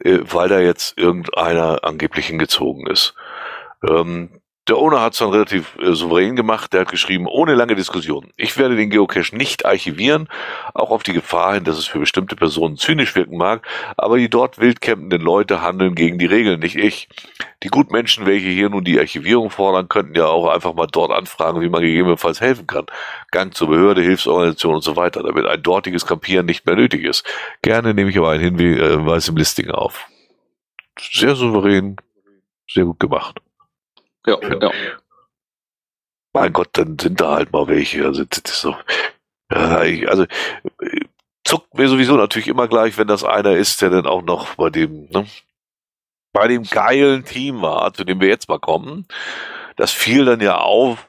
äh, 0.00 0.18
weil 0.22 0.48
da 0.48 0.60
jetzt 0.60 0.98
irgendeiner 0.98 1.84
angeblich 1.84 2.26
hingezogen 2.26 2.86
ist. 2.86 3.14
Ähm, 3.88 4.40
der 4.68 4.78
Owner 4.78 5.00
hat 5.00 5.12
es 5.12 5.20
dann 5.20 5.30
relativ 5.30 5.76
äh, 5.78 5.92
souverän 5.92 6.34
gemacht. 6.34 6.72
Der 6.72 6.80
hat 6.80 6.90
geschrieben, 6.90 7.26
ohne 7.26 7.54
lange 7.54 7.76
Diskussion. 7.76 8.32
Ich 8.36 8.58
werde 8.58 8.76
den 8.76 8.90
Geocache 8.90 9.36
nicht 9.36 9.64
archivieren, 9.64 10.28
auch 10.74 10.90
auf 10.90 11.02
die 11.04 11.12
Gefahr 11.12 11.54
hin, 11.54 11.64
dass 11.64 11.78
es 11.78 11.86
für 11.86 12.00
bestimmte 12.00 12.34
Personen 12.34 12.76
zynisch 12.76 13.14
wirken 13.14 13.36
mag, 13.36 13.66
aber 13.96 14.18
die 14.18 14.28
dort 14.28 14.58
wild 14.58 14.80
campenden 14.80 15.22
Leute 15.22 15.62
handeln 15.62 15.94
gegen 15.94 16.18
die 16.18 16.26
Regeln, 16.26 16.60
nicht 16.60 16.76
ich. 16.76 17.08
Die 17.62 17.68
Gutmenschen, 17.68 18.26
welche 18.26 18.48
hier 18.48 18.68
nun 18.68 18.84
die 18.84 18.98
Archivierung 18.98 19.50
fordern, 19.50 19.88
könnten 19.88 20.14
ja 20.14 20.26
auch 20.26 20.48
einfach 20.48 20.74
mal 20.74 20.86
dort 20.86 21.12
anfragen, 21.12 21.60
wie 21.60 21.68
man 21.68 21.82
gegebenenfalls 21.82 22.40
helfen 22.40 22.66
kann. 22.66 22.86
Gang 23.30 23.54
zur 23.54 23.68
Behörde, 23.68 24.02
Hilfsorganisation 24.02 24.74
und 24.74 24.84
so 24.84 24.96
weiter, 24.96 25.22
damit 25.22 25.46
ein 25.46 25.62
dortiges 25.62 26.06
Kampieren 26.06 26.46
nicht 26.46 26.66
mehr 26.66 26.76
nötig 26.76 27.04
ist. 27.04 27.24
Gerne 27.62 27.94
nehme 27.94 28.10
ich 28.10 28.18
aber 28.18 28.30
einen 28.30 28.58
Hinweis 28.58 29.28
im 29.28 29.36
Listing 29.36 29.70
auf. 29.70 30.06
Sehr 30.98 31.36
souverän, 31.36 31.96
sehr 32.68 32.84
gut 32.84 33.00
gemacht. 33.00 33.40
Ja, 34.26 34.38
ja. 34.42 34.70
Mein 36.32 36.52
Gott, 36.52 36.68
dann 36.72 36.98
sind 36.98 37.20
da 37.20 37.36
halt 37.36 37.52
mal 37.52 37.66
welche. 37.68 38.04
Also, 38.04 38.24
das 38.24 38.42
ist 38.44 38.60
so, 38.60 38.76
also 39.48 40.26
zuckt 41.44 41.74
mir 41.74 41.88
sowieso 41.88 42.16
natürlich 42.16 42.48
immer 42.48 42.68
gleich, 42.68 42.98
wenn 42.98 43.06
das 43.06 43.24
einer 43.24 43.52
ist, 43.52 43.80
der 43.80 43.90
dann 43.90 44.06
auch 44.06 44.22
noch 44.22 44.54
bei 44.56 44.68
dem, 44.70 45.08
ne, 45.10 45.26
bei 46.32 46.48
dem 46.48 46.64
geilen 46.64 47.24
Team 47.24 47.62
war, 47.62 47.94
zu 47.94 48.04
dem 48.04 48.20
wir 48.20 48.28
jetzt 48.28 48.48
mal 48.48 48.58
kommen. 48.58 49.06
Das 49.76 49.92
fiel 49.92 50.24
dann 50.24 50.40
ja 50.40 50.58
auf, 50.58 51.08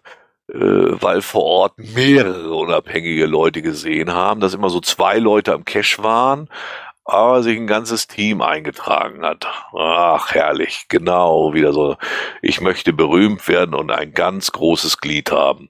äh, 0.49 0.55
weil 0.57 1.21
vor 1.21 1.43
Ort 1.43 1.77
mehrere 1.77 2.53
unabhängige 2.53 3.25
Leute 3.25 3.61
gesehen 3.61 4.13
haben, 4.13 4.39
dass 4.39 4.53
immer 4.53 4.69
so 4.69 4.79
zwei 4.79 5.17
Leute 5.17 5.53
am 5.53 5.65
Cash 5.65 5.99
waren, 5.99 6.49
aber 7.07 7.41
sich 7.41 7.57
ein 7.57 7.67
ganzes 7.67 8.07
Team 8.07 8.41
eingetragen 8.41 9.23
hat. 9.23 9.47
Ach, 9.73 10.33
herrlich. 10.33 10.87
Genau, 10.89 11.53
wieder 11.53 11.71
so. 11.71 11.95
Ich 12.41 12.59
möchte 12.59 12.91
berühmt 12.91 13.47
werden 13.47 13.73
und 13.73 13.91
ein 13.91 14.13
ganz 14.13 14.51
großes 14.51 14.99
Glied 14.99 15.31
haben. 15.31 15.69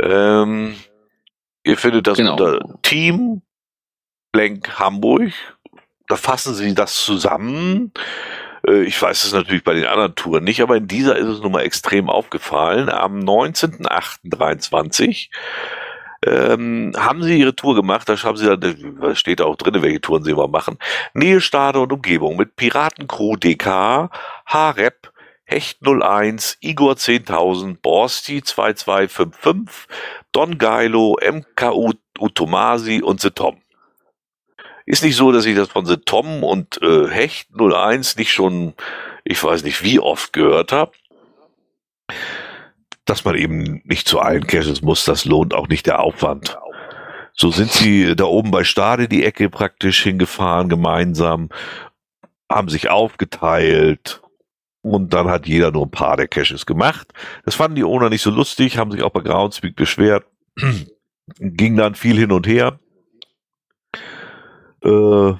Ähm, 0.00 0.74
ihr 1.62 1.78
findet 1.78 2.08
das 2.08 2.18
genau. 2.18 2.32
unter 2.32 2.58
Team 2.82 3.42
Blank 4.32 4.80
Hamburg. 4.80 5.30
Da 6.08 6.16
fassen 6.16 6.54
sie 6.54 6.74
das 6.74 7.04
zusammen. 7.04 7.92
Äh, 8.66 8.82
ich 8.82 9.00
weiß 9.00 9.22
es 9.22 9.32
natürlich 9.32 9.62
bei 9.62 9.74
den 9.74 9.86
anderen 9.86 10.16
Touren 10.16 10.42
nicht, 10.42 10.60
aber 10.60 10.76
in 10.76 10.88
dieser 10.88 11.16
ist 11.16 11.28
es 11.28 11.40
nun 11.40 11.52
mal 11.52 11.62
extrem 11.62 12.10
aufgefallen. 12.10 12.88
Am 12.88 13.20
19.08.23 13.20 15.28
ähm, 16.26 16.92
haben 16.96 17.22
sie 17.22 17.38
ihre 17.38 17.56
Tour 17.56 17.74
gemacht, 17.74 18.08
da 18.08 18.16
haben 18.22 18.36
sie 18.36 18.46
dann, 18.46 18.98
da 19.00 19.14
steht 19.14 19.40
auch 19.40 19.56
drin, 19.56 19.82
welche 19.82 20.00
Touren 20.00 20.24
sie 20.24 20.30
immer 20.32 20.48
machen. 20.48 20.78
Nähe, 21.14 21.40
Stade 21.40 21.80
und 21.80 21.92
Umgebung 21.92 22.36
mit 22.36 22.56
Piratencrew 22.56 23.36
DK, 23.36 24.10
Harep, 24.46 25.12
Hecht 25.44 25.78
01, 25.86 26.58
Igor 26.60 26.94
10.000, 26.94 27.78
Borsti 27.82 28.42
2255, 28.42 29.88
Don 30.32 30.58
Geilo, 30.58 31.16
MKU 31.20 31.92
Utomasi 32.18 33.02
und 33.02 33.20
The 33.20 33.30
Tom. 33.30 33.60
Ist 34.86 35.02
nicht 35.02 35.16
so, 35.16 35.32
dass 35.32 35.44
ich 35.44 35.56
das 35.56 35.68
von 35.68 35.86
The 35.86 35.96
Tom 35.96 36.42
und 36.42 36.80
äh, 36.82 37.08
Hecht 37.08 37.48
01 37.58 38.16
nicht 38.16 38.32
schon, 38.32 38.74
ich 39.24 39.42
weiß 39.42 39.62
nicht 39.64 39.82
wie 39.82 40.00
oft 40.00 40.32
gehört 40.32 40.72
habe. 40.72 40.92
Dass 43.04 43.24
man 43.24 43.34
eben 43.34 43.82
nicht 43.84 44.06
zu 44.06 44.20
allen 44.20 44.46
Caches 44.46 44.82
muss, 44.82 45.04
das 45.04 45.24
lohnt 45.24 45.54
auch 45.54 45.68
nicht 45.68 45.86
der 45.86 46.00
Aufwand. 46.00 46.58
So 47.34 47.50
sind 47.50 47.70
sie 47.70 48.14
da 48.14 48.24
oben 48.24 48.50
bei 48.50 48.64
Stade 48.64 49.08
die 49.08 49.24
Ecke 49.24 49.48
praktisch 49.48 50.02
hingefahren, 50.02 50.68
gemeinsam, 50.68 51.48
haben 52.50 52.68
sich 52.68 52.90
aufgeteilt 52.90 54.22
und 54.82 55.14
dann 55.14 55.28
hat 55.28 55.46
jeder 55.46 55.70
nur 55.70 55.86
ein 55.86 55.90
paar 55.90 56.16
der 56.16 56.28
Caches 56.28 56.66
gemacht. 56.66 57.12
Das 57.44 57.54
fanden 57.54 57.76
die 57.76 57.84
Owner 57.84 58.10
nicht 58.10 58.22
so 58.22 58.30
lustig, 58.30 58.76
haben 58.76 58.90
sich 58.90 59.02
auch 59.02 59.10
bei 59.10 59.20
Groundspeak 59.20 59.76
beschwert, 59.76 60.26
ging 61.38 61.76
dann 61.76 61.94
viel 61.94 62.18
hin 62.18 62.32
und 62.32 62.46
her. 62.46 62.78
Äh, 64.84 65.28
ja, 65.28 65.38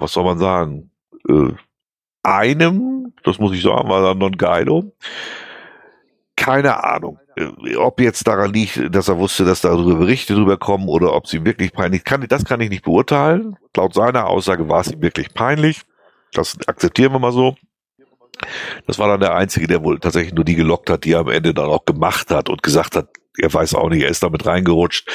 was 0.00 0.12
soll 0.12 0.24
man 0.24 0.38
sagen? 0.38 0.90
Äh, 1.28 1.52
einem, 2.22 3.12
das 3.24 3.38
muss 3.38 3.52
ich 3.52 3.62
sagen, 3.62 3.88
war 3.88 4.02
dann 4.02 4.18
Non 4.18 4.36
Geilo. 4.36 4.94
Keine 6.44 6.84
Ahnung 6.84 7.18
äh, 7.36 7.76
ob 7.76 8.00
jetzt 8.00 8.26
daran 8.26 8.52
liegt, 8.52 8.94
dass 8.94 9.08
er 9.08 9.18
wusste, 9.18 9.44
dass 9.44 9.60
darüber 9.60 9.96
Berichte 9.96 10.34
drüber 10.34 10.56
kommen 10.56 10.88
oder 10.88 11.14
ob 11.14 11.26
sie 11.26 11.44
wirklich 11.44 11.72
peinlich 11.72 12.04
kann, 12.04 12.26
das 12.28 12.44
kann 12.44 12.60
ich 12.60 12.70
nicht 12.70 12.84
beurteilen. 12.84 13.56
Laut 13.76 13.94
seiner 13.94 14.26
Aussage 14.26 14.68
war 14.68 14.80
es 14.80 14.92
ihm 14.92 15.02
wirklich 15.02 15.34
peinlich. 15.34 15.82
Das 16.32 16.56
akzeptieren 16.66 17.12
wir 17.12 17.18
mal 17.18 17.32
so. 17.32 17.56
Das 18.86 18.98
war 18.98 19.08
dann 19.08 19.20
der 19.20 19.34
Einzige, 19.34 19.66
der 19.66 19.82
wohl 19.82 19.98
tatsächlich 20.00 20.34
nur 20.34 20.44
die 20.44 20.56
gelockt 20.56 20.90
hat, 20.90 21.04
die 21.04 21.12
er 21.12 21.20
am 21.20 21.28
Ende 21.28 21.54
dann 21.54 21.66
auch 21.66 21.84
gemacht 21.84 22.30
hat 22.30 22.48
und 22.48 22.62
gesagt 22.62 22.96
hat, 22.96 23.08
er 23.38 23.52
weiß 23.52 23.74
auch 23.74 23.88
nicht, 23.88 24.02
er 24.02 24.10
ist 24.10 24.22
damit 24.22 24.46
reingerutscht. 24.46 25.08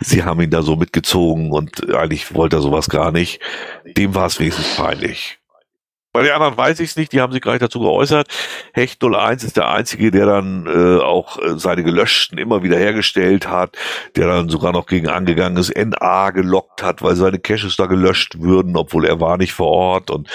Sie 0.00 0.24
haben 0.24 0.40
ihn 0.40 0.50
da 0.50 0.62
so 0.62 0.76
mitgezogen 0.76 1.52
und 1.52 1.92
eigentlich 1.94 2.34
wollte 2.34 2.56
er 2.56 2.62
sowas 2.62 2.88
gar 2.88 3.12
nicht. 3.12 3.40
Dem 3.84 4.14
war 4.14 4.26
es 4.26 4.38
wenigstens 4.38 4.76
peinlich. 4.76 5.39
Bei 6.12 6.22
den 6.22 6.32
anderen 6.32 6.56
weiß 6.56 6.80
ich 6.80 6.90
es 6.90 6.96
nicht, 6.96 7.12
die 7.12 7.20
haben 7.20 7.32
sich 7.32 7.40
gar 7.40 7.52
nicht 7.52 7.62
dazu 7.62 7.78
geäußert. 7.78 8.26
Hecht 8.72 9.02
01 9.02 9.44
ist 9.44 9.56
der 9.56 9.68
einzige, 9.68 10.10
der 10.10 10.26
dann 10.26 10.66
äh, 10.66 11.00
auch 11.00 11.38
äh, 11.38 11.56
seine 11.56 11.84
gelöschten 11.84 12.36
immer 12.36 12.64
wieder 12.64 12.76
hergestellt 12.76 13.48
hat, 13.48 13.76
der 14.16 14.26
dann 14.26 14.48
sogar 14.48 14.72
noch 14.72 14.86
gegen 14.86 15.08
angegangen 15.08 15.56
ist, 15.56 15.72
NA 15.76 16.30
gelockt 16.30 16.82
hat, 16.82 17.02
weil 17.02 17.14
seine 17.14 17.38
Caches 17.38 17.76
da 17.76 17.86
gelöscht 17.86 18.40
würden, 18.40 18.76
obwohl 18.76 19.04
er 19.04 19.20
war 19.20 19.36
nicht 19.36 19.52
vor 19.52 19.68
Ort 19.68 20.10
und 20.10 20.28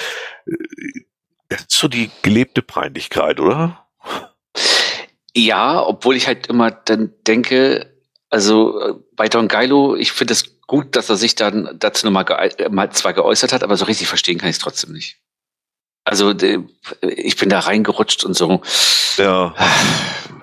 äh, 0.47 1.01
das 1.49 1.61
ist 1.61 1.71
so 1.71 1.87
die 1.87 2.09
gelebte 2.21 2.61
Peinlichkeit, 2.61 3.39
oder? 3.39 3.85
Ja, 5.35 5.85
obwohl 5.85 6.15
ich 6.15 6.27
halt 6.27 6.47
immer 6.47 6.71
dann 6.71 7.11
denke, 7.27 7.93
also 8.29 8.79
äh, 8.81 8.93
bei 9.15 9.27
Don 9.27 9.49
Geilo, 9.49 9.95
ich 9.95 10.13
finde 10.13 10.33
es 10.33 10.61
gut, 10.67 10.95
dass 10.95 11.09
er 11.09 11.17
sich 11.17 11.35
dann 11.35 11.69
dazu 11.77 12.07
nochmal 12.07 12.25
ge 12.25 12.69
mal 12.69 12.89
zwar 12.91 13.13
geäußert 13.13 13.51
hat, 13.51 13.63
aber 13.63 13.75
so 13.75 13.85
richtig 13.85 14.07
verstehen 14.07 14.37
kann 14.37 14.49
ich 14.49 14.55
es 14.55 14.61
trotzdem 14.61 14.93
nicht. 14.93 15.19
Also 16.05 16.33
ich 17.01 17.35
bin 17.35 17.49
da 17.49 17.59
reingerutscht 17.59 18.23
und 18.23 18.35
so. 18.35 18.61
Ja. 19.17 19.55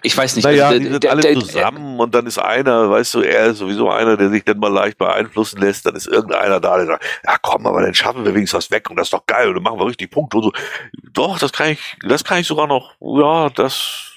Ich 0.02 0.16
weiß 0.16 0.34
nicht. 0.34 0.44
Naja, 0.44 0.68
also, 0.68 0.80
die 0.80 0.88
sind 0.88 1.06
alle 1.06 1.38
zusammen 1.38 2.00
und 2.00 2.12
dann 2.12 2.26
ist 2.26 2.38
einer, 2.38 2.90
weißt 2.90 3.14
du, 3.14 3.20
er 3.20 3.46
ist 3.46 3.58
sowieso 3.58 3.88
einer, 3.88 4.16
der 4.16 4.30
sich 4.30 4.44
dann 4.44 4.58
mal 4.58 4.72
leicht 4.72 4.98
beeinflussen 4.98 5.60
lässt, 5.60 5.86
dann 5.86 5.94
ist 5.94 6.08
irgendeiner 6.08 6.58
da, 6.58 6.76
der 6.76 6.86
sagt, 6.86 7.04
ja 7.24 7.36
komm, 7.40 7.68
aber 7.68 7.82
dann 7.82 7.94
schaffen 7.94 8.24
wir 8.24 8.34
wenigstens 8.34 8.58
was 8.58 8.70
weg 8.72 8.90
und 8.90 8.96
das 8.96 9.06
ist 9.06 9.12
doch 9.12 9.24
geil 9.26 9.48
und 9.48 9.54
dann 9.54 9.62
machen 9.62 9.78
wir 9.78 9.86
richtig 9.86 10.10
Punkte 10.10 10.38
und 10.38 10.42
so. 10.42 10.52
Doch, 11.12 11.38
das 11.38 11.52
kann 11.52 11.70
ich, 11.70 11.96
das 12.08 12.24
kann 12.24 12.40
ich 12.40 12.48
sogar 12.48 12.66
noch, 12.66 12.94
ja, 13.00 13.48
das 13.50 14.08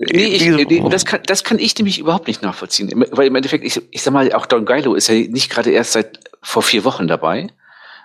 Nee, 0.00 0.26
ich, 0.26 0.48
nee, 0.48 0.84
das, 0.90 1.04
kann, 1.04 1.22
das 1.26 1.42
kann 1.42 1.58
ich 1.58 1.76
nämlich 1.76 1.98
überhaupt 1.98 2.28
nicht 2.28 2.40
nachvollziehen. 2.40 3.04
Weil 3.10 3.26
im 3.26 3.34
Endeffekt, 3.34 3.64
ich, 3.64 3.82
ich 3.90 4.00
sag 4.00 4.12
mal, 4.12 4.32
auch 4.32 4.46
Don 4.46 4.64
Geilo 4.64 4.94
ist 4.94 5.08
ja 5.08 5.14
nicht 5.16 5.50
gerade 5.50 5.72
erst 5.72 5.94
seit 5.94 6.20
vor 6.40 6.62
vier 6.62 6.84
Wochen 6.84 7.08
dabei 7.08 7.48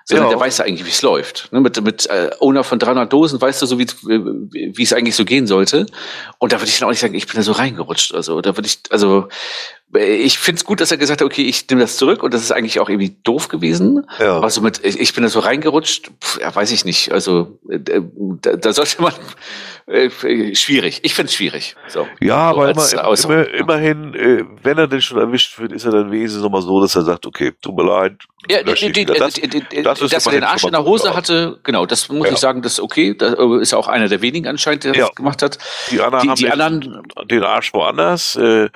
sondern 0.06 0.26
ja. 0.26 0.30
der 0.32 0.40
weiß 0.40 0.58
ja 0.58 0.66
eigentlich, 0.66 0.86
wie 0.86 0.92
es 0.92 1.02
läuft. 1.02 1.52
Ne, 1.52 1.62
mit 1.62 1.82
mit 1.82 2.06
äh, 2.08 2.32
Owner 2.40 2.64
von 2.64 2.80
300 2.80 3.12
Dosen 3.12 3.40
weißt 3.40 3.62
du 3.62 3.66
so, 3.66 3.80
wie 3.80 3.88
wie 4.04 4.84
es 4.84 4.94
eigentlich 4.94 5.16
so 5.16 5.26
gehen 5.26 5.48
sollte. 5.48 5.86
Und 6.40 6.52
da 6.52 6.60
würde 6.60 6.70
ich 6.70 6.80
dann 6.80 6.88
auch 6.88 6.92
nicht 6.92 7.00
sagen, 7.00 7.16
ich 7.16 7.28
bin 7.28 7.36
da 7.36 7.44
so 7.44 7.54
reingerutscht 7.54 8.12
oder 8.12 8.24
so. 8.24 8.42
Da 8.42 8.56
würde 8.58 8.68
ich, 8.68 8.80
also 8.90 9.28
ich 9.96 10.40
finde 10.40 10.60
es 10.60 10.66
gut, 10.66 10.82
dass 10.82 10.92
er 10.92 10.98
gesagt 10.98 11.22
hat, 11.22 11.26
okay, 11.26 11.44
ich 11.44 11.70
nehme 11.70 11.82
das 11.82 11.98
zurück 11.98 12.24
und 12.24 12.34
das 12.34 12.42
ist 12.42 12.52
eigentlich 12.52 12.80
auch 12.80 12.90
irgendwie 12.90 13.16
doof 13.24 13.48
gewesen. 13.48 14.06
Ja. 14.20 14.38
Aber 14.38 14.50
so 14.50 14.62
mit, 14.62 14.84
ich, 14.84 15.14
bin 15.14 15.24
da 15.24 15.30
so 15.30 15.40
reingerutscht, 15.40 16.12
pf, 16.20 16.40
ja, 16.42 16.54
weiß 16.54 16.72
ich 16.72 16.84
nicht. 16.86 17.12
Also 17.12 17.60
äh, 17.70 18.02
da, 18.42 18.56
da 18.56 18.74
sollte 18.74 19.02
man 19.02 19.14
äh, 19.86 20.10
schwierig. 20.56 21.02
Ich 21.04 21.14
finde 21.14 21.28
es 21.28 21.36
schwierig. 21.36 21.76
So, 21.88 22.08
ja, 22.20 22.52
so 22.54 22.62
aber 22.62 22.72
immer, 22.72 23.24
immer, 23.24 23.48
immerhin, 23.54 24.14
äh, 24.16 24.44
wenn 24.64 24.78
er 24.78 24.88
denn 24.88 25.02
schon 25.02 25.20
erwischt 25.20 25.60
wird, 25.60 25.72
ist 25.72 25.86
er 25.86 25.92
dann 25.92 26.12
wenigstens 26.12 26.42
nochmal 26.42 26.62
so, 26.62 26.82
dass 26.82 26.96
er 26.96 27.04
sagt, 27.04 27.26
okay, 27.28 27.52
tut 27.62 27.76
mir 27.76 27.86
leid. 27.86 28.14
Ja, 28.50 28.64
die, 28.64 29.06
das, 29.06 29.18
das 29.18 30.02
ist 30.02 30.14
dass 30.14 30.26
er 30.26 30.32
den 30.32 30.44
Arsch 30.44 30.64
in 30.64 30.72
der 30.72 30.84
Hose 30.84 31.16
hatte, 31.16 31.60
genau, 31.64 31.86
das 31.86 32.10
muss 32.10 32.30
ich 32.30 32.38
sagen, 32.38 32.62
das 32.62 32.74
ist 32.74 32.80
okay. 32.80 33.16
Da 33.16 33.34
äh, 33.34 33.62
ist 33.62 33.74
auch 33.74 33.88
einer 33.88 34.10
der 34.10 34.22
wenigen 34.22 34.48
anscheinend, 34.48 34.86
der 34.86 34.94
das 34.94 35.16
gemacht 35.16 35.42
hat. 35.42 35.60
Die 35.92 36.02
anderen 36.02 36.24
die, 36.24 36.30
haben 36.30 36.38
die 36.38 36.50
anderen, 36.50 37.04
den 37.30 37.44
Arsch 37.44 37.74
woanders. 37.74 38.36
Äh, 38.36 38.70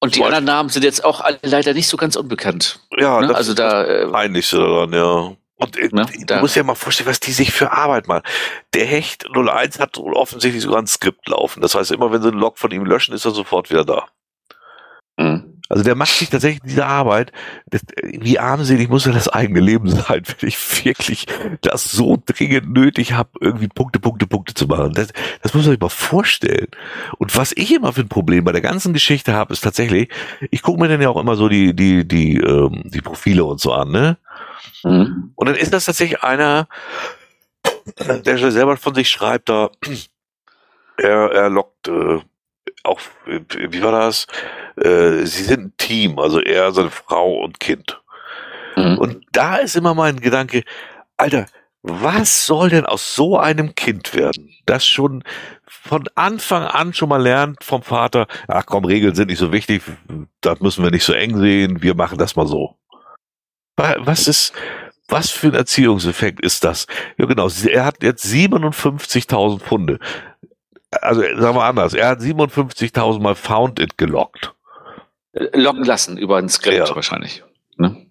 und 0.00 0.16
die 0.16 0.24
anderen 0.24 0.44
Namen 0.44 0.70
sind 0.70 0.82
jetzt 0.82 1.04
auch 1.04 1.20
alle 1.20 1.38
leider 1.42 1.74
nicht 1.74 1.88
so 1.88 1.96
ganz 1.96 2.16
unbekannt. 2.16 2.80
Ja, 2.96 3.20
ne? 3.20 3.34
also 3.34 3.54
da 3.54 3.84
äh, 3.84 4.06
peinlichste 4.08 4.56
daran, 4.56 4.92
ja. 4.92 5.36
Und 5.56 5.76
äh, 5.76 5.90
ne, 5.92 6.06
du 6.26 6.36
musst 6.36 6.56
dir 6.56 6.64
mal 6.64 6.74
vorstellen, 6.74 7.08
was 7.08 7.20
die 7.20 7.32
sich 7.32 7.52
für 7.52 7.70
Arbeit 7.72 8.08
machen. 8.08 8.22
Der 8.72 8.86
Hecht 8.86 9.26
01 9.36 9.78
hat 9.78 9.98
offensichtlich 9.98 10.62
sogar 10.62 10.80
ein 10.80 10.86
Skript 10.86 11.28
laufen. 11.28 11.60
Das 11.60 11.74
heißt, 11.74 11.92
immer 11.92 12.10
wenn 12.12 12.22
sie 12.22 12.28
einen 12.28 12.40
Log 12.40 12.58
von 12.58 12.70
ihm 12.70 12.86
löschen, 12.86 13.14
ist 13.14 13.26
er 13.26 13.32
sofort 13.32 13.68
wieder 13.68 13.84
da. 13.84 14.06
Mhm. 15.18 15.59
Also 15.70 15.84
der 15.84 15.94
macht 15.94 16.10
sich 16.10 16.28
tatsächlich 16.28 16.62
diese 16.64 16.84
Arbeit. 16.84 17.30
Das, 17.66 17.82
wie 18.02 18.40
armselig 18.40 18.88
muss 18.88 19.06
ja 19.06 19.12
das 19.12 19.28
eigene 19.28 19.60
Leben 19.60 19.88
sein, 19.88 20.22
wenn 20.40 20.48
ich 20.48 20.84
wirklich 20.84 21.26
das 21.60 21.84
so 21.84 22.20
dringend 22.26 22.72
nötig 22.72 23.12
habe, 23.12 23.30
irgendwie 23.40 23.68
Punkte, 23.68 24.00
Punkte, 24.00 24.26
Punkte 24.26 24.52
zu 24.52 24.66
machen. 24.66 24.92
Das, 24.94 25.12
das 25.42 25.54
muss 25.54 25.64
man 25.64 25.72
sich 25.72 25.80
mal 25.80 25.88
vorstellen. 25.88 26.66
Und 27.18 27.36
was 27.36 27.52
ich 27.54 27.72
immer 27.72 27.92
für 27.92 28.00
ein 28.00 28.08
Problem 28.08 28.42
bei 28.42 28.50
der 28.50 28.60
ganzen 28.60 28.92
Geschichte 28.92 29.32
habe, 29.32 29.52
ist 29.52 29.60
tatsächlich, 29.60 30.10
ich 30.50 30.62
gucke 30.62 30.80
mir 30.80 30.88
dann 30.88 31.00
ja 31.00 31.08
auch 31.08 31.20
immer 31.20 31.36
so 31.36 31.48
die, 31.48 31.72
die, 31.72 32.06
die, 32.06 32.38
ähm, 32.38 32.82
die 32.86 33.00
Profile 33.00 33.44
und 33.44 33.60
so 33.60 33.72
an, 33.72 33.92
ne? 33.92 34.18
Mhm. 34.82 35.32
Und 35.36 35.48
dann 35.48 35.56
ist 35.56 35.72
das 35.72 35.84
tatsächlich 35.84 36.24
einer, 36.24 36.66
der 38.24 38.50
selber 38.50 38.76
von 38.76 38.94
sich 38.94 39.08
schreibt, 39.08 39.48
da 39.48 39.70
er, 40.96 41.30
er 41.30 41.48
lockt 41.48 41.86
äh, 41.86 42.18
auch, 42.82 43.00
wie 43.26 43.82
war 43.82 43.92
das? 43.92 44.26
Äh, 44.76 45.24
sie 45.26 45.44
sind 45.44 45.60
ein 45.60 45.72
Team, 45.76 46.18
also 46.18 46.40
er, 46.40 46.72
seine 46.72 46.90
Frau 46.90 47.42
und 47.42 47.60
Kind. 47.60 48.00
Mhm. 48.76 48.98
Und 48.98 49.26
da 49.32 49.56
ist 49.56 49.76
immer 49.76 49.94
mein 49.94 50.20
Gedanke, 50.20 50.62
Alter, 51.16 51.46
was 51.82 52.46
soll 52.46 52.70
denn 52.70 52.86
aus 52.86 53.14
so 53.14 53.38
einem 53.38 53.74
Kind 53.74 54.14
werden, 54.14 54.50
das 54.66 54.86
schon 54.86 55.24
von 55.66 56.08
Anfang 56.14 56.64
an 56.64 56.92
schon 56.92 57.08
mal 57.08 57.22
lernt 57.22 57.64
vom 57.64 57.82
Vater, 57.82 58.26
ach 58.48 58.66
komm, 58.66 58.84
Regeln 58.84 59.14
sind 59.14 59.28
nicht 59.28 59.38
so 59.38 59.52
wichtig, 59.52 59.82
das 60.40 60.60
müssen 60.60 60.84
wir 60.84 60.90
nicht 60.90 61.04
so 61.04 61.14
eng 61.14 61.38
sehen, 61.38 61.82
wir 61.82 61.94
machen 61.94 62.18
das 62.18 62.36
mal 62.36 62.46
so. 62.46 62.76
Was 63.76 64.28
ist, 64.28 64.52
was 65.08 65.30
für 65.30 65.48
ein 65.48 65.54
Erziehungseffekt 65.54 66.40
ist 66.40 66.64
das? 66.64 66.86
Ja 67.16 67.24
genau, 67.24 67.48
er 67.48 67.84
hat 67.86 68.02
jetzt 68.02 68.26
57.000 68.26 69.60
Pfunde 69.60 69.98
also 70.90 71.20
sagen 71.20 71.56
wir 71.56 71.64
anders, 71.64 71.94
er 71.94 72.08
hat 72.08 72.20
57.000 72.20 73.20
Mal 73.20 73.34
Found 73.34 73.78
It 73.80 73.96
gelockt. 73.98 74.54
Locken 75.32 75.84
lassen 75.84 76.18
über 76.18 76.38
ein 76.38 76.48
Skript 76.48 76.88
ja. 76.88 76.94
wahrscheinlich. 76.94 77.44
Ne? 77.76 78.06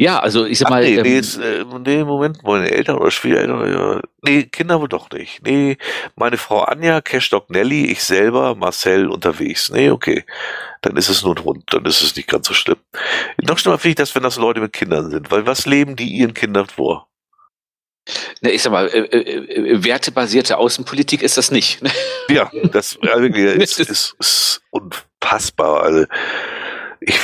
Ja, 0.00 0.18
also 0.18 0.46
ich 0.46 0.58
sag 0.58 0.68
Ach, 0.68 0.70
mal. 0.70 0.82
Nee, 0.82 0.96
ähm, 0.96 1.02
nee, 1.02 1.18
ist, 1.18 1.36
äh, 1.36 1.62
nee, 1.84 2.04
Moment, 2.04 2.42
meine 2.42 2.70
Eltern 2.70 2.96
oder 2.96 3.10
Schwiegereltern, 3.10 3.70
ja. 3.70 4.00
Nee, 4.22 4.44
Kinder 4.44 4.80
wohl 4.80 4.88
doch 4.88 5.10
nicht. 5.10 5.42
Nee, 5.44 5.76
meine 6.16 6.38
Frau 6.38 6.60
Anja, 6.62 7.02
Cashdoc 7.02 7.50
Nelly, 7.50 7.84
ich 7.84 8.02
selber, 8.02 8.54
Marcel 8.54 9.08
unterwegs. 9.08 9.70
Nee, 9.70 9.90
okay. 9.90 10.24
Dann 10.80 10.96
ist 10.96 11.10
es 11.10 11.22
nur 11.22 11.36
ein 11.36 11.44
Hund, 11.44 11.64
dann 11.74 11.84
ist 11.84 12.00
es 12.00 12.16
nicht 12.16 12.30
ganz 12.30 12.48
so 12.48 12.54
schlimm. 12.54 12.78
Noch 13.42 13.58
schlimmer 13.58 13.76
finde 13.76 13.90
ich 13.90 13.96
das, 13.96 14.14
wenn 14.14 14.22
das 14.22 14.38
Leute 14.38 14.60
mit 14.60 14.72
Kindern 14.72 15.10
sind, 15.10 15.30
weil 15.30 15.46
was 15.46 15.66
leben 15.66 15.96
die 15.96 16.08
ihren 16.08 16.32
Kindern 16.32 16.66
vor? 16.66 17.09
Ne, 18.40 18.50
ich 18.50 18.62
sag 18.62 18.72
mal, 18.72 18.88
äh, 18.88 18.98
äh, 18.98 19.72
äh, 19.72 19.84
wertebasierte 19.84 20.56
Außenpolitik 20.56 21.22
ist 21.22 21.36
das 21.36 21.50
nicht. 21.50 21.82
Ne? 21.82 21.90
Ja, 22.28 22.48
das 22.70 22.96
wirklich, 23.02 23.56
ist, 23.56 23.80
ist, 23.80 24.14
ist 24.18 24.62
unfassbar. 24.70 25.82
Also 25.82 26.06
ich, 27.00 27.18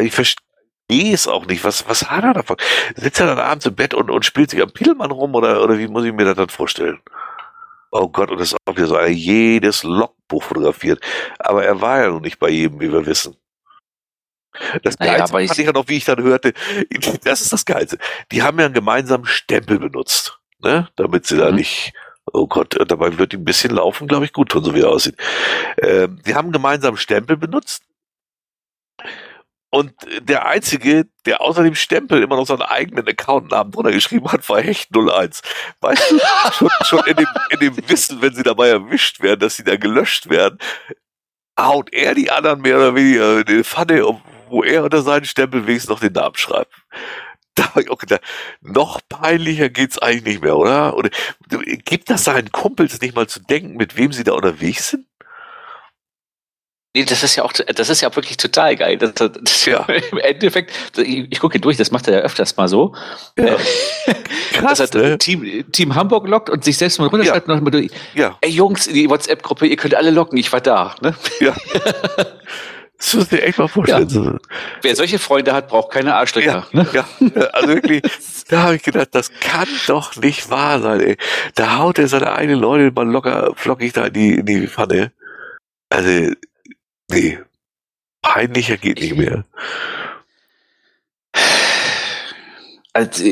ich 0.00 0.12
verstehe 0.12 1.14
es 1.14 1.26
auch 1.26 1.46
nicht. 1.46 1.64
Was, 1.64 1.88
was 1.88 2.10
hat 2.10 2.24
er 2.24 2.34
davon? 2.34 2.56
Sitzt 2.94 3.20
er 3.20 3.26
dann 3.26 3.38
abends 3.38 3.64
im 3.64 3.74
Bett 3.74 3.94
und, 3.94 4.10
und 4.10 4.24
spielt 4.24 4.50
sich 4.50 4.60
am 4.62 4.70
Piedelmann 4.70 5.10
rum 5.10 5.34
oder, 5.34 5.62
oder 5.62 5.78
wie 5.78 5.88
muss 5.88 6.04
ich 6.04 6.12
mir 6.12 6.26
das 6.26 6.36
dann 6.36 6.50
vorstellen? 6.50 7.00
Oh 7.90 8.08
Gott, 8.08 8.30
und 8.30 8.38
das 8.38 8.52
ist 8.52 8.58
auch 8.66 8.76
wieder 8.76 8.86
so 8.86 9.00
jedes 9.00 9.82
Logbuch 9.82 10.42
fotografiert. 10.42 11.02
Aber 11.38 11.64
er 11.64 11.80
war 11.80 12.02
ja 12.02 12.10
noch 12.10 12.20
nicht 12.20 12.38
bei 12.38 12.50
jedem, 12.50 12.80
wie 12.80 12.92
wir 12.92 13.06
wissen. 13.06 13.36
Das 14.82 14.98
naja, 14.98 15.16
Geilste 15.16 15.32
fand 15.32 15.44
ich, 15.44 15.58
ich 15.58 15.66
ja 15.66 15.72
noch, 15.72 15.88
wie 15.88 15.96
ich 15.96 16.04
dann 16.04 16.22
hörte, 16.22 16.52
das 17.24 17.40
ist 17.40 17.52
das 17.52 17.64
Geilste. 17.64 17.98
Die 18.32 18.42
haben 18.42 18.58
ja 18.58 18.66
einen 18.66 18.74
gemeinsamen 18.74 19.26
Stempel 19.26 19.78
benutzt, 19.78 20.38
ne? 20.60 20.88
damit 20.96 21.26
sie 21.26 21.36
mhm. 21.36 21.40
da 21.40 21.52
nicht, 21.52 21.92
oh 22.32 22.46
Gott, 22.46 22.76
dabei 22.88 23.18
wird 23.18 23.32
die 23.32 23.36
ein 23.36 23.44
bisschen 23.44 23.72
laufen, 23.72 24.08
glaube 24.08 24.24
ich, 24.24 24.32
gut, 24.32 24.52
von 24.52 24.64
so 24.64 24.74
wie 24.74 24.80
er 24.80 24.90
aussieht. 24.90 25.16
Ähm, 25.78 26.20
die 26.26 26.34
haben 26.34 26.46
einen 26.46 26.52
gemeinsamen 26.52 26.96
Stempel 26.96 27.36
benutzt 27.36 27.84
Und 29.70 29.92
der 30.20 30.46
Einzige, 30.46 31.06
der 31.26 31.40
außer 31.40 31.62
dem 31.62 31.76
Stempel 31.76 32.22
immer 32.22 32.36
noch 32.36 32.46
seinen 32.46 32.62
eigenen 32.62 33.06
Accountnamen 33.06 33.70
drunter 33.72 33.92
geschrieben 33.92 34.30
hat, 34.32 34.48
war 34.48 34.60
Hecht 34.60 34.90
01. 34.96 35.42
Weißt 35.80 36.10
du, 36.10 36.18
schon, 36.52 36.70
schon 36.82 37.06
in, 37.06 37.16
dem, 37.16 37.28
in 37.50 37.60
dem 37.60 37.88
Wissen, 37.88 38.20
wenn 38.20 38.34
sie 38.34 38.42
dabei 38.42 38.68
erwischt 38.68 39.22
werden, 39.22 39.40
dass 39.40 39.56
sie 39.56 39.64
da 39.64 39.76
gelöscht 39.76 40.28
werden, 40.28 40.58
haut 41.58 41.92
er 41.92 42.14
die 42.14 42.30
anderen 42.30 42.62
mehr 42.62 42.76
oder 42.76 42.94
weniger 42.94 43.38
in 43.38 43.44
die 43.44 43.64
Pfanne, 43.64 44.06
wo 44.50 44.62
er 44.62 44.84
unter 44.84 45.02
seinen 45.02 45.24
Stempel 45.24 45.66
wenigstens 45.66 45.90
noch 45.90 46.00
den 46.00 46.12
Namen 46.12 46.36
schreibt. 46.36 46.72
Da 47.56 47.68
habe 47.70 47.82
ich 47.82 47.90
auch 47.90 47.98
gedacht, 47.98 48.22
noch 48.60 49.00
peinlicher 49.08 49.68
geht's 49.68 49.98
eigentlich 49.98 50.24
nicht 50.24 50.42
mehr, 50.42 50.56
oder? 50.56 50.96
Oder 50.96 51.10
gibt 51.84 52.08
das 52.08 52.22
seinen 52.22 52.52
Kumpels 52.52 53.00
nicht 53.00 53.16
mal 53.16 53.26
zu 53.26 53.40
denken, 53.40 53.76
mit 53.76 53.96
wem 53.96 54.12
sie 54.12 54.22
da 54.22 54.32
unterwegs 54.32 54.90
sind? 54.90 55.06
Nee, 56.92 57.04
das 57.04 57.22
ist 57.22 57.36
ja 57.36 57.44
auch, 57.44 57.52
das 57.52 57.88
ist 57.88 58.00
ja 58.00 58.14
wirklich 58.16 58.36
total 58.36 58.74
geil. 58.74 58.98
Das, 58.98 59.14
das, 59.14 59.30
das 59.40 59.64
Ja. 59.64 59.84
Im 60.10 60.18
Endeffekt, 60.18 60.72
ich, 60.98 61.30
ich 61.30 61.38
gucke 61.38 61.60
durch, 61.60 61.76
das 61.76 61.92
macht 61.92 62.08
er 62.08 62.14
ja 62.14 62.20
öfters 62.20 62.56
mal 62.56 62.66
so. 62.66 62.96
Ja. 63.38 63.44
Äh, 63.44 63.58
Krass, 64.52 64.78
dass 64.78 64.90
er 64.90 65.10
ne? 65.10 65.18
Team, 65.18 65.64
Team 65.70 65.94
Hamburg 65.94 66.26
lockt 66.26 66.50
und 66.50 66.64
sich 66.64 66.76
selbst 66.76 66.98
mal 66.98 67.06
runterschreibt 67.06 67.48
und 67.48 67.72
durch, 67.72 67.90
Ja, 68.14 68.36
ey 68.40 68.50
Jungs, 68.50 68.88
in 68.88 68.94
die 68.94 69.08
WhatsApp-Gruppe, 69.08 69.66
ihr 69.66 69.76
könnt 69.76 69.94
alle 69.94 70.10
locken, 70.10 70.36
ich 70.36 70.52
war 70.52 70.60
da. 70.60 70.96
Ne? 71.00 71.14
ja. 71.38 71.54
Das 73.00 73.14
musst 73.14 73.32
du 73.32 73.36
dir 73.36 73.42
echt 73.44 73.58
mal 73.58 73.66
vorstellen. 73.66 74.08
So- 74.10 74.38
Wer 74.82 74.94
solche 74.94 75.18
Freunde 75.18 75.54
hat, 75.54 75.68
braucht 75.68 75.90
keine 75.90 76.14
Arschlöcher. 76.14 76.66
Ja, 76.72 76.82
Ne? 76.82 76.86
ja, 76.92 77.08
ja, 77.20 77.42
also 77.48 77.68
wirklich, 77.68 78.02
da 78.48 78.62
habe 78.64 78.76
ich 78.76 78.82
gedacht, 78.82 79.08
das 79.12 79.32
kann 79.40 79.66
doch 79.86 80.14
nicht 80.16 80.50
wahr 80.50 80.80
sein, 80.80 81.00
ey. 81.00 81.16
Da 81.54 81.78
haut 81.78 81.98
er 81.98 82.08
seine 82.08 82.32
eigenen 82.32 82.60
Leute 82.60 82.92
mal 82.94 83.08
locker 83.10 83.52
flockig 83.56 83.94
da 83.94 84.04
in 84.06 84.12
die, 84.12 84.34
in 84.34 84.46
die 84.46 84.66
Pfanne. 84.68 85.12
Also, 85.88 86.32
nee. 87.10 87.38
Peinlicher 88.22 88.76
geht 88.76 89.00
nicht 89.00 89.16
mehr. 89.16 89.44
Also, 92.92 93.24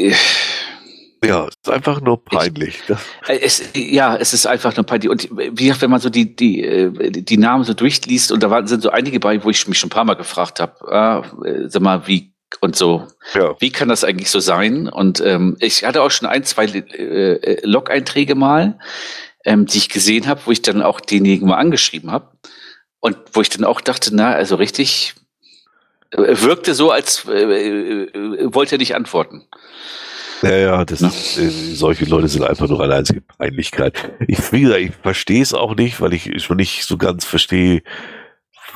Ja, 1.24 1.47
es 1.47 1.57
ist 1.57 1.70
einfach 1.70 2.01
nur 2.01 2.24
peinlich. 2.24 2.81
Das, 2.86 3.01
es, 3.27 3.62
ja, 3.74 4.16
es 4.16 4.32
ist 4.35 4.47
einfach 4.47 4.77
nur 4.77 4.86
peinlich. 4.86 5.11
Und 5.11 5.28
wie 5.31 5.65
gesagt, 5.65 5.82
wenn 5.82 5.90
man 5.90 6.01
so 6.01 6.11
die, 6.11 6.36
die, 6.36 6.62
äh, 6.62 7.11
die 7.11 7.36
Namen 7.39 7.65
so 7.65 7.74
durchliest, 7.74 8.31
und 8.31 8.43
da 8.43 8.51
waren, 8.51 8.66
sind 8.66 8.82
so 8.82 8.90
einige 8.90 9.19
bei, 9.19 9.43
wo 9.43 9.51
ich 9.51 9.66
mich 9.66 9.78
schon 9.78 9.89
ein 9.89 9.90
paar 9.90 10.05
Mal 10.05 10.15
gefragt 10.15 10.61
habe, 10.61 10.93
ah, 10.93 11.24
äh, 11.45 11.69
sag 11.69 11.82
mal, 11.82 12.07
wie 12.07 12.32
und 12.61 12.77
so, 12.77 13.07
ja, 13.35 13.55
wie 13.61 13.70
kann 13.70 13.89
das 13.89 14.05
eigentlich 14.05 14.31
so 14.31 14.40
sein? 14.40 14.89
Und 14.89 15.20
ähm, 15.20 15.57
ich 15.61 15.85
hatte 15.85 16.03
auch 16.03 16.11
schon 16.11 16.28
ein, 16.28 16.45
zwei 16.45 16.65
äh, 16.65 17.32
äh, 17.32 17.66
Log-Einträge 17.66 18.35
mal, 18.35 18.78
ähm, 19.45 19.66
die 19.66 19.78
ich 19.78 19.89
gesehen 19.89 20.27
habe, 20.27 20.40
wo 20.47 20.51
ich 20.51 20.62
dann 20.62 20.82
auch 20.82 21.01
denjenigen 21.01 21.49
mal 21.49 21.57
angeschrieben 21.57 22.11
habe. 22.11 22.31
Und 23.01 23.16
wo 23.32 23.43
ich 23.43 23.51
dann 23.51 23.65
auch 23.65 23.81
dachte, 23.81 24.11
na, 24.12 24.32
also 24.32 24.57
richtig, 24.57 25.15
äh, 26.11 26.40
wirkte 26.40 26.74
so, 26.74 26.90
als 26.90 27.27
äh, 27.28 27.43
äh, 27.43 28.55
wollte 28.55 28.77
er 28.77 28.78
nicht 28.78 28.95
antworten. 28.95 29.47
Ja, 30.43 30.56
ja, 30.56 30.85
das, 30.85 31.01
Ne? 31.01 31.09
äh, 31.09 31.48
solche 31.74 32.05
Leute 32.05 32.28
sind 32.28 32.44
einfach 32.44 32.69
nur 32.69 32.82
eine 32.82 32.94
einzige 32.94 33.20
Peinlichkeit. 33.20 34.12
Ich, 34.27 34.52
wie 34.52 34.62
gesagt, 34.62 34.81
ich 34.81 34.93
verstehe 35.02 35.43
es 35.43 35.55
auch 35.55 35.74
nicht, 35.74 36.01
weil 36.01 36.12
ich 36.12 36.43
schon 36.43 36.56
nicht 36.56 36.85
so 36.85 36.97
ganz 36.97 37.24
verstehe, 37.24 37.82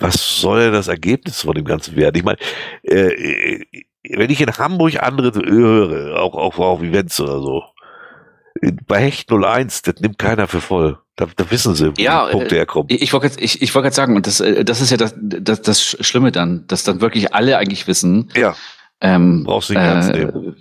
was 0.01 0.41
soll 0.41 0.61
denn 0.61 0.73
das 0.73 0.89
Ergebnis 0.89 1.43
von 1.43 1.55
dem 1.55 1.65
Ganzen 1.65 1.97
werden? 1.97 2.17
Ich 2.17 2.25
meine, 2.25 2.39
äh, 2.83 3.61
äh, 3.61 3.65
wenn 4.11 4.31
ich 4.31 4.41
in 4.41 4.51
Hamburg 4.53 5.01
andere 5.03 5.33
höre, 5.45 6.21
auch, 6.21 6.35
auch 6.35 6.59
auf 6.59 6.83
Events 6.83 7.21
oder 7.21 7.41
so, 7.41 7.63
bei 8.87 9.01
Hecht 9.01 9.31
01, 9.31 9.83
das 9.83 9.97
nimmt 10.01 10.19
keiner 10.19 10.47
für 10.47 10.61
voll. 10.61 10.99
Da, 11.17 11.27
da 11.37 11.51
wissen 11.51 11.75
sie, 11.75 11.91
wo 11.91 11.95
Ja, 12.01 12.27
Punkte 12.27 12.55
äh, 12.55 12.59
herkommen. 12.59 12.87
Ich, 12.91 13.13
wollte 13.13 13.39
ich, 13.39 13.61
ich 13.61 13.75
wollte 13.75 13.87
gerade 13.87 13.95
sagen, 13.97 14.17
und 14.17 14.27
das, 14.27 14.41
äh, 14.41 14.65
das 14.65 14.81
ist 14.81 14.91
ja 14.91 14.97
das, 14.97 15.15
das, 15.19 15.63
das 15.63 15.83
Schlimme 15.83 16.33
dann, 16.33 16.67
dass 16.69 16.85
dann 16.85 17.01
wirklich 17.01 17.35
alle 17.35 17.59
eigentlich 17.59 17.87
wissen, 17.87 18.31
Ja, 18.35 18.55
ähm, 19.01 19.45
brauchst 19.45 19.69
du 19.71 19.75
nicht 19.75 19.83
ernst 19.83 20.13
nehmen. 20.13 20.57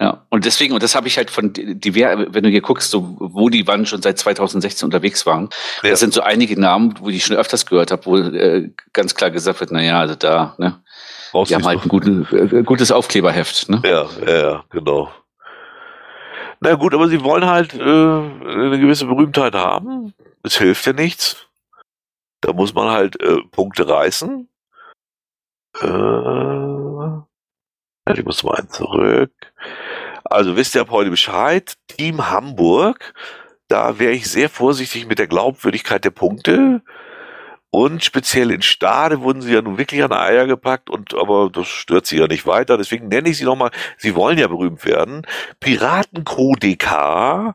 Ja, 0.00 0.24
und 0.30 0.44
deswegen, 0.46 0.72
und 0.74 0.82
das 0.82 0.94
habe 0.94 1.08
ich 1.08 1.16
halt 1.18 1.30
von 1.30 1.52
diver, 1.52 2.26
wenn 2.32 2.42
du 2.42 2.48
hier 2.48 2.62
guckst, 2.62 2.90
so, 2.90 3.16
wo 3.20 3.50
die 3.50 3.66
wann 3.66 3.84
schon 3.86 4.00
seit 4.02 4.18
2016 4.18 4.86
unterwegs 4.86 5.26
waren, 5.26 5.50
Ja. 5.82 5.90
das 5.90 6.00
sind 6.00 6.14
so 6.14 6.22
einige 6.22 6.58
Namen, 6.58 6.94
wo 7.00 7.10
ich 7.10 7.24
schon 7.24 7.36
öfters 7.36 7.66
gehört 7.66 7.90
habe, 7.90 8.06
wo 8.06 8.16
äh, 8.16 8.70
ganz 8.94 9.14
klar 9.14 9.30
gesagt 9.30 9.60
wird, 9.60 9.70
na 9.72 9.82
ja, 9.82 10.00
also 10.00 10.14
da, 10.14 10.54
ne, 10.58 10.82
brauchst 11.32 11.50
die 11.50 11.54
du 11.54 11.60
haben 11.60 11.66
halt 11.68 11.82
ein 11.84 11.88
gute, 11.88 12.26
äh, 12.32 12.62
gutes 12.62 12.90
Aufkleberheft, 12.90 13.68
ne? 13.68 13.82
Ja, 13.84 14.06
ja, 14.26 14.36
ja, 14.50 14.64
genau. 14.70 15.10
Na 16.60 16.74
gut, 16.74 16.92
aber 16.94 17.08
sie 17.08 17.22
wollen 17.24 17.46
halt 17.46 17.74
äh, 17.74 17.80
eine 17.82 18.78
gewisse 18.78 19.06
Berühmtheit 19.06 19.54
haben. 19.54 20.12
Es 20.42 20.58
hilft 20.58 20.86
ja 20.86 20.92
nichts. 20.92 21.46
Da 22.42 22.52
muss 22.52 22.74
man 22.74 22.88
halt 22.88 23.20
äh, 23.22 23.38
Punkte 23.50 23.88
reißen. 23.88 24.46
Äh, 25.80 27.20
ich 28.12 28.24
muss 28.24 28.42
mal 28.42 28.56
einen 28.56 28.68
zurück. 28.70 29.32
Also 30.30 30.56
wisst 30.56 30.76
ihr 30.76 30.82
ab 30.82 30.90
heute 30.90 31.10
Bescheid. 31.10 31.74
Team 31.88 32.30
Hamburg. 32.30 33.14
Da 33.66 33.98
wäre 33.98 34.12
ich 34.12 34.30
sehr 34.30 34.48
vorsichtig 34.48 35.06
mit 35.06 35.18
der 35.18 35.26
Glaubwürdigkeit 35.26 36.04
der 36.04 36.10
Punkte. 36.10 36.82
Und 37.70 38.04
speziell 38.04 38.50
in 38.52 38.62
Stade 38.62 39.22
wurden 39.22 39.42
sie 39.42 39.52
ja 39.52 39.62
nun 39.62 39.76
wirklich 39.76 40.02
an 40.02 40.12
Eier 40.12 40.46
gepackt 40.46 40.90
und 40.90 41.14
aber 41.14 41.50
das 41.52 41.68
stört 41.68 42.06
sie 42.06 42.18
ja 42.18 42.26
nicht 42.26 42.46
weiter. 42.46 42.76
Deswegen 42.76 43.08
nenne 43.08 43.28
ich 43.28 43.38
sie 43.38 43.44
nochmal, 43.44 43.70
sie 43.96 44.14
wollen 44.14 44.38
ja 44.38 44.48
berühmt 44.48 44.84
werden. 44.84 45.26
Piratencrew 45.60 46.54
DK, 46.56 47.54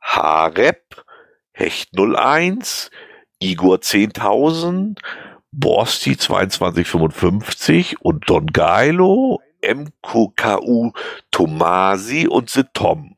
Harep, 0.00 1.04
Hecht 1.52 1.90
01, 1.98 2.90
Igor 3.38 3.76
10.000, 3.76 4.98
Borsti 5.52 6.16
2255 6.16 8.00
und 8.00 8.30
Don 8.30 8.46
Geilo, 8.46 9.40
MKU 9.62 10.92
Tomasi 11.30 12.26
und 12.26 12.50
The 12.50 12.64
Tom. 12.72 13.14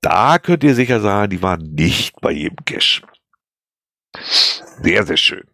Da 0.00 0.38
könnt 0.38 0.64
ihr 0.64 0.74
sicher 0.74 1.00
sagen, 1.00 1.30
die 1.30 1.42
waren 1.42 1.74
nicht 1.74 2.20
bei 2.20 2.30
jedem 2.30 2.64
Cash. 2.64 3.02
Sehr, 4.82 5.04
sehr 5.04 5.16
schön. 5.16 5.44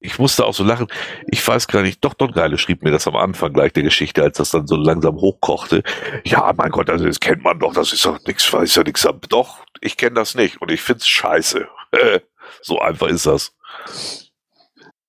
Ich 0.00 0.18
musste 0.18 0.46
auch 0.46 0.54
so 0.54 0.62
lachen. 0.62 0.86
Ich 1.26 1.46
weiß 1.46 1.66
gar 1.66 1.82
nicht, 1.82 2.04
doch 2.04 2.14
Don 2.14 2.30
Geile 2.30 2.56
schrieb 2.56 2.84
mir 2.84 2.92
das 2.92 3.08
am 3.08 3.16
Anfang 3.16 3.52
gleich 3.52 3.72
der 3.72 3.82
Geschichte, 3.82 4.22
als 4.22 4.38
das 4.38 4.52
dann 4.52 4.68
so 4.68 4.76
langsam 4.76 5.16
hochkochte. 5.16 5.82
Ja, 6.24 6.52
mein 6.56 6.70
Gott, 6.70 6.88
also 6.88 7.04
das 7.04 7.18
kennt 7.18 7.42
man 7.42 7.58
doch, 7.58 7.74
das 7.74 7.92
ist 7.92 8.04
doch 8.04 8.20
nichts, 8.24 8.52
weiß 8.52 8.76
ja 8.76 8.84
nichts. 8.84 9.06
Doch, 9.28 9.64
ich 9.80 9.96
kenne 9.96 10.14
das 10.14 10.36
nicht 10.36 10.62
und 10.62 10.70
ich 10.70 10.80
find's 10.82 11.08
scheiße. 11.08 11.66
so 12.62 12.78
einfach 12.80 13.08
ist 13.08 13.26
das. 13.26 13.52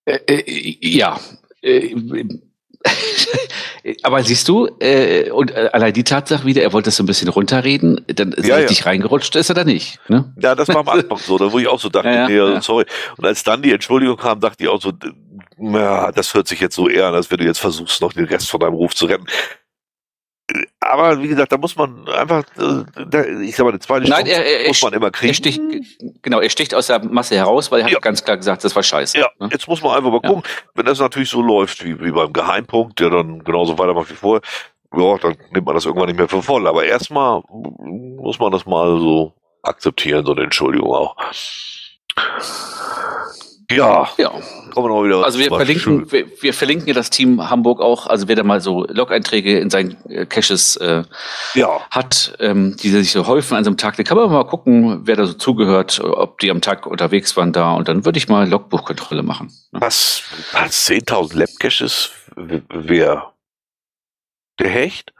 Äh, 0.05 0.17
äh, 0.25 0.77
ja. 0.81 1.19
Äh, 1.61 1.95
aber 4.03 4.23
siehst 4.23 4.47
du, 4.47 4.67
äh, 4.79 5.29
und 5.31 5.51
äh, 5.51 5.69
allein 5.73 5.93
die 5.93 6.03
Tatsache 6.03 6.45
wieder, 6.45 6.61
er 6.61 6.73
wollte 6.73 6.87
das 6.87 6.95
so 6.95 7.03
ein 7.03 7.05
bisschen 7.05 7.27
runterreden, 7.27 8.05
dann 8.07 8.33
so 8.37 8.41
Ja, 8.43 8.47
ja. 8.49 8.55
richtig 8.57 8.85
reingerutscht 8.85 9.35
ist 9.35 9.49
er 9.49 9.55
da 9.55 9.63
nicht. 9.63 9.99
Ne? 10.09 10.31
Ja, 10.41 10.55
das 10.55 10.67
war 10.69 10.77
am 10.77 10.89
Anfang 10.89 11.17
so, 11.17 11.37
da 11.37 11.51
wo 11.51 11.59
ich 11.59 11.67
auch 11.67 11.79
so 11.79 11.89
dachte, 11.89 12.07
Ja, 12.09 12.15
ja, 12.15 12.27
nee, 12.27 12.53
ja. 12.53 12.61
sorry. 12.61 12.85
Und 13.17 13.25
als 13.25 13.43
dann 13.43 13.61
die 13.61 13.71
Entschuldigung 13.73 14.17
kam, 14.17 14.39
dachte 14.39 14.63
ich 14.63 14.69
auch 14.69 14.81
so, 14.81 14.93
ja, 15.57 16.11
das 16.11 16.33
hört 16.33 16.47
sich 16.47 16.59
jetzt 16.61 16.75
so 16.75 16.87
eher 16.87 17.07
an, 17.07 17.15
als 17.15 17.29
wenn 17.31 17.37
du 17.39 17.45
jetzt 17.45 17.59
versuchst, 17.59 18.01
noch 18.01 18.13
den 18.13 18.25
Rest 18.25 18.49
von 18.49 18.59
deinem 18.59 18.75
Ruf 18.75 18.95
zu 18.95 19.05
retten. 19.07 19.25
Aber 20.79 21.21
wie 21.21 21.27
gesagt, 21.27 21.51
da 21.51 21.57
muss 21.57 21.75
man 21.75 22.07
einfach, 22.07 22.43
äh, 22.57 23.43
ich 23.43 23.55
sag 23.55 23.63
mal, 23.65 23.69
eine 23.69 23.79
zweite 23.79 24.09
Nein, 24.09 24.25
Chance 24.25 24.31
er, 24.43 24.61
er, 24.61 24.67
muss 24.67 24.81
man 24.81 24.93
immer 24.93 25.11
kriegen. 25.11 25.29
er 25.29 25.33
sticht, 25.35 25.61
genau, 26.23 26.39
er 26.39 26.49
sticht 26.49 26.73
aus 26.73 26.87
der 26.87 27.03
Masse 27.03 27.35
heraus, 27.35 27.71
weil 27.71 27.81
er 27.81 27.89
Ja. 27.89 27.95
hat 27.97 28.01
ganz 28.01 28.23
klar 28.23 28.37
gesagt, 28.37 28.63
das 28.63 28.75
war 28.75 28.81
scheiße. 28.83 29.17
Ja, 29.19 29.29
Ne? 29.39 29.49
jetzt 29.51 29.67
muss 29.67 29.81
man 29.83 29.95
einfach 29.95 30.09
mal 30.09 30.19
Ja. 30.23 30.29
gucken, 30.29 30.43
wenn 30.73 30.85
das 30.85 30.99
natürlich 30.99 31.29
so 31.29 31.41
läuft 31.41 31.83
wie, 31.83 31.99
wie 31.99 32.11
beim 32.11 32.33
Geheimpunkt, 32.33 32.99
der 32.99 33.09
dann 33.11 33.43
genauso 33.43 33.77
weitermacht 33.77 34.09
wie 34.09 34.15
vorher, 34.15 34.41
ja, 34.95 35.17
dann 35.19 35.37
nimmt 35.51 35.65
man 35.67 35.75
das 35.75 35.85
irgendwann 35.85 36.07
nicht 36.07 36.17
mehr 36.17 36.27
für 36.27 36.41
voll. 36.41 36.67
Aber 36.67 36.83
erstmal 36.83 37.43
muss 37.49 38.39
man 38.39 38.51
das 38.51 38.65
mal 38.65 38.99
so 38.99 39.33
akzeptieren, 39.61 40.25
so 40.25 40.31
eine 40.33 40.43
Entschuldigung 40.45 40.91
auch. 40.91 41.15
Ja, 43.71 44.09
Ja, 44.17 44.29
kommen 44.73 44.87
wir 44.87 44.89
noch 44.89 45.03
wieder. 45.03 45.23
also 45.23 45.37
wir 45.37 45.47
verlinken, 45.47 46.11
wir, 46.11 46.25
wir 46.41 46.53
verlinken 46.55 46.87
ja 46.87 46.93
das 46.95 47.11
Team 47.11 47.49
Hamburg 47.51 47.81
auch, 47.81 48.07
also 48.07 48.27
wer 48.27 48.35
da 48.35 48.43
mal 48.43 48.61
so 48.61 48.85
Log-Einträge 48.85 49.59
in 49.59 49.69
seinen 49.69 49.95
äh, 50.09 50.25
Caches 50.25 50.75
äh, 50.77 51.03
Ja, 51.53 51.81
hat, 51.91 52.35
ähm, 52.39 52.75
die 52.81 52.89
sich 52.89 53.11
so 53.11 53.27
häufen 53.27 53.55
an 53.55 53.63
so 53.63 53.69
einem 53.69 53.77
Tag, 53.77 53.97
da 53.97 54.03
kann 54.03 54.17
man 54.17 54.31
mal 54.31 54.43
gucken, 54.45 55.01
wer 55.05 55.15
da 55.15 55.25
so 55.25 55.33
zugehört, 55.33 55.99
ob 56.03 56.39
die 56.39 56.49
am 56.49 56.61
Tag 56.61 56.87
unterwegs 56.87 57.37
waren 57.37 57.53
da 57.53 57.73
und 57.73 57.87
dann 57.87 58.05
würde 58.05 58.17
ich 58.17 58.27
mal 58.27 58.49
Logbuchkontrolle 58.49 59.21
machen. 59.21 59.51
Ne? 59.71 59.81
was, 59.81 60.23
was 60.51 60.87
10.000 60.89 61.37
Labcaches, 61.37 62.09
wer? 62.35 63.33
Der 64.59 64.69
Hecht? 64.69 65.13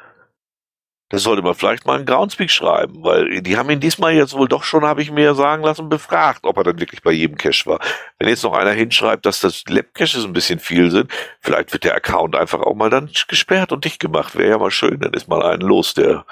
Das 1.10 1.24
sollte 1.24 1.42
man 1.42 1.56
vielleicht 1.56 1.88
mal 1.88 2.00
in 2.00 2.06
Groundspeak 2.06 2.52
schreiben, 2.52 3.04
weil 3.04 3.42
die 3.42 3.58
haben 3.58 3.70
ihn 3.72 3.80
diesmal 3.80 4.14
jetzt 4.14 4.34
wohl 4.36 4.48
doch 4.48 4.64
schon, 4.64 4.86
habe 4.86 5.02
ich 5.02 5.12
mir 5.12 5.34
sagen 5.34 5.64
lassen, 5.64 5.90
befragt, 5.90 6.42
ob 6.44 6.58
er 6.58 6.64
dann 6.64 6.80
wirklich 6.80 7.02
bei 7.02 7.12
jedem 7.12 7.36
Cache 7.36 7.66
war. 7.66 7.80
Wenn 8.20 8.28
jetzt 8.30 8.44
noch 8.44 8.54
einer 8.54 8.72
hinschreibt, 8.72 9.26
dass 9.26 9.40
das 9.40 9.64
Lab-Caches 9.68 10.24
ein 10.24 10.34
bisschen 10.34 10.60
viel 10.60 10.92
sind, 10.92 11.12
vielleicht 11.40 11.74
wird 11.74 11.84
der 11.84 11.96
Account 11.96 12.36
einfach 12.36 12.62
auch 12.62 12.76
mal 12.76 12.92
dann 12.92 13.10
gesperrt 13.28 13.72
und 13.72 13.86
dicht 13.86 14.00
gemacht. 14.00 14.36
Wäre 14.38 14.52
ja 14.52 14.58
mal 14.60 14.70
schön, 14.70 15.00
dann 15.00 15.14
ist 15.14 15.28
mal 15.28 15.42
einen 15.42 15.62
los, 15.62 15.96
der 15.96 16.26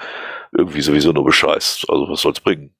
irgendwie 0.56 0.80
sowieso 0.80 1.10
nur 1.12 1.24
bescheißt. 1.24 1.90
Also 1.90 2.08
was 2.08 2.20
soll's 2.20 2.40
bringen? 2.40 2.72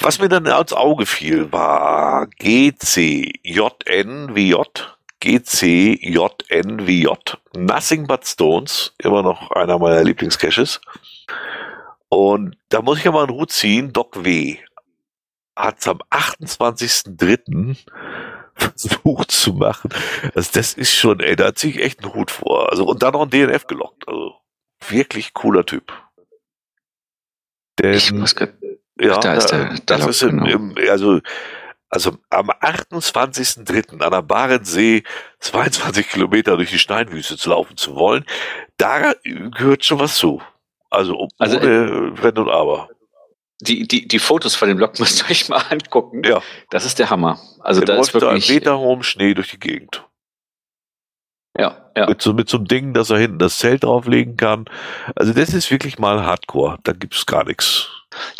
Was 0.00 0.18
mir 0.20 0.28
dann 0.28 0.46
ans 0.46 0.72
Auge 0.72 1.04
fiel, 1.04 1.52
war 1.52 2.26
GCJN 2.38 4.34
wie 4.34 4.50
J, 4.50 4.98
GCJNWJ. 5.20 7.08
Nothing 7.56 8.06
But 8.06 8.26
Stones, 8.26 8.94
immer 8.98 9.22
noch 9.22 9.50
einer 9.50 9.78
meiner 9.78 10.02
Lieblingscaches. 10.02 10.80
Und 12.08 12.56
da 12.70 12.82
muss 12.82 12.98
ich 12.98 13.04
ja 13.04 13.12
mal 13.12 13.26
einen 13.26 13.36
Hut 13.36 13.52
ziehen. 13.52 13.92
Doc 13.92 14.24
W. 14.24 14.58
hat 15.54 15.78
es 15.78 15.88
am 15.88 16.00
28.03. 16.10 17.76
versucht 18.54 19.30
zu 19.30 19.52
machen. 19.54 19.90
Also 20.34 20.50
das 20.54 20.74
ist 20.74 20.92
schon, 20.92 21.20
ey, 21.20 21.36
da 21.36 21.54
ziehe 21.54 21.74
ich 21.74 21.80
echt 21.80 22.02
einen 22.02 22.14
Hut 22.14 22.30
vor. 22.30 22.70
Also 22.70 22.84
und 22.84 23.02
dann 23.02 23.12
noch 23.12 23.22
ein 23.22 23.30
DNF 23.30 23.66
gelockt. 23.66 24.08
Also 24.08 24.34
wirklich 24.88 25.34
cooler 25.34 25.64
Typ. 25.64 25.92
Denn, 27.78 27.94
ich 27.94 28.12
muss 28.12 28.34
ja, 29.00 29.18
da 29.18 29.34
ist 29.34 29.46
der, 29.46 29.74
der 29.74 29.80
das 29.84 30.06
ist 30.06 30.22
im, 30.22 30.44
genau. 30.44 30.46
im, 30.46 30.74
also 30.90 31.20
also 31.90 32.16
am 32.30 32.50
28.03. 32.50 34.00
an 34.00 34.12
der 34.12 34.22
Barentssee 34.22 35.02
22 35.40 36.08
Kilometer 36.08 36.56
durch 36.56 36.70
die 36.70 36.78
Steinwüste 36.78 37.36
zu 37.36 37.50
laufen 37.50 37.76
zu 37.76 37.96
wollen, 37.96 38.24
da 38.76 39.12
gehört 39.24 39.84
schon 39.84 39.98
was 39.98 40.14
zu. 40.14 40.40
Also, 40.88 41.28
also 41.38 41.58
ohne 41.58 41.66
äh, 41.66 42.22
Wenn 42.22 42.38
und 42.38 42.48
Aber. 42.48 42.88
Die, 43.60 43.86
die, 43.86 44.08
die 44.08 44.18
Fotos 44.18 44.54
von 44.54 44.68
dem 44.68 44.78
Lok 44.78 44.98
müsst 45.00 45.22
ihr 45.22 45.30
euch 45.30 45.48
mal 45.48 45.62
angucken. 45.68 46.22
Ja. 46.24 46.40
Das 46.70 46.86
ist 46.86 46.98
der 46.98 47.10
Hammer. 47.10 47.38
Also 47.58 47.80
der 47.80 47.96
da 47.96 48.00
ist 48.00 48.14
wirklich. 48.14 48.46
Da 48.46 48.52
Meter 48.52 48.78
hohem 48.78 49.02
Schnee 49.02 49.34
durch 49.34 49.50
die 49.50 49.60
Gegend. 49.60 50.04
Ja, 51.58 51.90
ja. 51.96 52.06
Mit 52.06 52.22
so, 52.22 52.32
mit 52.32 52.48
so 52.48 52.58
einem 52.58 52.68
Ding, 52.68 52.94
dass 52.94 53.10
er 53.10 53.18
hinten 53.18 53.40
das 53.40 53.58
Zelt 53.58 53.82
drauflegen 53.82 54.36
kann. 54.36 54.66
Also 55.16 55.32
das 55.32 55.52
ist 55.52 55.70
wirklich 55.70 55.98
mal 55.98 56.24
Hardcore. 56.24 56.78
Da 56.84 56.92
gibt's 56.92 57.26
gar 57.26 57.44
nichts. 57.44 57.88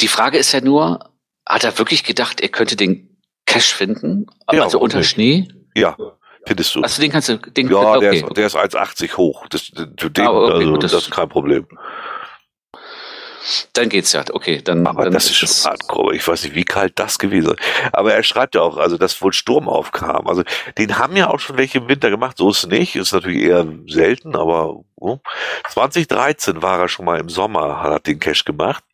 Die 0.01 0.09
Frage 0.09 0.39
ist 0.39 0.53
ja 0.53 0.61
nur, 0.61 1.11
hat 1.45 1.65
er 1.65 1.77
wirklich 1.79 2.05
gedacht, 2.05 2.41
er 2.41 2.49
könnte 2.49 2.77
den 2.77 3.11
Cache 3.51 3.75
finden? 3.75 4.27
Ja, 4.53 4.65
also 4.65 4.79
unter. 4.79 5.03
Schnee? 5.03 5.49
Ja, 5.75 5.97
findest 6.47 6.75
du. 6.75 6.83
Also 6.83 7.03
den 7.03 7.11
kannst 7.11 7.29
du, 7.29 7.37
den, 7.37 7.69
ja, 7.69 7.77
okay. 7.77 8.01
der, 8.01 8.12
ist, 8.12 8.37
der 8.37 8.47
ist 8.47 8.57
1,80 8.57 9.17
hoch. 9.17 9.47
Das, 9.49 9.70
den, 9.73 10.27
ah, 10.27 10.31
okay, 10.31 10.53
also, 10.53 10.70
gut, 10.73 10.83
das, 10.83 10.93
das 10.93 11.03
ist 11.05 11.11
kein 11.11 11.29
Problem. 11.29 11.67
Dann 13.73 13.89
geht's 13.89 14.12
ja, 14.12 14.23
okay. 14.33 14.61
Dann, 14.62 14.87
aber 14.87 15.05
dann 15.05 15.15
das 15.15 15.25
ist 15.27 15.37
schon 15.37 15.70
hardcore. 15.70 16.15
Ich 16.15 16.27
weiß 16.27 16.45
nicht, 16.45 16.55
wie 16.55 16.65
kalt 16.65 16.99
das 16.99 17.19
gewesen 17.19 17.55
ist. 17.55 17.61
Aber 17.93 18.12
er 18.15 18.23
schreibt 18.23 18.55
ja 18.55 18.61
auch, 18.61 18.77
also 18.77 18.99
dass 18.99 19.20
wohl 19.23 19.33
Sturm 19.33 19.69
aufkam. 19.69 20.27
Also 20.27 20.45
den 20.79 20.99
haben 20.99 21.17
ja 21.17 21.29
auch 21.29 21.41
schon 21.41 21.57
welche 21.57 21.79
im 21.79 21.89
Winter 21.89 22.11
gemacht. 22.11 22.37
So 22.37 22.51
ist 22.51 22.59
es 22.59 22.67
nicht. 22.67 22.97
Ist 22.97 23.12
natürlich 23.12 23.43
eher 23.43 23.67
selten, 23.89 24.37
aber 24.37 24.85
oh. 24.97 25.19
2013 25.70 26.62
war 26.62 26.79
er 26.81 26.89
schon 26.89 27.07
mal 27.07 27.19
im 27.19 27.29
Sommer, 27.29 27.83
hat 27.83 28.07
den 28.07 28.20
Cash 28.20 28.45
gemacht 28.45 28.85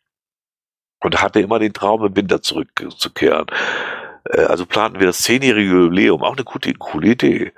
und 1.01 1.21
hatte 1.21 1.41
immer 1.41 1.59
den 1.59 1.73
Traum, 1.73 2.05
im 2.05 2.15
Winter 2.15 2.41
zurückzukehren. 2.41 3.47
Äh, 4.29 4.41
also 4.43 4.65
planten 4.65 4.99
wir 4.99 5.07
das 5.07 5.19
zehnjährige 5.19 5.71
Jubiläum. 5.71 6.23
Auch 6.23 6.35
eine 6.35 6.43
gute, 6.43 6.73
coole 6.73 7.09
Idee. 7.09 7.53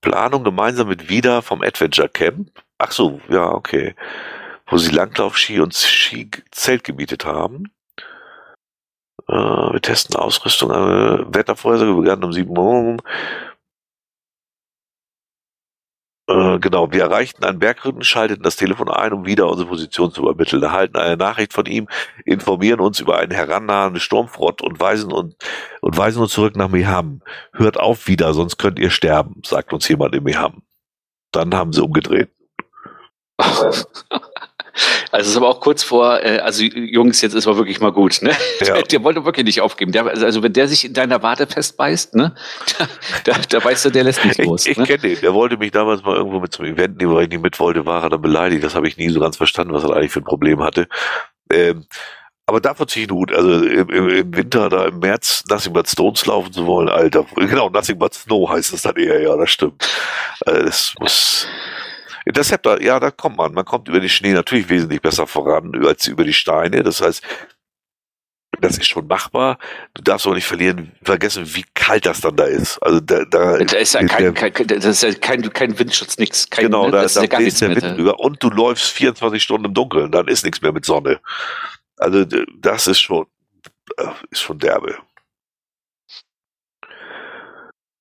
Planung 0.00 0.44
gemeinsam 0.44 0.88
mit 0.88 1.08
Wieder 1.08 1.42
vom 1.42 1.62
Adventure 1.62 2.08
Camp. 2.08 2.50
Ach 2.78 2.92
so, 2.92 3.20
ja, 3.28 3.50
okay 3.50 3.94
wo 4.66 4.78
sie 4.78 4.90
Langlaufski 4.90 5.60
und 5.60 5.74
Ski-Zelt 5.74 6.84
gemietet 6.84 7.24
haben. 7.24 7.70
Äh, 9.28 9.32
wir 9.32 9.80
testen 9.80 10.16
Ausrüstung. 10.16 10.70
Äh, 10.70 11.34
Wettervorhersage 11.34 11.94
begann 11.94 12.24
um 12.24 12.32
7 12.32 12.56
Uhr. 12.56 12.96
Äh, 16.28 16.58
genau, 16.58 16.90
wir 16.90 17.02
erreichten 17.02 17.44
einen 17.44 17.60
Bergrücken, 17.60 18.02
schalteten 18.02 18.42
das 18.42 18.56
Telefon 18.56 18.90
ein, 18.90 19.12
um 19.12 19.26
wieder 19.26 19.48
unsere 19.48 19.68
Position 19.68 20.10
zu 20.10 20.22
übermitteln, 20.22 20.62
erhalten 20.62 20.96
eine 20.96 21.16
Nachricht 21.16 21.52
von 21.52 21.66
ihm, 21.66 21.88
informieren 22.24 22.80
uns 22.80 22.98
über 22.98 23.18
einen 23.18 23.30
herannahenden 23.30 24.00
Sturmfront 24.00 24.60
und 24.60 24.80
weisen, 24.80 25.12
und, 25.12 25.36
und 25.80 25.96
weisen 25.96 26.20
uns 26.20 26.32
zurück 26.32 26.56
nach 26.56 26.68
Meham. 26.68 27.22
Hört 27.52 27.78
auf 27.78 28.08
wieder, 28.08 28.34
sonst 28.34 28.58
könnt 28.58 28.80
ihr 28.80 28.90
sterben, 28.90 29.40
sagt 29.44 29.72
uns 29.72 29.88
jemand 29.88 30.14
in 30.16 30.24
Meham. 30.24 30.62
Dann 31.30 31.54
haben 31.54 31.72
sie 31.72 31.82
umgedreht. 31.82 32.30
Also 35.10 35.26
es 35.26 35.30
ist 35.30 35.36
aber 35.36 35.48
auch 35.48 35.60
kurz 35.60 35.82
vor, 35.82 36.22
äh, 36.22 36.38
also 36.38 36.62
Jungs, 36.64 37.20
jetzt 37.20 37.34
ist 37.34 37.46
aber 37.46 37.56
wirklich 37.56 37.80
mal 37.80 37.92
gut, 37.92 38.20
ne? 38.22 38.32
Ja. 38.64 38.80
Der, 38.90 39.02
wollte 39.02 39.24
wirklich 39.24 39.46
nicht 39.46 39.60
aufgeben. 39.60 39.92
Der, 39.92 40.06
also 40.06 40.42
wenn 40.42 40.52
der 40.52 40.68
sich 40.68 40.84
in 40.84 40.94
deiner 40.94 41.22
Warte 41.22 41.46
festbeißt, 41.46 42.14
ne, 42.14 42.34
da, 42.78 42.86
da, 43.32 43.40
da 43.48 43.64
weißt 43.64 43.86
du, 43.86 43.90
der 43.90 44.04
lässt 44.04 44.24
nicht 44.24 44.38
los. 44.44 44.66
Ich, 44.66 44.72
ich 44.72 44.78
ne? 44.78 44.84
kenne 44.84 44.98
den, 44.98 45.20
der 45.20 45.34
wollte 45.34 45.56
mich 45.56 45.70
damals 45.70 46.02
mal 46.02 46.16
irgendwo 46.16 46.40
mit 46.40 46.52
zum 46.52 46.64
Event 46.64 46.98
nehmen, 46.98 47.14
weil 47.14 47.24
ich 47.24 47.30
nicht 47.30 47.42
mit 47.42 47.58
wollte, 47.58 47.86
war 47.86 48.02
er 48.02 48.10
dann 48.10 48.22
beleidigt. 48.22 48.64
Das 48.64 48.74
habe 48.74 48.88
ich 48.88 48.96
nie 48.96 49.08
so 49.08 49.20
ganz 49.20 49.36
verstanden, 49.36 49.72
was 49.72 49.84
er 49.84 49.96
eigentlich 49.96 50.12
für 50.12 50.20
ein 50.20 50.24
Problem 50.24 50.62
hatte. 50.62 50.88
Ähm, 51.50 51.86
aber 52.48 52.60
davon 52.60 52.86
ziehe 52.86 53.04
ich 53.04 53.10
gut. 53.10 53.32
Also 53.32 53.66
im, 53.66 53.88
im, 53.88 54.34
Winter, 54.36 54.68
da 54.68 54.86
im 54.86 55.00
März 55.00 55.42
Nothing 55.50 55.72
But 55.72 55.88
Stones 55.88 56.26
laufen 56.26 56.52
zu 56.52 56.64
wollen, 56.66 56.88
Alter. 56.88 57.26
Genau, 57.34 57.68
Nothing 57.68 57.98
But 57.98 58.14
Snow 58.14 58.48
heißt 58.48 58.72
es 58.72 58.82
dann 58.82 58.96
eher, 58.96 59.20
ja, 59.20 59.36
das 59.36 59.50
stimmt. 59.50 59.84
Also 60.44 60.62
das 60.62 60.94
muss, 61.00 61.48
Interceptor, 62.26 62.82
ja, 62.82 62.98
da 62.98 63.12
kommt 63.12 63.36
man. 63.36 63.54
Man 63.54 63.64
kommt 63.64 63.88
über 63.88 64.00
den 64.00 64.08
Schnee 64.08 64.32
natürlich 64.32 64.68
wesentlich 64.68 65.00
besser 65.00 65.26
voran 65.28 65.72
als 65.86 66.08
über 66.08 66.24
die 66.24 66.32
Steine. 66.32 66.82
Das 66.82 67.00
heißt, 67.00 67.22
das 68.60 68.78
ist 68.78 68.88
schon 68.88 69.06
machbar. 69.06 69.58
Du 69.94 70.02
darfst 70.02 70.26
aber 70.26 70.34
nicht 70.34 70.46
verlieren, 70.46 70.92
vergessen, 71.02 71.44
wie 71.54 71.64
kalt 71.74 72.04
das 72.04 72.20
dann 72.20 72.34
da 72.34 72.44
ist. 72.44 72.78
Also 72.82 72.98
da, 72.98 73.24
da, 73.26 73.58
da 73.58 73.76
ist 73.76 73.94
ja 73.94 74.04
kein, 74.04 74.34
kein, 74.34 74.66
das 74.66 74.84
ist 74.84 75.02
ja 75.04 75.14
kein, 75.14 75.52
kein 75.52 75.78
Windschutz, 75.78 76.18
nichts. 76.18 76.50
Kein, 76.50 76.64
genau, 76.64 76.90
da, 76.90 77.02
das 77.02 77.14
da 77.14 77.20
ist 77.20 77.24
ja 77.24 77.28
gar 77.28 77.40
nichts 77.40 77.60
der 77.60 77.68
Wind 77.70 77.96
drüber. 77.96 78.18
Und 78.18 78.42
du 78.42 78.50
läufst 78.50 78.90
24 78.90 79.40
Stunden 79.40 79.66
im 79.66 79.74
Dunkeln, 79.74 80.10
dann 80.10 80.26
ist 80.26 80.44
nichts 80.44 80.60
mehr 80.62 80.72
mit 80.72 80.84
Sonne. 80.84 81.20
Also 81.96 82.24
das 82.24 82.88
ist 82.88 83.00
schon, 83.00 83.26
äh, 83.98 84.08
ist 84.30 84.40
schon 84.40 84.58
derbe. 84.58 84.98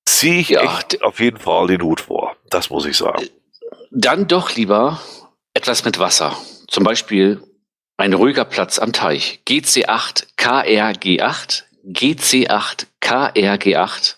Ziehe 0.07 0.39
ich 0.39 0.49
ja, 0.49 0.63
echt 0.63 1.03
auf 1.03 1.19
jeden 1.19 1.37
Fall 1.37 1.67
den 1.67 1.83
Hut 1.83 2.01
vor. 2.01 2.35
Das 2.49 2.71
muss 2.71 2.85
ich 2.85 2.97
sagen. 2.97 3.27
Dann 3.97 4.27
doch 4.27 4.53
lieber 4.53 4.99
etwas 5.53 5.85
mit 5.85 5.99
Wasser. 5.99 6.35
Zum 6.67 6.83
Beispiel 6.83 7.41
ein 7.95 8.11
ruhiger 8.11 8.43
Platz 8.43 8.77
am 8.77 8.91
Teich. 8.91 9.39
GC8 9.47 10.25
KRG8. 10.37 11.63
GC8 11.87 12.87
KRG8. 13.01 14.15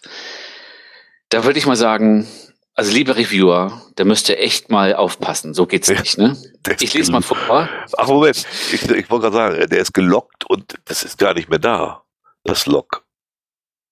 Da 1.29 1.43
würde 1.43 1.59
ich 1.59 1.67
mal 1.67 1.75
sagen, 1.75 2.27
also 2.73 2.91
liebe 2.91 3.17
Reviewer, 3.17 3.83
da 3.95 4.03
müsst 4.03 4.29
ihr 4.29 4.39
echt 4.39 4.71
mal 4.71 4.95
aufpassen. 4.95 5.53
So 5.53 5.67
geht's 5.67 5.89
nicht, 5.89 6.17
ne? 6.17 6.35
Ich 6.79 6.95
lese 6.95 7.11
mal 7.11 7.21
vor. 7.21 7.69
Ach 7.97 8.07
Moment, 8.07 8.47
ich, 8.73 8.81
ich 8.81 9.09
wollte 9.11 9.29
gerade 9.29 9.35
sagen, 9.35 9.69
der 9.69 9.79
ist 9.79 9.93
gelockt 9.93 10.43
und 10.49 10.73
das 10.85 11.03
ist 11.03 11.19
gar 11.19 11.35
nicht 11.35 11.49
mehr 11.49 11.59
da. 11.59 12.03
Das 12.43 12.65
Lock, 12.65 13.05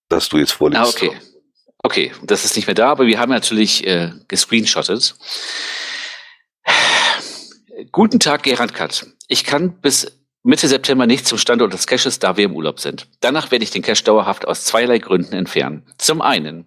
das 0.09 0.29
du 0.29 0.39
jetzt 0.39 0.53
vorliest. 0.53 0.81
Ah, 0.81 0.87
okay. 0.87 1.15
Okay, 1.85 2.11
das 2.23 2.45
ist 2.45 2.55
nicht 2.55 2.65
mehr 2.65 2.73
da, 2.73 2.89
aber 2.89 3.05
wir 3.05 3.19
haben 3.19 3.31
natürlich 3.31 3.85
äh, 3.85 4.09
gescreenshottet. 4.27 5.13
Guten 7.91 8.19
Tag, 8.19 8.41
Gerhard 8.41 8.73
Katt. 8.73 9.05
Ich 9.27 9.43
kann 9.43 9.79
bis 9.81 10.11
Mitte 10.41 10.67
September 10.67 11.05
nicht 11.05 11.27
zum 11.27 11.37
Standort 11.37 11.73
des 11.73 11.85
Caches, 11.85 12.17
da 12.17 12.37
wir 12.37 12.45
im 12.45 12.55
Urlaub 12.55 12.79
sind. 12.79 13.05
Danach 13.19 13.51
werde 13.51 13.63
ich 13.63 13.69
den 13.69 13.83
Cache 13.83 14.03
dauerhaft 14.03 14.47
aus 14.47 14.63
zweierlei 14.63 14.97
Gründen 14.97 15.35
entfernen. 15.35 15.85
Zum 15.99 16.23
einen, 16.23 16.65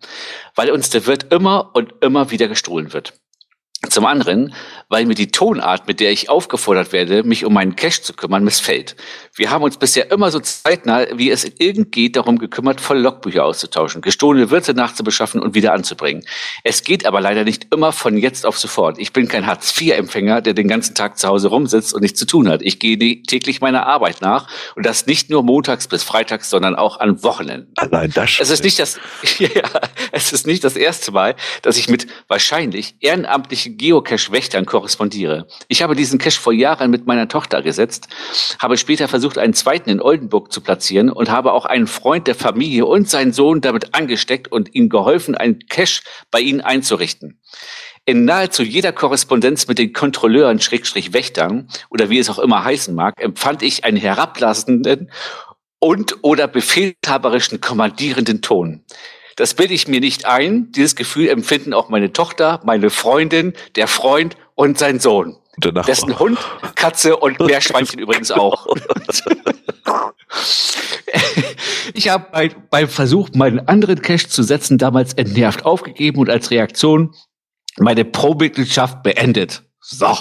weil 0.54 0.70
uns 0.70 0.88
der 0.90 1.04
Wirt 1.06 1.32
immer 1.32 1.74
und 1.74 1.94
immer 2.00 2.30
wieder 2.30 2.46
gestohlen 2.46 2.92
wird. 2.92 3.14
Zum 3.88 4.06
anderen, 4.06 4.52
weil 4.88 5.06
mir 5.06 5.14
die 5.14 5.30
Tonart, 5.30 5.86
mit 5.86 6.00
der 6.00 6.10
ich 6.10 6.28
aufgefordert 6.28 6.90
werde, 6.90 7.22
mich 7.22 7.44
um 7.44 7.52
meinen 7.52 7.76
Cash 7.76 8.02
zu 8.02 8.12
kümmern, 8.12 8.42
missfällt. 8.42 8.96
Wir 9.36 9.52
haben 9.52 9.62
uns 9.62 9.76
bisher 9.76 10.10
immer 10.10 10.32
so 10.32 10.40
zeitnah, 10.40 11.06
wie 11.14 11.30
es 11.30 11.44
irgend 11.44 11.92
geht, 11.92 12.16
darum 12.16 12.38
gekümmert, 12.38 12.80
voll 12.80 12.98
Logbücher 12.98 13.44
auszutauschen, 13.44 14.02
gestohlene 14.02 14.50
Wirte 14.50 14.74
nachzubeschaffen 14.74 15.40
und 15.40 15.54
wieder 15.54 15.74
anzubringen. 15.74 16.24
Es 16.64 16.82
geht 16.82 17.06
aber 17.06 17.20
leider 17.20 17.44
nicht 17.44 17.68
immer 17.72 17.92
von 17.92 18.16
jetzt 18.16 18.46
auf 18.46 18.58
sofort. 18.58 18.98
Ich 18.98 19.12
bin 19.12 19.28
kein 19.28 19.46
Hartz-IV-Empfänger, 19.46 20.40
der 20.40 20.54
den 20.54 20.66
ganzen 20.66 20.96
Tag 20.96 21.16
zu 21.16 21.28
Hause 21.28 21.46
rumsitzt 21.46 21.94
und 21.94 22.02
nichts 22.02 22.18
zu 22.18 22.26
tun 22.26 22.48
hat. 22.48 22.62
Ich 22.62 22.80
gehe 22.80 22.98
täglich 23.22 23.60
meiner 23.60 23.86
Arbeit 23.86 24.22
nach 24.22 24.48
und 24.74 24.86
das 24.86 25.06
nicht 25.06 25.30
nur 25.30 25.44
montags 25.44 25.86
bis 25.86 26.02
freitags, 26.02 26.50
sondern 26.50 26.74
auch 26.74 26.98
an 26.98 27.22
Wochenenden. 27.22 27.72
Allein 27.76 28.10
das. 28.10 28.38
Es 28.40 28.50
ist 28.50 28.64
nicht 28.64 28.80
das, 28.80 28.98
ja, 29.38 29.70
es 30.10 30.32
ist 30.32 30.48
nicht 30.48 30.64
das 30.64 30.74
erste 30.74 31.12
Mal, 31.12 31.36
dass 31.62 31.76
ich 31.76 31.88
mit 31.88 32.08
wahrscheinlich 32.26 32.96
ehrenamtlichen 32.98 33.67
Geocache-Wächtern 33.70 34.66
korrespondiere. 34.66 35.46
Ich 35.68 35.82
habe 35.82 35.94
diesen 35.94 36.18
Cache 36.18 36.40
vor 36.40 36.52
Jahren 36.52 36.90
mit 36.90 37.06
meiner 37.06 37.28
Tochter 37.28 37.62
gesetzt, 37.62 38.08
habe 38.58 38.76
später 38.76 39.08
versucht, 39.08 39.38
einen 39.38 39.54
zweiten 39.54 39.90
in 39.90 40.00
Oldenburg 40.00 40.52
zu 40.52 40.60
platzieren 40.60 41.10
und 41.10 41.30
habe 41.30 41.52
auch 41.52 41.64
einen 41.64 41.86
Freund 41.86 42.26
der 42.26 42.34
Familie 42.34 42.86
und 42.86 43.08
seinen 43.08 43.32
Sohn 43.32 43.60
damit 43.60 43.94
angesteckt 43.94 44.50
und 44.50 44.74
ihm 44.74 44.88
geholfen, 44.88 45.34
einen 45.34 45.60
Cache 45.68 46.02
bei 46.30 46.40
ihnen 46.40 46.60
einzurichten. 46.60 47.40
In 48.04 48.24
nahezu 48.24 48.62
jeder 48.62 48.92
Korrespondenz 48.92 49.68
mit 49.68 49.78
den 49.78 49.92
Kontrolleuren, 49.92 50.60
Schrägstrich 50.60 51.12
Wächtern 51.12 51.68
oder 51.90 52.08
wie 52.08 52.18
es 52.18 52.30
auch 52.30 52.38
immer 52.38 52.64
heißen 52.64 52.94
mag, 52.94 53.14
empfand 53.22 53.62
ich 53.62 53.84
einen 53.84 53.98
herablassenden 53.98 55.10
und 55.78 56.16
oder 56.22 56.48
befehlshaberischen 56.48 57.60
kommandierenden 57.60 58.40
Ton. 58.40 58.84
Das 59.38 59.54
bilde 59.54 59.72
ich 59.72 59.86
mir 59.86 60.00
nicht 60.00 60.26
ein. 60.26 60.72
Dieses 60.72 60.96
Gefühl 60.96 61.28
empfinden 61.28 61.72
auch 61.72 61.88
meine 61.90 62.12
Tochter, 62.12 62.60
meine 62.64 62.90
Freundin, 62.90 63.52
der 63.76 63.86
Freund 63.86 64.36
und 64.56 64.78
sein 64.78 64.98
Sohn. 64.98 65.36
Dessen 65.86 66.18
Hund, 66.18 66.38
Katze 66.74 67.16
und 67.16 67.38
Meerschweinchen 67.46 68.00
übrigens 68.00 68.32
auch. 68.32 68.66
ich 71.94 72.08
habe 72.08 72.26
bei, 72.32 72.48
beim 72.48 72.88
Versuch, 72.88 73.28
meinen 73.34 73.60
anderen 73.68 74.02
Cash 74.02 74.26
zu 74.26 74.42
setzen, 74.42 74.76
damals 74.76 75.14
entnervt 75.14 75.64
aufgegeben 75.64 76.18
und 76.18 76.30
als 76.30 76.50
Reaktion 76.50 77.14
meine 77.78 78.04
Pro-Mitgliedschaft 78.04 79.04
beendet. 79.04 79.62
So. 79.80 80.16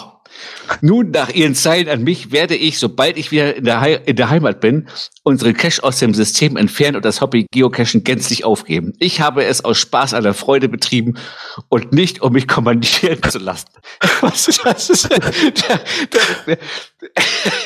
Nun, 0.82 1.12
nach 1.12 1.30
Ihren 1.30 1.56
Zeilen 1.56 1.90
an 1.90 2.04
mich, 2.04 2.32
werde 2.32 2.56
ich, 2.56 2.80
sobald 2.80 3.18
ich 3.18 3.32
wieder 3.32 3.56
in 3.56 3.64
der, 3.64 4.08
in 4.08 4.16
der 4.16 4.30
Heimat 4.30 4.60
bin, 4.60 4.88
unsere 5.24 5.54
Cache 5.54 5.84
aus 5.84 6.00
dem 6.00 6.14
System 6.14 6.58
entfernen 6.58 6.98
und 6.98 7.06
das 7.06 7.22
Hobby 7.22 7.48
Geocachen 7.52 8.04
gänzlich 8.04 8.46
aufgeben. 8.46 8.94
Ich 9.00 9.22
habe 9.22 9.46
es 9.46 9.64
aus 9.64 9.78
Spaß 9.78 10.14
an 10.14 10.24
der 10.24 10.34
Freude 10.34 10.70
betrieben 10.70 11.16
und 11.70 11.94
nicht, 11.94 12.22
um 12.22 12.34
mich 12.34 12.48
kommandieren 12.48 13.22
zu 13.24 13.40
lassen. 13.40 13.68
Was 14.22 14.48
ist 14.48 14.66
das? 14.66 14.90
Ist, 14.90 15.10
der, 15.10 15.80
der, 16.48 16.58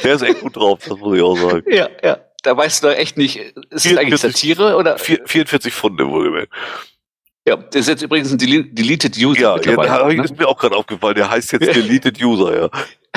der 0.04 0.16
ist 0.16 0.22
echt 0.22 0.42
gut 0.42 0.56
drauf, 0.56 0.80
das 0.88 0.98
muss 0.98 1.18
ich 1.18 1.24
auch 1.24 1.38
sagen. 1.38 1.64
Ja, 1.72 1.90
ja. 2.04 2.18
Da 2.44 2.58
weißt 2.58 2.84
du 2.84 2.88
doch 2.88 2.96
echt 2.96 3.18
nicht, 3.18 3.38
ist 3.70 3.86
das 3.86 3.98
eigentlich 3.98 4.20
Satire 4.20 4.76
oder? 4.76 4.98
44 4.98 5.72
Pfunde 5.72 6.10
wohlgemerkt. 6.10 6.52
Ja, 7.52 7.58
der 7.58 7.82
ist 7.82 7.90
jetzt 7.90 8.02
übrigens 8.02 8.32
ein 8.32 8.38
Deleted 8.38 9.18
User. 9.18 9.42
Ja, 9.42 9.58
ja 9.58 9.76
da 9.76 10.08
ne? 10.08 10.24
ist 10.24 10.38
mir 10.38 10.48
auch 10.48 10.58
gerade 10.58 10.74
aufgefallen, 10.74 11.16
der 11.16 11.30
heißt 11.30 11.52
jetzt 11.52 11.76
Deleted 11.76 12.24
User, 12.24 12.62
ja. 12.62 12.70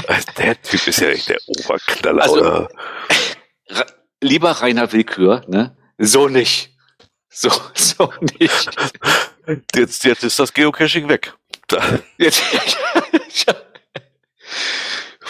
Also 0.09 0.27
der 0.37 0.61
Typ 0.61 0.89
ist 0.89 1.01
ja 1.01 1.11
echt 1.11 1.29
der 1.29 1.39
Oberknaller, 1.47 2.21
also, 2.21 2.41
oder? 2.41 2.69
Lieber 4.21 4.51
Rainer 4.51 4.91
Willkür, 4.91 5.45
ne? 5.47 5.77
So 5.99 6.27
nicht. 6.29 6.71
So, 7.31 7.49
so 7.75 8.13
nicht. 8.41 8.71
Jetzt, 9.73 10.03
jetzt 10.03 10.25
ist 10.25 10.37
das 10.41 10.53
Geocaching 10.53 11.09
weg. 11.09 11.33
Jetzt, 12.19 12.43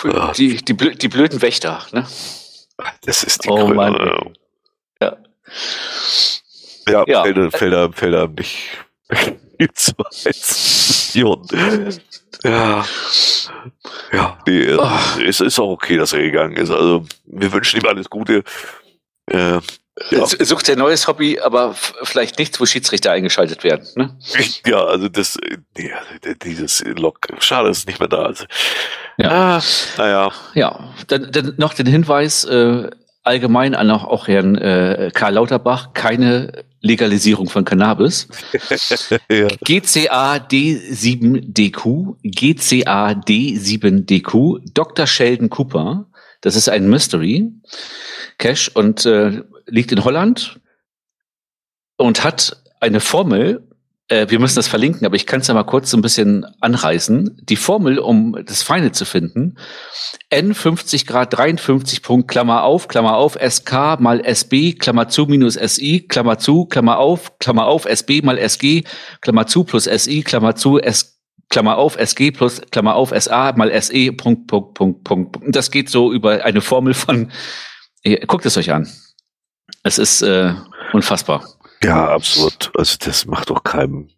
die, 0.39 0.57
die, 0.65 0.75
die 0.75 1.09
blöden 1.09 1.43
Wächter, 1.43 1.85
ne? 1.93 2.09
Das 3.03 3.23
ist 3.23 3.45
die 3.45 3.51
oh, 3.51 3.67
Mann. 3.67 4.33
Ja. 4.99 5.19
Ja, 6.89 7.05
ja. 7.07 7.23
Felder, 7.23 7.51
Felder, 7.51 7.93
Felder 7.93 8.29
nicht 8.29 8.85
Ja. 12.43 12.85
Ja, 14.13 14.39
nee, 14.47 14.75
oh. 14.75 14.89
es 15.27 15.41
ist 15.41 15.59
auch 15.59 15.71
okay, 15.71 15.97
dass 15.97 16.13
er 16.13 16.21
gegangen 16.21 16.57
ist. 16.57 16.71
Also, 16.71 17.07
wir 17.25 17.53
wünschen 17.53 17.81
ihm 17.81 17.87
alles 17.87 18.11
Gute. 18.11 18.43
Äh, 19.27 19.61
ja. 20.11 20.27
Sucht 20.27 20.69
er 20.69 20.77
neues 20.77 21.07
Hobby, 21.07 21.39
aber 21.39 21.75
vielleicht 21.75 22.39
nichts, 22.39 22.61
wo 22.61 22.67
Schiedsrichter 22.67 23.13
eingeschaltet 23.13 23.63
werden. 23.63 23.87
Ne? 23.95 24.19
Ja, 24.67 24.85
also 24.85 25.09
das, 25.09 25.39
nee, 25.77 25.93
also 25.93 26.35
dieses 26.43 26.83
Log, 26.85 27.21
schade, 27.39 27.69
dass 27.69 27.79
es 27.79 27.87
nicht 27.87 28.01
mehr 28.01 28.09
da 28.09 28.29
ist. 28.29 28.47
Ja, 29.17 29.31
ah, 29.31 29.63
naja. 29.97 30.33
Ja, 30.55 30.95
dann, 31.07 31.31
dann 31.31 31.55
noch 31.59 31.75
den 31.75 31.87
Hinweis, 31.87 32.45
äh, 32.45 32.91
allgemein 33.23 33.75
an 33.75 33.91
auch, 33.91 34.05
auch 34.05 34.27
Herrn 34.27 34.57
äh, 34.57 35.11
Karl 35.15 35.35
Lauterbach 35.35 35.95
keine 35.95 36.65
Legalisierung 36.85 37.49
von 37.49 37.65
Cannabis. 37.65 38.29
ja. 39.31 39.49
GCA 39.65 40.35
D7DQ, 40.37 42.17
GCA 42.23 43.09
D7DQ, 43.13 44.61
Dr. 44.75 45.07
Sheldon 45.07 45.49
Cooper, 45.49 46.07
das 46.43 46.57
ist 46.57 46.69
ein 46.69 46.89
Mystery 46.89 47.51
Cache 48.37 48.71
und 48.75 49.07
äh, 49.07 49.43
liegt 49.67 49.93
in 49.93 50.05
Holland 50.05 50.61
und 51.97 52.23
hat 52.23 52.63
eine 52.81 53.01
Formel, 53.01 53.67
äh, 54.09 54.27
wir 54.29 54.39
müssen 54.39 54.57
das 54.57 54.69
verlinken, 54.69 55.07
aber 55.07 55.17
ich 55.17 55.27
kann 55.27 55.41
es 55.41 55.47
ja 55.47 55.55
mal 55.55 55.65
kurz 55.65 55.91
so 55.91 55.97
ein 55.97 56.03
bisschen 56.03 56.45
anreißen. 56.61 57.41
Die 57.43 57.57
Formel, 57.57 57.99
um 57.99 58.37
das 58.45 58.63
Feine 58.63 58.93
zu 58.93 59.05
finden, 59.05 59.57
n 60.29 60.55
50 60.55 61.07
Grad 61.07 61.37
53 61.37 62.03
Punkt, 62.03 62.29
Klammer 62.29 62.65
auf, 62.65 62.89
Klammer 62.89 63.17
auf, 63.17 63.39
SK 63.41 63.99
mal 64.01 64.21
SB, 64.25 64.75
Klammer 64.75 65.09
zu 65.09 65.25
minus 65.25 65.55
SI, 65.55 66.07
Klammer 66.07 66.39
zu, 66.39 66.67
Klammer 66.67 66.99
auf, 66.99 67.39
Klammer 67.39 67.67
auf, 67.67 67.87
SB 67.87 68.21
mal 68.23 68.39
SG, 68.39 68.85
Klammer 69.23 69.47
zu 69.47 69.65
plus 69.65 69.85
SI, 69.85 70.23
Klammer 70.23 70.55
zu, 70.55 70.79
S, 70.79 71.19
Klammer 71.49 71.79
auf, 71.79 71.97
SG 71.97 72.31
plus, 72.31 72.61
Klammer 72.71 72.97
auf, 72.97 73.13
SA 73.19 73.53
mal 73.57 73.71
SE, 73.81 74.13
Punkt, 74.13 74.49
Punkt, 74.49 74.75
Punkt, 74.75 75.05
Punkt. 75.05 75.39
Das 75.45 75.71
geht 75.71 75.89
so 75.89 76.13
über 76.13 76.45
eine 76.45 76.61
Formel 76.61 76.93
von, 76.93 77.31
guckt 78.27 78.45
es 78.45 78.57
euch 78.59 78.71
an. 78.71 78.87
Es 79.83 79.99
ist 79.99 80.21
äh, 80.23 80.53
unfassbar. 80.93 81.54
Ja, 81.85 82.09
absolut. 82.09 82.71
Also 82.77 82.97
das 83.01 83.27
macht 83.27 83.51
doch 83.51 83.63
keinem. 83.63 84.09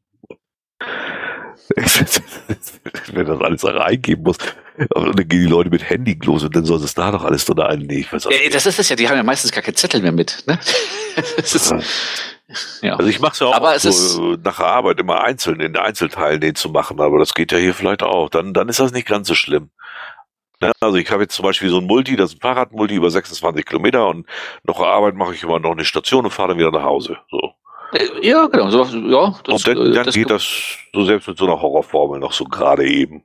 Wenn 3.13 3.27
das 3.27 3.41
alles 3.41 3.65
eingeben 3.65 4.23
muss. 4.23 4.39
Aber 4.95 5.13
dann 5.13 5.29
gehen 5.29 5.41
die 5.41 5.47
Leute 5.47 5.71
mit 5.71 5.89
Handy 5.89 6.19
los 6.23 6.45
und 6.45 6.55
dann 6.55 6.65
soll 6.65 6.81
das 6.81 6.95
da 6.95 7.11
doch 7.11 7.25
alles 7.25 7.45
drin 7.47 7.57
weiß 7.59 8.27
auch 8.27 8.31
ja, 8.31 8.39
das 8.51 8.67
ist 8.67 8.79
es 8.79 8.89
ja, 8.89 8.97
die 8.97 9.09
haben 9.09 9.17
ja 9.17 9.23
meistens 9.23 9.51
gar 9.51 9.63
keine 9.63 9.75
Zettel 9.75 10.03
mehr 10.03 10.13
mit. 10.13 10.45
Ne? 10.47 10.59
ist, 11.39 11.75
ja. 12.83 12.95
Also 12.95 13.09
ich 13.09 13.21
mache 13.21 13.33
es 13.33 13.39
ja 13.41 13.47
auch, 13.47 13.55
aber 13.55 13.71
auch 13.71 13.79
so, 13.79 14.37
nach 14.43 14.59
der 14.59 14.67
Arbeit 14.67 15.01
immer 15.01 15.23
einzeln, 15.23 15.61
in 15.61 15.77
Einzelteilen 15.77 16.41
den 16.41 16.55
zu 16.55 16.69
machen, 16.69 17.01
aber 17.01 17.19
das 17.19 17.35
geht 17.35 17.53
ja 17.53 17.59
hier 17.59 17.75
vielleicht 17.75 18.03
auch. 18.03 18.29
Dann, 18.29 18.53
dann 18.53 18.69
ist 18.69 18.79
das 18.79 18.93
nicht 18.93 19.09
ganz 19.09 19.29
so 19.29 19.35
schlimm. 19.35 19.71
Ne? 20.61 20.73
Also 20.81 20.97
ich 20.97 21.11
habe 21.11 21.23
jetzt 21.23 21.35
zum 21.35 21.45
Beispiel 21.45 21.69
so 21.69 21.79
ein 21.79 21.87
Multi, 21.87 22.17
das 22.17 22.31
ist 22.31 22.37
ein 22.37 22.41
Fahrradmulti 22.41 22.95
über 22.95 23.11
26 23.11 23.65
Kilometer 23.65 24.09
und 24.09 24.27
nach 24.65 24.77
der 24.77 24.87
Arbeit 24.87 25.15
mache 25.15 25.35
ich 25.35 25.43
immer 25.43 25.59
noch 25.59 25.73
eine 25.73 25.85
Station 25.85 26.25
und 26.25 26.31
fahre 26.31 26.51
dann 26.51 26.59
wieder 26.59 26.71
nach 26.71 26.85
Hause. 26.85 27.19
So. 27.31 27.46
Ja, 28.23 28.47
genau. 28.47 28.71
So, 28.71 28.85
ja, 28.85 29.35
das, 29.45 29.55
und 29.55 29.69
dann, 29.69 29.87
äh, 29.87 29.95
dann 29.95 30.07
das 30.07 30.15
geht 30.15 30.31
das 30.31 30.45
so 30.93 31.05
selbst 31.05 31.29
mit 31.29 31.39
so 31.39 31.47
einer 31.47 31.61
Horrorformel 31.61 32.19
noch 32.19 32.33
so 32.33 32.45
gerade 32.45 32.87
eben. 32.87 33.23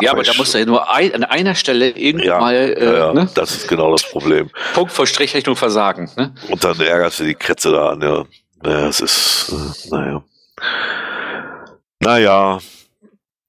Ja, 0.00 0.10
aber, 0.10 0.20
aber 0.20 0.24
da 0.24 0.32
musst 0.36 0.52
du 0.52 0.58
ja 0.58 0.66
nur 0.66 0.92
ein, 0.92 1.14
an 1.14 1.24
einer 1.24 1.54
Stelle 1.54 1.90
irgendwann 1.90 2.26
ja, 2.26 2.38
mal. 2.38 2.54
Äh, 2.54 2.98
ja, 2.98 3.12
ne? 3.12 3.30
das 3.34 3.52
ist 3.52 3.68
genau 3.68 3.92
das 3.92 4.02
Problem. 4.02 4.50
Punkt 4.74 4.92
vor 4.92 5.06
Strichrechnung 5.06 5.56
versagen. 5.56 6.10
Ne? 6.16 6.34
Und 6.50 6.62
dann 6.62 6.78
ärgerst 6.78 7.20
du 7.20 7.24
die 7.24 7.34
Kretze 7.34 7.72
da 7.72 7.90
an. 7.90 8.02
Ja, 8.02 8.24
naja, 8.62 8.88
es 8.88 9.00
ist, 9.00 9.50
äh, 9.50 9.88
naja. 9.90 10.22
Naja, 12.00 12.58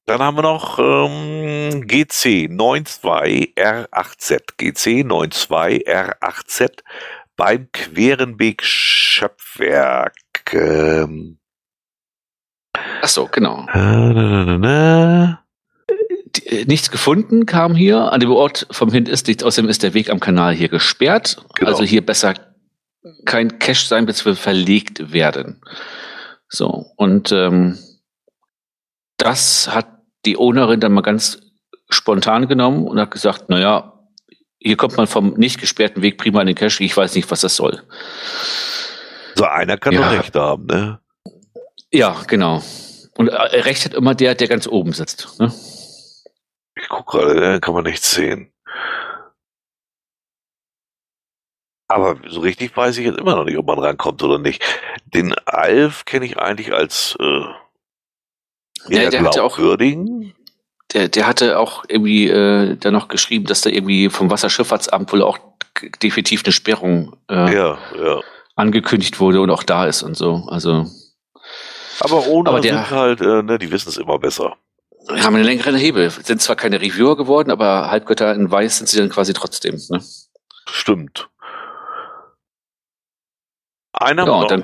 dann 0.06 0.22
haben 0.22 0.38
wir 0.38 0.42
noch 0.42 0.80
ähm, 0.80 1.86
GC92R8Z. 1.88 4.42
GC92R8Z 4.60 6.84
beim 7.36 7.70
Querenbeek 7.72 8.64
Schöpfwerk. 8.64 10.14
Ähm, 10.54 11.40
Ach 13.02 13.08
so, 13.08 13.28
genau. 13.32 13.66
Äh, 13.74 13.78
na, 13.78 14.46
na, 14.46 14.58
na, 14.58 15.44
äh, 16.46 16.66
nichts 16.66 16.92
gefunden 16.92 17.46
kam 17.46 17.76
hier. 17.76 18.12
An 18.12 18.20
dem 18.20 18.32
Ort 18.32 18.68
vom 18.72 18.92
Hint 18.92 19.10
ist 19.10 19.28
nichts. 19.28 19.44
Außerdem 19.44 19.70
ist 19.70 19.84
der 19.84 19.94
Weg 19.94 20.10
am 20.10 20.20
Kanal 20.20 20.54
hier 20.54 20.70
gesperrt. 20.70 21.44
Genau. 21.56 21.72
Also 21.72 21.84
hier 21.84 22.06
besser 22.06 22.34
kein 23.26 23.60
Cache 23.60 23.88
sein, 23.88 24.06
bis 24.06 24.26
wir 24.26 24.36
verlegt 24.36 25.12
werden. 25.12 25.62
So, 26.48 26.92
und 26.98 27.32
ähm, 27.32 27.78
das 29.18 29.74
hat 29.74 29.88
die 30.26 30.38
Ownerin 30.38 30.80
dann 30.80 30.94
mal 30.94 31.02
ganz 31.02 31.42
spontan 31.90 32.48
genommen 32.48 32.88
und 32.88 33.00
hat 33.00 33.12
gesagt, 33.12 33.50
naja, 33.50 33.91
hier 34.64 34.78
kommt 34.78 34.96
man 34.96 35.08
vom 35.08 35.34
nicht 35.34 35.60
gesperrten 35.60 36.02
Weg 36.04 36.18
prima 36.18 36.42
in 36.42 36.48
den 36.48 36.56
Cache, 36.56 36.84
ich 36.84 36.96
weiß 36.96 37.16
nicht, 37.16 37.30
was 37.32 37.42
das 37.42 37.56
soll. 37.56 37.82
So 39.36 39.46
einer 39.46 39.78
kann 39.78 39.94
ja. 39.94 40.02
doch 40.02 40.20
recht 40.20 40.36
haben, 40.36 40.66
ne? 40.68 41.00
Ja, 41.92 42.22
genau. 42.28 42.62
Und 43.18 43.30
äh, 43.30 43.62
recht 43.62 43.86
hat 43.86 43.94
immer 43.94 44.14
der, 44.14 44.36
der 44.36 44.48
ganz 44.48 44.68
oben 44.68 44.94
sitzt. 44.94 45.40
Ne? 45.40 45.52
Ich 46.76 46.88
guck 46.88 47.08
gerade, 47.08 47.40
da 47.40 47.60
kann 47.60 47.74
man 47.74 47.84
nichts 47.84 48.12
sehen. 48.12 48.54
Aber 51.88 52.18
so 52.30 52.40
richtig 52.40 52.78
weiß 52.78 52.98
ich 53.00 53.06
jetzt 53.06 53.20
immer 53.20 53.36
noch 53.36 53.44
nicht, 53.44 53.58
ob 53.58 53.66
man 53.66 53.80
rankommt 53.80 54.24
oder 54.24 54.38
nicht. 54.38 54.64
Den 55.06 55.34
Alf 55.46 56.06
kenne 56.06 56.26
ich 56.26 56.38
eigentlich 56.38 56.72
als 56.72 57.18
äh, 57.20 57.44
ja, 58.88 59.10
der 59.10 59.22
hatte 59.24 59.44
auch 59.44 59.60
Der, 60.94 61.08
der 61.08 61.28
hatte 61.28 61.58
auch 61.58 61.86
irgendwie 61.88 62.28
äh, 62.28 62.76
da 62.76 62.92
noch 62.92 63.08
geschrieben, 63.08 63.46
dass 63.46 63.62
da 63.62 63.70
irgendwie 63.70 64.10
vom 64.10 64.30
Wasserschifffahrtsamt 64.30 65.12
wohl 65.14 65.22
auch 65.22 65.40
definitiv 66.04 66.44
eine 66.44 66.52
Sperrung 66.52 67.16
äh, 67.30 67.54
ja, 67.56 67.78
ja. 67.98 68.20
angekündigt 68.56 69.20
wurde 69.20 69.42
und 69.42 69.50
auch 69.50 69.64
da 69.64 69.86
ist 69.86 70.04
und 70.04 70.16
so. 70.16 70.48
Also. 70.48 70.86
Aber 72.02 72.28
ohne 72.28 72.50
aber 72.50 72.62
der, 72.62 72.74
sind 72.74 72.90
halt, 72.92 73.22
äh, 73.22 73.44
ne, 73.44 73.58
die 73.58 73.72
wissen 73.72 73.90
es 73.90 73.98
immer 73.98 74.20
besser. 74.20 74.58
Wir 75.08 75.24
haben 75.24 75.36
einen 75.36 75.46
längeren 75.46 75.76
Hebel. 75.76 76.10
Sind 76.10 76.42
zwar 76.42 76.56
keine 76.56 76.82
Reviewer 76.82 77.16
geworden, 77.16 77.52
aber 77.52 77.90
Halbgötter 77.90 78.34
in 78.36 78.52
Weiß 78.52 78.78
sind 78.78 78.88
sie 78.88 78.98
dann 78.98 79.10
quasi 79.10 79.34
trotzdem. 79.34 79.80
Ne? 79.90 80.02
Stimmt. 80.70 81.30
Einer 83.94 84.26
ja, 84.26 84.46
dann, 84.46 84.64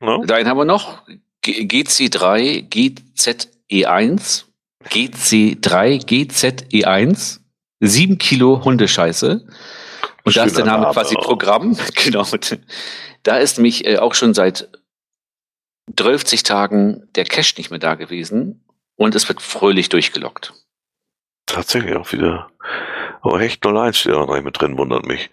ne? 0.00 0.34
Einen 0.34 0.48
haben 0.48 0.58
wir 0.58 0.64
noch. 0.64 1.02
GC3 1.44 2.68
GZE1. 2.70 4.44
GC3 4.90 6.04
GZE1. 6.04 7.40
7 7.80 8.18
Kilo 8.18 8.64
Hundescheiße. 8.64 9.46
Und 10.24 10.32
Schöner 10.32 10.44
da 10.44 10.48
ist 10.48 10.56
der 10.56 10.64
Name, 10.64 10.82
Name 10.84 10.94
quasi 10.94 11.16
auch. 11.16 11.24
Programm. 11.24 11.76
Genau. 11.94 12.26
Da 13.22 13.36
ist 13.36 13.58
nämlich 13.58 13.86
äh, 13.86 13.98
auch 13.98 14.14
schon 14.14 14.34
seit 14.34 14.68
12 15.96 16.42
Tagen 16.42 17.08
der 17.14 17.24
Cache 17.24 17.54
nicht 17.58 17.70
mehr 17.70 17.78
da 17.78 17.94
gewesen 17.94 18.64
und 18.96 19.14
es 19.14 19.28
wird 19.28 19.42
fröhlich 19.42 19.88
durchgelockt. 19.88 20.52
tatsächlich 21.46 21.94
auch 21.96 22.10
wieder. 22.12 22.48
Aber 23.22 23.40
Hecht 23.40 23.64
01 23.64 23.98
steht 23.98 24.14
auch 24.14 24.26
noch 24.26 24.34
nicht 24.34 24.44
mit 24.44 24.60
drin, 24.60 24.78
wundert 24.78 25.06
mich. 25.06 25.30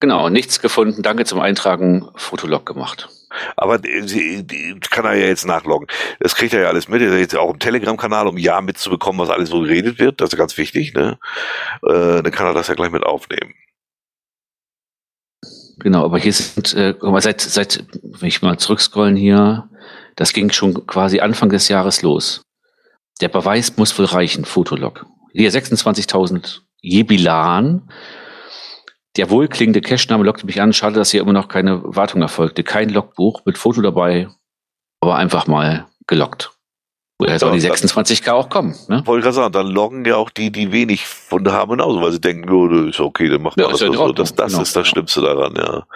Genau, 0.00 0.28
nichts 0.28 0.60
gefunden. 0.60 1.02
Danke 1.02 1.24
zum 1.24 1.38
Eintragen. 1.38 2.08
Fotolog 2.16 2.66
gemacht. 2.66 3.08
Aber 3.56 3.78
die, 3.78 4.44
die 4.44 4.80
kann 4.80 5.04
er 5.04 5.14
ja 5.14 5.26
jetzt 5.26 5.46
nachloggen. 5.46 5.88
Das 6.20 6.34
kriegt 6.34 6.54
er 6.54 6.62
ja 6.62 6.68
alles 6.68 6.88
mit. 6.88 7.02
Er 7.02 7.08
ist 7.08 7.18
jetzt 7.18 7.36
auch 7.36 7.52
im 7.52 7.58
Telegram-Kanal, 7.58 8.26
um 8.26 8.38
ja 8.38 8.60
mitzubekommen, 8.60 9.20
was 9.20 9.30
alles 9.30 9.50
so 9.50 9.60
geredet 9.60 9.98
wird. 9.98 10.20
Das 10.20 10.32
ist 10.32 10.38
ganz 10.38 10.56
wichtig. 10.56 10.94
Ne? 10.94 11.18
Äh, 11.82 12.22
dann 12.22 12.30
kann 12.30 12.46
er 12.46 12.54
das 12.54 12.68
ja 12.68 12.74
gleich 12.74 12.90
mit 12.90 13.04
aufnehmen. 13.04 13.54
Genau, 15.78 16.04
aber 16.04 16.18
hier 16.18 16.32
sind, 16.32 16.74
äh, 16.74 16.94
seit, 17.18 17.40
seit, 17.40 17.84
wenn 18.02 18.28
ich 18.28 18.42
mal 18.42 18.58
zurückscrollen 18.58 19.16
hier, 19.16 19.68
das 20.16 20.32
ging 20.32 20.52
schon 20.52 20.86
quasi 20.86 21.20
Anfang 21.20 21.48
des 21.48 21.68
Jahres 21.68 22.02
los. 22.02 22.42
Der 23.20 23.28
Beweis 23.28 23.76
muss 23.76 23.98
wohl 23.98 24.04
reichen, 24.04 24.44
Fotolog. 24.44 25.06
Hier 25.32 25.50
26.000 25.50 26.60
Jebilan. 26.80 27.88
Der 29.16 29.28
wohlklingende 29.30 29.80
Cache-Name 29.82 30.24
lockte 30.24 30.46
mich 30.46 30.60
an. 30.60 30.72
Schade, 30.72 30.94
dass 30.94 31.10
hier 31.10 31.20
immer 31.20 31.32
noch 31.34 31.48
keine 31.48 31.82
Wartung 31.84 32.22
erfolgte. 32.22 32.64
Kein 32.64 32.88
Logbuch 32.88 33.42
mit 33.44 33.58
Foto 33.58 33.82
dabei, 33.82 34.28
aber 35.00 35.16
einfach 35.16 35.46
mal 35.46 35.86
gelockt. 36.06 36.50
Woher 37.18 37.38
sollen 37.38 37.60
die 37.60 37.60
26k 37.70 38.32
auch 38.32 38.48
kommen? 38.48 38.74
Ne? 38.88 39.02
Wollte 39.06 39.22
gerade 39.24 39.34
sagen, 39.34 39.52
dann 39.52 39.66
loggen 39.68 40.04
ja 40.04 40.16
auch 40.16 40.30
die, 40.30 40.50
die 40.50 40.72
wenig 40.72 41.06
Funde 41.06 41.52
haben 41.52 41.70
genauso, 41.72 42.00
weil 42.00 42.10
sie 42.10 42.20
denken, 42.20 42.50
oh, 42.50 42.66
das 42.66 42.88
ist 42.94 43.00
okay, 43.00 43.28
dann 43.28 43.42
macht 43.42 43.56
man 43.56 43.66
Ja, 43.66 43.70
das. 43.70 43.80
ja 43.80 43.92
so. 43.92 44.12
Das 44.12 44.34
das 44.34 44.50
Genau, 44.52 44.62
ist 44.62 44.74
das 44.74 44.82
genau. 44.82 44.84
Schlimmste 44.92 45.20
daran, 45.20 45.54
ja. 45.54 45.86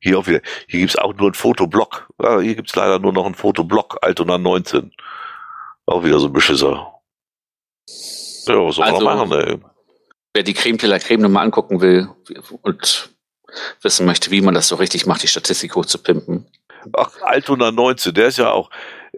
Hier 0.00 0.18
auch 0.18 0.26
wieder. 0.26 0.40
Hier 0.68 0.80
gibt's 0.80 0.96
auch 0.96 1.12
nur 1.14 1.26
einen 1.26 1.34
Fotoblock. 1.34 2.08
Ja, 2.22 2.40
hier 2.40 2.54
gibt's 2.54 2.74
leider 2.74 2.98
nur 3.00 3.12
noch 3.12 3.26
einen 3.26 3.34
Fotoblock, 3.34 3.98
Altona 4.02 4.38
19. 4.38 4.92
Auch 5.86 6.04
wieder 6.04 6.18
so 6.20 6.28
ein 6.28 6.32
Beschisser. 6.32 6.92
Ja, 8.46 8.54
was 8.64 8.76
soll 8.76 8.84
man 8.86 8.94
Also- 8.94 9.04
machen, 9.04 9.32
ey? 9.32 9.58
Wer 10.34 10.42
die 10.42 10.54
Creme 10.54 10.78
Tiller 10.78 10.98
Creme 10.98 11.22
nochmal 11.22 11.44
angucken 11.44 11.80
will 11.80 12.08
und 12.62 13.10
wissen 13.82 14.06
möchte, 14.06 14.30
wie 14.30 14.40
man 14.40 14.54
das 14.54 14.68
so 14.68 14.76
richtig 14.76 15.06
macht, 15.06 15.22
die 15.22 15.28
Statistik 15.28 15.74
hochzupimpen. 15.74 16.46
Ach, 16.94 17.10
Altona 17.22 17.70
19, 17.70 18.14
der 18.14 18.28
ist 18.28 18.38
ja 18.38 18.50
auch, 18.50 18.70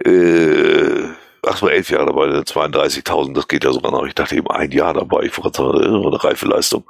äh, 0.04 1.04
ach 1.46 1.56
so, 1.56 1.68
elf 1.68 1.90
Jahre 1.90 2.06
dabei, 2.06 2.26
32.000, 2.26 3.34
das 3.34 3.48
geht 3.48 3.64
ja 3.64 3.72
sogar 3.72 3.92
noch. 3.92 4.04
Ich 4.06 4.14
dachte 4.14 4.34
eben 4.34 4.50
ein 4.50 4.70
Jahr 4.72 4.92
dabei, 4.92 5.22
ich 5.22 5.38
wollte 5.38 5.58
sagen, 5.58 5.80
äh, 5.80 6.06
eine 6.06 6.24
reife 6.24 6.46
Leistung. 6.46 6.84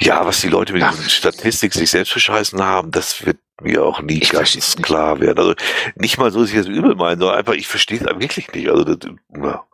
Ja, 0.00 0.26
was 0.26 0.40
die 0.40 0.48
Leute 0.48 0.72
mit 0.72 0.82
Ja. 0.82 0.92
Statistik 0.92 1.72
sich 1.74 1.90
selbst 1.90 2.14
bescheißen 2.14 2.62
haben, 2.62 2.90
das 2.90 3.24
wird 3.24 3.38
mir 3.60 3.84
auch 3.84 4.00
nie 4.00 4.18
Ich 4.18 4.30
ganz 4.30 4.76
klar 4.76 5.20
werden. 5.20 5.38
Also 5.38 5.54
nicht 5.94 6.18
mal 6.18 6.32
so, 6.32 6.40
dass 6.40 6.50
ich 6.50 6.56
das 6.56 6.66
übel 6.66 6.94
meine, 6.96 7.20
sondern 7.20 7.38
einfach, 7.38 7.52
ich 7.52 7.68
verstehe 7.68 7.98
es 7.98 8.04
wirklich 8.04 8.52
nicht. 8.52 8.68
Also, 8.68 8.84
das, 8.84 9.10
ja. 9.36 9.64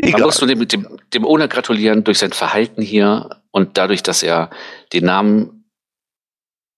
Man 0.00 0.08
Egal. 0.08 0.20
muss 0.22 0.40
nur 0.40 0.48
dem, 0.48 0.66
dem, 0.66 0.98
dem 1.12 1.24
Owner 1.26 1.48
gratulieren 1.48 2.04
durch 2.04 2.18
sein 2.18 2.32
Verhalten 2.32 2.82
hier 2.82 3.42
und 3.50 3.76
dadurch, 3.76 4.02
dass 4.02 4.22
er 4.22 4.50
den 4.92 5.04
Namen 5.04 5.64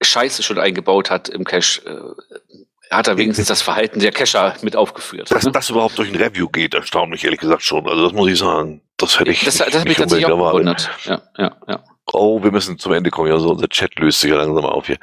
Scheiße 0.03 0.43
schon 0.43 0.59
eingebaut 0.59 1.11
hat 1.11 1.29
im 1.29 1.45
Cache, 1.45 1.81
äh, 1.87 2.95
hat 2.95 3.07
er 3.09 3.17
wenigstens 3.17 3.47
das 3.49 3.63
Verhalten 3.63 4.01
der 4.01 4.11
Cacher 4.13 4.55
mit 4.63 4.77
aufgeführt. 4.77 5.31
Dass 5.31 5.45
ne? 5.45 5.53
das 5.53 5.71
überhaupt 5.71 5.97
durch 5.99 6.11
ein 6.11 6.17
Review 6.17 6.49
geht, 6.49 6.75
erstaunt 6.75 7.11
mich 7.11 7.25
ehrlich 7.25 7.41
gesagt 7.41 7.63
schon. 7.63 7.89
Also 7.89 8.05
das 8.05 8.13
muss 8.13 8.29
ich 8.29 8.39
sagen. 8.39 8.83
Das 8.97 9.19
hätte 9.19 9.31
ich 9.31 9.45
das, 9.45 9.59
nicht, 9.61 9.69
das 9.69 9.81
hat 9.81 9.89
mich 9.89 9.99
nicht 9.99 10.01
unbedingt 10.07 10.29
erwartet. 10.29 10.53
gewundert. 10.61 10.91
Ja, 11.05 11.23
ja, 11.39 11.57
ja. 11.69 11.85
Oh, 12.13 12.43
wir 12.43 12.51
müssen 12.51 12.79
zum 12.79 12.93
Ende 12.93 13.11
kommen. 13.11 13.31
Also 13.33 13.51
unser 13.51 13.69
Chat 13.69 13.99
löst 13.99 14.21
sich 14.21 14.31
ja 14.31 14.37
langsam 14.37 14.65
auf 14.65 14.87
hier. 14.87 14.99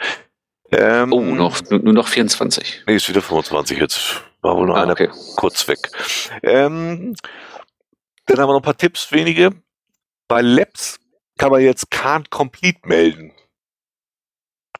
Ähm, 0.71 1.11
Oh, 1.11 1.21
noch, 1.21 1.61
nur, 1.71 1.79
nur 1.79 1.93
noch 1.93 2.07
24. 2.07 2.83
Nee, 2.85 2.95
ist 2.95 3.09
wieder 3.09 3.21
25 3.21 3.79
jetzt. 3.79 4.21
War 4.41 4.55
wohl 4.55 4.67
noch 4.67 4.75
Ah, 4.75 4.83
einer 4.83 4.91
okay. 4.91 5.09
kurz 5.35 5.67
weg. 5.67 5.79
Ähm, 6.43 7.15
dann 8.29 8.39
haben 8.39 8.49
wir 8.49 8.53
noch 8.53 8.61
ein 8.61 8.63
paar 8.63 8.77
Tipps, 8.77 9.11
wenige. 9.11 9.51
Bei 10.27 10.41
Labs 10.41 10.99
kann 11.37 11.51
man 11.51 11.61
jetzt 11.61 11.91
Can't 11.91 12.29
Complete 12.29 12.79
melden. 12.83 13.31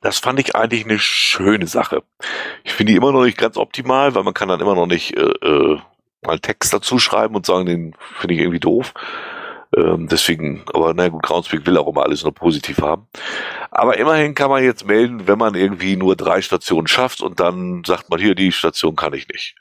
Das 0.02 0.20
fand 0.20 0.40
ich 0.40 0.56
eigentlich 0.56 0.86
eine 0.86 1.00
schöne 1.00 1.68
Sache. 1.68 2.04
Ich 2.64 2.74
finde 2.74 2.94
die 2.94 2.98
immer 2.98 3.12
noch 3.12 3.24
nicht 3.24 3.38
ganz 3.38 3.58
optimal, 3.58 4.16
weil 4.16 4.24
man 4.24 4.34
kann 4.34 4.48
dann 4.48 4.62
immer 4.62 4.76
noch 4.76 4.86
nicht 4.86 5.18
äh, 5.18 5.22
äh, 5.22 5.80
mal 6.22 6.40
Text 6.40 6.74
dazu 6.74 7.00
schreiben 7.00 7.36
und 7.36 7.46
sagen, 7.46 7.66
den 7.66 7.96
finde 8.20 8.36
ich 8.36 8.42
irgendwie 8.42 8.60
doof. 8.60 8.94
Ähm, 9.76 10.08
deswegen, 10.10 10.64
aber 10.74 10.94
na 10.94 11.10
gut, 11.10 11.24
Groundspeak 11.24 11.66
will 11.66 11.78
auch 11.78 11.88
immer 11.88 12.04
alles 12.04 12.24
nur 12.24 12.34
positiv 12.34 12.82
haben. 12.82 13.08
Aber 13.72 13.98
immerhin 13.98 14.36
kann 14.36 14.50
man 14.50 14.64
jetzt 14.64 14.86
melden, 14.86 15.28
wenn 15.28 15.38
man 15.38 15.56
irgendwie 15.56 15.96
nur 15.96 16.16
drei 16.16 16.42
Stationen 16.42 16.88
schafft 16.88 17.22
und 17.22 17.40
dann 17.40 17.84
sagt 17.86 18.10
man 18.10 18.20
hier, 18.20 18.36
die 18.36 18.52
Station 18.52 18.96
kann 18.96 19.14
ich 19.14 19.28
nicht. 19.28 19.56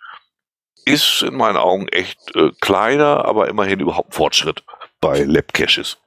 Ist 0.92 1.22
in 1.22 1.34
meinen 1.36 1.56
Augen 1.56 1.88
echt 1.88 2.18
äh, 2.36 2.50
kleiner, 2.60 3.24
aber 3.24 3.48
immerhin 3.48 3.80
überhaupt 3.80 4.10
ein 4.10 4.12
Fortschritt 4.12 4.64
bei 5.00 5.22
Lab 5.22 5.52
Caches. 5.52 5.98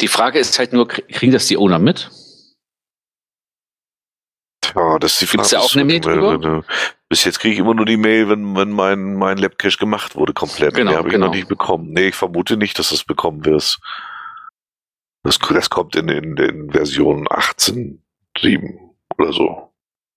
Die 0.00 0.08
Frage 0.08 0.38
ist 0.38 0.58
halt 0.58 0.72
nur, 0.72 0.86
krie- 0.86 1.10
kriegen 1.12 1.32
das 1.32 1.46
die 1.46 1.56
Owner 1.56 1.78
mit? 1.78 2.10
Tja, 4.60 4.98
das 4.98 5.12
ist 5.12 5.20
die 5.22 5.36
Gibt's 5.36 5.50
Frage. 5.50 5.60
da 5.62 5.66
auch 5.66 5.74
eine 5.74 5.84
Mail 5.84 6.00
drüber? 6.00 6.64
Bis 7.08 7.24
jetzt 7.24 7.38
kriege 7.38 7.54
ich 7.54 7.60
immer 7.60 7.74
nur 7.74 7.86
die 7.86 7.96
Mail, 7.96 8.28
wenn, 8.28 8.56
wenn 8.56 8.70
mein, 8.70 9.14
mein 9.14 9.38
Lab 9.38 9.58
Cache 9.58 9.78
gemacht 9.78 10.16
wurde, 10.16 10.32
komplett. 10.32 10.74
Genau, 10.74 10.90
die 10.90 10.96
habe 10.96 11.08
ich 11.08 11.14
genau. 11.14 11.26
noch 11.26 11.34
nicht 11.34 11.48
bekommen. 11.48 11.90
Nee, 11.92 12.08
ich 12.08 12.14
vermute 12.16 12.56
nicht, 12.56 12.78
dass 12.78 12.88
du 12.88 12.96
es 12.96 13.04
bekommen 13.04 13.44
wirst. 13.44 13.78
Das, 15.22 15.38
das 15.38 15.70
kommt 15.70 15.94
in, 15.96 16.08
in, 16.08 16.36
in 16.36 16.70
Version 16.72 17.26
18.7 17.28 18.78
oder 19.18 19.32
so. 19.32 19.65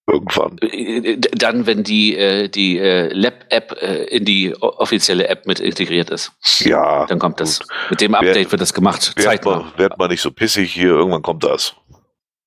Irgendwann. 0.10 0.58
Äh, 0.60 1.18
Dann, 1.18 1.66
wenn 1.66 1.84
die, 1.84 2.18
äh, 2.18 2.50
die 2.50 2.80
äh, 2.80 3.14
Lab-App 3.14 3.78
äh, 3.82 4.04
in 4.06 4.26
die 4.26 4.56
offizielle 4.56 5.28
App 5.28 5.46
mit 5.46 5.60
integriert 5.60 6.10
ist. 6.10 6.32
Ja. 6.60 7.06
Dann 7.06 7.20
kommt 7.20 7.40
das. 7.40 7.60
gut. 7.60 7.70
Mit 7.92 8.02
dem 8.02 8.16
Update 8.16 8.52
wird 8.52 8.62
das 8.62 8.74
gemacht. 8.74 9.14
Werd 9.16 9.46
mal, 9.46 9.66
werd 9.78 9.98
mal 9.98 10.08
nicht 10.08 10.22
so 10.22 10.32
pissig 10.32 10.74
hier, 10.74 10.90
irgendwann 10.90 11.22
kommt 11.22 11.44
das. 11.44 11.76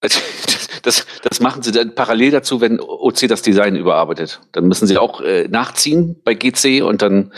Das, 0.00 0.20
das, 0.82 1.06
das 1.22 1.40
machen 1.40 1.62
sie 1.62 1.72
dann 1.72 1.94
parallel 1.94 2.32
dazu, 2.32 2.60
wenn 2.60 2.80
OC 2.80 3.28
das 3.28 3.42
Design 3.42 3.76
überarbeitet. 3.76 4.40
Dann 4.52 4.66
müssen 4.66 4.86
sie 4.86 4.98
auch 4.98 5.20
äh, 5.20 5.46
nachziehen 5.48 6.20
bei 6.24 6.34
GC 6.34 6.82
und 6.82 7.02
dann. 7.02 7.32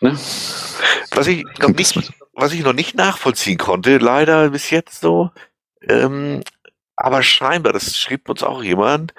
Ne? 0.00 0.18
Was 1.12 1.26
ich 1.26 1.44
noch 1.60 1.70
nicht, 1.70 2.12
was 2.34 2.52
ich 2.52 2.62
noch 2.62 2.72
nicht 2.72 2.96
nachvollziehen 2.96 3.58
konnte, 3.58 3.98
leider 3.98 4.50
bis 4.50 4.70
jetzt 4.70 5.00
so, 5.00 5.30
ähm, 5.88 6.42
aber 7.00 7.22
scheinbar, 7.22 7.72
das 7.72 7.96
schrieb 7.96 8.28
uns 8.28 8.42
auch 8.42 8.62
jemand, 8.62 9.14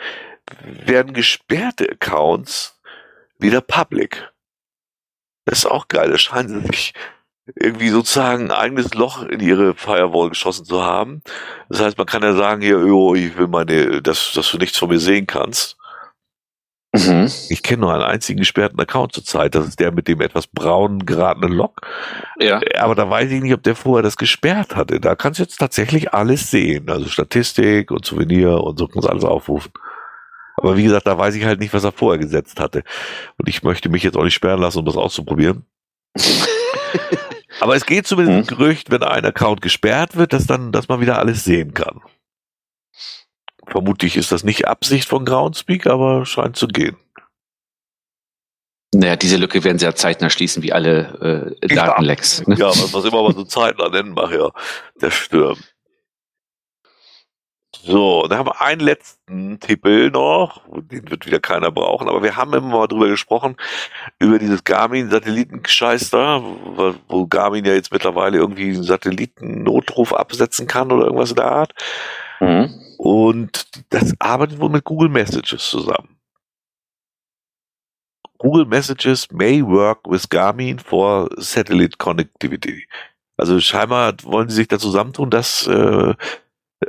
werden 0.63 1.13
gesperrte 1.13 1.89
Accounts 1.89 2.79
wieder 3.37 3.61
public. 3.61 4.29
Das 5.45 5.59
ist 5.59 5.65
auch 5.65 5.87
geil. 5.87 6.09
Da 6.09 6.17
scheinen 6.17 6.61
sie 6.61 6.67
sich 6.67 6.93
irgendwie 7.55 7.89
sozusagen 7.89 8.45
ein 8.45 8.51
eigenes 8.51 8.93
Loch 8.93 9.23
in 9.23 9.39
ihre 9.39 9.73
Firewall 9.73 10.29
geschossen 10.29 10.65
zu 10.65 10.83
haben. 10.83 11.21
Das 11.69 11.79
heißt, 11.79 11.97
man 11.97 12.05
kann 12.05 12.21
ja 12.21 12.33
sagen, 12.33 12.61
hier, 12.61 12.79
oh, 12.79 13.15
ich 13.15 13.37
will 13.37 13.47
meine, 13.47 14.01
dass, 14.01 14.33
dass 14.33 14.51
du 14.51 14.57
nichts 14.57 14.77
von 14.77 14.89
mir 14.89 14.99
sehen 14.99 15.25
kannst. 15.25 15.77
Mhm. 16.91 17.29
Ich 17.49 17.61
kenne 17.61 17.81
nur 17.81 17.93
einen 17.93 18.01
einzigen 18.03 18.39
gesperrten 18.39 18.79
Account 18.79 19.13
zurzeit. 19.13 19.53
Das 19.53 19.67
ist 19.67 19.79
der 19.79 19.91
mit 19.91 20.07
dem 20.07 20.21
etwas 20.21 20.47
braun 20.47 21.05
geratenen 21.05 21.51
Log. 21.51 21.81
Ja. 22.39 22.59
Aber 22.79 22.95
da 22.95 23.07
weiß 23.09 23.29
ich 23.31 23.41
nicht, 23.41 23.53
ob 23.53 23.61
der 23.61 23.75
vorher 23.75 24.01
das 24.01 24.17
gesperrt 24.17 24.75
hatte. 24.75 24.99
Da 24.99 25.15
kannst 25.15 25.39
du 25.39 25.43
jetzt 25.43 25.57
tatsächlich 25.57 26.13
alles 26.13 26.49
sehen. 26.49 26.89
Also 26.89 27.07
Statistik 27.07 27.91
und 27.91 28.05
Souvenir 28.05 28.63
und 28.63 28.79
so 28.79 28.87
kannst 28.87 29.07
du 29.07 29.11
alles 29.11 29.23
aufrufen. 29.23 29.71
Aber 30.57 30.75
wie 30.77 30.83
gesagt, 30.83 31.05
da 31.07 31.17
weiß 31.17 31.35
ich 31.35 31.45
halt 31.45 31.59
nicht, 31.59 31.73
was 31.73 31.83
er 31.83 31.91
vorher 31.91 32.19
gesetzt 32.19 32.59
hatte. 32.59 32.83
Und 33.37 33.47
ich 33.47 33.61
möchte 33.63 33.87
mich 33.89 34.03
jetzt 34.03 34.17
auch 34.17 34.23
nicht 34.23 34.33
sperren 34.33 34.59
lassen, 34.59 34.79
um 34.79 34.85
das 34.85 34.97
auszuprobieren. 34.97 35.65
Aber 37.61 37.75
es 37.75 37.85
geht 37.85 38.07
zumindest 38.07 38.35
Mhm. 38.35 38.43
ein 38.55 38.57
Gerücht, 38.57 38.89
wenn 38.91 39.03
ein 39.03 39.25
Account 39.25 39.61
gesperrt 39.61 40.15
wird, 40.15 40.33
dass 40.33 40.47
dann, 40.47 40.71
dass 40.71 40.87
man 40.87 41.01
wieder 41.01 41.19
alles 41.19 41.43
sehen 41.43 41.73
kann. 41.73 42.01
Vermutlich 43.69 44.17
ist 44.17 44.31
das 44.31 44.43
nicht 44.43 44.67
Absicht 44.67 45.07
von 45.07 45.25
Groundspeak, 45.25 45.87
aber 45.87 46.25
scheint 46.25 46.55
zu 46.55 46.67
gehen. 46.67 46.97
Naja, 48.93 49.15
diese 49.15 49.37
Lücke 49.37 49.63
werden 49.63 49.77
sie 49.77 49.85
ja 49.85 49.93
zeitnah 49.93 50.31
schließen, 50.31 50.63
wie 50.63 50.73
alle 50.73 51.55
äh. 51.61 51.67
Datenlecks. 51.67 52.47
Ne? 52.47 52.55
Ja, 52.57 52.69
was, 52.69 52.93
was 52.93 53.05
immer 53.05 53.21
man 53.21 53.35
so 53.35 53.43
zeitnah 53.43 53.89
nennen 53.89 54.13
mag, 54.13 54.31
ja. 54.31 54.49
Der 54.99 55.11
Sturm. 55.11 55.57
So, 57.83 58.27
dann 58.27 58.39
haben 58.39 58.47
wir 58.47 58.61
einen 58.61 58.81
letzten 58.81 59.59
Tippel 59.59 60.11
noch. 60.11 60.61
Den 60.67 61.09
wird 61.09 61.25
wieder 61.25 61.39
keiner 61.39 61.71
brauchen, 61.71 62.09
aber 62.09 62.23
wir 62.23 62.35
haben 62.35 62.53
immer 62.53 62.67
mal 62.67 62.87
drüber 62.87 63.07
gesprochen, 63.07 63.55
über 64.19 64.37
dieses 64.37 64.63
Garmin-Satellitenscheiß 64.63 66.09
da, 66.09 66.41
wo, 66.43 66.95
wo 67.07 67.27
Garmin 67.27 67.65
ja 67.65 67.73
jetzt 67.73 67.93
mittlerweile 67.93 68.37
irgendwie 68.37 68.73
einen 68.73 68.83
Satelliten-Notruf 68.83 70.13
absetzen 70.13 70.67
kann 70.67 70.91
oder 70.91 71.05
irgendwas 71.05 71.29
in 71.29 71.37
der 71.37 71.51
Art. 71.51 71.73
Mhm. 72.41 72.88
Und 72.99 73.65
das 73.91 74.13
arbeitet 74.19 74.59
wohl 74.59 74.69
mit 74.69 74.83
Google 74.83 75.07
Messages 75.07 75.69
zusammen. 75.69 76.17
Google 78.39 78.65
Messages 78.65 79.31
may 79.31 79.63
work 79.63 79.99
with 80.05 80.27
Garmin 80.27 80.79
for 80.79 81.29
satellite 81.37 81.97
connectivity. 81.97 82.85
Also 83.37 83.61
scheinbar 83.61 84.15
wollen 84.23 84.49
sie 84.49 84.55
sich 84.55 84.67
da 84.67 84.77
zusammentun, 84.77 85.29
dass 85.29 85.65
äh, 85.67 86.13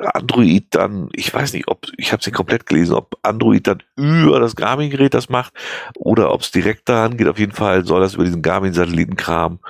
Android 0.00 0.66
dann, 0.70 1.10
ich 1.12 1.32
weiß 1.32 1.52
nicht, 1.52 1.68
ob, 1.68 1.86
ich 1.96 2.10
habe 2.10 2.18
es 2.18 2.26
nicht 2.26 2.34
komplett 2.34 2.66
gelesen, 2.66 2.94
ob 2.94 3.16
Android 3.22 3.68
dann 3.68 3.84
über 3.94 4.40
das 4.40 4.56
Garmin-Gerät 4.56 5.14
das 5.14 5.28
macht 5.28 5.52
oder 5.94 6.32
ob 6.32 6.40
es 6.40 6.50
direkt 6.50 6.88
daran 6.88 7.18
geht. 7.18 7.28
Auf 7.28 7.38
jeden 7.38 7.52
Fall 7.52 7.84
soll 7.86 8.00
das 8.00 8.14
über 8.14 8.24
diesen 8.24 8.42
Garmin-Satellitenkram 8.42 9.60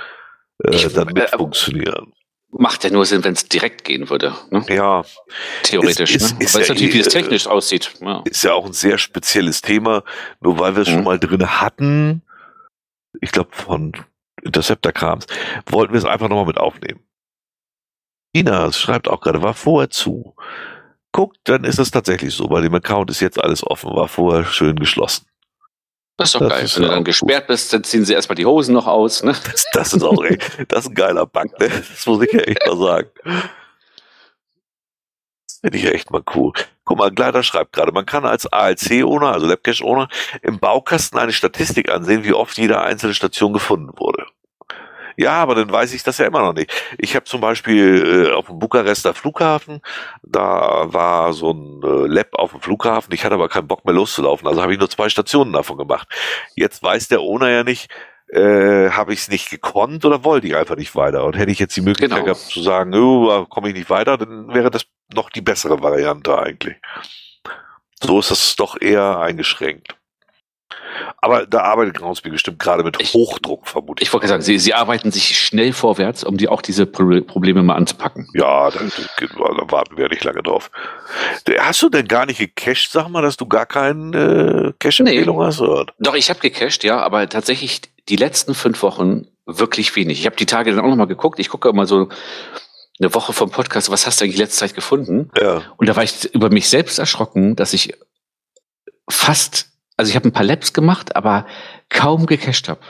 äh, 0.64 0.88
dann 0.88 1.08
mit 1.08 1.18
äh, 1.18 1.36
funktionieren. 1.36 2.14
Macht 2.52 2.82
ja 2.84 2.90
nur 2.90 3.06
Sinn, 3.06 3.22
wenn 3.22 3.34
es 3.34 3.48
direkt 3.48 3.84
gehen 3.84 4.10
würde. 4.10 4.34
Ne? 4.50 4.64
Ja. 4.68 5.04
Theoretisch. 5.62 6.16
Ist, 6.16 6.38
ne? 6.38 6.44
ist, 6.44 6.56
ist 6.56 6.68
ja 6.68 6.74
natürlich, 6.74 6.94
wie 6.94 7.00
es 7.00 7.06
eh, 7.06 7.10
technisch 7.10 7.46
äh, 7.46 7.50
aussieht. 7.50 7.92
Ja. 8.00 8.22
Ist 8.24 8.42
ja 8.42 8.54
auch 8.54 8.66
ein 8.66 8.72
sehr 8.72 8.98
spezielles 8.98 9.62
Thema, 9.62 10.02
nur 10.40 10.58
weil 10.58 10.74
wir 10.74 10.82
es 10.82 10.88
mhm. 10.88 10.94
schon 10.94 11.04
mal 11.04 11.18
drin 11.18 11.60
hatten. 11.60 12.22
Ich 13.20 13.32
glaube, 13.32 13.50
von 13.52 13.92
Interceptor-Krams, 14.42 15.26
wollten 15.66 15.92
wir 15.92 15.98
es 15.98 16.04
einfach 16.04 16.28
nochmal 16.28 16.46
mit 16.46 16.58
aufnehmen. 16.58 17.00
Ina 18.34 18.72
schreibt 18.72 19.08
auch 19.08 19.20
gerade, 19.20 19.42
war 19.42 19.54
vorher 19.54 19.90
zu. 19.90 20.34
Guckt, 21.12 21.38
dann 21.44 21.64
ist 21.64 21.78
es 21.78 21.90
tatsächlich 21.90 22.34
so. 22.34 22.46
Bei 22.46 22.60
dem 22.60 22.74
Account 22.74 23.10
ist 23.10 23.20
jetzt 23.20 23.42
alles 23.42 23.66
offen, 23.66 23.90
war 23.90 24.08
vorher 24.08 24.44
schön 24.44 24.76
geschlossen. 24.76 25.26
Das 26.20 26.28
ist 26.28 26.34
doch 26.34 26.40
das 26.40 26.50
geil. 26.50 26.64
Ist 26.64 26.76
Wenn 26.76 26.82
du 26.82 26.88
dann 26.90 27.04
gesperrt 27.04 27.46
bist, 27.46 27.72
dann 27.72 27.82
ziehen 27.82 28.04
sie 28.04 28.12
erstmal 28.12 28.36
die 28.36 28.44
Hosen 28.44 28.74
noch 28.74 28.86
aus. 28.86 29.22
Ne? 29.22 29.34
Das, 29.50 29.64
das 29.72 29.94
ist 29.94 30.02
auch 30.02 30.22
das 30.68 30.84
ist 30.84 30.90
ein 30.90 30.94
geiler 30.94 31.24
Bug, 31.24 31.58
ne? 31.58 31.70
Das 31.70 32.06
muss 32.06 32.22
ich 32.22 32.32
ja 32.32 32.40
echt 32.40 32.66
mal 32.66 32.76
sagen. 32.76 33.08
Das 33.24 35.58
finde 35.62 35.78
ich 35.78 35.86
echt 35.86 36.10
mal 36.10 36.22
cool. 36.34 36.52
Guck 36.84 36.98
mal, 36.98 37.10
Gleiter 37.10 37.42
schreibt 37.42 37.72
gerade, 37.72 37.92
man 37.92 38.04
kann 38.04 38.26
als 38.26 38.46
ALC-Owner, 38.46 39.32
also 39.32 39.46
Labcache-Owner, 39.46 40.08
im 40.42 40.58
Baukasten 40.58 41.18
eine 41.18 41.32
Statistik 41.32 41.90
ansehen, 41.90 42.24
wie 42.24 42.34
oft 42.34 42.58
jede 42.58 42.82
einzelne 42.82 43.14
Station 43.14 43.54
gefunden 43.54 43.98
wurde. 43.98 44.26
Ja, 45.16 45.32
aber 45.34 45.54
dann 45.54 45.70
weiß 45.70 45.92
ich 45.94 46.02
das 46.02 46.18
ja 46.18 46.26
immer 46.26 46.40
noch 46.40 46.52
nicht. 46.52 46.72
Ich 46.98 47.14
habe 47.14 47.24
zum 47.24 47.40
Beispiel 47.40 48.28
äh, 48.28 48.32
auf 48.32 48.46
dem 48.46 48.58
Bukarester 48.58 49.14
Flughafen, 49.14 49.80
da 50.22 50.92
war 50.92 51.32
so 51.32 51.52
ein 51.52 51.82
äh, 51.82 52.06
Lab 52.06 52.28
auf 52.34 52.52
dem 52.52 52.60
Flughafen, 52.60 53.12
ich 53.12 53.24
hatte 53.24 53.34
aber 53.34 53.48
keinen 53.48 53.68
Bock 53.68 53.84
mehr 53.84 53.94
loszulaufen, 53.94 54.46
also 54.46 54.62
habe 54.62 54.72
ich 54.72 54.78
nur 54.78 54.90
zwei 54.90 55.08
Stationen 55.08 55.52
davon 55.52 55.78
gemacht. 55.78 56.08
Jetzt 56.54 56.82
weiß 56.82 57.08
der 57.08 57.20
Owner 57.20 57.50
ja 57.50 57.64
nicht, 57.64 57.90
äh, 58.32 58.90
habe 58.90 59.12
ich 59.12 59.20
es 59.20 59.28
nicht 59.28 59.50
gekonnt 59.50 60.04
oder 60.04 60.24
wollte 60.24 60.46
ich 60.46 60.56
einfach 60.56 60.76
nicht 60.76 60.94
weiter. 60.94 61.24
Und 61.24 61.36
hätte 61.36 61.50
ich 61.50 61.58
jetzt 61.58 61.76
die 61.76 61.80
Möglichkeit 61.80 62.10
genau. 62.10 62.24
gehabt 62.24 62.40
zu 62.40 62.62
sagen, 62.62 62.94
oh, 62.94 63.44
komme 63.46 63.68
ich 63.68 63.74
nicht 63.74 63.90
weiter, 63.90 64.16
dann 64.16 64.52
wäre 64.54 64.70
das 64.70 64.86
noch 65.12 65.30
die 65.30 65.40
bessere 65.40 65.82
Variante 65.82 66.38
eigentlich. 66.38 66.76
So 68.02 68.18
ist 68.20 68.30
das 68.30 68.56
doch 68.56 68.80
eher 68.80 69.18
eingeschränkt. 69.18 69.96
Aber 71.18 71.46
da 71.46 71.60
arbeitet 71.60 71.98
Groundspeak 71.98 72.32
bestimmt 72.32 72.58
gerade 72.58 72.82
mit 72.82 73.00
ich, 73.00 73.12
Hochdruck, 73.14 73.68
vermutlich. 73.68 74.08
Ich 74.08 74.12
wollte 74.12 74.28
sagen, 74.28 74.42
sie, 74.42 74.58
sie 74.58 74.74
arbeiten 74.74 75.10
sich 75.10 75.38
schnell 75.38 75.72
vorwärts, 75.72 76.24
um 76.24 76.36
die 76.36 76.48
auch 76.48 76.62
diese 76.62 76.86
Probleme 76.86 77.62
mal 77.62 77.74
anzupacken. 77.74 78.28
Ja, 78.34 78.70
da, 78.70 78.78
da 78.78 79.72
warten 79.72 79.96
wir 79.96 80.08
nicht 80.08 80.24
lange 80.24 80.42
drauf. 80.42 80.70
Hast 81.58 81.82
du 81.82 81.88
denn 81.88 82.08
gar 82.08 82.26
nicht 82.26 82.38
gecached, 82.38 82.90
sag 82.90 83.08
mal, 83.08 83.22
dass 83.22 83.36
du 83.36 83.46
gar 83.46 83.66
keine 83.66 84.16
äh, 84.16 84.72
Cache-Empfehlung 84.78 85.38
nee. 85.38 85.44
hast? 85.44 85.60
Oder? 85.60 85.86
Doch, 85.98 86.14
ich 86.14 86.30
habe 86.30 86.40
gecached, 86.40 86.84
ja, 86.84 87.00
aber 87.00 87.28
tatsächlich 87.28 87.82
die 88.08 88.16
letzten 88.16 88.54
fünf 88.54 88.82
Wochen 88.82 89.26
wirklich 89.46 89.94
wenig. 89.96 90.20
Ich 90.20 90.26
habe 90.26 90.36
die 90.36 90.46
Tage 90.46 90.70
dann 90.70 90.80
auch 90.80 90.88
nochmal 90.88 91.06
geguckt. 91.06 91.38
Ich 91.38 91.48
gucke 91.48 91.68
immer 91.68 91.86
so 91.86 92.08
eine 93.00 93.14
Woche 93.14 93.32
vom 93.32 93.50
Podcast, 93.50 93.90
was 93.90 94.06
hast 94.06 94.20
du 94.20 94.24
eigentlich 94.24 94.38
letzte 94.38 94.58
Zeit 94.58 94.74
gefunden? 94.74 95.30
Ja. 95.40 95.62
Und 95.76 95.88
da 95.88 95.96
war 95.96 96.04
ich 96.04 96.32
über 96.34 96.50
mich 96.50 96.68
selbst 96.68 96.98
erschrocken, 96.98 97.56
dass 97.56 97.72
ich 97.72 97.94
fast 99.08 99.69
also 100.00 100.10
ich 100.10 100.16
habe 100.16 100.28
ein 100.28 100.32
paar 100.32 100.44
Labs 100.44 100.72
gemacht, 100.72 101.14
aber 101.14 101.46
kaum 101.90 102.24
gecached 102.24 102.70
habe. 102.70 102.80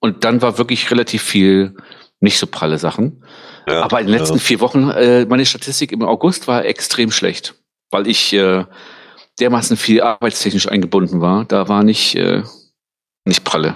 Und 0.00 0.22
dann 0.22 0.42
war 0.42 0.58
wirklich 0.58 0.90
relativ 0.90 1.22
viel 1.22 1.76
nicht 2.20 2.38
so 2.38 2.46
pralle 2.46 2.78
Sachen. 2.78 3.24
Ja, 3.66 3.82
aber 3.82 4.00
in 4.00 4.06
den 4.06 4.14
letzten 4.14 4.36
ja. 4.36 4.42
vier 4.42 4.60
Wochen, 4.60 4.90
äh, 4.90 5.24
meine 5.24 5.46
Statistik 5.46 5.92
im 5.92 6.02
August 6.02 6.46
war 6.46 6.66
extrem 6.66 7.10
schlecht, 7.10 7.54
weil 7.90 8.06
ich 8.06 8.34
äh, 8.34 8.66
dermaßen 9.40 9.78
viel 9.78 10.02
arbeitstechnisch 10.02 10.68
eingebunden 10.68 11.22
war. 11.22 11.46
Da 11.46 11.68
war 11.68 11.82
nicht, 11.82 12.16
äh, 12.16 12.42
nicht 13.24 13.44
pralle. 13.44 13.74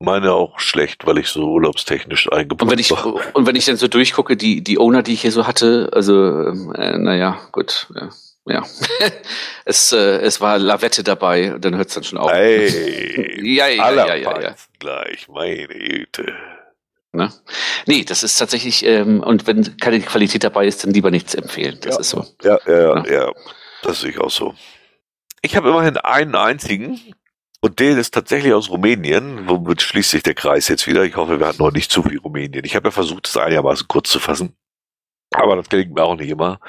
Meine 0.00 0.32
auch 0.32 0.58
schlecht, 0.58 1.06
weil 1.06 1.18
ich 1.18 1.28
so 1.28 1.44
urlaubstechnisch 1.44 2.30
eingebunden 2.32 2.64
und 2.64 2.70
wenn 2.72 2.80
ich, 2.80 2.90
war. 2.90 3.34
Und 3.34 3.46
wenn 3.46 3.54
ich 3.54 3.66
dann 3.66 3.76
so 3.76 3.86
durchgucke, 3.86 4.36
die, 4.36 4.64
die 4.64 4.78
Owner, 4.78 5.04
die 5.04 5.12
ich 5.12 5.22
hier 5.22 5.32
so 5.32 5.46
hatte, 5.46 5.90
also, 5.92 6.72
äh, 6.74 6.98
naja, 6.98 7.38
gut. 7.52 7.86
Ja 7.94 8.10
ja, 8.46 8.64
es, 9.64 9.92
äh, 9.92 10.18
es 10.18 10.40
war 10.40 10.58
Lavette 10.58 11.02
dabei 11.02 11.54
und 11.54 11.64
dann 11.64 11.76
hört 11.76 11.88
es 11.88 11.94
dann 11.94 12.04
schon 12.04 12.18
auf. 12.18 12.30
Ey, 12.32 13.42
ja, 13.56 13.68
ja, 13.68 13.92
ja, 13.92 14.14
ja, 14.14 14.40
ja, 14.40 14.54
gleich, 14.78 15.28
meine 15.28 15.66
Güte. 15.66 16.34
Ne? 17.12 17.32
Nee, 17.86 18.04
das 18.04 18.22
ist 18.22 18.36
tatsächlich, 18.36 18.84
ähm, 18.84 19.22
und 19.22 19.46
wenn 19.46 19.76
keine 19.78 20.00
Qualität 20.00 20.44
dabei 20.44 20.66
ist, 20.66 20.84
dann 20.84 20.92
lieber 20.92 21.10
nichts 21.10 21.34
empfehlen. 21.34 21.78
Das 21.80 21.94
ja, 21.94 22.00
ist 22.00 22.10
so. 22.10 22.26
Ja, 22.42 22.58
ja, 22.66 22.78
ja, 22.78 22.94
ne? 23.02 23.12
ja, 23.12 23.32
das 23.82 24.00
sehe 24.00 24.10
ich 24.10 24.20
auch 24.20 24.30
so. 24.30 24.54
Ich 25.42 25.56
habe 25.56 25.68
immerhin 25.68 25.96
einen 25.96 26.34
einzigen 26.34 27.00
und 27.60 27.80
der 27.80 27.96
ist 27.98 28.12
tatsächlich 28.12 28.52
aus 28.52 28.70
Rumänien. 28.70 29.48
Womit 29.48 29.82
schließt 29.82 30.10
sich 30.10 30.22
der 30.22 30.34
Kreis 30.34 30.68
jetzt 30.68 30.86
wieder? 30.86 31.04
Ich 31.04 31.16
hoffe, 31.16 31.40
wir 31.40 31.46
hatten 31.46 31.62
noch 31.62 31.72
nicht 31.72 31.90
zu 31.90 32.02
viel 32.02 32.18
Rumänien. 32.18 32.64
Ich 32.64 32.76
habe 32.76 32.88
ja 32.88 32.92
versucht, 32.92 33.26
das 33.26 33.36
einigermaßen 33.36 33.88
kurz 33.88 34.10
zu 34.10 34.20
fassen. 34.20 34.56
Aber 35.34 35.56
das 35.56 35.68
gelingt 35.68 35.94
mir 35.94 36.04
auch 36.04 36.16
nicht 36.16 36.30
immer. 36.30 36.60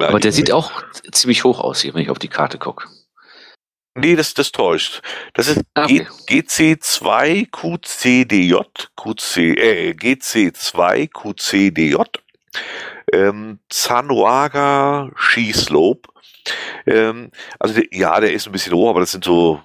Aber 0.00 0.20
der 0.20 0.32
sieht 0.32 0.52
auch 0.52 0.70
ziemlich 1.12 1.44
hoch 1.44 1.60
aus 1.60 1.80
hier, 1.80 1.94
wenn 1.94 2.02
ich 2.02 2.10
auf 2.10 2.18
die 2.18 2.28
Karte 2.28 2.58
gucke. 2.58 2.86
Nee, 3.94 4.14
das, 4.14 4.32
das 4.34 4.52
täuscht. 4.52 5.02
Das 5.34 5.48
ist 5.48 5.60
ah, 5.74 5.84
okay. 5.84 6.06
GC2 6.28 7.50
QCDJ, 7.50 8.54
QC, 8.96 9.36
äh, 9.58 9.90
GC2 9.90 11.08
QCDJ, 11.10 11.96
ähm, 13.12 13.58
Zanuaga 13.68 15.10
Skislope. 15.16 16.08
Ähm, 16.86 17.32
also 17.58 17.80
ja, 17.90 18.20
der 18.20 18.32
ist 18.32 18.46
ein 18.46 18.52
bisschen 18.52 18.74
hoch, 18.74 18.90
aber 18.90 19.00
das 19.00 19.10
sind 19.10 19.24
so 19.24 19.60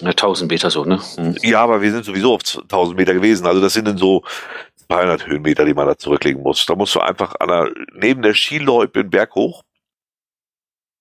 ja, 0.00 0.08
1000 0.08 0.50
Meter 0.50 0.70
so, 0.70 0.84
ne? 0.84 1.00
Hm. 1.16 1.36
Ja, 1.42 1.62
aber 1.62 1.82
wir 1.82 1.92
sind 1.92 2.04
sowieso 2.04 2.34
auf 2.34 2.40
1000 2.44 2.96
Meter 2.96 3.12
gewesen. 3.12 3.46
Also 3.46 3.60
das 3.60 3.74
sind 3.74 3.86
dann 3.86 3.98
so 3.98 4.24
200 4.88 5.26
Höhenmeter, 5.26 5.64
die 5.64 5.74
man 5.74 5.86
da 5.86 5.98
zurücklegen 5.98 6.42
muss. 6.42 6.66
Da 6.66 6.74
musst 6.74 6.94
du 6.94 7.00
einfach 7.00 7.34
an 7.40 7.48
der, 7.48 7.72
neben 7.94 8.22
der 8.22 8.34
Skiloipe 8.34 9.02
den 9.02 9.10
Berg 9.10 9.34
hoch. 9.34 9.64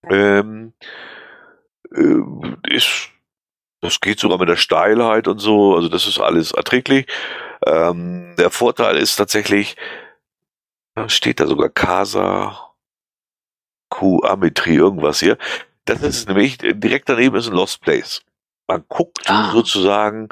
Ähm, 0.10 0.74
äh, 1.94 2.76
ist, 2.76 3.10
das 3.82 4.00
geht 4.00 4.20
sogar 4.20 4.38
mit 4.38 4.50
der 4.50 4.58
Steilheit 4.58 5.28
und 5.28 5.40
so, 5.40 5.76
also 5.76 5.90
das 5.90 6.08
ist 6.08 6.20
alles 6.20 6.52
erträglich. 6.52 7.08
Ähm, 7.66 8.36
der 8.38 8.52
Vorteil 8.52 8.98
ist 8.98 9.16
tatsächlich, 9.16 9.76
steht 11.08 11.40
da 11.40 11.48
sogar 11.48 11.70
Casa 11.70 12.74
Q-Ametrie, 13.90 14.76
irgendwas 14.76 15.20
hier. 15.20 15.38
Das 15.86 16.02
ist 16.02 16.28
nämlich, 16.28 16.58
direkt 16.58 17.10
daneben 17.10 17.36
ist 17.36 17.48
ein 17.48 17.54
Lost 17.54 17.82
Place. 17.82 18.24
Man 18.68 18.84
guckt 18.88 19.30
ah. 19.30 19.52
sozusagen 19.52 20.30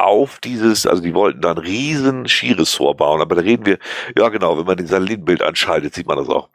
auf 0.00 0.38
dieses, 0.40 0.86
also 0.86 1.02
die 1.02 1.14
wollten 1.14 1.40
da 1.40 1.52
ein 1.52 1.58
riesen 1.58 2.26
Skiressort 2.26 2.98
bauen, 2.98 3.20
aber 3.20 3.36
da 3.36 3.42
reden 3.42 3.66
wir, 3.66 3.78
ja 4.16 4.28
genau, 4.28 4.58
wenn 4.58 4.66
man 4.66 4.76
den 4.76 4.86
Satellitenbild 4.86 5.42
anschaltet, 5.42 5.94
sieht 5.94 6.06
man 6.06 6.18
das 6.18 6.28
auch. 6.28 6.48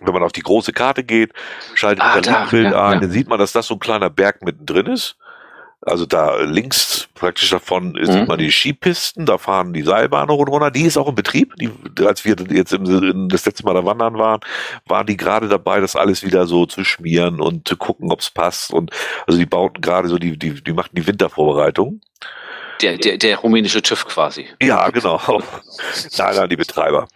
Wenn 0.00 0.12
man 0.12 0.22
auf 0.22 0.32
die 0.32 0.42
große 0.42 0.72
Karte 0.72 1.04
geht, 1.04 1.32
schaltet 1.74 2.04
ah, 2.04 2.16
das 2.16 2.26
Satellitenbild 2.26 2.72
ja, 2.72 2.86
ein, 2.86 2.94
ja. 2.94 3.00
dann 3.00 3.10
sieht 3.10 3.28
man, 3.28 3.38
dass 3.38 3.52
das 3.52 3.66
so 3.66 3.74
ein 3.74 3.80
kleiner 3.80 4.10
Berg 4.10 4.42
mittendrin 4.42 4.86
ist. 4.86 5.16
Also 5.86 6.04
da 6.04 6.36
links 6.42 7.08
praktisch 7.14 7.48
davon 7.48 7.92
mhm. 7.92 8.04
sieht 8.04 8.28
man 8.28 8.38
die 8.38 8.50
Skipisten, 8.50 9.24
da 9.24 9.38
fahren 9.38 9.72
die 9.72 9.82
Seilbahnen 9.82 10.30
runter. 10.30 10.72
Die 10.72 10.82
ist 10.82 10.96
auch 10.96 11.08
in 11.08 11.14
Betrieb. 11.14 11.54
Die, 11.56 11.70
als 12.04 12.24
wir 12.24 12.34
jetzt 12.50 12.72
im, 12.72 13.28
das 13.28 13.46
letzte 13.46 13.64
Mal 13.64 13.74
da 13.74 13.84
wandern 13.84 14.18
waren, 14.18 14.40
waren 14.86 15.06
die 15.06 15.16
gerade 15.16 15.46
dabei, 15.46 15.78
das 15.78 15.94
alles 15.94 16.24
wieder 16.24 16.46
so 16.48 16.66
zu 16.66 16.82
schmieren 16.82 17.40
und 17.40 17.68
zu 17.68 17.76
gucken, 17.76 18.10
ob 18.10 18.18
es 18.18 18.30
passt. 18.30 18.72
Und 18.72 18.90
also 19.28 19.38
die 19.38 19.46
bauten 19.46 19.80
gerade 19.80 20.08
so, 20.08 20.18
die, 20.18 20.36
die, 20.36 20.60
die 20.62 20.72
machten 20.72 20.96
die 20.96 21.06
Wintervorbereitung. 21.06 22.00
Der, 22.82 22.98
der, 22.98 23.16
der 23.16 23.38
rumänische 23.38 23.80
TÜV 23.80 24.06
quasi. 24.06 24.48
Ja, 24.60 24.90
genau. 24.90 25.20
nein, 26.18 26.36
nein, 26.36 26.48
die 26.50 26.56
Betreiber. 26.56 27.06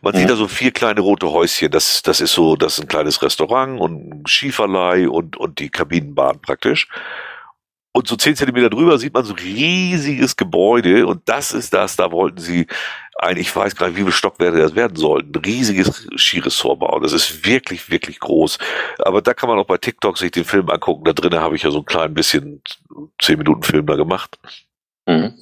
Man 0.00 0.14
mhm. 0.14 0.18
sieht 0.18 0.30
da 0.30 0.36
so 0.36 0.46
vier 0.46 0.70
kleine 0.70 1.00
rote 1.00 1.30
Häuschen. 1.32 1.72
Das, 1.72 2.02
das 2.02 2.20
ist 2.20 2.32
so, 2.32 2.54
das 2.54 2.74
ist 2.74 2.84
ein 2.84 2.88
kleines 2.88 3.20
Restaurant 3.20 3.80
und 3.80 3.92
ein 3.92 4.26
Skiverleih 4.26 5.08
und, 5.08 5.36
und 5.36 5.58
die 5.58 5.70
Kabinenbahn 5.70 6.40
praktisch. 6.40 6.88
Und 7.94 8.08
so 8.08 8.16
zehn 8.16 8.34
Zentimeter 8.34 8.70
drüber 8.70 8.98
sieht 8.98 9.12
man 9.12 9.24
so 9.24 9.34
riesiges 9.34 10.36
Gebäude 10.36 11.06
und 11.06 11.28
das 11.28 11.52
ist 11.52 11.74
das, 11.74 11.94
da 11.96 12.10
wollten 12.10 12.38
sie 12.38 12.66
ein, 13.16 13.36
ich 13.36 13.54
weiß 13.54 13.76
gar 13.76 13.88
nicht, 13.88 13.96
wie 13.96 14.00
viele 14.00 14.12
Stockwerke 14.12 14.58
das 14.58 14.74
werden 14.74 14.96
sollten, 14.96 15.32
ein 15.34 15.44
riesiges 15.44 16.08
Skiressort 16.16 16.80
bauen. 16.80 17.02
Das 17.02 17.12
ist 17.12 17.46
wirklich, 17.46 17.90
wirklich 17.90 18.18
groß. 18.18 18.58
Aber 18.98 19.20
da 19.20 19.34
kann 19.34 19.48
man 19.48 19.58
auch 19.58 19.66
bei 19.66 19.76
TikTok 19.76 20.16
sich 20.16 20.30
den 20.30 20.44
Film 20.44 20.70
angucken. 20.70 21.04
Da 21.04 21.12
drinnen 21.12 21.40
habe 21.40 21.54
ich 21.54 21.62
ja 21.62 21.70
so 21.70 21.80
ein 21.80 21.84
klein 21.84 22.14
bisschen 22.14 22.62
zehn 23.20 23.38
Minuten 23.38 23.62
Film 23.62 23.86
da 23.86 23.96
gemacht. 23.96 24.38
Mhm. 25.06 25.34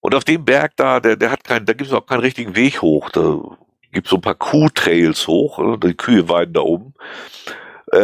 Und 0.00 0.14
auf 0.14 0.24
dem 0.24 0.44
Berg 0.44 0.76
da, 0.76 1.00
der, 1.00 1.16
der 1.16 1.30
hat 1.30 1.44
keinen, 1.44 1.64
da 1.64 1.72
gibt 1.72 1.88
es 1.88 1.96
auch 1.96 2.04
keinen 2.04 2.20
richtigen 2.20 2.54
Weg 2.54 2.82
hoch. 2.82 3.08
Da 3.08 3.40
gibt 3.90 4.06
es 4.06 4.10
so 4.10 4.16
ein 4.16 4.22
paar 4.22 4.34
Kuhtrails 4.34 5.26
hoch, 5.26 5.78
die 5.78 5.94
Kühe 5.94 6.28
weiden 6.28 6.52
da 6.52 6.60
oben. 6.60 6.92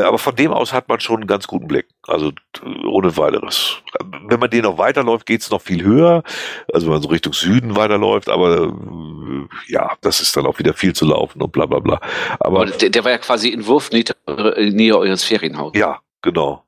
Aber 0.03 0.19
von 0.19 0.35
dem 0.37 0.53
aus 0.53 0.73
hat 0.73 0.89
man 0.89 1.01
schon 1.01 1.17
einen 1.17 1.27
ganz 1.27 1.47
guten 1.47 1.67
Blick. 1.69 1.87
Also 2.07 2.33
ohne 2.85 3.17
weiteres. 3.17 3.77
Wenn 4.27 4.41
man 4.41 4.51
den 4.51 4.63
noch 4.63 4.79
weiterläuft, 4.79 5.27
geht's 5.27 5.51
noch 5.51 5.63
viel 5.63 5.83
höher. 5.83 6.23
Also 6.73 6.87
wenn 6.87 6.95
man 6.95 7.03
so 7.03 7.09
Richtung 7.09 7.33
Süden 7.33 7.77
weiterläuft, 7.77 8.29
aber 8.29 8.69
äh, 8.69 9.73
ja, 9.73 9.93
das 10.01 10.21
ist 10.21 10.37
dann 10.37 10.47
auch 10.47 10.59
wieder 10.59 10.75
viel 10.75 10.93
zu 10.93 11.07
laufen 11.07 11.41
und 11.43 11.53
bla 11.53 11.67
bla 11.67 11.79
bla. 11.79 12.01
Aber, 12.41 12.63
Aber 12.63 12.67
der, 12.67 12.91
der 12.91 13.05
war 13.05 13.11
ja 13.13 13.19
quasi 13.19 13.49
in 13.49 13.67
Wurfnähe 13.67 14.05
Nähe 14.59 14.97
eures 14.97 15.25
Ferienhauses. 15.25 15.79
ja, 15.79 15.99
genau. 16.23 16.65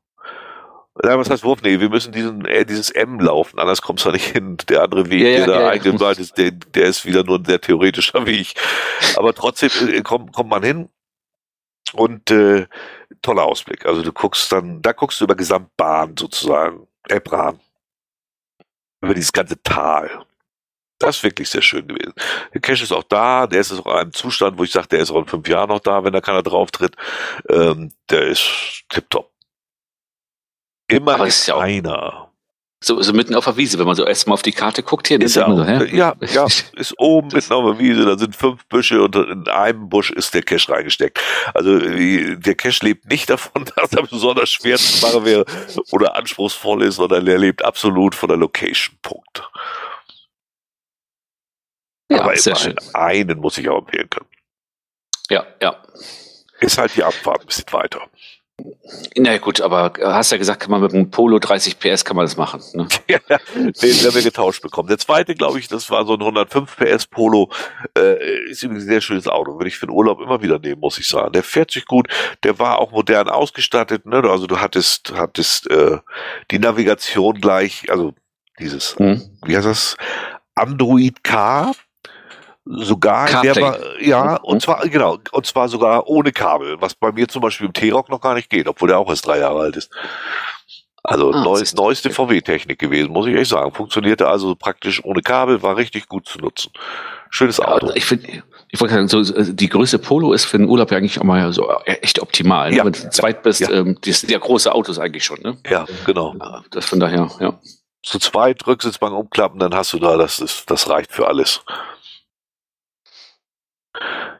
Ja, 1.02 1.18
was 1.18 1.30
heißt 1.30 1.42
Wurf? 1.42 1.62
Nee, 1.62 1.80
wir 1.80 1.88
müssen 1.88 2.12
diesen, 2.12 2.44
äh, 2.44 2.66
dieses 2.66 2.90
M 2.90 3.18
laufen, 3.18 3.58
anders 3.58 3.80
kommst 3.80 4.04
du 4.04 4.10
da 4.10 4.12
nicht 4.12 4.26
hin. 4.26 4.58
Der 4.68 4.82
andere 4.82 5.08
Weg, 5.08 5.22
Ja, 5.22 5.28
ja, 5.28 5.36
der 5.38 5.46
da 5.46 5.54
ja, 5.54 5.60
ja. 5.60 5.68
eingemalt 5.70 6.18
ist, 6.18 6.36
der, 6.36 6.50
der 6.50 6.84
ist 6.84 7.06
wieder 7.06 7.24
nur 7.24 7.38
ein 7.38 7.46
sehr 7.46 7.60
theoretischer 7.60 8.26
Weg. 8.26 8.54
Aber 9.16 9.32
trotzdem 9.34 9.70
äh, 9.88 10.02
kommt, 10.02 10.34
kommt 10.34 10.50
man 10.50 10.62
hin 10.62 10.88
und 11.94 12.30
äh, 12.30 12.66
toller 13.22 13.44
Ausblick. 13.44 13.86
Also 13.86 14.02
du 14.02 14.12
guckst 14.12 14.50
dann, 14.52 14.80
da 14.82 14.92
guckst 14.92 15.20
du 15.20 15.24
über 15.24 15.34
Gesamtbahn 15.34 16.16
sozusagen, 16.16 16.86
Elbran. 17.08 17.60
Über 19.00 19.14
dieses 19.14 19.32
ganze 19.32 19.60
Tal. 19.62 20.24
Das 20.98 21.16
ist 21.16 21.22
wirklich 21.24 21.50
sehr 21.50 21.62
schön 21.62 21.88
gewesen. 21.88 22.14
Der 22.54 22.60
Cache 22.60 22.84
ist 22.84 22.92
auch 22.92 23.02
da, 23.02 23.48
der 23.48 23.60
ist 23.60 23.72
auch 23.72 23.86
in 23.86 23.92
einem 23.92 24.12
Zustand, 24.12 24.56
wo 24.56 24.62
ich 24.62 24.70
sage, 24.70 24.86
der 24.88 25.00
ist 25.00 25.10
auch 25.10 25.18
in 25.18 25.26
fünf 25.26 25.48
Jahren 25.48 25.68
noch 25.68 25.80
da, 25.80 26.04
wenn 26.04 26.12
da 26.12 26.20
keiner 26.20 26.44
drauf 26.44 26.70
tritt. 26.70 26.94
Ähm, 27.48 27.90
der 28.08 28.22
ist 28.28 28.84
tipptopp. 28.88 29.32
Immer 30.88 31.26
ist 31.26 31.46
ja 31.48 31.56
auch- 31.56 31.60
einer. 31.62 32.21
So, 32.84 33.00
so 33.00 33.12
mitten 33.12 33.36
auf 33.36 33.44
der 33.44 33.56
Wiese, 33.56 33.78
wenn 33.78 33.86
man 33.86 33.94
so 33.94 34.04
erstmal 34.04 34.34
auf 34.34 34.42
die 34.42 34.50
Karte 34.50 34.82
guckt 34.82 35.06
hier. 35.06 35.20
Ist 35.20 35.36
ja, 35.36 35.48
so, 35.48 35.62
ja, 35.62 36.14
ja, 36.20 36.46
ist 36.72 36.98
oben 36.98 37.28
mitten 37.28 37.52
auf 37.52 37.64
der 37.64 37.78
Wiese, 37.78 38.04
da 38.04 38.18
sind 38.18 38.34
fünf 38.34 38.66
Büsche 38.66 39.00
und 39.00 39.14
in 39.14 39.46
einem 39.46 39.88
Busch 39.88 40.10
ist 40.10 40.34
der 40.34 40.42
Cache 40.42 40.68
reingesteckt. 40.68 41.20
Also 41.54 41.78
äh, 41.78 42.36
der 42.36 42.56
Cache 42.56 42.84
lebt 42.84 43.08
nicht 43.08 43.30
davon, 43.30 43.64
dass 43.76 43.92
er 43.92 44.02
besonders 44.02 44.50
schwer 44.50 44.76
zu 44.78 45.06
machen 45.06 45.24
wäre 45.24 45.44
oder 45.92 46.16
anspruchsvoll 46.16 46.82
ist, 46.82 46.96
sondern 46.96 47.26
er 47.26 47.38
lebt 47.38 47.64
absolut 47.64 48.16
von 48.16 48.28
der 48.28 48.38
Location. 48.38 48.96
Punkt. 49.00 49.48
Ja, 52.10 52.22
Aber 52.22 52.36
sehr 52.36 52.56
schön. 52.56 52.74
einen 52.94 53.38
muss 53.38 53.58
ich 53.58 53.68
auch 53.68 53.78
empfehlen 53.78 54.10
können. 54.10 54.28
Ja, 55.30 55.46
ja. 55.62 55.76
Ist 56.60 56.78
halt 56.78 56.94
die 56.96 57.04
Abfahrt 57.04 57.42
ein 57.42 57.46
bisschen 57.46 57.72
weiter. 57.72 58.02
Na 59.16 59.38
gut, 59.38 59.60
aber 59.60 59.92
äh, 59.98 60.04
hast 60.04 60.32
ja 60.32 60.38
gesagt, 60.38 60.60
kann 60.60 60.70
man 60.70 60.80
mit 60.80 60.92
einem 60.92 61.10
Polo 61.10 61.38
30 61.38 61.78
PS 61.78 62.04
kann 62.04 62.16
man 62.16 62.24
das 62.24 62.36
machen. 62.36 62.60
Ne? 62.74 62.86
Ja, 63.08 63.18
den 63.28 63.94
haben 63.94 64.14
wir 64.14 64.22
getauscht 64.22 64.62
bekommen. 64.62 64.88
Der 64.88 64.98
zweite, 64.98 65.34
glaube 65.34 65.58
ich, 65.58 65.68
das 65.68 65.90
war 65.90 66.04
so 66.06 66.14
ein 66.14 66.20
105 66.20 66.76
PS 66.76 67.06
Polo. 67.06 67.50
Äh, 67.96 68.50
ist 68.50 68.62
übrigens 68.62 68.84
ein 68.84 68.88
sehr 68.88 69.00
schönes 69.00 69.26
Auto. 69.28 69.54
Würde 69.58 69.68
ich 69.68 69.76
für 69.76 69.86
den 69.86 69.94
Urlaub 69.94 70.20
immer 70.20 70.42
wieder 70.42 70.58
nehmen, 70.58 70.80
muss 70.80 70.98
ich 70.98 71.08
sagen. 71.08 71.32
Der 71.32 71.42
fährt 71.42 71.70
sich 71.70 71.86
gut. 71.86 72.08
Der 72.42 72.58
war 72.58 72.78
auch 72.78 72.92
modern 72.92 73.28
ausgestattet. 73.28 74.06
Ne? 74.06 74.22
Also 74.28 74.46
du 74.46 74.60
hattest, 74.60 75.12
hattest 75.14 75.70
äh, 75.70 75.98
die 76.50 76.58
Navigation 76.58 77.40
gleich, 77.40 77.90
also 77.90 78.12
dieses, 78.58 78.96
Hm. 78.98 79.22
wie 79.44 79.56
heißt 79.56 79.66
das? 79.66 79.96
Android 80.54 81.24
Car. 81.24 81.72
Sogar 82.64 83.28
war, 83.32 83.76
ja, 84.00 84.24
Mhm. 84.40 84.44
und 84.44 84.62
zwar, 84.62 84.86
genau, 84.88 85.18
und 85.32 85.46
zwar 85.46 85.68
sogar 85.68 86.06
ohne 86.06 86.30
Kabel, 86.32 86.80
was 86.80 86.94
bei 86.94 87.10
mir 87.10 87.26
zum 87.26 87.42
Beispiel 87.42 87.66
im 87.66 87.72
T-Rock 87.72 88.08
noch 88.08 88.20
gar 88.20 88.34
nicht 88.34 88.50
geht, 88.50 88.68
obwohl 88.68 88.88
der 88.88 88.98
auch 88.98 89.08
erst 89.10 89.26
drei 89.26 89.38
Jahre 89.40 89.60
alt 89.60 89.76
ist. 89.76 89.90
Also 91.02 91.32
Ah, 91.32 91.42
neues, 91.42 91.74
neueste 91.74 92.10
VW-Technik 92.10 92.78
gewesen, 92.78 93.10
muss 93.12 93.26
ich 93.26 93.34
echt 93.34 93.50
sagen. 93.50 93.72
Funktionierte 93.72 94.28
also 94.28 94.54
praktisch 94.54 95.04
ohne 95.04 95.20
Kabel, 95.22 95.60
war 95.62 95.76
richtig 95.76 96.08
gut 96.08 96.28
zu 96.28 96.38
nutzen. 96.38 96.70
Schönes 97.30 97.58
Auto. 97.58 97.88
Ja, 97.88 97.96
ich 97.96 98.04
finde, 98.04 98.44
ich 98.68 98.80
wollte 98.80 98.94
sagen, 98.94 99.08
so, 99.08 99.22
die 99.52 99.68
Größe 99.68 99.98
Polo 99.98 100.32
ist 100.32 100.44
für 100.44 100.58
den 100.58 100.68
Urlaub 100.68 100.92
ja 100.92 100.98
eigentlich 100.98 101.18
auch 101.18 101.24
mal 101.24 101.52
so 101.52 101.68
äh, 101.86 101.94
echt 101.94 102.20
optimal. 102.22 102.70
Ne? 102.70 102.76
Ja. 102.76 102.84
Wenn 102.84 102.92
du 102.92 103.10
zweit 103.10 103.42
bist, 103.42 103.58
Ja. 103.60 103.70
ähm, 103.72 103.98
das 104.04 104.20
sind 104.20 104.30
ja 104.30 104.38
große 104.38 104.72
Autos 104.72 105.00
eigentlich 105.00 105.24
schon. 105.24 105.40
Ne? 105.42 105.56
Ja, 105.68 105.86
genau. 106.06 106.36
Das 106.70 106.84
von 106.84 107.00
daher, 107.00 107.28
ja. 107.40 107.58
Zu 108.04 108.20
zweit 108.20 108.64
Rücksitzbank 108.66 109.12
umklappen, 109.14 109.58
dann 109.58 109.74
hast 109.74 109.92
du 109.92 109.98
da, 109.98 110.16
das 110.16 110.38
ist, 110.38 110.70
das 110.70 110.88
reicht 110.88 111.12
für 111.12 111.26
alles. 111.26 111.62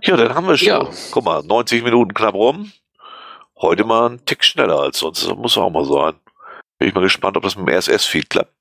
Ja, 0.03 0.17
dann 0.17 0.35
haben 0.35 0.47
wir 0.49 0.57
schon. 0.57 0.69
Ja. 0.69 0.89
Guck 1.11 1.25
mal, 1.25 1.43
90 1.43 1.83
Minuten 1.85 2.15
knapp 2.15 2.35
rum. 2.35 2.73
Heute 3.61 3.85
mal 3.85 4.11
ein 4.11 4.25
Tick 4.25 4.45
schneller 4.45 4.81
als 4.81 4.99
sonst. 4.99 5.25
Das 5.27 5.35
muss 5.37 5.57
auch 5.57 5.71
mal 5.71 5.85
sein. 5.85 6.15
Bin 6.79 6.89
ich 6.89 6.95
mal 6.95 7.03
gespannt, 7.03 7.37
ob 7.37 7.45
das 7.45 7.57
mit 7.57 7.69
dem 7.69 7.75
RSS-Feed 7.75 8.29
klappt. 8.31 8.53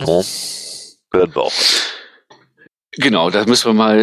Ja. 0.00 0.06
Werden 1.12 1.34
wir 1.34 1.42
auch. 1.42 1.52
Genau, 3.00 3.30
da 3.30 3.44
müssen 3.44 3.66
wir 3.66 3.74
mal 3.74 3.98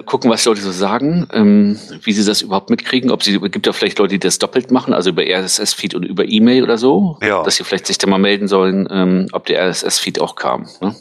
äh, 0.00 0.02
gucken, 0.02 0.28
was 0.28 0.42
die 0.42 0.48
Leute 0.48 0.60
so 0.62 0.72
sagen, 0.72 1.28
ähm, 1.32 1.78
wie 2.02 2.12
sie 2.12 2.24
das 2.24 2.42
überhaupt 2.42 2.68
mitkriegen. 2.70 3.12
Ob 3.12 3.22
sie 3.22 3.38
gibt 3.38 3.66
ja 3.66 3.72
vielleicht 3.72 4.00
Leute, 4.00 4.14
die 4.14 4.18
das 4.18 4.38
doppelt 4.38 4.72
machen, 4.72 4.92
also 4.92 5.10
über 5.10 5.22
RSS-Feed 5.22 5.94
und 5.94 6.02
über 6.02 6.24
E-Mail 6.24 6.64
oder 6.64 6.76
so, 6.76 7.16
Ja. 7.22 7.44
dass 7.44 7.54
sie 7.56 7.64
vielleicht 7.64 7.86
sich 7.86 7.98
da 7.98 8.08
mal 8.08 8.18
melden 8.18 8.48
sollen, 8.48 8.88
ähm, 8.90 9.28
ob 9.32 9.46
der 9.46 9.60
RSS-Feed 9.68 10.20
auch 10.20 10.34
kam. 10.34 10.68
Ne? 10.80 10.96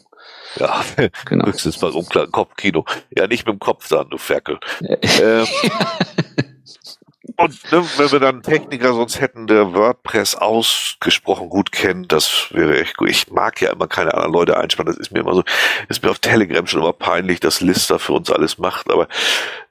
Ja, 0.55 0.83
Genau. 1.25 1.45
höchstens 1.45 1.81
mal 1.81 1.91
umklappen. 1.91 2.31
Kopfkino. 2.31 2.85
Ja, 3.15 3.27
nicht 3.27 3.45
mit 3.45 3.53
dem 3.55 3.59
Kopf 3.59 3.87
dann, 3.89 4.09
du 4.09 4.17
Ferkel. 4.17 4.59
ähm, 5.21 5.47
und 7.35 7.71
ne, 7.71 7.85
wenn 7.97 8.11
wir 8.11 8.19
dann 8.19 8.35
einen 8.35 8.43
Techniker 8.43 8.93
sonst 8.93 9.21
hätten, 9.21 9.47
der 9.47 9.73
WordPress 9.73 10.35
ausgesprochen 10.35 11.49
gut 11.49 11.71
kennt, 11.71 12.11
das 12.11 12.47
wäre 12.51 12.77
echt 12.81 12.97
gut. 12.97 13.09
Ich 13.09 13.31
mag 13.31 13.61
ja 13.61 13.71
immer 13.71 13.87
keine 13.87 14.13
anderen 14.13 14.33
Leute 14.33 14.57
einspannen. 14.57 14.91
Das 14.93 14.99
ist 14.99 15.11
mir 15.11 15.21
immer 15.21 15.33
so, 15.35 15.43
ist 15.87 16.03
mir 16.03 16.09
auf 16.11 16.19
Telegram 16.19 16.67
schon 16.67 16.81
immer 16.81 16.91
peinlich, 16.91 17.39
dass 17.39 17.61
Lister 17.61 17.97
für 17.97 18.13
uns 18.13 18.29
alles 18.29 18.57
macht, 18.57 18.91
aber 18.91 19.07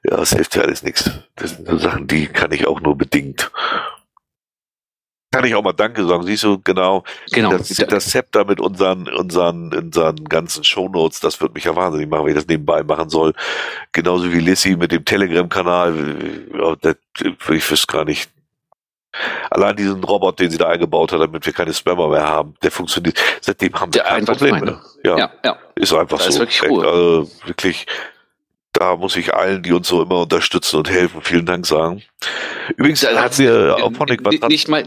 ja, 0.03 0.17
das 0.17 0.31
hilft 0.31 0.55
ja 0.55 0.63
alles 0.63 0.81
nichts. 0.81 1.11
Das 1.35 1.51
sind 1.51 1.67
so 1.67 1.77
Sachen, 1.77 2.07
die 2.07 2.25
kann 2.27 2.51
ich 2.51 2.65
auch 2.65 2.81
nur 2.81 2.97
bedingt. 2.97 3.51
Kann 5.31 5.45
ich 5.45 5.53
auch 5.53 5.61
mal 5.61 5.73
Danke 5.73 6.05
sagen, 6.07 6.23
siehst 6.23 6.43
du, 6.43 6.59
genau. 6.59 7.03
Genau. 7.31 7.51
Das, 7.51 7.67
das 7.67 8.09
Zepter 8.09 8.45
mit 8.45 8.59
unseren, 8.59 9.07
unseren, 9.07 9.71
unseren 9.75 10.23
ganzen 10.25 10.63
Shownotes, 10.63 11.19
das 11.19 11.39
wird 11.39 11.53
mich 11.53 11.65
ja 11.65 11.75
wahnsinnig 11.75 12.09
machen, 12.09 12.23
wenn 12.25 12.31
ich 12.31 12.37
das 12.37 12.47
nebenbei 12.47 12.81
machen 12.81 13.09
soll. 13.09 13.33
Genauso 13.91 14.33
wie 14.33 14.39
Lissy 14.39 14.75
mit 14.75 14.91
dem 14.91 15.05
Telegram-Kanal. 15.05 15.93
Ich 17.21 17.71
wüsste 17.71 17.87
gar 17.87 18.05
nicht. 18.05 18.31
Allein 19.51 19.75
diesen 19.75 20.03
Robot, 20.03 20.39
den 20.39 20.49
sie 20.49 20.57
da 20.57 20.67
eingebaut 20.67 21.11
hat, 21.11 21.21
damit 21.21 21.45
wir 21.45 21.53
keine 21.53 21.73
Spammer 21.73 22.09
mehr 22.09 22.27
haben, 22.27 22.55
der 22.63 22.71
funktioniert. 22.71 23.19
Seitdem 23.41 23.73
haben 23.73 23.93
wir 23.93 24.01
Der 24.01 24.11
kein 24.11 24.25
Problem 24.25 24.59
mehr. 24.59 24.81
Ja, 25.03 25.17
ja, 25.17 25.31
ja. 25.45 25.57
ist 25.75 25.93
einfach 25.93 26.17
Da 26.17 26.23
so. 26.23 26.29
ist 26.29 26.39
wirklich 26.39 26.63
Ruhe. 26.63 26.87
Also 26.87 27.29
wirklich, 27.45 27.85
da 28.79 28.95
muss 28.95 29.15
ich 29.17 29.33
allen, 29.33 29.61
die 29.61 29.73
uns 29.73 29.87
so 29.87 30.01
immer 30.01 30.21
unterstützen 30.21 30.77
und 30.77 30.89
helfen, 30.89 31.21
vielen 31.21 31.45
Dank 31.45 31.65
sagen. 31.67 32.01
Übrigens 32.77 33.01
Da 33.01 33.21
hat 33.21 33.33
sie 33.33 33.49
auf 33.49 33.99
Honig 33.99 34.21
was 34.23 34.35
N- 34.35 34.47
nicht 34.47 34.67
mal, 34.69 34.83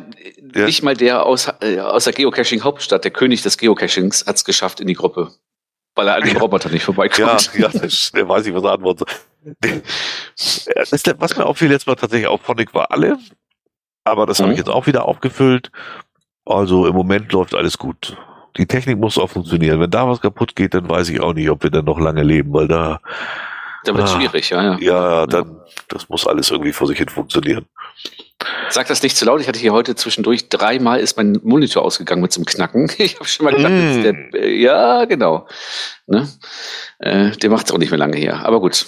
Ja. 0.55 0.65
nicht 0.65 0.83
mal 0.83 0.97
der 0.97 1.25
aus, 1.27 1.49
äh, 1.61 1.79
aus 1.79 2.05
der 2.05 2.13
Geocaching-Hauptstadt, 2.15 3.05
der 3.05 3.11
König 3.11 3.43
des 3.43 3.59
Geocachings, 3.59 4.27
hat 4.27 4.37
es 4.37 4.45
geschafft 4.45 4.81
in 4.81 4.87
die 4.87 4.95
Gruppe. 4.95 5.31
Weil 5.95 6.09
er 6.09 6.17
an 6.17 6.23
dem 6.25 6.39
Roboter 6.39 6.71
nicht 6.71 6.81
Ja, 6.81 6.85
vorbeikommt. 6.87 7.51
ja, 7.55 7.69
das, 7.69 8.11
der 8.13 8.27
weiß 8.27 8.47
ich, 8.47 8.55
was 8.55 8.65
er 8.65 8.73
antwortet. 8.73 9.09
Ja, 9.45 10.85
Das, 10.91 11.03
was 11.19 11.37
mir 11.37 11.45
auffiel 11.47 11.69
letztes 11.69 11.87
Mal 11.87 11.97
tatsächlich 11.97 12.27
auf 12.29 12.41
Phonic 12.43 12.73
war 12.75 12.91
alle, 12.91 13.19
aber 14.05 14.25
das 14.27 14.39
habe 14.39 14.49
Mhm. 14.49 14.53
ich 14.55 14.59
jetzt 14.59 14.71
auch 14.71 14.87
wieder 14.87 15.05
aufgefüllt. 15.07 15.71
Also 16.47 16.87
im 16.87 16.95
Moment 16.95 17.31
läuft 17.33 17.55
alles 17.55 17.77
gut. 17.79 18.17
Die 18.57 18.67
Technik 18.67 18.99
muss 18.99 19.19
auch 19.19 19.29
funktionieren. 19.31 19.81
Wenn 19.81 19.91
da 19.91 20.09
was 20.09 20.21
kaputt 20.21 20.57
geht, 20.57 20.75
dann 20.75 20.89
weiß 20.89 21.09
ich 21.11 21.21
auch 21.21 21.33
nicht, 21.35 21.49
ob 21.51 21.63
wir 21.63 21.71
dann 21.71 21.85
noch 21.85 21.99
lange 22.01 22.23
leben, 22.23 22.53
weil 22.53 22.69
da, 22.69 23.01
Da 23.85 23.95
wird 23.95 24.09
Ah. 24.09 24.17
schwierig, 24.17 24.51
ja, 24.51 24.63
ja. 24.63 24.79
ja, 24.81 25.27
dann, 25.27 25.61
das 25.89 26.09
muss 26.09 26.27
alles 26.27 26.51
irgendwie 26.51 26.73
vor 26.73 26.87
sich 26.87 26.99
hin 26.99 27.09
funktionieren. 27.09 27.67
Sag 28.71 28.89
das 28.89 29.03
nicht 29.03 29.17
zu 29.17 29.25
laut. 29.25 29.41
Ich 29.41 29.47
hatte 29.49 29.59
hier 29.59 29.73
heute 29.73 29.95
zwischendurch 29.95 30.49
dreimal 30.49 30.99
ist 30.99 31.17
mein 31.17 31.39
Monitor 31.45 31.85
ausgegangen 31.85 32.23
mit 32.23 32.35
einem 32.37 32.45
Knacken. 32.45 32.91
Ich 32.99 33.15
habe 33.17 33.27
schon 33.27 33.45
mal 33.45 33.55
gedacht, 33.55 33.73
Mm. 33.73 34.03
der, 34.03 34.43
äh, 34.43 34.61
ja, 34.61 35.05
genau. 35.05 35.47
Ne? 36.07 36.29
Äh, 36.99 37.31
der 37.33 37.51
macht 37.51 37.67
es 37.67 37.73
auch 37.73 37.79
nicht 37.79 37.91
mehr 37.91 37.99
lange 37.99 38.17
hier. 38.17 38.45
Aber 38.45 38.61
gut, 38.61 38.85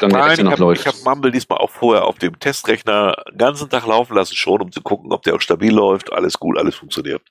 dann 0.00 0.10
der 0.10 0.18
Nein, 0.18 0.32
ich 0.32 0.44
noch 0.44 0.52
habe 0.52 0.60
läuft. 0.62 0.86
hab 0.86 0.94
Mumble 1.04 1.30
diesmal 1.30 1.58
auch 1.58 1.70
vorher 1.70 2.04
auf 2.04 2.18
dem 2.18 2.38
Testrechner 2.38 3.16
den 3.30 3.38
ganzen 3.38 3.70
Tag 3.70 3.86
laufen 3.86 4.14
lassen 4.14 4.34
schon, 4.34 4.60
um 4.60 4.72
zu 4.72 4.82
gucken, 4.82 5.12
ob 5.12 5.22
der 5.22 5.34
auch 5.36 5.40
stabil 5.40 5.72
läuft. 5.74 6.12
Alles 6.12 6.38
gut, 6.38 6.58
alles 6.58 6.74
funktioniert. 6.76 7.22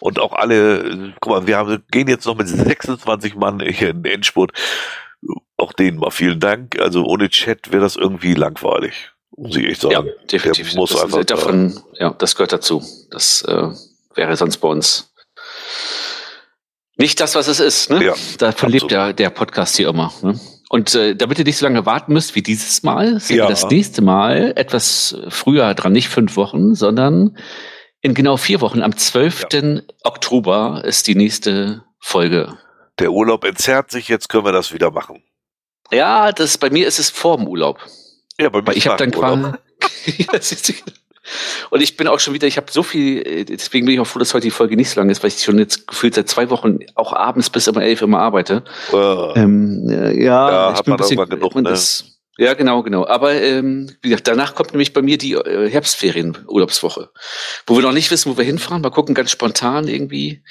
Und 0.00 0.18
auch 0.20 0.32
alle, 0.32 1.14
guck 1.20 1.32
mal, 1.32 1.46
wir 1.46 1.56
haben, 1.56 1.82
gehen 1.90 2.08
jetzt 2.08 2.26
noch 2.26 2.36
mit 2.36 2.48
26 2.48 3.34
Mann 3.36 3.60
hier 3.60 3.90
in 3.90 4.02
den 4.02 4.12
Endspurt. 4.12 4.52
Auch 5.62 5.72
denen 5.72 5.98
mal 5.98 6.10
vielen 6.10 6.40
Dank. 6.40 6.78
Also 6.80 7.04
ohne 7.04 7.28
Chat 7.28 7.70
wäre 7.70 7.82
das 7.82 7.94
irgendwie 7.94 8.34
langweilig. 8.34 9.12
Muss 9.36 9.56
ich 9.56 9.64
echt 9.64 9.80
sagen. 9.82 9.92
ja, 9.94 10.02
definitiv. 10.30 10.70
der 10.70 10.76
muss 10.76 10.90
das, 10.90 11.04
einfach 11.04 11.24
davon, 11.24 11.80
ja, 12.00 12.10
das 12.18 12.34
gehört 12.34 12.52
dazu. 12.52 12.82
Das 13.12 13.42
äh, 13.42 13.68
wäre 14.16 14.36
sonst 14.36 14.56
bei 14.58 14.66
uns 14.68 15.12
nicht 16.96 17.20
das, 17.20 17.36
was 17.36 17.46
es 17.46 17.60
ist. 17.60 17.90
Ne? 17.90 18.04
Ja, 18.04 18.14
Davon 18.38 18.70
lebt 18.70 18.90
der, 18.90 19.12
der 19.12 19.30
Podcast 19.30 19.76
hier 19.76 19.88
immer. 19.88 20.12
Ne? 20.22 20.38
Und 20.68 20.94
äh, 20.96 21.14
damit 21.14 21.38
ihr 21.38 21.44
nicht 21.44 21.58
so 21.58 21.64
lange 21.64 21.86
warten 21.86 22.12
müsst 22.12 22.34
wie 22.34 22.42
dieses 22.42 22.82
Mal, 22.82 23.20
sind 23.20 23.36
Ja. 23.36 23.44
wir 23.44 23.50
das 23.50 23.68
nächste 23.70 24.02
Mal 24.02 24.52
etwas 24.56 25.16
früher 25.28 25.74
dran, 25.74 25.92
nicht 25.92 26.08
fünf 26.08 26.36
Wochen, 26.36 26.74
sondern 26.74 27.38
in 28.00 28.14
genau 28.14 28.36
vier 28.36 28.60
Wochen, 28.60 28.82
am 28.82 28.96
12. 28.96 29.46
Oktober 30.02 30.82
ist 30.84 31.06
die 31.06 31.14
nächste 31.14 31.84
Folge. 32.00 32.58
Der 32.98 33.12
Urlaub 33.12 33.44
entzerrt 33.44 33.90
sich, 33.90 34.08
jetzt 34.08 34.28
können 34.28 34.44
wir 34.44 34.52
das 34.52 34.72
wieder 34.72 34.90
machen. 34.90 35.22
Ja, 35.92 36.32
das 36.32 36.58
bei 36.58 36.70
mir 36.70 36.86
ist 36.86 36.98
es 36.98 37.10
vor 37.10 37.36
dem 37.36 37.46
Urlaub. 37.46 37.78
Ja, 38.40 38.48
bei 38.48 38.60
mir 38.60 38.66
Weil 38.68 38.76
ich 38.76 38.86
habe 38.86 38.96
dann 38.96 39.14
Urlaub. 39.14 39.58
Und 41.70 41.80
ich 41.80 41.96
bin 41.96 42.08
auch 42.08 42.18
schon 42.18 42.34
wieder, 42.34 42.48
ich 42.48 42.56
habe 42.56 42.70
so 42.70 42.82
viel, 42.82 43.18
äh, 43.26 43.44
deswegen 43.44 43.86
bin 43.86 43.94
ich 43.94 44.00
auch 44.00 44.06
froh, 44.06 44.18
dass 44.18 44.34
heute 44.34 44.44
die 44.44 44.50
Folge 44.50 44.76
nicht 44.76 44.90
so 44.90 45.00
lang 45.00 45.08
ist, 45.08 45.22
weil 45.22 45.28
ich 45.28 45.42
schon 45.42 45.58
jetzt 45.58 45.86
gefühlt 45.86 46.14
seit 46.14 46.28
zwei 46.28 46.50
Wochen 46.50 46.80
auch 46.94 47.12
abends 47.12 47.48
bis 47.48 47.68
immer 47.68 47.82
elf 47.82 48.02
immer 48.02 48.18
arbeite. 48.18 48.64
Uh, 48.92 49.32
ähm, 49.36 49.86
ja, 49.88 50.50
ja, 50.50 50.74
ich 50.74 50.82
bin 50.82 50.94
ein 50.94 50.96
bisschen, 50.96 51.28
genug, 51.28 51.54
ne? 51.54 51.62
das, 51.62 52.04
ja, 52.38 52.54
genau, 52.54 52.82
genau. 52.82 53.06
Aber 53.06 53.34
ähm, 53.34 53.90
wie 54.00 54.08
gesagt, 54.08 54.26
danach 54.26 54.54
kommt 54.54 54.72
nämlich 54.72 54.92
bei 54.92 55.02
mir 55.02 55.16
die 55.16 55.34
äh, 55.34 55.70
Herbstferien, 55.70 56.38
Urlaubswoche, 56.48 57.10
wo 57.66 57.76
wir 57.76 57.82
noch 57.82 57.92
nicht 57.92 58.10
wissen, 58.10 58.32
wo 58.32 58.36
wir 58.36 58.44
hinfahren. 58.44 58.82
Mal 58.82 58.90
gucken, 58.90 59.14
ganz 59.14 59.30
spontan 59.30 59.86
irgendwie. 59.86 60.42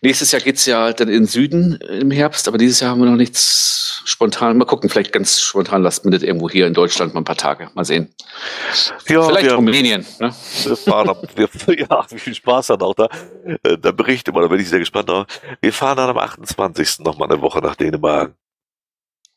Nächstes 0.00 0.32
Jahr 0.32 0.42
geht's 0.42 0.66
ja 0.66 0.92
dann 0.92 1.08
in 1.08 1.14
den 1.14 1.26
Süden 1.26 1.76
im 1.76 2.10
Herbst, 2.10 2.48
aber 2.48 2.58
dieses 2.58 2.80
Jahr 2.80 2.90
haben 2.90 3.00
wir 3.00 3.10
noch 3.10 3.16
nichts 3.16 3.81
spontan. 4.04 4.58
Mal 4.58 4.64
gucken, 4.64 4.90
vielleicht 4.90 5.12
ganz 5.12 5.40
spontan 5.40 5.82
last 5.82 6.04
minute 6.04 6.26
irgendwo 6.26 6.48
hier 6.50 6.66
in 6.66 6.74
Deutschland 6.74 7.14
mal 7.14 7.20
ein 7.20 7.24
paar 7.24 7.36
Tage. 7.36 7.70
Mal 7.74 7.84
sehen. 7.84 8.14
ja, 9.08 9.22
vielleicht 9.22 9.46
wir, 9.46 9.54
Rumänien. 9.54 10.06
Ne? 10.18 10.34
wir 10.64 10.76
fahren 10.76 11.16
wir, 11.34 11.48
ja, 11.78 12.04
wie 12.10 12.18
viel 12.18 12.34
Spaß 12.34 12.68
dann 12.68 12.82
auch 12.82 12.94
da. 12.94 13.08
Äh, 13.62 13.78
Da 13.78 13.92
berichte 13.92 14.32
mal, 14.32 14.42
da 14.42 14.48
bin 14.48 14.60
ich 14.60 14.68
sehr 14.68 14.78
gespannt 14.78 15.08
drauf. 15.08 15.26
Wir 15.60 15.72
fahren 15.72 15.96
dann 15.96 16.10
am 16.10 16.18
28. 16.18 17.00
nochmal 17.00 17.30
eine 17.30 17.40
Woche 17.40 17.60
nach 17.60 17.76
Dänemark. 17.76 18.34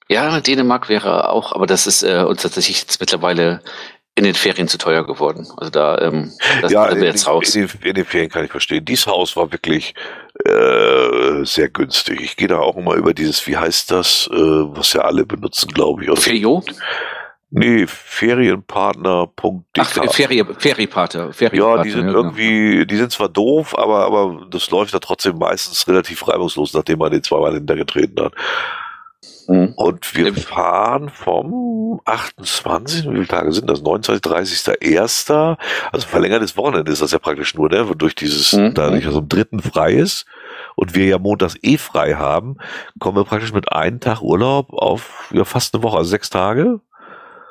Ja, 0.08 0.40
Dänemark 0.40 0.88
wäre 0.88 1.30
auch, 1.30 1.52
aber 1.54 1.66
das 1.66 1.88
ist 1.88 2.04
äh, 2.04 2.24
uns 2.28 2.44
tatsächlich 2.44 2.82
jetzt 2.82 3.00
mittlerweile 3.00 3.62
in 4.16 4.24
den 4.24 4.34
Ferien 4.34 4.70
zu 4.70 4.78
teuer 4.78 5.06
geworden. 5.06 5.46
Also 5.58 5.70
da, 5.70 5.98
ähm, 6.00 6.32
das, 6.62 6.72
ja, 6.72 6.88
da 6.88 6.96
jetzt 6.96 7.28
raus. 7.28 7.54
In, 7.54 7.68
den, 7.68 7.90
in 7.90 7.96
den 7.96 8.06
Ferien 8.06 8.30
kann 8.30 8.46
ich 8.46 8.52
verstehen. 8.52 8.86
Dieses 8.86 9.08
Haus 9.08 9.36
war 9.36 9.52
wirklich 9.52 9.94
äh, 10.46 11.44
sehr 11.44 11.70
günstig. 11.70 12.22
Ich 12.22 12.38
gehe 12.38 12.48
da 12.48 12.60
auch 12.60 12.78
immer 12.78 12.96
über 12.96 13.14
dieses, 13.14 13.46
wie 13.46 13.58
heißt 13.58 13.92
das, 13.92 14.30
äh, 14.32 14.36
was 14.36 14.94
ja 14.94 15.02
alle 15.02 15.26
benutzen, 15.26 15.70
glaube 15.74 16.06
ich. 16.06 16.20
Ferio? 16.20 16.64
nee, 17.50 17.86
Ferienpartner.de. 17.88 19.62
Ach, 19.80 20.14
Ferie, 20.14 20.46
Feriepater. 20.58 21.26
Ja, 21.28 21.32
Feriepater, 21.32 21.84
die 21.84 21.92
sind 21.92 22.08
genau. 22.08 22.18
irgendwie, 22.20 22.86
die 22.86 22.98
sind 22.98 23.12
zwar 23.12 23.30
doof, 23.30 23.78
aber, 23.78 24.06
aber 24.06 24.48
das 24.50 24.70
läuft 24.70 24.94
da 24.94 25.00
trotzdem 25.00 25.38
meistens 25.38 25.88
relativ 25.88 26.28
reibungslos, 26.28 26.74
nachdem 26.74 27.00
man 27.00 27.12
den 27.12 27.24
zweimal 27.24 27.54
hintergetreten 27.54 28.26
hat. 28.26 28.34
Mhm. 29.48 29.74
Und 29.76 30.16
wir 30.16 30.34
fahren 30.34 31.10
vom 31.10 32.02
28, 32.06 33.06
wie 33.06 33.14
viele 33.14 33.28
Tage 33.28 33.52
sind 33.52 33.70
das? 33.70 33.82
29, 33.82 34.22
30. 34.22 35.00
1. 35.00 35.30
Also 35.32 36.08
verlängertes 36.08 36.58
Wochenende 36.58 36.92
ist 36.92 37.02
das 37.02 37.12
ja 37.12 37.20
praktisch 37.20 37.56
nur, 37.56 37.70
ne? 37.70 37.86
Durch 37.98 38.16
dieses, 38.16 38.54
Mhm. 38.54 38.74
dadurch, 38.74 39.06
dass 39.06 39.16
am 39.16 39.30
dritten 39.30 39.60
frei 39.62 39.94
ist 39.94 40.26
und 40.76 40.96
wir 40.96 41.06
ja 41.06 41.18
montags 41.20 41.56
eh 41.62 41.78
frei 41.78 42.16
haben, 42.16 42.58
kommen 43.00 43.18
wir 43.18 43.24
praktisch 43.26 43.54
mit 43.54 43.72
einem 43.72 44.00
Tag 44.00 44.22
Urlaub 44.22 44.74
auf 44.74 45.30
ja, 45.32 45.46
fast 45.46 45.74
eine 45.74 45.84
Woche, 45.84 45.98
also 45.98 46.10
sechs 46.10 46.30
Tage 46.30 46.80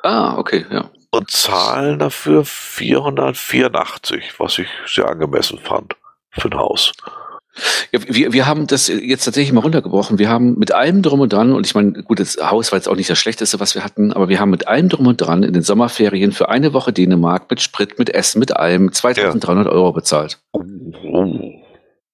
Ah, 0.03 0.37
okay, 0.37 0.65
ja. 0.69 0.89
und 1.11 1.31
zahlen 1.31 1.97
dafür 1.99 2.43
484, 2.45 4.33
was 4.39 4.59
ich 4.59 4.67
sehr 4.85 5.07
angemessen 5.09 5.59
fand 5.59 5.95
für 6.31 6.49
ein 6.49 6.57
Haus. 6.57 6.91
Ja, 7.91 7.99
wir, 8.07 8.33
wir 8.33 8.45
haben 8.45 8.67
das 8.67 8.87
jetzt 8.87 9.25
tatsächlich 9.25 9.53
mal 9.53 9.61
runtergebrochen. 9.61 10.19
Wir 10.19 10.29
haben 10.29 10.57
mit 10.57 10.73
allem 10.73 11.01
drum 11.01 11.21
und 11.21 11.31
dran, 11.31 11.53
und 11.53 11.65
ich 11.65 11.75
meine, 11.75 12.03
gut, 12.03 12.19
das 12.19 12.37
Haus 12.37 12.71
war 12.71 12.77
jetzt 12.77 12.87
auch 12.87 12.95
nicht 12.95 13.09
das 13.09 13.17
Schlechteste, 13.17 13.59
was 13.59 13.75
wir 13.75 13.83
hatten, 13.83 14.11
aber 14.11 14.29
wir 14.29 14.39
haben 14.39 14.49
mit 14.49 14.67
allem 14.67 14.89
drum 14.89 15.07
und 15.07 15.17
dran 15.17 15.43
in 15.43 15.53
den 15.53 15.63
Sommerferien 15.63 16.31
für 16.31 16.49
eine 16.49 16.73
Woche 16.73 16.91
Dänemark 16.91 17.49
mit 17.49 17.61
Sprit, 17.61 17.97
mit 17.97 18.09
Essen, 18.09 18.39
mit 18.39 18.55
allem 18.55 18.91
2300 18.91 19.67
Euro 19.67 19.93
bezahlt. 19.93 20.39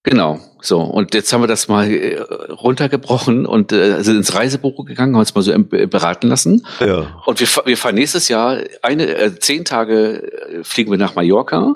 Genau, 0.04 0.40
so. 0.62 0.82
Und 0.82 1.14
jetzt 1.14 1.32
haben 1.32 1.42
wir 1.42 1.48
das 1.48 1.68
mal 1.68 1.92
äh, 1.92 2.18
runtergebrochen 2.50 3.46
und 3.46 3.72
äh, 3.72 4.02
sind 4.02 4.18
ins 4.18 4.34
Reisebüro 4.34 4.84
gegangen, 4.84 5.14
haben 5.14 5.20
uns 5.20 5.36
mal 5.36 5.42
so 5.44 5.52
ähm, 5.52 5.70
beraten 5.70 6.28
lassen. 6.28 6.66
Ja. 6.80 7.22
Und 7.26 7.40
wir, 7.40 7.48
wir 7.66 7.78
fahren 7.78 7.96
nächstes 7.96 8.28
Jahr 8.28 8.58
eine, 8.82 9.08
äh, 9.08 9.38
zehn 9.38 9.64
Tage 9.64 10.24
äh, 10.24 10.64
fliegen 10.64 10.90
wir 10.90 10.98
nach 10.98 11.14
Mallorca. 11.14 11.76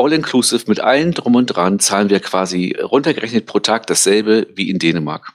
All 0.00 0.12
inclusive 0.12 0.64
mit 0.66 0.80
allen 0.80 1.12
drum 1.12 1.34
und 1.34 1.46
dran 1.46 1.78
zahlen 1.78 2.08
wir 2.08 2.20
quasi 2.20 2.76
runtergerechnet 2.80 3.46
pro 3.46 3.58
Tag 3.58 3.86
dasselbe 3.86 4.46
wie 4.54 4.70
in 4.70 4.78
Dänemark. 4.78 5.34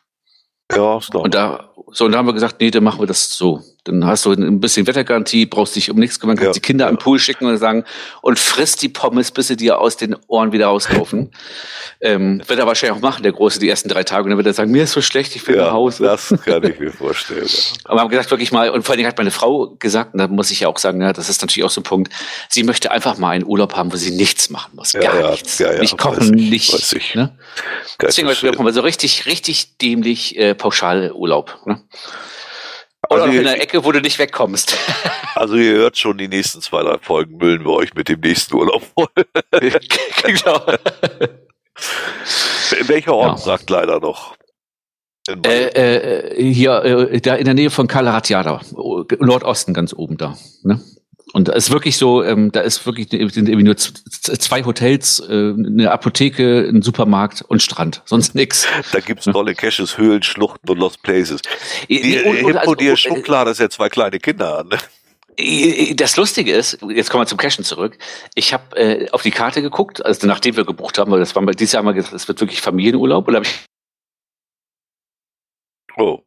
Ja, 0.72 1.00
klar. 1.00 1.24
Und 1.24 1.35
da, 1.35 1.72
so, 1.92 2.06
und 2.06 2.11
da 2.11 2.18
haben 2.18 2.26
wir 2.26 2.34
gesagt, 2.34 2.60
nee, 2.60 2.72
dann 2.72 2.84
machen 2.84 3.00
wir 3.00 3.08
das 3.08 3.30
so. 3.30 3.61
Dann 3.85 4.03
hast 4.05 4.25
du 4.25 4.31
ein 4.31 4.59
bisschen 4.59 4.88
Wettergarantie, 4.88 5.45
brauchst 5.45 5.75
dich 5.75 5.91
um 5.91 5.97
nichts 5.97 6.19
kümmern, 6.19 6.38
kannst 6.38 6.47
Ja, 6.47 6.53
die 6.53 6.59
Kinder 6.59 6.85
ja. 6.85 6.89
am 6.89 6.97
Pool 6.97 7.19
schicken 7.19 7.45
und 7.45 7.57
sagen, 7.57 7.85
und 8.22 8.39
frisst 8.39 8.81
die 8.81 8.89
Pommes, 8.89 9.30
bis 9.30 9.47
sie 9.47 9.55
dir 9.55 9.80
aus 9.80 9.95
den 9.95 10.15
Ohren 10.27 10.51
wieder 10.51 10.67
rauslaufen. 10.67 11.31
ähm, 12.01 12.41
wird 12.47 12.59
er 12.59 12.65
wahrscheinlich 12.65 12.97
auch 12.97 13.01
machen, 13.01 13.22
der 13.22 13.31
Große, 13.31 13.59
die 13.59 13.69
ersten 13.69 13.88
drei 13.88 14.03
Tage. 14.03 14.23
Und 14.23 14.31
dann 14.31 14.38
wird 14.38 14.47
er 14.47 14.53
sagen, 14.53 14.72
mir 14.72 14.83
ist 14.83 14.93
so 14.93 15.01
schlecht, 15.01 15.35
ich 15.35 15.47
will 15.47 15.55
nach 15.57 15.67
ja, 15.67 15.72
Hause. 15.72 16.03
das 16.03 16.33
kann 16.43 16.64
ich 16.64 16.80
mir 16.80 16.91
vorstellen. 16.91 17.47
Aber 17.83 17.97
wir 17.97 18.01
haben 18.01 18.09
gesagt, 18.09 18.31
wirklich 18.31 18.51
mal, 18.51 18.72
und 18.72 18.83
vor 18.83 18.93
allen 18.93 18.97
Dingen 18.97 19.07
hat 19.07 19.17
meine 19.19 19.30
Frau 19.31 19.75
gesagt, 19.77 20.14
und 20.14 20.19
da 20.19 20.27
muss 20.27 20.49
ich 20.49 20.61
ja 20.61 20.67
auch 20.67 20.80
sagen, 20.80 20.99
ja, 21.01 21.14
das 21.14 21.30
ist 21.30 21.41
natürlich 21.41 21.64
auch 21.65 21.69
so 21.69 21.81
ein 21.81 21.83
Punkt, 21.83 22.11
sie 22.49 22.64
möchte 22.64 22.89
einfach 22.89 23.19
mal 23.19 23.30
einen 23.31 23.45
Urlaub 23.45 23.75
haben, 23.75 23.93
wo 23.93 23.97
sie 23.97 24.11
nichts 24.11 24.49
machen 24.49 24.72
muss. 24.75 24.93
Ja, 24.93 25.01
Gar 25.01 25.19
ja, 25.19 25.31
nichts. 25.31 25.59
ja, 25.59 25.72
ja, 25.72 25.80
nicht 25.80 25.95
kochen, 25.97 26.35
ich, 26.39 26.49
nicht. 26.49 26.73
weiß 26.73 26.93
ich. 26.93 27.14
Ne? 27.14 27.38
Deswegen 28.01 28.27
machen 28.27 28.65
wir 28.65 28.73
so 28.73 28.81
richtig, 28.81 29.27
richtig 29.27 29.77
dämlich 29.77 30.38
äh, 30.39 30.55
Pauschalurlaub. 30.55 31.59
Ne? 31.65 31.81
Oder 33.09 33.24
Also 33.24 33.27
noch 33.27 33.34
in 33.34 33.43
der 33.43 33.61
Ecke, 33.61 33.84
wo 33.84 33.92
du 33.92 34.01
nicht 34.01 34.19
wegkommst. 34.19 34.77
Also 35.38 35.56
ihr 35.58 35.74
hört 35.74 35.98
schon, 35.98 36.17
die 36.17 36.30
nächsten 36.30 36.61
zwei, 36.61 36.82
drei 36.82 36.98
Folgen 36.98 37.35
müllen 37.35 37.66
wir 37.66 37.72
euch 37.72 37.93
mit 37.93 38.08
dem 38.08 38.22
nächsten 38.22 38.56
Urlaub 38.56 38.84
voll. 38.98 39.09
genau. 40.24 40.61
In 42.80 42.88
welcher 42.88 43.14
Ort 43.14 43.40
Ja. 43.40 43.43
sagt 43.45 43.69
leider 43.69 44.00
noch? 44.00 44.38
In 45.27 45.43
Äh, 45.43 45.67
äh, 46.38 46.53
hier, 46.53 46.84
äh, 46.85 47.19
da 47.19 47.35
in 47.35 47.43
der 47.43 47.53
Nähe 47.53 47.69
von 47.69 47.88
Kalaratiada, 47.88 48.61
Nordosten 49.19 49.74
ganz 49.74 49.93
oben 49.93 50.16
da. 50.16 50.38
Ne? 50.64 50.80
Und 51.35 51.49
da 51.49 51.51
ist 51.51 51.69
wirklich 51.69 51.97
so, 51.97 52.23
ähm, 52.23 52.49
da 52.53 52.61
ist 52.61 52.85
wirklich 52.85 53.09
sind 53.09 53.49
irgendwie 53.49 53.64
nur 53.64 53.75
zwei 53.75 54.64
Hotels, 54.64 55.19
äh, 55.19 55.33
eine 55.53 55.91
Apotheke, 55.91 56.65
ein 56.65 56.81
Supermarkt 56.81 57.41
und 57.41 57.61
Strand, 57.61 58.03
sonst 58.05 58.35
nix. 58.35 58.65
da 58.93 59.01
gibt's 59.01 59.25
tolle 59.25 59.53
Caches, 59.53 59.97
Höhlen, 59.97 60.23
Schluchten 60.23 60.69
und 60.69 60.77
Lost 60.77 61.03
Places. 61.03 61.41
Die 61.89 62.22
und- 62.23 62.41
und 62.45 62.55
also, 62.55 62.73
dir 62.75 62.93
ist 62.93 63.01
schon 63.01 63.17
äh, 63.17 63.22
klar, 63.22 63.43
dass 63.43 63.59
er 63.59 63.69
zwei 63.69 63.89
kleine 63.89 64.17
Kinder 64.17 64.59
hat. 64.59 64.67
Ne? 64.69 64.77
Äh, 65.35 65.93
Das 65.95 66.15
Lustige 66.15 66.53
ist, 66.53 66.77
jetzt 66.88 67.09
kommen 67.09 67.23
wir 67.23 67.27
zum 67.27 67.38
Cashen 67.38 67.65
zurück. 67.65 67.97
Ich 68.33 68.53
habe 68.53 68.73
äh, 68.77 69.09
auf 69.09 69.22
die 69.22 69.31
Karte 69.31 69.61
geguckt, 69.61 70.05
also 70.05 70.25
nachdem 70.27 70.55
wir 70.55 70.64
gebucht 70.64 70.97
haben, 70.99 71.11
weil 71.11 71.19
das 71.19 71.35
war 71.35 71.41
mal 71.41 71.53
dieses 71.53 71.73
Jahr 71.73 71.83
mal 71.83 71.91
gesagt, 71.93 72.14
es 72.14 72.30
wird 72.30 72.39
wirklich 72.39 72.61
Familienurlaub. 72.61 73.27
Und 73.27 73.35
habe 73.35 73.45
ich 73.45 73.65
Oh. 75.97 76.22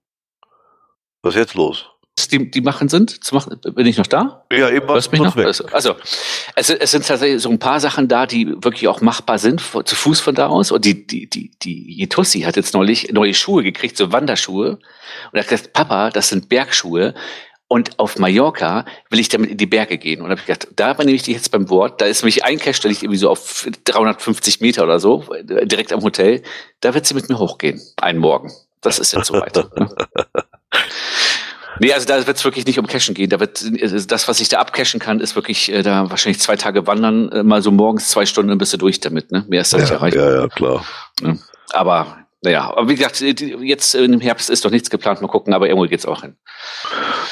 Was 1.23 1.35
ist 1.35 1.41
jetzt 1.41 1.55
los? 1.55 1.87
Die, 2.27 2.51
die 2.51 2.61
machen 2.61 2.89
sind. 2.89 3.23
Zu 3.25 3.35
machen, 3.35 3.61
bin 3.61 3.87
ich 3.87 3.99
noch 3.99 4.07
da? 4.09 4.45
Ja, 4.51 4.69
eben 4.71 4.89
was 4.89 5.13
mich 5.13 5.21
noch? 5.21 5.37
weg. 5.37 5.47
Also, 5.47 5.65
also 5.67 5.95
es, 6.57 6.71
es 6.71 6.91
sind 6.91 7.07
tatsächlich 7.07 7.41
so 7.41 7.51
ein 7.51 7.61
paar 7.61 7.79
Sachen 7.79 8.09
da, 8.09 8.27
die 8.27 8.49
wirklich 8.49 8.89
auch 8.89 9.01
machbar 9.01 9.39
sind, 9.39 9.61
zu 9.61 9.95
Fuß 9.95 10.21
von 10.21 10.35
da 10.35 10.49
aus. 10.49 10.73
Und 10.73 10.85
die, 10.85 11.07
die, 11.07 11.29
die, 11.31 11.53
die 11.63 11.93
Jetussi 11.93 12.41
hat 12.41 12.57
jetzt 12.57 12.75
neulich 12.75 13.13
neue 13.13 13.35
Schuhe 13.35 13.63
gekriegt, 13.63 13.97
so 13.97 14.11
Wanderschuhe. 14.11 14.79
Und 15.33 15.39
hat 15.39 15.49
gesagt, 15.49 15.73
Papa, 15.73 16.11
das 16.11 16.29
sind 16.29 16.49
Bergschuhe. 16.49 17.15
Und 17.71 17.99
auf 17.99 18.19
Mallorca 18.19 18.87
will 19.11 19.21
ich 19.21 19.29
damit 19.29 19.51
in 19.51 19.59
die 19.59 19.67
Berge 19.67 19.99
gehen. 19.99 20.23
Und 20.23 20.31
habe 20.31 20.41
ich 20.41 20.47
gedacht, 20.47 20.69
da 20.75 20.95
nehme 20.95 21.13
ich 21.13 21.23
dich 21.23 21.35
jetzt 21.35 21.51
beim 21.51 21.69
Wort. 21.69 22.01
Da 22.01 22.07
ist 22.07 22.23
nämlich 22.23 22.45
ein 22.45 22.59
Cache, 22.59 22.81
der 22.81 22.91
liegt 22.91 23.03
irgendwie 23.03 23.19
so 23.19 23.29
auf 23.29 23.69
350 23.85 24.61
Meter 24.61 24.85
oder 24.85 24.99
so, 24.99 25.25
direkt 25.43 25.93
am 25.93 26.03
Hotel. 26.03 26.43
Da 26.81 26.95
wird 26.95 27.07
sie 27.07 27.15
mit 27.15 27.29
mir 27.29 27.39
hochgehen, 27.39 27.81
einen 28.01 28.21
Morgen. 28.21 28.51
Das 28.81 28.99
ist 28.99 29.13
jetzt 29.13 29.27
soweit. 29.27 29.55
ne? 31.81 31.87
Nee, 31.87 31.93
also 31.93 32.07
da 32.07 32.27
wird 32.27 32.37
es 32.37 32.45
wirklich 32.45 32.67
nicht 32.67 32.79
um 32.79 32.87
Cashen 32.87 33.15
gehen. 33.15 33.31
Da 33.31 33.41
wird 33.41 33.63
äh, 33.63 34.03
das, 34.07 34.29
was 34.29 34.41
ich 34.41 34.49
da 34.49 34.59
abcashen 34.59 35.01
kann, 35.01 35.21
ist 35.21 35.35
wirklich 35.35 35.73
äh, 35.73 35.83
da 35.83 36.09
wahrscheinlich 36.11 36.41
zwei 36.41 36.57
Tage 36.57 36.87
wandern, 36.87 37.31
äh, 37.33 37.43
mal 37.43 37.63
so 37.63 37.71
morgens 37.71 38.09
zwei 38.09 38.27
Stunden 38.27 38.49
dann 38.49 38.59
bist 38.59 38.73
du 38.73 38.77
durch 38.77 39.01
damit. 39.01 39.31
Ne? 39.33 39.45
Mehr 39.49 39.61
ist 39.63 39.73
da 39.73 39.79
nicht 39.79 39.89
Ja, 39.91 39.97
erreicht. 39.97 40.17
ja, 40.17 40.41
ja, 40.43 40.49
klar. 40.49 40.85
Aber 41.71 42.19
naja, 42.41 42.71
aber 42.71 42.89
wie 42.89 42.95
gesagt, 42.95 43.21
die- 43.21 43.57
jetzt 43.63 43.95
äh, 43.95 44.05
im 44.05 44.21
Herbst 44.21 44.49
ist 44.49 44.65
doch 44.65 44.71
nichts 44.71 44.91
geplant. 44.91 45.21
Mal 45.23 45.29
gucken, 45.29 45.53
aber 45.55 45.67
irgendwo 45.69 45.87
geht's 45.89 46.07
auch 46.07 46.21
hin. 46.23 46.37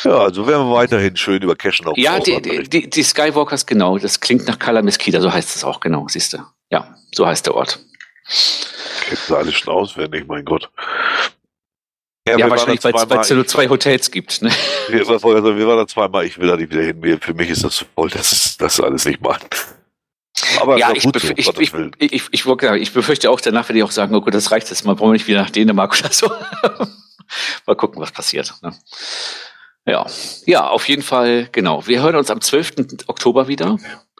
Ja, 0.04 0.18
also 0.18 0.46
werden 0.46 0.66
wir 0.68 0.74
weiterhin 0.74 1.16
schön 1.16 1.40
über 1.42 1.54
Cashen 1.56 1.86
auf 1.86 1.96
Ja, 1.96 2.18
die, 2.18 2.40
die, 2.68 2.90
die, 2.90 3.02
Skywalkers, 3.02 3.66
genau. 3.66 3.98
Das 3.98 4.20
klingt 4.20 4.46
nach 4.48 4.58
Kalamiskida, 4.58 5.20
so 5.20 5.32
heißt 5.32 5.54
es 5.56 5.62
auch, 5.64 5.80
genau, 5.80 6.06
siehst 6.08 6.32
du. 6.32 6.38
Ja, 6.70 6.96
so 7.14 7.26
heißt 7.26 7.46
der 7.46 7.54
Ort. 7.54 7.78
Kennt 9.02 9.20
ihr 9.30 9.36
alles 9.36 9.54
schon 9.54 9.72
auswendig, 9.72 10.26
mein 10.26 10.44
Gott. 10.44 10.68
Ja, 12.26 12.38
waren 12.40 12.50
wahrscheinlich, 12.50 12.82
weil 12.82 13.20
es 13.20 13.30
nur 13.30 13.46
zwei 13.46 13.68
Hotels 13.68 14.10
gibt. 14.10 14.42
Ne? 14.42 14.50
Wir, 14.88 15.06
wir, 15.06 15.20
wir, 15.20 15.66
waren 15.66 15.78
da 15.78 15.86
zweimal, 15.86 16.24
ich 16.24 16.38
will 16.38 16.46
da 16.46 16.56
nicht 16.56 16.70
wieder 16.70 16.82
hin. 16.82 17.20
Für 17.20 17.34
mich 17.34 17.50
ist 17.50 17.64
das 17.64 17.84
voll, 17.94 18.08
das 18.08 18.30
ist 18.30 18.60
das 18.60 18.80
alles 18.80 19.04
nicht 19.04 19.20
machen. 19.20 19.48
Aber 20.60 20.78
ja, 20.78 20.92
ich, 20.92 21.02
so, 21.02 21.10
ich, 21.14 21.48
ich, 21.48 21.74
ich, 21.98 22.32
ich, 22.32 22.92
befürchte 22.92 23.30
auch, 23.30 23.40
danach 23.40 23.68
werde 23.68 23.78
ich 23.78 23.84
auch 23.84 23.90
sagen, 23.90 24.14
oh 24.14 24.20
gut, 24.20 24.34
das 24.34 24.50
reicht 24.50 24.68
jetzt 24.68 24.84
mal, 24.84 24.94
brauchen 24.94 25.08
wir 25.08 25.14
nicht 25.14 25.26
wieder 25.26 25.42
nach 25.42 25.50
Dänemark 25.50 25.98
oder 25.98 26.12
so. 26.12 26.28
mal 27.66 27.74
gucken, 27.74 28.00
was 28.00 28.12
passiert. 28.12 28.54
Ne? 28.62 28.72
Ja. 29.86 30.06
ja, 30.44 30.68
auf 30.68 30.88
jeden 30.88 31.02
Fall, 31.02 31.48
genau. 31.52 31.86
Wir 31.86 32.02
hören 32.02 32.16
uns 32.16 32.30
am 32.30 32.40
12. 32.40 32.74
Oktober 33.06 33.48
wieder. 33.48 33.76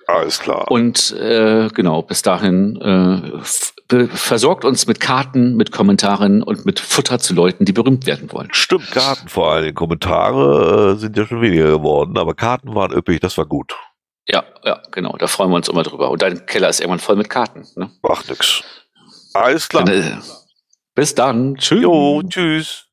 Alles 0.06 0.38
klar. 0.38 0.70
Und 0.70 1.10
äh, 1.12 1.68
genau, 1.74 2.02
bis 2.02 2.22
dahin 2.22 2.76
äh, 2.80 4.06
versorgt 4.08 4.64
uns 4.64 4.86
mit 4.86 5.00
Karten, 5.00 5.56
mit 5.56 5.72
Kommentaren 5.72 6.42
und 6.42 6.64
mit 6.64 6.78
Futter 6.78 7.18
zu 7.18 7.34
Leuten, 7.34 7.64
die 7.64 7.72
berühmt 7.72 8.06
werden 8.06 8.30
wollen. 8.32 8.48
Stimmt, 8.52 8.90
Karten 8.92 9.28
vor 9.28 9.52
allem. 9.52 9.74
Kommentare 9.74 10.92
äh, 10.92 10.98
sind 10.98 11.16
ja 11.16 11.26
schon 11.26 11.40
weniger 11.40 11.70
geworden, 11.70 12.16
aber 12.18 12.34
Karten 12.34 12.74
waren 12.74 12.92
üppig, 12.92 13.20
das 13.20 13.36
war 13.36 13.46
gut. 13.46 13.74
Ja, 14.28 14.44
ja, 14.64 14.82
genau. 14.90 15.16
Da 15.18 15.26
freuen 15.26 15.50
wir 15.50 15.56
uns 15.56 15.68
immer 15.68 15.82
drüber. 15.82 16.10
Und 16.10 16.22
dein 16.22 16.46
Keller 16.46 16.68
ist 16.68 16.80
irgendwann 16.80 16.98
voll 16.98 17.16
mit 17.16 17.30
Karten. 17.30 17.66
Ne? 17.76 17.90
Macht 18.02 18.28
nix. 18.28 18.62
Alles 19.34 19.68
klar. 19.68 19.84
Dann, 19.84 19.94
äh, 19.94 20.16
bis 20.94 21.14
dann. 21.14 21.56
Tschüss. 21.56 21.82
Jo, 21.82 22.22
tschüss. 22.28 22.86